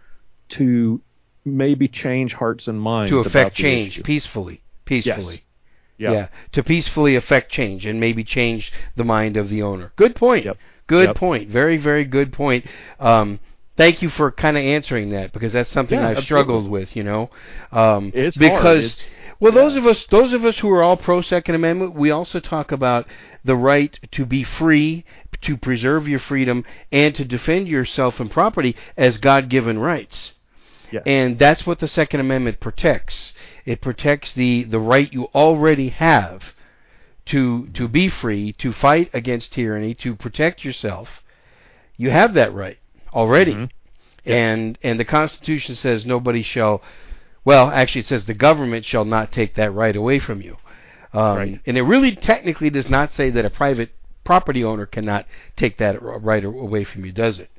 to 0.50 1.00
maybe 1.44 1.88
change 1.88 2.34
hearts 2.34 2.68
and 2.68 2.80
minds 2.80 3.10
to 3.10 3.18
affect 3.18 3.56
change 3.56 3.94
issue. 3.94 4.02
peacefully. 4.02 4.62
Peacefully. 4.84 5.44
Yeah. 5.98 6.28
To 6.52 6.62
peacefully 6.62 7.14
affect 7.16 7.50
change 7.52 7.84
and 7.86 8.00
maybe 8.00 8.24
change 8.24 8.72
the 8.96 9.04
mind 9.04 9.36
of 9.36 9.48
the 9.50 9.62
owner. 9.62 9.92
Good 9.96 10.16
point. 10.16 10.44
Yep. 10.46 10.56
Good 10.86 11.06
Yep. 11.08 11.16
point. 11.16 11.48
Very, 11.50 11.76
very 11.76 12.04
good 12.04 12.32
point. 12.32 12.64
Um, 12.98 13.38
thank 13.76 14.00
you 14.02 14.08
for 14.08 14.30
kind 14.30 14.56
of 14.56 14.62
answering 14.64 15.10
that 15.10 15.32
because 15.32 15.52
that's 15.52 15.68
something 15.70 15.98
Yeah, 15.98 16.08
I've 16.08 16.16
absolutely. 16.18 16.24
struggled 16.26 16.70
with. 16.70 16.96
You 16.96 17.04
know, 17.04 17.30
um, 17.70 18.12
It's 18.14 18.36
because 18.36 18.84
It's- 18.84 19.12
well, 19.40 19.52
those 19.52 19.76
of 19.76 19.86
us, 19.86 20.04
those 20.06 20.32
of 20.32 20.44
us 20.44 20.58
who 20.58 20.70
are 20.70 20.82
all 20.82 20.96
pro 20.96 21.20
Second 21.20 21.54
Amendment, 21.54 21.94
we 21.94 22.10
also 22.10 22.40
talk 22.40 22.72
about 22.72 23.06
the 23.44 23.56
right 23.56 23.98
to 24.12 24.26
be 24.26 24.42
free, 24.42 25.04
to 25.42 25.56
preserve 25.56 26.08
your 26.08 26.18
freedom, 26.18 26.64
and 26.90 27.14
to 27.14 27.24
defend 27.24 27.68
yourself 27.68 28.20
and 28.20 28.30
property 28.30 28.74
as 28.96 29.16
God-given 29.18 29.78
rights. 29.78 30.32
Yes. 30.92 31.02
And 31.06 31.38
that's 31.38 31.66
what 31.66 31.78
the 31.78 31.88
Second 31.88 32.20
Amendment 32.20 32.60
protects. 32.60 33.32
It 33.64 33.80
protects 33.80 34.32
the, 34.32 34.64
the 34.64 34.78
right 34.78 35.12
you 35.12 35.24
already 35.34 35.90
have 35.90 36.54
to 37.26 37.68
to 37.68 37.86
be 37.86 38.08
free, 38.08 38.52
to 38.54 38.72
fight 38.72 39.10
against 39.14 39.52
tyranny, 39.52 39.94
to 39.94 40.16
protect 40.16 40.64
yourself. 40.64 41.22
You 41.96 42.10
have 42.10 42.34
that 42.34 42.52
right 42.52 42.78
already. 43.12 43.52
Mhm. 43.54 43.70
Yes. 44.24 44.34
And 44.46 44.78
and 44.82 44.98
the 44.98 45.04
Constitution 45.04 45.74
says 45.74 46.04
nobody 46.06 46.42
shall 46.42 46.82
well, 47.44 47.70
actually 47.70 48.00
it 48.00 48.06
says 48.06 48.26
the 48.26 48.34
government 48.34 48.84
shall 48.84 49.04
not 49.04 49.32
take 49.32 49.54
that 49.54 49.70
right 49.72 49.94
away 49.96 50.18
from 50.18 50.42
you. 50.42 50.56
Um, 51.12 51.36
Right. 51.36 51.60
And 51.66 51.76
it 51.78 51.82
really 51.82 52.14
technically 52.14 52.70
does 52.70 52.88
not 52.88 53.12
say 53.12 53.30
that 53.30 53.44
a 53.44 53.50
private 53.50 53.90
property 54.24 54.62
owner 54.62 54.86
cannot 54.86 55.26
take 55.56 55.78
that 55.78 56.00
right 56.02 56.44
away 56.44 56.84
from 56.84 57.04
you, 57.04 57.12
does 57.12 57.38
it? 57.38 57.50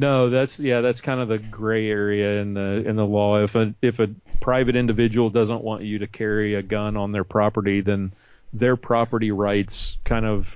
No, 0.00 0.30
that's 0.30 0.60
yeah, 0.60 0.80
that's 0.80 1.00
kind 1.00 1.20
of 1.20 1.26
the 1.28 1.38
gray 1.38 1.90
area 1.90 2.40
in 2.40 2.54
the 2.54 2.84
in 2.86 2.94
the 2.94 3.04
law. 3.04 3.42
If 3.42 3.56
a 3.56 3.74
if 3.82 3.98
a 3.98 4.08
private 4.40 4.76
individual 4.76 5.28
doesn't 5.28 5.62
want 5.64 5.82
you 5.82 5.98
to 5.98 6.06
carry 6.06 6.54
a 6.54 6.62
gun 6.62 6.96
on 6.96 7.10
their 7.10 7.24
property, 7.24 7.80
then 7.80 8.14
their 8.52 8.76
property 8.76 9.32
rights 9.32 9.98
kind 10.04 10.24
of 10.24 10.46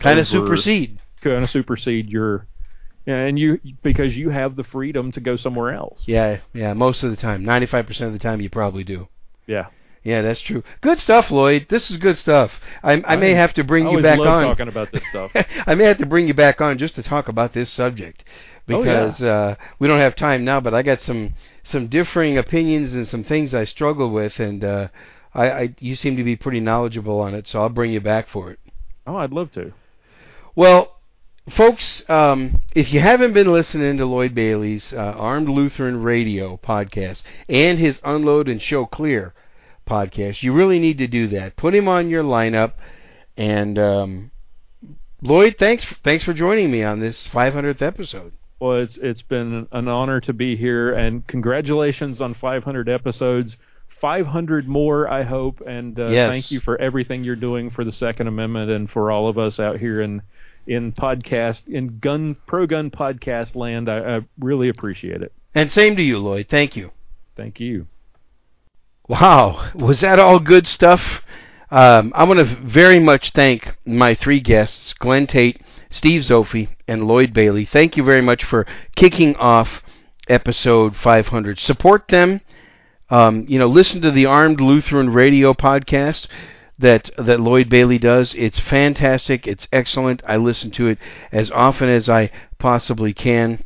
Kind 0.00 0.18
of 0.20 0.26
supersede. 0.26 1.00
kind 1.22 1.42
of 1.42 1.50
supersede 1.50 2.08
your 2.10 2.46
and 3.06 3.38
you 3.38 3.58
because 3.82 4.16
you 4.16 4.28
have 4.28 4.54
the 4.54 4.62
freedom 4.64 5.10
to 5.12 5.20
go 5.20 5.36
somewhere 5.36 5.72
else. 5.72 6.04
Yeah, 6.06 6.40
yeah, 6.52 6.74
most 6.74 7.02
of 7.02 7.10
the 7.10 7.16
time. 7.16 7.44
95% 7.44 8.02
of 8.02 8.12
the 8.12 8.18
time 8.18 8.40
you 8.42 8.50
probably 8.50 8.84
do. 8.84 9.08
Yeah. 9.46 9.68
Yeah, 10.04 10.22
that's 10.22 10.40
true. 10.40 10.62
Good 10.80 11.00
stuff, 11.00 11.30
Lloyd. 11.30 11.66
This 11.68 11.90
is 11.90 11.96
good 11.96 12.16
stuff. 12.16 12.52
I, 12.82 13.02
I 13.04 13.16
may 13.16 13.34
have 13.34 13.52
to 13.54 13.64
bring 13.64 13.88
I 13.88 13.90
you 13.90 14.00
back 14.00 14.18
on. 14.20 14.44
talking 14.44 14.68
about 14.68 14.92
this 14.92 15.02
stuff. 15.10 15.32
I 15.66 15.74
may 15.74 15.84
have 15.84 15.98
to 15.98 16.06
bring 16.06 16.28
you 16.28 16.34
back 16.34 16.60
on 16.60 16.78
just 16.78 16.94
to 16.94 17.02
talk 17.02 17.28
about 17.28 17.52
this 17.52 17.68
subject 17.70 18.24
Oh, 18.68 18.82
yeah. 18.82 19.06
because 19.06 19.22
uh, 19.22 19.54
we 19.78 19.88
don't 19.88 20.00
have 20.00 20.16
time 20.16 20.44
now. 20.44 20.60
But 20.60 20.74
I 20.74 20.82
got 20.82 21.00
some 21.00 21.34
some 21.62 21.88
differing 21.88 22.38
opinions 22.38 22.94
and 22.94 23.06
some 23.06 23.24
things 23.24 23.54
I 23.54 23.64
struggle 23.64 24.10
with, 24.10 24.38
and 24.38 24.64
uh, 24.64 24.88
I, 25.34 25.50
I 25.50 25.74
you 25.78 25.94
seem 25.94 26.16
to 26.16 26.24
be 26.24 26.36
pretty 26.36 26.60
knowledgeable 26.60 27.20
on 27.20 27.34
it, 27.34 27.46
so 27.46 27.60
I'll 27.60 27.68
bring 27.68 27.92
you 27.92 28.00
back 28.00 28.28
for 28.28 28.50
it. 28.50 28.58
Oh, 29.06 29.16
I'd 29.16 29.32
love 29.32 29.50
to. 29.52 29.72
Well, 30.54 30.98
folks, 31.48 32.08
um, 32.10 32.60
if 32.74 32.92
you 32.92 33.00
haven't 33.00 33.32
been 33.32 33.52
listening 33.52 33.96
to 33.98 34.06
Lloyd 34.06 34.34
Bailey's 34.34 34.92
uh, 34.92 34.96
Armed 34.96 35.48
Lutheran 35.48 36.02
Radio 36.02 36.56
podcast 36.56 37.22
and 37.48 37.78
his 37.78 38.00
Unload 38.04 38.48
and 38.48 38.60
Show 38.60 38.86
Clear 38.86 39.34
podcast, 39.86 40.42
you 40.42 40.52
really 40.52 40.78
need 40.78 40.98
to 40.98 41.06
do 41.06 41.28
that. 41.28 41.56
Put 41.56 41.74
him 41.74 41.88
on 41.88 42.10
your 42.10 42.22
lineup. 42.22 42.72
And 43.36 43.78
um, 43.78 44.30
Lloyd, 45.22 45.56
thanks 45.58 45.84
thanks 46.02 46.24
for 46.24 46.32
joining 46.32 46.70
me 46.70 46.82
on 46.82 47.00
this 47.00 47.28
500th 47.28 47.82
episode. 47.82 48.32
Well, 48.60 48.78
it's 48.78 48.96
it's 48.96 49.22
been 49.22 49.68
an 49.70 49.88
honor 49.88 50.20
to 50.22 50.32
be 50.32 50.56
here, 50.56 50.92
and 50.92 51.26
congratulations 51.26 52.20
on 52.20 52.34
500 52.34 52.88
episodes. 52.88 53.56
500 54.00 54.68
more, 54.68 55.08
I 55.10 55.24
hope, 55.24 55.60
and 55.66 55.98
uh, 55.98 56.06
Yes. 56.08 56.30
thank 56.32 56.50
you 56.52 56.60
for 56.60 56.80
everything 56.80 57.24
you're 57.24 57.34
doing 57.36 57.68
for 57.70 57.82
the 57.84 57.90
Second 57.92 58.28
Amendment 58.28 58.70
and 58.70 58.88
for 58.88 59.10
all 59.10 59.28
of 59.28 59.38
us 59.38 59.58
out 59.58 59.78
here 59.78 60.00
in 60.00 60.22
in 60.66 60.92
podcast 60.92 61.66
in 61.66 61.98
gun 61.98 62.36
pro 62.46 62.66
gun 62.66 62.90
podcast 62.90 63.56
land. 63.56 63.88
I, 63.88 64.16
I 64.18 64.20
really 64.38 64.68
appreciate 64.68 65.22
it. 65.22 65.32
And 65.54 65.70
same 65.72 65.96
to 65.96 66.02
you, 66.02 66.18
Lloyd. 66.18 66.46
Thank 66.48 66.76
you. 66.76 66.90
Thank 67.36 67.58
you. 67.60 67.86
Wow, 69.08 69.70
was 69.74 70.00
that 70.00 70.18
all 70.18 70.38
good 70.38 70.66
stuff? 70.66 71.22
Um, 71.70 72.12
I 72.14 72.24
want 72.24 72.38
to 72.38 72.44
very 72.44 72.98
much 72.98 73.30
thank 73.30 73.76
my 73.86 74.14
three 74.14 74.40
guests, 74.40 74.92
Glenn 74.94 75.26
Tate, 75.26 75.60
Steve 75.90 76.22
Zophi, 76.22 76.68
and 76.86 77.06
Lloyd 77.06 77.32
Bailey. 77.32 77.64
Thank 77.64 77.96
you 77.96 78.04
very 78.04 78.22
much 78.22 78.44
for 78.44 78.66
kicking 78.96 79.36
off 79.36 79.82
episode 80.28 80.96
500. 80.96 81.58
Support 81.58 82.08
them. 82.08 82.40
Um, 83.10 83.46
you 83.48 83.58
know, 83.58 83.66
listen 83.66 84.02
to 84.02 84.10
the 84.10 84.26
Armed 84.26 84.60
Lutheran 84.60 85.10
Radio 85.10 85.54
podcast 85.54 86.28
that 86.78 87.10
that 87.18 87.40
Lloyd 87.40 87.68
Bailey 87.68 87.98
does. 87.98 88.34
It's 88.34 88.58
fantastic. 88.58 89.46
It's 89.46 89.66
excellent. 89.72 90.22
I 90.26 90.36
listen 90.36 90.70
to 90.72 90.88
it 90.88 90.98
as 91.32 91.50
often 91.50 91.88
as 91.88 92.08
I 92.08 92.30
possibly 92.58 93.14
can. 93.14 93.64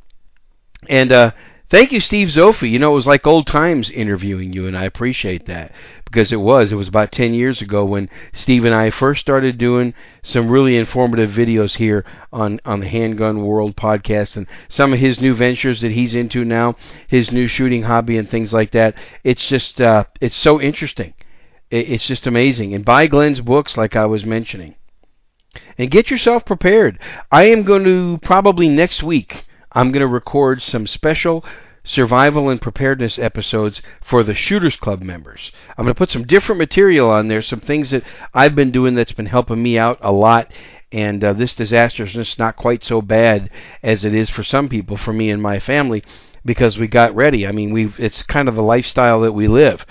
And 0.89 1.12
uh, 1.12 1.33
thank 1.73 1.91
you, 1.91 1.99
Steve 1.99 2.28
Zophi. 2.28 2.70
You 2.70 2.78
know, 2.78 2.92
it 2.92 2.94
was 2.94 3.09
like 3.09 3.26
old 3.26 3.49
times 3.49 3.91
interviewing 3.91 4.52
you, 4.52 4.68
and 4.68 4.76
I 4.76 4.84
appreciate 4.84 5.47
that 5.47 5.73
because 6.05 6.31
it 6.31 6.41
was. 6.41 6.70
It 6.70 6.76
was 6.76 6.89
about 6.89 7.10
10 7.10 7.33
years 7.33 7.62
ago 7.62 7.84
when 7.86 8.10
Steve 8.34 8.67
and 8.67 8.75
I 8.75 8.91
first 8.91 9.23
started 9.23 9.57
doing 9.57 9.94
some 10.23 10.51
really 10.51 10.76
informative 10.76 11.31
videos 11.31 11.76
here 11.76 12.05
on, 12.31 12.60
on 12.67 12.81
the 12.81 12.89
Handgun 12.89 13.42
World 13.44 13.75
podcast 13.76 14.36
and 14.36 14.47
some 14.68 14.92
of 14.92 15.01
his 15.01 15.20
new 15.20 15.34
ventures 15.34 15.81
that 15.81 15.92
he's 15.92 16.15
into 16.15 16.44
now, 16.44 16.76
his 17.09 17.33
new 17.33 17.49
shooting 17.49 17.84
hobby 17.84 18.18
and 18.18 18.31
things 18.31 18.52
like 18.52 18.73
that. 18.73 18.94
It's 19.25 19.49
just, 19.49 19.81
uh, 19.81 20.05
it's 20.20 20.36
so 20.36 20.60
interesting. 20.60 21.15
It's 21.70 22.07
just 22.07 22.26
amazing. 22.26 22.75
And 22.75 22.84
buy 22.84 23.07
Glenn's 23.07 23.41
books, 23.41 23.78
like 23.78 23.97
I 23.97 24.05
was 24.05 24.26
mentioning. 24.26 24.75
And 25.78 25.91
get 25.91 26.10
yourself 26.10 26.44
prepared. 26.44 26.99
I 27.31 27.44
am 27.44 27.62
going 27.62 27.84
to 27.84 28.18
probably 28.23 28.68
next 28.68 29.02
week, 29.02 29.47
I'm 29.73 29.91
going 29.91 30.01
to 30.01 30.07
record 30.07 30.62
some 30.62 30.86
special 30.86 31.44
survival 31.84 32.49
and 32.49 32.60
preparedness 32.60 33.18
episodes 33.18 33.83
for 34.02 34.23
the 34.23 34.34
Shooters 34.34 34.76
Club 34.76 35.02
members. 35.02 35.51
I'm 35.76 35.84
going 35.84 35.94
to 35.94 35.99
put 35.99 36.10
some 36.10 36.26
different 36.26 36.59
material 36.59 37.10
on 37.10 37.28
there, 37.28 37.42
some 37.42 37.60
things 37.60 37.91
that 37.91 38.05
I've 38.33 38.55
been 38.55 38.70
doing 38.70 38.94
that's 38.94 39.12
been 39.12 39.26
helping 39.26 39.62
me 39.62 39.78
out 39.78 39.99
a 40.01 40.12
lot. 40.12 40.52
And 40.92 41.25
uh, 41.25 41.33
this 41.33 41.55
disaster 41.55 42.05
is 42.05 42.12
just 42.12 42.39
not 42.39 42.57
quite 42.57 42.84
so 42.84 43.01
bad 43.01 43.51
as 43.83 44.05
it 44.05 44.15
is 44.15 44.28
for 44.28 44.44
some 44.44 44.68
people, 44.68 44.97
for 44.97 45.12
me 45.12 45.31
and 45.31 45.41
my 45.41 45.59
family, 45.59 46.05
because 46.44 46.78
we 46.78 46.86
got 46.86 47.15
ready. 47.17 47.47
I 47.47 47.52
mean, 47.52 47.73
we've 47.73 47.99
it's 47.99 48.23
kind 48.23 48.49
of 48.49 48.55
the 48.55 48.62
lifestyle 48.62 49.20
that 49.23 49.33
we 49.33 49.49
live. 49.49 49.86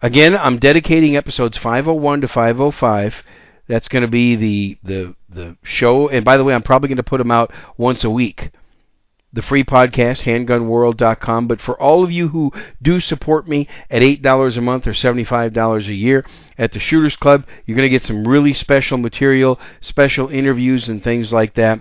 Again, 0.00 0.36
I'm 0.36 0.58
dedicating 0.58 1.16
episodes 1.16 1.58
501 1.58 2.22
to 2.22 2.28
505. 2.28 3.22
That's 3.66 3.88
going 3.88 4.02
to 4.02 4.08
be 4.08 4.36
the 4.36 4.78
the 4.82 5.14
the 5.28 5.56
show. 5.62 6.08
And 6.08 6.24
by 6.24 6.38
the 6.38 6.44
way, 6.44 6.54
I'm 6.54 6.62
probably 6.62 6.88
going 6.88 6.96
to 6.96 7.02
put 7.02 7.18
them 7.18 7.30
out 7.30 7.52
once 7.76 8.02
a 8.02 8.10
week 8.10 8.50
the 9.32 9.42
free 9.42 9.64
podcast, 9.64 10.22
handgunworld.com. 10.22 11.48
But 11.48 11.60
for 11.60 11.80
all 11.80 12.02
of 12.02 12.10
you 12.10 12.28
who 12.28 12.52
do 12.80 13.00
support 13.00 13.48
me 13.48 13.68
at 13.90 14.02
$8 14.02 14.56
a 14.56 14.60
month 14.60 14.86
or 14.86 14.92
$75 14.92 15.88
a 15.88 15.94
year 15.94 16.24
at 16.56 16.72
the 16.72 16.78
Shooters 16.78 17.16
Club, 17.16 17.46
you're 17.66 17.76
going 17.76 17.86
to 17.86 17.90
get 17.90 18.04
some 18.04 18.26
really 18.26 18.54
special 18.54 18.98
material, 18.98 19.60
special 19.80 20.28
interviews, 20.28 20.88
and 20.88 21.02
things 21.02 21.32
like 21.32 21.54
that. 21.54 21.80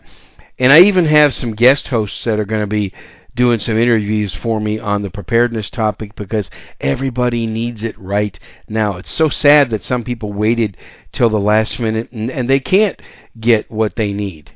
And 0.60 0.74
I 0.74 0.82
even 0.82 1.06
have 1.06 1.34
some 1.34 1.56
guest 1.56 1.88
hosts 1.90 2.24
that 2.26 2.40
are 2.40 2.46
going 2.46 2.64
to 2.64 2.68
be 2.68 2.94
doing 3.38 3.60
some 3.60 3.78
interviews 3.78 4.34
for 4.34 4.60
me 4.60 4.80
on 4.80 5.04
the 5.04 5.12
preparedness 5.12 5.70
topic 5.70 6.16
because 6.16 6.50
everybody 6.82 7.46
needs 7.46 7.84
it 7.84 7.98
right 8.00 8.38
now. 8.68 8.98
It's 8.98 9.12
so 9.12 9.30
sad 9.30 9.70
that 9.70 9.84
some 9.84 10.04
people 10.04 10.34
waited 10.34 10.76
till 11.12 11.30
the 11.30 11.40
last 11.40 11.80
minute 11.80 12.12
and, 12.12 12.32
and 12.32 12.50
they 12.50 12.60
can't 12.60 13.00
get 13.40 13.70
what 13.70 13.96
they 13.96 14.12
need. 14.12 14.52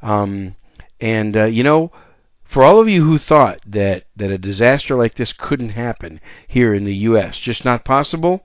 Um, 0.00 0.56
and, 0.98 1.36
uh, 1.36 1.44
you 1.44 1.62
know, 1.62 1.92
for 2.52 2.62
all 2.62 2.80
of 2.80 2.88
you 2.88 3.02
who 3.04 3.16
thought 3.16 3.60
that, 3.66 4.04
that 4.14 4.30
a 4.30 4.36
disaster 4.36 4.94
like 4.94 5.14
this 5.14 5.32
couldn't 5.32 5.70
happen 5.70 6.20
here 6.46 6.74
in 6.74 6.84
the 6.84 6.94
U.S., 6.96 7.38
just 7.38 7.64
not 7.64 7.84
possible, 7.84 8.44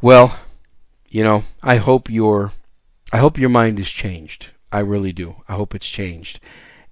well, 0.00 0.36
you 1.08 1.22
know, 1.22 1.44
I 1.62 1.76
hope 1.76 2.10
your 2.10 2.52
I 3.12 3.18
hope 3.18 3.38
your 3.38 3.50
mind 3.50 3.78
is 3.78 3.88
changed. 3.88 4.48
I 4.72 4.78
really 4.78 5.12
do. 5.12 5.36
I 5.46 5.54
hope 5.54 5.74
it's 5.74 5.86
changed. 5.86 6.40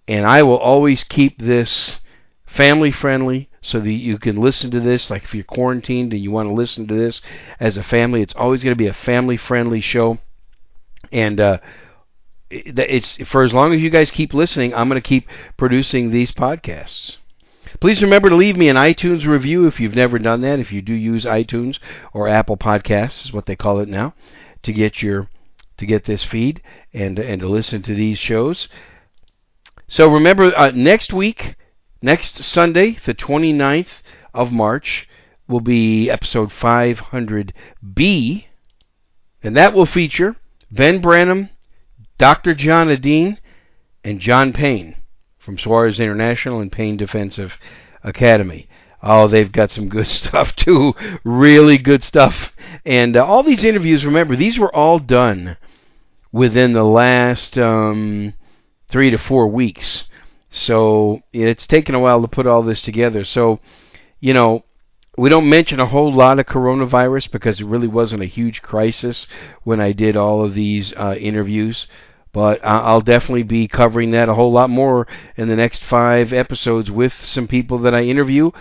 And 0.07 0.27
I 0.27 0.43
will 0.43 0.59
always 0.59 1.03
keep 1.03 1.39
this 1.39 1.99
family 2.47 2.93
friendly 2.93 3.49
so 3.63 3.81
that 3.81 3.91
you 3.91 4.19
can 4.19 4.37
listen 4.37 4.71
to 4.73 4.81
this. 4.81 5.11
Like 5.11 5.25
if 5.25 5.35
you're 5.35 5.45
quarantined 5.45 6.13
and 6.13 6.23
you 6.23 6.31
want 6.31 6.49
to 6.49 6.53
listen 6.53 6.87
to 6.89 6.95
this 6.95 7.23
as 7.59 7.79
a 7.79 7.83
family, 7.83 8.21
it's 8.21 8.35
always 8.35 8.63
going 8.63 8.73
to 8.73 8.85
be 8.85 8.87
a 8.87 8.93
family 8.93 9.39
friendly 9.39 9.81
show. 9.81 10.19
And 11.11 11.41
uh, 11.41 11.59
it's 12.51 13.17
for 13.29 13.43
as 13.43 13.55
long 13.55 13.73
as 13.73 13.81
you 13.81 13.91
guys 13.91 14.11
keep 14.11 14.35
listening, 14.35 14.75
I'm 14.75 14.89
going 14.89 15.01
to 15.01 15.09
keep 15.09 15.29
producing 15.57 16.11
these 16.11 16.33
podcasts. 16.33 17.17
Please 17.81 18.03
remember 18.03 18.29
to 18.29 18.37
leave 18.37 18.57
me 18.57 18.69
an 18.69 18.77
iTunes 18.77 19.25
review 19.25 19.67
if 19.67 19.79
you've 19.79 19.95
never 19.95 20.19
done 20.19 20.41
that. 20.41 20.59
If 20.59 20.73
you 20.73 20.83
do 20.83 20.93
use 20.93 21.25
iTunes 21.25 21.79
or 22.13 22.27
Apple 22.29 22.57
Podcasts, 22.57 23.27
is 23.27 23.33
what 23.33 23.47
they 23.47 23.55
call 23.55 23.79
it 23.79 23.89
now, 23.89 24.15
to 24.63 24.73
get 24.73 25.01
your 25.01 25.29
to 25.77 25.87
get 25.87 26.05
this 26.05 26.25
feed 26.25 26.61
and 26.93 27.19
and 27.19 27.41
to 27.41 27.49
listen 27.49 27.83
to 27.83 27.95
these 27.95 28.19
shows. 28.19 28.69
So 29.89 30.13
remember, 30.13 30.53
uh, 30.57 30.73
next 30.73 31.13
week, 31.13 31.57
next 32.03 32.45
Sunday, 32.45 32.99
the 33.05 33.15
29th 33.15 34.03
of 34.35 34.53
March, 34.53 35.09
will 35.49 35.61
be 35.61 36.09
episode 36.09 36.51
500B, 36.51 38.45
and 39.43 39.57
that 39.57 39.75
will 39.75 39.87
feature 39.87 40.37
Ben 40.71 41.03
Branam 41.03 41.51
Dr. 42.21 42.55
John 42.55 42.91
Adine 42.91 43.39
and 44.05 44.21
John 44.21 44.53
Payne 44.53 44.95
from 45.39 45.57
Suarez 45.57 45.99
International 45.99 46.61
and 46.61 46.71
Payne 46.71 46.99
Defensive 46.99 47.55
Academy. 48.05 48.69
Oh, 49.03 49.27
they've 49.27 49.51
got 49.51 49.71
some 49.71 49.89
good 49.89 50.07
stuff 50.21 50.55
too. 50.55 50.93
Really 51.25 51.79
good 51.79 52.05
stuff. 52.05 52.53
And 52.85 53.17
uh, 53.17 53.25
all 53.25 53.43
these 53.43 53.65
interviews, 53.65 54.05
remember, 54.05 54.37
these 54.37 54.59
were 54.59 54.75
all 54.77 54.99
done 54.99 55.57
within 56.31 56.75
the 56.75 56.85
last 56.85 57.57
um, 57.57 58.35
three 58.91 59.09
to 59.09 59.17
four 59.17 59.47
weeks. 59.49 60.05
So 60.51 61.21
it's 61.33 61.67
taken 61.67 61.95
a 61.95 62.01
while 62.01 62.21
to 62.21 62.29
put 62.29 62.47
all 62.47 62.63
this 62.63 62.83
together. 62.83 63.25
So, 63.25 63.61
you 64.21 64.35
know, 64.35 64.65
we 65.17 65.31
don't 65.31 65.49
mention 65.49 65.81
a 65.81 65.87
whole 65.87 66.13
lot 66.13 66.39
of 66.39 66.45
coronavirus 66.45 67.31
because 67.31 67.61
it 67.61 67.67
really 67.67 67.89
wasn't 67.89 68.23
a 68.23 68.27
huge 68.27 68.61
crisis 68.61 69.27
when 69.63 69.81
I 69.81 69.93
did 69.93 70.19
all 70.19 70.45
of 70.45 70.53
these 70.53 70.93
uh, 70.99 71.15
interviews. 71.19 71.87
But 72.33 72.61
I'll 72.65 73.01
definitely 73.01 73.43
be 73.43 73.67
covering 73.67 74.11
that 74.11 74.29
a 74.29 74.35
whole 74.35 74.53
lot 74.53 74.71
more 74.71 75.09
in 75.37 75.49
the 75.49 75.57
next 75.57 75.83
five 75.83 76.33
episodes 76.33 76.91
with 76.91 77.13
some 77.27 77.49
people 77.49 77.79
that 77.79 77.95
I 77.95 78.03
interview 78.03 78.53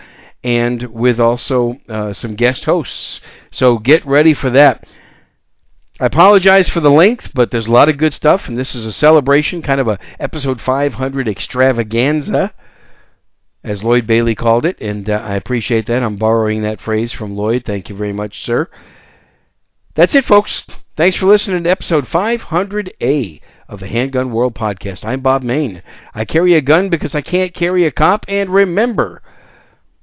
and 0.42 0.82
with 0.84 1.20
also 1.20 1.76
uh, 1.88 2.12
some 2.12 2.34
guest 2.34 2.64
hosts. 2.64 3.20
So 3.50 3.78
get 3.78 4.04
ready 4.06 4.34
for 4.34 4.50
that. 4.50 4.86
I 6.00 6.06
apologize 6.06 6.68
for 6.68 6.80
the 6.80 6.90
length, 6.90 7.32
but 7.34 7.50
there's 7.50 7.66
a 7.66 7.72
lot 7.72 7.90
of 7.90 7.98
good 7.98 8.14
stuff, 8.14 8.48
and 8.48 8.56
this 8.56 8.74
is 8.74 8.86
a 8.86 8.92
celebration, 8.92 9.60
kind 9.60 9.80
of 9.80 9.86
a 9.86 9.98
episode 10.18 10.60
500 10.60 11.28
extravaganza, 11.28 12.54
as 13.62 13.84
Lloyd 13.84 14.06
Bailey 14.06 14.34
called 14.34 14.64
it, 14.64 14.80
and 14.80 15.10
uh, 15.10 15.12
I 15.12 15.34
appreciate 15.34 15.86
that. 15.86 16.02
I'm 16.02 16.16
borrowing 16.16 16.62
that 16.62 16.80
phrase 16.80 17.12
from 17.12 17.36
Lloyd. 17.36 17.64
Thank 17.66 17.90
you 17.90 17.96
very 17.96 18.14
much, 18.14 18.42
sir. 18.42 18.70
That's 19.94 20.14
it, 20.14 20.24
folks. 20.24 20.64
Thanks 20.96 21.18
for 21.18 21.26
listening 21.26 21.64
to 21.64 21.70
episode 21.70 22.06
500A 22.06 23.42
of 23.70 23.78
the 23.78 23.86
Handgun 23.86 24.32
World 24.32 24.56
podcast. 24.56 25.04
I'm 25.04 25.20
Bob 25.20 25.44
Mayne. 25.44 25.84
I 26.12 26.24
carry 26.24 26.54
a 26.54 26.60
gun 26.60 26.88
because 26.88 27.14
I 27.14 27.20
can't 27.20 27.54
carry 27.54 27.86
a 27.86 27.92
cop. 27.92 28.26
And 28.26 28.50
remember, 28.50 29.22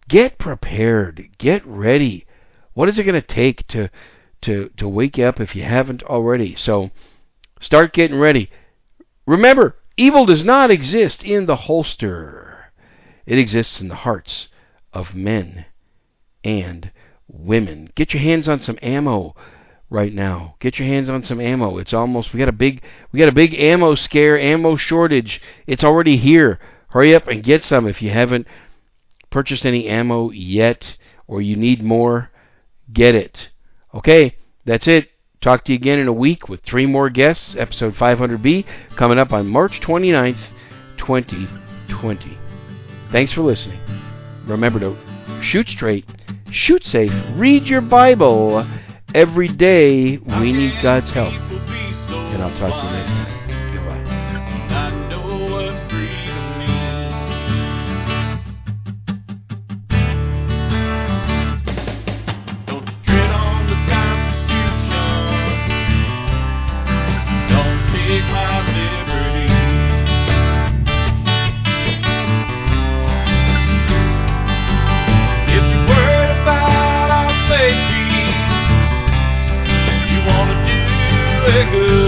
get 0.08 0.40
prepared. 0.40 1.32
Get 1.38 1.68
ready. 1.68 2.26
What 2.74 2.88
is 2.88 2.98
it 2.98 3.04
going 3.04 3.22
to 3.22 3.28
take 3.28 3.68
to 3.68 3.90
to 4.44 4.70
to 4.78 4.88
wake 4.88 5.18
you 5.18 5.26
up 5.26 5.42
if 5.42 5.54
you 5.54 5.64
haven't 5.64 6.02
already? 6.04 6.56
So 6.56 6.92
start 7.60 7.92
getting 7.92 8.18
ready. 8.18 8.50
Remember, 9.26 9.76
evil 9.98 10.26
does 10.26 10.46
not 10.46 10.72
exist 10.72 11.26
in 11.26 11.46
the 11.46 11.58
holster. 11.58 12.72
It 13.26 13.38
exists 13.38 13.82
in 13.82 13.90
the 13.90 13.96
hearts 13.96 14.48
of 14.94 15.14
men 15.14 15.66
and 16.42 16.90
women. 17.28 17.90
Get 17.96 18.14
your 18.14 18.24
hands 18.24 18.48
on 18.48 18.62
some 18.62 18.80
ammo 18.82 19.36
right 19.90 20.14
now. 20.14 20.56
Get 20.60 20.80
your 20.80 20.88
hands 20.88 21.10
on 21.10 21.24
some 21.24 21.40
ammo. 21.40 21.78
It's 21.78 21.94
almost 21.94 22.34
we 22.34 22.40
got 22.40 22.50
a 22.50 22.54
big 22.54 22.82
we 23.12 23.20
got 23.20 23.30
a 23.30 23.34
big 23.34 23.54
ammo 23.54 23.96
scare, 23.96 24.40
ammo 24.40 24.76
shortage. 24.76 25.42
It's 25.66 25.84
already 25.84 26.18
here. 26.18 26.60
Hurry 26.90 27.14
up 27.16 27.28
and 27.28 27.44
get 27.44 27.64
some 27.64 27.88
if 27.88 28.02
you 28.02 28.10
haven't 28.10 28.48
purchased 29.30 29.66
any 29.66 29.88
ammo 29.88 30.32
yet 30.32 30.98
or 31.28 31.42
you 31.42 31.56
need 31.56 31.84
more, 31.84 32.32
get 32.92 33.16
it. 33.16 33.50
Okay, 33.94 34.38
that's 34.66 34.88
it. 34.88 35.10
Talk 35.42 35.66
to 35.66 35.72
you 35.72 35.78
again 35.78 36.00
in 36.00 36.08
a 36.08 36.14
week 36.14 36.50
with 36.50 36.62
three 36.62 36.86
more 36.86 37.10
guests. 37.10 37.56
Episode 37.56 37.94
500B 37.96 38.66
coming 38.96 39.20
up 39.20 39.32
on 39.32 39.48
March 39.48 39.80
29th, 39.82 40.40
2020. 40.98 42.38
Thanks 43.12 43.32
for 43.34 43.42
listening. 43.42 43.80
Remember 44.48 44.80
to 44.80 44.98
shoot 45.42 45.70
straight, 45.70 46.06
shoot 46.50 46.86
safe, 46.86 47.12
read 47.36 47.68
your 47.68 47.82
Bible 47.82 48.66
Every 49.16 49.48
day 49.48 50.18
we 50.18 50.52
need 50.52 50.82
God's 50.82 51.10
help. 51.12 51.34
And 51.34 52.44
I'll 52.44 52.58
talk 52.58 52.82
to 52.82 52.88
you 52.88 52.94
next 52.94 53.12
time. 53.12 53.47
good. 81.72 82.07